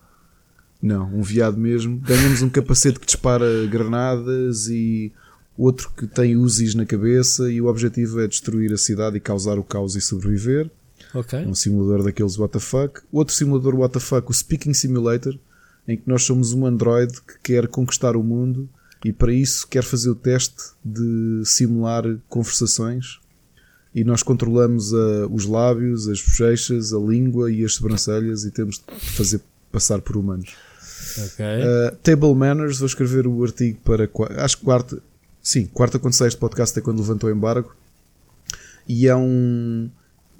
não, 0.81 1.06
um 1.15 1.22
viado 1.22 1.57
mesmo. 1.57 1.98
Ganhamos 1.99 2.41
um 2.41 2.49
capacete 2.49 2.99
que 2.99 3.06
dispara 3.06 3.65
granadas 3.68 4.68
e 4.68 5.11
outro 5.57 5.91
que 5.95 6.06
tem 6.06 6.35
Uzis 6.35 6.76
na 6.76 6.85
cabeça 6.85 7.49
e 7.52 7.60
o 7.61 7.68
objetivo 7.68 8.19
é 8.19 8.27
destruir 8.27 8.72
a 8.73 8.77
cidade 8.77 9.18
e 9.18 9.19
causar 9.19 9.57
o 9.57 9.64
caos 9.64 9.95
e 9.95 10.02
sobreviver. 10.02 10.69
Ok. 11.14 11.39
É 11.39 11.48
um 11.48 11.56
simulador 11.56 12.03
daqueles 12.03 12.38
WTF. 12.38 13.02
Outro 13.11 13.34
simulador 13.34 13.73
WTF, 13.76 14.23
o 14.27 14.34
Speaking 14.34 14.73
Simulator, 14.73 15.38
em 15.88 15.96
que 15.98 16.04
nós 16.08 16.24
somos 16.24 16.54
um 16.54 16.66
android 16.66 17.14
que 17.22 17.40
quer 17.44 17.68
conquistar 17.68 18.16
o 18.16 18.24
mundo 18.24 18.68
e 19.06 19.14
para 19.14 19.32
isso 19.34 19.68
quer 19.68 19.84
fazer 19.84 20.10
o 20.10 20.16
teste 20.16 20.56
de 20.84 21.42
simular 21.46 22.04
conversações 22.28 23.20
e 23.96 24.04
nós 24.04 24.22
controlamos 24.22 24.94
a- 24.94 25.28
os 25.32 25.46
lábios, 25.46 26.08
as 26.08 26.22
bochechas, 26.22 26.94
a 26.94 27.00
língua 27.00 27.52
e 27.52 27.64
as 27.64 27.74
sobrancelhas 27.76 28.44
e 28.44 28.52
temos 28.52 28.76
de 28.80 29.00
fazer 29.16 29.42
passar 29.72 30.02
por 30.02 30.18
humanos. 30.18 30.54
Ok. 31.18 31.46
Uh, 31.46 31.96
Table 32.04 32.34
Manners, 32.36 32.80
vou 32.80 32.88
escrever 32.88 33.26
o 33.28 33.44
artigo 33.44 33.80
para 33.84 34.10
acho 34.44 34.58
que 34.58 34.64
quarta, 34.66 35.02
sim, 35.42 35.66
quarta 35.68 35.98
quando 36.00 36.14
sai 36.14 36.28
este 36.28 36.40
podcast 36.40 36.78
é 36.78 36.82
quando 36.82 37.00
levantou 37.00 37.30
o 37.30 37.34
embargo. 37.34 37.74
E 38.88 39.08
é 39.08 39.16
um, 39.16 39.90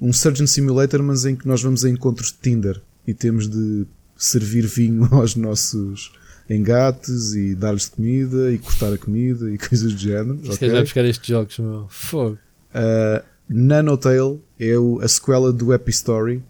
um 0.02 0.12
Surgeon 0.14 0.48
Simulator, 0.48 1.02
mas 1.04 1.26
em 1.26 1.36
que 1.36 1.48
nós 1.48 1.62
vamos 1.62 1.84
a 1.86 1.90
encontros 1.90 2.32
de 2.32 2.38
Tinder 2.40 2.82
e 3.06 3.14
temos 3.14 3.48
de 3.50 3.86
servir 4.18 4.66
vinho 4.68 5.06
aos 5.14 5.36
nossos 5.36 6.12
engates 6.50 7.34
e 7.34 7.54
dar-lhes 7.56 7.88
comida 7.88 8.52
e 8.52 8.58
cortar 8.58 8.94
a 8.94 8.98
comida 8.98 9.52
e 9.52 9.58
coisas 9.60 9.94
do 9.94 10.00
género. 10.00 10.36
Isto 10.36 10.46
ok? 10.46 10.56
okay. 10.56 10.70
vai 10.70 10.82
buscar 10.84 11.06
estes 11.06 11.28
jogos, 11.28 11.60
meu. 11.60 11.88
Fogo. 11.90 12.38
Uh, 12.74 13.24
Nanotale 13.50 14.40
é 14.60 14.78
o- 14.78 15.00
a 15.02 15.08
sequela 15.08 15.52
do 15.54 15.72
Happy 15.74 15.92
Story. 15.92 16.44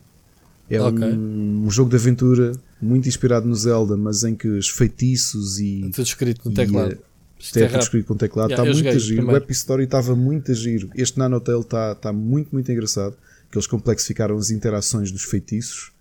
É 0.70 0.82
Ok. 0.82 1.02
um, 1.08 1.64
um 1.66 1.72
jogo 1.72 1.90
de 1.90 1.96
aventura 1.96 2.52
muito 2.82 3.08
inspirado 3.08 3.48
no 3.48 3.56
Zelda, 3.56 3.96
mas 3.96 4.24
em 4.24 4.36
que 4.36 4.48
os 4.48 4.68
feitiços 4.70 5.60
e, 5.60 5.90
Tudo 5.94 6.04
escrito 6.06 6.42
no 6.46 6.52
e, 6.52 6.56
teclado. 6.56 6.92
eh, 6.94 6.98
Isto 7.40 7.60
é 7.60 7.68
tudo 7.68 7.80
escrito 7.80 8.06
com 8.08 8.16
teclado. 8.18 8.50
Yeah, 8.50 8.64
Está 8.64 8.78
eu 8.78 8.84
muito 8.84 8.96
a 8.96 9.00
giro. 9.00 9.14
O 9.14 9.26
primeiro. 9.26 9.44
Happy 9.44 9.54
Story 9.54 9.84
estava 9.86 10.16
muito 10.16 10.52
a 10.52 10.56
giro. 10.56 10.90
Este 10.94 11.18
Nanotale 11.18 11.62
está, 11.62 11.92
está 11.94 12.12
muito, 12.12 12.50
muito 12.52 12.70
engraçado. 12.72 13.16
Que 13.50 13.58
eles 13.58 13.66
complexificaram 13.68 14.38
as 14.38 14.50
interações 14.52 15.10
dos 15.10 15.24
feitiços. 15.24 15.92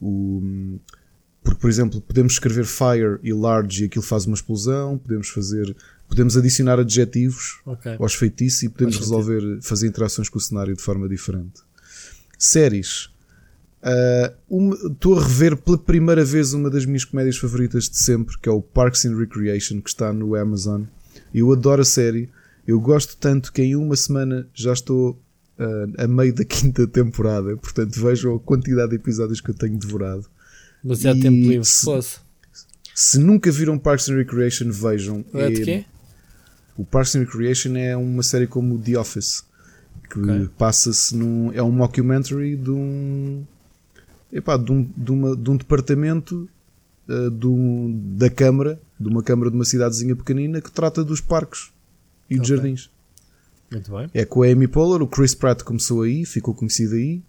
O, 0.00 0.78
porque, 1.48 1.62
por 1.62 1.70
exemplo, 1.70 1.98
podemos 2.02 2.34
escrever 2.34 2.66
Fire 2.66 3.18
e 3.22 3.32
Large 3.32 3.82
e 3.82 3.86
aquilo 3.86 4.04
faz 4.04 4.26
uma 4.26 4.34
explosão. 4.34 4.98
Podemos 4.98 5.28
fazer. 5.30 5.74
Podemos 6.06 6.36
adicionar 6.36 6.78
adjetivos 6.78 7.60
Ok. 7.64 7.96
aos 7.98 8.14
feitiços 8.14 8.64
e 8.64 8.68
podemos 8.68 8.96
Faz 8.96 9.06
resolver, 9.06 9.58
fazer 9.62 9.86
interações 9.86 10.28
com 10.28 10.36
o 10.36 10.40
cenário 10.42 10.76
de 10.76 10.82
forma 10.82 11.08
diferente. 11.08 11.62
Séries. 12.38 13.08
Ah, 13.82 14.32
Estou 14.92 15.18
a 15.18 15.22
rever 15.22 15.56
pela 15.56 15.78
primeira 15.78 16.22
vez 16.22 16.52
uma 16.52 16.68
das 16.68 16.84
minhas 16.84 17.04
comédias 17.06 17.38
favoritas 17.38 17.88
de 17.88 17.96
sempre, 17.96 18.36
que 18.38 18.48
é 18.48 18.52
o 18.52 18.60
Parks 18.60 19.06
and 19.06 19.16
Recreation, 19.16 19.80
que 19.80 19.88
está 19.88 20.12
no 20.12 20.34
Amazon. 20.34 20.82
Eu 21.32 21.50
adoro 21.52 21.80
a 21.80 21.84
série. 21.84 22.28
Eu 22.66 22.78
gosto 22.78 23.16
tanto 23.16 23.50
que 23.52 23.62
em 23.62 23.74
uma 23.74 23.96
semana 23.96 24.46
já 24.52 24.74
estou 24.74 25.18
ah, 25.58 26.04
a 26.04 26.06
meio 26.06 26.34
da 26.34 26.44
quinta 26.44 26.86
temporada. 26.86 27.56
Portanto, 27.56 27.98
vejam 28.02 28.34
a 28.34 28.40
quantidade 28.40 28.90
de 28.90 28.96
episódios 28.96 29.40
que 29.40 29.50
eu 29.50 29.54
tenho 29.54 29.78
devorado. 29.78 30.26
Mas 30.82 31.00
já 31.00 31.12
há 31.12 31.16
E 31.16 31.20
tempo 31.20 31.36
livre. 31.36 31.64
se- 31.64 31.84
Fosse. 31.84 32.18
Se 32.94 33.18
nunca 33.18 33.50
viram 33.52 33.78
Parks 33.78 34.08
and 34.08 34.16
Recreation, 34.16 34.70
vejam. 34.70 35.24
É 35.34 35.50
de 35.50 35.62
É- 35.62 35.64
quê? 35.64 35.84
o 36.76 36.84
Parks 36.84 37.14
and 37.16 37.20
Recreation 37.20 37.76
é 37.76 37.96
uma 37.96 38.22
série 38.22 38.46
como 38.46 38.78
The 38.78 38.98
Office, 38.98 39.44
que 40.10 40.18
Ok. 40.20 40.48
passa-se 40.58 41.14
num. 41.16 41.52
é 41.52 41.62
um 41.62 41.70
mockumentary 41.72 42.56
de 42.56 42.70
um. 42.70 43.44
Epá, 44.32 44.56
de, 44.56 44.70
um, 44.72 44.82
de, 44.96 45.10
uma, 45.10 45.36
de 45.36 45.50
um 45.50 45.56
departamento 45.56 46.48
eh, 47.08 47.30
de 47.30 47.46
um- 47.46 48.14
da 48.18 48.28
Câmara, 48.28 48.78
de 49.00 49.08
uma 49.08 49.22
Câmara 49.22 49.50
de 49.50 49.56
uma 49.56 49.64
cidadezinha 49.64 50.14
pequenina, 50.14 50.60
que 50.60 50.70
trata 50.70 51.02
dos 51.02 51.20
parques 51.22 51.70
e 52.28 52.36
dos 52.36 52.50
Ok. 52.50 52.56
jardins. 52.56 52.90
Muito 53.72 53.90
bem. 53.90 54.10
É 54.12 54.24
com 54.26 54.42
a 54.42 54.46
Amy 54.46 54.68
Poehler, 54.68 55.00
o 55.02 55.06
Chris 55.08 55.34
Pratt 55.34 55.62
começou 55.62 56.02
aí, 56.02 56.24
ficou 56.26 56.52
conhecido 56.54 56.96
aí. 56.96 57.22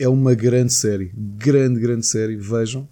É 0.00 0.08
uma 0.08 0.34
grande 0.34 0.72
série, 0.72 1.12
grande, 1.14 1.78
grande 1.78 2.06
série, 2.06 2.34
vejam. 2.34 2.88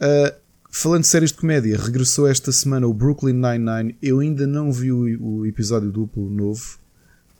Uh, 0.00 0.34
falando 0.68 1.02
de 1.02 1.06
séries 1.06 1.30
de 1.30 1.38
comédia, 1.38 1.78
regressou 1.78 2.26
esta 2.26 2.50
semana 2.50 2.84
o 2.88 2.92
Brooklyn 2.92 3.34
Nine-Nine. 3.34 3.96
Eu 4.02 4.18
ainda 4.18 4.44
não 4.44 4.72
vi 4.72 4.90
o, 4.90 5.22
o 5.22 5.46
episódio 5.46 5.88
duplo 5.92 6.28
novo. 6.28 6.80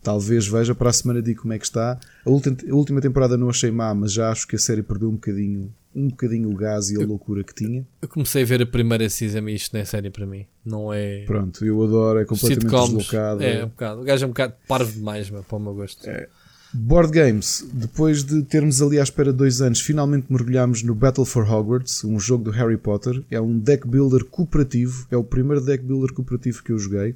Talvez 0.01 0.47
veja 0.47 0.73
para 0.73 0.89
a 0.89 0.93
semana 0.93 1.21
digo 1.21 1.41
como 1.41 1.51
é 1.51 1.59
que 1.59 1.65
está. 1.65 1.99
A 2.25 2.29
última, 2.29 2.55
a 2.69 2.73
última 2.73 3.01
temporada 3.01 3.35
não 3.35 3.49
achei 3.49 3.69
má, 3.69 3.93
mas 3.93 4.13
já 4.13 4.31
acho 4.31 4.47
que 4.47 4.55
a 4.55 4.59
série 4.59 4.81
perdeu 4.81 5.09
um 5.09 5.15
bocadinho, 5.15 5.69
um 5.93 6.07
bocadinho 6.07 6.49
o 6.49 6.55
gás 6.55 6.89
e 6.89 6.95
a 6.95 7.05
loucura 7.05 7.43
que 7.43 7.53
tinha. 7.53 7.85
Eu 8.01 8.07
comecei 8.07 8.43
a 8.43 8.45
ver 8.45 8.61
a 8.61 8.65
primeira 8.65 9.09
season 9.09 9.49
e 9.49 9.55
isto 9.55 9.73
não 9.73 9.81
é 9.81 9.85
série 9.85 10.09
para 10.09 10.25
mim. 10.25 10.45
Não 10.63 10.93
é. 10.93 11.25
Pronto, 11.25 11.65
eu 11.65 11.83
adoro, 11.83 12.19
é 12.19 12.25
completamente 12.25 12.61
Sitcoms. 12.61 12.89
deslocado. 12.89 13.43
É, 13.43 13.65
um 13.65 13.67
bocado. 13.67 13.99
O 13.99 14.03
gajo 14.05 14.23
é 14.23 14.27
um 14.27 14.29
bocado 14.29 14.53
parvo 14.65 14.93
demais, 14.93 15.29
meu, 15.29 15.43
para 15.43 15.57
o 15.57 15.59
meu 15.59 15.73
gosto. 15.73 16.09
É. 16.09 16.29
Board 16.73 17.11
Games, 17.11 17.65
depois 17.73 18.23
de 18.23 18.43
termos 18.43 18.81
ali 18.81 18.99
à 18.99 19.03
espera 19.03 19.31
dois 19.31 19.61
anos, 19.61 19.79
finalmente 19.79 20.27
mergulhámos 20.29 20.83
no 20.83 20.93
Battle 20.93 21.25
for 21.25 21.49
Hogwarts, 21.49 22.03
um 22.03 22.19
jogo 22.19 22.43
do 22.43 22.51
Harry 22.51 22.77
Potter. 22.77 23.23
É 23.31 23.39
um 23.39 23.57
deck 23.57 23.87
builder 23.87 24.25
cooperativo, 24.25 25.07
é 25.09 25.15
o 25.15 25.23
primeiro 25.23 25.63
deck 25.63 25.83
builder 25.83 26.13
cooperativo 26.13 26.61
que 26.61 26.71
eu 26.71 26.79
joguei. 26.79 27.11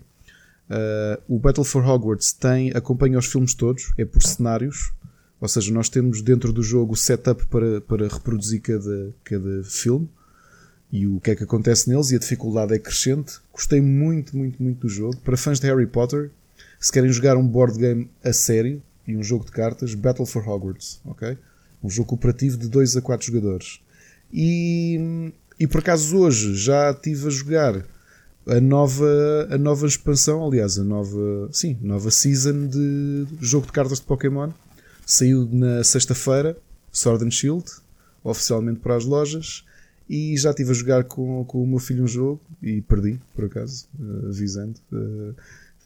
Uh, 0.70 1.22
o 1.28 1.38
Battle 1.38 1.66
for 1.66 1.86
Hogwarts 1.86 2.32
tem, 2.32 2.72
acompanha 2.74 3.20
os 3.20 3.26
filmes 3.26 3.54
todos, 3.54 3.92
é 3.98 4.06
por 4.06 4.24
cenários. 4.24 4.94
Ou 5.40 5.48
seja, 5.48 5.74
nós 5.74 5.90
temos 5.90 6.22
dentro 6.22 6.54
do 6.54 6.64
jogo 6.64 6.94
o 6.94 6.98
setup 6.98 7.46
para, 7.48 7.82
para 7.82 8.08
reproduzir 8.08 8.62
cada, 8.62 9.14
cada 9.24 9.64
filme 9.64 10.08
e 10.92 11.08
o 11.08 11.20
que 11.20 11.32
é 11.32 11.36
que 11.36 11.44
acontece 11.44 11.90
neles 11.90 12.12
e 12.12 12.16
a 12.16 12.20
dificuldade 12.20 12.74
é 12.74 12.80
crescente. 12.80 13.40
Gostei 13.52 13.82
muito, 13.82 14.38
muito, 14.38 14.62
muito 14.62 14.82
do 14.82 14.90
jogo. 14.90 15.18
Para 15.18 15.36
fãs 15.36 15.60
de 15.60 15.68
Harry 15.68 15.88
Potter, 15.88 16.30
se 16.80 16.92
querem 16.92 17.12
jogar 17.12 17.38
um 17.38 17.46
board 17.46 17.78
game 17.78 18.10
a 18.24 18.32
sério 18.32 18.82
e 19.08 19.16
um 19.16 19.24
jogo 19.24 19.46
de 19.46 19.52
cartas, 19.52 19.94
Battle 19.94 20.26
for 20.26 20.48
Hogwarts, 20.48 21.00
ok? 21.06 21.38
Um 21.84 21.90
jogo 21.90 22.10
cooperativo 22.10 22.58
de 22.58 22.68
2 22.68 22.98
a 22.98 23.02
4 23.02 23.28
jogadores. 23.28 23.82
E, 24.32 25.34
e 25.60 25.68
por 25.68 25.80
acaso 25.80 26.18
hoje 26.18 26.56
já 26.56 26.92
estive 26.92 27.28
a 27.28 27.30
jogar 27.30 27.86
a 28.48 28.60
nova, 28.60 29.48
a 29.50 29.58
nova 29.58 29.86
expansão, 29.86 30.46
aliás, 30.46 30.78
a 30.80 30.84
nova, 30.84 31.50
sim, 31.52 31.78
nova 31.82 32.10
season 32.10 32.68
de 32.68 33.28
jogo 33.40 33.68
de 33.68 33.72
cartas 33.72 34.00
de 34.00 34.06
Pokémon. 34.06 34.52
Saiu 35.06 35.48
na 35.52 35.84
sexta-feira, 35.84 36.58
Sword 36.92 37.26
and 37.26 37.32
Shield, 37.32 37.66
oficialmente 38.24 38.80
para 38.80 38.96
as 38.96 39.06
lojas. 39.06 39.66
E 40.10 40.36
já 40.38 40.50
estive 40.50 40.72
a 40.72 40.74
jogar 40.74 41.04
com, 41.06 41.46
com 41.46 41.64
o 41.64 41.68
meu 41.68 41.80
filho 41.80 42.04
um 42.04 42.08
jogo 42.08 42.42
e 42.62 42.82
perdi, 42.82 43.20
por 43.34 43.46
acaso, 43.46 43.88
uh, 43.98 44.28
avisando. 44.28 44.78
Uh, 44.92 45.34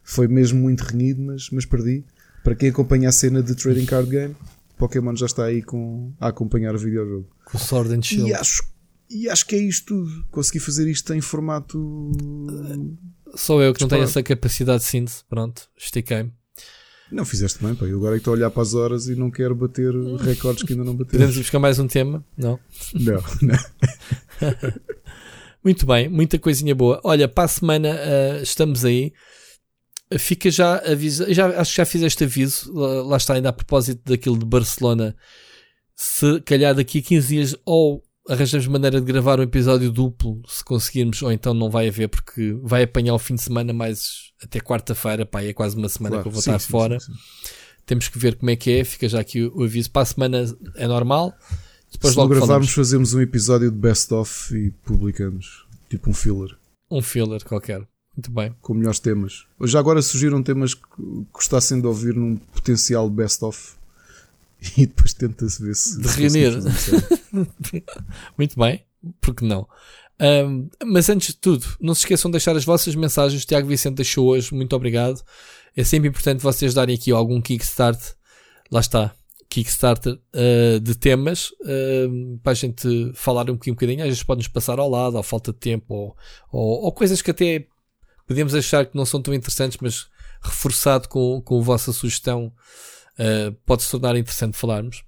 foi 0.03 0.27
mesmo 0.27 0.59
muito 0.59 0.81
renhido, 0.81 1.21
mas, 1.21 1.49
mas 1.51 1.65
perdi. 1.65 2.03
Para 2.45 2.53
quem 2.53 2.69
acompanha 2.69 3.09
a 3.09 3.11
cena 3.11 3.41
de 3.41 3.55
Trading 3.55 3.87
Card 3.87 4.07
Game, 4.07 4.35
Pokémon 4.77 5.15
já 5.15 5.25
está 5.25 5.45
aí 5.45 5.63
com, 5.63 6.13
a 6.19 6.27
acompanhar 6.27 6.75
o 6.75 6.77
videojogo. 6.77 7.27
Com 7.43 7.57
Sword 7.57 7.91
and 7.91 8.03
Shield. 8.03 8.29
E 8.29 8.33
acho, 8.35 8.63
e 9.09 9.27
acho 9.27 9.47
que 9.47 9.55
é 9.55 9.57
isto 9.57 9.87
tudo. 9.87 10.25
Consegui 10.29 10.59
fazer 10.59 10.87
isto 10.87 11.11
em 11.11 11.21
formato. 11.21 12.11
Sou 13.33 13.63
eu 13.63 13.73
que 13.73 13.81
não 13.81 13.87
tenho 13.87 14.03
essa 14.03 14.21
capacidade 14.21 14.83
de 14.83 14.85
síntese. 14.85 15.23
Pronto, 15.27 15.63
estiquei-me. 15.75 16.31
Não 17.11 17.25
fizeste 17.25 17.63
bem, 17.63 17.73
pá. 17.73 17.85
Eu 17.87 17.97
agora 17.97 18.15
é 18.15 18.19
estou 18.19 18.35
a 18.35 18.37
olhar 18.37 18.51
para 18.51 18.61
as 18.61 18.75
horas 18.75 19.07
e 19.07 19.15
não 19.15 19.31
quero 19.31 19.55
bater 19.55 19.91
recordes 20.21 20.61
que 20.61 20.73
ainda 20.73 20.85
não 20.85 20.93
batemos. 20.93 21.13
Podemos 21.13 21.37
buscar 21.37 21.57
mais 21.57 21.79
um 21.79 21.87
tema? 21.87 22.23
Não. 22.37 22.59
Não, 22.93 23.23
não. 23.41 23.59
Muito 25.63 25.83
bem, 25.87 26.07
muita 26.07 26.37
coisinha 26.37 26.75
boa. 26.75 27.01
Olha, 27.03 27.27
para 27.27 27.45
a 27.45 27.47
semana 27.47 27.89
uh, 27.89 28.43
estamos 28.43 28.85
aí. 28.85 29.11
Fica 30.19 30.51
já 30.51 30.77
aviso, 30.77 31.25
já, 31.33 31.47
acho 31.59 31.71
que 31.71 31.77
já 31.77 31.85
fiz 31.85 32.01
este 32.03 32.23
aviso, 32.25 32.71
lá, 32.73 33.03
lá, 33.03 33.17
está 33.17 33.33
ainda 33.33 33.49
a 33.49 33.53
propósito 33.53 34.01
daquilo 34.05 34.37
de 34.37 34.45
Barcelona. 34.45 35.15
Se 35.95 36.39
calhar 36.41 36.75
daqui 36.75 36.99
a 36.99 37.01
15 37.01 37.27
dias 37.27 37.55
ou 37.65 38.03
arranjamos 38.29 38.67
maneira 38.67 38.99
de 38.99 39.05
gravar 39.05 39.39
um 39.39 39.43
episódio 39.43 39.91
duplo, 39.91 40.41
se 40.47 40.63
conseguirmos, 40.63 41.21
ou 41.21 41.31
então 41.31 41.53
não 41.53 41.69
vai 41.69 41.87
haver, 41.87 42.09
porque 42.09 42.57
vai 42.63 42.83
apanhar 42.83 43.13
o 43.13 43.19
fim 43.19 43.35
de 43.35 43.41
semana 43.41 43.71
mais 43.73 44.31
até 44.41 44.59
quarta-feira, 44.59 45.25
pá, 45.25 45.43
é 45.43 45.53
quase 45.53 45.75
uma 45.75 45.89
semana 45.89 46.15
claro, 46.15 46.23
que 46.23 46.27
eu 46.27 46.31
vou 46.31 46.41
sim, 46.41 46.49
estar 46.49 46.59
sim, 46.59 46.69
fora. 46.69 46.99
Sim, 46.99 47.11
Temos 47.85 48.07
que 48.07 48.17
ver 48.17 48.35
como 48.35 48.49
é 48.49 48.55
que 48.55 48.71
é, 48.71 48.83
fica 48.83 49.07
já 49.07 49.19
aqui 49.19 49.43
o, 49.43 49.63
aviso. 49.63 49.91
Para 49.91 50.01
a 50.01 50.05
semana 50.05 50.45
é 50.75 50.87
normal. 50.87 51.33
Depois 51.91 52.13
se 52.13 52.19
logo 52.19 52.33
não 52.33 52.39
gravarmos, 52.39 52.71
falamos. 52.71 52.89
fazemos 52.89 53.13
um 53.13 53.21
episódio 53.21 53.71
de 53.71 53.77
best-of 53.77 54.55
e 54.55 54.71
publicamos. 54.71 55.65
Tipo 55.89 56.09
um 56.09 56.13
filler. 56.13 56.57
Um 56.89 57.01
filler 57.01 57.43
qualquer. 57.43 57.87
Muito 58.15 58.31
bem. 58.31 58.55
Com 58.61 58.73
melhores 58.73 58.99
temas. 58.99 59.45
Já 59.63 59.79
agora 59.79 60.01
surgiram 60.01 60.41
temas 60.41 60.73
que 60.73 60.81
gostassem 61.33 61.81
de 61.81 61.87
ouvir 61.87 62.15
num 62.15 62.37
potencial 62.37 63.09
best-of 63.09 63.73
e 64.77 64.85
depois 64.85 65.13
tenta-se 65.13 65.61
ver 65.61 65.75
se. 65.75 66.01
De 66.01 66.07
reunir. 66.07 66.53
Muito 68.37 68.57
bem, 68.57 68.85
porque 69.19 69.45
não? 69.45 69.67
Um, 70.19 70.69
mas 70.85 71.09
antes 71.09 71.29
de 71.29 71.37
tudo, 71.37 71.65
não 71.79 71.93
se 71.93 72.01
esqueçam 72.01 72.31
de 72.31 72.33
deixar 72.33 72.55
as 72.55 72.63
vossas 72.63 72.95
mensagens. 72.95 73.43
O 73.43 73.47
Tiago 73.47 73.67
Vicente 73.67 73.95
deixou 73.95 74.27
hoje, 74.27 74.53
muito 74.53 74.73
obrigado. 74.73 75.21
É 75.75 75.83
sempre 75.83 76.07
importante 76.07 76.41
vocês 76.41 76.73
darem 76.73 76.95
aqui 76.95 77.11
algum 77.11 77.41
kickstart. 77.41 77.99
Lá 78.71 78.79
está, 78.79 79.13
Kickstarter 79.49 80.13
uh, 80.13 80.79
de 80.79 80.95
temas 80.95 81.51
uh, 81.61 82.37
para 82.41 82.51
a 82.51 82.55
gente 82.55 83.11
falar 83.13 83.49
um 83.49 83.53
bocadinho, 83.53 83.73
um 83.73 83.75
bocadinho. 83.75 84.01
Às 84.01 84.07
vezes 84.07 84.23
pode-nos 84.23 84.47
passar 84.47 84.79
ao 84.79 84.89
lado, 84.89 85.17
ou 85.17 85.23
falta 85.23 85.51
de 85.51 85.59
tempo, 85.59 85.93
ou, 85.93 86.17
ou, 86.51 86.83
ou, 86.85 86.91
coisas 86.91 87.21
que 87.21 87.31
até 87.31 87.67
podemos 88.27 88.53
achar 88.55 88.85
que 88.85 88.95
não 88.95 89.05
são 89.05 89.21
tão 89.21 89.33
interessantes, 89.33 89.77
mas 89.81 90.07
reforçado 90.41 91.07
com, 91.09 91.41
com 91.41 91.59
a 91.59 91.63
vossa 91.63 91.91
sugestão 91.91 92.53
uh, 93.19 93.51
pode 93.65 93.83
se 93.83 93.91
tornar 93.91 94.15
interessante 94.15 94.57
falarmos. 94.57 95.03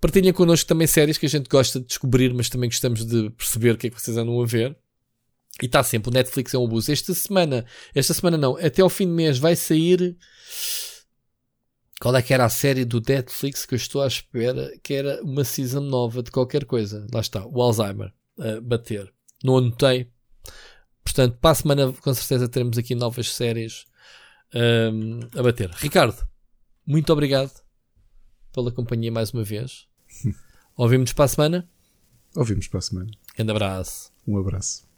Partilhem 0.00 0.32
connosco 0.32 0.66
também 0.66 0.86
séries 0.86 1.18
que 1.18 1.26
a 1.26 1.28
gente 1.28 1.48
gosta 1.48 1.78
de 1.78 1.86
descobrir, 1.86 2.32
mas 2.32 2.48
também 2.48 2.70
gostamos 2.70 3.04
de 3.04 3.28
perceber 3.30 3.72
o 3.72 3.76
que 3.76 3.88
é 3.88 3.90
que 3.90 4.00
vocês 4.00 4.16
andam 4.16 4.40
a 4.40 4.46
ver. 4.46 4.76
E 5.62 5.66
está 5.66 5.82
sempre, 5.82 6.10
o 6.10 6.12
Netflix 6.12 6.54
é 6.54 6.58
um 6.58 6.64
abuso. 6.64 6.90
Esta 6.90 7.12
semana, 7.12 7.66
esta 7.94 8.14
semana 8.14 8.38
não, 8.38 8.56
até 8.56 8.80
ao 8.80 8.88
fim 8.88 9.06
do 9.06 9.12
mês 9.12 9.38
vai 9.38 9.54
sair. 9.54 10.16
Qual 12.00 12.16
é 12.16 12.22
que 12.22 12.32
era 12.32 12.46
a 12.46 12.48
série 12.48 12.86
do 12.86 13.02
Netflix 13.06 13.66
que 13.66 13.74
eu 13.74 13.76
estou 13.76 14.00
à 14.00 14.06
espera? 14.06 14.72
Que 14.82 14.94
era 14.94 15.22
uma 15.22 15.44
season 15.44 15.80
nova 15.80 16.22
de 16.22 16.30
qualquer 16.30 16.64
coisa. 16.64 17.06
Lá 17.12 17.20
está, 17.20 17.44
o 17.46 17.60
Alzheimer 17.60 18.10
a 18.38 18.58
bater. 18.62 19.12
Não 19.44 19.58
anotei. 19.58 20.10
Portanto, 21.02 21.38
para 21.38 21.50
a 21.50 21.54
semana 21.54 21.92
com 21.92 22.14
certeza 22.14 22.48
teremos 22.48 22.78
aqui 22.78 22.94
novas 22.94 23.34
séries 23.34 23.86
um, 24.54 25.20
a 25.38 25.42
bater. 25.42 25.70
Ricardo, 25.70 26.26
muito 26.86 27.12
obrigado 27.12 27.52
pela 28.52 28.72
companhia 28.72 29.10
mais 29.10 29.32
uma 29.32 29.42
vez. 29.42 29.86
Ouvimos 30.76 31.12
para 31.12 31.24
a 31.24 31.28
semana? 31.28 31.68
Ouvimos 32.36 32.68
para 32.68 32.78
a 32.78 32.82
semana. 32.82 33.10
Grande 33.36 33.50
abraço. 33.50 34.12
Um 34.26 34.38
abraço. 34.38 34.88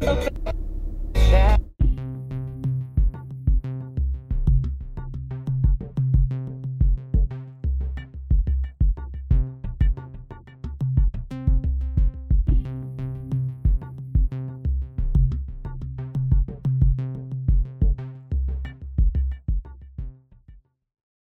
Tá 0.00 0.67